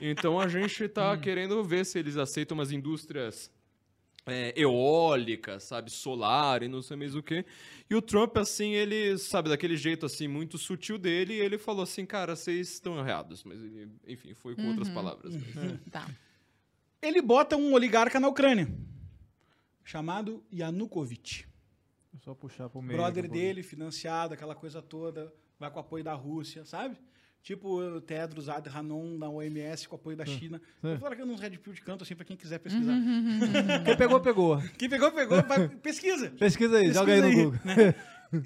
Então 0.00 0.38
a 0.38 0.48
gente 0.48 0.88
tá 0.88 1.16
querendo 1.16 1.62
ver 1.64 1.84
se 1.86 1.98
eles 1.98 2.16
aceitam 2.16 2.56
umas 2.56 2.70
indústrias 2.72 3.50
é, 4.26 4.52
eólica, 4.60 5.58
sabe, 5.58 5.90
solar 5.90 6.62
e 6.62 6.68
não 6.68 6.82
sei 6.82 6.96
mais 6.96 7.14
o 7.14 7.22
que. 7.22 7.44
E 7.88 7.94
o 7.94 8.02
Trump, 8.02 8.36
assim, 8.36 8.72
ele, 8.72 9.16
sabe, 9.18 9.48
daquele 9.48 9.76
jeito, 9.76 10.04
assim, 10.04 10.28
muito 10.28 10.58
sutil 10.58 10.98
dele, 10.98 11.34
ele 11.34 11.56
falou 11.58 11.82
assim, 11.82 12.04
cara, 12.04 12.36
vocês 12.36 12.68
estão 12.74 12.98
errados. 12.98 13.42
Mas, 13.44 13.58
ele, 13.62 13.88
enfim, 14.06 14.34
foi 14.34 14.54
com 14.54 14.68
outras 14.68 14.88
palavras. 14.90 15.34
mas- 15.34 15.80
Tá. 15.90 16.08
Ele 17.00 17.22
bota 17.22 17.56
um 17.56 17.72
oligarca 17.72 18.18
na 18.20 18.28
Ucrânia, 18.28 18.68
chamado 19.84 20.44
Yanukovych. 20.52 21.46
É 22.14 22.18
Só 22.18 22.34
puxar 22.34 22.68
pro 22.68 22.82
meio. 22.82 22.98
Brother 22.98 23.28
dele, 23.30 23.62
financiado, 23.62 24.34
aquela 24.34 24.54
coisa 24.54 24.82
toda, 24.82 25.32
vai 25.58 25.70
com 25.70 25.78
apoio 25.78 26.02
da 26.04 26.14
Rússia, 26.14 26.64
sabe? 26.64 26.96
Tipo 27.42 27.80
o 27.80 28.00
Tedros 28.00 28.48
Adhanom 28.48 29.16
na 29.16 29.28
OMS 29.28 29.88
com 29.88 29.96
apoio 29.96 30.16
da 30.16 30.26
China. 30.26 30.60
Eu 30.82 30.98
falo 30.98 31.14
aqui 31.14 31.22
uns 31.22 31.40
red 31.40 31.50
pill 31.56 31.72
de 31.72 31.80
canto, 31.80 32.02
assim, 32.04 32.14
pra 32.14 32.24
quem 32.24 32.36
quiser 32.36 32.58
pesquisar. 32.58 32.94
Quem 33.84 33.96
pegou, 33.96 34.20
pegou. 34.20 34.62
Quem 34.76 34.88
pegou, 34.88 35.10
pegou, 35.12 35.42
vai, 35.44 35.68
pesquisa. 35.68 36.30
Pesquisa 36.30 36.76
aí, 36.78 36.92
joga 36.92 37.12
aí 37.14 37.20
no 37.22 37.28
Pesquisa 37.28 37.44
Google. 37.44 37.60
né? 37.64 37.94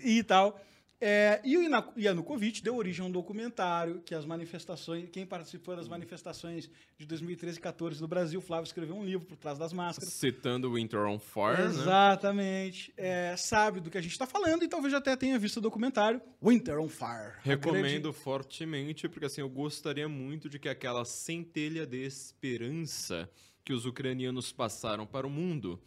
e 0.04 0.22
tal. 0.22 0.60
É, 1.04 1.40
e 1.42 1.58
o 1.58 1.62
Yanukovych 1.98 2.62
deu 2.62 2.76
origem 2.76 3.04
a 3.04 3.08
um 3.08 3.10
documentário 3.10 4.00
que 4.06 4.14
as 4.14 4.24
manifestações, 4.24 5.08
quem 5.10 5.26
participou 5.26 5.74
das 5.74 5.88
manifestações 5.88 6.70
de 6.96 7.04
2013 7.04 7.58
e 7.58 7.60
14 7.60 8.00
no 8.00 8.06
Brasil, 8.06 8.40
Flávio 8.40 8.68
escreveu 8.68 8.94
um 8.94 9.04
livro 9.04 9.26
por 9.26 9.36
trás 9.36 9.58
das 9.58 9.72
máscaras. 9.72 10.12
Citando 10.12 10.74
Winter 10.74 11.00
on 11.00 11.18
Fire, 11.18 11.58
né? 11.58 11.64
Exatamente. 11.64 12.94
É, 12.96 13.34
sabe 13.36 13.80
do 13.80 13.90
que 13.90 13.98
a 13.98 14.00
gente 14.00 14.12
está 14.12 14.28
falando 14.28 14.62
e 14.62 14.68
talvez 14.68 14.94
até 14.94 15.16
tenha 15.16 15.36
visto 15.40 15.56
o 15.56 15.60
documentário 15.60 16.22
Winter 16.40 16.78
on 16.78 16.88
Fire. 16.88 17.32
Recomendo 17.42 18.12
fortemente, 18.12 19.08
porque 19.08 19.26
assim, 19.26 19.40
eu 19.40 19.48
gostaria 19.48 20.08
muito 20.08 20.48
de 20.48 20.56
que 20.56 20.68
aquela 20.68 21.04
centelha 21.04 21.84
de 21.84 22.00
esperança 22.00 23.28
que 23.64 23.72
os 23.72 23.86
ucranianos 23.86 24.52
passaram 24.52 25.04
para 25.04 25.26
o 25.26 25.30
mundo 25.30 25.80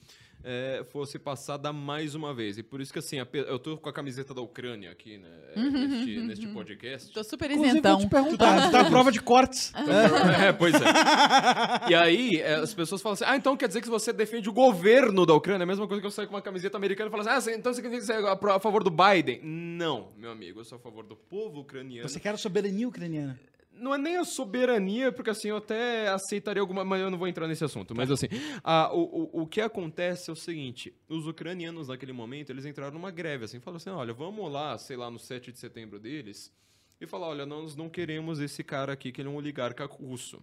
é, 0.47 0.85
fosse 0.91 1.17
passada 1.17 1.73
mais 1.73 2.13
uma 2.13 2.31
vez. 2.34 2.59
E 2.59 2.63
por 2.63 2.80
isso 2.80 2.93
que, 2.93 2.99
assim, 2.99 3.19
a 3.19 3.27
eu 3.34 3.57
tô 3.57 3.77
com 3.77 3.89
a 3.89 3.93
camiseta 3.93 4.31
da 4.31 4.41
Ucrânia 4.41 4.91
aqui, 4.91 5.17
né, 5.17 5.27
é, 5.55 5.59
neste, 5.59 6.17
neste 6.22 6.47
podcast. 6.49 7.11
Tô 7.11 7.23
super 7.23 7.49
Inclusive, 7.49 7.80
isentão. 7.80 7.97
vou 7.97 8.01
te 8.01 8.07
Tu 8.07 8.38
tá, 8.38 8.53
perguntar. 8.53 8.72
tá 8.72 8.81
à 8.81 8.85
prova 8.85 9.11
de 9.11 9.19
cortes. 9.19 9.73
É, 10.45 10.51
pois 10.53 10.76
é. 10.76 11.89
E 11.89 11.95
aí, 11.95 12.38
é, 12.38 12.55
as 12.55 12.73
pessoas 12.73 13.01
falam 13.01 13.13
assim: 13.13 13.23
ah, 13.26 13.35
então 13.35 13.57
quer 13.57 13.67
dizer 13.67 13.81
que 13.81 13.89
você 13.89 14.13
defende 14.13 14.47
o 14.47 14.53
governo 14.53 15.26
da 15.26 15.34
Ucrânia? 15.34 15.63
É 15.63 15.65
a 15.65 15.67
mesma 15.67 15.88
coisa 15.88 15.99
que 16.01 16.05
eu 16.05 16.11
saio 16.11 16.27
com 16.27 16.35
uma 16.35 16.41
camiseta 16.41 16.77
americana 16.77 17.07
e 17.07 17.11
falo 17.11 17.27
assim: 17.27 17.51
ah, 17.51 17.55
então 17.55 17.73
você 17.73 17.81
quer 17.81 17.89
dizer 17.89 18.13
que 18.15 18.22
você 18.22 18.49
é 18.49 18.51
a 18.51 18.59
favor 18.59 18.84
do 18.84 18.91
Biden? 18.91 19.39
Não, 19.43 20.09
meu 20.17 20.30
amigo, 20.30 20.59
eu 20.59 20.63
sou 20.65 20.76
a 20.77 20.80
favor 20.80 21.03
do 21.05 21.15
povo 21.15 21.61
ucraniano. 21.61 22.07
Você 22.07 22.19
quer 22.19 22.34
a 22.35 22.38
soberania 22.38 22.88
ucraniana. 22.88 23.39
Não 23.77 23.93
é 23.93 23.97
nem 23.97 24.18
a 24.18 24.23
soberania, 24.23 25.11
porque 25.11 25.30
assim, 25.30 25.49
eu 25.49 25.57
até 25.57 26.07
aceitaria 26.07 26.61
alguma. 26.61 26.84
Mas 26.85 27.02
eu 27.02 27.10
não 27.11 27.18
vou 27.18 27.27
entrar 27.27 27.47
nesse 27.47 27.64
assunto. 27.64 27.93
Mas 27.95 28.10
assim, 28.10 28.27
a- 28.64 28.91
o, 28.93 29.30
o, 29.34 29.41
o 29.41 29.47
que 29.47 29.61
acontece 29.61 30.30
é 30.30 30.34
o 30.34 30.35
seguinte: 30.35 30.93
os 31.10 31.27
ucranianos, 31.27 31.88
naquele 31.89 32.14
momento, 32.14 32.49
eles 32.52 32.65
entraram 32.65 32.93
numa 32.93 33.11
greve, 33.11 33.45
assim, 33.45 33.60
falaram 33.60 33.77
assim: 33.77 33.89
olha, 33.89 34.14
vamos 34.14 34.52
lá, 34.52 34.77
sei 34.77 34.95
lá, 34.97 35.10
no 35.11 35.19
7 35.19 35.52
de 35.52 35.60
setembro 35.60 35.99
deles, 35.99 36.52
e 36.99 37.06
falar: 37.06 37.27
olha, 37.27 37.45
nós 37.45 37.76
não 37.76 37.89
queremos 37.89 38.39
esse 38.39 38.64
cara 38.64 38.93
aqui, 38.93 39.11
que 39.11 39.22
ele 39.22 39.27
é 39.30 39.31
um 39.31 39.35
oligarca 39.35 39.85
russo. 39.85 40.41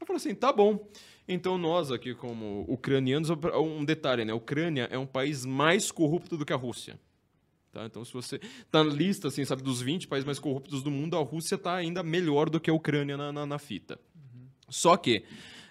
Eu 0.00 0.06
falei 0.06 0.18
assim, 0.18 0.32
tá 0.34 0.52
bom. 0.52 0.88
Então 1.26 1.58
nós 1.58 1.90
aqui, 1.90 2.14
como 2.14 2.64
ucranianos, 2.68 3.30
um 3.30 3.84
detalhe, 3.84 4.24
né? 4.24 4.32
A 4.32 4.36
Ucrânia 4.36 4.86
é 4.92 4.96
um 4.96 5.04
país 5.06 5.44
mais 5.44 5.90
corrupto 5.90 6.36
do 6.36 6.46
que 6.46 6.52
a 6.52 6.56
Rússia. 6.56 6.98
Tá? 7.72 7.84
Então, 7.84 8.04
se 8.04 8.12
você 8.12 8.40
tá 8.70 8.82
na 8.82 8.92
lista, 8.92 9.28
assim, 9.28 9.44
sabe, 9.44 9.62
dos 9.62 9.80
20 9.80 10.08
países 10.08 10.24
mais 10.24 10.38
corruptos 10.38 10.82
do 10.82 10.90
mundo, 10.90 11.16
a 11.16 11.20
Rússia 11.20 11.58
tá 11.58 11.74
ainda 11.74 12.02
melhor 12.02 12.48
do 12.48 12.58
que 12.58 12.70
a 12.70 12.74
Ucrânia 12.74 13.16
na, 13.16 13.32
na, 13.32 13.46
na 13.46 13.58
fita. 13.58 13.98
Só 14.68 14.96
que 14.96 15.24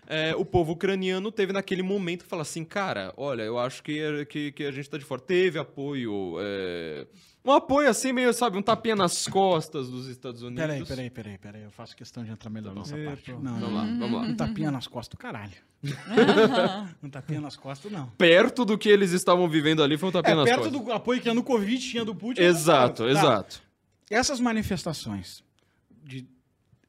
é, 0.07 0.33
o 0.35 0.45
povo 0.45 0.71
ucraniano 0.71 1.31
teve 1.31 1.51
naquele 1.51 1.83
momento 1.83 2.23
que 2.23 2.29
fala 2.29 2.41
assim, 2.41 2.63
cara, 2.63 3.13
olha, 3.17 3.43
eu 3.43 3.59
acho 3.59 3.83
que, 3.83 4.25
que, 4.25 4.51
que 4.53 4.63
a 4.63 4.71
gente 4.71 4.89
tá 4.89 4.97
de 4.97 5.03
fora. 5.03 5.21
Teve 5.21 5.59
apoio, 5.59 6.37
é, 6.39 7.05
um 7.47 7.53
apoio 7.53 7.89
assim, 7.89 8.11
meio, 8.13 8.33
sabe, 8.33 8.57
um 8.57 8.61
tapinha 8.61 8.95
nas 8.95 9.27
costas 9.27 9.89
dos 9.89 10.07
Estados 10.07 10.41
Unidos. 10.41 10.61
Peraí, 10.65 10.85
peraí, 10.85 11.09
peraí, 11.09 11.37
peraí. 11.37 11.63
Eu 11.63 11.71
faço 11.71 11.95
questão 11.95 12.23
de 12.23 12.31
entrar 12.31 12.49
melhor 12.49 12.75
nessa 12.75 12.97
Epa. 12.97 13.11
parte. 13.11 13.31
Não, 13.31 13.39
Vamos 13.41 13.61
não. 13.61 13.73
lá, 13.73 13.83
vamos 13.85 14.11
lá. 14.13 14.21
Um 14.27 14.35
tapinha 14.35 14.71
nas 14.71 14.87
costas 14.87 15.15
do 15.15 15.19
caralho. 15.19 15.53
um 17.03 17.09
tapinha 17.09 17.41
nas 17.41 17.55
costas, 17.55 17.91
não. 17.91 18.07
Perto 18.17 18.65
do 18.65 18.77
que 18.77 18.89
eles 18.89 19.11
estavam 19.11 19.47
vivendo 19.49 19.83
ali 19.83 19.97
foi 19.97 20.09
um 20.09 20.11
tapinha 20.11 20.33
É, 20.33 20.35
nas 20.37 20.45
perto 20.45 20.63
costas. 20.69 20.81
do 20.81 20.91
apoio 20.91 21.21
que 21.21 21.29
a 21.29 21.43
Covid 21.43 21.79
tinha 21.79 22.03
do 22.05 22.15
Putin. 22.15 22.41
Exato, 22.41 23.03
Tá. 23.03 23.09
exato. 23.09 23.61
Essas 24.09 24.39
manifestações 24.39 25.43
de 26.03 26.27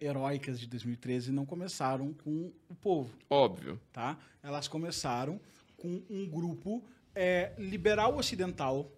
heróicas 0.01 0.61
de 0.61 0.67
2013 0.69 1.33
não 1.33 1.45
começaram 1.45 2.13
com 2.13 2.53
o 2.69 2.75
povo, 2.75 3.11
Óbvio. 3.29 3.81
tá? 3.93 4.17
Elas 4.43 4.69
começaram 4.69 5.41
com 5.77 6.01
um 6.09 6.27
grupo 6.29 6.85
é, 7.15 7.53
liberal 7.59 8.17
ocidental 8.17 8.93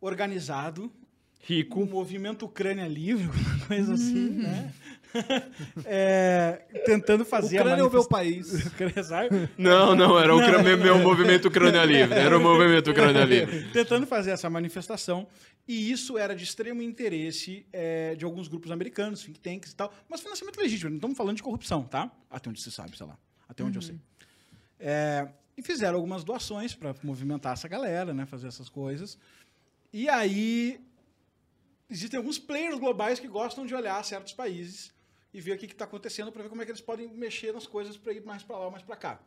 organizado, 0.00 0.84
o 0.84 0.90
Rico. 1.42 1.84
movimento 1.86 2.44
Ucrânia 2.46 2.86
Livre, 2.86 3.26
uma 3.56 3.66
coisa 3.66 3.94
assim, 3.94 4.30
né? 4.30 4.72
É, 5.84 6.62
tentando 6.84 7.24
fazer 7.24 7.58
Ucrânia 7.60 7.82
é 7.82 7.84
o 7.84 7.90
meu 7.90 8.04
país. 8.06 8.66
Ucrânia, 8.66 9.02
sabe? 9.02 9.48
Não, 9.58 9.94
não, 9.94 10.18
era 10.18 10.34
o 10.34 10.38
Ucra- 10.38 10.62
meu, 10.76 10.98
movimento 10.98 11.48
Ucrânia 11.48 11.84
Livre. 11.84 12.14
Era 12.18 12.38
o 12.38 12.40
movimento 12.40 12.90
Ucrânia 12.90 13.24
Livre. 13.24 13.70
tentando 13.72 14.06
fazer 14.06 14.30
essa 14.30 14.48
manifestação. 14.48 15.26
E 15.66 15.90
isso 15.90 16.18
era 16.18 16.34
de 16.34 16.42
extremo 16.42 16.82
interesse 16.82 17.64
é, 17.72 18.14
de 18.16 18.24
alguns 18.24 18.48
grupos 18.48 18.70
americanos, 18.72 19.22
think 19.22 19.38
tanks 19.38 19.70
e 19.72 19.76
tal. 19.76 19.92
Mas 20.08 20.20
financiamento 20.20 20.58
legítimo, 20.58 20.90
não 20.90 20.96
estamos 20.96 21.16
falando 21.16 21.36
de 21.36 21.42
corrupção, 21.42 21.84
tá? 21.84 22.10
Até 22.28 22.48
onde 22.50 22.60
se 22.60 22.72
sabe, 22.72 22.96
sei 22.96 23.06
lá. 23.06 23.16
Até 23.48 23.62
onde 23.62 23.78
eu 23.78 23.82
sei. 23.82 23.96
É, 24.80 25.28
e 25.56 25.62
fizeram 25.62 25.96
algumas 25.96 26.24
doações 26.24 26.74
para 26.74 26.94
movimentar 27.02 27.52
essa 27.52 27.68
galera, 27.68 28.12
né? 28.14 28.26
Fazer 28.26 28.48
essas 28.48 28.68
coisas. 28.68 29.18
E 29.92 30.08
aí 30.08 30.80
existem 31.88 32.16
alguns 32.18 32.38
players 32.38 32.78
globais 32.78 33.18
que 33.18 33.26
gostam 33.28 33.66
de 33.66 33.74
olhar 33.74 34.02
certos 34.04 34.32
países 34.32 34.92
e 35.32 35.40
ver 35.40 35.52
o 35.52 35.58
que 35.58 35.66
está 35.66 35.84
acontecendo 35.84 36.30
para 36.32 36.42
ver 36.42 36.48
como 36.48 36.62
é 36.62 36.64
que 36.64 36.70
eles 36.70 36.80
podem 36.80 37.08
mexer 37.08 37.52
nas 37.52 37.66
coisas 37.66 37.96
para 37.96 38.12
ir 38.12 38.24
mais 38.24 38.42
para 38.42 38.56
lá 38.58 38.64
ou 38.66 38.70
mais 38.70 38.82
para 38.82 38.96
cá. 38.96 39.20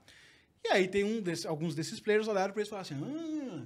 E 0.64 0.70
aí 0.70 0.88
tem 0.88 1.04
um 1.04 1.22
desse- 1.22 1.46
alguns 1.48 1.76
desses 1.76 2.00
players 2.00 2.28
olharam 2.28 2.54
para 2.54 2.62
eles 2.62 2.68
e 2.68 2.70
falaram 2.70 2.88
assim: 2.90 3.66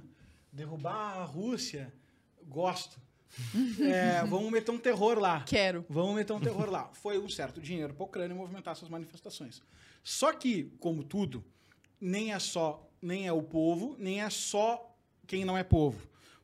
derrubar 0.52 1.18
a 1.18 1.24
Rússia, 1.24 1.92
gosto. 2.46 3.00
É, 3.80 4.24
vamos 4.24 4.50
meter 4.50 4.70
um 4.72 4.78
terror 4.78 5.18
lá. 5.18 5.42
Quero. 5.44 5.84
Vamos 5.88 6.16
meter 6.16 6.32
um 6.32 6.40
terror 6.40 6.68
lá. 6.70 6.90
Foi 6.94 7.18
um 7.18 7.28
certo 7.28 7.60
dinheiro 7.60 7.92
para 7.94 8.02
a 8.04 8.06
Ucrânia 8.06 8.34
movimentar 8.34 8.72
essas 8.72 8.88
manifestações. 8.88 9.62
Só 10.02 10.32
que, 10.32 10.72
como 10.80 11.04
tudo, 11.04 11.44
nem 12.00 12.32
é 12.32 12.38
só, 12.38 12.88
nem 13.02 13.26
é 13.28 13.32
o 13.32 13.42
povo, 13.42 13.94
nem 13.98 14.22
é 14.22 14.30
só 14.30 14.96
quem 15.26 15.44
não 15.44 15.56
é 15.58 15.62
povo. 15.62 16.00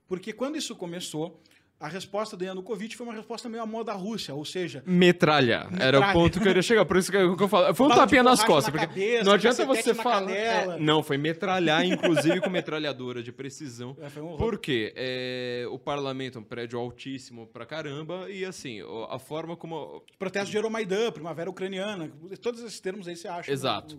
Porque 0.06 0.32
quando 0.32 0.56
isso 0.56 0.74
começou, 0.76 1.40
a 1.80 1.88
resposta 1.88 2.36
do 2.36 2.44
Yanukovych 2.44 2.96
foi 2.96 3.06
uma 3.06 3.14
resposta 3.14 3.48
meio 3.48 3.62
à 3.62 3.66
moda 3.66 3.92
Rússia, 3.92 4.34
ou 4.34 4.44
seja, 4.44 4.82
Metralhar. 4.86 5.68
Era 5.78 5.98
o 5.98 6.00
Metralha. 6.00 6.12
ponto 6.12 6.32
que 6.32 6.38
eu 6.38 6.42
queria 6.44 6.62
chegar. 6.62 6.84
Por 6.84 6.96
isso 6.96 7.10
que 7.10 7.16
eu, 7.16 7.36
que 7.36 7.42
eu 7.42 7.48
falo. 7.48 7.74
Foi 7.74 7.86
um 7.86 7.90
tapinha 7.90 8.22
nas 8.22 8.44
costas. 8.44 8.72
na 8.72 8.80
Porque 8.80 8.86
cabeça, 8.86 9.24
não 9.24 9.32
adianta 9.32 9.66
você 9.66 9.92
falar. 9.92 10.30
É, 10.30 10.78
não, 10.78 11.02
foi 11.02 11.18
metralhar, 11.18 11.84
inclusive 11.84 12.40
com 12.40 12.48
metralhadora 12.48 13.22
de 13.22 13.32
precisão. 13.32 13.96
É, 14.00 14.08
foi 14.08 14.22
um. 14.22 14.36
Por 14.36 14.58
quê? 14.58 14.92
É, 14.96 15.66
o 15.68 15.78
parlamento 15.78 16.38
é 16.38 16.40
um 16.40 16.44
prédio 16.44 16.78
altíssimo 16.78 17.46
pra 17.48 17.66
caramba. 17.66 18.30
E 18.30 18.44
assim, 18.44 18.80
a 19.10 19.18
forma 19.18 19.56
como. 19.56 20.02
protesto 20.18 20.50
de 20.50 20.56
Euromaidan, 20.56 21.10
primavera 21.12 21.50
ucraniana, 21.50 22.10
todos 22.40 22.62
esses 22.62 22.80
termos 22.80 23.08
aí 23.08 23.16
você 23.16 23.28
acha. 23.28 23.50
Exato. 23.50 23.98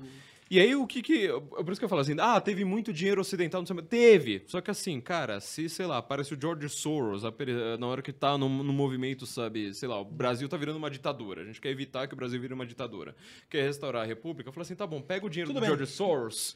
E 0.49 0.59
aí, 0.59 0.75
o 0.75 0.85
que 0.85 1.01
que. 1.01 1.27
Por 1.27 1.71
isso 1.71 1.79
que 1.81 1.85
eu 1.85 1.89
falo 1.89 2.01
assim, 2.01 2.15
ah, 2.19 2.39
teve 2.39 2.63
muito 2.63 2.93
dinheiro 2.93 3.19
ocidental, 3.19 3.61
não 3.61 3.65
sei. 3.65 3.75
Teve. 3.81 4.43
Só 4.45 4.61
que 4.61 4.69
assim, 4.69 5.01
cara, 5.01 5.39
se, 5.39 5.67
sei 5.67 5.87
lá, 5.87 5.97
aparece 5.97 6.35
o 6.35 6.37
George 6.39 6.69
Soros 6.69 7.25
apare- 7.25 7.77
na 7.79 7.87
hora 7.87 8.01
que 8.03 8.13
tá 8.13 8.37
no, 8.37 8.47
no 8.47 8.71
movimento, 8.71 9.25
sabe, 9.25 9.73
sei 9.73 9.89
lá, 9.89 9.99
o 9.99 10.05
Brasil 10.05 10.47
tá 10.47 10.55
virando 10.55 10.77
uma 10.77 10.89
ditadura. 10.91 11.41
A 11.41 11.45
gente 11.45 11.59
quer 11.59 11.69
evitar 11.69 12.07
que 12.07 12.13
o 12.13 12.17
Brasil 12.17 12.39
vire 12.39 12.53
uma 12.53 12.65
ditadura. 12.65 13.15
Quer 13.49 13.63
restaurar 13.63 14.03
a 14.03 14.05
república? 14.05 14.47
Eu 14.49 14.53
falo 14.53 14.61
assim, 14.61 14.75
tá 14.75 14.85
bom, 14.85 15.01
pega 15.01 15.25
o 15.25 15.29
dinheiro 15.31 15.49
Tudo 15.49 15.55
do 15.57 15.61
bem. 15.61 15.69
George 15.75 15.87
Soros, 15.91 16.55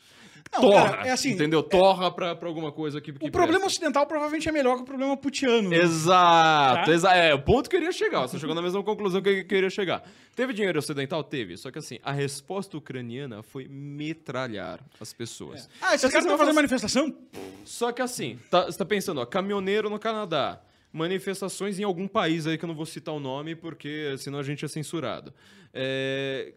Não, 0.53 0.61
torra. 0.61 0.89
cara, 0.91 1.07
é 1.07 1.11
assim, 1.11 1.31
entendeu? 1.31 1.63
Torra 1.63 2.11
pra, 2.11 2.35
pra 2.35 2.47
alguma 2.47 2.71
coisa 2.71 3.01
que. 3.01 3.11
que 3.11 3.25
O 3.27 3.31
problema 3.31 3.61
presta. 3.61 3.67
ocidental 3.67 4.05
provavelmente 4.05 4.47
é 4.47 4.51
melhor 4.51 4.75
que 4.75 4.83
o 4.83 4.85
problema 4.85 5.17
putiano. 5.17 5.73
Exato, 5.73 6.85
Tá? 6.85 6.91
exa 6.93 7.13
é 7.15 7.33
o 7.33 7.41
ponto 7.41 7.67
que 7.69 7.75
eu 7.75 7.79
queria 7.79 7.91
chegar. 7.91 8.21
Você 8.27 8.37
chegou 8.37 8.53
na 8.53 8.61
mesma 8.61 8.83
conclusão 8.83 9.19
que 9.21 9.29
eu 9.29 9.45
queria 9.47 9.69
chegar. 9.69 10.03
Teve 10.35 10.53
dinheiro 10.53 10.77
ocidental? 10.79 11.23
Teve. 11.23 11.57
Só 11.57 11.71
que 11.71 11.79
assim, 11.79 11.97
a 12.03 12.11
resposta 12.11 12.77
ucraniana 12.77 13.41
foi 13.43 13.67
metralhar 13.79 14.79
as 14.99 15.13
pessoas. 15.13 15.69
Ah, 15.81 15.95
esses 15.95 16.09
caras 16.09 16.25
estão 16.25 16.37
fazendo 16.37 16.55
manifestação? 16.55 17.15
Só 17.63 17.91
que 17.91 18.01
assim, 18.01 18.37
tá- 18.49 18.65
você 18.65 18.77
tá 18.77 18.85
pensando, 18.85 19.21
ó, 19.21 19.25
caminhoneiro 19.25 19.89
no 19.89 19.97
Canadá, 19.97 20.61
manifestações 20.91 21.79
em 21.79 21.83
algum 21.83 22.07
país 22.07 22.45
aí 22.47 22.57
que 22.57 22.65
eu 22.65 22.67
não 22.67 22.75
vou 22.75 22.85
citar 22.85 23.13
o 23.13 23.19
nome, 23.19 23.55
porque 23.55 24.15
senão 24.17 24.39
a 24.39 24.43
gente 24.43 24.65
é 24.65 24.67
censurado. 24.67 25.33
É, 25.73 26.53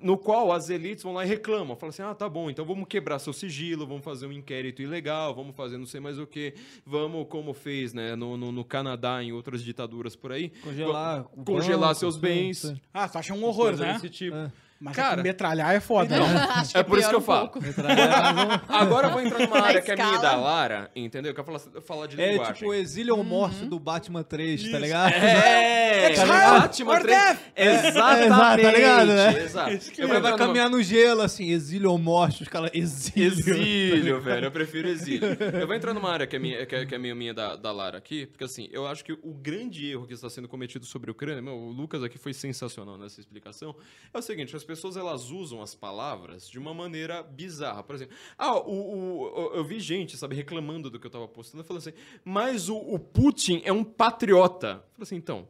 no 0.00 0.18
qual 0.18 0.52
as 0.52 0.68
elites 0.68 1.02
vão 1.02 1.14
lá 1.14 1.24
e 1.24 1.28
reclamam, 1.28 1.74
falam 1.76 1.88
assim, 1.88 2.02
ah, 2.02 2.14
tá 2.14 2.28
bom, 2.28 2.50
então 2.50 2.62
vamos 2.64 2.86
quebrar 2.86 3.18
seu 3.18 3.32
sigilo, 3.32 3.86
vamos 3.86 4.04
fazer 4.04 4.26
um 4.26 4.32
inquérito 4.32 4.82
ilegal, 4.82 5.34
vamos 5.34 5.56
fazer 5.56 5.78
não 5.78 5.86
sei 5.86 5.98
mais 5.98 6.18
o 6.18 6.26
que, 6.26 6.52
vamos, 6.84 7.26
como 7.28 7.54
fez 7.54 7.94
né, 7.94 8.14
no, 8.14 8.36
no, 8.36 8.52
no 8.52 8.64
Canadá, 8.64 9.22
em 9.22 9.32
outras 9.32 9.64
ditaduras 9.64 10.14
por 10.14 10.30
aí, 10.32 10.50
Congelar 10.62 11.24
congelar 11.24 11.88
banco, 11.88 12.00
seus 12.00 12.18
bens. 12.18 12.74
Ah, 12.92 13.08
tu 13.08 13.16
acha 13.16 13.32
um 13.32 13.42
horror, 13.44 13.76
né? 13.76 13.94
desse 13.94 14.10
tipo. 14.10 14.36
É. 14.36 14.52
Mas 14.80 14.96
Cara- 14.96 15.14
é 15.14 15.16
que 15.16 15.22
metralhar 15.22 15.74
é 15.74 15.80
foda. 15.80 16.14
Então, 16.14 16.28
né? 16.28 16.46
É 16.74 16.82
por 16.82 16.98
isso 16.98 17.08
que 17.08 17.14
eu 17.14 17.18
um 17.20 17.22
falo. 17.22 17.48
pouco. 17.48 17.60
Agora 18.68 19.06
eu 19.08 19.12
vou 19.12 19.20
entrar 19.22 19.38
numa 19.38 19.58
Na 19.58 19.64
área 19.66 19.80
que 19.80 19.90
é 19.90 19.96
minha 19.96 20.18
da. 20.18 20.36
Lara, 20.36 20.90
entendeu? 20.94 21.32
Que 21.32 21.40
eu 21.40 21.44
quero 21.44 21.58
falar, 21.58 21.80
falar 21.82 22.06
de 22.06 22.20
É 22.20 22.32
linguagem. 22.32 22.54
tipo 22.54 22.66
o 22.70 22.74
exílio 22.74 23.16
ou 23.16 23.24
morte 23.24 23.64
do 23.64 23.78
Batman 23.78 24.22
3, 24.22 24.70
tá 24.70 24.78
ligado? 24.78 25.12
É, 25.12 26.08
It's 26.10 26.20
tá 26.20 26.26
hard 26.26 26.42
ligado? 26.44 26.60
Batman 26.62 26.92
or 26.92 27.00
3. 27.00 27.16
death. 27.18 27.38
Exatamente. 27.56 28.26
exato, 28.26 28.62
tá 28.62 28.72
ligado, 28.72 29.06
né? 29.06 29.42
Exato. 29.44 29.70
Eu 29.70 29.78
vou 29.78 30.08
vai 30.08 30.16
entrar 30.18 30.30
numa- 30.32 30.38
caminhar 30.38 30.70
no 30.70 30.82
gelo, 30.82 31.22
assim, 31.22 31.50
exílio 31.50 31.90
ou 31.90 31.98
morte, 31.98 32.42
os 32.42 32.48
caras, 32.48 32.70
exílio. 32.74 33.30
Exílio, 33.32 34.20
velho. 34.20 34.46
Eu 34.46 34.50
prefiro 34.52 34.88
exílio. 34.88 35.28
Eu 35.58 35.66
vou 35.66 35.74
entrar 35.76 35.94
numa 35.94 36.10
área 36.10 36.26
que 36.26 36.36
é 36.36 36.38
minha, 36.38 36.66
que 36.66 36.74
é, 36.74 36.84
que 36.84 36.94
é 36.94 36.98
minha, 36.98 37.14
minha 37.14 37.32
da, 37.32 37.56
da 37.56 37.72
Lara 37.72 37.96
aqui, 37.98 38.26
porque 38.26 38.44
assim, 38.44 38.68
eu 38.72 38.86
acho 38.86 39.04
que 39.04 39.12
o 39.12 39.32
grande 39.32 39.90
erro 39.90 40.06
que 40.06 40.14
está 40.14 40.28
sendo 40.28 40.48
cometido 40.48 40.84
sobre 40.84 41.10
a 41.10 41.12
Ucrânia, 41.12 41.40
meu, 41.40 41.54
o 41.54 41.70
Lucas 41.70 42.02
aqui 42.02 42.18
foi 42.18 42.32
sensacional 42.34 42.98
nessa 42.98 43.20
explicação, 43.20 43.74
é 44.12 44.18
o 44.18 44.22
seguinte, 44.22 44.54
as 44.54 44.62
pessoas 44.64 44.73
elas 44.96 45.30
usam 45.30 45.60
as 45.62 45.74
palavras 45.74 46.48
de 46.48 46.58
uma 46.58 46.72
maneira 46.74 47.22
bizarra. 47.22 47.82
Por 47.82 47.94
exemplo, 47.94 48.14
ah, 48.38 48.56
o, 48.56 48.70
o- 48.72 49.22
o- 49.22 49.54
eu 49.54 49.64
vi 49.64 49.78
gente, 49.80 50.16
sabe, 50.16 50.34
reclamando 50.34 50.88
do 50.90 50.98
que 50.98 51.06
eu 51.06 51.10
tava 51.10 51.28
postando, 51.28 51.62
falando 51.64 51.80
assim, 51.82 51.92
mas 52.24 52.68
o, 52.68 52.76
o 52.76 52.98
Putin 52.98 53.60
é 53.64 53.72
um 53.72 53.84
patriota. 53.84 54.66
Eu 54.68 54.72
falei 54.72 55.02
assim, 55.02 55.16
então... 55.16 55.46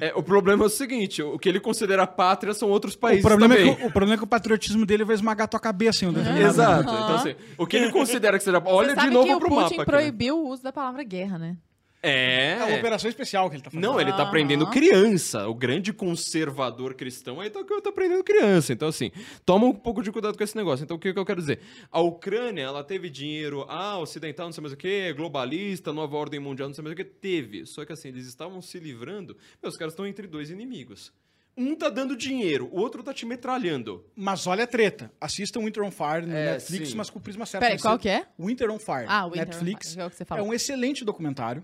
é, 0.00 0.12
o 0.14 0.22
problema 0.22 0.62
é 0.62 0.66
o 0.66 0.70
seguinte: 0.70 1.20
o 1.22 1.36
que 1.36 1.48
ele 1.48 1.58
considera 1.58 2.06
pátria 2.06 2.54
são 2.54 2.70
outros 2.70 2.94
O 2.94 2.98
países 2.98 3.24
problema, 3.24 3.56
também. 3.56 3.72
é 3.72 3.74
que, 3.74 3.84
o 3.84 3.90
problema 3.90 4.14
é 4.14 4.16
que 4.16 4.22
o 4.22 4.26
patriotismo 4.28 4.86
dele 4.86 5.04
vai 5.04 5.14
esmagar 5.16 5.48
tua 5.48 5.58
cabeça 5.58 6.04
em 6.04 6.08
um 6.08 6.12
determinado 6.12 6.46
Exato. 6.48 6.88
Aham. 6.88 7.02
Então, 7.04 7.16
assim, 7.16 7.34
o 7.58 7.66
que 7.66 7.76
ele 7.76 7.90
considera 7.90 8.38
que 8.38 8.44
seja. 8.44 8.62
Olha 8.64 8.90
Você 8.90 8.94
de 8.94 9.00
sabe 9.00 9.12
novo 9.12 9.26
que 9.26 9.34
o 9.34 9.38
pro 9.40 9.48
Putin 9.48 9.60
mapa. 9.60 9.66
aqui, 9.68 9.78
né? 9.78 9.84
proibiu 9.84 10.38
o 10.38 10.48
uso 10.50 10.62
da 10.62 10.72
palavra 10.72 11.02
guerra, 11.02 11.36
né? 11.36 11.56
É. 12.02 12.56
É 12.60 12.64
uma 12.64 12.76
operação 12.78 13.10
especial 13.10 13.48
que 13.50 13.56
ele 13.56 13.62
tá 13.62 13.70
fazendo. 13.70 13.82
Não, 13.82 14.00
ele 14.00 14.10
tá 14.12 14.22
Aham. 14.22 14.30
prendendo 14.30 14.66
criança. 14.70 15.46
O 15.48 15.54
grande 15.54 15.92
conservador 15.92 16.94
cristão 16.94 17.40
aí 17.40 17.50
tá, 17.50 17.60
tá 17.82 17.92
prendendo 17.92 18.24
criança. 18.24 18.72
Então, 18.72 18.88
assim, 18.88 19.10
toma 19.44 19.66
um 19.66 19.74
pouco 19.74 20.02
de 20.02 20.10
cuidado 20.10 20.36
com 20.36 20.42
esse 20.44 20.56
negócio. 20.56 20.82
Então, 20.84 20.96
o 20.96 21.00
que, 21.00 21.12
que 21.12 21.18
eu 21.18 21.24
quero 21.26 21.40
dizer? 21.40 21.60
A 21.90 22.00
Ucrânia, 22.00 22.62
ela 22.62 22.82
teve 22.82 23.10
dinheiro, 23.10 23.66
ah, 23.68 23.98
ocidental, 23.98 24.46
não 24.46 24.52
sei 24.52 24.62
mais 24.62 24.72
o 24.72 24.76
que, 24.76 25.12
globalista, 25.12 25.92
nova 25.92 26.16
ordem 26.16 26.40
mundial, 26.40 26.68
não 26.68 26.74
sei 26.74 26.82
mais 26.82 26.92
o 26.92 26.96
que. 26.96 27.04
Teve. 27.04 27.66
Só 27.66 27.84
que, 27.84 27.92
assim, 27.92 28.08
eles 28.08 28.26
estavam 28.26 28.62
se 28.62 28.78
livrando. 28.78 29.36
Meu, 29.62 29.68
os 29.68 29.76
caras 29.76 29.92
estão 29.92 30.06
entre 30.06 30.26
dois 30.26 30.48
inimigos. 30.50 31.12
Um 31.56 31.74
tá 31.74 31.90
dando 31.90 32.16
dinheiro, 32.16 32.68
o 32.72 32.78
outro 32.80 33.02
tá 33.02 33.12
te 33.12 33.26
metralhando. 33.26 34.06
Mas 34.16 34.46
olha 34.46 34.64
a 34.64 34.66
treta. 34.66 35.12
Assistam 35.20 35.60
Winter 35.60 35.82
on 35.82 35.90
Fire 35.90 36.24
no 36.24 36.34
É, 36.34 36.52
Netflix, 36.52 36.90
sim. 36.90 36.96
mas 36.96 37.10
com 37.10 37.18
o 37.18 37.22
prisma 37.22 37.44
certo. 37.44 37.62
Peraí, 37.62 37.78
qual 37.78 37.98
que 37.98 38.08
é? 38.08 38.24
Winter 38.38 38.70
on 38.70 38.78
Fire. 38.78 39.04
Ah, 39.06 39.26
Winter 39.26 39.42
on 39.42 39.44
Netflix. 39.46 39.90
Fire, 39.90 40.00
é 40.00 40.06
o 40.06 40.10
que 40.10 40.16
você 40.16 40.22
É 40.22 40.26
falou. 40.26 40.46
um 40.46 40.54
excelente 40.54 41.04
documentário, 41.04 41.62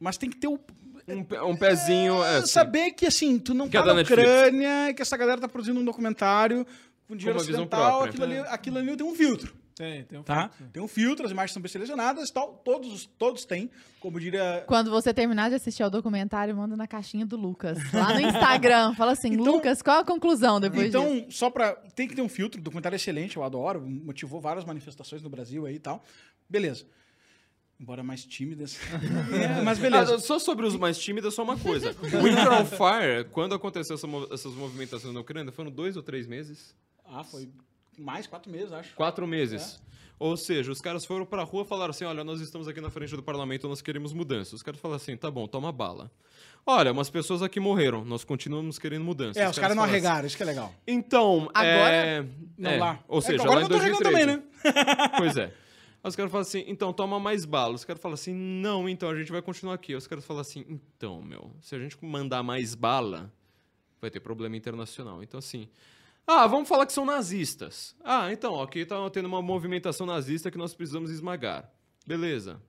mas 0.00 0.16
tem 0.16 0.30
que 0.30 0.36
ter 0.36 0.48
o... 0.48 0.58
Um, 1.08 1.50
um 1.50 1.56
pezinho. 1.56 2.22
É, 2.24 2.40
sim. 2.40 2.48
saber 2.48 2.90
que, 2.90 3.06
assim, 3.06 3.38
tu 3.38 3.54
não 3.54 3.66
Que 3.68 3.74
tá 3.78 3.82
da 3.82 3.88
na 3.88 3.94
Netflix. 4.00 4.28
Ucrânia, 4.28 4.92
que 4.92 5.00
essa 5.02 5.16
galera 5.16 5.40
tá 5.40 5.46
produzindo 5.48 5.78
um 5.78 5.84
documentário 5.84 6.66
com 7.06 7.14
dinheiro 7.16 7.38
visão 7.38 7.62
ocidental, 7.62 8.02
aquilo 8.02 8.24
ali, 8.24 8.38
aquilo 8.38 8.78
ali 8.78 8.96
tem 8.96 9.06
um 9.06 9.14
filtro. 9.14 9.54
Tem, 9.76 10.02
tem 10.04 10.18
um 10.18 10.22
Tá? 10.24 10.50
Tem 10.72 10.82
um 10.82 10.88
filtro, 10.88 11.24
as 11.24 11.30
imagens 11.30 11.52
são 11.52 11.62
bem 11.62 11.70
selecionadas, 11.70 12.28
tal, 12.32 12.54
todos, 12.64 12.92
os- 12.92 13.06
todos 13.18 13.44
têm, 13.44 13.70
como 14.00 14.18
diria 14.18 14.64
Quando 14.66 14.90
você 14.90 15.14
terminar 15.14 15.48
de 15.50 15.54
assistir 15.56 15.82
ao 15.84 15.90
documentário, 15.90 16.56
manda 16.56 16.74
na 16.76 16.88
caixinha 16.88 17.24
do 17.26 17.36
Lucas. 17.36 17.78
Lá 17.92 18.12
no 18.14 18.20
Instagram. 18.20 18.94
Fala 18.94 19.12
assim, 19.12 19.28
Então- 19.34 19.44
Lucas, 19.54 19.82
qual 19.82 20.00
a 20.00 20.04
conclusão 20.04 20.58
depois 20.58 20.90
disso? 20.90 20.96
Então, 20.98 21.30
só 21.30 21.50
pra. 21.50 21.72
Tem 21.94 22.08
que 22.08 22.16
ter 22.16 22.22
um 22.22 22.28
filtro, 22.28 22.58
o 22.58 22.64
documentário 22.64 22.96
é 22.96 22.96
excelente, 22.96 23.36
eu 23.36 23.44
adoro, 23.44 23.80
motivou 23.86 24.40
várias 24.40 24.64
manifestações 24.64 25.22
no 25.22 25.28
Brasil 25.30 25.66
aí 25.66 25.76
e 25.76 25.78
tal. 25.78 26.02
Beleza. 26.50 26.84
Embora 27.78 28.02
mais 28.02 28.24
tímidas. 28.24 28.78
É, 29.32 29.62
mas 29.62 29.78
beleza. 29.78 30.14
Ah, 30.14 30.18
só 30.18 30.38
sobre 30.38 30.64
os 30.66 30.76
mais 30.76 30.98
tímidos, 30.98 31.34
só 31.34 31.42
uma 31.42 31.58
coisa. 31.58 31.94
O 32.18 32.22
Winter 32.24 32.50
on 32.52 32.64
Fire, 32.64 33.24
quando 33.30 33.54
aconteceu 33.54 33.94
essa 33.94 34.06
essas 34.32 34.54
movimentações 34.54 35.12
na 35.12 35.20
Ucrânia, 35.20 35.52
foram 35.52 35.70
dois 35.70 35.96
ou 35.96 36.02
três 36.02 36.26
meses? 36.26 36.74
Ah, 37.04 37.22
foi 37.22 37.48
mais 37.98 38.26
quatro 38.26 38.50
meses, 38.50 38.72
acho. 38.72 38.94
Quatro 38.94 39.26
meses. 39.26 39.80
Ou 40.18 40.34
seja, 40.36 40.72
os 40.72 40.80
caras 40.80 41.04
foram 41.04 41.26
pra 41.26 41.42
rua 41.42 41.62
e 41.64 41.66
falaram 41.66 41.90
assim: 41.90 42.04
olha, 42.06 42.24
nós 42.24 42.40
estamos 42.40 42.66
aqui 42.66 42.80
na 42.80 42.88
frente 42.88 43.14
do 43.14 43.22
parlamento, 43.22 43.68
nós 43.68 43.82
queremos 43.82 44.14
mudança. 44.14 44.56
Os 44.56 44.62
caras 44.62 44.80
falaram 44.80 44.96
assim: 44.96 45.14
tá 45.16 45.30
bom, 45.30 45.46
toma 45.46 45.70
bala. 45.70 46.10
Olha, 46.64 46.90
umas 46.90 47.10
pessoas 47.10 47.42
aqui 47.42 47.60
morreram, 47.60 48.04
nós 48.04 48.24
continuamos 48.24 48.78
querendo 48.78 49.04
mudança. 49.04 49.38
É, 49.38 49.48
os 49.48 49.56
caras 49.58 49.76
não 49.76 49.82
falaram 49.84 49.98
assim, 49.98 50.06
arregaram, 50.06 50.26
isso 50.26 50.36
que 50.36 50.42
é 50.42 50.46
legal. 50.46 50.74
Então, 50.86 51.48
Agora? 51.54 51.94
é... 51.94 52.24
Não 52.58 52.70
é, 52.70 52.78
lá. 52.78 52.98
Ou 53.06 53.18
É, 53.18 53.22
seja, 53.22 53.42
agora 53.44 53.56
lá 53.56 53.60
em 53.60 53.64
eu 53.64 53.68
tô 53.68 53.76
arregando 53.76 54.02
2013. 54.02 54.26
também, 54.26 54.26
né? 54.26 55.08
Pois 55.18 55.36
é. 55.36 55.52
Aí 56.06 56.08
os 56.08 56.14
caras 56.14 56.30
falam 56.30 56.42
assim, 56.42 56.64
então 56.68 56.92
toma 56.92 57.18
mais 57.18 57.44
bala. 57.44 57.74
Os 57.74 57.84
caras 57.84 58.00
falam 58.00 58.14
assim, 58.14 58.32
não, 58.32 58.88
então 58.88 59.10
a 59.10 59.16
gente 59.16 59.32
vai 59.32 59.42
continuar 59.42 59.74
aqui. 59.74 59.90
Aí 59.90 59.98
os 59.98 60.06
caras 60.06 60.24
falam 60.24 60.40
assim, 60.40 60.64
então, 60.68 61.20
meu, 61.20 61.50
se 61.60 61.74
a 61.74 61.80
gente 61.80 61.98
mandar 62.00 62.44
mais 62.44 62.76
bala, 62.76 63.32
vai 64.00 64.08
ter 64.08 64.20
problema 64.20 64.56
internacional. 64.56 65.20
Então, 65.20 65.38
assim, 65.38 65.68
ah, 66.24 66.46
vamos 66.46 66.68
falar 66.68 66.86
que 66.86 66.92
são 66.92 67.04
nazistas. 67.04 67.96
Ah, 68.04 68.32
então, 68.32 68.62
aqui 68.62 68.86
tá 68.86 69.10
tendo 69.10 69.26
uma 69.26 69.42
movimentação 69.42 70.06
nazista 70.06 70.48
que 70.48 70.56
nós 70.56 70.74
precisamos 70.74 71.10
esmagar. 71.10 71.68
Beleza. 72.06 72.62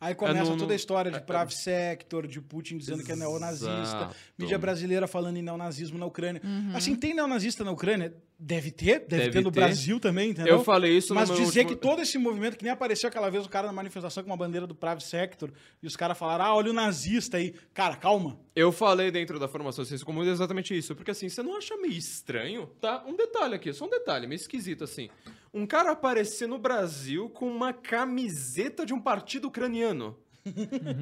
Aí 0.00 0.14
começa 0.14 0.40
É, 0.40 0.50
não- 0.50 0.56
toda 0.58 0.72
a 0.72 0.76
história 0.76 1.10
de 1.10 1.16
é, 1.16 1.20
Prav 1.20 1.50
Sector, 1.50 2.26
de 2.26 2.40
Putin 2.40 2.76
dizendo 2.76 3.02
que 3.02 3.10
é 3.12 3.16
neonazista, 3.16 3.80
Exato. 3.82 4.16
mídia 4.38 4.58
brasileira 4.58 5.06
falando 5.06 5.38
em 5.38 5.42
neonazismo 5.42 5.96
na 5.98 6.04
Ucrânia. 6.04 6.42
Uhum. 6.44 6.72
Assim, 6.76 6.94
tem 6.94 7.14
neonazista 7.14 7.64
na 7.64 7.70
Ucrânia? 7.70 8.14
Deve 8.38 8.70
ter, 8.70 8.98
deve, 9.00 9.06
Deve 9.22 9.30
ter 9.30 9.40
no 9.40 9.50
ter. 9.50 9.60
Brasil 9.60 9.98
também, 9.98 10.30
entendeu? 10.32 10.56
Eu 10.56 10.62
falei 10.62 10.94
isso 10.94 11.14
Mas 11.14 11.30
dizer 11.30 11.42
último- 11.60 11.68
que 11.70 11.76
todo 11.76 12.02
esse 12.02 12.18
movimento, 12.18 12.58
que 12.58 12.62
nem 12.64 12.70
apareceu 12.70 13.08
aquela 13.08 13.30
vez 13.30 13.46
o 13.46 13.48
cara 13.48 13.66
na 13.66 13.72
manifestação 13.72 14.22
com 14.22 14.28
uma 14.28 14.36
bandeira 14.36 14.66
do 14.66 14.74
Prav 14.74 15.00
Sector, 15.00 15.50
e 15.82 15.86
os 15.86 15.96
caras 15.96 16.18
falaram, 16.18 16.44
ah, 16.44 16.54
olha 16.54 16.70
o 16.70 16.74
nazista 16.74 17.38
aí. 17.38 17.54
Cara, 17.72 17.96
calma. 17.96 18.38
Eu 18.54 18.70
falei 18.70 19.10
dentro 19.10 19.38
da 19.38 19.48
formação 19.48 19.82
de 19.82 19.88
ciência 19.88 20.04
comum 20.04 20.22
exatamente 20.22 20.76
isso. 20.76 20.94
Porque 20.94 21.10
assim, 21.12 21.30
você 21.30 21.42
não 21.42 21.56
acha 21.56 21.74
meio 21.78 21.94
estranho? 21.94 22.66
Tá? 22.78 23.02
Um 23.06 23.16
detalhe 23.16 23.54
aqui, 23.54 23.72
só 23.72 23.86
um 23.86 23.90
detalhe, 23.90 24.26
meio 24.26 24.36
esquisito 24.36 24.84
assim. 24.84 25.08
Um 25.56 25.64
cara 25.66 25.92
aparecer 25.92 26.46
no 26.46 26.58
Brasil 26.58 27.30
com 27.30 27.48
uma 27.48 27.72
camiseta 27.72 28.84
de 28.84 28.92
um 28.92 29.00
partido 29.00 29.48
ucraniano. 29.48 30.14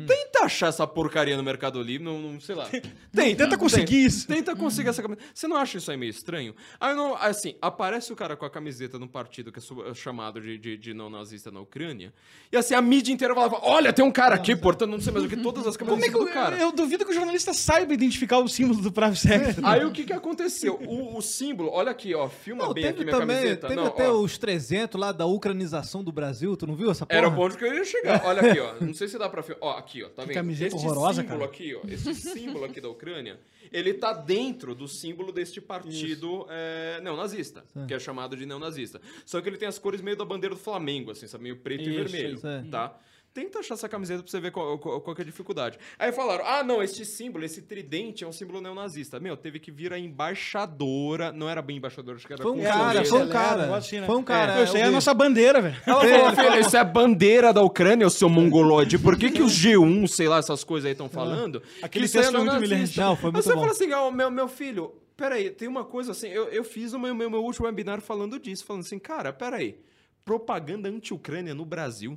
Tenta 0.06 0.44
achar 0.44 0.68
essa 0.68 0.86
porcaria 0.86 1.36
no 1.36 1.42
Mercado 1.42 1.80
Livre, 1.82 2.04
não, 2.04 2.18
não 2.20 2.40
sei 2.40 2.54
lá. 2.54 2.64
Tenta, 2.66 2.88
tenta 3.12 3.58
conseguir 3.58 4.04
isso. 4.04 4.26
Tenta 4.26 4.56
conseguir 4.56 4.88
essa 4.88 5.02
camiseta. 5.02 5.26
Você 5.34 5.46
não 5.46 5.56
acha 5.56 5.78
isso 5.78 5.90
aí 5.90 5.96
meio 5.96 6.10
estranho? 6.10 6.54
Aí 6.80 6.94
não, 6.94 7.14
assim, 7.16 7.54
aparece 7.60 8.12
o 8.12 8.16
cara 8.16 8.36
com 8.36 8.44
a 8.44 8.50
camiseta 8.50 8.98
um 9.04 9.06
partido 9.08 9.52
que 9.52 9.58
é 9.58 9.94
chamado 9.94 10.40
de, 10.40 10.56
de, 10.56 10.76
de 10.76 10.94
não 10.94 11.10
nazista 11.10 11.50
na 11.50 11.60
Ucrânia. 11.60 12.12
E 12.50 12.56
assim, 12.56 12.74
a 12.74 12.80
mídia 12.80 13.12
inteira 13.12 13.34
fala: 13.34 13.58
olha, 13.62 13.92
tem 13.92 14.04
um 14.04 14.10
cara 14.10 14.34
aqui 14.34 14.56
portando 14.56 14.92
não 14.92 15.00
sei 15.00 15.12
mais 15.12 15.24
o 15.24 15.28
que, 15.28 15.36
todas 15.36 15.66
as 15.66 15.76
Como 15.76 15.90
é 15.90 15.94
camisetas 15.94 16.14
que 16.18 16.24
do 16.24 16.28
eu, 16.30 16.34
cara. 16.34 16.56
eu 16.56 16.72
duvido 16.72 17.04
que 17.04 17.10
o 17.10 17.14
jornalista 17.14 17.52
saiba 17.52 17.92
identificar 17.92 18.38
o 18.38 18.48
símbolo 18.48 18.80
do 18.80 18.90
Prav 18.90 19.14
Sector. 19.14 19.64
Aí 19.64 19.84
o 19.84 19.92
que 19.92 20.04
que 20.04 20.12
aconteceu? 20.12 20.74
O, 20.86 21.18
o 21.18 21.22
símbolo, 21.22 21.70
olha 21.70 21.90
aqui, 21.90 22.14
ó, 22.14 22.28
filma 22.28 22.64
Não, 22.64 22.72
bem 22.74 22.86
aqui 22.86 23.04
minha 23.04 23.12
também, 23.18 23.36
camiseta. 23.36 23.68
teve 23.68 23.80
Não, 23.80 23.88
até 23.88 24.08
ó, 24.10 24.14
os 24.20 24.38
300 24.38 24.98
lá 25.00 25.12
da 25.12 25.26
ucranização 25.26 26.02
do 26.02 26.10
Brasil, 26.12 26.56
tu 26.56 26.66
não 26.66 26.74
viu 26.74 26.90
essa 26.90 27.04
porra? 27.04 27.18
Era 27.18 27.28
o 27.28 27.34
ponto 27.34 27.58
que 27.58 27.64
eu 27.64 27.74
ia 27.74 27.84
chegar. 27.84 28.22
Olha 28.24 28.50
aqui, 28.50 28.60
ó. 28.60 28.74
Não 28.80 28.94
sei 28.94 29.08
se 29.08 29.18
dá 29.18 29.28
ver. 29.42 29.56
Ó, 29.60 29.70
aqui, 29.76 30.02
ó. 30.02 30.08
Tá 30.08 30.22
vendo? 30.24 30.34
camiseta 30.34 30.76
Este 30.76 30.86
horrorosa, 30.86 31.22
símbolo 31.22 31.40
cara. 31.40 31.50
aqui, 31.50 31.74
ó. 31.74 31.80
Esse 31.88 32.14
símbolo 32.14 32.64
aqui 32.64 32.80
da 32.80 32.88
Ucrânia, 32.88 33.38
ele 33.72 33.94
tá 33.94 34.12
dentro 34.12 34.74
do 34.74 34.86
símbolo 34.88 35.32
deste 35.32 35.60
partido 35.60 36.46
é, 36.50 37.00
neonazista, 37.02 37.64
que 37.86 37.94
é 37.94 37.98
chamado 37.98 38.36
de 38.36 38.46
neonazista. 38.46 39.00
Só 39.24 39.40
que 39.40 39.48
ele 39.48 39.56
tem 39.56 39.68
as 39.68 39.78
cores 39.78 40.00
meio 40.00 40.16
da 40.16 40.24
bandeira 40.24 40.54
do 40.54 40.60
Flamengo, 40.60 41.10
assim, 41.10 41.26
sabe? 41.26 41.44
Meio 41.44 41.56
preto 41.56 41.82
e 41.88 41.90
Isso, 41.90 42.02
vermelho, 42.12 42.34
isso, 42.36 42.46
é. 42.46 42.64
tá? 42.70 42.98
Tenta 43.34 43.58
achar 43.58 43.74
essa 43.74 43.88
camiseta 43.88 44.22
pra 44.22 44.30
você 44.30 44.38
ver 44.38 44.52
qual, 44.52 44.78
qual, 44.78 45.00
qual 45.00 45.16
que 45.16 45.20
é 45.20 45.24
a 45.24 45.26
dificuldade. 45.26 45.76
Aí 45.98 46.12
falaram, 46.12 46.46
ah, 46.46 46.62
não, 46.62 46.80
este 46.80 47.04
símbolo, 47.04 47.44
esse 47.44 47.62
tridente 47.62 48.22
é 48.22 48.26
um 48.28 48.30
símbolo 48.30 48.60
neonazista. 48.60 49.18
Meu, 49.18 49.36
teve 49.36 49.58
que 49.58 49.72
vir 49.72 49.92
a 49.92 49.98
embaixadora, 49.98 51.32
não 51.32 51.50
era 51.50 51.60
bem 51.60 51.78
embaixadora, 51.78 52.16
acho 52.16 52.28
que 52.28 52.32
era 52.32 52.40
Foi 52.40 52.52
um 52.52 52.62
cara, 52.62 53.04
foi 53.04 53.22
um 53.22 53.28
cara. 53.28 53.82
Foi 54.06 54.16
um 54.18 54.22
cara. 54.22 54.62
Isso 54.62 54.76
aí 54.76 54.82
é 54.82 54.84
a 54.84 54.90
nossa 54.92 55.12
bandeira, 55.12 55.60
velho. 55.60 55.76
Ela 55.84 56.00
falou, 56.06 56.36
filho, 56.36 56.60
isso 56.60 56.76
é 56.76 56.78
a 56.78 56.84
bandeira 56.84 57.52
da 57.52 57.60
Ucrânia, 57.60 58.06
o 58.06 58.10
seu 58.10 58.28
mongoloide. 58.28 59.00
Por 59.00 59.18
que, 59.18 59.28
que 59.28 59.42
os 59.42 59.52
G1, 59.52 60.06
sei 60.06 60.28
lá, 60.28 60.38
essas 60.38 60.62
coisas 60.62 60.86
aí 60.86 60.92
estão 60.92 61.08
falando? 61.08 61.60
Aquele 61.82 62.08
texto 62.08 62.30
foi 62.30 62.40
muito 62.40 62.56
humilhante. 62.56 63.00
Não, 63.00 63.16
foi 63.16 63.32
muito 63.32 63.42
você 63.42 63.52
bom. 63.52 63.62
fala 63.62 63.72
assim, 63.72 63.90
ó, 63.90 64.12
meu, 64.12 64.30
meu 64.30 64.46
filho, 64.46 64.94
peraí, 65.16 65.50
tem 65.50 65.66
uma 65.66 65.84
coisa 65.84 66.12
assim, 66.12 66.28
eu, 66.28 66.44
eu 66.50 66.62
fiz 66.62 66.92
o 66.92 67.00
meu, 67.00 67.12
meu, 67.12 67.28
meu 67.28 67.42
último 67.42 67.66
webinar 67.66 68.00
falando 68.00 68.38
disso, 68.38 68.64
falando 68.64 68.82
assim, 68.82 69.00
cara, 69.00 69.32
peraí, 69.32 69.76
propaganda 70.24 70.88
anti-Ucrânia 70.88 71.52
no 71.52 71.64
Brasil. 71.64 72.16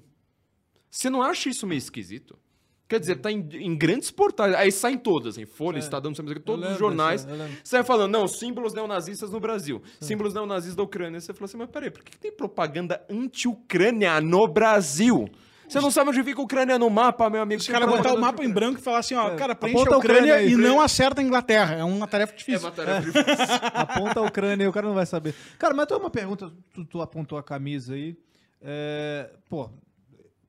Você 0.90 1.10
não 1.10 1.22
acha 1.22 1.50
isso 1.50 1.68
meio 1.68 1.78
esquisito? 1.80 2.38
Quer 2.88 3.02
dizer, 3.02 3.18
tá 3.18 3.30
em, 3.30 3.46
em 3.54 3.76
grandes 3.78 4.10
portais. 4.12 4.56
Aí 4.56 4.72
saem 4.72 4.98
todas, 4.98 5.38
em 5.38 5.46
Folha, 5.46 5.78
Estadão, 5.78 6.12
não 6.12 6.16
sei 6.16 6.24
mais 6.24 6.38
o 6.38 6.40
que, 6.40 6.46
todos 6.46 6.62
os 6.62 6.70
lembro 6.70 6.80
jornais. 6.80 7.26
eu 7.26 7.36
lembro. 7.36 7.58
Você 7.62 7.76
vai 7.76 7.84
falando, 7.84 8.12
não, 8.14 8.28
símbolos 8.30 8.74
neonazistas 8.74 9.30
no 9.30 9.42
Brasil, 9.42 9.82
símbolos 10.00 10.34
neonazistas 10.34 10.76
da 10.76 10.84
Ucrânia. 10.84 11.20
Você 11.20 11.34
fala 11.34 11.46
assim, 11.46 11.58
mas 11.58 11.70
peraí, 11.70 11.92
por 11.92 12.02
que, 12.02 12.12
que 12.12 12.18
tem 12.18 12.32
propaganda 12.32 13.04
anti-Ucrânia 13.10 14.22
no 14.22 14.48
Brasil? 14.48 15.30
Você 15.68 15.82
não 15.82 15.92
sabe 15.92 16.12
onde 16.12 16.24
fica 16.24 16.40
a 16.40 16.44
Ucrânia 16.46 16.80
no 16.80 16.90
mapa, 16.90 17.30
meu 17.30 17.42
amigo. 17.42 17.60
Os 17.60 17.68
caras 17.68 17.90
botar 17.90 18.14
o 18.14 18.18
mapa 18.18 18.42
em 18.42 18.50
branco 18.50 18.80
e 18.80 18.82
falar 18.82 19.00
assim, 19.00 19.16
ó, 19.16 19.36
cara, 19.36 19.54
preenche 19.54 19.78
Aponta 19.82 19.92
a 19.92 19.96
a 19.96 20.00
Ucrânia 20.00 20.22
Ucrânia 20.22 20.36
aí, 20.36 20.54
e 20.54 20.56
não 20.56 20.80
acerta 20.80 21.20
a 21.20 21.24
Inglaterra. 21.24 21.76
É 21.76 21.84
uma 21.84 22.08
tarefa 22.08 22.32
É 22.32 22.38
difícil. 22.38 22.62
uma 22.62 22.72
tarefa 22.72 23.02
difícil. 23.02 23.36
Aponta 23.74 24.22
a 24.22 24.24
Ucrânia 24.24 24.64
e 24.64 24.68
o 24.68 24.72
cara 24.72 24.88
não 24.88 24.96
vai 24.96 25.06
saber. 25.06 25.36
Cara, 25.60 25.74
mas 25.74 25.86
tem 25.88 25.98
uma 25.98 26.10
pergunta, 26.10 26.50
tu, 26.74 26.86
tu 26.86 27.02
apontou 27.02 27.38
a 27.38 27.44
camisa 27.44 27.96
aí. 27.96 28.16
É, 28.62 29.30
pô, 29.50 29.70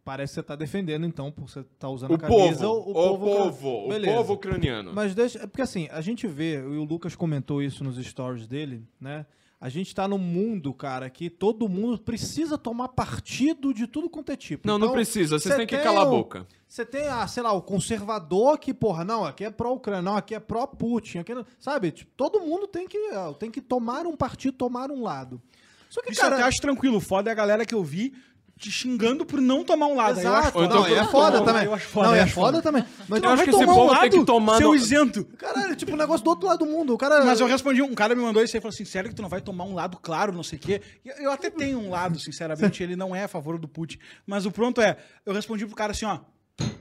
parece 0.09 0.31
que 0.33 0.35
você 0.37 0.43
tá 0.43 0.57
defendendo 0.57 1.05
então, 1.05 1.31
por 1.31 1.51
você 1.51 1.63
tá 1.79 1.87
usando 1.87 2.13
O 2.13 2.15
a 2.15 2.19
camisa. 2.19 2.65
povo, 2.65 2.91
o 2.91 2.95
povo, 2.95 3.85
o 3.85 3.89
Beleza. 3.91 4.17
povo 4.17 4.33
ucraniano. 4.33 4.91
Mas 4.95 5.15
deixa, 5.15 5.41
é 5.43 5.47
porque 5.47 5.61
assim, 5.61 5.87
a 5.93 6.01
gente 6.01 6.27
vê, 6.27 6.55
e 6.55 6.63
o 6.79 6.85
Lucas 6.85 7.15
comentou 7.15 7.63
isso 7.63 7.85
nos 7.85 7.99
stories 7.99 8.47
dele, 8.47 8.83
né? 8.99 9.27
A 9.61 9.69
gente 9.69 9.95
tá 9.95 10.07
num 10.09 10.17
mundo, 10.19 10.73
cara, 10.73 11.11
que 11.11 11.29
todo 11.29 11.69
mundo 11.69 11.99
precisa 11.99 12.57
tomar 12.57 12.89
partido 12.89 13.75
de 13.75 13.87
tudo 13.87 14.09
quanto 14.09 14.33
é 14.33 14.37
tipo. 14.37 14.67
Não, 14.67 14.79
não 14.79 14.87
Então, 14.87 14.95
precisa, 14.95 15.39
vocês 15.39 15.53
você 15.53 15.59
têm 15.59 15.67
que 15.67 15.77
calar 15.77 16.05
a 16.05 16.09
o- 16.09 16.11
boca. 16.11 16.47
Você 16.67 16.87
tem, 16.87 17.07
ah, 17.09 17.27
sei 17.27 17.43
lá, 17.43 17.53
o 17.53 17.61
conservador 17.61 18.57
que, 18.59 18.73
porra, 18.73 19.05
não, 19.05 19.25
aqui 19.27 19.45
é 19.45 19.51
pró-Ucrânia, 19.51 20.01
não, 20.01 20.17
aqui 20.17 20.35
é 20.35 20.41
pró-Putin, 20.41 21.19
aqui 21.19 21.35
não- 21.35 21.45
sabe? 21.59 21.91
Tipo, 21.91 22.11
todo 22.17 22.41
mundo 22.41 22.67
tem 22.67 22.87
que, 22.89 22.97
ah, 23.13 23.35
tem 23.39 23.51
que 23.51 23.61
tomar 23.61 24.07
um 24.07 24.17
partido, 24.17 24.57
tomar 24.57 24.91
um 24.91 25.03
lado. 25.03 25.43
Só 25.91 26.01
que, 26.03 26.13
Isso 26.13 26.21
eu 26.21 26.25
cara, 26.25 26.37
até 26.37 26.45
acho 26.45 26.61
tranquilo. 26.61 26.97
O 26.99 27.01
foda 27.01 27.29
é 27.29 27.33
a 27.33 27.35
galera 27.37 27.67
que 27.67 27.75
eu 27.75 27.83
vi 27.83 28.15
te 28.59 28.71
xingando 28.71 29.25
por 29.25 29.41
não 29.41 29.65
tomar 29.65 29.87
um 29.87 29.95
lado. 29.97 30.19
Aí 30.19 30.25
eu 30.25 30.33
acho 30.35 30.43
Exato, 30.49 30.59
Ou 30.59 30.65
então 30.65 30.81
não, 30.81 30.87
é 30.87 31.05
foda 31.07 31.43
também. 31.45 31.65
Eu 31.65 31.75
acho 31.75 31.87
foda, 31.87 32.07
não, 32.09 32.15
eu 32.15 32.21
é 32.21 32.23
acho 32.25 32.35
foda 32.35 32.47
foda. 32.59 32.63
também. 32.63 32.85
Mas, 33.09 33.23
Eu 33.23 33.29
acho 33.29 33.37
vai 33.37 33.45
que 33.45 33.51
esse 33.51 33.59
tomar 33.61 33.73
um 33.73 33.77
povo 33.77 34.01
tem 34.01 34.11
que 34.11 34.25
tomar 34.25 34.57
seu 34.59 34.69
no- 34.69 34.75
isento. 34.75 35.25
caralho, 35.39 35.77
tipo, 35.77 35.93
um 35.93 35.97
negócio 35.97 36.25
do 36.25 36.31
outro 36.31 36.47
lado 36.49 36.59
do 36.59 36.67
mundo. 36.67 36.93
O 36.93 36.99
cara... 36.99 37.25
Mas 37.25 37.41
eu 37.41 37.47
respondi, 37.47 37.81
um 37.81 37.95
cara 37.95 38.15
me 38.15 38.23
mandou 38.23 38.43
isso 38.43 38.57
aí 38.57 38.59
e 38.59 38.61
falou 38.61 38.75
assim: 38.75 38.85
sério 38.85 39.09
que 39.09 39.15
tu 39.17 39.23
não 39.23 39.29
vai 39.29 39.41
tomar 39.41 39.65
um 39.65 39.75
lado 39.75 39.97
claro, 40.03 40.33
não 40.33 40.43
sei 40.43 40.59
o 40.59 40.61
quê. 40.61 40.83
Eu, 41.05 41.15
eu 41.17 41.31
até 41.31 41.49
tenho 41.49 41.79
um 41.79 41.91
lado, 41.91 42.19
sinceramente, 42.19 42.83
ele 42.83 42.97
não 42.97 43.15
é 43.15 43.25
a 43.25 43.29
favor 43.29 43.59
do 43.59 43.69
Putin. 43.69 43.99
Mas 44.27 44.45
o 44.45 44.51
pronto 44.51 44.81
é, 44.81 44.97
eu 45.25 45.33
respondi 45.33 45.65
pro 45.65 45.77
cara 45.77 45.93
assim, 45.93 46.05
ó. 46.05 46.19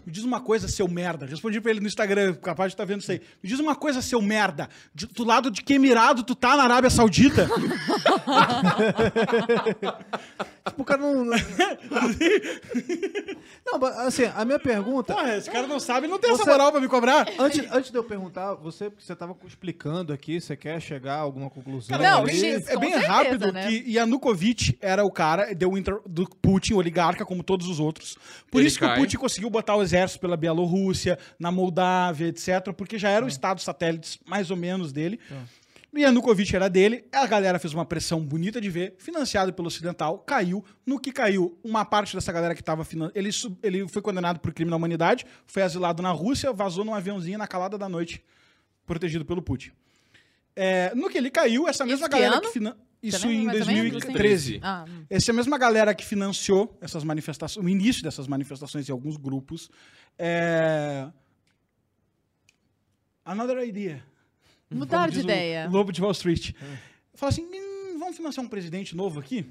Me 0.05 0.11
diz 0.13 0.23
uma 0.23 0.39
coisa, 0.41 0.67
seu 0.67 0.87
merda. 0.87 1.25
Respondi 1.25 1.59
pra 1.61 1.69
ele 1.71 1.79
no 1.81 1.87
Instagram, 1.87 2.33
capaz 2.35 2.69
de 2.71 2.75
estar 2.75 2.85
vendo 2.85 3.01
isso 3.01 3.11
aí. 3.11 3.21
Me 3.43 3.49
diz 3.49 3.59
uma 3.59 3.75
coisa, 3.75 4.01
seu 4.01 4.21
merda. 4.21 4.69
De- 4.95 5.05
do 5.07 5.23
lado 5.23 5.51
de 5.51 5.61
que 5.61 5.73
emirado 5.73 6.23
tu 6.23 6.33
tá 6.33 6.55
na 6.55 6.63
Arábia 6.63 6.89
Saudita? 6.89 7.47
Tipo, 10.67 10.81
o 10.81 10.85
cara 10.85 11.01
não. 11.01 11.23
não, 13.65 13.79
mas, 13.79 13.97
assim, 13.99 14.23
a 14.35 14.43
minha 14.45 14.59
pergunta. 14.59 15.13
Porra, 15.13 15.37
esse 15.37 15.49
cara 15.49 15.65
não 15.67 15.79
sabe, 15.79 16.07
não 16.07 16.19
tem 16.19 16.31
essa 16.31 16.43
Você- 16.43 16.49
moral 16.51 16.71
pra 16.71 16.81
me 16.81 16.87
cobrar. 16.89 17.25
Antes, 17.39 17.65
antes 17.71 17.89
de 17.91 17.97
eu 17.97 18.03
perguntar, 18.03 18.53
você, 18.55 18.89
porque 18.89 19.03
você 19.05 19.15
tava 19.15 19.35
explicando 19.45 20.11
aqui, 20.11 20.39
você 20.41 20.55
quer 20.57 20.81
chegar 20.81 21.15
a 21.15 21.19
alguma 21.19 21.49
conclusão? 21.49 21.97
Não, 21.97 22.21
ali? 22.23 22.33
sim. 22.37 22.47
é 22.67 22.77
bem 22.77 22.91
certeza, 22.91 23.07
rápido 23.11 23.51
né? 23.53 23.67
que 23.67 23.91
Yanukovych 23.91 24.77
era 24.81 25.03
o 25.05 25.11
cara 25.11 25.53
deu 25.55 25.77
inter- 25.77 26.01
do 26.05 26.27
Putin, 26.41 26.73
oligarca, 26.73 27.25
como 27.25 27.41
todos 27.43 27.67
os 27.67 27.79
outros. 27.79 28.17
Por 28.51 28.59
Ele 28.59 28.67
isso 28.67 28.77
que 28.79 28.85
cai. 28.85 28.97
o 28.97 28.99
Putin 29.01 29.17
conseguiu 29.17 29.49
botar 29.49 29.66
o 29.75 29.81
exército 29.81 30.19
pela 30.19 30.37
Bielorrússia, 30.37 31.17
na 31.39 31.51
Moldávia, 31.51 32.27
etc., 32.27 32.73
porque 32.75 32.97
já 32.97 33.09
eram 33.09 33.27
estados 33.27 33.63
satélites 33.63 34.19
mais 34.25 34.51
ou 34.51 34.57
menos 34.57 34.91
dele. 34.91 35.19
E 35.93 36.01
Yanukovych 36.01 36.55
era 36.55 36.69
dele, 36.69 37.05
a 37.11 37.25
galera 37.25 37.57
fez 37.57 37.73
uma 37.73 37.85
pressão 37.85 38.23
bonita 38.23 38.61
de 38.61 38.69
ver, 38.69 38.95
financiado 38.99 39.51
pelo 39.53 39.67
ocidental, 39.67 40.19
caiu. 40.19 40.63
No 40.85 40.99
que 40.99 41.11
caiu, 41.11 41.57
uma 41.63 41.83
parte 41.85 42.15
dessa 42.15 42.31
galera 42.31 42.53
que 42.53 42.61
estava 42.61 42.85
ele, 43.15 43.29
ele 43.63 43.87
foi 43.87 44.01
condenado 44.01 44.39
por 44.39 44.53
crime 44.53 44.69
na 44.69 44.77
humanidade, 44.77 45.25
foi 45.47 45.63
asilado 45.63 46.03
na 46.03 46.11
Rússia, 46.11 46.53
vazou 46.53 46.85
num 46.85 46.93
aviãozinho 46.93 47.39
na 47.39 47.47
calada 47.47 47.77
da 47.77 47.89
noite, 47.89 48.23
protegido 48.85 49.25
pelo 49.25 49.41
Putin. 49.41 49.71
É, 50.55 50.93
no 50.93 51.09
que 51.09 51.17
ele 51.17 51.31
caiu, 51.31 51.67
essa 51.67 51.85
mesma 51.85 52.05
Isso 52.05 52.09
que 52.09 52.15
galera 52.15 52.35
ano? 52.35 52.41
que 52.41 52.51
finan... 52.51 52.75
Isso 53.07 53.27
lembra 53.27 53.41
em 53.41 53.45
mais 53.45 53.67
ou 53.67 53.73
menos, 53.73 53.91
2013. 53.91 54.59
Ah, 54.61 54.85
hum. 54.87 55.05
Essa 55.09 55.33
mesma 55.33 55.57
galera 55.57 55.93
que 55.93 56.05
financiou 56.05 56.77
essas 56.81 57.03
manifestações, 57.03 57.65
o 57.65 57.69
início 57.69 58.03
dessas 58.03 58.27
manifestações 58.27 58.87
em 58.87 58.91
alguns 58.91 59.17
grupos, 59.17 59.69
é... 60.17 61.09
Another 63.25 63.57
idea. 63.67 64.03
Como 64.69 64.85
de 64.85 65.19
ideia. 65.19 65.67
Lobo 65.69 65.91
de 65.91 66.01
Wall 66.01 66.11
Street. 66.11 66.53
Fala 67.13 67.29
assim, 67.29 67.43
"Hum, 67.45 67.97
vamos 67.99 68.15
financiar 68.15 68.45
um 68.45 68.49
presidente 68.49 68.95
novo 68.95 69.19
aqui? 69.19 69.45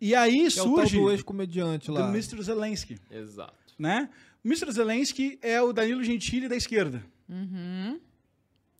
E 0.00 0.14
aí 0.14 0.50
Que 0.50 0.58
é 0.58 0.62
o 0.62 0.66
tal 0.66 0.76
surge 0.76 0.98
do 0.98 1.10
ex-comediante 1.10 1.86
do 1.86 1.94
lá. 1.94 2.08
Mr. 2.10 2.42
Zelensky, 2.42 2.98
Exato. 3.10 3.74
né? 3.78 4.10
O 4.44 4.48
Mr. 4.48 4.70
Zelensky 4.70 5.38
é 5.42 5.60
o 5.60 5.72
Danilo 5.72 6.04
Gentili 6.04 6.48
da 6.48 6.56
esquerda. 6.56 7.02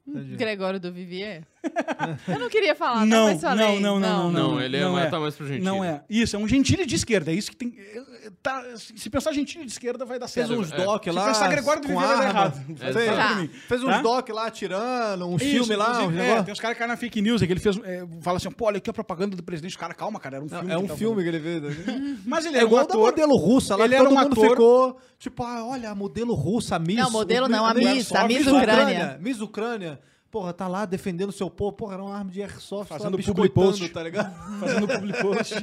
Entendi. 0.07 0.37
Gregório 0.37 0.79
do 0.79 0.93
Vivier? 0.93 1.45
Eu 2.29 2.39
não 2.39 2.49
queria 2.49 2.75
falar, 2.75 3.05
Não, 3.07 3.27
mas 3.27 3.41
falei. 3.41 3.81
não, 3.81 3.99
não, 3.99 4.31
Não, 4.31 4.33
não, 4.33 4.61
ele 4.61 4.77
é, 4.77 4.81
não 4.81 4.99
é. 4.99 5.09
tá 5.09 5.19
mais 5.21 5.35
pro 5.35 5.47
gentil. 5.47 5.65
Não 5.65 5.85
é. 5.85 6.03
Isso, 6.09 6.37
é 6.37 6.39
um 6.39 6.47
Gentili 6.49 6.87
de 6.87 6.95
esquerda. 6.95 7.31
É 7.31 7.35
isso 7.35 7.51
que 7.51 7.57
tem. 7.57 7.75
é, 7.79 8.31
tá, 8.43 8.63
se 8.77 9.09
pensar 9.11 9.33
Gentili 9.33 9.65
de 9.65 9.73
esquerda, 9.73 10.05
vai 10.05 10.19
dar 10.19 10.29
Fez 10.29 10.47
certo. 10.47 10.61
uns 10.61 10.73
É. 10.73 10.77
doc 10.85 11.05
Se 11.05 11.11
lá. 11.11 11.27
pensar 11.27 11.49
Gregório 11.49 11.83
do 11.83 11.95
vai 11.95 12.05
arma. 12.07 12.25
errado. 12.25 12.63
Sei. 12.93 13.07
Fala 13.07 13.17
Tá. 13.17 13.49
Fez 13.69 13.83
uns 13.83 13.91
Tá? 13.91 14.03
doc 14.03 14.29
lá 14.31 14.47
atirando, 14.47 15.27
um 15.27 15.37
Isso, 15.37 15.45
filme 15.45 15.77
lá, 15.77 16.03
inclusive, 16.03 16.21
é, 16.23 16.43
tem 16.43 16.53
uns 16.53 16.61
caras 16.61 16.75
que 16.77 16.79
caem 16.79 16.91
na 16.91 16.97
fake 16.97 17.21
news, 17.23 17.43
é 17.43 17.47
que 17.47 17.53
ele 17.53 17.61
fez. 17.61 17.77
É, 17.85 18.05
fala 18.23 18.37
assim, 18.39 18.51
pô, 18.51 18.67
olha 18.67 18.79
aqui 18.79 18.91
a 18.91 18.93
propaganda 18.93 19.37
do 19.37 19.43
presidente. 19.43 19.77
Cara, 19.79 19.95
calma, 19.95 20.19
cara, 20.21 20.37
era 20.37 20.45
um 20.45 20.49
filme. 20.49 20.73
É 20.73 20.79
um 20.79 20.89
filme 20.89 21.23
que 21.23 21.29
ele 21.29 21.41
fez. 21.41 21.77
Mas 22.27 22.47
ele 22.47 22.59
É 22.59 22.63
um 22.63 22.67
igual 22.67 22.87
da 22.87 22.93
ator. 22.95 23.07
modelo 23.07 23.37
russa 23.37 23.77
lá, 23.77 23.85
Ele 23.85 23.97
todo 23.97 24.11
um 24.11 24.15
mundo 24.15 24.33
ator. 24.33 24.51
ficou, 24.51 24.97
tipo, 25.19 25.43
ah, 25.45 25.65
olha, 25.67 25.95
modelo 25.95 26.35
russa, 26.35 26.79
Miss... 26.79 26.97
Não, 26.97 27.11
modelo 27.11 27.49
não, 27.49 27.65
a 27.65 27.75
Miss, 27.75 28.13
a 28.13 28.27
Miss 28.27 28.47
Ucrânia. 28.47 29.19
Miss 29.21 29.41
Ucrânia. 29.41 30.01
Porra, 30.37 30.53
tá 30.53 30.69
lá 30.69 30.85
defendendo 30.85 31.33
seu 31.33 31.49
povo. 31.49 31.73
Porra, 31.73 31.95
era 31.95 32.03
uma 32.05 32.15
arma 32.15 32.31
de 32.31 32.43
airsoft, 32.43 32.89
Fazendo 32.89 33.17
public 33.19 33.55
post. 33.55 33.89
tá 33.89 34.03
ligado? 34.03 34.35
fazendo 34.61 34.87
public 34.87 35.17
post. 35.23 35.55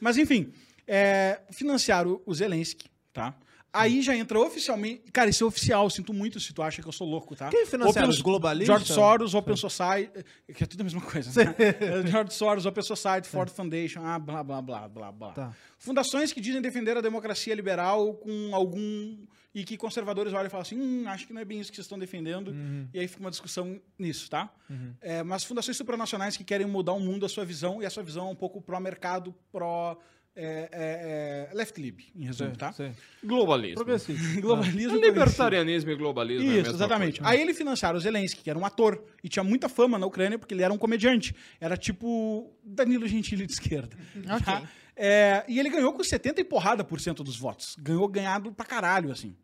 Mas 0.00 0.18
enfim, 0.18 0.52
é, 0.84 1.42
financiaram 1.52 2.20
o 2.26 2.34
Zelensky, 2.34 2.88
tá? 3.12 3.36
Aí 3.72 4.02
já 4.02 4.16
entra 4.16 4.40
oficialmente. 4.40 5.02
Cara, 5.12 5.30
isso 5.30 5.44
é 5.44 5.46
oficial, 5.46 5.88
sinto 5.90 6.12
muito 6.12 6.40
se 6.40 6.52
tu 6.52 6.60
acha 6.60 6.82
que 6.82 6.88
eu 6.88 6.92
sou 6.92 7.06
louco, 7.06 7.36
tá? 7.36 7.50
Quem 7.50 7.66
financiaram? 7.66 8.08
Open- 8.08 8.16
Os 8.16 8.20
globalistas? 8.20 8.66
George 8.66 8.92
Soros, 8.92 9.32
Open 9.34 9.54
Society, 9.54 10.24
que 10.52 10.64
é 10.64 10.66
tudo 10.66 10.80
a 10.80 10.84
mesma 10.84 11.00
coisa. 11.02 11.30
Né? 11.44 11.54
George 12.10 12.34
Soros, 12.34 12.66
Open 12.66 12.82
Society, 12.82 13.28
Ford 13.28 13.48
Foundation, 13.50 14.00
ah, 14.04 14.18
blá, 14.18 14.42
blá, 14.42 14.60
blá, 14.60 14.88
blá, 14.88 15.12
blá. 15.12 15.32
Tá. 15.34 15.54
Fundações 15.78 16.32
que 16.32 16.40
dizem 16.40 16.60
defender 16.60 16.96
a 16.96 17.00
democracia 17.00 17.54
liberal 17.54 18.14
com 18.14 18.52
algum. 18.52 19.18
E 19.56 19.64
que 19.64 19.74
conservadores 19.78 20.34
olham 20.34 20.48
e 20.48 20.50
falam 20.50 20.60
assim: 20.60 20.78
hum, 20.78 21.04
acho 21.08 21.26
que 21.26 21.32
não 21.32 21.40
é 21.40 21.44
bem 21.44 21.58
isso 21.58 21.70
que 21.70 21.76
vocês 21.76 21.86
estão 21.86 21.98
defendendo. 21.98 22.54
E 22.92 23.00
aí 23.00 23.08
fica 23.08 23.22
uma 23.22 23.30
discussão 23.30 23.80
nisso, 23.98 24.28
tá? 24.28 24.52
É, 25.00 25.22
mas 25.22 25.44
fundações 25.44 25.78
supranacionais 25.78 26.36
que 26.36 26.44
querem 26.44 26.66
mudar 26.66 26.92
o 26.92 27.00
mundo, 27.00 27.24
a 27.24 27.28
sua 27.28 27.42
visão, 27.42 27.80
e 27.82 27.86
a 27.86 27.90
sua 27.90 28.02
visão 28.02 28.28
é 28.28 28.30
um 28.30 28.34
pouco 28.34 28.60
pró-mercado, 28.60 29.34
pró. 29.50 29.96
É, 30.38 30.68
é, 30.70 31.48
é, 31.50 31.54
left 31.54 31.80
lib, 31.80 32.00
em 32.14 32.26
resumo, 32.26 32.54
tá? 32.54 32.70
Sei. 32.70 32.92
Globalismo. 33.24 33.82
Globalismo. 34.42 34.98
Libertarianismo 34.98 35.90
e 35.90 35.96
globalismo 35.96 36.44
é 36.44 36.48
a 36.48 36.48
Isso, 36.48 36.62
mesma 36.64 36.74
exatamente. 36.74 37.20
coisa. 37.20 37.32
Aí 37.32 37.40
ele 37.40 37.54
financiaram 37.54 37.96
o 37.96 38.00
Zelensky, 38.02 38.42
que 38.42 38.50
era 38.50 38.58
um 38.58 38.66
ator, 38.66 39.02
e 39.24 39.30
tinha 39.30 39.42
muita 39.42 39.66
fama 39.66 39.98
na 39.98 40.04
Ucrânia 40.04 40.38
porque 40.38 40.52
ele 40.52 40.62
era 40.62 40.74
um 40.74 40.76
comediante. 40.76 41.34
Era 41.58 41.74
tipo 41.74 42.54
Danilo 42.62 43.08
Gentili 43.08 43.46
de 43.46 43.52
esquerda. 43.52 43.96
Ok. 44.28 44.44
tá? 44.44 44.62
É, 44.94 45.42
e 45.48 45.58
ele 45.58 45.70
ganhou 45.70 45.94
com 45.94 46.04
70 46.04 46.38
e 46.38 46.44
porrada 46.44 46.84
por 46.84 47.00
cento 47.00 47.24
dos 47.24 47.38
votos. 47.38 47.74
Ganhou 47.78 48.06
ganhado 48.06 48.52
pra 48.52 48.66
caralho, 48.66 49.10
assim. 49.10 49.34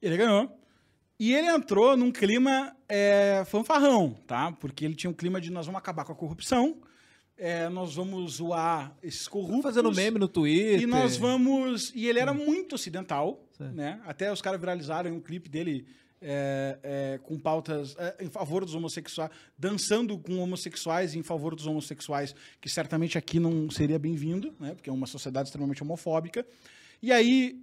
Ele 0.00 0.16
ganhou. 0.16 0.56
E 1.18 1.34
ele 1.34 1.48
entrou 1.48 1.96
num 1.96 2.10
clima 2.10 2.74
é, 2.88 3.44
fanfarrão, 3.46 4.16
tá? 4.26 4.52
Porque 4.52 4.84
ele 4.86 4.94
tinha 4.94 5.10
um 5.10 5.14
clima 5.14 5.38
de 5.40 5.50
nós 5.50 5.66
vamos 5.66 5.78
acabar 5.78 6.04
com 6.04 6.12
a 6.12 6.16
corrupção, 6.16 6.78
é, 7.36 7.68
nós 7.68 7.94
vamos 7.94 8.34
zoar 8.36 8.96
esses 9.02 9.28
corruptos. 9.28 9.62
Fazendo 9.62 9.92
meme 9.92 10.18
no 10.18 10.28
Twitter. 10.28 10.80
E 10.80 10.86
nós 10.86 11.16
vamos. 11.16 11.92
E 11.94 12.06
ele 12.06 12.18
era 12.18 12.32
muito 12.32 12.74
ocidental, 12.74 13.46
Certo. 13.56 13.74
né? 13.74 14.00
Até 14.06 14.32
os 14.32 14.40
caras 14.40 14.58
viralizaram 14.58 15.10
um 15.10 15.20
clipe 15.20 15.48
dele 15.48 15.86
é, 16.22 16.78
é, 16.82 17.20
com 17.22 17.38
pautas 17.38 17.96
é, 17.98 18.16
em 18.20 18.28
favor 18.30 18.64
dos 18.64 18.74
homossexuais, 18.74 19.30
dançando 19.58 20.18
com 20.18 20.38
homossexuais 20.38 21.14
e 21.14 21.18
em 21.18 21.22
favor 21.22 21.54
dos 21.54 21.66
homossexuais, 21.66 22.34
que 22.60 22.68
certamente 22.68 23.16
aqui 23.16 23.40
não 23.40 23.70
seria 23.70 23.98
bem-vindo, 23.98 24.54
né? 24.60 24.74
Porque 24.74 24.90
é 24.90 24.92
uma 24.92 25.06
sociedade 25.06 25.48
extremamente 25.48 25.82
homofóbica. 25.82 26.46
E 27.02 27.10
aí, 27.10 27.62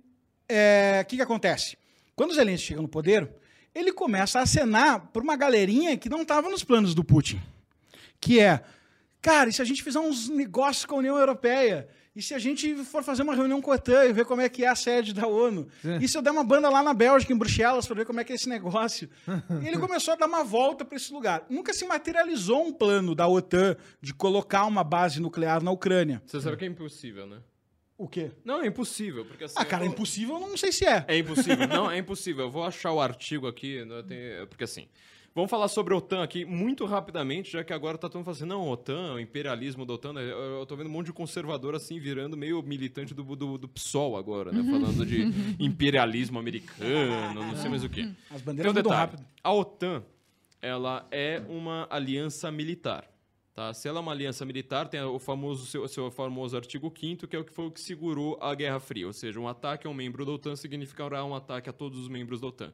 é, 0.49 1.01
o 1.03 1.05
que, 1.07 1.17
que 1.17 1.21
acontece? 1.21 1.77
Quando 2.17 2.33
Zelensky 2.33 2.69
chega 2.69 2.81
no 2.81 2.87
poder, 2.87 3.29
ele 3.75 3.93
começa 3.93 4.39
a 4.39 4.41
acenar 4.41 5.11
por 5.13 5.21
uma 5.21 5.35
galerinha 5.35 5.95
que 5.95 6.09
não 6.09 6.23
estava 6.23 6.49
nos 6.49 6.63
planos 6.63 6.95
do 6.95 7.03
Putin. 7.03 7.39
Que 8.19 8.39
é, 8.39 8.63
cara, 9.21 9.51
e 9.51 9.53
se 9.53 9.61
a 9.61 9.65
gente 9.65 9.83
fizer 9.83 9.99
uns 9.99 10.27
negócios 10.27 10.83
com 10.83 10.95
a 10.95 10.97
União 10.97 11.15
Europeia? 11.15 11.87
E 12.15 12.21
se 12.23 12.33
a 12.33 12.39
gente 12.39 12.75
for 12.85 13.03
fazer 13.03 13.21
uma 13.21 13.35
reunião 13.35 13.61
com 13.61 13.71
a 13.71 13.75
OTAN 13.75 14.05
e 14.05 14.13
ver 14.13 14.25
como 14.25 14.41
é 14.41 14.49
que 14.49 14.65
é 14.65 14.67
a 14.67 14.73
sede 14.73 15.13
da 15.13 15.27
ONU? 15.27 15.67
Sim. 15.79 15.97
E 16.01 16.07
se 16.07 16.17
eu 16.17 16.23
der 16.23 16.31
uma 16.31 16.43
banda 16.43 16.67
lá 16.67 16.81
na 16.81 16.91
Bélgica, 16.91 17.31
em 17.31 17.37
Bruxelas, 17.37 17.85
para 17.85 17.97
ver 17.97 18.05
como 18.07 18.19
é 18.19 18.23
que 18.23 18.31
é 18.31 18.35
esse 18.35 18.49
negócio? 18.49 19.07
E 19.61 19.67
ele 19.69 19.77
começou 19.77 20.15
a 20.15 20.17
dar 20.17 20.25
uma 20.25 20.43
volta 20.43 20.83
para 20.83 20.97
esse 20.97 21.13
lugar. 21.13 21.45
Nunca 21.47 21.71
se 21.71 21.85
materializou 21.85 22.65
um 22.65 22.73
plano 22.73 23.13
da 23.13 23.27
OTAN 23.27 23.75
de 24.01 24.11
colocar 24.11 24.65
uma 24.65 24.83
base 24.83 25.21
nuclear 25.21 25.61
na 25.61 25.69
Ucrânia. 25.69 26.19
Você 26.25 26.41
sabe 26.41 26.57
que 26.57 26.65
é 26.65 26.67
impossível, 26.67 27.27
né? 27.27 27.37
O 27.97 28.07
quê? 28.07 28.31
Não, 28.45 28.61
é 28.61 28.67
impossível, 28.67 29.25
porque 29.25 29.45
assim... 29.45 29.55
Ah, 29.57 29.65
cara, 29.65 29.83
é 29.83 29.87
impossível, 29.87 30.35
eu 30.35 30.41
não 30.41 30.55
sei 30.57 30.71
se 30.71 30.85
é. 30.85 31.03
É 31.07 31.17
impossível. 31.17 31.67
Não, 31.67 31.89
é 31.89 31.97
impossível. 31.97 32.45
Eu 32.45 32.51
vou 32.51 32.63
achar 32.63 32.91
o 32.91 33.01
artigo 33.01 33.47
aqui, 33.47 33.83
né, 33.85 34.03
tem- 34.07 34.45
porque 34.47 34.63
assim. 34.63 34.87
Vamos 35.33 35.51
falar 35.51 35.67
sobre 35.67 35.93
a 35.93 35.97
OTAN 35.97 36.23
aqui 36.23 36.43
muito 36.45 36.83
rapidamente, 36.85 37.51
já 37.51 37.63
que 37.63 37.71
agora 37.71 37.95
tá 37.95 38.09
todo 38.09 38.15
mundo 38.17 38.25
falando 38.25 38.37
assim, 38.37 38.45
não, 38.47 38.67
OTAN, 38.69 39.13
o 39.13 39.19
imperialismo 39.19 39.85
da 39.85 39.93
OTAN, 39.93 40.13
né, 40.13 40.23
eu, 40.23 40.65
tô 40.65 40.75
vendo 40.75 40.87
um 40.87 40.91
monte 40.91 41.07
de 41.07 41.13
conservador 41.13 41.75
assim, 41.75 41.99
virando 41.99 42.35
meio 42.35 42.59
militante 42.63 43.13
do, 43.13 43.23
do, 43.35 43.55
do 43.59 43.67
PSOL 43.67 44.17
agora, 44.17 44.51
né? 44.51 44.63
Falando 44.63 45.05
de 45.05 45.21
imperialismo 45.63 46.39
americano, 46.39 47.35
não 47.35 47.55
sei 47.55 47.69
mais 47.69 47.83
o 47.83 47.89
quê. 47.89 48.09
As 48.31 48.41
bandeiras 48.41 48.71
um 48.71 48.75
mudam 48.75 48.91
detalhe. 48.91 49.11
rápido. 49.11 49.25
A 49.43 49.53
OTAN, 49.53 50.03
ela 50.59 51.07
é 51.11 51.43
uma 51.47 51.87
aliança 51.91 52.51
militar. 52.51 53.07
Tá? 53.57 53.73
Se 53.73 53.87
ela 53.87 53.97
é 53.97 54.01
uma 54.01 54.11
aliança 54.11 54.45
militar, 54.45 54.87
tem 54.87 55.01
o 55.01 55.17
famoso, 55.17 55.65
seu, 55.65 55.87
seu 55.87 56.11
famoso 56.11 56.55
artigo 56.55 56.93
5 56.95 57.27
que 57.27 57.35
é 57.35 57.39
o 57.39 57.43
que 57.43 57.51
foi 57.51 57.65
o 57.65 57.71
que 57.71 57.81
segurou 57.81 58.37
a 58.39 58.53
Guerra 58.53 58.79
Fria. 58.79 59.07
Ou 59.07 59.13
seja, 59.13 59.39
um 59.39 59.47
ataque 59.47 59.87
a 59.87 59.89
um 59.89 59.95
membro 59.95 60.23
da 60.23 60.31
OTAN 60.31 60.55
significará 60.55 61.25
um 61.25 61.33
ataque 61.33 61.67
a 61.67 61.73
todos 61.73 61.97
os 61.97 62.07
membros 62.07 62.39
da 62.39 62.45
OTAN. 62.45 62.71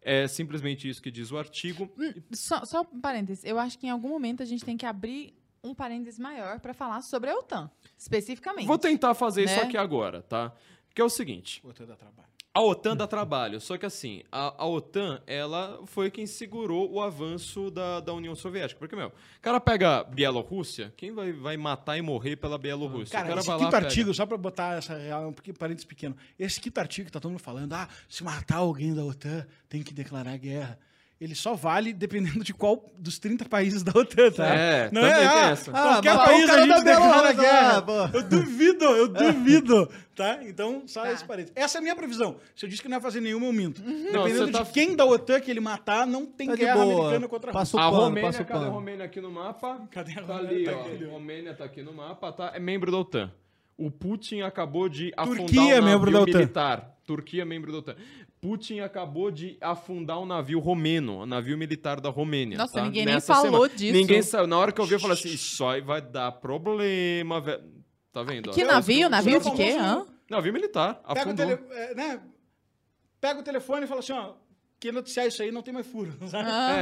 É 0.00 0.28
simplesmente 0.28 0.88
isso 0.88 1.02
que 1.02 1.10
diz 1.10 1.32
o 1.32 1.38
artigo. 1.38 1.90
Só, 2.30 2.64
só 2.64 2.82
um 2.82 3.00
parênteses. 3.00 3.42
Eu 3.44 3.58
acho 3.58 3.76
que 3.76 3.88
em 3.88 3.90
algum 3.90 4.10
momento 4.10 4.44
a 4.44 4.46
gente 4.46 4.64
tem 4.64 4.76
que 4.76 4.86
abrir 4.86 5.34
um 5.60 5.74
parênteses 5.74 6.20
maior 6.20 6.60
para 6.60 6.72
falar 6.72 7.02
sobre 7.02 7.28
a 7.28 7.34
OTAN, 7.36 7.68
especificamente. 7.98 8.68
Vou 8.68 8.78
tentar 8.78 9.14
fazer 9.14 9.42
isso 9.42 9.56
Né? 9.56 9.62
aqui 9.62 9.76
agora, 9.76 10.22
tá? 10.22 10.54
Que 10.94 11.00
é 11.02 11.04
o 11.04 11.08
seguinte. 11.10 11.60
OTAN 11.64 11.84
dá 11.84 11.96
trabalho. 11.96 12.28
A 12.54 12.60
OTAN 12.60 12.94
dá 12.94 13.06
trabalho, 13.06 13.58
só 13.62 13.78
que 13.78 13.86
assim, 13.86 14.22
a, 14.30 14.62
a 14.62 14.66
OTAN, 14.66 15.22
ela 15.26 15.80
foi 15.86 16.10
quem 16.10 16.26
segurou 16.26 16.92
o 16.92 17.00
avanço 17.00 17.70
da, 17.70 17.98
da 18.00 18.12
União 18.12 18.34
Soviética. 18.34 18.78
Porque, 18.78 18.94
meu, 18.94 19.08
o 19.08 19.12
cara 19.40 19.58
pega 19.58 20.04
Bielorrússia, 20.04 20.92
quem 20.94 21.12
vai, 21.12 21.32
vai 21.32 21.56
matar 21.56 21.96
e 21.96 22.02
morrer 22.02 22.36
pela 22.36 22.58
Bielorrússia? 22.58 23.12
Cara, 23.12 23.24
o 23.24 23.28
cara 23.28 23.40
esse 23.40 23.50
quinto 23.50 23.64
lá, 23.64 23.70
pega. 23.70 23.86
artigo, 23.86 24.12
só 24.12 24.26
pra 24.26 24.36
botar 24.36 24.76
essa 24.76 24.94
real, 24.98 25.28
um 25.28 25.32
pequeno- 25.32 25.56
parênteses 25.56 25.86
pequeno. 25.86 26.14
Esse 26.38 26.60
quinto 26.60 26.78
artigo 26.78 27.06
que 27.06 27.12
tá 27.12 27.18
todo 27.20 27.30
mundo 27.30 27.40
falando, 27.40 27.72
ah, 27.72 27.88
se 28.06 28.22
matar 28.22 28.56
alguém 28.56 28.94
da 28.94 29.02
OTAN, 29.02 29.46
tem 29.68 29.82
que 29.82 29.94
declarar 29.94 30.36
guerra. 30.36 30.78
Ele 31.22 31.36
só 31.36 31.54
vale 31.54 31.92
dependendo 31.92 32.42
de 32.42 32.52
qual 32.52 32.84
dos 32.98 33.16
30 33.20 33.44
países 33.44 33.84
da 33.84 33.92
OTAN, 33.94 34.32
tá? 34.32 34.44
É, 34.52 34.90
não 34.90 35.02
é, 35.06 35.24
ah, 35.24 35.50
essa. 35.50 35.70
qualquer 35.70 36.08
Ah, 36.10 36.14
mas 36.16 36.24
país 36.26 36.50
o 36.50 36.52
a 36.52 36.60
gente 36.62 36.84
declara 36.84 37.32
guerra. 37.32 37.82
pô. 37.82 37.92
Eu 38.12 38.22
duvido, 38.24 38.84
eu 38.86 39.06
duvido, 39.06 39.88
tá? 40.16 40.40
Então, 40.42 40.82
só 40.84 41.02
Tá. 41.02 41.12
esse 41.12 41.24
parênteses. 41.24 41.52
Essa 41.54 41.78
é 41.78 41.80
a 41.80 41.82
minha 41.82 41.94
previsão. 41.94 42.38
Se 42.56 42.66
eu 42.66 42.68
disse 42.68 42.82
que 42.82 42.88
não 42.88 42.96
ia 42.96 43.00
fazer 43.00 43.20
nenhuma, 43.20 43.46
eu 43.46 43.52
minto. 43.52 43.80
Não, 43.84 43.92
Dependendo 44.24 44.46
você 44.46 44.50
tá- 44.52 44.62
de 44.64 44.72
quem 44.72 44.96
da 44.96 45.04
OTAN 45.06 45.38
que 45.40 45.48
ele 45.48 45.60
matar, 45.60 46.04
não 46.08 46.26
tem 46.26 46.48
Tá 46.48 46.56
guerra 46.56 46.74
boa. 46.84 46.94
americana 47.02 47.28
contra 47.28 47.50
a 47.50 47.54
Passa 47.54 47.76
o 47.76 47.80
A 47.80 47.86
Romênia, 47.86 48.22
passa 48.28 48.42
o 48.42 48.44
cadê 48.44 48.64
a. 48.64 48.68
Romênia 48.68 49.04
aqui 49.04 49.20
no 49.20 49.30
mapa? 49.30 49.80
Cadê 49.92 50.12
a 50.18 50.22
Tá 50.24 50.36
Romênia? 50.38 50.50
ali, 50.56 50.64
Tá 50.64 50.72
ó. 50.76 50.80
aqui, 50.80 51.04
ó. 51.04 51.10
Romênia 51.12 51.54
tá 51.54 51.64
aqui 51.64 51.82
no 51.84 51.92
mapa, 51.92 52.32
tá? 52.32 52.50
É 52.52 52.58
membro 52.58 52.90
da 52.90 52.98
OTAN. 52.98 53.30
O 53.78 53.92
Putin 53.92 54.40
acabou 54.40 54.88
de 54.88 55.12
afundar 55.16 55.46
Turquia, 55.46 55.80
um 55.80 55.84
membro 55.84 56.10
navio 56.10 56.12
da 56.12 56.20
OTAN. 56.22 56.38
militar. 56.38 56.88
Turquia, 57.04 57.44
membro 57.44 57.72
da 57.72 57.78
OTAN. 57.78 57.96
Putin 58.42 58.80
acabou 58.80 59.30
de 59.30 59.56
afundar 59.60 60.18
um 60.18 60.26
navio 60.26 60.58
romeno, 60.58 61.22
um 61.22 61.26
navio 61.26 61.56
militar 61.56 62.00
da 62.00 62.10
Romênia. 62.10 62.58
Nossa, 62.58 62.74
tá? 62.74 62.82
ninguém 62.82 63.06
nem 63.06 63.14
Nessa 63.14 63.32
falou 63.34 63.52
semana. 63.52 63.68
disso. 63.76 63.92
Ninguém 63.92 64.20
saiu. 64.20 64.48
Na 64.48 64.58
hora 64.58 64.72
que 64.72 64.80
eu 64.80 64.84
vi, 64.84 64.94
eu 64.94 65.00
falei 65.00 65.16
assim: 65.16 65.28
isso 65.28 65.64
aí 65.64 65.80
vai 65.80 66.02
dar 66.02 66.32
problema, 66.32 67.40
velho. 67.40 67.62
Tá 68.12 68.24
vendo? 68.24 68.50
ó? 68.50 68.52
Que 68.52 68.62
É, 68.62 68.64
navio? 68.64 69.08
Navio 69.08 69.40
de 69.40 69.50
quê? 69.52 69.76
Hã? 69.78 70.04
Navio 70.28 70.52
militar. 70.52 70.94
Pega 70.96 71.08
o, 71.08 71.22
Afundou. 71.22 71.46
tele, 71.56 71.62
é, 71.70 71.94
né? 71.94 72.20
Pega 73.20 73.38
o 73.38 73.42
telefone 73.44 73.84
e 73.84 73.86
fala 73.86 74.00
assim, 74.00 74.12
ó, 74.12 74.32
quem 74.80 74.90
noticiar 74.90 75.28
isso 75.28 75.40
aí 75.40 75.52
não 75.52 75.62
tem 75.62 75.72
mais 75.72 75.86
furo. 75.86 76.12
sabe? 76.26 76.48
Ah. 76.50 76.72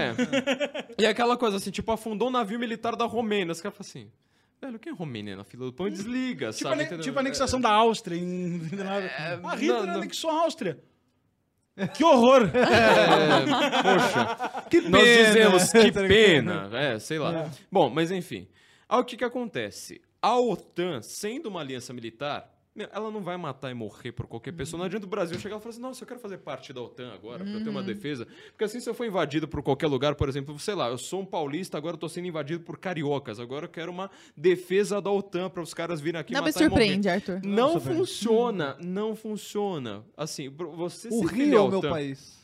É. 0.99 1.03
e 1.03 1.07
aquela 1.07 1.37
coisa 1.37 1.59
assim, 1.59 1.71
tipo, 1.71 1.93
afundou 1.93 2.29
um 2.29 2.33
navio 2.33 2.59
militar 2.59 2.97
da 2.97 3.05
Romênia. 3.05 3.53
Os 3.53 3.61
caras 3.61 3.77
falam 3.77 3.89
assim, 3.91 4.11
velho, 4.63 4.79
quem 4.79 4.93
é 4.95 4.97
Romênia 4.97 5.37
na 5.37 5.45
fila 5.45 5.67
do 5.67 5.75
pão? 5.75 5.91
Desliga, 5.91 6.53
Tipo, 6.53 6.71
sabe? 6.71 6.85
a, 6.85 6.99
tipo 6.99 7.19
a 7.19 7.21
anexação 7.21 7.61
da 7.61 7.71
Áustria 7.71 8.17
em... 8.17 8.63
a 9.45 9.55
Hitler 9.57 9.77
não, 9.81 9.87
não. 9.87 9.95
anexou 9.97 10.31
a 10.31 10.41
Áustria. 10.41 10.83
Que 11.95 12.05
horror! 12.05 12.51
É, 12.55 13.83
poxa, 13.83 14.63
Que 14.69 14.81
nós 14.83 15.03
pena. 15.03 15.27
dizemos 15.27 15.71
que 15.73 15.93
Tá 15.93 16.01
pena. 16.07 16.71
É, 16.73 16.99
sei 16.99 17.19
lá. 17.19 17.45
É. 17.45 17.51
Bom, 17.71 17.89
mas 17.89 18.11
enfim. 18.11 18.47
Aí 18.89 18.99
o 19.01 19.05
que 19.05 19.17
que 19.17 19.25
acontece? 19.25 20.01
A 20.21 20.39
OTAN, 20.39 21.01
sendo 21.01 21.49
uma 21.49 21.61
aliança 21.61 21.93
militar, 21.93 22.53
ela 22.93 23.11
não 23.11 23.21
vai 23.21 23.37
matar 23.37 23.71
e 23.71 23.75
morrer 23.75 24.13
por 24.13 24.27
qualquer 24.27 24.53
pessoa. 24.53 24.79
Não 24.79 24.87
adianta 24.87 25.05
o 25.07 25.09
Brasil 25.09 25.39
chegar 25.39 25.57
e 25.57 25.61
falar 25.61 25.71
assim, 25.71 25.81
nossa, 25.81 26.03
eu 26.05 26.07
quero 26.09 26.21
fazer 26.21 26.39
parte 26.39 26.73
da 26.73 26.81
OTAN 26.81 27.13
agora, 27.13 27.45
pra 27.45 27.53
eu 27.55 27.65
ter 27.65 27.69
uma 27.71 27.83
defesa. 27.83 28.27
Porque 28.51 28.65
assim, 28.65 28.81
se 28.81 28.89
eu 28.89 28.95
for 28.95 29.05
invadido 29.07 29.49
por 29.49 29.63
qualquer 29.63 29.87
lugar, 29.89 30.15
por 30.15 30.29
exemplo, 30.29 30.59
sei 30.59 30.75
lá, 30.75 30.89
eu 30.89 30.97
sou 30.99 31.21
um 31.21 31.27
paulista, 31.27 31.77
agora 31.77 31.95
eu 31.95 31.99
tô 31.99 32.09
sendo 32.09 32.29
invadido 32.29 32.63
por 32.65 32.79
cariocas. 32.79 33.41
Agora 33.41 33.67
eu 33.67 33.71
quero 33.71 33.91
uma 33.91 34.11
defesa 34.37 35.01
da 35.01 35.11
OTAN 35.11 35.51
para 35.51 35.63
os 35.63 35.75
caras 35.75 36.01
virem 36.01 36.21
aqui 36.21 36.33
Não 36.33 36.41
me 36.43 36.47
matar 36.49 36.61
e 36.65 36.69
morrer. 36.69 36.83
surpreende, 36.85 37.09
Arthur. 37.09 37.41
Não 37.45 37.79
velho. 37.79 37.97
funciona, 37.99 38.77
não 38.81 39.15
funciona. 39.17 40.05
Assim, 40.17 40.49
você 40.49 41.09
O 41.09 41.29
se 41.29 41.35
Rio 41.35 41.57
é 41.57 41.61
o 41.61 41.69
meu 41.69 41.81
país. 41.83 42.40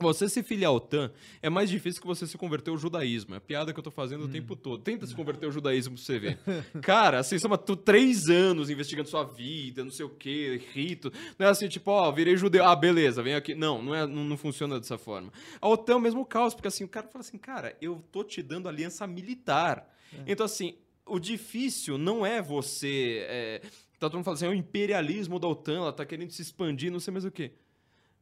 Você 0.00 0.28
se 0.28 0.42
filiar 0.42 0.70
à 0.70 0.74
OTAN 0.74 1.10
é 1.42 1.50
mais 1.50 1.68
difícil 1.68 2.00
que 2.00 2.06
você 2.06 2.26
se 2.26 2.38
converter 2.38 2.70
ao 2.70 2.76
judaísmo. 2.76 3.34
É 3.34 3.38
a 3.38 3.40
piada 3.40 3.72
que 3.72 3.78
eu 3.78 3.82
tô 3.82 3.90
fazendo 3.90 4.24
o 4.24 4.28
tempo 4.28 4.54
todo. 4.54 4.82
Tenta 4.82 5.06
se 5.06 5.14
converter 5.14 5.46
ao 5.46 5.52
judaísmo 5.52 5.94
pra 5.94 6.04
você 6.04 6.18
ver. 6.18 6.38
Cara, 6.82 7.18
assim, 7.18 7.38
são 7.38 7.50
tu, 7.56 7.76
três 7.76 8.28
anos 8.28 8.70
investigando 8.70 9.08
sua 9.08 9.24
vida, 9.24 9.82
não 9.82 9.90
sei 9.90 10.06
o 10.06 10.10
que, 10.10 10.62
rito. 10.72 11.12
Não 11.38 11.46
é 11.46 11.50
assim, 11.50 11.68
tipo, 11.68 11.90
ó, 11.90 12.10
virei 12.12 12.36
judeu. 12.36 12.64
Ah, 12.64 12.76
beleza, 12.76 13.22
vem 13.22 13.34
aqui. 13.34 13.54
Não, 13.54 13.82
não, 13.82 13.94
é, 13.94 14.06
não, 14.06 14.24
não 14.24 14.36
funciona 14.36 14.78
dessa 14.78 14.96
forma. 14.96 15.32
A 15.60 15.68
OTAN 15.68 15.94
é 15.94 15.96
o 15.96 16.00
mesmo 16.00 16.24
caos, 16.24 16.54
porque 16.54 16.68
assim, 16.68 16.84
o 16.84 16.88
cara 16.88 17.08
fala 17.08 17.24
assim, 17.24 17.38
cara, 17.38 17.76
eu 17.80 18.04
tô 18.12 18.22
te 18.22 18.42
dando 18.42 18.68
aliança 18.68 19.06
militar. 19.06 19.92
Então, 20.26 20.46
assim, 20.46 20.74
o 21.04 21.18
difícil 21.18 21.98
não 21.98 22.24
é 22.24 22.40
você. 22.40 23.26
É, 23.28 23.58
tá 23.98 24.08
todo 24.08 24.14
mundo 24.14 24.24
falando 24.24 24.36
assim, 24.36 24.46
é 24.46 24.50
o 24.50 24.54
imperialismo 24.54 25.38
da 25.38 25.48
OTAN, 25.48 25.78
ela 25.78 25.92
tá 25.92 26.04
querendo 26.04 26.30
se 26.30 26.42
expandir, 26.42 26.92
não 26.92 27.00
sei 27.00 27.12
mais 27.12 27.24
o 27.24 27.30
quê. 27.30 27.52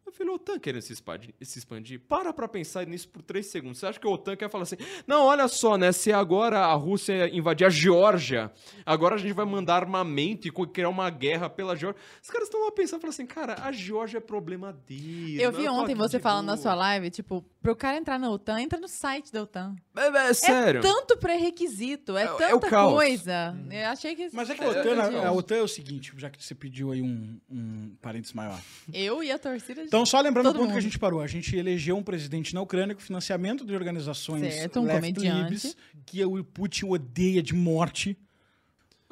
Meu 0.06 0.12
filho, 0.12 0.30
a 0.30 0.34
OTAN 0.36 0.56
querendo 0.60 0.82
se 0.82 0.92
expandir, 0.92 1.34
se 1.42 1.58
expandir? 1.58 1.98
Para 1.98 2.32
pra 2.32 2.46
pensar 2.46 2.86
nisso 2.86 3.08
por 3.08 3.22
três 3.22 3.46
segundos. 3.46 3.78
Você 3.80 3.86
acha 3.86 3.98
que 3.98 4.06
a 4.06 4.10
OTAN 4.10 4.36
quer 4.36 4.48
falar 4.48 4.62
assim, 4.62 4.76
não, 5.04 5.24
olha 5.24 5.48
só, 5.48 5.76
né, 5.76 5.90
se 5.90 6.12
agora 6.12 6.60
a 6.60 6.74
Rússia 6.74 7.28
invadir 7.34 7.66
a 7.66 7.70
Geórgia, 7.70 8.52
agora 8.84 9.16
a 9.16 9.18
gente 9.18 9.32
vai 9.32 9.44
mandar 9.44 9.74
armamento 9.82 10.46
e 10.46 10.52
criar 10.68 10.88
uma 10.90 11.10
guerra 11.10 11.50
pela 11.50 11.74
Geórgia. 11.74 12.00
Os 12.22 12.30
caras 12.30 12.46
estão 12.46 12.64
lá 12.64 12.70
pensando, 12.70 13.00
falando 13.00 13.14
assim, 13.14 13.26
cara, 13.26 13.56
a 13.60 13.72
Geórgia 13.72 14.18
é 14.18 14.20
problema 14.20 14.72
dele. 14.72 15.42
Eu 15.42 15.50
vi 15.50 15.66
é 15.66 15.70
ontem 15.72 15.96
você 15.96 16.18
de 16.18 16.22
falando 16.22 16.46
na 16.46 16.52
boa." 16.52 16.62
sua 16.62 16.74
live, 16.76 17.10
tipo, 17.10 17.44
pro 17.60 17.74
cara 17.74 17.96
entrar 17.96 18.16
na 18.16 18.30
OTAN, 18.30 18.60
entra 18.60 18.78
no 18.78 18.86
site 18.86 19.32
da 19.32 19.42
OTAN. 19.42 19.74
É, 19.96 20.06
é, 20.06 20.32
sério. 20.34 20.78
É 20.78 20.82
tanto 20.82 21.16
pré-requisito, 21.16 22.16
é, 22.16 22.22
É- 22.22 22.26
é 22.26 22.32
o 22.32 22.36
tanta 22.60 22.70
caos. 22.70 22.92
coisa. 22.94 23.56
Eu 23.72 23.86
achei 23.88 24.14
que... 24.14 24.28
Mas 24.32 24.48
é 24.50 24.54
que 24.54 24.62
É, 24.62 24.66
a 24.66 24.70
OTAN, 24.70 25.02
é, 25.02 25.26
a 25.26 25.32
OTAN 25.32 25.56
é 25.56 25.62
o 25.62 25.68
seguinte, 25.68 26.12
já 26.16 26.30
que 26.30 26.40
você 26.42 26.54
pediu 26.54 26.92
aí 26.92 27.02
um, 27.02 27.40
um 27.50 27.96
parênteses 28.00 28.32
maior. 28.32 28.60
Eu 28.94 29.20
e 29.20 29.32
a 29.32 29.38
torcida... 29.38 29.84
Então, 29.96 30.06
só 30.06 30.20
lembrando 30.20 30.46
o 30.50 30.52
ponto 30.52 30.64
que 30.66 30.70
a 30.70 30.74
mundo. 30.74 30.80
gente 30.82 30.98
parou. 30.98 31.20
A 31.20 31.26
gente 31.26 31.56
elegeu 31.56 31.96
um 31.96 32.02
presidente 32.02 32.54
na 32.54 32.60
Ucrânia 32.60 32.94
com 32.94 33.00
financiamento 33.00 33.64
de 33.64 33.74
organizações 33.74 34.54
Certo, 34.54 34.80
um 34.80 34.84
left 34.84 35.18
libs, 35.18 35.76
que 36.04 36.24
o 36.24 36.42
Putin 36.44 36.86
odeia 36.86 37.42
de 37.42 37.54
morte. 37.54 38.16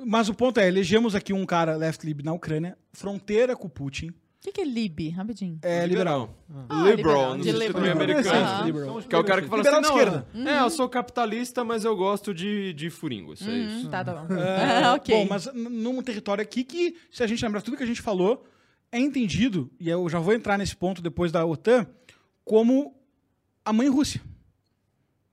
Mas 0.05 0.29
o 0.29 0.35
ponto 0.35 0.59
é, 0.59 0.67
elegemos 0.69 1.15
aqui 1.15 1.33
um 1.33 1.47
cara 1.47 1.77
left 1.77 2.05
lib 2.05 2.23
na 2.23 2.33
Ucrânia, 2.33 2.77
fronteira 2.93 3.55
com 3.57 3.67
o 3.69 3.71
Putin, 3.71 4.09
O 4.09 4.15
que, 4.43 4.53
que 4.53 4.61
é 4.61 4.65
Lib? 4.65 5.09
Rapidinho. 5.11 5.59
é 5.63 5.87
liberal. 5.87 6.35
Ah, 6.69 6.83
liberal, 6.83 6.97
liberal, 6.97 7.37
no 7.39 7.45
sentido 7.45 7.59
liberal. 7.61 7.93
americano. 7.93 8.37
Aham. 8.45 8.65
Liberal. 8.67 9.03
Que 9.03 9.15
é 9.15 9.19
o 9.19 9.25
cara 9.25 9.41
que 9.41 9.49
fala 9.49 9.63
Liberal 9.63 9.81
assim, 9.81 9.89
de 9.89 9.95
não, 9.97 10.03
esquerda. 10.03 10.27
é, 10.51 10.61
eu 10.63 10.71
sou 10.71 10.89
capitalista, 10.89 11.65
mas 11.65 11.85
eu 11.85 11.97
gosto 11.97 12.35
de, 12.35 12.75
de 12.75 12.91
furingos, 12.91 13.41
é 13.41 13.51
isso. 13.51 13.87
Hum, 13.87 13.91
tá, 13.91 14.05
tá 14.05 14.15
bom. 14.15 14.35
É, 14.35 14.85
Ah, 14.85 14.95
ok. 14.99 15.15
Bom, 15.17 15.27
mas 15.31 15.49
num 15.55 16.03
território 16.03 16.43
aqui 16.43 16.63
que, 16.65 16.95
se 17.11 17.23
a 17.23 17.27
gente 17.27 17.43
lembrar 17.43 17.63
tudo 17.63 17.77
que 17.77 17.85
a 17.85 17.87
gente 17.87 18.03
falou, 18.03 18.45
é 18.95 19.01
entendido, 19.01 19.69
e 19.81 19.89
eu 19.89 20.09
já 20.09 20.21
vou 20.21 20.33
entrar 20.33 20.57
nesse 20.57 20.77
ponto 20.77 21.03
depois 21.03 21.33
da 21.33 21.45
OTAN, 21.45 21.85
como 22.45 22.97
a 23.65 23.73
mãe 23.73 23.89
Rússia. 23.89 24.21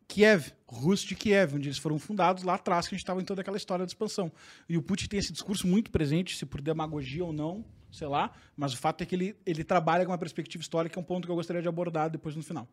Kiev, 0.08 0.52
Rússia 0.66 1.10
de 1.10 1.16
Kiev, 1.16 1.56
onde 1.56 1.68
eles 1.70 1.78
foram 1.78 2.00
fundados 2.00 2.42
lá 2.42 2.56
atrás, 2.56 2.88
que 2.88 2.96
a 2.96 2.98
gente 2.98 3.04
estava 3.04 3.22
em 3.22 3.24
toda 3.24 3.42
aquela 3.42 3.58
história 3.58 3.86
da 3.86 3.90
expansão. 3.90 4.32
E 4.68 4.78
o 4.78 4.82
Putin 4.82 5.06
tem 5.06 5.20
esse 5.20 5.32
discurso 5.32 5.68
muito 5.68 5.92
presente, 5.92 6.36
se 6.36 6.44
por 6.44 6.60
demagogia 6.60 7.24
ou 7.24 7.32
não, 7.32 7.64
sei 7.92 8.08
lá, 8.08 8.32
mas 8.58 8.74
o 8.74 8.78
fato 8.78 9.04
é 9.04 9.06
que 9.06 9.14
ele, 9.14 9.36
ele 9.46 9.64
trabalha 9.64 10.06
com 10.06 10.12
uma 10.12 10.18
perspectiva 10.18 10.60
histórica, 10.60 10.94
que 10.94 11.00
é 11.00 11.02
um 11.02 11.06
ponto 11.06 11.28
que 11.28 11.32
eu 11.32 11.36
gostaria 11.36 11.62
de 11.62 11.68
abordar 11.68 12.10
depois 12.10 12.36
no 12.36 12.42
final. 12.42 12.68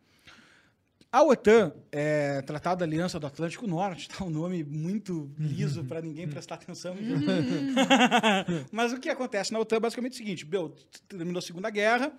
A 1.10 1.22
OTAN 1.22 1.72
é 1.90 2.42
Tratado 2.42 2.80
da 2.80 2.84
Aliança 2.84 3.18
do 3.18 3.26
Atlântico 3.26 3.66
Norte, 3.66 4.08
tá 4.12 4.24
um 4.24 4.30
nome 4.30 4.62
muito 4.62 5.32
liso 5.38 5.82
para 5.84 6.02
ninguém 6.02 6.28
prestar 6.28 6.56
atenção. 6.56 6.94
Mas 8.70 8.92
o 8.92 9.00
que 9.00 9.08
acontece 9.08 9.50
na 9.50 9.58
OTAN 9.58 9.76
é 9.76 9.80
basicamente 9.80 10.12
o 10.12 10.16
seguinte: 10.16 10.44
Bel, 10.44 10.74
terminou 11.08 11.38
a 11.38 11.42
Segunda 11.42 11.70
Guerra, 11.70 12.12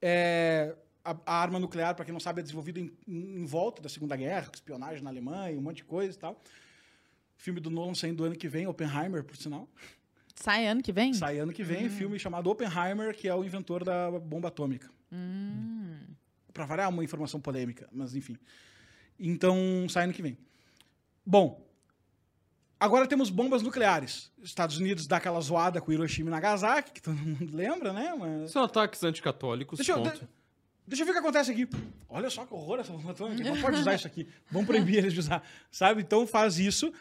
é, 0.00 0.76
a, 1.02 1.16
a 1.24 1.40
arma 1.40 1.58
nuclear, 1.58 1.94
para 1.94 2.04
quem 2.04 2.12
não 2.12 2.20
sabe, 2.20 2.40
é 2.40 2.42
desenvolvida 2.42 2.80
em, 2.80 2.92
em 3.08 3.46
volta 3.46 3.80
da 3.80 3.88
Segunda 3.88 4.14
Guerra, 4.14 4.46
com 4.48 4.54
espionagem 4.54 5.02
na 5.02 5.08
Alemanha, 5.08 5.58
um 5.58 5.62
monte 5.62 5.76
de 5.76 5.84
coisa 5.84 6.14
e 6.14 6.20
tal. 6.20 6.38
Filme 7.38 7.60
do 7.60 7.70
Nolan 7.70 7.94
saindo 7.94 8.24
ano 8.24 8.36
que 8.36 8.48
vem, 8.48 8.66
Oppenheimer, 8.66 9.24
por 9.24 9.36
sinal. 9.36 9.66
Sai 10.34 10.66
ano 10.66 10.82
que 10.82 10.92
vem? 10.92 11.14
Sai 11.14 11.38
ano 11.38 11.52
que 11.52 11.62
vem, 11.62 11.88
filme 11.88 12.18
chamado 12.18 12.50
Oppenheimer, 12.50 13.14
que 13.14 13.26
é 13.26 13.34
o 13.34 13.42
inventor 13.42 13.84
da 13.84 14.10
bomba 14.10 14.48
atômica. 14.48 14.90
Pra 16.54 16.64
variar 16.64 16.88
uma 16.88 17.04
informação 17.04 17.38
polêmica, 17.40 17.86
mas 17.92 18.14
enfim. 18.14 18.36
Então, 19.18 19.58
sai 19.90 20.04
ano 20.04 20.12
que 20.14 20.22
vem. 20.22 20.38
Bom, 21.26 21.62
agora 22.78 23.06
temos 23.06 23.28
bombas 23.28 23.60
nucleares. 23.60 24.30
Estados 24.42 24.78
Unidos 24.78 25.06
dá 25.06 25.16
aquela 25.16 25.40
zoada 25.40 25.80
com 25.80 25.92
Hiroshima 25.92 26.30
e 26.30 26.30
Nagasaki, 26.30 26.92
que 26.92 27.02
todo 27.02 27.16
mundo 27.16 27.54
lembra, 27.54 27.92
né? 27.92 28.14
Mas... 28.18 28.52
São 28.52 28.62
ataques 28.62 29.02
anticatólicos, 29.02 29.78
Deixa 29.78 29.92
eu, 29.92 30.02
ponto. 30.02 30.20
de- 30.20 30.28
deixa 30.86 31.02
eu 31.02 31.06
ver 31.06 31.10
o 31.10 31.14
que 31.14 31.20
acontece 31.20 31.50
aqui. 31.50 31.68
Olha 32.08 32.30
só 32.30 32.46
que 32.46 32.54
horror 32.54 32.78
essa 32.78 32.92
bomba 32.92 33.10
atômica. 33.10 33.42
Não 33.42 33.60
pode 33.60 33.78
usar 33.80 33.94
isso 33.96 34.06
aqui. 34.06 34.28
Vamos 34.50 34.66
proibir 34.68 34.98
eles 34.98 35.12
de 35.12 35.18
usar. 35.20 35.42
Sabe? 35.70 36.02
Então 36.02 36.24
faz 36.26 36.58
isso. 36.58 36.92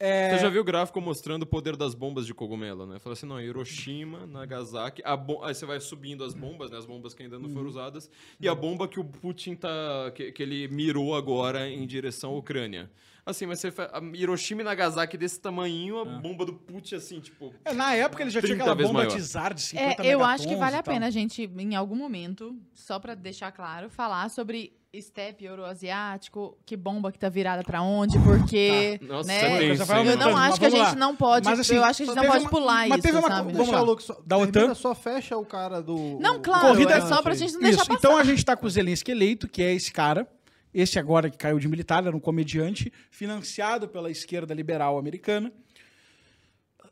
É, 0.00 0.30
Você 0.36 0.42
já 0.42 0.48
viu 0.48 0.60
o 0.60 0.64
gráfico 0.64 1.00
mostrando 1.00 1.42
o 1.42 1.46
poder 1.46 1.74
das 1.76 1.92
bombas 1.92 2.24
de 2.24 2.32
cogumelo, 2.32 2.86
né? 2.86 3.00
Fala 3.00 3.14
assim, 3.14 3.26
não, 3.26 3.40
Hiroshima, 3.40 4.26
Nagasaki, 4.26 5.02
bom... 5.26 5.42
aí 5.42 5.52
você 5.54 5.66
vai 5.66 5.80
subindo 5.80 6.22
as 6.22 6.34
bombas, 6.34 6.70
né? 6.70 6.78
As 6.78 6.86
bombas 6.86 7.14
que 7.14 7.24
ainda 7.24 7.36
não 7.38 7.48
Uhum. 7.48 7.54
foram 7.54 7.68
usadas, 7.68 8.08
e 8.40 8.46
a 8.48 8.54
bomba 8.54 8.86
que 8.86 9.00
o 9.00 9.04
Putin 9.04 9.56
tá... 9.56 10.12
que, 10.14 10.30
que 10.30 10.42
ele 10.42 10.68
mirou 10.68 11.16
agora 11.16 11.68
em 11.68 11.84
direção 11.84 12.34
à 12.34 12.38
Ucrânia. 12.38 12.88
Assim, 13.28 13.44
mas 13.46 13.60
você 13.60 13.70
Hiroshima 14.14 14.62
e 14.62 14.64
Nagasaki 14.64 15.18
desse 15.18 15.38
tamanhinho, 15.40 15.98
a 16.00 16.04
bomba 16.04 16.46
do 16.46 16.54
Putin, 16.54 16.94
assim, 16.94 17.20
tipo... 17.20 17.52
é, 17.64 17.74
na 17.74 17.94
época 17.94 18.22
ele 18.22 18.30
já 18.30 18.40
tinha 18.40 18.56
30 18.56 18.62
aquela 18.70 18.74
bomba 18.88 19.04
maior. 19.04 19.18
Tsar 19.20 19.52
de 19.52 19.60
50 19.62 20.02
É, 20.02 20.14
eu 20.14 20.24
acho 20.24 20.48
que 20.48 20.56
vale 20.56 20.76
a 20.76 20.82
pena 20.82 21.06
a 21.06 21.10
gente, 21.10 21.42
em 21.58 21.76
algum 21.76 21.94
momento, 21.96 22.56
só 22.72 22.98
pra 22.98 23.14
deixar 23.14 23.52
claro, 23.52 23.90
falar 23.90 24.30
sobre 24.30 24.72
estepe 24.90 25.44
euroasiático, 25.44 26.56
que 26.64 26.74
bomba 26.74 27.12
que 27.12 27.18
tá 27.18 27.28
virada 27.28 27.62
pra 27.62 27.82
onde, 27.82 28.18
porque, 28.20 28.98
Tá. 29.00 29.06
Nossa, 29.06 29.28
né? 29.28 29.36
é 29.36 29.40
vai 29.50 29.62
hein? 29.64 29.76
Eu 29.78 29.96
aumentando, 29.96 30.18
não 30.24 30.32
mas 30.32 30.50
acho 30.52 30.60
que 30.60 30.66
a 30.66 30.70
gente 30.70 30.80
lá. 30.80 30.94
não 30.94 31.14
pode, 31.16 31.44
Mas, 31.44 31.60
assim, 31.60 31.74
eu 31.76 31.84
acho 31.84 31.96
que 31.98 32.02
a 32.04 32.06
gente 32.06 32.16
não 32.16 32.24
pode 32.32 32.44
uma- 32.44 32.50
pular 32.50 32.88
mas 32.88 32.98
isso, 32.98 33.02
teve 33.02 33.18
uma- 33.18 33.28
sabe? 33.28 33.52
vamos 33.52 33.68
lá. 33.70 33.82
o 33.82 33.84
Lucas 33.84 34.04
só, 34.06 34.20
Da 34.24 34.38
OTAN? 34.38 34.74
só 34.74 34.94
fecha 34.94 35.36
o 35.36 35.44
cara 35.44 35.82
do... 35.82 36.18
Não, 36.18 36.40
claro, 36.40 36.68
Corrida- 36.68 36.94
é 36.94 37.00
só 37.02 37.20
pra 37.22 37.34
gente 37.34 37.52
não 37.52 37.60
deixar 37.60 37.76
Isso, 37.82 37.86
passar. 37.88 37.98
então 37.98 38.16
a 38.16 38.24
gente 38.24 38.42
tá 38.42 38.56
com 38.56 38.66
o 38.66 38.70
Zelensky 38.70 39.10
eleito, 39.10 39.46
que 39.46 39.62
é 39.62 39.74
esse 39.74 39.92
cara, 39.92 40.26
esse 40.72 40.98
agora 40.98 41.30
que 41.30 41.36
caiu 41.38 41.58
de 41.58 41.66
militar, 41.68 42.04
era 42.06 42.16
um 42.16 42.20
comediante, 42.20 42.92
financiado 43.10 43.88
pela 43.88 44.10
esquerda 44.10 44.52
liberal 44.54 44.98
americana, 44.98 45.52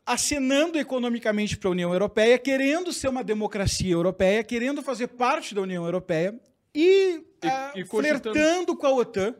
acenando 0.05 0.77
economicamente 0.77 1.57
para 1.57 1.67
a 1.69 1.71
União 1.71 1.91
Europeia, 1.91 2.37
querendo 2.39 2.93
ser 2.93 3.09
uma 3.09 3.23
democracia 3.23 3.91
europeia, 3.93 4.43
querendo 4.43 4.81
fazer 4.81 5.07
parte 5.07 5.53
da 5.53 5.61
União 5.61 5.83
Europeia 5.85 6.39
e, 6.73 7.23
E- 7.43 7.47
ah, 7.47 7.73
e 7.75 7.83
flertando 7.85 8.75
com 8.75 8.87
a 8.87 8.93
OTAN. 8.93 9.35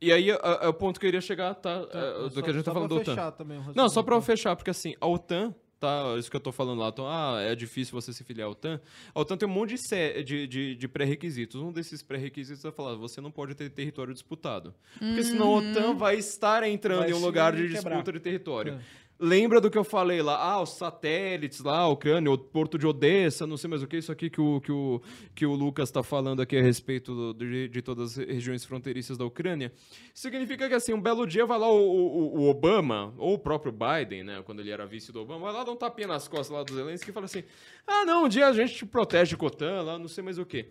E 0.00 0.12
aí 0.12 0.30
é, 0.30 0.68
o 0.68 0.74
ponto 0.74 1.00
que 1.00 1.06
eu 1.06 1.08
iria 1.08 1.20
chegar, 1.20 1.54
tá? 1.54 1.86
é, 1.92 2.22
do 2.24 2.30
Só- 2.30 2.42
que 2.42 2.50
a 2.50 2.52
gente 2.52 2.64
tá 2.64 2.72
falando 2.72 2.94
da 2.96 3.02
pra 3.02 3.12
OTAN. 3.12 3.30
também 3.32 3.58
Não, 3.74 3.88
só 3.88 4.00
raciocínio. 4.00 4.22
fechar, 4.22 4.56
porque 4.56 4.70
assim, 4.70 4.94
a 5.00 5.06
OTAN, 5.06 5.54
tá? 5.78 6.14
Isso 6.18 6.30
que 6.30 6.36
eu 6.36 6.40
tô 6.40 6.52
falando 6.52 6.78
lá, 6.80 6.88
então, 6.88 7.06
ah, 7.08 7.40
é 7.40 7.54
difícil 7.54 7.92
você 7.92 8.12
se 8.12 8.24
filiar 8.24 8.48
à 8.48 8.50
OTAN. 8.50 8.80
A 9.14 9.20
OTAN 9.20 9.36
tem 9.36 9.48
um 9.48 9.52
monte 9.52 9.74
de, 9.76 10.22
de, 10.22 10.46
de, 10.46 10.74
de 10.74 10.88
pré-requisitos. 10.88 11.60
Um 11.60 11.72
desses 11.72 12.02
pré-requisitos 12.02 12.64
é 12.64 12.72
falar, 12.72 12.94
você 12.94 13.20
não 13.20 13.30
pode 13.30 13.54
ter 13.54 13.68
território 13.70 14.12
disputado. 14.12 14.74
Porque 14.98 15.24
senão 15.24 15.54
a 15.54 15.58
OTAN 15.58 15.94
vai 15.94 16.16
estar 16.16 16.62
entrando 16.64 17.00
Vai 17.00 17.10
em 17.10 17.14
um 17.14 17.18
lugar 17.18 17.52
de 17.54 17.68
quebrar. 17.68 17.90
disputa 17.90 18.12
de 18.12 18.20
território. 18.20 18.80
Lembra 19.18 19.62
do 19.62 19.70
que 19.70 19.78
eu 19.78 19.84
falei 19.84 20.20
lá? 20.20 20.36
Ah, 20.36 20.60
os 20.60 20.74
satélites 20.74 21.60
lá, 21.60 21.78
a 21.78 21.88
Ucrânia, 21.88 22.30
o 22.30 22.36
porto 22.36 22.76
de 22.76 22.86
Odessa, 22.86 23.46
não 23.46 23.56
sei 23.56 23.70
mais 23.70 23.82
o 23.82 23.86
que, 23.86 23.96
isso 23.96 24.12
aqui 24.12 24.28
que 24.28 24.40
o, 24.40 24.60
que 24.60 24.70
o, 24.70 25.00
que 25.34 25.46
o 25.46 25.54
Lucas 25.54 25.88
está 25.88 26.02
falando 26.02 26.42
aqui 26.42 26.54
a 26.54 26.62
respeito 26.62 27.14
do- 27.14 27.32
de, 27.32 27.66
de 27.68 27.80
todas 27.80 28.18
as 28.18 28.26
regiões 28.28 28.62
fronteiriças 28.66 29.16
da 29.16 29.24
Ucrânia. 29.24 29.72
Significa 30.12 30.68
que, 30.68 30.74
assim, 30.74 30.92
um 30.92 31.00
belo 31.00 31.26
dia 31.26 31.46
vai 31.46 31.58
lá 31.58 31.66
o, 31.66 31.78
o- 31.78 32.40
o 32.40 32.48
Obama, 32.50 33.14
ou 33.16 33.32
o 33.34 33.38
próprio 33.38 33.72
Biden, 33.72 34.22
né, 34.22 34.42
quando 34.44 34.60
ele 34.60 34.70
era 34.70 34.84
vice 34.86 35.10
do 35.10 35.20
Obama, 35.22 35.46
vai 35.46 35.54
lá 35.54 35.64
dar 35.64 35.72
um 35.72 35.76
tapinha 35.76 36.08
nas 36.08 36.28
costas 36.28 36.50
lá 36.50 36.62
do 36.62 36.74
Zelensky 36.74 37.08
e 37.08 37.12
fala 37.14 37.24
assim, 37.24 37.42
ah, 37.86 38.04
não, 38.04 38.24
um 38.26 38.28
dia 38.28 38.46
a 38.48 38.52
gente 38.52 38.74
te 38.74 38.84
protege 38.84 39.34
com 39.34 39.46
a 39.46 39.48
OTAN 39.48 39.80
lá, 39.82 39.98
não 39.98 40.08
sei 40.08 40.22
mais 40.22 40.38
o 40.38 40.44
que. 40.44 40.68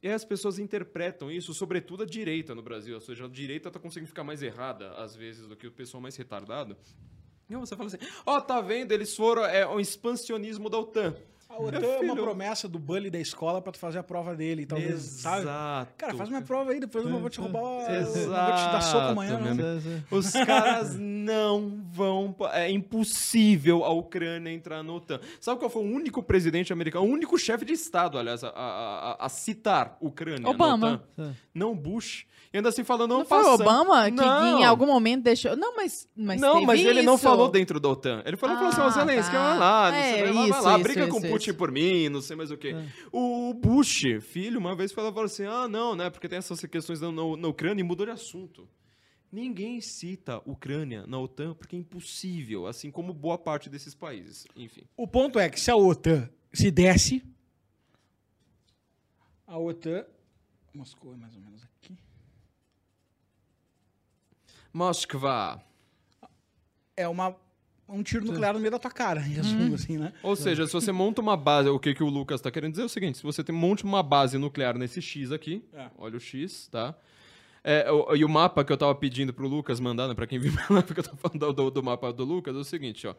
E 0.00 0.08
as 0.08 0.24
pessoas 0.24 0.60
interpretam 0.60 1.28
isso, 1.32 1.52
sobretudo 1.52 2.04
a 2.04 2.06
direita 2.06 2.54
no 2.54 2.62
Brasil, 2.62 2.94
ou 2.94 3.00
seja, 3.00 3.24
a 3.24 3.28
direita 3.28 3.72
tá 3.72 3.80
conseguindo 3.80 4.06
ficar 4.06 4.22
mais 4.22 4.40
errada, 4.40 4.92
às 4.92 5.16
vezes, 5.16 5.48
do 5.48 5.56
que 5.56 5.66
o 5.66 5.72
pessoal 5.72 6.00
mais 6.00 6.14
retardado. 6.16 6.76
Aí 7.50 7.56
você 7.56 7.74
fala 7.74 7.88
assim, 7.88 7.98
ó, 8.26 8.40
tá 8.40 8.60
vendo, 8.60 8.92
eles 8.92 9.16
foram, 9.16 9.44
é 9.44 9.66
um 9.66 9.80
expansionismo 9.80 10.68
da 10.68 10.78
OTAN. 10.78 11.14
A 11.48 11.58
OTAN 11.62 11.78
é 11.80 12.00
uma 12.00 12.14
promessa 12.14 12.68
do 12.68 12.78
bully 12.78 13.08
da 13.10 13.18
escola 13.18 13.62
pra 13.62 13.72
tu 13.72 13.78
fazer 13.78 13.98
a 13.98 14.02
prova 14.02 14.34
dele, 14.36 14.66
talvez, 14.66 15.00
sabe? 15.00 15.42
Exato. 15.42 15.92
Cara, 15.96 16.14
faz 16.14 16.28
minha 16.28 16.42
prova 16.42 16.72
aí, 16.72 16.78
depois 16.78 17.04
eu 17.04 17.10
não 17.10 17.20
vou 17.20 17.30
te 17.30 17.40
roubar, 17.40 17.58
eu 17.60 18.00
não 18.00 18.04
vou 18.04 18.12
te 18.12 18.18
Exato, 18.18 18.72
dar 18.72 18.80
soco 18.82 19.06
amanhã, 19.08 19.38
não. 19.40 20.18
Os 20.18 20.30
caras 20.32 20.96
não 20.98 21.82
vão. 21.90 22.34
É 22.52 22.70
impossível 22.70 23.82
a 23.84 23.90
Ucrânia 23.90 24.50
entrar 24.52 24.82
na 24.82 24.92
OTAN. 24.92 25.20
Sabe 25.40 25.58
qual 25.58 25.70
foi 25.70 25.82
o 25.82 25.86
único 25.86 26.22
presidente 26.22 26.72
americano, 26.72 27.06
o 27.06 27.08
único 27.08 27.38
chefe 27.38 27.64
de 27.64 27.72
Estado, 27.72 28.18
aliás, 28.18 28.44
a, 28.44 28.48
a- 28.48 29.10
a- 29.12 29.16
a 29.26 29.28
citar 29.30 29.96
Ucrânia? 30.02 30.48
Obama. 30.48 31.02
Não, 31.54 31.74
Bush. 31.74 32.26
E 32.50 32.56
ainda 32.56 32.70
assim 32.70 32.82
falando, 32.82 33.10
não, 33.10 33.18
Não 33.18 33.24
foi 33.26 33.42
o. 33.44 33.54
Obama 33.54 34.04
que 34.06 34.10
não. 34.12 34.60
em 34.60 34.64
algum 34.64 34.86
momento 34.86 35.22
deixou. 35.24 35.54
Não, 35.54 35.76
mas. 35.76 36.08
mas 36.16 36.40
não, 36.40 36.62
mas 36.62 36.80
ele 36.80 37.02
não 37.02 37.14
isso. 37.16 37.22
falou 37.22 37.50
dentro 37.50 37.78
da 37.78 37.90
OTAN. 37.90 38.22
Ele 38.24 38.38
falou, 38.38 38.56
falou 38.56 38.70
assim, 38.70 38.80
ó, 38.80 38.84
Ah, 38.86 38.90
Zelensky, 38.90 39.32
tá. 39.32 39.48
vai 39.50 39.58
lá, 39.58 39.90
não 39.90 39.98
É, 39.98 40.12
sei, 40.14 40.22
vai 40.24 40.32
lá, 40.32 40.48
isso, 40.48 40.62
lá, 40.62 40.74
isso, 40.74 40.82
briga 40.82 41.06
com 41.08 41.18
isso, 41.18 41.26
Putin 41.38 41.54
por 41.56 41.70
mim, 41.72 42.08
não 42.08 42.20
sei 42.20 42.36
mais 42.36 42.50
o 42.50 42.56
quê. 42.56 42.74
O 43.12 43.52
Bush, 43.54 44.02
filho, 44.22 44.58
uma 44.58 44.74
vez 44.74 44.92
falou 44.92 45.16
assim, 45.22 45.44
ah, 45.44 45.66
não, 45.68 45.94
né, 45.96 46.10
porque 46.10 46.28
tem 46.28 46.38
essas 46.38 46.60
questões 46.66 47.00
na, 47.00 47.10
na- 47.12 47.36
na 47.36 47.48
Ucrânia 47.48 47.80
e 47.80 47.84
mudou 47.84 48.06
de 48.06 48.12
assunto. 48.12 48.68
Ninguém 49.30 49.80
cita 49.80 50.40
Ucrânia 50.46 51.06
na 51.06 51.18
OTAN 51.18 51.54
porque 51.54 51.76
é 51.76 51.78
impossível, 51.78 52.66
assim 52.66 52.90
como 52.90 53.12
boa 53.12 53.36
parte 53.36 53.68
desses 53.68 53.94
países. 53.94 54.46
Enfim. 54.56 54.82
O 54.96 55.06
ponto 55.06 55.38
é 55.38 55.50
que 55.50 55.60
se 55.60 55.70
a 55.70 55.76
OTAN 55.76 56.28
se 56.52 56.70
desce, 56.70 57.22
a 59.46 59.58
OTAN. 59.58 60.04
Moscou 60.74 61.12
é 61.12 61.16
mais 61.16 61.34
ou 61.34 61.40
menos 61.40 61.62
aqui. 61.64 61.96
Moskva. 64.72 65.62
É 66.96 67.06
uma, 67.08 67.36
um 67.88 68.02
tiro 68.02 68.24
nuclear 68.26 68.52
no 68.54 68.60
meio 68.60 68.70
da 68.70 68.78
tua 68.78 68.90
cara, 68.90 69.20
em 69.20 69.30
resumo, 69.30 69.74
assim, 69.74 69.96
né? 69.98 70.12
Ou 70.22 70.36
seja, 70.36 70.66
se 70.66 70.72
você 70.72 70.92
monta 70.92 71.20
uma 71.22 71.36
base, 71.36 71.68
o 71.68 71.78
que, 71.78 71.94
que 71.94 72.02
o 72.02 72.08
Lucas 72.08 72.40
está 72.40 72.50
querendo 72.50 72.72
dizer 72.72 72.82
é 72.82 72.86
o 72.86 72.88
seguinte: 72.88 73.18
se 73.18 73.24
você 73.24 73.42
tem, 73.42 73.54
monte 73.54 73.84
uma 73.84 74.02
base 74.02 74.36
nuclear 74.38 74.76
nesse 74.76 75.00
X 75.00 75.32
aqui, 75.32 75.64
É. 75.72 75.86
olha 75.98 76.16
o 76.16 76.20
X, 76.20 76.68
tá? 76.68 76.94
É, 77.64 77.90
o- 77.90 78.14
e 78.14 78.24
o 78.24 78.28
mapa 78.28 78.64
que 78.64 78.72
eu 78.72 78.76
tava 78.76 78.94
pedindo 78.94 79.32
pro 79.34 79.48
Lucas 79.48 79.80
mandar, 79.80 80.06
né, 80.08 80.14
pra 80.14 80.26
quem 80.26 80.38
viu 80.38 80.52
lá, 80.70 80.82
porque 80.82 81.00
eu 81.00 81.04
tô 81.04 81.16
falando 81.16 81.52
do, 81.52 81.70
do 81.70 81.82
mapa 81.82 82.12
do 82.12 82.24
Lucas, 82.24 82.54
é 82.56 82.58
o 82.58 82.64
seguinte, 82.64 83.06
ó. 83.06 83.14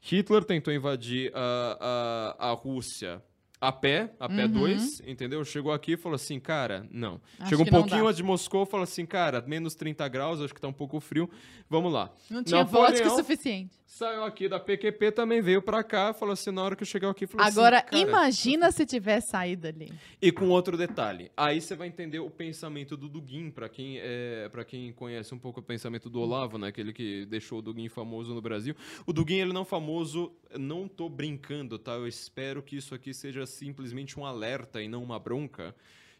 Hitler 0.00 0.44
tentou 0.44 0.74
invadir 0.74 1.30
a, 1.34 2.34
a, 2.40 2.50
a 2.50 2.52
Rússia 2.52 3.22
a 3.60 3.72
pé, 3.72 4.12
a 4.20 4.28
pé 4.28 4.46
2, 4.46 5.00
entendeu? 5.06 5.42
Chegou 5.42 5.72
aqui 5.72 5.92
e 5.92 5.96
falou 5.96 6.16
assim, 6.16 6.38
cara, 6.38 6.86
não. 6.90 7.18
Acho 7.38 7.48
Chegou 7.48 7.64
um 7.64 7.70
pouquinho 7.70 8.04
antes 8.06 8.18
de 8.18 8.22
Moscou, 8.22 8.66
falou 8.66 8.84
assim, 8.84 9.06
cara, 9.06 9.42
menos 9.46 9.74
30 9.74 10.06
graus, 10.08 10.38
acho 10.42 10.52
que 10.54 10.60
tá 10.60 10.68
um 10.68 10.72
pouco 10.72 11.00
frio, 11.00 11.30
vamos 11.70 11.90
lá. 11.90 12.10
Não 12.30 12.44
tinha 12.44 12.62
vodka 12.62 12.92
Napoleão- 12.92 13.16
suficiente. 13.16 13.72
Saiu 13.94 14.24
aqui 14.24 14.48
da 14.48 14.58
PQP, 14.58 15.12
também 15.12 15.40
veio 15.40 15.62
pra 15.62 15.84
cá, 15.84 16.12
falou 16.12 16.32
assim, 16.32 16.50
na 16.50 16.64
hora 16.64 16.74
que 16.74 16.82
eu 16.82 16.86
chegar 16.86 17.08
aqui, 17.10 17.28
falou 17.28 17.46
Agora, 17.46 17.78
assim, 17.78 17.90
cara... 17.90 18.02
imagina 18.02 18.72
se 18.72 18.84
tivesse 18.84 19.28
saído 19.28 19.68
ali. 19.68 19.92
E 20.20 20.32
com 20.32 20.48
outro 20.48 20.76
detalhe, 20.76 21.30
aí 21.36 21.60
você 21.60 21.76
vai 21.76 21.86
entender 21.86 22.18
o 22.18 22.28
pensamento 22.28 22.96
do 22.96 23.08
Dugin, 23.08 23.52
pra 23.52 23.68
quem 23.68 24.00
é, 24.00 24.48
para 24.48 24.64
quem 24.64 24.92
conhece 24.92 25.32
um 25.32 25.38
pouco 25.38 25.60
o 25.60 25.62
pensamento 25.62 26.10
do 26.10 26.20
Olavo, 26.20 26.58
né, 26.58 26.66
aquele 26.66 26.92
que 26.92 27.24
deixou 27.26 27.60
o 27.60 27.62
Dugin 27.62 27.88
famoso 27.88 28.34
no 28.34 28.42
Brasil. 28.42 28.74
O 29.06 29.12
Dugin 29.12 29.36
ele 29.36 29.52
não 29.52 29.62
é 29.62 29.64
famoso, 29.64 30.32
não 30.58 30.88
tô 30.88 31.08
brincando, 31.08 31.78
tá? 31.78 31.92
Eu 31.92 32.08
espero 32.08 32.64
que 32.64 32.74
isso 32.76 32.96
aqui 32.96 33.14
seja 33.14 33.46
simplesmente 33.46 34.18
um 34.18 34.26
alerta 34.26 34.82
e 34.82 34.88
não 34.88 35.04
uma 35.04 35.20
bronca. 35.20 35.72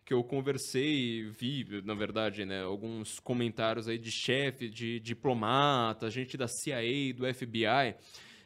Que 0.04 0.12
eu 0.12 0.22
conversei, 0.22 1.22
vi, 1.30 1.64
na 1.82 1.94
verdade, 1.94 2.44
né, 2.44 2.62
alguns 2.62 3.18
comentários 3.20 3.88
aí 3.88 3.98
de 3.98 4.10
chefe, 4.10 4.68
de 4.68 5.00
diplomata, 5.00 6.10
gente 6.10 6.36
da 6.36 6.46
CIA, 6.46 7.14
do 7.14 7.26
FBI, 7.32 7.96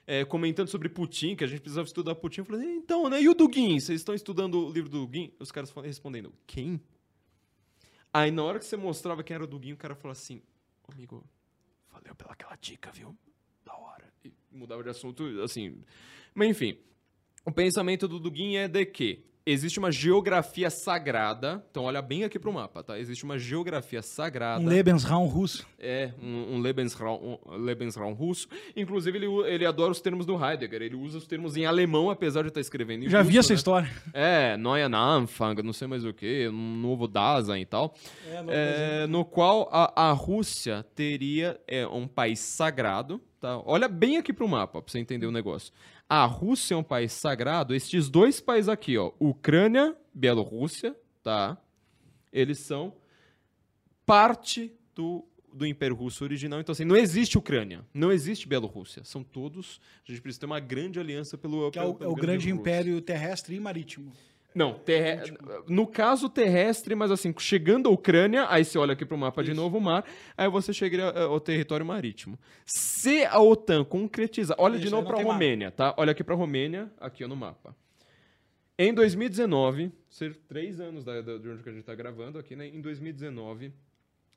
é, 0.06 0.24
comentando 0.24 0.68
sobre 0.68 0.89
Putin, 0.89 1.35
que 1.35 1.43
a 1.43 1.47
gente 1.47 1.60
precisava 1.60 1.86
estudar 1.86 2.14
Putin. 2.14 2.40
Eu 2.40 2.44
falei, 2.44 2.66
então, 2.76 3.10
né? 3.10 3.20
E 3.20 3.28
o 3.28 3.35
Dugin? 3.35 3.78
Vocês 3.80 4.01
estão 4.01 4.14
estudando 4.14 4.66
o 4.66 4.72
livro 4.72 4.89
do 4.89 5.05
Dugin? 5.05 5.32
Os 5.40 5.51
caras 5.51 5.72
respondendo, 5.82 6.32
quem? 6.47 6.80
Aí 8.12 8.30
na 8.30 8.43
hora 8.43 8.59
que 8.59 8.64
você 8.64 8.76
mostrava 8.76 9.22
quem 9.22 9.35
era 9.35 9.44
o 9.44 9.47
Dugin, 9.47 9.72
o 9.72 9.76
cara 9.76 9.94
falou 9.94 10.12
assim, 10.12 10.40
"Ô, 10.86 10.93
amigo, 10.93 11.24
valeu 11.93 12.14
pela 12.14 12.32
aquela 12.32 12.56
dica, 12.56 12.90
viu? 12.93 13.16
Da 13.64 13.76
hora. 13.76 14.10
E 14.24 14.32
mudava 14.51 14.82
de 14.82 14.89
assunto, 14.89 15.24
assim. 15.43 15.82
Mas 16.35 16.48
enfim, 16.48 16.78
o 17.44 17.52
pensamento 17.52 18.09
do 18.09 18.18
Dugin 18.18 18.56
é 18.56 18.68
de 18.68 18.86
que 18.86 19.27
existe 19.50 19.78
uma 19.78 19.90
geografia 19.90 20.70
sagrada. 20.70 21.64
Então 21.70 21.84
olha 21.84 22.02
bem 22.02 22.24
aqui 22.24 22.38
pro 22.38 22.52
mapa, 22.52 22.82
tá? 22.82 22.98
Existe 22.98 23.24
uma 23.24 23.38
geografia 23.38 24.02
sagrada. 24.02 24.62
Um 24.62 24.66
Lebensraum 24.66 25.26
russo. 25.26 25.66
É, 25.78 26.12
um, 26.22 26.56
um 26.56 26.60
Lebensraum, 26.60 27.38
um 27.46 27.56
Lebensraum 27.56 28.12
russo. 28.12 28.48
Inclusive, 28.76 29.18
ele, 29.18 29.26
ele 29.46 29.66
adora 29.66 29.90
os 29.90 30.00
termos 30.00 30.26
do 30.26 30.34
Heidegger. 30.42 30.82
Ele 30.82 30.96
usa 30.96 31.18
os 31.18 31.26
termos 31.26 31.56
em 31.56 31.64
alemão, 31.66 32.10
apesar 32.10 32.42
de 32.42 32.48
estar 32.48 32.60
escrevendo 32.60 33.04
em 33.04 33.08
Já 33.08 33.18
russo, 33.18 33.30
vi 33.30 33.38
essa 33.38 33.52
né? 33.52 33.56
história. 33.56 33.90
É, 34.12 34.56
Neuen 34.56 34.94
Anfang, 34.94 35.62
não 35.62 35.72
sei 35.72 35.88
mais 35.88 36.04
o 36.04 36.12
que, 36.12 36.48
um 36.48 36.76
novo 36.76 37.06
Dasein 37.08 37.62
e 37.62 37.66
tal. 37.66 37.94
É, 38.28 38.36
novo 38.36 38.50
É, 38.52 39.06
no 39.06 39.24
qual 39.24 39.68
a, 39.72 40.08
a 40.08 40.12
Rússia 40.12 40.84
teria 40.94 41.60
é, 41.66 41.86
um 41.86 42.06
país 42.06 42.38
sagrado, 42.40 43.20
tá? 43.40 43.60
Olha 43.64 43.88
bem 43.88 44.16
aqui 44.16 44.32
pro 44.32 44.48
mapa, 44.48 44.82
pra 44.82 44.90
você 44.90 44.98
entender 44.98 45.26
o 45.26 45.32
negócio. 45.32 45.72
A 46.09 46.24
Rússia 46.24 46.74
é 46.74 46.76
um 46.76 46.82
país 46.82 47.12
sagrado, 47.12 47.74
estes 47.74 48.09
dois 48.09 48.40
países 48.40 48.68
aqui, 48.68 48.97
ó, 48.97 49.12
Ucrânia, 49.20 49.94
Bielorrússia, 50.14 50.97
tá? 51.22 51.59
Eles 52.32 52.60
são 52.60 52.94
parte 54.06 54.72
do, 54.94 55.24
do 55.52 55.66
Império 55.66 55.94
Russo 55.94 56.24
original. 56.24 56.60
Então, 56.60 56.72
assim, 56.72 56.85
não 56.85 56.97
existe 56.97 57.36
Ucrânia, 57.36 57.85
não 57.93 58.10
existe 58.10 58.48
Bielorrússia. 58.48 59.05
São 59.05 59.22
todos. 59.22 59.80
A 60.06 60.10
gente 60.10 60.22
precisa 60.22 60.40
ter 60.40 60.47
uma 60.47 60.60
grande 60.60 60.98
aliança 60.98 61.36
pelo. 61.36 61.70
Que 61.70 61.78
é 61.78 61.82
o, 61.82 61.94
pelo- 61.94 62.10
é 62.10 62.12
o 62.12 62.14
pelo 62.14 62.26
grande 62.26 62.48
império 62.51 63.01
terrestre 63.01 63.56
e 63.56 63.60
marítimo. 63.60 64.12
Não, 64.59 64.74
terre... 64.74 65.32
no 65.68 65.86
caso 65.86 66.28
terrestre, 66.28 66.94
mas 66.97 67.12
assim, 67.12 67.32
chegando 67.39 67.89
à 67.89 67.93
Ucrânia, 67.93 68.44
aí 68.48 68.64
você 68.64 68.76
olha 68.76 68.94
aqui 68.94 69.06
pro 69.06 69.16
mapa 69.16 69.43
de 69.44 69.55
novo, 69.55 69.78
o 69.78 69.80
mar, 69.80 70.05
aí 70.36 70.48
você 70.51 70.72
chega 70.72 70.97
eh, 70.97 71.22
ao 71.22 71.39
território 71.39 71.86
marítimo. 71.86 72.36
Se 72.66 73.24
a 73.24 73.39
OTAN 73.40 73.85
concretizar, 73.85 74.56
olha 74.59 74.76
de 74.76 74.86
Isso, 74.86 74.90
novo 74.94 75.06
aí 75.09 75.12
não 75.14 75.20
pra. 75.22 75.32
Romênia, 75.32 75.70
tá? 75.70 75.94
Olha 75.97 76.10
aqui 76.10 76.24
pra 76.24 76.35
Romênia, 76.35 76.90
aqui 77.01 77.24
no 77.24 77.36
mapa. 77.36 77.76
Em 78.76 78.93
2019, 78.93 79.93
ser 80.10 80.35
três 80.48 80.80
anos 80.80 81.05
da, 81.05 81.20
da- 81.20 81.39
de 81.39 81.48
onde 81.48 81.62
que 81.62 81.68
a 81.68 81.72
gente 81.72 81.85
tá 81.85 81.94
gravando 81.94 82.36
aqui, 82.39 82.56
né? 82.56 82.66
Em 82.66 82.80
2019, 82.80 83.72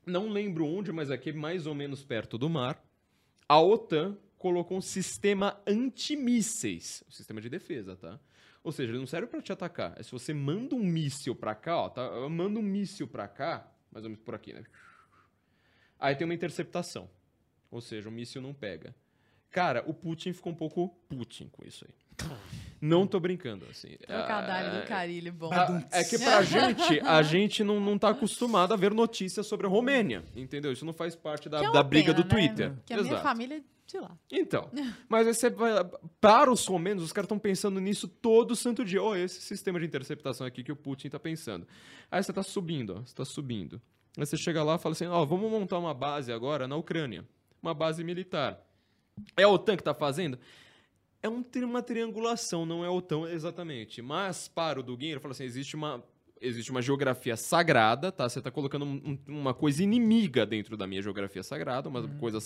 não 0.06 0.28
lembro 0.28 0.64
onde, 0.66 0.92
mas 0.92 1.10
aqui 1.10 1.32
mais 1.32 1.66
ou 1.66 1.74
menos 1.74 2.04
perto 2.04 2.38
do 2.38 2.48
mar, 2.48 2.80
a 3.48 3.60
OTAN 3.60 4.16
colocou 4.38 4.76
um 4.78 4.80
sistema 4.80 5.60
antimísseis, 5.66 7.02
um 7.08 7.10
sistema 7.10 7.40
de 7.40 7.48
defesa, 7.48 7.96
tá? 7.96 8.18
Ou 8.64 8.70
seja, 8.72 8.90
ele 8.92 8.98
não 8.98 9.06
serve 9.06 9.26
pra 9.26 9.42
te 9.42 9.52
atacar. 9.52 9.94
É 9.98 10.02
se 10.02 10.12
você 10.12 10.32
manda 10.32 10.74
um 10.74 10.84
míssil 10.84 11.34
pra 11.34 11.54
cá, 11.54 11.76
ó, 11.78 11.88
tá? 11.88 12.08
Manda 12.28 12.58
um 12.60 12.62
míssil 12.62 13.08
pra 13.08 13.26
cá, 13.26 13.66
mais 13.90 14.04
ou 14.04 14.10
menos 14.10 14.24
por 14.24 14.34
aqui, 14.34 14.52
né? 14.52 14.62
Aí 15.98 16.14
tem 16.14 16.24
uma 16.24 16.34
interceptação. 16.34 17.08
Ou 17.70 17.80
seja, 17.80 18.08
o 18.08 18.12
míssil 18.12 18.40
não 18.42 18.52
pega. 18.54 18.94
Cara, 19.50 19.82
o 19.86 19.92
Putin 19.94 20.32
ficou 20.32 20.52
um 20.52 20.56
pouco 20.56 20.88
Putin 21.08 21.48
com 21.48 21.66
isso 21.66 21.84
aí. 21.86 22.28
Não 22.80 23.06
tô 23.06 23.18
brincando, 23.20 23.66
assim. 23.70 23.96
Trocadilho 24.06 24.68
Ah, 24.76 24.80
do 24.80 24.86
carilho, 24.86 25.32
bom. 25.32 25.50
ah, 25.52 25.82
É 25.90 26.02
que 26.04 26.18
pra 26.18 26.42
gente, 26.44 27.00
a 27.00 27.22
gente 27.22 27.62
não, 27.64 27.78
não 27.80 27.98
tá 27.98 28.10
acostumado 28.10 28.72
a 28.74 28.76
ver 28.76 28.92
notícias 28.92 29.46
sobre 29.46 29.66
a 29.66 29.70
Romênia, 29.70 30.24
entendeu? 30.34 30.72
Isso 30.72 30.84
não 30.84 30.92
faz 30.92 31.14
parte 31.14 31.48
da, 31.48 31.62
é 31.62 31.70
da 31.72 31.82
briga 31.82 32.12
pena, 32.12 32.24
do 32.24 32.28
né? 32.28 32.28
Twitter. 32.28 32.72
Que 32.84 32.92
a 32.94 32.96
minha 32.96 33.08
Exato. 33.08 33.22
família, 33.22 33.62
sei 33.92 34.00
lá. 34.00 34.16
Então, 34.30 34.70
mas 35.06 35.26
aí 35.26 35.34
você 35.34 35.50
vai, 35.50 35.72
para 36.18 36.50
os 36.50 36.66
romenos, 36.66 37.02
os 37.02 37.12
caras 37.12 37.26
estão 37.26 37.38
pensando 37.38 37.78
nisso 37.78 38.08
todo 38.08 38.56
santo 38.56 38.86
dia. 38.86 39.02
Ó, 39.02 39.14
esse 39.14 39.42
sistema 39.42 39.78
de 39.78 39.84
interceptação 39.84 40.46
aqui 40.46 40.64
que 40.64 40.72
o 40.72 40.76
Putin 40.76 41.10
tá 41.10 41.20
pensando. 41.20 41.68
Aí 42.10 42.22
você 42.22 42.32
tá 42.32 42.42
subindo, 42.42 42.94
ó, 42.96 43.00
você 43.02 43.14
tá 43.14 43.24
subindo. 43.26 43.82
Aí 44.16 44.24
você 44.24 44.34
chega 44.34 44.64
lá 44.64 44.76
e 44.76 44.78
fala 44.78 44.94
assim, 44.94 45.06
ó, 45.06 45.22
vamos 45.26 45.50
montar 45.50 45.78
uma 45.78 45.92
base 45.92 46.32
agora 46.32 46.66
na 46.66 46.74
Ucrânia. 46.74 47.22
Uma 47.62 47.74
base 47.74 48.02
militar. 48.02 48.66
É 49.36 49.42
a 49.42 49.48
OTAN 49.48 49.76
que 49.76 49.84
tá 49.84 49.92
fazendo? 49.92 50.38
É 51.22 51.28
um 51.28 51.44
uma 51.56 51.82
triangulação, 51.82 52.64
não 52.64 52.82
é 52.82 52.88
a 52.88 52.90
OTAN 52.90 53.28
exatamente. 53.28 54.00
Mas 54.00 54.48
para 54.48 54.80
o 54.80 54.82
Dugin, 54.82 55.08
ele 55.08 55.20
fala 55.20 55.32
assim, 55.32 55.44
existe 55.44 55.76
uma 55.76 56.02
existe 56.42 56.70
uma 56.70 56.82
geografia 56.82 57.36
sagrada, 57.36 58.10
tá? 58.12 58.28
Você 58.28 58.40
está 58.40 58.50
colocando 58.50 58.84
um- 58.84 59.18
um- 59.28 59.40
uma 59.40 59.54
coisa 59.54 59.82
inimiga 59.82 60.44
dentro 60.44 60.76
da 60.76 60.86
minha 60.86 61.00
geografia 61.00 61.42
sagrada, 61.42 61.88
uma 61.88 62.06
coisa 62.18 62.38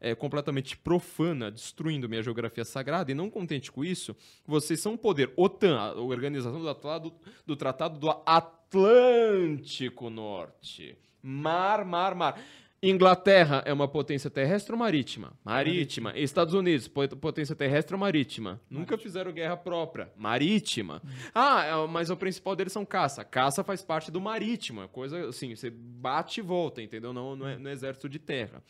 é, 0.00 0.14
completamente 0.16 0.76
profana, 0.76 1.50
destruindo 1.50 2.08
minha 2.08 2.22
geografia 2.22 2.64
sagrada. 2.64 3.10
E 3.12 3.14
não 3.14 3.30
contente 3.30 3.70
com 3.70 3.84
isso, 3.84 4.16
vocês 4.46 4.80
são 4.80 4.94
um 4.94 4.96
poder. 4.96 5.32
OTAN, 5.36 5.78
a 5.78 5.94
Organização 5.94 6.58
do 6.60 6.64
Tratado 6.74 7.12
do, 7.46 7.54
Tratado 7.56 7.98
do 8.00 8.10
Atlântico 8.26 10.10
Norte. 10.10 10.96
Mar, 11.22 11.84
mar, 11.84 12.14
mar. 12.16 12.40
Inglaterra 12.82 13.62
é 13.64 13.72
uma 13.72 13.86
potência 13.86 14.28
terrestre 14.28 14.72
ou 14.72 14.78
marítima? 14.78 15.32
Marítima. 15.44 16.18
Estados 16.18 16.52
Unidos, 16.52 16.88
pot- 16.88 17.14
potência 17.14 17.54
terrestre 17.54 17.94
ou 17.94 18.00
marítima? 18.00 18.60
Nunca 18.68 18.98
fizeram 18.98 19.32
guerra 19.32 19.56
própria. 19.56 20.10
Marítima. 20.16 21.00
Ah, 21.32 21.64
é, 21.64 21.86
mas 21.86 22.10
o 22.10 22.16
principal 22.16 22.56
deles 22.56 22.72
são 22.72 22.84
caça. 22.84 23.24
Caça 23.24 23.62
faz 23.62 23.82
parte 23.82 24.10
do 24.10 24.20
marítimo. 24.20 24.82
é 24.82 24.88
Coisa 24.88 25.28
assim, 25.28 25.54
você 25.54 25.70
bate 25.70 26.40
e 26.40 26.42
volta, 26.42 26.82
entendeu? 26.82 27.12
Não 27.12 27.36
no, 27.36 27.56
no 27.58 27.68
exército 27.70 28.08
de 28.08 28.18
terra. 28.18 28.60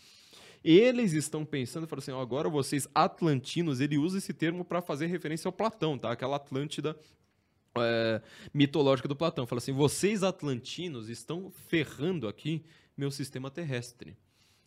Eles 0.62 1.12
estão 1.14 1.42
pensando, 1.44 1.88
falam 1.88 2.00
assim, 2.02 2.12
ó, 2.12 2.20
agora 2.20 2.50
vocês 2.50 2.86
atlantinos, 2.94 3.80
ele 3.80 3.96
usa 3.96 4.18
esse 4.18 4.34
termo 4.34 4.62
para 4.62 4.82
fazer 4.82 5.06
referência 5.06 5.48
ao 5.48 5.52
Platão, 5.52 5.96
tá? 5.96 6.12
Aquela 6.12 6.36
Atlântida 6.36 6.94
é, 7.78 8.20
mitológica 8.52 9.08
do 9.08 9.16
Platão. 9.16 9.46
Fala 9.46 9.58
assim: 9.58 9.72
vocês 9.72 10.22
atlantinos 10.22 11.08
estão 11.08 11.50
ferrando 11.66 12.28
aqui 12.28 12.62
meu 12.96 13.10
sistema 13.10 13.50
terrestre. 13.50 14.16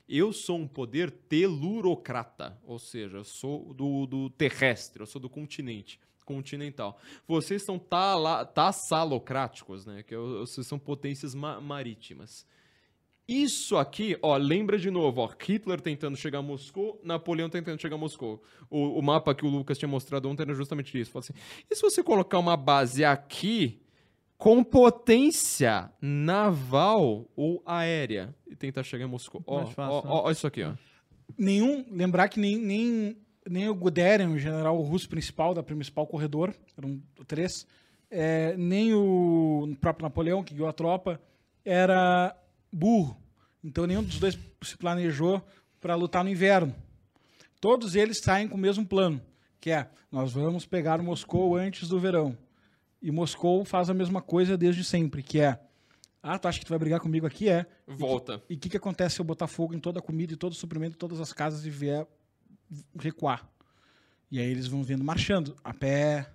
Eu 0.07 0.31
sou 0.31 0.57
um 0.60 0.68
poder 0.68 1.10
telurocrata, 1.10 2.60
ou 2.64 2.77
seja, 2.77 3.18
eu 3.18 3.23
sou 3.23 3.73
do, 3.73 4.06
do 4.06 4.30
terrestre, 4.30 5.02
eu 5.02 5.07
sou 5.07 5.19
do 5.19 5.30
continente, 5.30 5.99
continental. 6.23 6.99
Vocês 7.27 7.64
são 7.64 7.80
tala, 7.80 8.45
tassalocráticos, 8.45 9.85
né? 9.85 10.03
Que 10.03 10.14
é 10.14 10.18
vocês 10.18 10.68
são 10.68 10.77
potências 10.77 11.34
ma- 11.34 11.60
marítimas. 11.60 12.45
Isso 13.27 13.76
aqui, 13.76 14.15
ó, 14.22 14.38
lembra 14.38 14.77
de 14.77 14.91
novo, 14.91 15.22
ó, 15.22 15.27
Hitler 15.27 15.81
tentando 15.81 16.15
chegar 16.15 16.38
a 16.38 16.41
Moscou, 16.43 17.02
Napoleão 17.03 17.49
tentando 17.49 17.81
chegar 17.81 17.95
a 17.95 17.97
Moscou. 17.97 18.43
O, 18.69 18.99
o 18.99 19.02
mapa 19.02 19.34
que 19.34 19.43
o 19.43 19.49
Lucas 19.49 19.80
tinha 19.80 19.89
mostrado 19.89 20.30
ontem 20.30 20.43
era 20.43 20.53
justamente 20.53 20.99
isso. 20.99 21.18
Assim, 21.18 21.34
e 21.68 21.76
se 21.76 21.81
você 21.81 22.03
colocar 22.03 22.38
uma 22.38 22.56
base 22.56 23.03
aqui 23.03 23.81
com 24.45 24.63
potência 24.63 25.91
naval 25.99 27.27
ou 27.35 27.63
aérea 27.65 28.35
e 28.47 28.55
tentar 28.55 28.84
chegar 28.84 29.05
a 29.05 29.07
Moscou? 29.07 29.43
Ó, 29.47 29.63
ó, 29.63 29.63
né? 29.63 29.73
ó, 29.76 30.26
ó 30.26 30.31
isso 30.31 30.45
aqui, 30.45 30.61
ó. 30.61 30.73
Nenhum, 31.35 31.84
lembrar 31.89 32.30
que 32.30 32.39
nem, 32.39 32.55
nem, 32.55 33.17
nem 33.49 33.67
o 33.67 33.73
Guderian, 33.73 34.30
o 34.30 34.38
general 34.38 34.80
russo 34.84 35.09
principal 35.09 35.55
da 35.55 35.63
principal 35.63 36.05
corredor, 36.05 36.53
eram 36.77 37.01
três, 37.26 37.65
é, 38.11 38.55
nem 38.55 38.93
o 38.93 39.76
próprio 39.81 40.03
Napoleão, 40.03 40.43
que 40.43 40.53
guiou 40.53 40.67
a 40.67 40.73
tropa, 40.73 41.19
era 41.65 42.39
burro. 42.72 43.17
Então 43.63 43.88
nenhum 43.88 44.03
dos 44.03 44.19
dois 44.19 44.38
se 44.61 44.77
planejou 44.77 45.41
para 45.81 45.95
lutar 45.95 46.23
no 46.23 46.30
inverno. 46.30 46.72
Todos 47.59 47.95
eles 47.95 48.19
saem 48.23 48.47
com 48.47 48.57
o 48.57 48.61
mesmo 48.61 48.85
plano, 48.85 49.19
que 49.59 49.72
é, 49.72 49.89
nós 50.11 50.34
vamos 50.34 50.67
pegar 50.67 51.01
Moscou 51.01 51.55
antes 51.55 51.89
do 51.89 51.99
verão. 51.99 52.38
E 53.06 53.11
Moscou 53.11 53.64
faz 53.64 53.88
a 53.88 53.94
mesma 53.94 54.19
coisa 54.19 54.57
desde 54.57 54.84
sempre, 54.84 55.22
que 55.22 55.40
é, 55.40 55.60
ah, 56.23 56.40
tu 56.40 56.48
acha 56.48 56.57
que 56.57 56.65
tu 56.65 56.69
vai 56.69 56.80
brigar 56.80 56.99
comigo 56.99 57.27
aqui? 57.27 57.48
É. 57.48 57.64
Volta. 57.86 58.41
E 58.49 58.56
o 58.56 58.57
que, 58.57 58.68
que 58.68 58.77
acontece 58.77 59.14
se 59.14 59.22
eu 59.22 59.26
botar 59.26 59.45
fogo 59.45 59.76
em 59.76 59.80
toda 59.80 59.99
a 59.99 60.02
comida 60.02 60.34
e 60.34 60.36
todo 60.36 60.53
o 60.53 60.56
suprimento, 60.56 60.98
todas 60.98 61.19
as 61.22 61.32
casas 61.32 61.64
e 61.68 61.69
vier 61.69 62.07
recuar? 62.99 63.48
E 64.32 64.40
aí 64.40 64.49
eles 64.49 64.65
vão 64.65 64.82
vindo 64.84 65.03
marchando, 65.03 65.56
a 65.64 65.72
pé, 65.72 66.27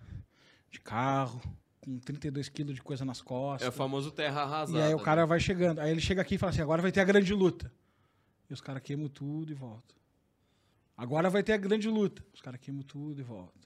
de 0.70 0.78
carro, 0.78 1.42
com 1.80 1.98
32 1.98 2.48
quilos 2.48 2.76
de 2.76 2.82
coisa 2.82 3.04
nas 3.04 3.18
É 3.18 3.24
costas. 3.24 3.68
o 3.68 3.72
famoso 3.72 4.12
terra 4.12 4.42
arrasada. 4.42 4.78
e 4.78 4.80
aí 4.80 4.94
o 4.94 4.98
né? 4.98 5.02
cara 5.02 5.26
vai 5.26 5.40
chegando. 5.40 5.80
Aí 5.80 5.90
ele 5.90 6.00
chega 6.00 6.22
aqui 6.22 6.36
e 6.36 6.38
fala 6.38 6.50
assim, 6.50 6.62
agora 6.62 6.80
vai 6.80 6.92
ter 6.92 7.00
a 7.00 7.04
grande 7.04 7.34
luta. 7.34 7.72
E 8.48 8.54
os 8.54 8.60
caras 8.60 8.80
queimam 8.80 9.08
tudo 9.08 9.50
e 9.50 9.54
voltam. 9.56 9.96
Agora 10.96 11.28
vai 11.28 11.42
ter 11.42 11.52
a 11.54 11.56
grande 11.56 11.88
luta. 11.88 12.24
Os 12.32 12.40
caras 12.40 12.60
queimam 12.60 12.84
tudo 12.84 13.18
e 13.18 13.24
voltam. 13.24 13.60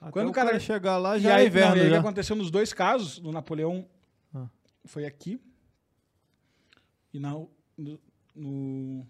Até 0.00 0.10
Quando 0.12 0.28
o 0.28 0.32
cara- 0.32 0.48
cara 0.50 0.60
chegar 0.60 0.98
lá, 0.98 1.16
e 1.16 1.20
já 1.22 1.36
aí, 1.36 1.44
é 1.44 1.46
inverno. 1.48 1.70
não, 1.70 1.76
e 1.76 1.80
aí 1.80 1.86
o 1.86 1.90
que 1.90 1.94
já. 1.94 2.00
aconteceu 2.00 2.36
nos 2.36 2.50
dois 2.50 2.72
casos, 2.72 3.18
no 3.20 3.32
Napoleão 3.32 3.88
Ah. 4.34 4.48
foi 4.84 5.04
aqui 5.06 5.40
e 7.12 7.18
na, 7.18 7.30
no, 7.32 8.00
no, 8.34 9.06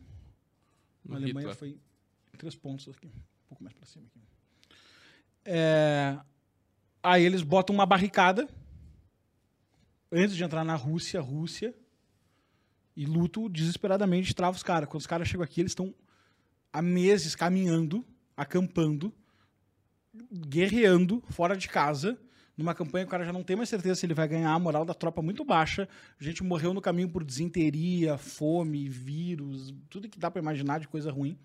na 1.04 1.16
Alemanha 1.16 1.48
Hitler. 1.48 1.54
foi 1.56 1.68
em 1.70 2.36
três 2.38 2.54
pontos 2.54 2.88
aqui, 2.88 3.06
um 3.08 3.48
pouco 3.48 3.62
mais 3.64 3.74
para 3.74 3.84
cima 3.86 4.04
aqui. 4.06 4.20
É, 5.44 6.18
aí 7.02 7.24
eles 7.24 7.42
botam 7.42 7.74
uma 7.74 7.86
barricada 7.86 8.48
antes 10.10 10.36
de 10.36 10.44
entrar 10.44 10.64
na 10.64 10.74
Rússia, 10.76 11.20
Rússia 11.20 11.74
e 12.96 13.04
luto 13.06 13.48
desesperadamente 13.48 14.34
trava 14.34 14.56
os 14.56 14.62
caras. 14.62 14.88
Quando 14.88 15.00
os 15.00 15.06
caras 15.06 15.28
chegam 15.28 15.44
aqui, 15.44 15.60
eles 15.60 15.72
estão 15.72 15.94
há 16.72 16.80
meses 16.80 17.34
caminhando, 17.34 18.04
acampando, 18.36 19.12
guerreando 20.32 21.22
fora 21.30 21.56
de 21.56 21.68
casa, 21.68 22.18
numa 22.56 22.74
campanha 22.74 23.04
que 23.04 23.08
o 23.08 23.10
cara 23.10 23.24
já 23.24 23.32
não 23.32 23.42
tem 23.42 23.54
mais 23.54 23.68
certeza 23.68 23.96
se 23.96 24.06
ele 24.06 24.14
vai 24.14 24.26
ganhar, 24.26 24.50
a 24.50 24.58
moral 24.58 24.84
da 24.84 24.94
tropa 24.94 25.20
muito 25.20 25.44
baixa. 25.44 25.88
A 26.18 26.24
gente 26.24 26.42
morreu 26.42 26.72
no 26.72 26.80
caminho 26.80 27.08
por 27.08 27.22
desinteria, 27.22 28.16
fome, 28.16 28.88
vírus, 28.88 29.74
tudo 29.90 30.08
que 30.08 30.18
dá 30.18 30.30
pra 30.30 30.40
imaginar 30.40 30.80
de 30.80 30.88
coisa 30.88 31.10
ruim. 31.10 31.38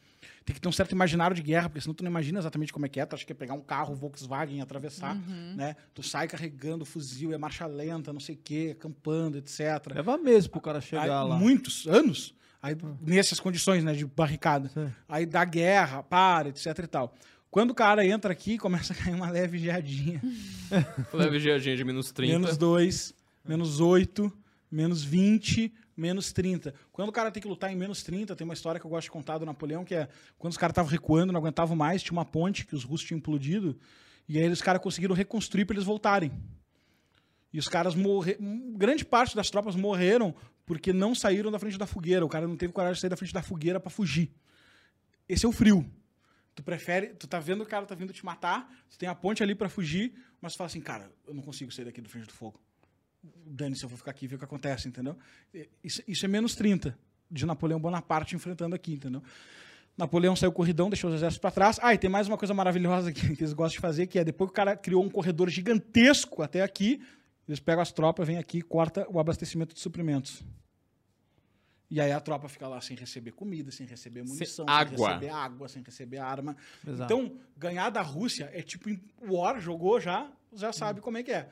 Tem 0.45 0.53
que 0.53 0.61
ter 0.61 0.67
um 0.67 0.71
certo 0.71 0.91
imaginário 0.91 1.35
de 1.35 1.41
guerra, 1.41 1.69
porque 1.69 1.81
senão 1.81 1.93
tu 1.93 2.03
não 2.03 2.09
imagina 2.09 2.39
exatamente 2.39 2.71
como 2.71 2.85
é 2.85 2.89
que 2.89 2.99
é. 2.99 3.05
Tu 3.05 3.15
acha 3.15 3.25
que 3.25 3.31
é 3.31 3.35
pegar 3.35 3.53
um 3.53 3.61
carro 3.61 3.93
Volkswagen 3.93 4.57
e 4.57 4.61
atravessar, 4.61 5.15
né? 5.55 5.75
Tu 5.93 6.01
sai 6.01 6.27
carregando 6.27 6.85
fuzil, 6.85 7.33
é 7.33 7.37
marcha 7.37 7.65
lenta, 7.65 8.13
não 8.13 8.19
sei 8.19 8.35
o 8.35 8.39
quê, 8.41 8.75
acampando, 8.77 9.37
etc. 9.37 9.59
Leva 9.93 10.17
meses 10.17 10.47
pro 10.47 10.61
cara 10.61 10.79
chegar 10.79 11.03
Aí, 11.03 11.09
lá. 11.09 11.35
Muitos 11.35 11.87
anos. 11.87 12.33
Aí, 12.61 12.77
nessas 13.01 13.39
condições, 13.39 13.83
né, 13.83 13.93
de 13.93 14.05
barricada. 14.05 14.69
Sim. 14.69 14.93
Aí 15.09 15.25
dá 15.25 15.43
guerra, 15.43 16.03
para, 16.03 16.49
etc 16.49 16.77
e 16.77 16.87
tal. 16.87 17.15
Quando 17.51 17.71
o 17.71 17.75
cara 17.75 18.05
entra 18.05 18.31
aqui, 18.31 18.57
começa 18.57 18.93
a 18.93 18.95
cair 18.95 19.13
uma 19.13 19.29
leve 19.29 19.57
geadinha. 19.57 20.21
Leve 21.13 21.37
geadinha 21.37 21.75
de 21.75 21.83
menos 21.83 22.09
30. 22.09 22.39
Menos 22.39 22.57
2, 22.57 23.13
menos 23.45 23.79
8, 23.81 24.31
menos 24.71 25.03
20, 25.03 25.73
menos 25.97 26.31
30. 26.31 26.73
Quando 26.93 27.09
o 27.09 27.11
cara 27.11 27.29
tem 27.29 27.43
que 27.43 27.49
lutar 27.49 27.69
em 27.69 27.75
menos 27.75 28.03
30, 28.03 28.37
tem 28.37 28.45
uma 28.45 28.53
história 28.53 28.79
que 28.79 28.85
eu 28.85 28.89
gosto 28.89 29.07
de 29.07 29.11
contar 29.11 29.37
do 29.37 29.45
Napoleão, 29.45 29.83
que 29.83 29.93
é 29.93 30.07
quando 30.39 30.51
os 30.51 30.57
caras 30.57 30.71
estavam 30.71 30.89
recuando, 30.89 31.33
não 31.33 31.41
aguentavam 31.41 31.75
mais, 31.75 32.01
tinha 32.01 32.13
uma 32.13 32.23
ponte 32.23 32.65
que 32.65 32.73
os 32.73 32.85
russos 32.85 33.05
tinham 33.05 33.17
implodido, 33.17 33.77
e 34.29 34.39
aí 34.39 34.47
os 34.47 34.61
caras 34.61 34.81
conseguiram 34.81 35.13
reconstruir 35.13 35.65
para 35.65 35.75
eles 35.75 35.85
voltarem. 35.85 36.31
E 37.51 37.59
os 37.59 37.67
caras 37.67 37.95
morreram. 37.95 38.71
Grande 38.77 39.03
parte 39.03 39.35
das 39.35 39.49
tropas 39.49 39.75
morreram 39.75 40.33
porque 40.65 40.93
não 40.93 41.13
saíram 41.13 41.51
da 41.51 41.59
frente 41.59 41.77
da 41.77 41.85
fogueira. 41.85 42.25
O 42.25 42.29
cara 42.29 42.47
não 42.47 42.55
teve 42.55 42.71
coragem 42.71 42.93
de 42.93 43.01
sair 43.01 43.09
da 43.09 43.17
frente 43.17 43.33
da 43.33 43.41
fogueira 43.41 43.77
para 43.77 43.89
fugir. 43.89 44.31
Esse 45.27 45.45
é 45.45 45.49
o 45.49 45.51
frio. 45.51 45.85
Tu 46.55 46.63
prefere. 46.63 47.07
Tu 47.13 47.27
tá 47.27 47.39
vendo 47.39 47.61
o 47.61 47.65
cara 47.65 47.85
tá 47.85 47.95
vindo 47.95 48.13
te 48.13 48.25
matar, 48.25 48.69
tu 48.89 48.97
tem 48.97 49.07
a 49.07 49.15
ponte 49.15 49.41
ali 49.41 49.55
para 49.55 49.69
fugir, 49.69 50.13
mas 50.41 50.53
tu 50.53 50.57
fala 50.57 50.67
assim, 50.67 50.81
cara, 50.81 51.11
eu 51.27 51.33
não 51.33 51.41
consigo 51.41 51.71
sair 51.71 51.85
daqui 51.85 52.01
da 52.01 52.09
frente 52.09 52.27
do 52.27 52.33
fogo. 52.33 52.59
Dane-se, 53.45 53.83
eu 53.83 53.89
vou 53.89 53.97
ficar 53.97 54.11
aqui 54.11 54.25
e 54.25 54.27
ver 54.27 54.35
o 54.35 54.39
que 54.39 54.45
acontece, 54.45 54.87
entendeu? 54.87 55.17
Isso, 55.83 56.01
isso 56.07 56.25
é 56.25 56.27
menos 56.27 56.55
30 56.55 56.97
de 57.29 57.45
Napoleão 57.45 57.79
Bonaparte 57.79 58.35
enfrentando 58.35 58.75
aqui, 58.75 58.93
entendeu? 58.93 59.23
Napoleão 59.97 60.35
saiu 60.35 60.51
corridão, 60.51 60.89
deixou 60.89 61.09
os 61.09 61.15
exércitos 61.15 61.39
para 61.39 61.51
trás. 61.51 61.79
Ah, 61.81 61.93
e 61.93 61.97
tem 61.97 62.09
mais 62.09 62.27
uma 62.27 62.37
coisa 62.37 62.53
maravilhosa 62.53 63.11
que, 63.11 63.21
que 63.35 63.43
eles 63.43 63.53
gostam 63.53 63.77
de 63.77 63.79
fazer, 63.79 64.07
que 64.07 64.19
é 64.19 64.23
depois 64.23 64.49
que 64.49 64.53
o 64.53 64.55
cara 64.55 64.75
criou 64.75 65.03
um 65.03 65.09
corredor 65.09 65.49
gigantesco 65.49 66.41
até 66.41 66.61
aqui, 66.61 67.01
eles 67.47 67.59
pegam 67.59 67.81
as 67.81 67.91
tropas, 67.91 68.25
vêm 68.25 68.37
aqui 68.37 68.59
e 68.59 68.61
corta 68.61 69.05
o 69.09 69.19
abastecimento 69.19 69.73
de 69.73 69.79
suprimentos. 69.79 70.43
E 71.91 71.99
aí 71.99 72.11
a 72.11 72.21
tropa 72.21 72.47
fica 72.47 72.67
lá 72.69 72.79
sem 72.79 72.95
receber 72.95 73.31
comida, 73.31 73.69
sem 73.69 73.85
receber 73.85 74.23
munição, 74.23 74.65
sem, 74.65 74.73
água. 74.73 75.07
receber 75.09 75.29
água, 75.29 75.67
sem 75.67 75.83
receber 75.83 76.17
arma. 76.19 76.55
Exato. 76.87 77.13
Então, 77.13 77.35
ganhar 77.57 77.89
da 77.89 78.01
Rússia 78.01 78.49
é 78.53 78.61
tipo 78.61 78.89
War, 79.21 79.59
jogou 79.59 79.99
já, 79.99 80.31
já 80.53 80.71
sabe 80.71 81.01
como 81.01 81.17
é 81.17 81.23
que 81.23 81.31
é. 81.33 81.49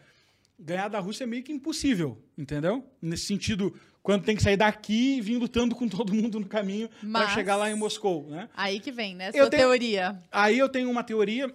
Ganhar 0.58 0.88
da 0.88 1.00
Rússia 1.00 1.26
é 1.26 1.28
meio 1.28 1.44
que 1.44 1.52
impossível, 1.52 2.18
entendeu? 2.38 2.86
Nesse 3.02 3.26
sentido, 3.26 3.78
quando 4.02 4.24
tem 4.24 4.36
que 4.36 4.42
sair 4.42 4.56
daqui 4.58 5.18
e 5.18 5.22
vir 5.22 5.38
lutando 5.38 5.76
com 5.76 5.88
todo 5.90 6.14
mundo 6.14 6.40
no 6.40 6.46
caminho 6.48 6.88
para 6.88 7.08
Mas- 7.10 7.32
chegar 7.34 7.58
lá 7.58 7.70
em 7.70 7.76
Moscou, 7.76 8.26
né? 8.30 8.48
Aí 8.56 8.80
que 8.80 8.92
vem, 8.94 9.16
né? 9.16 9.30
Eu 9.30 9.44
Sua 9.44 9.50
tenho- 9.50 9.64
teoria. 9.64 10.18
Aí 10.32 10.58
eu 10.58 10.70
tenho 10.70 10.90
uma 10.90 11.04
teoria. 11.04 11.54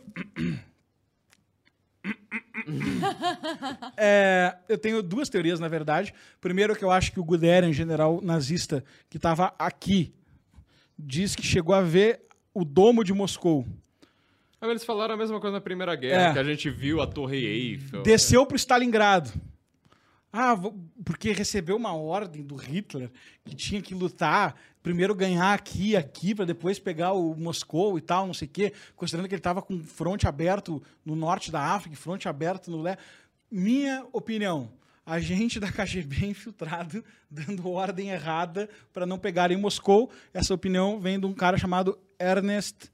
É, 3.97 4.57
eu 4.69 4.79
tenho 4.79 5.03
duas 5.03 5.29
teorias, 5.29 5.61
na 5.61 5.69
verdade. 5.69 6.13
Primeiro, 6.41 6.75
que 6.77 6.85
eu 6.85 6.91
acho 6.91 7.13
que 7.13 7.21
o 7.21 7.25
Guderian, 7.25 7.73
general 7.73 8.21
nazista, 8.23 8.85
que 9.09 9.17
estava 9.17 9.55
aqui, 9.59 10.15
diz 10.99 11.35
que 11.35 11.43
chegou 11.43 11.75
a 11.75 11.81
ver 11.83 12.23
o 12.53 12.65
domo 12.65 13.03
de 13.05 13.13
Moscou. 13.13 13.67
Ah, 14.61 14.69
Eles 14.69 14.85
falaram 14.85 15.15
a 15.15 15.17
mesma 15.17 15.41
coisa 15.41 15.57
na 15.57 15.61
Primeira 15.61 15.95
Guerra, 15.95 16.31
É. 16.31 16.33
que 16.33 16.39
a 16.39 16.45
gente 16.45 16.71
viu 16.71 17.01
a 17.03 17.07
Torre 17.07 17.45
Eiffel. 17.45 18.03
Desceu 18.03 18.47
para 18.47 18.57
Stalingrado. 18.57 19.31
Ah, 20.33 20.57
porque 21.05 21.33
recebeu 21.33 21.77
uma 21.77 21.95
ordem 21.95 22.43
do 22.43 22.57
Hitler 22.57 23.11
que 23.45 23.55
tinha 23.55 23.81
que 23.81 23.95
lutar, 23.95 24.57
primeiro 24.85 25.15
ganhar 25.15 25.55
aqui, 25.55 25.97
aqui, 25.97 26.35
para 26.35 26.45
depois 26.45 26.79
pegar 26.79 27.15
o 27.15 27.35
Moscou 27.35 27.97
e 27.97 28.03
tal, 28.03 28.27
não 28.27 28.35
sei 28.35 28.47
o 28.47 28.51
quê, 28.51 28.73
considerando 28.95 29.27
que 29.27 29.35
ele 29.35 29.41
estava 29.41 29.63
com 29.63 29.83
fronte 29.83 30.29
aberto 30.29 30.81
no 31.03 31.17
norte 31.17 31.51
da 31.51 31.59
África, 31.59 31.97
fronte 31.97 32.29
aberto 32.29 32.71
no 32.71 32.83
leste. 32.83 33.03
Minha 33.51 34.07
opinião, 34.13 34.71
agente 35.07 35.59
da 35.59 35.73
KGB 35.73 36.27
infiltrado, 36.27 37.03
dando 37.31 37.67
ordem 37.71 38.11
errada 38.11 38.69
para 38.93 39.07
não 39.07 39.19
pegarem 39.19 39.57
Moscou. 39.57 40.11
Essa 40.35 40.53
opinião 40.53 41.01
vem 41.01 41.19
de 41.19 41.25
um 41.25 41.33
cara 41.33 41.57
chamado 41.57 41.99
Ernest 42.21 42.93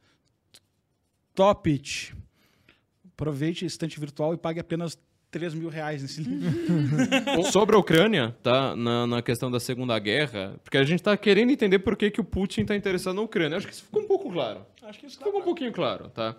Topic. 1.34 2.14
Aproveite 3.14 3.66
estante 3.66 3.98
virtual 3.98 4.32
e 4.32 4.38
pague 4.38 4.60
apenas 4.60 4.96
3 5.30 5.54
mil 5.54 5.68
reais 5.68 6.02
nesse 6.02 6.22
livro. 6.22 6.50
Sobre 7.50 7.76
a 7.76 7.78
Ucrânia, 7.78 8.36
tá? 8.42 8.74
Na, 8.74 9.06
na 9.06 9.22
questão 9.22 9.50
da 9.50 9.60
Segunda 9.60 9.98
Guerra, 9.98 10.58
porque 10.64 10.76
a 10.76 10.84
gente 10.84 11.02
tá 11.02 11.16
querendo 11.16 11.50
entender 11.50 11.78
por 11.78 11.96
que, 11.96 12.10
que 12.10 12.20
o 12.20 12.24
Putin 12.24 12.64
tá 12.64 12.74
interessado 12.74 13.14
na 13.14 13.22
Ucrânia. 13.22 13.58
Acho 13.58 13.66
que 13.66 13.72
isso 13.72 13.84
ficou 13.84 14.02
um 14.02 14.06
pouco 14.06 14.30
claro. 14.30 14.66
Acho 14.82 14.98
que 14.98 15.06
isso 15.06 15.18
tá 15.18 15.24
Ficou 15.24 15.40
um 15.40 15.44
pouquinho 15.44 15.72
claro, 15.72 16.08
tá? 16.08 16.36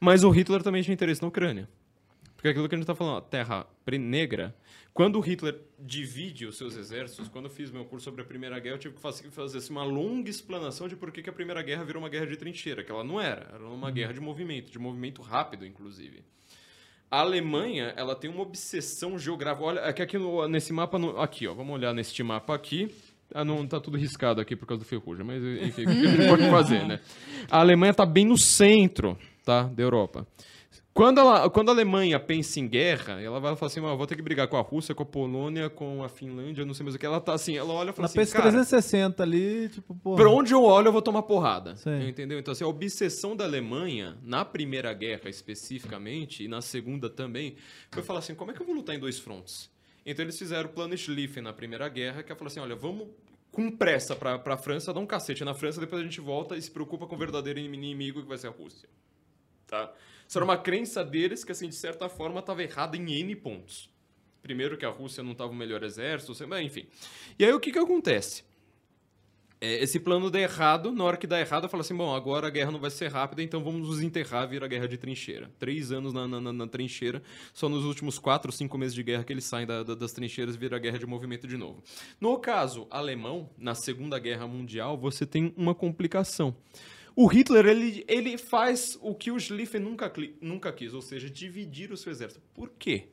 Mas 0.00 0.24
o 0.24 0.30
Hitler 0.30 0.62
também 0.62 0.82
tinha 0.82 0.94
interesse 0.94 1.20
na 1.20 1.28
Ucrânia. 1.28 1.68
Porque 2.34 2.48
aquilo 2.48 2.68
que 2.68 2.74
a 2.74 2.78
gente 2.78 2.86
tá 2.86 2.94
falando, 2.94 3.16
ó, 3.16 3.20
terra 3.20 3.66
negra. 3.98 4.54
Quando 4.92 5.16
o 5.16 5.20
Hitler 5.20 5.60
divide 5.78 6.46
os 6.46 6.56
seus 6.56 6.76
exércitos, 6.76 7.26
quando 7.28 7.46
eu 7.46 7.50
fiz 7.50 7.70
meu 7.70 7.84
curso 7.84 8.04
sobre 8.04 8.22
a 8.22 8.24
Primeira 8.24 8.58
Guerra, 8.60 8.76
eu 8.76 8.78
tive 8.78 8.94
que 8.94 9.00
fazer, 9.00 9.28
fazer 9.30 9.58
assim, 9.58 9.72
uma 9.72 9.82
longa 9.82 10.30
explanação 10.30 10.86
de 10.86 10.94
por 10.94 11.10
que, 11.10 11.22
que 11.22 11.30
a 11.30 11.32
Primeira 11.32 11.62
Guerra 11.62 11.84
virou 11.84 12.02
uma 12.02 12.08
guerra 12.08 12.26
de 12.26 12.36
trincheira, 12.36 12.84
que 12.84 12.92
ela 12.92 13.02
não 13.02 13.20
era. 13.20 13.50
Era 13.52 13.66
uma 13.66 13.90
guerra 13.90 14.12
de 14.12 14.20
movimento, 14.20 14.70
de 14.70 14.78
movimento 14.78 15.20
rápido, 15.20 15.66
inclusive. 15.66 16.22
A 17.14 17.20
Alemanha, 17.20 17.92
ela 17.96 18.16
tem 18.16 18.28
uma 18.28 18.42
obsessão 18.42 19.16
geográfica. 19.16 19.64
Olha, 19.64 19.80
aqui, 19.82 20.02
aqui 20.02 20.18
no- 20.18 20.48
nesse 20.48 20.72
mapa, 20.72 20.98
no- 20.98 21.20
aqui, 21.20 21.46
ó, 21.46 21.54
vamos 21.54 21.72
olhar 21.72 21.94
neste 21.94 22.24
mapa 22.24 22.52
aqui. 22.56 22.92
Ah, 23.32 23.44
não, 23.44 23.64
tá 23.66 23.78
tudo 23.78 23.96
riscado 23.96 24.40
aqui 24.40 24.56
por 24.56 24.66
causa 24.66 24.82
do 24.82 24.86
ferrugem, 24.88 25.24
mas 25.24 25.40
enfim, 25.62 25.82
o 25.82 25.86
que 25.86 25.90
a 25.92 26.10
gente 26.10 26.28
pode 26.28 26.50
fazer, 26.50 26.84
né? 26.84 26.98
A 27.48 27.60
Alemanha 27.60 27.94
tá 27.94 28.04
bem 28.04 28.24
no 28.26 28.36
centro, 28.36 29.16
tá, 29.44 29.62
da 29.62 29.80
Europa. 29.80 30.26
Quando, 30.94 31.18
ela, 31.18 31.50
quando 31.50 31.70
a 31.70 31.72
Alemanha 31.72 32.20
pensa 32.20 32.60
em 32.60 32.68
guerra, 32.68 33.20
ela 33.20 33.40
vai 33.40 33.56
falar 33.56 33.66
assim, 33.66 33.84
"Ah, 33.84 33.94
vou 33.96 34.06
ter 34.06 34.14
que 34.14 34.22
brigar 34.22 34.46
com 34.46 34.56
a 34.56 34.60
Rússia, 34.60 34.94
com 34.94 35.02
a 35.02 35.06
Polônia, 35.06 35.68
com 35.68 36.04
a 36.04 36.08
Finlândia, 36.08 36.64
não 36.64 36.72
sei 36.72 36.84
mais 36.84 36.94
o 36.94 36.98
que. 37.00 37.04
Ela 37.04 37.20
tá 37.20 37.34
assim, 37.34 37.56
ela 37.56 37.72
olha 37.72 37.90
e 37.90 37.92
fala 37.92 38.06
Na 38.06 38.06
assim, 38.06 38.20
PS 38.20 38.32
cara, 38.32 38.44
360 38.44 39.20
ali, 39.20 39.68
tipo, 39.70 39.92
pô. 39.92 40.14
Pra 40.14 40.30
onde 40.30 40.54
eu 40.54 40.62
olho, 40.62 40.86
eu 40.86 40.92
vou 40.92 41.02
tomar 41.02 41.22
porrada. 41.22 41.74
Sim. 41.74 42.08
Entendeu? 42.08 42.38
Então, 42.38 42.52
assim, 42.52 42.62
a 42.62 42.68
obsessão 42.68 43.34
da 43.34 43.42
Alemanha, 43.44 44.16
na 44.22 44.44
Primeira 44.44 44.94
Guerra 44.94 45.28
especificamente, 45.28 46.44
e 46.44 46.48
na 46.48 46.62
Segunda 46.62 47.10
também, 47.10 47.56
foi 47.90 48.04
falar 48.04 48.20
assim: 48.20 48.36
como 48.36 48.52
é 48.52 48.54
que 48.54 48.62
eu 48.62 48.66
vou 48.66 48.76
lutar 48.76 48.94
em 48.94 49.00
dois 49.00 49.18
frontes? 49.18 49.68
Então, 50.06 50.24
eles 50.24 50.38
fizeram 50.38 50.68
o 50.68 50.72
plano 50.72 50.96
Schlieffen 50.96 51.42
na 51.42 51.52
Primeira 51.52 51.88
Guerra, 51.88 52.22
que 52.22 52.30
é 52.30 52.36
falar 52.36 52.46
assim: 52.46 52.60
olha, 52.60 52.76
vamos 52.76 53.08
com 53.50 53.68
pressa 53.68 54.14
pra, 54.14 54.38
pra 54.38 54.56
França, 54.56 54.92
dar 54.94 55.00
um 55.00 55.06
cacete 55.06 55.44
na 55.44 55.54
França, 55.54 55.80
depois 55.80 56.00
a 56.00 56.04
gente 56.04 56.20
volta 56.20 56.56
e 56.56 56.62
se 56.62 56.70
preocupa 56.70 57.04
com 57.08 57.16
o 57.16 57.18
verdadeiro 57.18 57.58
inimigo 57.58 58.22
que 58.22 58.28
vai 58.28 58.38
ser 58.38 58.46
a 58.46 58.50
Rússia. 58.50 58.88
Tá? 59.66 59.92
Isso 60.34 60.38
era 60.40 60.44
uma 60.44 60.58
crença 60.58 61.04
deles 61.04 61.44
que, 61.44 61.52
assim, 61.52 61.68
de 61.68 61.76
certa 61.76 62.08
forma, 62.08 62.40
estava 62.40 62.60
errada 62.60 62.96
em 62.96 63.20
N 63.20 63.36
pontos. 63.36 63.88
Primeiro 64.42 64.76
que 64.76 64.84
a 64.84 64.88
Rússia 64.88 65.22
não 65.22 65.30
estava 65.30 65.52
o 65.52 65.54
melhor 65.54 65.84
exército, 65.84 66.32
enfim. 66.60 66.88
E 67.38 67.44
aí 67.44 67.52
o 67.52 67.60
que 67.60 67.70
que 67.70 67.78
acontece? 67.78 68.42
É, 69.60 69.80
esse 69.80 70.00
plano 70.00 70.32
dá 70.32 70.40
errado, 70.40 70.90
na 70.90 71.04
hora 71.04 71.16
que 71.16 71.28
dá 71.28 71.38
errado, 71.38 71.68
fala 71.68 71.82
assim: 71.82 71.94
bom, 71.94 72.12
agora 72.12 72.48
a 72.48 72.50
guerra 72.50 72.72
não 72.72 72.80
vai 72.80 72.90
ser 72.90 73.12
rápida, 73.12 73.44
então 73.44 73.62
vamos 73.62 73.86
nos 73.88 74.02
enterrar, 74.02 74.48
vira 74.48 74.66
guerra 74.66 74.88
de 74.88 74.98
trincheira. 74.98 75.52
Três 75.56 75.92
anos 75.92 76.12
na, 76.12 76.26
na, 76.26 76.52
na- 76.52 76.66
trincheira, 76.66 77.22
só 77.52 77.68
nos 77.68 77.84
últimos 77.84 78.18
quatro, 78.18 78.50
cinco 78.50 78.76
meses 78.76 78.92
de 78.92 79.04
guerra 79.04 79.22
que 79.22 79.32
eles 79.32 79.44
saem 79.44 79.68
da- 79.68 79.84
da- 79.84 79.94
das 79.94 80.12
trincheiras 80.12 80.56
vira 80.56 80.76
guerra 80.80 80.98
de 80.98 81.06
movimento 81.06 81.46
de 81.46 81.56
novo. 81.56 81.80
No 82.20 82.36
caso 82.40 82.88
alemão, 82.90 83.50
na 83.56 83.76
Segunda 83.76 84.18
Guerra 84.18 84.48
Mundial, 84.48 84.98
você 84.98 85.24
tem 85.24 85.54
uma 85.56 85.76
complicação. 85.76 86.56
O 87.16 87.26
Hitler, 87.26 87.66
ele, 87.66 88.04
ele 88.08 88.36
faz 88.36 88.98
o 89.00 89.14
que 89.14 89.30
o 89.30 89.38
Schlieffen 89.38 89.80
nunca, 89.80 90.12
nunca 90.40 90.72
quis, 90.72 90.92
ou 90.94 91.00
seja, 91.00 91.30
dividir 91.30 91.92
o 91.92 91.96
seu 91.96 92.10
exército. 92.10 92.42
Por 92.52 92.70
quê? 92.70 93.08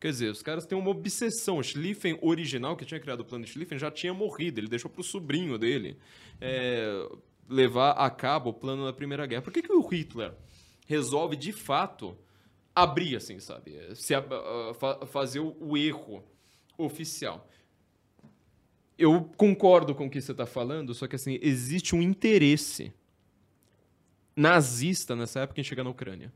Quer 0.00 0.10
dizer, 0.12 0.30
os 0.30 0.42
caras 0.42 0.64
têm 0.64 0.78
uma 0.78 0.90
obsessão. 0.90 1.58
O 1.58 1.62
Schlieffen 1.62 2.18
original, 2.22 2.76
que 2.76 2.86
tinha 2.86 3.00
criado 3.00 3.20
o 3.20 3.24
plano 3.24 3.46
Schlieffen, 3.46 3.78
já 3.78 3.90
tinha 3.90 4.14
morrido. 4.14 4.60
Ele 4.60 4.68
deixou 4.68 4.90
para 4.90 5.00
o 5.00 5.04
sobrinho 5.04 5.58
dele 5.58 5.98
é, 6.40 7.06
levar 7.48 7.90
a 7.92 8.08
cabo 8.08 8.50
o 8.50 8.54
plano 8.54 8.84
da 8.86 8.92
Primeira 8.92 9.26
Guerra. 9.26 9.42
Por 9.42 9.52
que, 9.52 9.60
que 9.62 9.72
o 9.72 9.86
Hitler 9.86 10.32
resolve, 10.86 11.36
de 11.36 11.52
fato, 11.52 12.16
abrir, 12.74 13.16
assim, 13.16 13.38
sabe? 13.40 13.74
É, 13.76 13.94
Se, 13.94 14.14
a- 14.14 14.22
fa- 14.78 15.04
fazer 15.06 15.40
o 15.40 15.76
erro 15.76 16.24
oficial. 16.78 17.46
Eu 18.96 19.24
concordo 19.36 19.94
com 19.94 20.06
o 20.06 20.10
que 20.10 20.20
você 20.20 20.32
está 20.32 20.46
falando, 20.46 20.94
só 20.94 21.06
que, 21.06 21.16
assim, 21.16 21.38
existe 21.42 21.94
um 21.94 22.02
interesse 22.02 22.92
nazista 24.38 25.16
nessa 25.16 25.40
época 25.40 25.60
em 25.60 25.64
chegar 25.64 25.82
na 25.82 25.90
Ucrânia. 25.90 26.32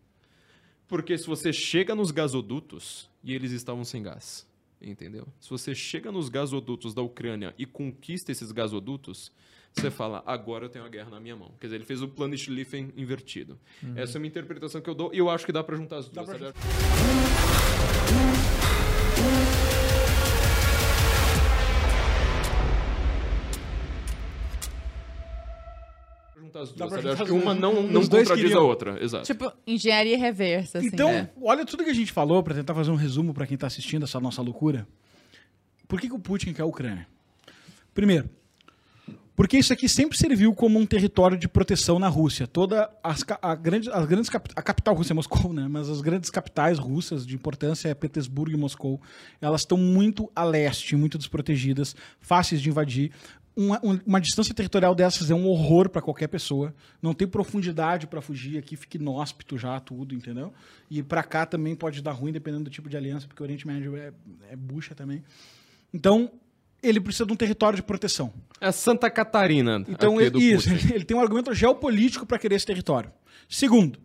Porque 0.89 1.17
se 1.17 1.27
você 1.27 1.53
chega 1.53 1.95
nos 1.95 2.11
gasodutos 2.11 3.09
e 3.23 3.33
eles 3.33 3.53
estavam 3.53 3.85
sem 3.85 4.03
gás, 4.03 4.47
entendeu? 4.81 5.27
Se 5.41 5.49
você 5.49 5.75
chega 5.75 6.11
nos 6.11 6.29
gasodutos 6.29 6.93
da 6.93 7.01
Ucrânia 7.01 7.55
e 7.57 7.65
conquista 7.65 8.33
esses 8.33 8.51
gasodutos, 8.51 9.31
você 9.73 9.91
fala, 9.91 10.23
agora 10.27 10.67
eu 10.67 10.69
tenho 10.69 10.85
a 10.85 10.89
guerra 10.89 11.11
na 11.11 11.21
minha 11.21 11.37
mão. 11.37 11.53
Quer 11.61 11.69
dizer, 11.69 11.77
ele 11.77 11.85
fez 11.85 12.03
o 12.03 12.09
plano 12.09 12.37
Schlieffen 12.37 12.93
invertido. 12.97 13.59
Essa 13.97 14.17
é 14.17 14.19
uma 14.19 14.27
interpretação 14.27 14.83
que 14.83 14.91
eu 14.91 14.95
dou 14.95 15.15
e 15.15 15.19
eu 15.19 15.31
acho 15.31 15.47
que 15.47 15.53
dá 15.53 15.65
pra 15.65 15.77
juntar 15.77 15.99
as 15.99 16.09
duas. 16.09 16.27
sabe? 16.27 16.45
Juntar 16.45 16.53
as 26.63 26.73
duas, 26.73 26.91
sabe? 26.91 27.09
Acho 27.09 27.17
que 27.25 27.31
as 27.33 27.43
uma 27.43 27.55
não, 27.55 27.83
não 27.83 28.01
contradiz 28.01 28.31
a 28.31 28.35
queriam. 28.37 28.65
outra. 28.67 29.03
Exato. 29.03 29.25
Tipo, 29.25 29.53
engenharia 29.67 30.17
reversa, 30.17 30.79
assim. 30.79 30.89
Então, 30.89 31.11
É. 31.11 31.31
olha 31.41 31.65
tudo 31.65 31.85
que 31.85 31.91
a 31.91 31.95
gente 31.95 32.13
falou 32.13 32.43
para 32.43 32.55
tentar 32.55 32.75
fazer 32.75 32.91
um 32.91 32.97
resumo 32.97 33.35
para 33.35 33.47
quem 33.47 33.55
está 33.55 33.67
assistindo 33.67 34.05
essa 34.05 34.19
nossa 34.21 34.41
loucura. 34.41 34.87
Por 35.89 36.01
que, 36.01 36.09
que 36.09 36.15
o 36.15 36.19
Putin 36.19 36.53
quer 36.53 36.63
a 36.63 36.67
Ucrânia? 36.67 37.07
Primeiro, 37.93 38.31
porque 39.35 39.57
isso 39.59 39.73
aqui 39.73 39.89
sempre 39.89 40.17
serviu 40.17 40.55
como 40.55 40.79
um 40.79 40.85
território 40.87 41.37
de 41.39 41.49
proteção 41.49 41.99
na 41.99 42.07
Rússia. 42.09 42.47
Toda 42.47 42.91
as, 43.03 43.25
a, 43.41 43.55
grande, 43.55 43.91
as 43.91 44.07
grandes 44.07 44.31
a 44.55 44.63
capital 44.63 44.95
russa 44.95 45.13
é 45.13 45.15
Moscou, 45.15 45.53
né? 45.53 45.67
Mas 45.69 45.89
as 45.89 46.01
grandes 46.03 46.29
capitais 46.31 46.79
russas 46.79 47.27
de 47.27 47.35
importância 47.35 47.89
é 47.89 47.95
Petersburgo 47.95 48.55
e 48.55 48.59
Moscou. 48.59 49.01
Elas 49.41 49.63
estão 49.63 49.79
muito 49.79 50.31
a 50.37 50.45
leste, 50.45 50.97
muito 50.97 51.17
desprotegidas, 51.19 51.97
fáceis 52.21 52.61
de 52.61 52.69
invadir. 52.69 53.11
Uma, 53.55 53.79
um- 53.85 54.01
uma 54.07 54.21
distância 54.21 54.55
territorial 54.55 54.95
dessas 54.95 55.31
é 55.31 55.35
um 55.35 55.47
horror 55.47 55.89
para 55.91 56.01
qualquer 56.01 56.27
pessoa. 56.29 56.75
Não 57.03 57.13
tem 57.13 57.29
profundidade 57.29 58.07
para 58.07 58.23
fugir 58.23 58.57
aqui, 58.59 58.77
fica 58.77 58.97
inóspito 58.97 59.59
já 59.59 59.79
tudo, 59.79 60.15
entendeu? 60.15 60.53
E 60.91 61.03
para 61.03 61.23
cá 61.23 61.45
também 61.45 61.75
pode 61.77 62.01
dar 62.01 62.13
ruim 62.13 62.33
dependendo 62.33 62.65
do 62.65 62.71
tipo 62.71 62.89
de 62.89 62.97
aliança, 62.97 63.27
porque 63.27 63.43
o 63.43 63.45
Oriente 63.45 63.67
Médio 63.67 63.97
é, 63.97 64.13
é 64.51 64.57
bucha 64.57 64.95
também. 64.95 65.23
Então, 65.93 66.31
ele 66.83 66.99
precisa 67.01 67.27
de 67.27 67.33
um 67.33 67.37
território 67.37 67.77
de 67.77 67.83
proteção. 67.83 68.33
É 68.61 68.73
Santa 68.73 69.11
Catarina. 69.11 69.85
Então, 69.87 70.19
ele, 70.21 70.39
isso, 70.43 70.71
ele 70.93 71.05
tem 71.05 71.15
um 71.17 71.21
argumento 71.21 71.53
geopolítico 71.53 72.25
para 72.25 72.39
querer 72.39 72.55
esse 72.55 72.65
território. 72.67 73.13
Segundo, 73.49 73.99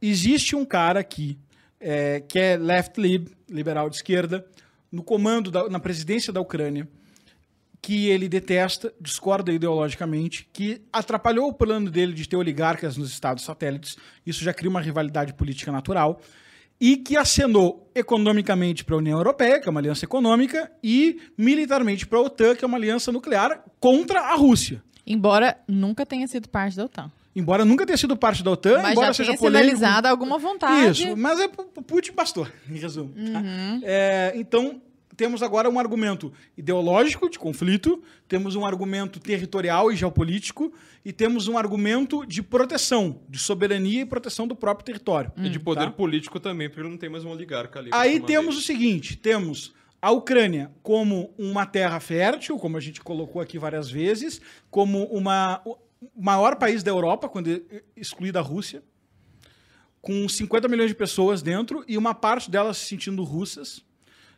existe 0.00 0.56
um 0.56 0.64
cara 0.64 1.00
aqui 1.00 1.38
é, 1.78 2.20
que 2.20 2.38
é 2.38 2.56
left 2.56 2.98
lib, 3.00 3.28
liberal 3.48 3.90
de 3.90 3.96
esquerda, 3.96 4.46
no 4.90 5.02
comando, 5.02 5.50
da, 5.50 5.68
na 5.68 5.78
presidência 5.80 6.32
da 6.32 6.40
Ucrânia, 6.40 6.88
que 7.82 8.08
ele 8.08 8.28
detesta, 8.28 8.94
discorda 9.00 9.52
ideologicamente, 9.52 10.48
que 10.52 10.80
atrapalhou 10.92 11.48
o 11.48 11.52
plano 11.52 11.90
dele 11.90 12.12
de 12.12 12.28
ter 12.28 12.36
oligarcas 12.36 12.96
nos 12.96 13.10
estados 13.10 13.42
satélites. 13.42 13.96
Isso 14.24 14.44
já 14.44 14.54
cria 14.54 14.70
uma 14.70 14.80
rivalidade 14.80 15.34
política 15.34 15.72
natural. 15.72 16.20
E 16.80 16.96
que 16.96 17.16
acenou 17.16 17.90
economicamente 17.94 18.84
para 18.84 18.94
a 18.94 18.98
União 18.98 19.18
Europeia, 19.18 19.60
que 19.60 19.68
é 19.68 19.70
uma 19.70 19.80
aliança 19.80 20.04
econômica, 20.04 20.70
e 20.82 21.20
militarmente 21.36 22.06
para 22.06 22.18
a 22.18 22.22
OTAN, 22.22 22.54
que 22.54 22.64
é 22.64 22.68
uma 22.68 22.76
aliança 22.76 23.10
nuclear 23.12 23.64
contra 23.80 24.20
a 24.20 24.34
Rússia. 24.36 24.82
Embora 25.04 25.58
nunca 25.66 26.06
tenha 26.06 26.26
sido 26.28 26.48
parte 26.48 26.76
da 26.76 26.84
OTAN. 26.84 27.10
Embora 27.34 27.64
nunca 27.64 27.86
tenha 27.86 27.96
sido 27.96 28.16
parte 28.16 28.42
da 28.44 28.50
OTAN, 28.50 28.80
Mas 28.82 28.92
embora 28.92 29.06
já 29.08 29.14
seja 29.14 29.34
polêmico. 29.36 29.64
sinalizado 29.64 30.06
alguma 30.06 30.38
vontade. 30.38 31.02
Isso, 31.04 31.16
mas 31.16 31.40
é 31.40 31.48
Putin 31.48 32.12
bastou, 32.12 32.46
em 32.70 32.76
resumo. 32.78 33.10
tá? 33.32 33.40
Uhum. 33.40 33.80
É, 33.82 34.32
então, 34.36 34.80
temos 35.22 35.40
agora 35.40 35.70
um 35.70 35.78
argumento 35.78 36.32
ideológico 36.58 37.30
de 37.30 37.38
conflito, 37.38 38.02
temos 38.26 38.56
um 38.56 38.66
argumento 38.66 39.20
territorial 39.20 39.92
e 39.92 39.94
geopolítico, 39.94 40.72
e 41.04 41.12
temos 41.12 41.46
um 41.46 41.56
argumento 41.56 42.26
de 42.26 42.42
proteção, 42.42 43.20
de 43.28 43.38
soberania 43.38 44.00
e 44.00 44.04
proteção 44.04 44.48
do 44.48 44.56
próprio 44.56 44.84
território. 44.84 45.30
E 45.36 45.48
de 45.48 45.60
poder 45.60 45.84
tá? 45.84 45.90
político 45.92 46.40
também, 46.40 46.68
porque 46.68 46.82
não 46.82 46.96
tem 46.96 47.08
mais 47.08 47.24
um 47.24 47.30
oligarca 47.30 47.78
ali. 47.78 47.90
Aí 47.92 48.18
temos 48.18 48.56
dele. 48.56 48.58
o 48.58 48.66
seguinte: 48.66 49.16
temos 49.16 49.72
a 50.00 50.10
Ucrânia 50.10 50.72
como 50.82 51.32
uma 51.38 51.64
terra 51.66 52.00
fértil, 52.00 52.58
como 52.58 52.76
a 52.76 52.80
gente 52.80 53.00
colocou 53.00 53.40
aqui 53.40 53.58
várias 53.58 53.88
vezes, 53.88 54.40
como 54.72 55.04
uma, 55.04 55.62
o 55.64 55.78
maior 56.20 56.56
país 56.56 56.82
da 56.82 56.90
Europa, 56.90 57.28
quando 57.28 57.62
excluída 57.94 58.40
a 58.40 58.42
Rússia, 58.42 58.82
com 60.00 60.28
50 60.28 60.66
milhões 60.66 60.88
de 60.88 60.96
pessoas 60.96 61.42
dentro 61.42 61.84
e 61.86 61.96
uma 61.96 62.12
parte 62.12 62.50
delas 62.50 62.76
se 62.76 62.86
sentindo 62.86 63.22
russas. 63.22 63.84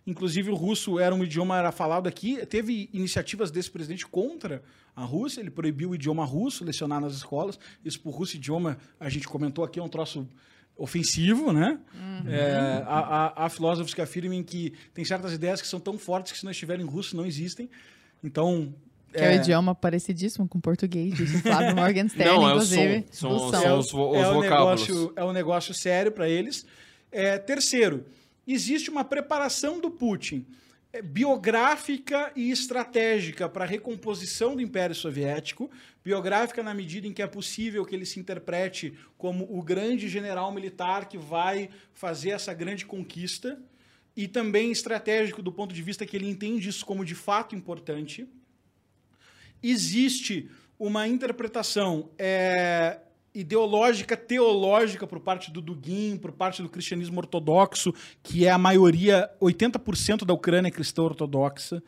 Inclusive, 0.06 0.50
o 0.50 0.54
russo 0.54 0.98
era 0.98 1.14
um 1.14 1.24
idioma 1.24 1.56
era 1.58 1.72
falado 1.72 2.06
aqui. 2.06 2.44
Teve 2.46 2.90
iniciativas 2.92 3.50
desse 3.50 3.70
presidente 3.70 4.06
contra 4.06 4.62
a 4.94 5.02
Rússia. 5.02 5.40
Ele 5.40 5.50
proibiu 5.50 5.90
o 5.90 5.94
idioma 5.94 6.24
russo, 6.24 6.62
lecionar 6.64 7.00
nas 7.00 7.14
escolas. 7.14 7.58
Isso 7.84 7.98
por 8.00 8.10
russo 8.10 8.36
idioma, 8.36 8.76
a 9.00 9.08
gente 9.08 9.26
comentou 9.26 9.64
aqui, 9.64 9.80
é 9.80 9.82
um 9.82 9.88
troço 9.88 10.28
ofensivo, 10.76 11.52
né? 11.52 11.78
Uhum. 11.94 12.30
É, 12.30 12.82
há, 12.86 12.98
há- 12.98 13.44
há 13.46 13.48
filósofos 13.48 13.94
que 13.94 14.00
afirmam 14.02 14.42
que 14.42 14.72
tem 14.92 15.04
certas 15.04 15.32
ideias 15.32 15.60
que 15.62 15.68
são 15.68 15.80
tão 15.80 15.96
fortes 15.96 16.32
que 16.32 16.38
se 16.38 16.44
não 16.44 16.50
estiverem 16.52 16.84
em 16.84 16.88
russo 16.88 17.16
não 17.16 17.24
existem. 17.24 17.70
Então. 18.22 18.74
Que 19.12 19.20
é, 19.20 19.30
o 19.30 19.34
idioma 19.36 19.74
parecidíssimo 19.76 20.48
com 20.48 20.58
português, 20.60 21.14
disse 21.14 21.36
o 21.36 21.40
Flávio 21.40 21.76
Morgenstern, 21.76 22.30
Não, 22.30 22.42
é 22.42 22.46
o 22.46 22.50
inclusive. 22.56 23.04
som. 23.12 23.28
do 23.28 23.38
São- 23.38 23.50
som. 23.52 23.60
são 23.62 23.78
os 23.78 23.86
os 23.86 23.92
é 23.94 24.28
um 24.28 24.34
vocábulos. 24.34 24.42
negócio, 24.88 25.12
é 25.14 25.24
um 25.24 25.32
negócio 25.32 25.72
sério 25.74 26.10
para 26.10 26.28
eles. 26.28 26.66
É, 27.12 27.38
terceiro, 27.38 28.04
existe 28.46 28.90
uma 28.90 29.04
preparação 29.04 29.80
do 29.80 29.90
Putin 29.90 30.46
é, 30.92 31.02
biográfica 31.02 32.32
e 32.36 32.50
estratégica 32.50 33.48
para 33.48 33.64
a 33.64 33.66
recomposição 33.66 34.54
do 34.54 34.62
Império 34.62 34.94
Soviético. 34.94 35.70
Biográfica 36.04 36.62
na 36.62 36.74
medida 36.74 37.06
em 37.06 37.12
que 37.12 37.22
é 37.22 37.26
possível 37.26 37.84
que 37.84 37.94
ele 37.94 38.06
se 38.06 38.20
interprete 38.20 38.96
como 39.16 39.44
o 39.50 39.62
grande 39.62 40.08
general 40.08 40.52
militar 40.52 41.08
que 41.08 41.18
vai 41.18 41.70
fazer 41.92 42.30
essa 42.30 42.54
grande 42.54 42.86
conquista. 42.86 43.60
E 44.16 44.28
também 44.28 44.70
estratégico 44.70 45.42
do 45.42 45.50
ponto 45.50 45.74
de 45.74 45.82
vista 45.82 46.06
que 46.06 46.16
ele 46.16 46.28
entende 46.28 46.68
isso 46.68 46.86
como 46.86 47.04
de 47.04 47.14
fato 47.14 47.56
importante 47.56 48.28
existe 49.64 50.50
uma 50.78 51.08
interpretação 51.08 52.10
é, 52.18 52.98
ideológica, 53.34 54.16
teológica 54.16 55.06
por 55.06 55.18
parte 55.18 55.50
do 55.50 55.60
Dugin, 55.60 56.16
por 56.16 56.30
parte 56.32 56.62
do 56.62 56.68
cristianismo 56.68 57.18
ortodoxo, 57.18 57.92
que 58.22 58.46
é 58.46 58.50
a 58.50 58.58
maioria, 58.58 59.28
80% 59.42 60.24
da 60.24 60.32
Ucrânia 60.32 60.68
é 60.68 60.70
cristã 60.70 61.02
ortodoxa. 61.02 61.82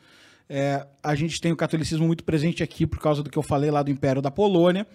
É, 0.49 0.85
a 1.01 1.15
gente 1.15 1.39
tem 1.39 1.51
o 1.51 1.57
catolicismo 1.57 2.05
muito 2.05 2.23
presente 2.23 2.63
aqui 2.63 2.85
por 2.85 2.99
causa 2.99 3.23
do 3.23 3.29
que 3.29 3.37
eu 3.37 3.43
falei 3.43 3.71
lá 3.71 3.81
do 3.81 3.91
Império 3.91 4.21
da 4.21 4.31
Polônia. 4.31 4.85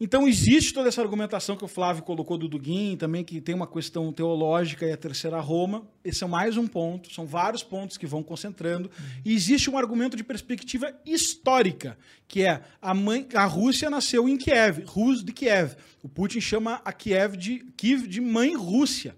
Então 0.00 0.28
existe 0.28 0.72
toda 0.72 0.88
essa 0.88 1.02
argumentação 1.02 1.56
que 1.56 1.64
o 1.64 1.68
Flávio 1.68 2.04
colocou 2.04 2.38
do 2.38 2.46
Dugin, 2.46 2.96
também 2.96 3.24
que 3.24 3.40
tem 3.40 3.52
uma 3.52 3.66
questão 3.66 4.12
teológica 4.12 4.86
e 4.86 4.92
a 4.92 4.96
terceira 4.96 5.40
Roma. 5.40 5.88
Esse 6.04 6.22
é 6.22 6.26
mais 6.26 6.56
um 6.56 6.68
ponto, 6.68 7.12
são 7.12 7.26
vários 7.26 7.64
pontos 7.64 7.96
que 7.96 8.06
vão 8.06 8.22
concentrando. 8.22 8.88
E 9.24 9.34
existe 9.34 9.68
um 9.68 9.76
argumento 9.76 10.16
de 10.16 10.22
perspectiva 10.22 10.94
histórica, 11.04 11.98
que 12.28 12.44
é 12.44 12.62
a, 12.80 12.94
mãe, 12.94 13.26
a 13.34 13.44
Rússia 13.44 13.90
nasceu 13.90 14.28
em 14.28 14.36
Kiev, 14.36 14.84
Rus 14.86 15.24
de 15.24 15.32
Kiev. 15.32 15.74
O 16.00 16.08
Putin 16.08 16.40
chama 16.40 16.80
a 16.84 16.92
Kiev 16.92 17.36
de, 17.36 17.66
Kiev 17.76 18.06
de 18.06 18.20
mãe 18.20 18.54
Rússia, 18.54 19.16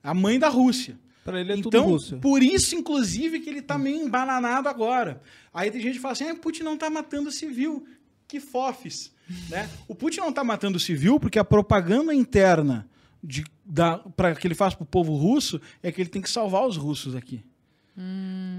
a 0.00 0.14
mãe 0.14 0.38
da 0.38 0.48
Rússia. 0.48 0.96
Pra 1.24 1.40
ele 1.40 1.54
é 1.54 1.56
tudo 1.56 1.68
então, 1.68 1.86
Rússia. 1.86 2.18
por 2.18 2.40
isso, 2.40 2.76
inclusive, 2.76 3.40
que 3.40 3.48
ele 3.48 3.62
tá 3.62 3.78
meio 3.78 3.96
embananado 3.96 4.68
agora. 4.68 5.20
Aí 5.52 5.70
tem 5.70 5.80
gente 5.80 5.94
que 5.94 6.00
fala 6.00 6.12
assim, 6.12 6.28
ah, 6.28 6.34
Putin 6.36 6.62
não 6.62 6.76
tá 6.76 6.88
matando 6.88 7.32
civil. 7.32 7.84
Que 8.34 8.40
fofes. 8.40 9.12
Né? 9.48 9.70
O 9.86 9.94
Putin 9.94 10.18
não 10.20 10.32
tá 10.32 10.42
matando 10.42 10.80
civil 10.80 11.20
porque 11.20 11.38
a 11.38 11.44
propaganda 11.44 12.12
interna 12.12 12.88
de, 13.22 13.44
da, 13.64 13.98
pra, 13.98 14.34
que 14.34 14.44
ele 14.44 14.56
faz 14.56 14.74
pro 14.74 14.84
povo 14.84 15.14
russo 15.14 15.60
é 15.84 15.92
que 15.92 16.00
ele 16.00 16.10
tem 16.10 16.20
que 16.20 16.28
salvar 16.28 16.66
os 16.66 16.76
russos 16.76 17.14
aqui. 17.14 17.44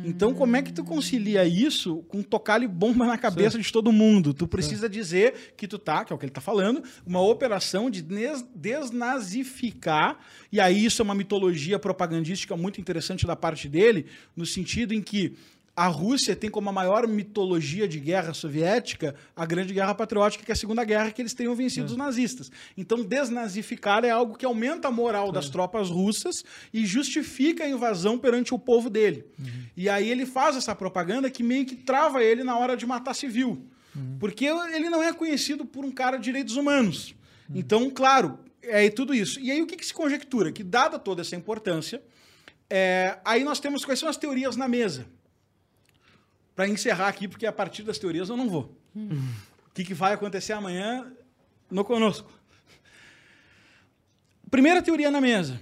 Então, 0.06 0.34
como 0.34 0.56
é 0.56 0.62
que 0.62 0.72
tu 0.72 0.82
concilia 0.82 1.44
isso 1.46 1.98
com 2.08 2.24
tocar-lhe 2.24 2.70
bomba 2.70 3.06
na 3.06 3.18
cabeça 3.18 3.60
de 3.60 3.70
todo 3.70 3.92
mundo? 3.92 4.34
Tu 4.34 4.48
precisa 4.48 4.88
dizer 4.88 5.54
que 5.58 5.68
tu 5.68 5.78
tá, 5.78 6.06
que 6.06 6.14
é 6.14 6.16
o 6.16 6.18
que 6.18 6.24
ele 6.24 6.32
tá 6.32 6.40
falando, 6.40 6.82
uma 7.06 7.20
operação 7.20 7.90
de 7.90 8.02
des- 8.02 8.46
desnazificar, 8.56 10.20
e 10.52 10.60
aí 10.60 10.86
isso 10.86 11.02
é 11.02 11.04
uma 11.04 11.14
mitologia 11.14 11.78
propagandística 11.78 12.56
muito 12.56 12.80
interessante 12.80 13.28
da 13.28 13.36
parte 13.36 13.68
dele, 13.68 14.06
no 14.38 14.46
sentido 14.46 14.94
em 14.94 15.02
que 15.02 15.36
a 15.76 15.88
Rússia 15.88 16.36
tem 16.36 16.50
como 16.50 16.70
a 16.70 16.72
maior 16.72 17.06
mitologia 17.06 17.86
de 17.88 18.00
guerra 18.00 18.34
soviética 18.34 19.14
a 19.36 19.46
Grande 19.46 19.74
Guerra 19.74 19.94
Patriótica, 19.94 20.46
que 20.46 20.52
é 20.52 20.54
a 20.54 20.56
Segunda 20.56 20.84
Guerra, 20.86 21.12
que 21.12 21.22
eles 21.22 21.34
tenham 21.34 21.54
vencido 21.54 21.88
os 21.88 21.98
nazistas. 21.98 22.50
Então, 22.78 23.04
desnazificar 23.04 24.06
é 24.06 24.10
algo 24.10 24.38
que 24.38 24.46
aumenta 24.46 24.88
a 24.88 24.92
moral 24.92 25.32
das 25.32 25.50
tropas 25.50 25.90
russas 25.90 26.46
e 26.74 26.86
justifica 26.86 27.66
a 27.66 27.70
invasão 27.70 28.18
perante 28.18 28.54
o 28.54 28.60
povo 28.60 28.90
dele. 28.90 29.26
E 29.76 29.90
aí 29.90 30.10
ele 30.10 30.26
faz 30.26 30.56
essa 30.56 30.74
propaganda 30.74 31.30
que 31.30 31.44
meio 31.44 31.66
que 31.66 31.76
trava 31.76 32.24
ele 32.24 32.44
na 32.44 32.58
hora 32.58 32.78
de 32.78 32.86
matar 32.86 33.14
civil. 33.14 33.68
Porque 34.20 34.46
ele 34.46 34.90
não 34.90 35.04
é 35.04 35.12
conhecido 35.12 35.66
por 35.66 35.84
um 35.84 35.92
cara 35.92 36.18
de 36.18 36.24
direitos 36.24 36.56
humanos. 36.56 37.14
Então, 37.54 37.90
claro, 37.90 38.40
é 38.62 38.90
tudo 38.90 39.14
isso. 39.14 39.40
E 39.42 39.52
aí 39.52 39.62
o 39.62 39.68
que, 39.68 39.76
que 39.76 39.86
se 39.86 39.94
conjectura? 39.94 40.52
Que, 40.52 40.64
dada 40.64 40.98
toda 40.98 41.22
essa 41.22 41.36
importância, 41.36 42.02
é, 42.70 43.20
aí 43.26 43.44
nós 43.44 43.60
temos 43.60 43.84
quais 43.84 44.00
são 44.00 44.08
as 44.08 44.18
teorias 44.18 44.56
na 44.56 44.68
mesa 44.68 45.06
para 46.56 46.68
encerrar 46.68 47.08
aqui, 47.08 47.28
porque 47.28 47.46
a 47.46 47.52
partir 47.52 47.84
das 47.84 47.98
teorias 48.00 48.30
eu 48.30 48.38
não 48.38 48.50
vou. 48.50 48.76
O 48.96 49.74
que, 49.74 49.84
que 49.84 49.94
vai 49.94 50.14
acontecer 50.14 50.54
amanhã 50.54 51.06
no 51.70 51.84
conosco? 51.84 52.32
Primeira 54.50 54.82
teoria 54.82 55.12
na 55.12 55.20
mesa. 55.20 55.60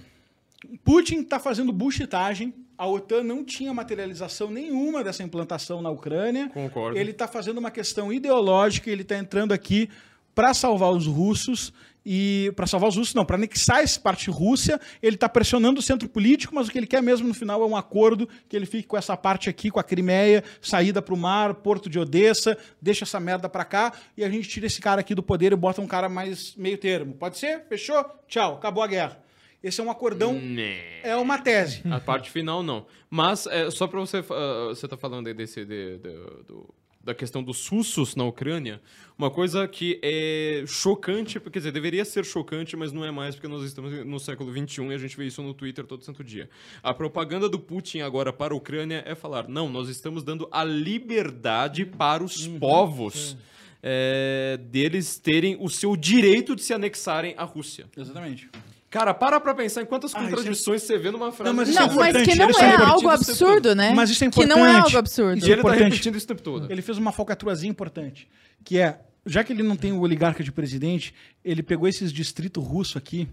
Putin 0.84 1.20
está 1.20 1.40
fazendo 1.40 1.72
buchitagem. 1.72 2.54
A 2.78 2.86
OTAN 2.86 3.22
não 3.22 3.44
tinha 3.44 3.72
materialização 3.74 4.50
nenhuma 4.50 5.02
dessa 5.02 5.22
implantação 5.22 5.82
na 5.82 5.90
Ucrânia. 5.90 6.48
Concordo. 6.48 6.98
Ele 6.98 7.10
está 7.10 7.26
fazendo 7.26 7.58
uma 7.58 7.70
questão 7.70 8.12
ideológica. 8.12 8.90
Ele 8.90 9.02
está 9.02 9.16
entrando 9.16 9.52
aqui 9.52 9.88
para 10.34 10.54
salvar 10.54 10.90
os 10.90 11.06
russos 11.06 11.72
e 12.04 12.52
para 12.56 12.66
salvar 12.66 12.88
os 12.88 12.96
russos 12.96 13.14
não, 13.14 13.24
para 13.24 13.36
anexar 13.36 13.80
essa 13.80 13.98
parte 13.98 14.30
Rússia, 14.30 14.80
ele 15.02 15.16
está 15.16 15.28
pressionando 15.28 15.80
o 15.80 15.82
centro 15.82 16.08
político, 16.08 16.54
mas 16.54 16.68
o 16.68 16.70
que 16.70 16.78
ele 16.78 16.86
quer 16.86 17.02
mesmo 17.02 17.26
no 17.28 17.34
final 17.34 17.62
é 17.62 17.66
um 17.66 17.76
acordo 17.76 18.28
que 18.48 18.54
ele 18.56 18.66
fique 18.66 18.86
com 18.86 18.96
essa 18.96 19.16
parte 19.16 19.48
aqui, 19.48 19.70
com 19.70 19.80
a 19.80 19.84
Crimeia, 19.84 20.44
saída 20.60 21.00
para 21.00 21.14
o 21.14 21.16
mar, 21.16 21.54
porto 21.54 21.88
de 21.88 21.98
Odessa, 21.98 22.56
deixa 22.80 23.04
essa 23.04 23.18
merda 23.18 23.48
para 23.48 23.64
cá 23.64 23.92
e 24.16 24.24
a 24.24 24.28
gente 24.28 24.48
tira 24.48 24.66
esse 24.66 24.80
cara 24.80 25.00
aqui 25.00 25.14
do 25.14 25.22
poder 25.22 25.52
e 25.52 25.56
bota 25.56 25.80
um 25.80 25.86
cara 25.86 26.08
mais 26.08 26.54
meio 26.56 26.76
termo. 26.78 27.14
Pode 27.14 27.38
ser? 27.38 27.64
Fechou? 27.68 28.04
Tchau, 28.28 28.54
acabou 28.56 28.82
a 28.82 28.86
guerra. 28.86 29.22
Esse 29.62 29.80
é 29.80 29.84
um 29.84 29.90
acordão, 29.90 30.34
Né. 30.34 31.00
é 31.02 31.16
uma 31.16 31.38
tese. 31.38 31.80
A 31.90 31.98
parte 31.98 32.30
final, 32.30 32.62
não. 32.62 32.84
Mas, 33.08 33.46
é, 33.46 33.70
só 33.70 33.86
pra 33.86 33.98
você... 33.98 34.18
ah, 34.18 34.66
você 34.68 34.86
tá 34.86 34.94
falando 34.96 35.26
aí 35.26 35.32
desse... 35.32 35.64
de- 35.64 35.96
de- 35.96 36.42
do- 36.46 36.74
da 37.04 37.14
questão 37.14 37.42
dos 37.42 37.68
russos 37.68 38.16
na 38.16 38.24
Ucrânia, 38.24 38.80
uma 39.16 39.30
coisa 39.30 39.68
que 39.68 40.00
é 40.02 40.64
chocante, 40.66 41.38
quer 41.38 41.58
dizer, 41.58 41.72
deveria 41.72 42.04
ser 42.04 42.24
chocante, 42.24 42.76
mas 42.76 42.92
não 42.92 43.04
é 43.04 43.10
mais, 43.10 43.34
porque 43.34 43.46
nós 43.46 43.62
estamos 43.62 44.04
no 44.04 44.18
século 44.18 44.50
XXI 44.50 44.86
e 44.86 44.94
a 44.94 44.98
gente 44.98 45.16
vê 45.16 45.26
isso 45.26 45.42
no 45.42 45.52
Twitter 45.52 45.86
todo 45.86 46.02
santo 46.02 46.24
dia. 46.24 46.48
A 46.82 46.94
propaganda 46.94 47.48
do 47.48 47.58
Putin 47.58 48.00
agora 48.00 48.32
para 48.32 48.54
a 48.54 48.56
Ucrânia 48.56 49.02
é 49.06 49.14
falar, 49.14 49.48
não, 49.48 49.68
nós 49.68 49.88
estamos 49.88 50.24
dando 50.24 50.48
a 50.50 50.64
liberdade 50.64 51.84
para 51.84 52.24
os 52.24 52.46
povos 52.46 53.36
é, 53.82 54.58
deles 54.70 55.18
terem 55.18 55.58
o 55.60 55.68
seu 55.68 55.94
direito 55.94 56.56
de 56.56 56.62
se 56.62 56.72
anexarem 56.72 57.34
à 57.36 57.44
Rússia. 57.44 57.86
Exatamente. 57.94 58.48
Cara, 58.94 59.12
para 59.12 59.40
pra 59.40 59.52
pensar 59.56 59.82
em 59.82 59.86
quantas 59.86 60.14
Ah, 60.14 60.20
é- 60.22 60.28
contradições 60.30 60.84
você 60.84 60.96
vê 60.96 61.10
numa 61.10 61.32
frase. 61.32 61.50
Não, 61.50 61.52
mas 61.56 61.68
isso 61.68 61.78
é 61.78 61.80
Não, 61.80 61.94
mas 61.96 62.12
que 62.12 62.22
importante, 62.22 62.38
não 62.38 62.44
eles 62.44 62.56
é 62.56 62.76
são 62.76 62.86
algo 62.86 63.08
absurdo, 63.08 63.74
né? 63.74 63.92
Mas 63.92 64.08
isso 64.10 64.24
é 64.24 64.30
Que 64.30 64.46
não 64.46 64.58
é 64.58 64.60
importante. 64.70 64.84
algo 64.84 64.98
absurdo. 64.98 65.38
E 65.38 65.42
ele 65.42 65.54
tá 65.54 65.58
importante. 65.58 65.82
repetindo 65.82 66.14
isso 66.16 66.24
o 66.26 66.28
tempo 66.28 66.42
todo. 66.42 66.70
Ele 66.70 66.80
fez 66.80 66.96
uma 66.96 67.10
falcatruazinha 67.10 67.68
importante, 67.72 68.28
que 68.64 68.78
é, 68.78 69.00
já 69.26 69.42
que 69.42 69.52
ele 69.52 69.64
não 69.64 69.74
tem 69.74 69.90
o 69.90 69.98
oligarca 70.00 70.44
de 70.44 70.52
presidente, 70.52 71.12
ele 71.44 71.60
pegou 71.60 71.88
esses 71.88 72.12
distritos 72.12 72.62
russos 72.64 72.96
aqui, 72.96 73.26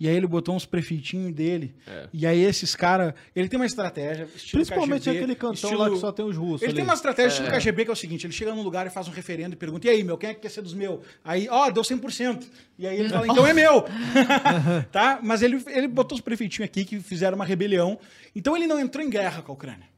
e 0.00 0.08
aí 0.08 0.16
ele 0.16 0.26
botou 0.26 0.56
uns 0.56 0.64
prefeitinhos 0.66 1.32
dele, 1.32 1.74
É. 1.86 2.08
e 2.12 2.26
aí 2.26 2.40
esses 2.42 2.74
caras, 2.74 3.12
ele 3.36 3.48
tem 3.48 3.60
uma 3.60 3.66
estratégia, 3.66 4.26
Principalmente 4.50 5.02
KGB, 5.04 5.18
aquele 5.18 5.34
cantão 5.34 5.52
estilo- 5.54 5.76
lá 5.78 5.90
que 5.90 5.98
só 5.98 6.10
tem 6.10 6.24
os 6.24 6.36
russos. 6.36 6.62
Ele 6.62 6.70
ali. 6.70 6.76
tem 6.76 6.84
uma 6.84 6.94
estratégia 6.94 7.28
estilo 7.28 7.48
KGB 7.50 7.84
que 7.84 7.90
é 7.90 7.92
o 7.92 7.96
seguinte, 7.96 8.26
ele 8.26 8.32
chega 8.32 8.54
num 8.54 8.62
lugar 8.62 8.86
e 8.86 8.90
faz 8.90 9.06
um 9.06 9.10
referendo 9.12 9.52
e 9.54 9.56
pergunta, 9.56 9.86
e 9.86 9.90
aí, 9.90 10.02
meu, 10.02 10.16
quem 10.16 10.30
é 10.30 10.34
que 10.34 10.40
quer 10.40 10.48
ser 10.50 10.62
dos 10.62 10.72
meus? 10.74 11.00
Aí, 11.22 11.46
ó, 11.50 11.70
deu 11.70 11.82
100%. 11.84 12.46
E 12.78 12.86
aí 12.86 12.98
ele 12.98 13.10
fala, 13.10 13.26
então 13.28 13.46
é 13.46 13.52
meu. 13.52 13.84
tá? 14.90 15.20
Mas 15.22 15.42
ele, 15.42 15.62
ele 15.68 15.86
botou 15.88 16.16
os 16.16 16.22
prefeitinhos 16.22 16.64
aqui 16.68 16.84
que 16.84 16.98
fizeram 17.00 17.36
uma 17.36 17.44
rebelião. 17.44 17.98
Então 18.34 18.56
ele 18.56 18.66
não 18.66 18.78
entrou 18.80 19.04
em 19.04 19.10
guerra 19.10 19.42
com 19.42 19.52
a 19.52 19.54
Ucrânia. 19.54 19.88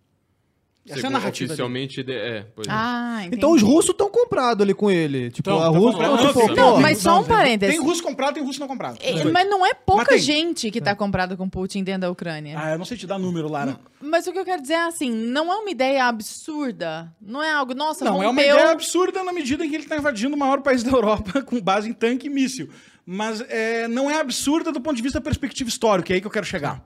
Essa 0.89 1.07
é 1.07 1.07
a 1.07 1.11
narrativa 1.11 1.49
dele. 1.49 1.53
Oficialmente, 1.63 2.03
de- 2.03 2.13
é, 2.13 2.47
pois 2.57 2.67
é. 2.67 2.71
Ah, 2.73 3.19
entendi. 3.21 3.37
Então 3.37 3.53
os 3.53 3.63
russos 3.63 3.91
estão 3.91 4.11
comprados 4.11 4.63
ali 4.63 4.75
com 4.75 4.91
ele. 4.91 5.31
Tipo, 5.31 5.51
Tão, 5.51 5.63
a 5.63 5.69
Rússia. 5.69 5.93
comprado. 6.09 6.27
tipo, 6.27 6.47
Não, 6.49 6.55
Não, 6.75 6.81
mas 6.81 6.99
só 6.99 7.21
um 7.21 7.25
Tem 7.25 7.29
parênteses. 7.37 7.79
russo 7.81 8.03
comprado, 8.03 8.35
tem 8.35 8.43
russo 8.45 8.59
não 8.59 8.67
comprado. 8.67 8.99
É, 9.01 9.23
Mas 9.25 9.49
não 9.49 9.65
é 9.65 9.75
pouca 9.75 10.07
tem. 10.07 10.19
gente 10.19 10.71
que 10.73 10.81
tá 10.81 10.95
comprado 10.97 11.37
com 11.37 11.49
Putin 11.49 11.85
dentro 11.85 12.01
da 12.03 12.11
Ucrânia. 12.11 12.57
Ah, 12.61 12.73
eu 12.73 12.79
não 12.79 12.85
sei 12.85 12.97
te 12.97 13.07
dar 13.07 13.19
número, 13.19 13.49
Lara. 13.49 13.79
Mas 14.01 14.27
o 14.27 14.33
que 14.33 14.39
eu 14.41 14.45
quero 14.45 14.61
dizer 14.61 14.75
é 14.75 14.83
assim, 14.87 15.11
não 15.13 15.53
é 15.53 15.57
uma 15.57 15.71
ideia 15.71 16.05
absurda. 16.07 17.13
Não 17.21 17.43
é 17.43 17.53
algo, 17.53 17.75
nossa, 17.75 18.05
Não, 18.05 18.23
é 18.23 18.29
uma 18.29 18.41
ideia 18.43 18.73
absurda 18.73 19.23
na 19.23 19.33
medida 19.33 19.65
em 19.65 19.69
que 19.71 19.77
ele 19.77 19.85
está 19.85 19.97
invadindo 19.97 20.35
o 20.35 20.39
maior 20.39 20.61
país 20.63 20.83
da 20.83 20.91
Europa 20.91 21.43
com 21.47 21.61
base 21.61 21.89
em 21.89 21.93
tanque 21.93 22.27
e 22.27 22.31
míssil. 22.31 22.69
Mas 23.07 23.41
é, 23.49 23.87
não 23.89 24.11
é 24.11 24.19
absurda 24.21 24.71
do 24.73 24.81
ponto 24.81 24.97
de 24.97 25.03
vista 25.03 25.19
da 25.19 25.25
perspectiva 25.25 25.69
histórica, 25.69 26.13
é 26.13 26.15
aí 26.17 26.21
que 26.21 26.27
eu 26.27 26.31
quero 26.31 26.47
chegar. 26.47 26.85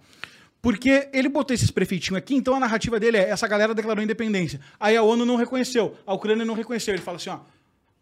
Porque 0.67 1.09
ele 1.13 1.29
botou 1.29 1.55
esses 1.55 1.71
prefeitinhos 1.71 2.19
aqui, 2.19 2.35
então 2.35 2.53
a 2.53 2.59
narrativa 2.59 2.99
dele 2.99 3.19
é: 3.19 3.31
essa 3.31 3.47
galera 3.47 3.73
declarou 3.73 4.03
independência. 4.03 4.61
Aí 4.81 4.97
a 4.97 5.03
ONU 5.05 5.25
não 5.25 5.37
reconheceu, 5.37 5.97
a 6.05 6.13
Ucrânia 6.13 6.45
não 6.45 6.55
reconheceu. 6.55 6.93
Ele 6.93 7.01
fala 7.01 7.19
assim: 7.19 7.31
ó, 7.31 7.39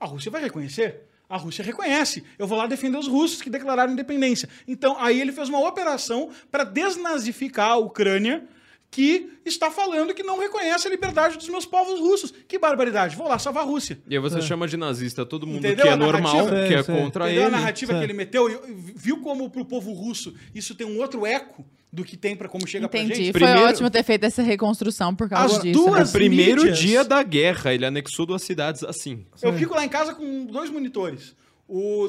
a 0.01 0.07
Rússia 0.07 0.31
vai 0.31 0.41
reconhecer? 0.43 1.03
A 1.29 1.37
Rússia 1.37 1.63
reconhece. 1.63 2.25
Eu 2.39 2.47
vou 2.47 2.57
lá 2.57 2.67
defender 2.67 2.97
os 2.97 3.07
russos 3.07 3.43
que 3.43 3.51
declararam 3.51 3.93
independência. 3.93 4.49
Então, 4.67 4.97
aí 4.99 5.21
ele 5.21 5.31
fez 5.31 5.51
uma 5.51 5.59
operação 5.61 6.31
para 6.51 6.65
desnazificar 6.65 7.73
a 7.73 7.77
Ucrânia, 7.77 8.45
que 8.91 9.31
está 9.45 9.71
falando 9.71 10.15
que 10.15 10.23
não 10.23 10.39
reconhece 10.39 10.89
a 10.89 10.91
liberdade 10.91 11.37
dos 11.37 11.51
meus 11.51 11.67
povos 11.67 12.01
russos. 12.01 12.33
Que 12.49 12.59
barbaridade. 12.59 13.15
Vou 13.15 13.29
lá 13.29 13.39
salvar 13.39 13.65
a 13.65 13.67
Rússia. 13.67 13.99
E 14.09 14.15
aí 14.15 14.23
você 14.23 14.41
chama 14.41 14.67
de 14.67 14.79
nazista 14.79 15.27
todo 15.27 15.47
mundo 15.47 15.59
Entendeu 15.59 15.85
que 15.85 15.93
é 15.93 15.97
normal, 15.97 16.47
narrativa? 16.47 16.67
que 16.67 16.75
é 16.75 16.83
Sei, 16.83 16.95
sei. 16.95 17.03
contra 17.03 17.25
Entendeu 17.25 17.43
ele. 17.43 17.55
a 17.55 17.59
narrativa 17.59 17.93
Sim. 17.93 17.99
que 17.99 18.05
ele 18.07 18.15
meteu? 18.15 18.63
Viu 18.97 19.21
como 19.21 19.51
pro 19.51 19.67
povo 19.67 19.93
russo 19.93 20.35
isso 20.55 20.75
tem 20.75 20.87
um 20.87 20.99
outro 20.99 21.27
eco 21.27 21.63
do 21.95 22.05
que 22.05 22.17
tem 22.17 22.35
para 22.37 22.49
como 22.49 22.67
chega 22.67 22.89
pra 22.89 23.01
Entendi. 23.01 23.27
gente? 23.27 23.33
Foi 23.33 23.41
Primeiro- 23.41 23.69
ótimo 23.69 23.89
ter 23.91 24.03
feito 24.03 24.25
essa 24.25 24.43
reconstrução 24.43 25.15
por 25.15 25.29
causa 25.29 25.57
As 25.57 25.63
disso. 25.63 25.79
duas- 25.85 26.13
né? 26.13 26.19
Primeiro 26.19 26.63
mídias. 26.63 26.79
dia 26.79 27.05
da 27.05 27.23
guerra, 27.23 27.73
ele 27.73 27.87
anexou 27.87 28.27
duas 28.27 28.43
cidades 28.43 28.83
assim. 28.85 29.25
Eu 29.43 29.53
fico 29.55 29.75
lá 29.75 29.85
em 29.85 29.89
casa 29.89 30.15
com 30.15 30.45
dois 30.47 30.69
monitores. 30.71 31.35
O, 31.67 32.09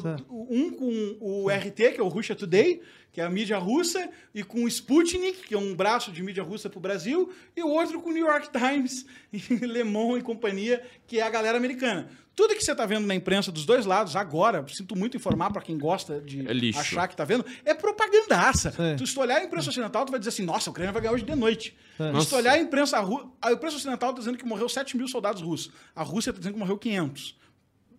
um 0.50 0.72
com 0.72 1.18
o 1.22 1.50
RT, 1.50 1.92
que 1.94 2.00
é 2.02 2.04
o 2.04 2.10
Russia 2.10 2.36
Today, 2.36 2.82
que 3.16 3.22
é 3.22 3.24
a 3.24 3.30
mídia 3.30 3.58
russa, 3.58 4.10
e 4.34 4.44
com 4.44 4.66
o 4.66 4.68
Sputnik, 4.68 5.48
que 5.48 5.56
é 5.56 5.58
um 5.58 5.74
braço 5.74 6.12
de 6.12 6.22
mídia 6.22 6.44
russa 6.44 6.70
para 6.70 6.78
o 6.78 6.82
Brasil, 6.82 7.32
e 7.56 7.64
o 7.64 7.70
outro 7.70 8.02
com 8.02 8.10
o 8.10 8.14
New 8.14 8.28
York 8.28 8.50
Times, 8.52 9.06
e 9.32 9.38
Le 9.66 9.86
Monde 9.86 10.20
e 10.20 10.22
companhia, 10.22 10.84
que 11.08 11.18
é 11.20 11.24
a 11.24 11.30
galera 11.30 11.58
americana. 11.58 12.10
Tudo 12.36 12.54
que 12.54 12.62
você 12.62 12.74
está 12.74 12.86
vendo 12.86 13.08
na 13.08 13.16
imprensa 13.16 13.54
dos 13.54 13.66
dois 13.66 13.86
lados 13.86 14.18
agora, 14.18 14.66
sinto 14.68 14.98
muito 14.98 15.16
informar 15.16 15.50
para 15.50 15.62
quem 15.62 15.78
gosta 15.78 16.20
de 16.20 16.42
É 16.46 16.78
achar 16.78 17.08
que 17.08 17.14
está 17.14 17.24
vendo, 17.24 17.46
é 17.64 17.74
propagandaça. 17.74 18.72
Sim. 18.72 18.98
Tu, 18.98 19.08
se 19.08 19.14
tu 19.14 19.22
olhar 19.22 19.38
a 19.38 19.44
imprensa 19.46 19.70
ocidental, 19.70 20.04
tu 20.06 20.12
vai 20.12 20.20
dizer 20.20 20.32
assim, 20.32 20.44
nossa, 20.44 20.70
a 20.70 20.72
Ucrânia 20.72 20.92
vai 20.92 21.02
ganhar 21.02 21.14
hoje 21.14 21.24
de 21.24 21.36
noite. 21.36 21.74
Sim. 21.96 22.20
Se 22.20 22.28
tu 22.28 22.36
olhar 22.36 22.52
a 22.52 22.60
imprensa, 22.60 22.98
a 23.42 23.52
imprensa 23.54 23.78
ocidental 23.78 24.10
está 24.10 24.20
dizendo 24.20 24.38
que 24.38 24.46
morreu 24.46 24.68
7 24.68 24.98
mil 24.98 25.08
soldados 25.08 25.42
russos. 25.42 25.72
A 25.96 26.04
Rússia 26.04 26.32
está 26.32 26.40
dizendo 26.40 26.56
que 26.56 26.60
morreu 26.60 26.78
500. 26.78 27.38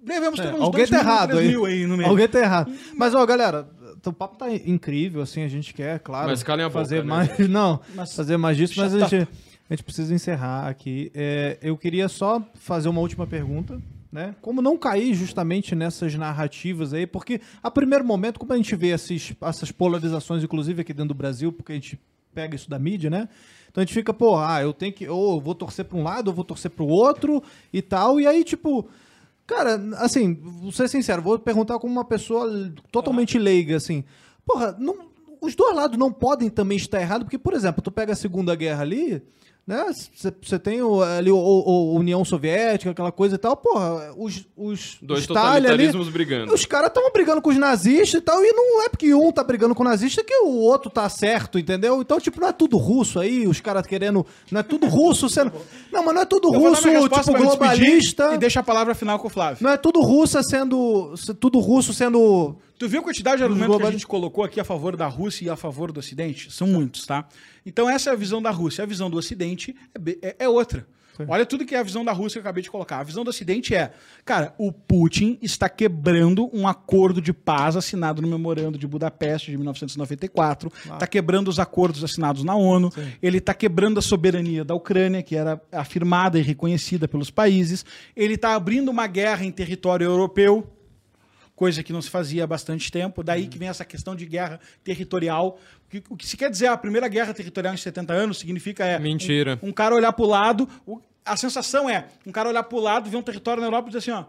Devemos 0.03 0.39
ter 0.39 0.49
É, 0.49 0.55
uns 0.55 0.61
alguém 0.61 0.87
2 0.87 0.91
tá 0.91 0.97
mil, 0.99 1.05
errado 1.07 1.31
3 1.31 1.41
aí. 1.43 1.49
mil 1.49 1.65
aí 1.65 1.87
no 1.87 1.97
meio. 1.97 2.09
Alguém 2.11 2.29
tá 2.29 2.39
errado. 2.39 2.73
Mas, 2.95 3.13
ó, 3.15 3.27
galera, 3.27 3.69
o 4.11 4.13
papo 4.13 4.37
tá 4.37 4.53
incrível, 4.53 5.23
assim, 5.23 5.43
a 5.43 5.49
gente 5.49 5.73
quer, 5.75 5.99
claro, 6.01 6.29
Mas 6.29 6.43
calem 6.43 6.65
a 6.65 6.69
boca, 6.69 6.79
fazer 6.81 7.05
né? 7.05 7.09
mais. 7.11 7.39
Não, 7.49 7.81
Mas- 7.95 8.15
fazer 8.15 8.37
mais 8.37 8.57
disso, 8.57 8.75
mas 8.77 8.95
a 8.95 9.01
Shut 9.01 9.11
gente, 9.11 9.29
a 9.71 9.75
gente 9.75 9.83
precisa 9.85 10.15
encerrar 10.15 10.69
aqui. 10.69 11.11
É, 11.15 11.59
eu 11.63 11.77
queria 11.77 12.09
só 12.09 12.43
fazer 12.55 12.89
uma 12.89 13.01
última 13.01 13.27
pergunta. 13.27 13.81
Né? 14.13 14.35
Como 14.41 14.63
não 14.63 14.79
cair 14.79 15.13
justamente 15.13 15.75
nessas 15.75 16.15
narrativas 16.15 16.95
aí, 16.95 17.07
porque 17.07 17.39
a 17.63 17.71
primeiro 17.71 18.03
momento, 18.03 18.39
como 18.39 18.51
a 18.53 18.57
gente 18.57 18.75
vê 18.75 18.89
esses, 18.89 19.35
essas 19.43 19.71
polarizações, 19.71 20.43
inclusive 20.43 20.81
aqui 20.81 20.95
dentro 20.95 21.09
do 21.09 21.15
Brasil, 21.15 21.53
porque 21.53 21.73
a 21.73 21.75
gente 21.75 21.99
pega 22.33 22.57
isso 22.57 22.71
da 22.71 22.79
mídia, 22.79 23.11
né? 23.11 23.29
Então 23.71 23.83
a 23.83 23.85
gente 23.85 23.93
fica, 23.93 24.15
pô, 24.15 24.39
ah, 24.39 24.63
eu 24.63 24.73
tenho 24.73 24.93
que, 24.93 25.07
ou 25.07 25.35
eu 25.35 25.41
vou 25.41 25.55
torcer 25.55 25.85
para 25.85 25.99
um 25.99 26.03
lado, 26.03 26.29
ou 26.29 26.33
eu 26.33 26.37
vou 26.37 26.45
torcer 26.45 26.71
para 26.71 26.83
o 26.85 26.89
outro 26.89 27.43
e 27.71 27.83
tal, 27.83 28.19
e 28.19 28.27
aí, 28.27 28.43
tipo, 28.43 28.89
Cara, 29.47 29.81
assim, 29.99 30.35
vou 30.35 30.73
ser 30.73 30.89
sincero, 30.89 31.23
vou 31.23 31.39
perguntar 31.39 31.79
como 31.79 31.93
uma 31.93 32.05
pessoa 32.05 32.49
totalmente 32.91 33.39
leiga, 33.39 33.77
assim. 33.77 34.05
Porra, 34.45 34.75
não- 34.79 35.07
os 35.41 35.55
dois 35.55 35.75
lados 35.77 35.97
não 35.99 36.13
podem 36.13 36.49
também 36.51 36.77
estar 36.77 37.01
errados, 37.01 37.25
porque, 37.25 37.39
por 37.39 37.55
exemplo, 37.55 37.81
tu 37.83 37.91
pega 37.93 38.13
a 38.13 38.17
Segunda 38.17 38.55
Guerra 38.57 38.83
ali, 38.83 39.23
né? 39.67 39.85
Você 40.43 40.59
tem 40.61 40.81
o, 40.81 41.03
ali 41.03 41.31
o, 41.31 41.37
o- 41.37 41.95
União 41.97 42.25
Soviética, 42.25 42.93
aquela 42.93 43.11
coisa 43.11 43.35
e 43.35 43.39
tal, 43.39 43.57
porra, 43.57 44.15
os, 44.17 44.47
os 44.57 44.97
Dois 45.03 45.21
ali, 45.21 45.27
totalitarismos 45.27 46.09
brigando. 46.09 46.55
os 46.55 46.65
caras 46.65 46.87
estão 46.89 47.11
brigando 47.11 47.43
com 47.43 47.51
os 47.51 47.57
nazistas 47.57 48.21
e 48.21 48.25
tal, 48.25 48.45
e 48.45 48.53
não 48.53 48.85
é 48.85 48.89
porque 48.89 49.13
um 49.13 49.33
tá 49.33 49.43
brigando 49.43 49.75
com 49.75 49.83
o 49.83 49.87
nazista 49.87 50.23
que 50.23 50.35
o 50.43 50.51
outro 50.61 50.89
tá 50.89 51.09
certo, 51.09 51.59
entendeu? 51.59 52.01
Então, 52.01 52.21
tipo, 52.21 52.41
não 52.41 52.47
é 52.49 52.53
tudo 52.53 52.77
russo 52.77 53.19
aí, 53.19 53.47
os 53.49 53.61
caras 53.61 53.85
querendo. 53.87 54.25
Não 54.53 54.61
é 54.61 54.63
tudo 54.63 54.87
russo 54.87 55.29
sendo. 55.29 55.51
Não, 55.93 56.05
mas 56.05 56.15
não 56.15 56.23
é 56.23 56.27
tudo 56.27 56.55
Eu 56.55 56.61
russo, 56.61 56.83
tipo, 57.09 57.33
globalista. 57.37 58.35
E 58.35 58.39
deixa 58.39 58.61
a 58.61 58.63
palavra 58.63 58.95
final 58.95 59.19
com 59.19 59.27
o 59.27 59.31
Flávio. 59.31 59.59
Não 59.65 59.71
é 59.71 59.77
tudo 59.77 60.01
russa 60.01 60.43
sendo. 60.45 61.17
se- 61.17 61.35
Tudo 61.35 61.59
russo 61.59 61.93
sendo. 61.93 62.57
Tu 62.79 62.87
viu 62.89 63.01
a 63.01 63.03
quantidade 63.03 63.39
de 63.39 63.43
argumentos 63.45 63.77
que 63.79 63.83
a 63.83 63.91
gente 63.91 64.07
colocou 64.07 64.45
aqui 64.45 64.61
a 64.61 64.65
favor 64.65 64.97
da 64.97 65.07
Rússia 65.07 65.47
e 65.47 65.51
a 65.51 65.57
favor 65.57 65.91
do 65.91 65.99
Ocidente? 65.99 66.53
São 66.53 66.67
muitos, 66.69 67.07
tá? 67.07 67.27
Então 67.67 67.91
essa 67.91 68.11
é 68.11 68.13
a 68.13 68.17
visão 68.17 68.41
da 68.41 68.51
Rússia. 68.51 68.85
A 68.85 68.87
visão 68.87 69.11
do 69.11 69.17
Ocidente 69.19 69.75
é, 70.23 70.29
é- 70.29 70.37
é 70.41 70.49
outra. 70.49 70.87
Olha 71.29 71.47
tudo 71.47 71.65
que 71.65 71.75
é 71.75 71.79
a 71.79 71.83
visão 71.83 72.05
da 72.05 72.13
Rússia 72.13 72.39
que 72.39 72.47
eu 72.47 72.49
acabei 72.51 72.63
de 72.63 72.71
colocar. 72.71 72.99
A 72.99 73.03
visão 73.03 73.25
do 73.25 73.31
Ocidente 73.31 73.75
é, 73.75 73.91
cara, 74.23 74.55
o 74.59 74.71
Putin 74.71 75.39
está 75.41 75.67
quebrando 75.67 76.51
um 76.53 76.69
acordo 76.69 77.23
de 77.23 77.33
paz 77.33 77.75
assinado 77.75 78.21
no 78.21 78.29
Memorando 78.29 78.77
de 78.77 78.87
Budapeste 78.87 79.51
de 79.51 79.57
1994, 79.57 80.71
está 80.93 81.07
quebrando 81.07 81.49
os 81.49 81.59
acordos 81.59 82.05
assinados 82.05 82.45
na 82.45 82.55
ONU, 82.55 82.93
ele 83.23 83.39
está 83.39 83.55
quebrando 83.55 83.99
a 83.99 84.03
soberania 84.03 84.63
da 84.63 84.75
Ucrânia, 84.75 85.23
que 85.23 85.35
era 85.35 85.59
afirmada 85.73 86.39
e 86.39 86.43
reconhecida 86.43 87.09
pelos 87.09 87.31
países, 87.31 87.83
ele 88.15 88.35
está 88.35 88.55
abrindo 88.55 88.91
uma 88.91 89.07
guerra 89.07 89.43
em 89.47 89.51
território 89.51 90.05
europeu, 90.05 90.71
coisa 91.57 91.83
que 91.83 91.93
não 91.93 92.01
se 92.01 92.09
fazia 92.11 92.45
há 92.45 92.47
bastante 92.47 92.93
tempo. 92.93 93.25
Daí 93.25 93.49
que 93.49 93.59
vem 93.59 93.69
essa 93.69 93.85
questão 93.85 94.15
de 94.15 94.25
guerra 94.27 94.61
territorial. 94.85 95.59
O 95.87 95.89
que, 95.91 96.05
o 96.11 96.17
se 96.27 96.37
quer 96.37 96.51
dizer 96.51 96.67
a 96.69 96.77
primeira 96.77 97.09
guerra 97.09 97.35
territorial 97.35 97.75
em 97.75 97.77
70 97.79 98.13
anos 98.13 98.39
significa 98.39 98.85
é 98.85 98.99
Mentira. 98.99 99.59
Um, 99.63 99.71
um 99.71 99.73
cara 99.73 99.95
olhar 99.95 100.13
lado, 100.27 100.69
o- 100.87 101.01
a 101.25 101.37
sensação 101.37 101.91
é 101.91 102.07
um 102.25 102.31
cara 102.31 102.49
olhar 102.49 102.63
pro 102.63 102.79
lado, 102.79 103.11
ver 103.11 103.17
um 103.17 103.23
território 103.23 103.61
na 103.61 103.67
Europa 103.67 103.89
e 103.89 103.93
dizer 103.93 103.99
assim, 103.99 104.11
ó, 104.23 104.25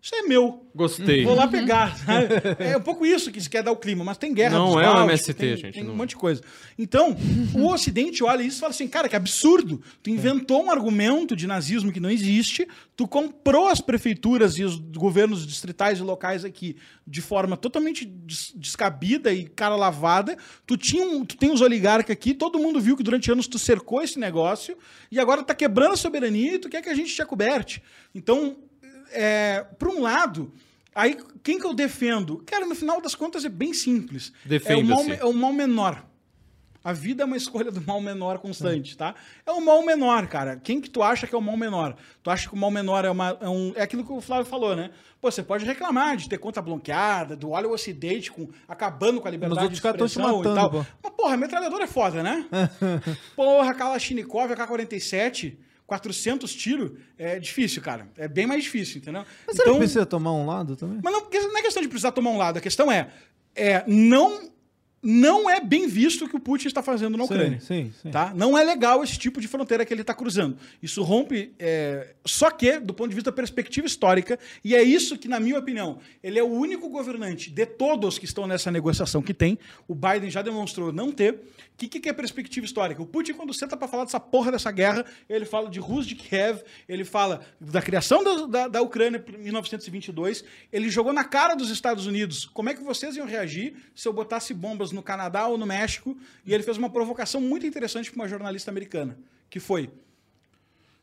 isso 0.00 0.14
é 0.14 0.22
meu. 0.22 0.64
Gostei. 0.74 1.24
Vou 1.24 1.34
lá 1.34 1.48
pegar. 1.48 1.96
sabe? 1.98 2.28
É 2.60 2.76
um 2.76 2.80
pouco 2.80 3.04
isso 3.04 3.32
que 3.32 3.40
se 3.40 3.50
quer 3.50 3.62
dar 3.64 3.72
o 3.72 3.76
clima, 3.76 4.04
mas 4.04 4.16
tem 4.16 4.32
guerra. 4.32 4.56
Não 4.58 4.74
dos 4.74 4.82
é 4.82 4.88
o 4.90 5.02
MST, 5.04 5.34
tem, 5.34 5.56
gente, 5.56 5.74
Tem 5.74 5.82
não. 5.84 5.92
um 5.92 5.96
monte 5.96 6.10
de 6.10 6.16
coisa. 6.16 6.40
Então, 6.78 7.16
o 7.54 7.66
Ocidente 7.72 8.22
olha 8.22 8.42
isso 8.42 8.58
e 8.58 8.60
fala 8.60 8.70
assim, 8.70 8.86
cara, 8.86 9.08
que 9.08 9.16
absurdo. 9.16 9.82
Tu 10.02 10.10
inventou 10.10 10.64
um 10.64 10.70
argumento 10.70 11.34
de 11.34 11.46
nazismo 11.48 11.90
que 11.92 11.98
não 11.98 12.10
existe, 12.10 12.66
tu 12.96 13.08
comprou 13.08 13.66
as 13.66 13.80
prefeituras 13.80 14.56
e 14.56 14.62
os 14.64 14.76
governos 14.78 15.44
distritais 15.46 15.98
e 15.98 16.02
locais 16.02 16.44
aqui 16.44 16.76
de 17.06 17.20
forma 17.20 17.56
totalmente 17.56 18.04
des- 18.04 18.52
descabida 18.54 19.32
e 19.32 19.48
cara 19.48 19.74
lavada. 19.74 20.36
Tu, 20.64 20.76
tinha 20.76 21.04
um- 21.04 21.24
tu 21.24 21.36
tem 21.36 21.50
os 21.50 21.60
oligarcas 21.60 22.12
aqui, 22.12 22.34
todo 22.34 22.58
mundo 22.58 22.80
viu 22.80 22.96
que 22.96 23.02
durante 23.02 23.32
anos 23.32 23.48
tu 23.48 23.58
cercou 23.58 24.00
esse 24.00 24.18
negócio 24.18 24.76
e 25.10 25.18
agora 25.18 25.42
tá 25.42 25.54
quebrando 25.56 25.94
a 25.94 25.96
soberania 25.96 26.54
e 26.54 26.58
tu 26.58 26.68
quer 26.68 26.82
que 26.82 26.88
a 26.88 26.94
gente 26.94 27.12
te 27.12 27.20
acoberte. 27.20 27.82
Então, 28.14 28.56
é, 29.12 29.64
por 29.78 29.88
um 29.88 30.00
lado, 30.00 30.52
aí 30.94 31.16
quem 31.42 31.58
que 31.58 31.66
eu 31.66 31.74
defendo? 31.74 32.42
Cara, 32.46 32.66
no 32.66 32.74
final 32.74 33.00
das 33.00 33.14
contas 33.14 33.44
é 33.44 33.48
bem 33.48 33.72
simples. 33.72 34.32
É 34.64 34.76
o 34.76 34.84
mal, 34.84 35.04
é 35.04 35.24
o 35.24 35.32
mal 35.32 35.52
menor. 35.52 36.04
A 36.82 36.92
vida 36.92 37.22
é 37.22 37.26
uma 37.26 37.36
escolha 37.38 37.70
do 37.70 37.80
mal 37.82 38.00
menor 38.00 38.38
constante, 38.38 38.96
tá? 38.96 39.14
É 39.44 39.50
o 39.52 39.60
mal 39.60 39.84
menor, 39.84 40.26
cara. 40.26 40.56
Quem 40.56 40.80
que 40.80 40.88
tu 40.88 41.02
acha 41.02 41.26
que 41.26 41.34
é 41.34 41.38
o 41.38 41.42
mal 41.42 41.56
menor? 41.56 41.96
Tu 42.22 42.30
acha 42.30 42.48
que 42.48 42.54
o 42.54 42.58
mal 42.58 42.70
menor 42.70 43.04
é, 43.04 43.10
uma, 43.10 43.36
é, 43.40 43.48
um, 43.48 43.72
é 43.74 43.82
aquilo 43.82 44.04
que 44.04 44.12
o 44.12 44.20
Flávio 44.20 44.46
falou, 44.46 44.74
né? 44.74 44.90
Pô, 45.20 45.30
você 45.30 45.42
pode 45.42 45.64
reclamar 45.64 46.16
de 46.16 46.28
ter 46.28 46.38
conta 46.38 46.62
bloqueada, 46.62 47.36
do 47.36 47.50
olha 47.50 47.68
o 47.68 47.72
ocidente 47.72 48.30
com, 48.30 48.48
acabando 48.68 49.20
com 49.20 49.28
a 49.28 49.30
liberdade 49.30 49.62
outros 49.62 49.78
de 49.78 49.82
tão 49.82 49.92
te 49.92 50.04
expressão 50.04 50.34
e 50.34 50.36
matando, 50.38 50.54
tal. 50.54 50.70
pô. 50.70 50.86
Mas, 51.02 51.12
porra, 51.12 51.34
a 51.34 51.36
metralhadora 51.36 51.84
é 51.84 51.88
foda, 51.88 52.22
né? 52.22 52.46
porra, 53.34 53.74
Kalashnikov, 53.74 54.52
AK-47, 54.52 55.56
400 55.88 56.54
tiros, 56.54 56.90
é 57.16 57.40
difícil, 57.40 57.80
cara. 57.80 58.06
É 58.18 58.28
bem 58.28 58.46
mais 58.46 58.62
difícil, 58.62 58.98
entendeu? 58.98 59.24
Mas 59.46 59.56
você 59.56 59.64
não 59.64 59.78
precisa 59.78 60.04
tomar 60.04 60.34
um 60.34 60.44
lado 60.44 60.76
também? 60.76 61.00
Mas 61.02 61.12
não, 61.14 61.22
não 61.22 61.58
é 61.58 61.62
questão 61.62 61.82
de 61.82 61.88
precisar 61.88 62.12
tomar 62.12 62.28
um 62.28 62.36
lado. 62.36 62.58
A 62.58 62.60
questão 62.60 62.92
é, 62.92 63.08
é 63.56 63.82
não, 63.86 64.50
não 65.02 65.48
é 65.48 65.60
bem 65.60 65.86
visto 65.86 66.24
o 66.24 66.28
que 66.28 66.36
o 66.36 66.40
Putin 66.40 66.66
está 66.68 66.82
fazendo 66.82 67.16
na 67.16 67.24
Ucrânia. 67.24 67.60
Sim, 67.60 67.84
sim, 67.84 67.92
sim. 68.02 68.10
Tá? 68.10 68.32
Não 68.34 68.58
é 68.58 68.64
legal 68.64 69.02
esse 69.04 69.16
tipo 69.16 69.40
de 69.40 69.46
fronteira 69.46 69.84
que 69.84 69.94
ele 69.94 70.00
está 70.00 70.12
cruzando. 70.12 70.56
Isso 70.82 71.02
rompe. 71.02 71.52
é, 71.58 72.14
Só 72.24 72.50
que, 72.50 72.80
do 72.80 72.92
ponto 72.92 73.08
de 73.08 73.14
vista 73.14 73.30
da 73.30 73.34
perspectiva 73.36 73.86
histórica, 73.86 74.38
e 74.64 74.74
é 74.74 74.82
isso 74.82 75.16
que, 75.16 75.28
na 75.28 75.38
minha 75.38 75.58
opinião, 75.58 75.98
ele 76.22 76.38
é 76.38 76.42
o 76.42 76.48
único 76.48 76.88
governante 76.88 77.50
de 77.50 77.64
todos 77.64 78.18
que 78.18 78.24
estão 78.24 78.46
nessa 78.46 78.70
negociação 78.70 79.22
que 79.22 79.32
tem. 79.32 79.58
O 79.86 79.94
Biden 79.94 80.30
já 80.30 80.42
demonstrou 80.42 80.92
não 80.92 81.12
ter. 81.12 81.34
O 81.34 81.78
que, 81.78 82.00
que 82.00 82.08
é 82.08 82.12
perspectiva 82.12 82.66
histórica? 82.66 83.00
O 83.00 83.06
Putin, 83.06 83.34
quando 83.34 83.54
senta 83.54 83.76
para 83.76 83.86
falar 83.86 84.04
dessa 84.04 84.18
porra 84.18 84.50
dessa 84.50 84.72
guerra, 84.72 85.04
ele 85.28 85.44
fala 85.44 85.70
de 85.70 85.78
Rus 85.78 86.06
de 86.06 86.16
Kiev, 86.16 86.60
ele 86.88 87.04
fala 87.04 87.40
da 87.60 87.80
criação 87.80 88.24
da, 88.24 88.46
da, 88.46 88.68
da 88.68 88.82
Ucrânia 88.82 89.24
em 89.38 89.44
1922. 89.44 90.42
Ele 90.72 90.90
jogou 90.90 91.12
na 91.12 91.22
cara 91.22 91.54
dos 91.54 91.70
Estados 91.70 92.04
Unidos 92.04 92.46
como 92.46 92.68
é 92.68 92.74
que 92.74 92.82
vocês 92.82 93.14
iam 93.14 93.26
reagir 93.26 93.76
se 93.94 94.08
eu 94.08 94.12
botasse 94.12 94.52
bombas 94.52 94.87
no 94.92 95.02
Canadá 95.02 95.46
ou 95.46 95.58
no 95.58 95.66
México. 95.66 96.16
E 96.44 96.52
ele 96.54 96.62
fez 96.62 96.76
uma 96.76 96.90
provocação 96.90 97.40
muito 97.40 97.66
interessante 97.66 98.10
para 98.10 98.22
uma 98.22 98.28
jornalista 98.28 98.70
americana, 98.70 99.18
que 99.48 99.60
foi. 99.60 99.90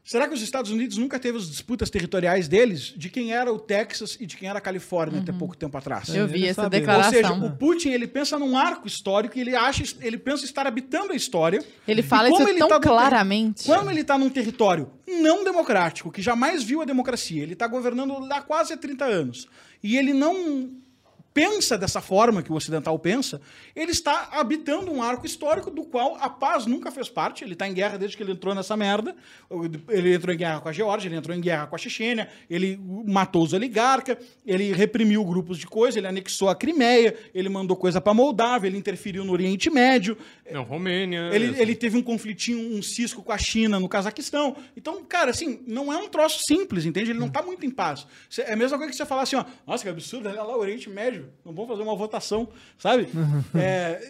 Será 0.06 0.28
que 0.28 0.36
os 0.36 0.41
Estados 0.44 0.70
Unidos 0.70 0.99
nunca 0.99 1.18
teve 1.18 1.36
as 1.36 1.49
disputas 1.49 1.90
territoriais 1.90 2.48
deles 2.48 2.94
de 2.95 3.10
quem 3.10 3.34
era 3.34 3.52
o 3.52 3.57
Texas 3.57 4.16
e 4.20 4.28
de 4.28 4.38
quem 4.38 4.48
era 4.48 4.60
a 4.60 4.62
Califórnia 4.62 5.20
até 5.20 5.34
pouco 5.34 5.57
tempo 5.57 5.76
atrás? 5.76 6.10
Eu 6.10 6.28
vi 6.28 6.45
essa 6.45 6.62
sabe. 6.62 6.76
Ou 6.76 6.80
declaração. 6.80 7.12
seja, 7.12 7.34
o 7.34 7.57
Putin 7.57 7.90
ele 7.90 8.06
pensa 8.06 8.38
num 8.38 8.56
arco 8.56 8.88
histórico 8.88 9.36
e 9.36 9.41
ele 9.41 9.56
acha, 9.56 9.84
ele 10.02 10.20
pensa 10.20 10.45
estar 10.45 10.68
habitando 10.68 11.12
a 11.12 11.16
história. 11.16 11.66
Ele 11.88 12.03
fala 12.03 12.30
como 12.30 12.40
isso 12.40 12.52
ele 12.52 12.60
tão 12.60 12.70
tá 12.70 12.80
claramente. 12.80 13.64
Quando 13.64 13.90
ele 13.90 14.02
está 14.02 14.16
num 14.16 14.30
território 14.30 14.91
não 15.07 15.44
democrático, 15.44 16.12
que 16.12 16.22
jamais 16.22 16.62
viu 16.62 16.84
a 16.84 16.86
democracia, 16.86 17.41
ele 17.41 17.53
está 17.53 17.66
governando 17.66 18.20
lá 18.20 18.44
quase 18.44 18.74
há 18.74 18.78
30 18.78 19.06
anos, 19.06 19.48
e 19.82 19.98
ele 19.98 20.14
não 20.14 20.70
pensa 21.36 21.78
dessa 21.78 21.99
forma 21.99 22.41
que 22.41 22.49
o 22.49 22.56
ocidental 22.56 22.98
pensa, 22.98 23.41
ele 23.76 23.91
está 23.91 24.30
habitando 24.32 24.90
um 24.90 25.03
arco 25.03 25.26
histórico 25.26 25.70
do 25.70 25.84
qual 25.84 26.16
a 26.22 26.30
paz 26.30 26.66
nunca 26.66 26.90
fez 26.90 27.10
parte. 27.10 27.44
Ele 27.44 27.52
está 27.52 27.68
em 27.68 27.74
guerra 27.74 27.98
desde 27.98 28.16
que 28.16 28.24
ele 28.24 28.32
entrou 28.32 28.56
nessa 28.56 28.78
merda. 28.78 29.14
Ele 29.90 30.14
entrou 30.14 30.34
em 30.34 30.38
guerra 30.38 30.62
com 30.62 30.70
a 30.70 30.72
Geórgia, 30.72 31.10
ele 31.10 31.18
entrou 31.18 31.36
em 31.36 31.41
guerra 31.41 31.68
com 31.68 31.76
a 31.76 31.78
Chechênia, 31.78 32.30
ele 32.49 32.80
matou 33.06 33.44
os 33.44 33.52
oligarcas, 33.52 34.18
ele 34.45 34.72
reprimiu 34.72 35.26
grupos 35.26 35.57
de 35.57 35.68
coisa, 35.68 35.99
ele 35.99 36.07
anexou 36.07 36.48
a 36.48 36.56
Crimeia, 36.56 37.14
ele 37.34 37.49
mandou 37.49 37.76
coisa 37.76 37.99
para 37.99 38.14
Moldávia, 38.14 38.70
ele 38.70 38.78
interferiu 38.78 39.26
no 39.26 39.34
Oriente 39.34 39.70
Médio. 39.70 40.18
Não, 40.49 40.64
Romênia. 40.64 41.32
Ele, 41.34 41.60
ele 41.62 41.76
teve 41.76 41.98
um 41.98 42.02
conflitinho, 42.02 42.78
um 42.78 42.82
cisco 42.82 43.22
com 43.22 43.34
a 43.34 43.38
China 43.38 43.78
no 43.78 43.90
Cazaquistão. 43.90 44.56
Então, 44.78 45.03
cara, 45.03 45.32
assim, 45.32 45.60
não 45.68 45.91
é 45.91 45.98
um 45.98 46.07
troço 46.07 46.40
simples, 46.48 46.86
entende? 46.86 47.12
Ele 47.12 47.20
não 47.20 47.28
está 47.28 47.41
muito 47.41 47.66
em 47.66 47.70
paz. 47.70 48.07
É 48.38 48.53
a 48.53 48.56
mesma 48.56 48.78
coisa 48.78 48.90
que 48.90 48.95
você 48.95 49.06
falar 49.06 49.24
assim, 49.24 49.36
ó, 49.36 49.44
nossa, 49.68 49.84
que 49.84 49.90
absurdo, 49.90 50.30
olha 50.30 50.41
lá 50.41 50.56
o 50.56 50.60
Oriente 50.62 50.90
Médio, 50.90 51.24
não 51.45 51.53
vamos 51.53 51.69
fazer 51.69 51.84
uma 51.84 51.95
votação, 51.95 52.47
sabe? 52.77 53.07
É, 53.53 54.02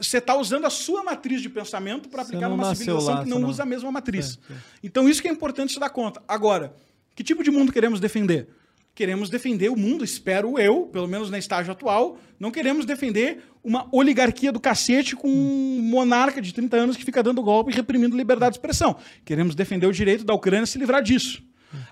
você 0.00 0.18
está 0.18 0.36
usando 0.36 0.64
a 0.64 0.70
sua 0.70 1.02
matriz 1.02 1.40
de 1.42 1.48
pensamento 1.48 2.08
para 2.08 2.22
aplicar 2.22 2.48
numa 2.48 2.74
civilização 2.74 3.14
lá, 3.16 3.24
que 3.24 3.28
não 3.30 3.40
não- 3.40 3.48
usa 3.48 3.62
a 3.62 3.66
mesma 3.66 3.90
matriz. 3.90 4.38
Então, 4.82 5.08
isso 5.08 5.20
que 5.20 5.28
é 5.28 5.30
importante 5.32 5.72
se 5.72 5.80
dar 5.80 5.90
conta. 5.90 6.22
Agora, 6.28 6.72
que 7.14 7.24
tipo 7.24 7.42
de 7.42 7.50
mundo 7.50 7.72
queremos 7.72 7.98
defender? 8.00 8.48
Queremos 8.94 9.30
defender 9.30 9.68
o 9.70 9.76
mundo, 9.76 10.04
espero 10.04 10.58
eu, 10.58 10.82
pelo 10.92 11.06
menos 11.06 11.30
na 11.30 11.38
estágio 11.38 11.70
atual, 11.70 12.18
não 12.38 12.50
queremos 12.50 12.84
defender 12.84 13.44
uma 13.62 13.88
oligarquia 13.92 14.50
do 14.50 14.58
cacete 14.58 15.14
com 15.14 15.28
um 15.28 15.80
monarca 15.82 16.40
de 16.42 16.52
30 16.52 16.76
anos 16.76 16.96
que 16.96 17.04
fica 17.04 17.22
dando 17.22 17.40
golpe 17.42 17.70
e 17.70 17.74
reprimindo 17.74 18.16
liberdade 18.16 18.54
de 18.54 18.58
expressão. 18.58 18.96
Queremos 19.24 19.54
defender 19.54 19.86
o 19.86 19.92
direito 19.92 20.24
da 20.24 20.34
Ucrânia 20.34 20.64
a 20.64 20.66
se 20.66 20.78
livrar 20.78 21.00
disso. 21.02 21.42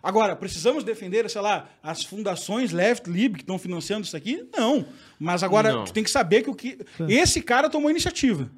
Agora, 0.02 0.34
precisamos 0.34 0.82
defender, 0.84 1.28
sei 1.28 1.40
lá, 1.40 1.68
as 1.82 2.02
fundações 2.02 2.72
left, 2.72 3.08
lib, 3.10 3.34
que 3.34 3.42
estão 3.42 3.58
financiando 3.58 4.06
isso 4.06 4.16
aqui? 4.16 4.48
Não. 4.56 4.86
Mas 5.18 5.42
agora, 5.42 5.72
Não. 5.72 5.84
tu 5.84 5.92
tem 5.92 6.02
que 6.04 6.10
saber 6.10 6.42
que 6.42 6.50
o 6.50 6.54
que. 6.54 6.78
Esse 7.08 7.40
cara 7.42 7.68
tomou 7.68 7.90
iniciativa. 7.90 8.50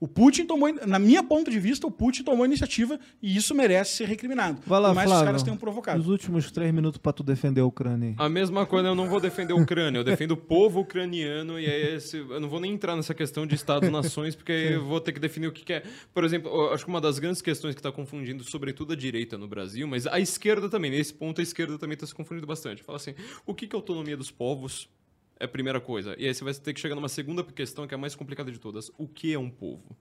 O 0.00 0.06
Putin 0.06 0.46
tomou, 0.46 0.72
na 0.86 0.98
minha 0.98 1.22
ponto 1.24 1.50
de 1.50 1.58
vista, 1.58 1.86
o 1.86 1.90
Putin 1.90 2.22
tomou 2.22 2.46
iniciativa 2.46 3.00
e 3.20 3.36
isso 3.36 3.52
merece 3.54 3.96
ser 3.96 4.04
recriminado. 4.08 4.60
Vai 4.66 4.80
lá, 4.80 4.88
Por 4.90 4.94
mais 4.94 5.06
que 5.06 5.10
Flávio. 5.10 5.22
os 5.24 5.26
caras 5.26 5.42
tenham 5.42 5.56
provocado. 5.56 6.00
Os 6.00 6.06
últimos 6.08 6.50
três 6.52 6.72
minutos 6.72 6.98
pra 6.98 7.12
tu 7.12 7.22
defender 7.24 7.60
a 7.62 7.66
Ucrânia 7.66 8.10
aí. 8.10 8.14
A 8.16 8.28
mesma 8.28 8.64
coisa, 8.64 8.88
eu 8.88 8.94
não 8.94 9.08
vou 9.08 9.18
defender 9.20 9.52
a 9.52 9.56
Ucrânia, 9.56 9.98
eu 9.98 10.04
defendo 10.04 10.32
o 10.32 10.36
povo 10.36 10.80
ucraniano 10.80 11.58
e 11.58 11.66
aí 11.66 11.96
esse- 11.96 12.18
eu 12.18 12.38
não 12.40 12.48
vou 12.48 12.60
nem 12.60 12.72
entrar 12.72 12.94
nessa 12.94 13.12
questão 13.12 13.44
de 13.44 13.54
Estados-nações, 13.56 14.36
porque 14.36 14.52
eu 14.52 14.84
vou 14.84 15.00
ter 15.00 15.12
que 15.12 15.18
definir 15.18 15.48
o 15.48 15.52
que, 15.52 15.64
que 15.64 15.72
é. 15.72 15.82
Por 16.14 16.22
exemplo, 16.24 16.48
eu 16.50 16.72
acho 16.72 16.84
que 16.84 16.90
uma 16.90 17.00
das 17.00 17.18
grandes 17.18 17.42
questões 17.42 17.74
que 17.74 17.80
está 17.80 17.90
confundindo, 17.90 18.44
sobretudo 18.44 18.92
a 18.92 18.96
direita 18.96 19.36
no 19.36 19.48
Brasil, 19.48 19.86
mas 19.88 20.06
a 20.06 20.20
esquerda 20.20 20.68
também, 20.68 20.90
nesse 20.92 21.12
ponto 21.12 21.40
a 21.40 21.42
esquerda 21.42 21.76
também 21.76 21.94
está 21.94 22.06
se 22.06 22.14
confundindo 22.14 22.46
bastante. 22.46 22.84
Fala 22.84 22.96
assim, 22.96 23.14
o 23.44 23.52
que, 23.54 23.66
que 23.66 23.74
é 23.74 23.76
autonomia 23.76 24.16
dos 24.16 24.30
povos? 24.30 24.88
É 25.40 25.44
a 25.44 25.48
primeira 25.48 25.80
coisa. 25.80 26.14
E 26.18 26.26
aí 26.26 26.34
você 26.34 26.42
vai 26.42 26.52
ter 26.54 26.74
que 26.74 26.80
chegar 26.80 26.94
numa 26.94 27.08
segunda 27.08 27.44
questão, 27.44 27.86
que 27.86 27.94
é 27.94 27.96
a 27.96 27.98
mais 27.98 28.14
complicada 28.14 28.50
de 28.50 28.58
todas. 28.58 28.90
O 28.98 29.06
que 29.06 29.32
é 29.32 29.38
um 29.38 29.50
povo? 29.50 29.96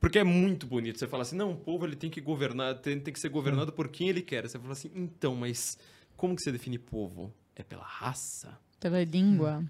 Porque 0.00 0.18
é 0.18 0.24
muito 0.24 0.66
bonito. 0.66 0.98
Você 0.98 1.06
fala 1.06 1.22
assim, 1.22 1.36
não, 1.36 1.52
o 1.52 1.56
povo 1.56 1.86
ele 1.86 1.96
tem 1.96 2.10
que 2.10 2.20
governar, 2.20 2.74
tem, 2.80 2.98
tem 2.98 3.12
que 3.14 3.20
ser 3.20 3.28
governado 3.28 3.72
por 3.72 3.88
quem 3.88 4.08
ele 4.08 4.22
quer. 4.22 4.48
Você 4.48 4.58
fala 4.58 4.72
assim, 4.72 4.90
então, 4.94 5.36
mas 5.36 5.78
como 6.16 6.34
que 6.34 6.42
você 6.42 6.50
define 6.50 6.78
povo? 6.78 7.32
É 7.54 7.62
pela 7.62 7.84
raça? 7.84 8.58
Pela 8.80 9.02
língua. 9.04 9.64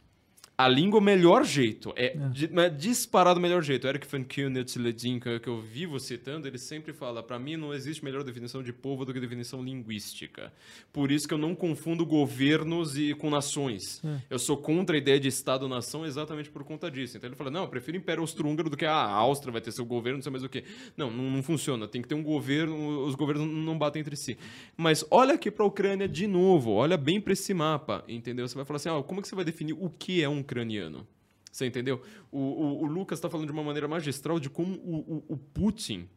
A 0.59 0.69
língua 0.69 0.99
é 0.99 1.01
o 1.01 1.05
melhor 1.05 1.45
jeito. 1.45 1.93
É, 1.97 2.16
mas 2.51 2.74
disparado 2.78 3.39
o 3.39 3.43
melhor 3.43 3.62
jeito. 3.62 3.87
Eric 3.87 4.07
Van 4.07 4.24
Kuehne 4.24 4.65
que 4.65 5.41
que 5.41 5.49
eu 5.49 5.61
vivo 5.61 6.01
citando, 6.01 6.49
ele 6.49 6.57
sempre 6.57 6.95
fala: 6.95 7.23
para 7.23 7.39
mim 7.39 7.57
não 7.57 7.74
existe 7.74 8.03
melhor 8.03 8.24
definição 8.24 8.62
de 8.62 8.73
povo 8.73 9.05
do 9.05 9.12
que 9.12 9.20
definição 9.20 9.62
linguística. 9.62 10.51
Por 10.91 11.12
isso 11.12 11.28
que 11.28 11.35
eu 11.35 11.39
não 11.39 11.55
confundo 11.55 12.07
governos 12.07 12.97
e 12.97 13.12
com 13.12 13.28
nações. 13.28 14.03
Eu 14.31 14.39
sou 14.39 14.57
contra 14.57 14.97
a 14.97 14.99
ideia 14.99 15.20
de 15.20 15.28
Estado-nação 15.28 16.07
exatamente 16.07 16.49
por 16.49 16.65
conta 16.65 16.91
disso. 16.91 17.19
Então 17.19 17.28
ele 17.28 17.37
fala: 17.37 17.51
não, 17.51 17.65
eu 17.65 17.69
prefiro 17.69 17.99
Império 17.99 18.23
Austro-Húngaro 18.23 18.70
do 18.70 18.78
que 18.78 18.87
ah, 18.87 18.95
a 18.95 19.12
Áustria 19.12 19.53
vai 19.53 19.61
ter 19.61 19.73
seu 19.73 19.85
governo, 19.85 20.19
não 20.19 20.23
sei 20.23 20.33
mais 20.33 20.43
o 20.45 20.49
quê. 20.49 20.65
Não, 20.97 21.11
não, 21.11 21.31
não 21.31 21.43
funciona. 21.43 21.87
Tem 21.87 22.01
que 22.01 22.09
ter 22.09 22.15
um 22.15 22.23
governo, 22.23 23.05
os 23.05 23.15
governos 23.15 23.47
não 23.47 23.77
batem 23.77 24.01
entre 24.01 24.16
si. 24.16 24.39
Mas 24.74 25.05
olha 25.11 25.35
aqui 25.35 25.51
para 25.51 25.65
a 25.65 25.69
Ucrânia 25.69 26.09
de 26.09 26.27
novo, 26.27 26.73
olha 26.73 26.97
bem 26.97 27.20
para 27.20 27.35
esse 27.35 27.53
mapa, 27.53 28.03
entendeu? 28.09 28.49
Você 28.49 28.55
vai 28.55 28.65
falar 28.65 28.77
assim: 28.77 28.89
ó, 28.89 29.03
como 29.03 29.20
que 29.20 29.28
você 29.28 29.35
vai 29.35 29.45
definir 29.45 29.74
o 29.74 29.91
que 29.91 30.23
é 30.23 30.28
um 30.28 30.45
ucraniano? 30.47 31.06
Você 31.51 31.66
entendeu? 31.66 32.02
O, 32.31 32.39
o, 32.39 32.82
o 32.82 32.86
Lucas 32.86 33.18
está 33.18 33.28
falando 33.28 33.47
de 33.47 33.52
uma 33.52 33.62
maneira 33.62 33.89
magistral 33.89 34.39
de 34.39 34.48
como 34.48 34.77
o, 34.77 34.97
o, 34.97 35.35
o 35.35 35.36
Putin. 35.36 36.09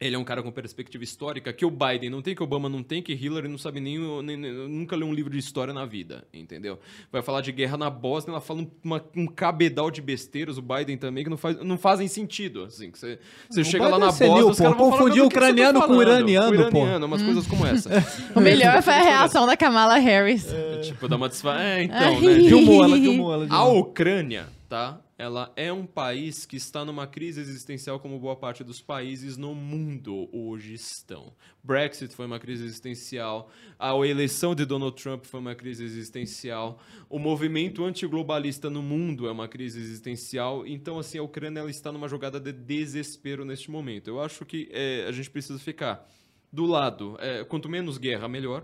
Ele 0.00 0.16
é 0.16 0.18
um 0.18 0.24
cara 0.24 0.42
com 0.42 0.50
perspectiva 0.50 1.04
histórica 1.04 1.52
que 1.52 1.64
o 1.64 1.70
Biden 1.70 2.10
não 2.10 2.20
tem, 2.20 2.34
que 2.34 2.42
o 2.42 2.44
Obama 2.44 2.68
não 2.68 2.82
tem, 2.82 3.00
que 3.00 3.12
Hillary 3.12 3.46
não 3.46 3.56
sabe 3.56 3.78
nem, 3.78 3.96
o- 4.00 4.22
nem- 4.22 4.36
nem- 4.36 4.52
nunca 4.68 4.96
leu 4.96 5.06
um 5.06 5.14
livro 5.14 5.30
de 5.30 5.38
história 5.38 5.72
na 5.72 5.86
vida, 5.86 6.24
entendeu? 6.34 6.80
Vai 7.12 7.22
falar 7.22 7.40
de 7.42 7.52
guerra 7.52 7.76
na 7.76 7.88
Bósnia, 7.88 8.32
ela 8.32 8.40
fala 8.40 8.62
um, 8.62 8.70
uma- 8.82 9.04
um 9.16 9.24
cabedal 9.26 9.92
de 9.92 10.02
besteiras, 10.02 10.58
o 10.58 10.62
Biden 10.62 10.98
também, 10.98 11.22
que 11.22 11.30
não, 11.30 11.36
faz, 11.36 11.62
não 11.62 11.78
fazem 11.78 12.08
sentido, 12.08 12.64
assim. 12.64 12.90
que 12.90 12.98
Você, 12.98 13.20
você 13.48 13.60
O 13.60 13.64
chega 13.64 13.84
Biden 13.84 13.92
lá 14.00 14.06
na 14.06 14.08
é 14.08 14.12
senil, 14.12 14.32
Bósnia, 14.32 14.50
os 14.50 14.56
pô. 14.58 14.62
caras 14.64 14.78
vão 14.78 14.86
falar, 14.90 14.98
Confundiu 15.02 15.24
"Mas 15.24 15.28
do 15.28 15.28
que 15.32 15.34
que 15.38 15.40
você 15.40 15.46
tá 15.46 15.52
ucraniano 15.54 15.80
com 15.80 15.86
falando?" 15.86 16.02
iraniano, 16.10 16.64
Com 16.64 16.70
pô. 16.70 16.78
iraniano, 16.78 17.06
umas 17.06 17.22
coisas 17.22 17.46
como 17.46 17.66
essa. 17.66 17.90
O 18.34 18.40
melhor 18.40 18.82
foi 18.82 18.94
a 18.94 19.02
reação 19.02 19.46
da 19.46 19.56
Kamala 19.56 19.96
Harris. 19.98 20.44
tipo, 20.82 21.06
dá 21.08 21.14
uma 21.16 21.28
desfa... 21.28 21.56
É, 21.62 21.84
então, 21.84 21.96
Ai. 21.98 22.20
né? 22.20 22.34
Dilmou 22.42 22.84
ela, 22.84 22.98
dilmou 22.98 23.32
ela. 23.32 23.46
A. 23.48 23.64
Ucrânia, 23.68 24.46
tá? 24.68 24.98
Ela 25.24 25.50
é 25.56 25.72
um 25.72 25.86
país 25.86 26.44
que 26.44 26.54
está 26.54 26.84
numa 26.84 27.06
crise 27.06 27.40
existencial 27.40 27.98
como 27.98 28.18
boa 28.18 28.36
parte 28.36 28.62
dos 28.62 28.82
países 28.82 29.38
no 29.38 29.54
mundo 29.54 30.28
hoje 30.30 30.74
estão. 30.74 31.32
Brexit 31.62 32.14
foi 32.14 32.26
uma 32.26 32.38
crise 32.38 32.62
existencial, 32.66 33.50
a 33.78 33.94
eleição 34.06 34.54
de 34.54 34.66
Donald 34.66 35.02
Trump 35.02 35.24
foi 35.24 35.40
uma 35.40 35.54
crise 35.54 35.82
existencial, 35.82 36.78
o 37.08 37.18
movimento 37.18 37.86
antiglobalista 37.86 38.68
no 38.68 38.82
mundo 38.82 39.26
é 39.26 39.32
uma 39.32 39.48
crise 39.48 39.80
existencial, 39.80 40.66
então 40.66 40.98
assim, 40.98 41.16
a 41.16 41.22
Ucrânia 41.22 41.60
ela 41.60 41.70
está 41.70 41.90
numa 41.90 42.06
jogada 42.06 42.38
de 42.38 42.52
desespero 42.52 43.46
neste 43.46 43.70
momento. 43.70 44.08
Eu 44.08 44.20
acho 44.20 44.44
que 44.44 44.68
é, 44.72 45.06
a 45.08 45.12
gente 45.12 45.30
precisa 45.30 45.58
ficar 45.58 46.06
do 46.52 46.66
lado, 46.66 47.16
é, 47.18 47.42
quanto 47.44 47.66
menos 47.66 47.96
guerra, 47.96 48.28
melhor. 48.28 48.62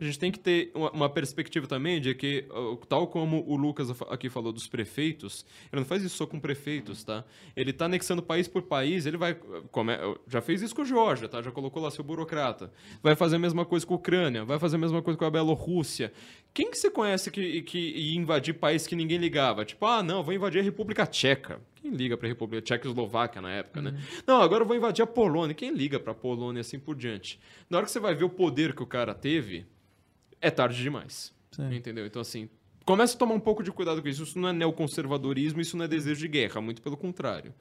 A 0.00 0.04
gente 0.04 0.18
tem 0.18 0.30
que 0.30 0.38
ter 0.38 0.70
uma, 0.74 0.90
uma 0.90 1.08
perspectiva 1.08 1.66
também 1.66 2.00
de 2.00 2.14
que, 2.14 2.46
tal 2.88 3.06
como 3.08 3.44
o 3.46 3.56
Lucas 3.56 3.90
aqui 4.08 4.28
falou 4.28 4.52
dos 4.52 4.66
prefeitos, 4.66 5.44
ele 5.72 5.80
não 5.80 5.86
faz 5.86 6.02
isso 6.02 6.16
só 6.16 6.26
com 6.26 6.38
prefeitos, 6.38 7.02
tá? 7.04 7.24
Ele 7.56 7.72
tá 7.72 7.86
anexando 7.86 8.22
país 8.22 8.46
por 8.46 8.62
país, 8.62 9.06
ele 9.06 9.16
vai. 9.16 9.34
come- 9.72 9.96
já 10.26 10.40
fez 10.40 10.62
isso 10.62 10.74
com 10.74 10.82
a 10.82 10.84
Geórgia, 10.84 11.28
tá? 11.28 11.42
Já 11.42 11.50
colocou 11.50 11.82
lá 11.82 11.90
seu 11.90 12.04
burocrata. 12.04 12.72
Vai 13.02 13.14
fazer 13.16 13.36
a 13.36 13.38
mesma 13.38 13.64
coisa 13.64 13.86
com 13.86 13.94
a 13.94 13.96
Ucrânia, 13.96 14.44
vai 14.44 14.58
fazer 14.58 14.76
a 14.76 14.78
mesma 14.78 15.02
coisa 15.02 15.18
com 15.18 15.24
a 15.24 15.30
Bielorrússia. 15.30 16.12
Quem 16.54 16.70
que 16.70 16.78
você 16.78 16.90
conhece 16.90 17.30
que, 17.30 17.62
que 17.62 17.78
ia 17.78 18.16
invadir 18.18 18.54
país 18.54 18.86
que 18.86 18.96
ninguém 18.96 19.18
ligava? 19.18 19.64
Tipo, 19.64 19.84
ah, 19.86 20.02
não, 20.02 20.22
vou 20.22 20.32
invadir 20.34 20.60
a 20.60 20.64
República 20.64 21.06
Tcheca. 21.06 21.60
Quem 21.76 21.90
liga 21.92 22.16
pra 22.16 22.26
República 22.26 22.60
Tchecoslováquia 22.62 23.40
na 23.40 23.52
época, 23.52 23.80
né? 23.80 24.00
Não, 24.26 24.40
agora 24.42 24.62
eu 24.62 24.66
vou 24.66 24.76
invadir 24.76 25.02
a 25.02 25.06
Polônia. 25.06 25.54
Quem 25.54 25.72
liga 25.72 26.00
pra 26.00 26.12
Polônia 26.12 26.58
e 26.58 26.62
assim 26.62 26.78
por 26.78 26.96
diante? 26.96 27.38
Na 27.70 27.76
hora 27.78 27.86
que 27.86 27.92
você 27.92 28.00
vai 28.00 28.14
ver 28.14 28.24
o 28.24 28.28
poder 28.30 28.74
que 28.74 28.82
o 28.82 28.86
cara 28.86 29.14
teve, 29.14 29.64
é 30.40 30.50
tarde 30.50 30.82
demais. 30.82 31.32
Sim. 31.50 31.74
Entendeu? 31.74 32.06
Então, 32.06 32.22
assim, 32.22 32.48
comece 32.84 33.14
a 33.14 33.18
tomar 33.18 33.34
um 33.34 33.40
pouco 33.40 33.62
de 33.62 33.70
cuidado 33.72 34.00
com 34.00 34.08
isso. 34.08 34.22
Isso 34.22 34.38
não 34.38 34.48
é 34.48 34.52
neoconservadorismo, 34.52 35.60
isso 35.60 35.76
não 35.76 35.84
é 35.84 35.88
desejo 35.88 36.20
de 36.20 36.28
guerra, 36.28 36.60
muito 36.60 36.80
pelo 36.82 36.96
contrário. 36.96 37.54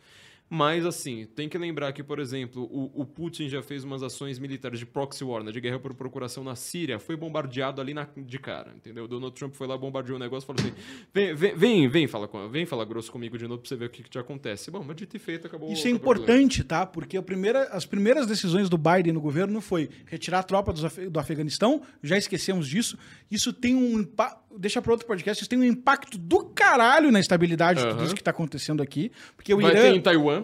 Mas, 0.50 0.86
assim, 0.86 1.26
tem 1.36 1.50
que 1.50 1.58
lembrar 1.58 1.92
que, 1.92 2.02
por 2.02 2.20
exemplo, 2.20 2.64
o, 2.72 3.02
o 3.02 3.06
Putin 3.06 3.50
já 3.50 3.62
fez 3.62 3.84
umas 3.84 4.02
ações 4.02 4.40
militares 4.40 4.80
de 4.80 4.86
proxy 4.86 5.24
war, 5.24 5.44
né, 5.44 5.52
de 5.52 5.60
guerra 5.60 5.78
por 5.78 5.94
procuração 5.94 6.42
na 6.42 6.56
Síria, 6.56 7.00
foi 7.00 7.18
bombardeado 7.18 7.82
ali 7.82 7.94
na, 7.94 8.08
de 8.16 8.40
cara, 8.40 8.74
entendeu? 8.74 9.04
O 9.04 9.08
Donald 9.10 9.36
Trump 9.36 9.54
foi 9.56 9.68
lá, 9.68 9.78
bombardeou 9.78 10.16
o 10.16 10.20
negócio, 10.20 10.48
falou 10.48 10.62
assim, 10.62 10.74
vem, 11.14 11.36
vem, 11.36 11.54
vem, 11.56 11.88
vem, 11.90 12.08
fala, 12.08 12.30
vem 12.50 12.66
falar 12.66 12.86
grosso 12.86 13.12
comigo 13.12 13.38
de 13.38 13.46
novo 13.46 13.62
pra 13.62 13.68
você 13.68 13.76
ver 13.76 13.86
o 13.88 13.90
que, 13.90 14.04
que 14.04 14.10
te 14.10 14.18
acontece. 14.18 14.72
Bom, 14.72 14.84
mas 14.88 14.96
dito 14.96 15.18
e 15.18 15.20
feito, 15.20 15.48
acabou 15.48 15.70
Isso 15.72 15.86
é 15.86 15.92
importante, 15.92 16.64
tá? 16.64 16.86
Porque 16.86 17.18
a 17.18 17.22
primeira- 17.22 17.64
as 17.66 17.86
primeiras 17.86 18.26
decisões 18.26 18.70
do 18.70 18.78
Biden 18.78 19.12
no 19.12 19.20
governo 19.22 19.60
foi 19.60 19.90
retirar 20.06 20.40
a 20.40 20.44
tropa 20.44 20.72
dos 20.72 20.86
Af- 20.86 21.10
do 21.10 21.20
Afeganistão, 21.20 21.82
já 22.02 22.18
esquecemos 22.18 22.68
disso. 22.70 22.98
Isso 23.30 23.52
tem 23.52 23.76
um 23.76 24.00
impacto. 24.00 24.47
Deixa 24.58 24.82
para 24.82 24.92
outro 24.92 25.06
podcast, 25.08 25.42
isso 25.44 25.50
tem 25.50 25.60
um 25.60 25.64
impacto 25.64 26.18
do 26.18 26.46
caralho 26.46 27.12
na 27.12 27.20
estabilidade 27.20 27.82
de 27.82 27.88
tudo 27.90 28.04
isso 28.04 28.16
que 28.16 28.24
tá 28.24 28.32
acontecendo 28.32 28.82
aqui. 28.82 29.12
Porque 29.36 29.54
o 29.54 29.62
Vai 29.62 29.72
Irã. 29.72 29.82
ter 29.82 29.96
em 29.96 30.02
Taiwan. 30.02 30.44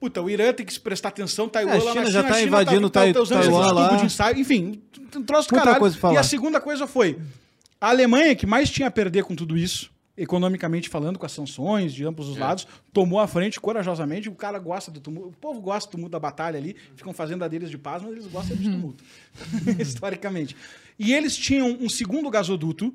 Puta, 0.00 0.20
o 0.20 0.28
Irã 0.28 0.52
tem 0.52 0.66
que 0.66 0.72
se 0.72 0.80
prestar 0.80 1.10
atenção, 1.10 1.48
Taiwan 1.48 1.72
É, 1.74 1.76
a 1.76 1.78
lá 1.78 1.84
na 1.84 1.92
China 1.92 2.10
já 2.10 2.22
tá 2.24 2.28
a 2.30 2.32
China 2.34 2.46
invadindo 2.48 2.90
tá, 2.90 3.12
tá, 3.12 3.20
usando 3.20 3.40
Taiwan 3.42 3.72
lá. 3.72 3.84
tubos 3.86 4.00
de 4.00 4.06
ensaio, 4.06 4.38
enfim, 4.38 4.82
um 5.14 5.22
troço 5.22 5.48
do 5.48 5.54
caralho. 5.54 5.78
coisa 5.78 5.96
falar. 5.96 6.14
E 6.14 6.16
a 6.18 6.22
segunda 6.24 6.60
coisa 6.60 6.88
foi, 6.88 7.20
a 7.80 7.90
Alemanha, 7.90 8.34
que 8.34 8.44
mais 8.44 8.68
tinha 8.68 8.88
a 8.88 8.90
perder 8.90 9.22
com 9.22 9.36
tudo 9.36 9.56
isso, 9.56 9.92
economicamente 10.16 10.88
falando, 10.88 11.20
com 11.20 11.24
as 11.24 11.30
sanções 11.30 11.94
de 11.94 12.04
ambos 12.04 12.28
os 12.28 12.36
É. 12.36 12.40
lados, 12.40 12.66
tomou 12.92 13.20
a 13.20 13.28
frente 13.28 13.60
corajosamente, 13.60 14.28
o 14.28 14.34
cara 14.34 14.58
gosta 14.58 14.90
do 14.90 14.98
tumulto, 14.98 15.28
o 15.28 15.32
povo 15.32 15.60
gosta 15.60 15.88
do 15.88 15.92
tumulto 15.92 16.10
da 16.10 16.18
batalha 16.18 16.58
ali, 16.58 16.74
ficam 16.96 17.12
fazendo 17.12 17.44
a 17.44 17.48
deles 17.48 17.70
de 17.70 17.78
paz, 17.78 18.02
mas 18.02 18.10
eles 18.10 18.26
gostam 18.26 18.56
de 18.56 18.64
tumulto, 18.70 19.04
historicamente. 19.78 20.56
E 20.98 21.12
eles 21.14 21.36
tinham 21.36 21.76
um 21.80 21.88
segundo 21.88 22.28
gasoduto, 22.28 22.92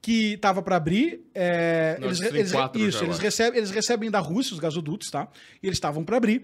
que 0.00 0.34
estava 0.34 0.62
para 0.62 0.76
abrir. 0.76 1.20
é, 1.34 1.96
Nord 2.00 2.20
eles, 2.22 2.34
eles- 2.34 2.52
4 2.52 2.80
isso, 2.80 3.04
eles 3.04 3.18
recebem, 3.18 3.58
eles 3.58 3.70
recebem 3.70 4.10
da 4.10 4.18
Rússia 4.20 4.54
os 4.54 4.58
gasodutos, 4.60 5.10
tá? 5.10 5.28
E 5.62 5.66
eles 5.66 5.76
estavam 5.76 6.04
para 6.04 6.16
abrir. 6.16 6.42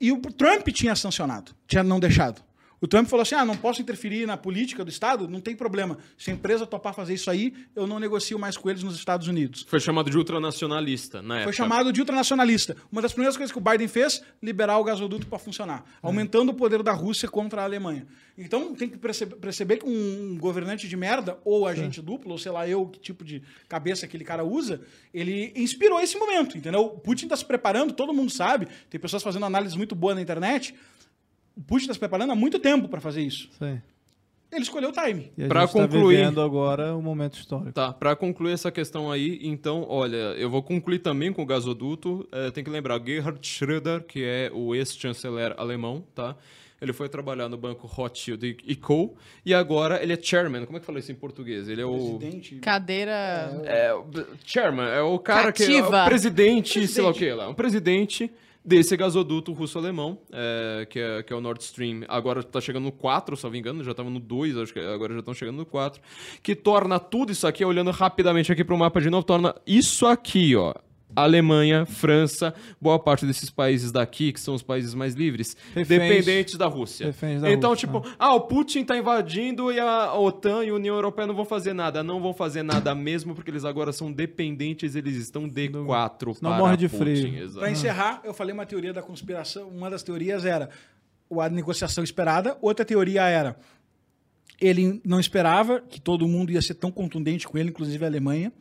E 0.00 0.10
o 0.12 0.18
Trump 0.20 0.66
tinha 0.68 0.94
sancionado, 0.96 1.52
tinha 1.66 1.82
não 1.82 1.98
deixado. 2.00 2.42
O 2.82 2.88
Trump 2.88 3.06
falou 3.06 3.22
assim: 3.22 3.36
ah, 3.36 3.44
não 3.44 3.56
posso 3.56 3.80
interferir 3.80 4.26
na 4.26 4.36
política 4.36 4.84
do 4.84 4.90
Estado? 4.90 5.28
Não 5.28 5.40
tem 5.40 5.54
problema. 5.54 5.96
Se 6.18 6.32
a 6.32 6.34
empresa 6.34 6.66
topar 6.66 6.92
fazer 6.92 7.14
isso 7.14 7.30
aí, 7.30 7.54
eu 7.76 7.86
não 7.86 8.00
negocio 8.00 8.36
mais 8.40 8.56
com 8.56 8.68
eles 8.68 8.82
nos 8.82 8.96
Estados 8.96 9.28
Unidos. 9.28 9.64
Foi 9.68 9.78
chamado 9.78 10.10
de 10.10 10.18
ultranacionalista 10.18 11.22
na 11.22 11.36
época. 11.36 11.44
Foi 11.44 11.52
chamado 11.52 11.92
de 11.92 12.00
ultranacionalista. 12.00 12.76
Uma 12.90 13.00
das 13.00 13.12
primeiras 13.12 13.36
coisas 13.36 13.52
que 13.52 13.58
o 13.58 13.60
Biden 13.60 13.86
fez, 13.86 14.20
liberar 14.42 14.78
o 14.78 14.84
gasoduto 14.84 15.28
para 15.28 15.38
funcionar, 15.38 15.84
aumentando 16.02 16.50
o 16.50 16.54
poder 16.54 16.82
da 16.82 16.92
Rússia 16.92 17.28
contra 17.28 17.62
a 17.62 17.64
Alemanha. 17.64 18.04
Então 18.36 18.74
tem 18.74 18.88
que 18.88 18.98
perceber, 18.98 19.76
que 19.76 19.86
um 19.86 20.36
governante 20.38 20.88
de 20.88 20.96
merda, 20.96 21.38
ou 21.44 21.68
agente 21.68 22.02
duplo, 22.02 22.32
ou 22.32 22.38
sei 22.38 22.50
lá 22.50 22.66
eu 22.66 22.86
que 22.86 22.98
tipo 22.98 23.24
de 23.24 23.42
cabeça 23.68 24.06
aquele 24.06 24.24
cara 24.24 24.42
usa, 24.42 24.80
ele 25.14 25.52
inspirou 25.54 26.00
esse 26.00 26.18
momento, 26.18 26.58
entendeu? 26.58 26.80
O 26.80 26.98
Putin 26.98 27.26
está 27.26 27.36
se 27.36 27.44
preparando, 27.44 27.92
todo 27.92 28.12
mundo 28.12 28.30
sabe, 28.30 28.66
tem 28.90 28.98
pessoas 28.98 29.22
fazendo 29.22 29.46
análises 29.46 29.76
muito 29.76 29.94
boas 29.94 30.16
na 30.16 30.22
internet. 30.22 30.74
O 31.56 31.60
Putin 31.62 31.82
está 31.84 31.94
se 31.94 31.98
preparando 32.00 32.32
há 32.32 32.34
muito 32.34 32.58
tempo 32.58 32.88
para 32.88 33.00
fazer 33.00 33.22
isso. 33.22 33.48
Sim. 33.58 33.80
Ele 34.50 34.62
escolheu 34.62 34.90
o 34.90 34.92
time. 34.92 35.32
A 35.42 35.48
Pra 35.48 35.60
gente 35.62 35.72
tá 35.72 35.78
concluir- 35.88 36.16
vivendo 36.18 36.40
agora 36.42 36.94
um 36.94 37.00
momento 37.00 37.38
histórico. 37.38 37.72
Tá, 37.72 37.90
pra 37.90 38.14
concluir 38.14 38.52
essa 38.52 38.70
questão 38.70 39.10
aí, 39.10 39.38
então, 39.42 39.86
olha, 39.88 40.16
eu 40.36 40.50
vou 40.50 40.62
concluir 40.62 40.98
também 40.98 41.32
com 41.32 41.42
o 41.42 41.46
gasoduto. 41.46 42.28
É, 42.30 42.50
tem 42.50 42.62
que 42.62 42.68
lembrar, 42.68 43.00
Gerhard 43.02 43.40
Schröder, 43.40 44.02
que 44.04 44.22
é 44.22 44.50
o 44.52 44.74
ex-chanceler 44.74 45.54
alemão, 45.56 46.04
tá? 46.14 46.36
Ele 46.82 46.92
foi 46.92 47.08
trabalhar 47.08 47.48
no 47.48 47.56
banco 47.56 47.86
Rothschild 47.86 48.56
e- 48.66 48.76
Co. 48.76 49.14
E 49.46 49.54
agora 49.54 50.02
ele 50.02 50.12
é 50.12 50.18
chairman. 50.20 50.66
Como 50.66 50.76
é 50.76 50.80
que 50.80 50.86
fala 50.86 50.98
isso 50.98 51.12
em 51.12 51.14
português? 51.14 51.68
Ele 51.68 51.80
é 51.80 51.86
o... 51.86 52.18
Presidente. 52.18 52.56
Cadeira. 52.56 53.12
É, 53.64 53.94
o 53.94 54.04
chairman, 54.44 54.86
é 54.88 55.00
o 55.00 55.18
cara 55.18 55.50
que 55.52 55.62
é 55.62 55.66
Cativa. 55.66 56.02
o 56.02 56.04
presidente, 56.04 56.72
Presidente. 56.74 56.88
sei 56.92 57.02
lá 57.02 57.10
o 57.10 57.14
que 57.14 57.32
lá, 57.32 57.48
um 57.48 57.54
presidente 57.54 58.30
desse 58.64 58.96
gasoduto 58.96 59.52
russo-alemão, 59.52 60.18
é, 60.32 60.86
que, 60.88 60.98
é, 60.98 61.22
que 61.22 61.32
é 61.32 61.36
o 61.36 61.40
Nord 61.40 61.62
Stream. 61.62 62.02
Agora 62.08 62.42
tá 62.42 62.60
chegando 62.60 62.84
no 62.84 62.92
4, 62.92 63.36
se 63.36 63.44
não 63.44 63.50
me 63.50 63.58
engano, 63.58 63.82
já 63.82 63.90
estava 63.90 64.08
no 64.08 64.20
2, 64.20 64.56
acho 64.56 64.72
que 64.72 64.80
agora 64.80 65.12
já 65.12 65.20
estão 65.20 65.34
chegando 65.34 65.56
no 65.56 65.66
4, 65.66 66.00
que 66.42 66.54
torna 66.54 66.98
tudo 66.98 67.32
isso 67.32 67.46
aqui, 67.46 67.64
olhando 67.64 67.90
rapidamente 67.90 68.52
aqui 68.52 68.64
pro 68.64 68.76
mapa 68.76 69.00
de 69.00 69.10
novo, 69.10 69.24
torna 69.24 69.54
isso 69.66 70.06
aqui, 70.06 70.54
ó, 70.54 70.74
Alemanha, 71.14 71.84
França, 71.86 72.54
boa 72.80 72.98
parte 72.98 73.26
desses 73.26 73.50
países 73.50 73.92
daqui, 73.92 74.32
que 74.32 74.40
são 74.40 74.54
os 74.54 74.62
países 74.62 74.94
mais 74.94 75.14
livres, 75.14 75.56
Reféns. 75.74 75.88
dependentes 75.88 76.56
da 76.56 76.66
Rússia. 76.66 77.06
Reféns 77.06 77.42
da 77.42 77.50
então, 77.50 77.70
Rússia, 77.70 77.86
tipo, 77.86 78.02
ah, 78.18 78.34
o 78.34 78.40
Putin 78.42 78.84
tá 78.84 78.96
invadindo 78.96 79.70
e 79.72 79.78
a 79.78 80.14
OTAN 80.14 80.64
e 80.64 80.70
a 80.70 80.74
União 80.74 80.94
Europeia 80.94 81.26
não 81.26 81.34
vão 81.34 81.44
fazer 81.44 81.72
nada. 81.72 82.02
Não 82.02 82.20
vão 82.20 82.32
fazer 82.32 82.62
nada 82.62 82.94
mesmo, 82.94 83.34
porque 83.34 83.50
eles 83.50 83.64
agora 83.64 83.92
são 83.92 84.12
dependentes, 84.12 84.94
eles 84.94 85.16
estão 85.16 85.48
D4 85.48 86.34
Senão 86.34 86.50
para 86.50 86.58
morre 86.58 86.76
de 86.76 86.88
Putin. 86.88 87.04
frio. 87.04 87.42
Exato. 87.42 87.60
Para 87.60 87.70
encerrar, 87.70 88.20
eu 88.24 88.34
falei 88.34 88.54
uma 88.54 88.66
teoria 88.66 88.92
da 88.92 89.02
conspiração. 89.02 89.68
Uma 89.68 89.90
das 89.90 90.02
teorias 90.02 90.44
era 90.44 90.68
a 91.38 91.48
negociação 91.48 92.02
esperada. 92.04 92.56
Outra 92.60 92.84
teoria 92.84 93.22
era 93.26 93.56
ele 94.62 95.00
não 95.04 95.18
esperava 95.18 95.80
que 95.80 96.00
todo 96.00 96.28
mundo 96.28 96.52
ia 96.52 96.62
ser 96.62 96.74
tão 96.74 96.90
contundente 96.90 97.48
com 97.48 97.58
ele, 97.58 97.70
inclusive 97.70 98.04
a 98.04 98.08
Alemanha. 98.08 98.52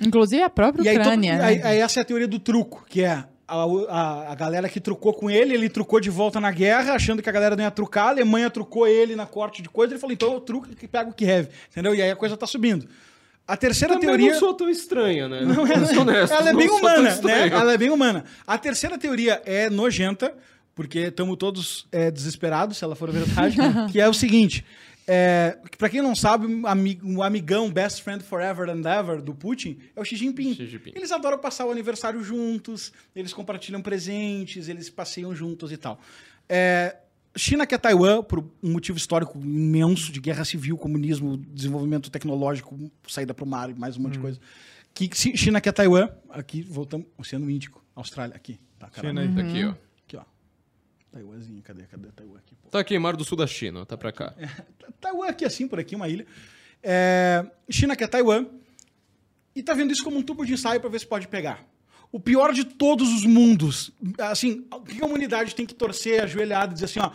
Inclusive 0.00 0.42
a 0.42 0.50
própria 0.50 0.82
E 0.84 0.88
aí, 0.88 0.96
todo- 0.96 1.06
Ucrânia. 1.06 1.36
né? 1.38 1.44
aí- 1.44 1.62
aí 1.62 1.78
essa 1.80 2.00
é 2.00 2.02
a 2.02 2.04
teoria 2.04 2.28
do 2.28 2.38
truco, 2.38 2.84
que 2.88 3.02
é 3.02 3.24
a, 3.48 3.64
a, 3.88 4.32
a 4.32 4.34
galera 4.34 4.68
que 4.68 4.80
trucou 4.80 5.14
com 5.14 5.30
ele, 5.30 5.54
ele 5.54 5.68
trucou 5.68 6.00
de 6.00 6.10
volta 6.10 6.40
na 6.40 6.50
guerra, 6.50 6.94
achando 6.94 7.22
que 7.22 7.28
a 7.28 7.32
galera 7.32 7.54
não 7.56 7.62
ia 7.64 7.70
trucar, 7.70 8.06
a 8.06 8.10
Alemanha 8.10 8.50
trucou 8.50 8.86
ele 8.86 9.14
na 9.14 9.24
corte 9.26 9.62
de 9.62 9.68
coisa, 9.68 9.92
ele 9.94 10.00
falou, 10.00 10.12
então 10.12 10.32
eu 10.34 10.40
truco 10.40 10.68
que 10.68 10.88
pego 10.88 11.10
o 11.10 11.14
Kiev, 11.14 11.48
entendeu? 11.70 11.94
E 11.94 12.02
aí 12.02 12.10
a 12.10 12.16
coisa 12.16 12.36
tá 12.36 12.46
subindo. 12.46 12.86
A 13.48 13.56
terceira 13.56 13.94
Também 13.94 14.08
teoria... 14.08 14.32
não 14.32 14.38
sou 14.40 14.52
tão 14.54 14.68
estranha, 14.68 15.28
né? 15.28 15.42
Não, 15.42 15.64
Vamos 15.64 15.88
ser 15.88 15.98
honestos, 15.98 16.30
ela 16.36 16.50
é 16.50 16.54
bem 16.54 16.68
humana, 16.68 17.14
né? 17.22 17.48
Ela 17.48 17.72
é 17.74 17.78
bem 17.78 17.90
humana. 17.90 18.24
A 18.44 18.58
terceira 18.58 18.98
teoria 18.98 19.40
é 19.46 19.70
nojenta, 19.70 20.34
porque 20.74 20.98
estamos 20.98 21.36
todos 21.36 21.86
é, 21.92 22.10
desesperados, 22.10 22.76
se 22.76 22.82
ela 22.84 22.96
for 22.96 23.08
verdade, 23.12 23.56
que 23.92 24.00
é 24.00 24.08
o 24.08 24.12
seguinte. 24.12 24.64
É, 25.08 25.56
para 25.78 25.88
quem 25.88 26.02
não 26.02 26.16
sabe, 26.16 26.46
um 26.46 26.64
um 27.04 27.22
amigão, 27.22 27.70
best 27.70 28.02
friend 28.02 28.24
forever 28.24 28.68
and 28.68 28.82
ever 28.84 29.22
do 29.22 29.32
Putin 29.32 29.78
é 29.94 30.00
o 30.00 30.04
Xi 30.04 30.16
Jinping. 30.16 30.54
Xi 30.54 30.66
Jinping. 30.66 30.92
Eles 30.96 31.12
adoram 31.12 31.38
passar 31.38 31.64
o 31.64 31.70
aniversário 31.70 32.22
juntos, 32.24 32.92
eles 33.14 33.32
compartilham 33.32 33.80
presentes, 33.80 34.68
eles 34.68 34.90
passeiam 34.90 35.34
juntos 35.34 35.70
e 35.70 35.76
tal. 35.76 36.00
É, 36.48 36.96
China 37.36 37.66
quer 37.66 37.78
Taiwan 37.78 38.22
por 38.22 38.40
um 38.62 38.72
motivo 38.72 38.98
histórico 38.98 39.38
imenso 39.38 40.10
de 40.10 40.20
guerra 40.20 40.44
civil, 40.44 40.76
comunismo, 40.76 41.36
desenvolvimento 41.36 42.10
tecnológico, 42.10 42.76
saída 43.06 43.32
para 43.32 43.44
o 43.44 43.46
mar 43.46 43.70
e 43.70 43.74
mais 43.74 43.96
um 43.96 44.02
monte 44.02 44.14
de 44.14 44.18
coisa. 44.18 44.40
Que 44.92 45.08
China 45.14 45.60
quer 45.60 45.72
Taiwan, 45.72 46.08
aqui 46.30 46.62
voltamos, 46.62 47.06
Oceano 47.18 47.48
Índico, 47.50 47.84
Austrália, 47.94 48.34
aqui. 48.34 48.58
Tá. 48.78 48.90
China 48.98 49.20
aí. 49.20 49.28
Aqui, 49.28 49.38
ó. 49.38 49.42
Aqui, 49.42 49.64
ó. 49.66 49.85
Taiwanzinho, 51.16 51.62
cadê? 51.62 51.84
Cadê 51.84 52.08
Taiwan 52.14 52.36
aqui? 52.36 52.54
Pô. 52.56 52.68
Tá 52.68 52.80
aqui, 52.80 52.98
Mar 52.98 53.16
do 53.16 53.24
Sul 53.24 53.38
da 53.38 53.46
China, 53.46 53.86
tá 53.86 53.96
pra 53.96 54.12
cá. 54.12 54.34
Taiwan 55.00 55.28
aqui 55.28 55.44
assim, 55.46 55.66
por 55.66 55.78
aqui, 55.80 55.96
uma 55.96 56.08
ilha. 56.08 56.26
É, 56.82 57.44
China 57.70 57.96
quer 57.96 58.06
Taiwan 58.06 58.44
e 59.54 59.62
tá 59.62 59.72
vendo 59.72 59.92
isso 59.92 60.04
como 60.04 60.18
um 60.18 60.22
tubo 60.22 60.44
de 60.44 60.52
ensaio 60.52 60.78
para 60.78 60.90
ver 60.90 61.00
se 61.00 61.06
pode 61.06 61.26
pegar. 61.26 61.64
O 62.12 62.20
pior 62.20 62.52
de 62.52 62.64
todos 62.64 63.12
os 63.14 63.24
mundos, 63.24 63.90
assim, 64.18 64.66
o 64.70 64.80
que 64.80 65.02
a 65.02 65.06
humanidade 65.06 65.54
tem 65.54 65.64
que 65.66 65.74
torcer, 65.74 66.22
ajoelhada 66.22 66.72
e 66.72 66.74
dizer 66.74 66.84
assim, 66.84 67.00
ó, 67.00 67.10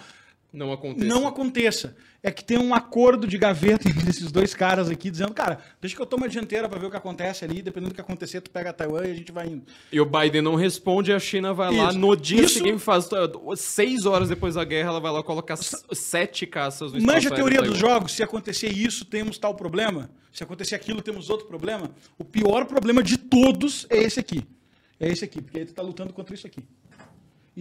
Não 0.51 0.73
acontece. 0.73 1.05
não 1.07 1.27
aconteça. 1.27 1.95
É 2.23 2.29
que 2.29 2.43
tem 2.43 2.55
um 2.59 2.71
acordo 2.75 3.25
de 3.25 3.35
gaveta 3.35 3.89
entre 3.89 4.07
esses 4.07 4.31
dois 4.31 4.53
caras 4.53 4.89
aqui, 4.91 5.09
dizendo, 5.09 5.33
cara, 5.33 5.57
deixa 5.81 5.95
que 5.95 6.01
eu 6.01 6.05
tomo 6.05 6.25
a 6.25 6.27
dianteira 6.27 6.69
para 6.69 6.77
ver 6.77 6.85
o 6.85 6.91
que 6.91 6.95
acontece 6.97 7.43
ali, 7.43 7.63
dependendo 7.63 7.89
do 7.91 7.95
que 7.95 8.01
acontecer, 8.01 8.41
tu 8.41 8.51
pega 8.51 8.71
Taiwan 8.71 9.07
e 9.07 9.11
a 9.11 9.13
gente 9.15 9.31
vai 9.31 9.47
indo. 9.47 9.63
E 9.91 9.99
o 9.99 10.05
Biden 10.05 10.43
não 10.43 10.53
responde, 10.53 11.11
a 11.11 11.17
China 11.19 11.51
vai 11.51 11.75
lá 11.75 11.89
Isso. 11.89 11.97
no 11.97 12.15
dia 12.15 12.41
Isso- 12.43 12.59
seguinte, 12.59 12.77
faz 12.77 13.07
uh, 13.11 13.55
seis 13.55 14.05
horas 14.05 14.29
depois 14.29 14.53
da 14.53 14.63
guerra, 14.63 14.89
ela 14.89 14.99
vai 14.99 15.11
lá 15.11 15.23
coloca 15.23 15.53
s- 15.55 15.83
sete 15.93 16.45
caças 16.45 16.93
no 16.93 17.01
Manja 17.01 17.29
a 17.29 17.33
teoria 17.35 17.61
dos 17.63 17.79
jogos, 17.79 18.11
se 18.11 18.21
acontecer 18.21 18.71
isso, 18.71 19.03
temos 19.03 19.39
tal 19.39 19.55
problema. 19.55 20.07
Se 20.31 20.43
acontecer 20.43 20.75
aquilo, 20.75 21.01
temos 21.01 21.27
outro 21.29 21.47
problema. 21.47 21.89
O 22.19 22.23
pior 22.23 22.65
problema 22.65 23.01
de 23.01 23.17
todos 23.17 23.87
é 23.89 23.97
esse 23.97 24.19
aqui. 24.19 24.43
É 24.99 25.07
esse 25.09 25.25
aqui, 25.25 25.41
porque 25.41 25.57
aí 25.57 25.65
tu 25.65 25.73
tá 25.73 25.81
lutando 25.81 26.13
contra 26.13 26.35
isso 26.35 26.45
aqui. 26.45 26.63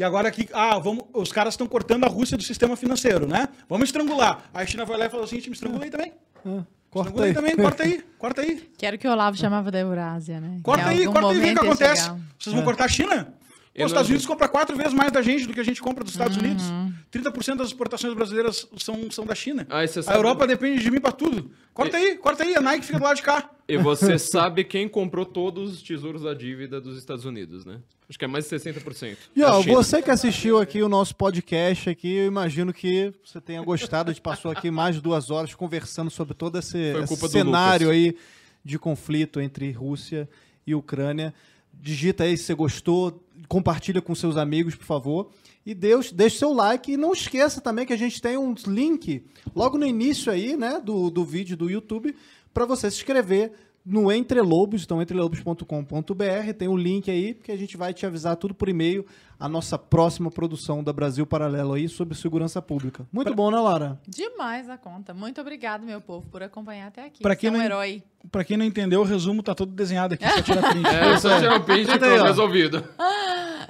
E 0.01 0.03
agora 0.03 0.29
aqui, 0.29 0.49
ah, 0.55 0.79
vamos, 0.79 1.05
os 1.13 1.31
caras 1.31 1.53
estão 1.53 1.67
cortando 1.67 2.05
a 2.05 2.09
Rússia 2.09 2.35
do 2.35 2.43
sistema 2.43 2.75
financeiro, 2.75 3.27
né? 3.27 3.51
Vamos 3.69 3.87
estrangular. 3.87 4.45
Aí 4.55 4.65
a 4.65 4.67
China 4.67 4.87
vai 4.87 4.97
lá 4.97 5.05
e 5.05 5.11
fala 5.11 5.25
assim, 5.25 5.37
me 5.37 5.53
estrangula 5.53 5.85
aí 5.85 5.91
também. 5.91 6.15
Ah, 6.43 6.63
corta 6.89 7.23
aí 7.23 7.29
aí. 7.29 7.35
também, 7.35 7.55
corta 7.55 7.83
aí, 7.83 8.03
corta 8.19 8.41
aí. 8.41 8.71
Que 8.79 8.87
era 8.87 8.97
o 8.97 8.99
que 8.99 9.07
o 9.07 9.11
Olavo 9.11 9.37
chamava 9.37 9.71
da 9.71 9.79
Eurásia, 9.79 10.41
né? 10.41 10.59
Corta 10.63 10.87
aí, 10.87 11.05
corta 11.05 11.29
aí, 11.29 11.39
vê 11.39 11.53
o 11.53 11.55
que 11.55 11.67
acontece. 11.67 12.03
chegar. 12.05 12.19
Vocês 12.39 12.57
vão 12.57 12.65
cortar 12.65 12.85
a 12.87 12.89
China? 12.89 13.35
Pô, 13.75 13.85
os 13.85 13.93
Estados 13.93 14.09
Unidos 14.09 14.27
compra 14.27 14.49
quatro 14.49 14.77
vezes 14.77 14.93
mais 14.93 15.13
da 15.13 15.23
gente 15.23 15.47
do 15.47 15.55
que 15.55 15.61
a 15.61 15.65
gente 15.65 15.81
compra 15.81 16.03
dos 16.03 16.13
Estados 16.13 16.37
Uhum. 16.37 16.43
Unidos. 16.43 16.65
30% 17.13 17.57
das 17.57 17.69
exportações 17.69 18.13
brasileiras 18.15 18.67
são, 18.77 19.11
são 19.11 19.25
da 19.25 19.35
China. 19.35 19.67
Ah, 19.71 19.85
e 19.85 19.89
a 20.07 20.15
Europa 20.17 20.47
depende 20.47 20.83
de 20.83 20.91
mim 20.91 21.01
pra 21.01 21.13
tudo. 21.13 21.51
Corta 21.73 21.97
aí, 21.97 22.17
corta 22.17 22.43
aí, 22.43 22.55
a 22.57 22.61
Nike 22.61 22.85
fica 22.85 22.99
do 22.99 23.05
lado 23.05 23.17
de 23.17 23.23
cá. 23.23 23.49
E 23.69 23.79
você 23.79 24.19
sabe 24.19 24.65
quem 24.65 24.89
comprou 24.89 25.25
todos 25.25 25.75
os 25.75 25.83
tesouros 25.83 26.23
da 26.23 26.35
dívida 26.35 26.81
dos 26.81 26.99
Estados 26.99 27.25
Unidos, 27.25 27.65
né? 27.65 27.81
Acho 28.09 28.19
que 28.19 28.25
é 28.25 28.29
mais 28.29 28.49
de 28.49 28.57
60%. 28.57 29.17
E 29.37 29.43
ó, 29.45 29.61
você 29.63 30.03
que 30.03 30.11
assistiu 30.11 30.59
aqui 30.59 30.83
o 30.83 30.89
nosso 30.89 31.15
podcast 31.15 31.89
aqui, 31.89 32.13
eu 32.13 32.27
imagino 32.27 32.73
que 32.73 33.15
você 33.25 33.41
tenha 33.41 33.63
gostado. 33.63 34.11
A 34.11 34.13
gente 34.13 34.21
passou 34.23 34.51
aqui 34.51 34.69
mais 34.69 34.97
de 34.97 35.01
duas 35.01 35.31
horas 35.31 35.55
conversando 35.55 36.11
sobre 36.11 36.35
todo 36.35 36.59
esse, 36.59 36.77
esse 36.77 37.29
cenário 37.29 37.89
aí 37.89 38.17
de 38.65 38.81
conflito 38.81 39.41
entre 39.41 39.71
Rússia 39.71 40.29
e 40.67 40.75
Ucrânia. 40.75 41.33
Digita 41.73 42.25
aí 42.25 42.37
se 42.37 42.45
você 42.45 42.55
gostou, 42.55 43.23
compartilha 43.49 44.01
com 44.01 44.15
seus 44.15 44.37
amigos, 44.37 44.75
por 44.75 44.85
favor. 44.85 45.31
E 45.65 45.75
Deus, 45.75 46.11
deixe 46.11 46.39
seu 46.39 46.53
like 46.53 46.93
e 46.93 46.97
não 46.97 47.13
esqueça 47.13 47.61
também 47.61 47.87
que 47.87 47.93
a 47.93 47.99
gente 47.99 48.21
tem 48.21 48.37
um 48.37 48.55
link 48.67 49.25
logo 49.55 49.77
no 49.77 49.87
início 49.87 50.33
aí, 50.33 50.57
né, 50.57 50.81
do, 50.83 51.11
do 51.11 51.25
vídeo 51.25 51.57
do 51.57 51.71
YouTube, 51.71 52.15
para 52.53 52.65
você 52.65 52.91
se 52.91 52.99
inscrever 52.99 53.53
no 53.85 54.13
Entre 54.13 54.41
Lobos, 54.41 54.83
então 54.85 55.01
entrelobos.com.br, 55.01 56.53
tem 56.59 56.69
um 56.69 56.77
link 56.77 57.11
aí 57.11 57.35
que 57.35 57.51
a 57.51 57.57
gente 57.57 57.77
vai 57.77 57.93
te 57.95 58.05
avisar 58.05 58.37
tudo 58.37 58.55
por 58.55 58.69
e-mail 58.69 59.07
a 59.39 59.49
nossa 59.49 59.79
próxima 59.79 60.31
produção 60.31 60.85
da 60.85 60.93
Brasil 60.93 61.27
Paralelo 61.27 61.73
aí 61.73 61.89
sobre 61.89 62.15
segurança 62.15 62.61
pública. 62.61 63.07
Muito 63.11 63.35
bom, 63.35 63.51
né, 63.51 63.59
Lara? 63.59 63.99
Demais 64.07 64.69
a 64.69 64.77
conta. 64.77 65.15
Muito 65.15 65.41
obrigado, 65.41 65.83
meu 65.85 66.01
povo, 66.01 66.27
por 66.31 66.43
acompanhar 66.43 66.89
até 66.89 67.07
aqui. 67.07 67.23
Pra 67.23 67.33
Você 67.35 67.41
quem 67.41 67.49
é 67.49 67.53
um 67.53 67.57
não- 67.57 67.65
herói. 67.65 68.03
Pra 68.31 68.45
quem 68.45 68.57
não 68.59 68.67
entendeu, 68.67 69.01
o 69.01 69.05
resumo 69.05 69.43
tá 69.43 69.55
todo 69.55 69.73
desenhado 69.73 70.13
aqui, 70.13 70.29
só 70.29 70.43
tira 70.43 70.61
print. 70.71 70.87
É, 70.87 71.17
só 71.19 71.39
tirar 71.39 71.57
um 71.57 71.63
print 71.63 71.89
e 71.91 72.19
ó. 72.21 72.25
resolvido. 72.25 72.85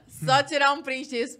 Só 0.08 0.42
tirar 0.42 0.72
um 0.74 0.82
print 0.82 1.08
disso. 1.08 1.38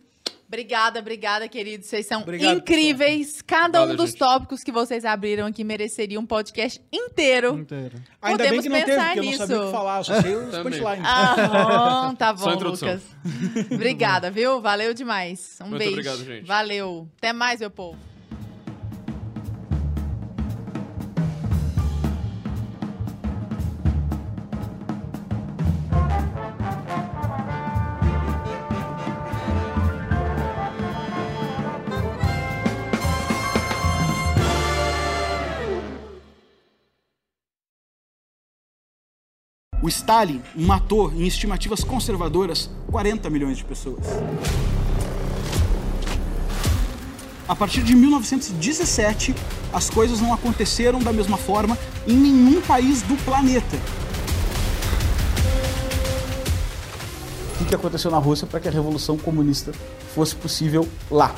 Obrigada, 0.50 0.98
obrigada, 0.98 1.46
queridos. 1.48 1.86
Vocês 1.86 2.06
são 2.06 2.22
Obrigado, 2.22 2.56
incríveis. 2.58 3.40
Cada 3.40 3.78
Valeu, 3.78 3.94
um 3.94 3.96
dos 3.96 4.10
gente. 4.10 4.18
tópicos 4.18 4.64
que 4.64 4.72
vocês 4.72 5.04
abriram 5.04 5.46
aqui 5.46 5.62
mereceria 5.62 6.18
um 6.18 6.26
podcast 6.26 6.82
inteiro. 6.92 7.56
Inteiro. 7.56 8.02
Ainda 8.20 8.42
bem 8.42 8.60
Podemos 8.60 8.62
que 8.64 8.68
não 8.68 8.76
teve, 8.80 8.90
pensar 8.90 9.06
porque 9.14 9.18
eu 9.20 9.24
não 9.30 9.38
sabia 9.38 9.56
o 9.56 9.60
nisso. 9.60 9.66
que 9.66 9.72
falar, 9.72 10.02
só 10.02 10.20
sei 10.20 10.34
os 10.34 10.58
punchlines. 10.58 11.04
Ah, 11.04 12.12
tá 12.18 12.34
Só 12.36 12.56
bom. 12.56 12.64
Lucas. 12.64 13.00
Obrigada, 13.72 14.28
viu? 14.28 14.60
Valeu 14.60 14.92
demais. 14.92 15.56
Um 15.62 15.66
Muito 15.68 15.78
beijo. 15.78 15.92
obrigado, 15.92 16.24
gente. 16.24 16.44
Valeu. 16.44 17.08
Até 17.18 17.32
mais, 17.32 17.60
meu 17.60 17.70
povo. 17.70 18.09
Stalin 39.90 40.40
matou, 40.54 41.12
em 41.12 41.26
estimativas 41.26 41.84
conservadoras, 41.84 42.70
40 42.90 43.28
milhões 43.28 43.58
de 43.58 43.64
pessoas. 43.64 44.04
A 47.46 47.56
partir 47.56 47.82
de 47.82 47.94
1917, 47.94 49.34
as 49.72 49.90
coisas 49.90 50.20
não 50.20 50.32
aconteceram 50.32 51.00
da 51.00 51.12
mesma 51.12 51.36
forma 51.36 51.76
em 52.06 52.14
nenhum 52.14 52.60
país 52.60 53.02
do 53.02 53.16
planeta. 53.24 53.76
O 57.60 57.64
que 57.64 57.74
aconteceu 57.74 58.10
na 58.10 58.18
Rússia 58.18 58.46
para 58.46 58.60
que 58.60 58.68
a 58.68 58.70
revolução 58.70 59.18
comunista 59.18 59.72
fosse 60.14 60.34
possível 60.34 60.88
lá? 61.10 61.34